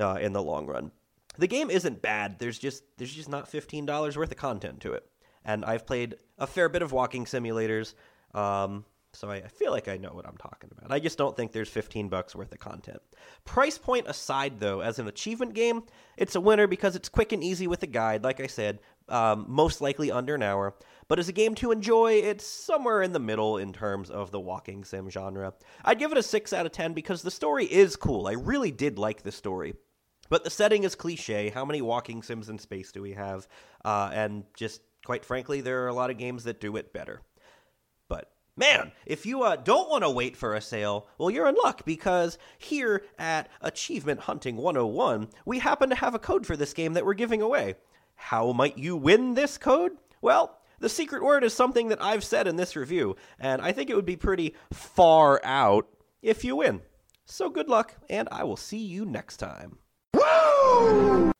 uh, 0.00 0.18
in 0.20 0.32
the 0.32 0.42
long 0.42 0.66
run. 0.66 0.90
The 1.38 1.46
game 1.46 1.70
isn't 1.70 2.02
bad. 2.02 2.38
There's 2.38 2.58
just 2.58 2.82
there's 2.96 3.12
just 3.12 3.28
not 3.28 3.48
fifteen 3.48 3.86
dollars 3.86 4.16
worth 4.16 4.30
of 4.30 4.38
content 4.38 4.80
to 4.80 4.92
it. 4.92 5.04
And 5.46 5.64
I've 5.64 5.86
played 5.86 6.16
a 6.38 6.46
fair 6.46 6.68
bit 6.68 6.82
of 6.82 6.92
walking 6.92 7.24
simulators, 7.24 7.94
um, 8.34 8.84
so 9.14 9.30
I, 9.30 9.36
I 9.36 9.48
feel 9.48 9.72
like 9.72 9.88
I 9.88 9.96
know 9.96 10.10
what 10.10 10.26
I'm 10.26 10.36
talking 10.36 10.68
about. 10.76 10.92
I 10.92 10.98
just 10.98 11.16
don't 11.16 11.34
think 11.34 11.52
there's 11.52 11.70
fifteen 11.70 12.08
bucks 12.08 12.34
worth 12.34 12.52
of 12.52 12.58
content. 12.58 13.00
Price 13.46 13.78
point 13.78 14.06
aside, 14.08 14.60
though, 14.60 14.80
as 14.80 14.98
an 14.98 15.08
achievement 15.08 15.54
game, 15.54 15.84
it's 16.18 16.34
a 16.34 16.40
winner 16.40 16.66
because 16.66 16.96
it's 16.96 17.08
quick 17.08 17.32
and 17.32 17.42
easy 17.42 17.66
with 17.66 17.82
a 17.82 17.86
guide. 17.86 18.24
Like 18.24 18.40
I 18.40 18.46
said, 18.46 18.80
um, 19.08 19.46
most 19.48 19.80
likely 19.80 20.10
under 20.10 20.34
an 20.34 20.42
hour. 20.42 20.74
But 21.08 21.18
as 21.18 21.28
a 21.28 21.32
game 21.32 21.54
to 21.56 21.70
enjoy, 21.70 22.14
it's 22.14 22.44
somewhere 22.44 23.02
in 23.02 23.12
the 23.12 23.20
middle 23.20 23.58
in 23.58 23.72
terms 23.72 24.10
of 24.10 24.32
the 24.32 24.40
walking 24.40 24.84
sim 24.84 25.08
genre. 25.08 25.54
I'd 25.84 25.98
give 25.98 26.10
it 26.12 26.18
a 26.18 26.22
6 26.22 26.52
out 26.52 26.66
of 26.66 26.72
10 26.72 26.94
because 26.94 27.22
the 27.22 27.30
story 27.30 27.64
is 27.66 27.96
cool. 27.96 28.26
I 28.26 28.32
really 28.32 28.72
did 28.72 28.98
like 28.98 29.22
the 29.22 29.32
story. 29.32 29.74
But 30.28 30.42
the 30.42 30.50
setting 30.50 30.82
is 30.82 30.96
cliche. 30.96 31.50
How 31.50 31.64
many 31.64 31.80
walking 31.80 32.22
sims 32.22 32.48
in 32.48 32.58
space 32.58 32.90
do 32.90 33.00
we 33.00 33.12
have? 33.12 33.46
Uh, 33.84 34.10
and 34.12 34.44
just 34.56 34.80
quite 35.06 35.24
frankly, 35.24 35.60
there 35.60 35.84
are 35.84 35.88
a 35.88 35.94
lot 35.94 36.10
of 36.10 36.18
games 36.18 36.42
that 36.42 36.60
do 36.60 36.76
it 36.76 36.92
better. 36.92 37.22
But 38.08 38.32
man, 38.56 38.90
if 39.06 39.24
you 39.24 39.44
uh, 39.44 39.54
don't 39.54 39.88
want 39.88 40.02
to 40.02 40.10
wait 40.10 40.36
for 40.36 40.52
a 40.52 40.60
sale, 40.60 41.06
well, 41.16 41.30
you're 41.30 41.48
in 41.48 41.54
luck 41.62 41.84
because 41.84 42.38
here 42.58 43.04
at 43.16 43.48
Achievement 43.60 44.18
Hunting 44.22 44.56
101, 44.56 45.28
we 45.44 45.60
happen 45.60 45.90
to 45.90 45.94
have 45.94 46.16
a 46.16 46.18
code 46.18 46.44
for 46.44 46.56
this 46.56 46.74
game 46.74 46.94
that 46.94 47.06
we're 47.06 47.14
giving 47.14 47.40
away. 47.40 47.76
How 48.16 48.50
might 48.50 48.78
you 48.78 48.96
win 48.96 49.34
this 49.34 49.56
code? 49.58 49.92
Well, 50.20 50.58
The 50.80 50.88
secret 50.88 51.22
word 51.22 51.44
is 51.44 51.54
something 51.54 51.88
that 51.88 52.02
I've 52.02 52.24
said 52.24 52.48
in 52.48 52.56
this 52.56 52.74
review, 52.74 53.14
and 53.38 53.62
I 53.62 53.70
think 53.70 53.88
it 53.88 53.94
would 53.94 54.04
be 54.04 54.16
pretty 54.16 54.54
far 54.72 55.40
out 55.44 55.86
if 56.20 56.44
you 56.44 56.56
win. 56.56 56.82
So 57.24 57.48
good 57.48 57.68
luck, 57.68 57.94
and 58.10 58.28
I 58.32 58.42
will 58.42 58.56
see 58.56 58.84
you 58.84 59.06
next 59.06 59.36
time. 59.36 59.78
Hello 60.14 61.32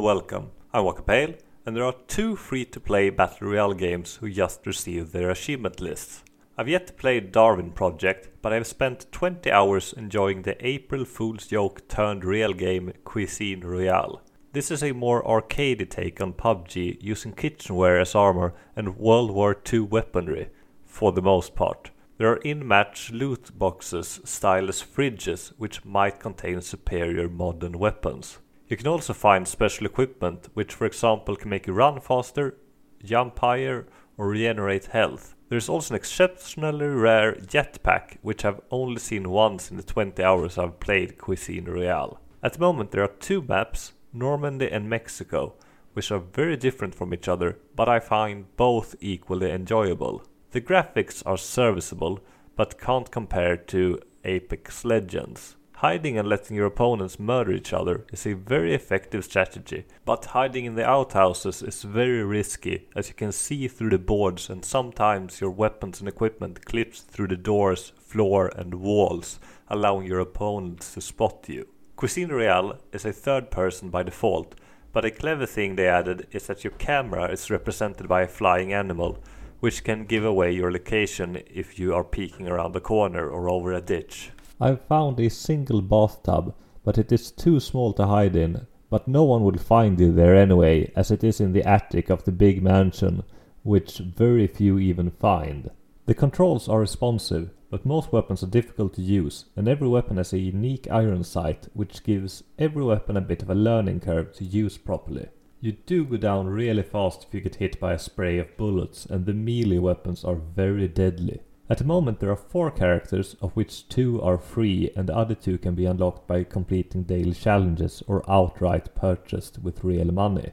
welcome. 0.00 0.50
I'm 0.72 0.84
Wakapale 0.84 1.38
and 1.66 1.76
there 1.76 1.84
are 1.84 1.94
two 2.08 2.34
free-to-play 2.34 3.10
Battle 3.10 3.48
Royale 3.48 3.74
games 3.74 4.16
who 4.16 4.30
just 4.30 4.66
received 4.66 5.12
their 5.12 5.28
achievement 5.28 5.78
lists. 5.78 6.24
I've 6.56 6.68
yet 6.68 6.86
to 6.86 6.92
play 6.94 7.20
Darwin 7.20 7.72
Project, 7.72 8.30
but 8.40 8.50
I've 8.50 8.66
spent 8.66 9.12
20 9.12 9.52
hours 9.52 9.92
enjoying 9.92 10.42
the 10.42 10.56
April 10.66 11.04
Fool's 11.04 11.46
joke 11.46 11.86
turned 11.88 12.24
real 12.24 12.54
game 12.54 12.94
Cuisine 13.04 13.60
Royale. 13.60 14.22
This 14.52 14.70
is 14.70 14.82
a 14.82 14.92
more 14.92 15.22
arcadey 15.22 15.88
take 15.88 16.18
on 16.20 16.32
PUBG 16.32 16.96
using 17.02 17.34
kitchenware 17.34 18.00
as 18.00 18.14
armor 18.14 18.54
and 18.74 18.96
World 18.96 19.30
War 19.32 19.54
II 19.70 19.80
weaponry, 19.80 20.48
for 20.86 21.12
the 21.12 21.22
most 21.22 21.54
part. 21.54 21.90
There 22.16 22.32
are 22.32 22.36
in-match 22.38 23.12
loot 23.12 23.50
boxes 23.58 24.20
styled 24.24 24.70
as 24.70 24.82
fridges 24.82 25.52
which 25.58 25.84
might 25.84 26.20
contain 26.20 26.62
superior 26.62 27.28
modern 27.28 27.78
weapons. 27.78 28.38
You 28.70 28.76
can 28.76 28.86
also 28.86 29.12
find 29.12 29.48
special 29.48 29.84
equipment 29.84 30.48
which 30.54 30.74
for 30.74 30.86
example 30.86 31.34
can 31.34 31.50
make 31.50 31.66
you 31.66 31.72
run 31.72 31.98
faster, 31.98 32.56
jump 33.02 33.40
higher 33.40 33.88
or 34.16 34.28
regenerate 34.28 34.86
health. 34.86 35.34
There 35.48 35.58
is 35.58 35.68
also 35.68 35.92
an 35.92 35.96
exceptionally 35.96 36.86
rare 36.86 37.34
jetpack 37.34 38.18
which 38.22 38.44
I've 38.44 38.60
only 38.70 39.00
seen 39.00 39.28
once 39.28 39.72
in 39.72 39.76
the 39.76 39.82
20 39.82 40.22
hours 40.22 40.56
I've 40.56 40.78
played 40.78 41.18
Cuisine 41.18 41.64
Royale. 41.64 42.20
At 42.44 42.52
the 42.52 42.60
moment 42.60 42.92
there 42.92 43.02
are 43.02 43.08
two 43.18 43.42
maps, 43.42 43.92
Normandy 44.12 44.70
and 44.70 44.88
Mexico, 44.88 45.54
which 45.94 46.12
are 46.12 46.20
very 46.20 46.56
different 46.56 46.94
from 46.94 47.12
each 47.12 47.26
other, 47.26 47.58
but 47.74 47.88
I 47.88 47.98
find 47.98 48.56
both 48.56 48.94
equally 49.00 49.50
enjoyable. 49.50 50.22
The 50.52 50.60
graphics 50.60 51.24
are 51.26 51.36
serviceable, 51.36 52.20
but 52.54 52.78
can't 52.78 53.10
compare 53.10 53.56
to 53.56 53.98
Apex 54.24 54.84
Legends. 54.84 55.56
Hiding 55.80 56.18
and 56.18 56.28
letting 56.28 56.58
your 56.58 56.66
opponents 56.66 57.18
murder 57.18 57.52
each 57.52 57.72
other 57.72 58.04
is 58.12 58.26
a 58.26 58.34
very 58.34 58.74
effective 58.74 59.24
strategy, 59.24 59.86
but 60.04 60.26
hiding 60.26 60.66
in 60.66 60.74
the 60.74 60.86
outhouses 60.86 61.62
is 61.62 61.84
very 61.84 62.22
risky 62.22 62.86
as 62.94 63.08
you 63.08 63.14
can 63.14 63.32
see 63.32 63.66
through 63.66 63.88
the 63.88 63.98
boards 63.98 64.50
and 64.50 64.62
sometimes 64.62 65.40
your 65.40 65.48
weapons 65.48 65.98
and 65.98 66.06
equipment 66.06 66.66
clips 66.66 67.00
through 67.00 67.28
the 67.28 67.36
doors, 67.38 67.94
floor 67.98 68.52
and 68.56 68.74
walls, 68.74 69.40
allowing 69.68 70.06
your 70.06 70.20
opponents 70.20 70.92
to 70.92 71.00
spot 71.00 71.46
you. 71.48 71.66
Cuisine 71.96 72.28
Royale 72.28 72.78
is 72.92 73.06
a 73.06 73.12
third 73.14 73.50
person 73.50 73.88
by 73.88 74.02
default, 74.02 74.54
but 74.92 75.06
a 75.06 75.10
clever 75.10 75.46
thing 75.46 75.76
they 75.76 75.88
added 75.88 76.26
is 76.30 76.46
that 76.46 76.62
your 76.62 76.74
camera 76.74 77.32
is 77.32 77.50
represented 77.50 78.06
by 78.06 78.20
a 78.20 78.28
flying 78.28 78.74
animal, 78.74 79.18
which 79.60 79.82
can 79.82 80.04
give 80.04 80.26
away 80.26 80.52
your 80.52 80.70
location 80.70 81.42
if 81.50 81.78
you 81.78 81.94
are 81.94 82.04
peeking 82.04 82.48
around 82.48 82.76
a 82.76 82.80
corner 82.80 83.30
or 83.30 83.48
over 83.48 83.72
a 83.72 83.80
ditch. 83.80 84.30
I've 84.60 84.82
found 84.82 85.18
a 85.18 85.30
single 85.30 85.80
bathtub, 85.80 86.54
but 86.84 86.98
it 86.98 87.10
is 87.12 87.30
too 87.30 87.60
small 87.60 87.94
to 87.94 88.06
hide 88.06 88.36
in. 88.36 88.66
But 88.90 89.08
no 89.08 89.24
one 89.24 89.42
will 89.42 89.56
find 89.56 89.98
you 89.98 90.12
there 90.12 90.36
anyway, 90.36 90.92
as 90.94 91.10
it 91.10 91.24
is 91.24 91.40
in 91.40 91.52
the 91.52 91.62
attic 91.62 92.10
of 92.10 92.24
the 92.24 92.32
big 92.32 92.62
mansion, 92.62 93.22
which 93.62 93.98
very 93.98 94.46
few 94.46 94.78
even 94.78 95.12
find. 95.12 95.70
The 96.06 96.14
controls 96.14 96.68
are 96.68 96.80
responsive, 96.80 97.50
but 97.70 97.86
most 97.86 98.12
weapons 98.12 98.42
are 98.42 98.48
difficult 98.48 98.94
to 98.94 99.02
use, 99.02 99.44
and 99.56 99.68
every 99.68 99.88
weapon 99.88 100.16
has 100.16 100.32
a 100.32 100.38
unique 100.38 100.90
iron 100.90 101.22
sight, 101.22 101.68
which 101.72 102.02
gives 102.02 102.42
every 102.58 102.82
weapon 102.82 103.16
a 103.16 103.20
bit 103.20 103.42
of 103.42 103.50
a 103.50 103.54
learning 103.54 104.00
curve 104.00 104.34
to 104.34 104.44
use 104.44 104.76
properly. 104.76 105.28
You 105.60 105.72
do 105.72 106.04
go 106.04 106.16
down 106.16 106.48
really 106.48 106.82
fast 106.82 107.24
if 107.24 107.32
you 107.32 107.40
get 107.40 107.56
hit 107.56 107.78
by 107.78 107.92
a 107.92 107.98
spray 107.98 108.38
of 108.38 108.56
bullets, 108.56 109.06
and 109.06 109.24
the 109.24 109.34
melee 109.34 109.78
weapons 109.78 110.24
are 110.24 110.34
very 110.34 110.88
deadly. 110.88 111.40
At 111.70 111.78
the 111.78 111.84
moment 111.84 112.18
there 112.18 112.32
are 112.32 112.36
four 112.36 112.72
characters, 112.72 113.36
of 113.40 113.52
which 113.52 113.88
two 113.88 114.20
are 114.22 114.38
free 114.38 114.90
and 114.96 115.08
the 115.08 115.16
other 115.16 115.36
two 115.36 115.56
can 115.56 115.76
be 115.76 115.86
unlocked 115.86 116.26
by 116.26 116.42
completing 116.42 117.04
daily 117.04 117.32
challenges 117.32 118.02
or 118.08 118.28
outright 118.28 118.92
purchased 118.96 119.60
with 119.62 119.84
real 119.84 120.10
money. 120.10 120.50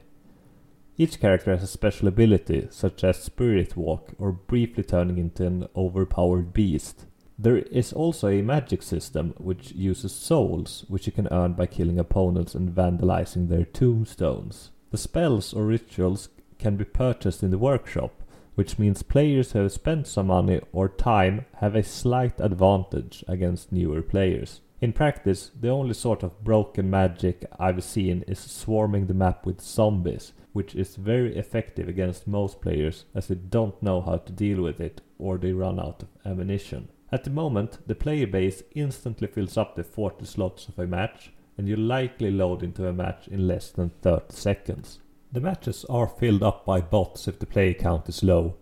Each 0.96 1.18
character 1.18 1.50
has 1.50 1.64
a 1.64 1.66
special 1.66 2.06
ability, 2.06 2.68
such 2.70 3.02
as 3.02 3.20
Spirit 3.20 3.76
Walk 3.76 4.14
or 4.16 4.30
briefly 4.30 4.84
turning 4.84 5.18
into 5.18 5.44
an 5.44 5.66
overpowered 5.74 6.52
beast. 6.52 7.06
There 7.36 7.56
is 7.56 7.92
also 7.92 8.28
a 8.28 8.42
magic 8.42 8.84
system 8.84 9.34
which 9.38 9.72
uses 9.72 10.12
souls, 10.12 10.84
which 10.86 11.06
you 11.06 11.12
can 11.12 11.28
earn 11.32 11.54
by 11.54 11.66
killing 11.66 11.98
opponents 11.98 12.54
and 12.54 12.70
vandalizing 12.70 13.48
their 13.48 13.64
tombstones. 13.64 14.70
The 14.92 14.98
spells 14.98 15.52
or 15.52 15.66
rituals 15.66 16.28
can 16.58 16.76
be 16.76 16.84
purchased 16.84 17.42
in 17.42 17.50
the 17.50 17.58
workshop, 17.58 18.22
which 18.58 18.76
means 18.76 19.04
players 19.04 19.52
who 19.52 19.60
have 19.60 19.70
spent 19.70 20.04
some 20.04 20.26
money 20.26 20.60
or 20.72 20.88
time 20.88 21.44
have 21.58 21.76
a 21.76 21.82
slight 21.84 22.40
advantage 22.40 23.24
against 23.28 23.70
newer 23.70 24.02
players. 24.02 24.62
In 24.80 24.92
practice, 24.92 25.52
the 25.60 25.68
only 25.68 25.94
sort 25.94 26.24
of 26.24 26.42
broken 26.42 26.90
magic 26.90 27.44
I've 27.60 27.84
seen 27.84 28.24
is 28.26 28.40
swarming 28.40 29.06
the 29.06 29.14
map 29.14 29.46
with 29.46 29.60
zombies, 29.60 30.32
which 30.52 30.74
is 30.74 30.96
very 30.96 31.36
effective 31.36 31.88
against 31.88 32.26
most 32.26 32.60
players 32.60 33.04
as 33.14 33.28
they 33.28 33.36
don't 33.36 33.80
know 33.80 34.00
how 34.00 34.16
to 34.16 34.32
deal 34.32 34.60
with 34.62 34.80
it 34.80 35.02
or 35.20 35.38
they 35.38 35.52
run 35.52 35.78
out 35.78 36.02
of 36.02 36.08
ammunition. 36.26 36.88
At 37.12 37.22
the 37.22 37.30
moment, 37.30 37.78
the 37.86 37.94
player 37.94 38.26
base 38.26 38.64
instantly 38.74 39.28
fills 39.28 39.56
up 39.56 39.76
the 39.76 39.84
40 39.84 40.24
slots 40.24 40.66
of 40.66 40.80
a 40.80 40.86
match, 40.88 41.30
and 41.56 41.68
you 41.68 41.76
likely 41.76 42.32
load 42.32 42.64
into 42.64 42.88
a 42.88 42.92
match 42.92 43.28
in 43.28 43.46
less 43.46 43.70
than 43.70 43.90
30 44.02 44.34
seconds. 44.34 44.98
The 45.30 45.40
matches 45.40 45.84
are 45.90 46.08
filled 46.08 46.42
up 46.42 46.64
by 46.64 46.80
bots 46.80 47.28
if 47.28 47.38
the 47.38 47.46
player 47.46 47.74
count 47.74 48.08
is 48.08 48.22
low, 48.22 48.54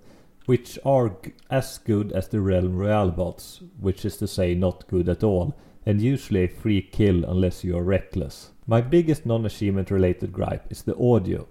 which 0.47 0.79
are 0.85 1.11
g- 1.11 1.33
as 1.49 1.79
good 1.79 2.11
as 2.13 2.29
the 2.29 2.41
Realm 2.41 2.77
Royale 2.77 3.13
bots, 3.13 3.63
which 3.79 4.05
is 4.05 4.17
to 4.17 4.27
say 4.27 4.55
not 4.55 4.89
good 4.89 5.09
at 5.09 5.23
all, 5.23 5.55
and 5.85 6.01
usually 6.01 6.43
a 6.43 6.49
free 6.49 6.83
kill 6.83 7.25
unless 7.25 7.63
you 7.63 7.77
are 7.77 7.85
reckless. 7.85 8.51
My 8.67 8.81
biggest 8.81 9.25
non-achievement 9.25 9.93
related 9.93 10.33
gripe 10.33 10.67
is 10.69 10.83
the 10.83 10.99
audio. 10.99 11.47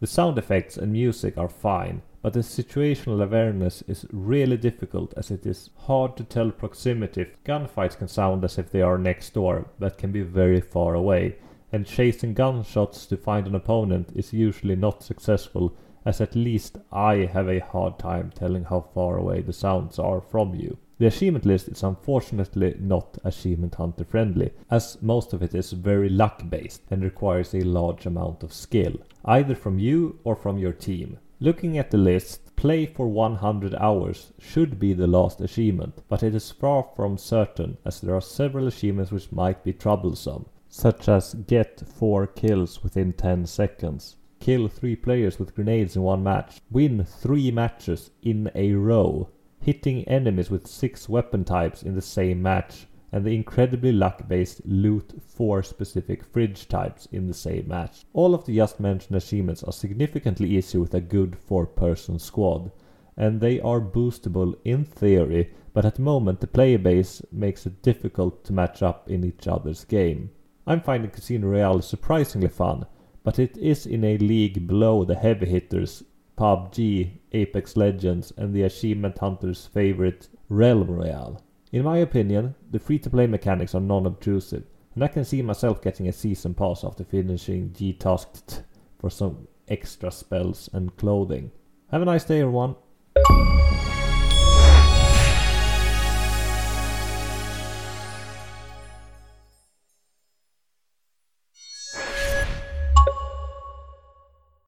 The 0.00 0.06
sound 0.06 0.36
effects 0.36 0.76
and 0.76 0.92
music 0.92 1.38
are 1.38 1.48
fine, 1.48 2.02
but 2.20 2.34
the 2.34 2.40
situational 2.40 3.22
awareness 3.22 3.82
is 3.88 4.04
really 4.12 4.58
difficult 4.58 5.14
as 5.16 5.30
it 5.30 5.46
is 5.46 5.70
hard 5.86 6.14
to 6.18 6.24
tell 6.24 6.50
proximity. 6.50 7.26
Gunfights 7.46 7.96
can 7.96 8.08
sound 8.08 8.44
as 8.44 8.58
if 8.58 8.70
they 8.70 8.82
are 8.82 8.98
next 8.98 9.32
door, 9.32 9.70
but 9.78 9.96
can 9.96 10.12
be 10.12 10.22
very 10.22 10.60
far 10.60 10.94
away, 10.94 11.36
and 11.72 11.86
chasing 11.86 12.34
gunshots 12.34 13.06
to 13.06 13.16
find 13.16 13.46
an 13.46 13.54
opponent 13.54 14.10
is 14.14 14.32
usually 14.32 14.76
not 14.76 15.02
successful 15.02 15.76
as 16.04 16.20
at 16.20 16.34
least 16.34 16.78
I 16.90 17.26
have 17.32 17.48
a 17.48 17.58
hard 17.58 17.98
time 17.98 18.32
telling 18.34 18.64
how 18.64 18.80
far 18.94 19.18
away 19.18 19.42
the 19.42 19.52
sounds 19.52 19.98
are 19.98 20.20
from 20.20 20.54
you. 20.54 20.78
The 20.98 21.06
achievement 21.06 21.44
list 21.44 21.68
is 21.68 21.82
unfortunately 21.82 22.76
not 22.80 23.18
achievement 23.24 23.74
hunter 23.74 24.04
friendly, 24.04 24.50
as 24.70 24.96
most 25.02 25.32
of 25.32 25.42
it 25.42 25.54
is 25.54 25.72
very 25.72 26.08
luck 26.08 26.48
based 26.48 26.82
and 26.90 27.04
requires 27.04 27.54
a 27.54 27.60
large 27.60 28.06
amount 28.06 28.42
of 28.42 28.52
skill, 28.52 28.94
either 29.24 29.54
from 29.54 29.78
you 29.78 30.18
or 30.24 30.34
from 30.34 30.58
your 30.58 30.72
team. 30.72 31.18
Looking 31.40 31.78
at 31.78 31.92
the 31.92 31.98
list, 31.98 32.56
play 32.56 32.86
for 32.86 33.06
100 33.06 33.74
hours 33.76 34.32
should 34.40 34.80
be 34.80 34.92
the 34.92 35.06
last 35.06 35.40
achievement, 35.40 36.02
but 36.08 36.24
it 36.24 36.34
is 36.34 36.50
far 36.50 36.84
from 36.96 37.16
certain 37.16 37.76
as 37.84 38.00
there 38.00 38.14
are 38.14 38.20
several 38.20 38.66
achievements 38.66 39.12
which 39.12 39.30
might 39.30 39.62
be 39.62 39.72
troublesome. 39.72 40.46
Such 40.68 41.08
as 41.08 41.34
get 41.34 41.80
4 41.80 42.26
kills 42.26 42.82
within 42.82 43.12
10 43.12 43.46
seconds, 43.46 44.16
kill 44.38 44.68
3 44.68 44.96
players 44.96 45.38
with 45.38 45.54
grenades 45.54 45.96
in 45.96 46.02
one 46.02 46.22
match, 46.22 46.60
win 46.70 47.04
3 47.04 47.50
matches 47.50 48.10
in 48.22 48.50
a 48.54 48.72
row, 48.72 49.28
hitting 49.60 50.04
enemies 50.04 50.50
with 50.50 50.66
6 50.66 51.08
weapon 51.08 51.44
types 51.44 51.82
in 51.82 51.94
the 51.94 52.02
same 52.02 52.42
match, 52.42 52.86
and 53.10 53.24
the 53.24 53.34
incredibly 53.34 53.90
luck-based 53.90 54.60
loot 54.66 55.14
4 55.26 55.62
specific 55.62 56.22
fridge 56.22 56.68
types 56.68 57.06
in 57.10 57.26
the 57.26 57.34
same 57.34 57.66
match. 57.66 58.04
All 58.12 58.34
of 58.34 58.44
the 58.44 58.54
just 58.54 58.78
mentioned 58.78 59.16
achievements 59.16 59.64
are 59.64 59.72
significantly 59.72 60.50
easier 60.50 60.80
with 60.80 60.94
a 60.94 61.00
good 61.00 61.36
4-person 61.48 62.18
squad, 62.18 62.70
and 63.16 63.40
they 63.40 63.60
are 63.60 63.80
boostable 63.80 64.54
in 64.64 64.84
theory, 64.84 65.52
but 65.72 65.84
at 65.84 65.94
the 65.96 66.02
moment 66.02 66.40
the 66.40 66.46
player 66.46 66.78
base 66.78 67.22
makes 67.32 67.66
it 67.66 67.82
difficult 67.82 68.44
to 68.44 68.52
match 68.52 68.82
up 68.82 69.10
in 69.10 69.24
each 69.24 69.48
other's 69.48 69.84
game. 69.84 70.30
I'm 70.68 70.82
finding 70.82 71.10
Cuisine 71.10 71.46
Royale 71.46 71.80
surprisingly 71.80 72.48
fun, 72.48 72.84
but 73.24 73.38
it 73.38 73.56
is 73.56 73.86
in 73.86 74.04
a 74.04 74.18
league 74.18 74.66
below 74.66 75.02
the 75.02 75.14
heavy 75.14 75.46
hitters 75.46 76.04
PUBG, 76.36 77.20
Apex 77.32 77.74
Legends, 77.74 78.34
and 78.36 78.52
the 78.52 78.64
achievement 78.64 79.16
hunter's 79.16 79.64
favorite 79.64 80.28
Realm 80.50 80.90
Royale. 80.90 81.42
In 81.72 81.84
my 81.84 81.96
opinion, 81.96 82.54
the 82.70 82.78
free 82.78 82.98
to 82.98 83.08
play 83.08 83.26
mechanics 83.26 83.74
are 83.74 83.80
non 83.80 84.04
obtrusive, 84.04 84.64
and 84.94 85.02
I 85.02 85.08
can 85.08 85.24
see 85.24 85.40
myself 85.40 85.80
getting 85.80 86.06
a 86.06 86.12
season 86.12 86.52
pass 86.52 86.84
after 86.84 87.02
finishing 87.02 87.72
G 87.72 87.94
Tasked 87.94 88.62
for 88.98 89.08
some 89.08 89.48
extra 89.68 90.10
spells 90.10 90.68
and 90.74 90.94
clothing. 90.98 91.50
Have 91.90 92.02
a 92.02 92.04
nice 92.04 92.24
day, 92.24 92.42
everyone. 92.42 92.76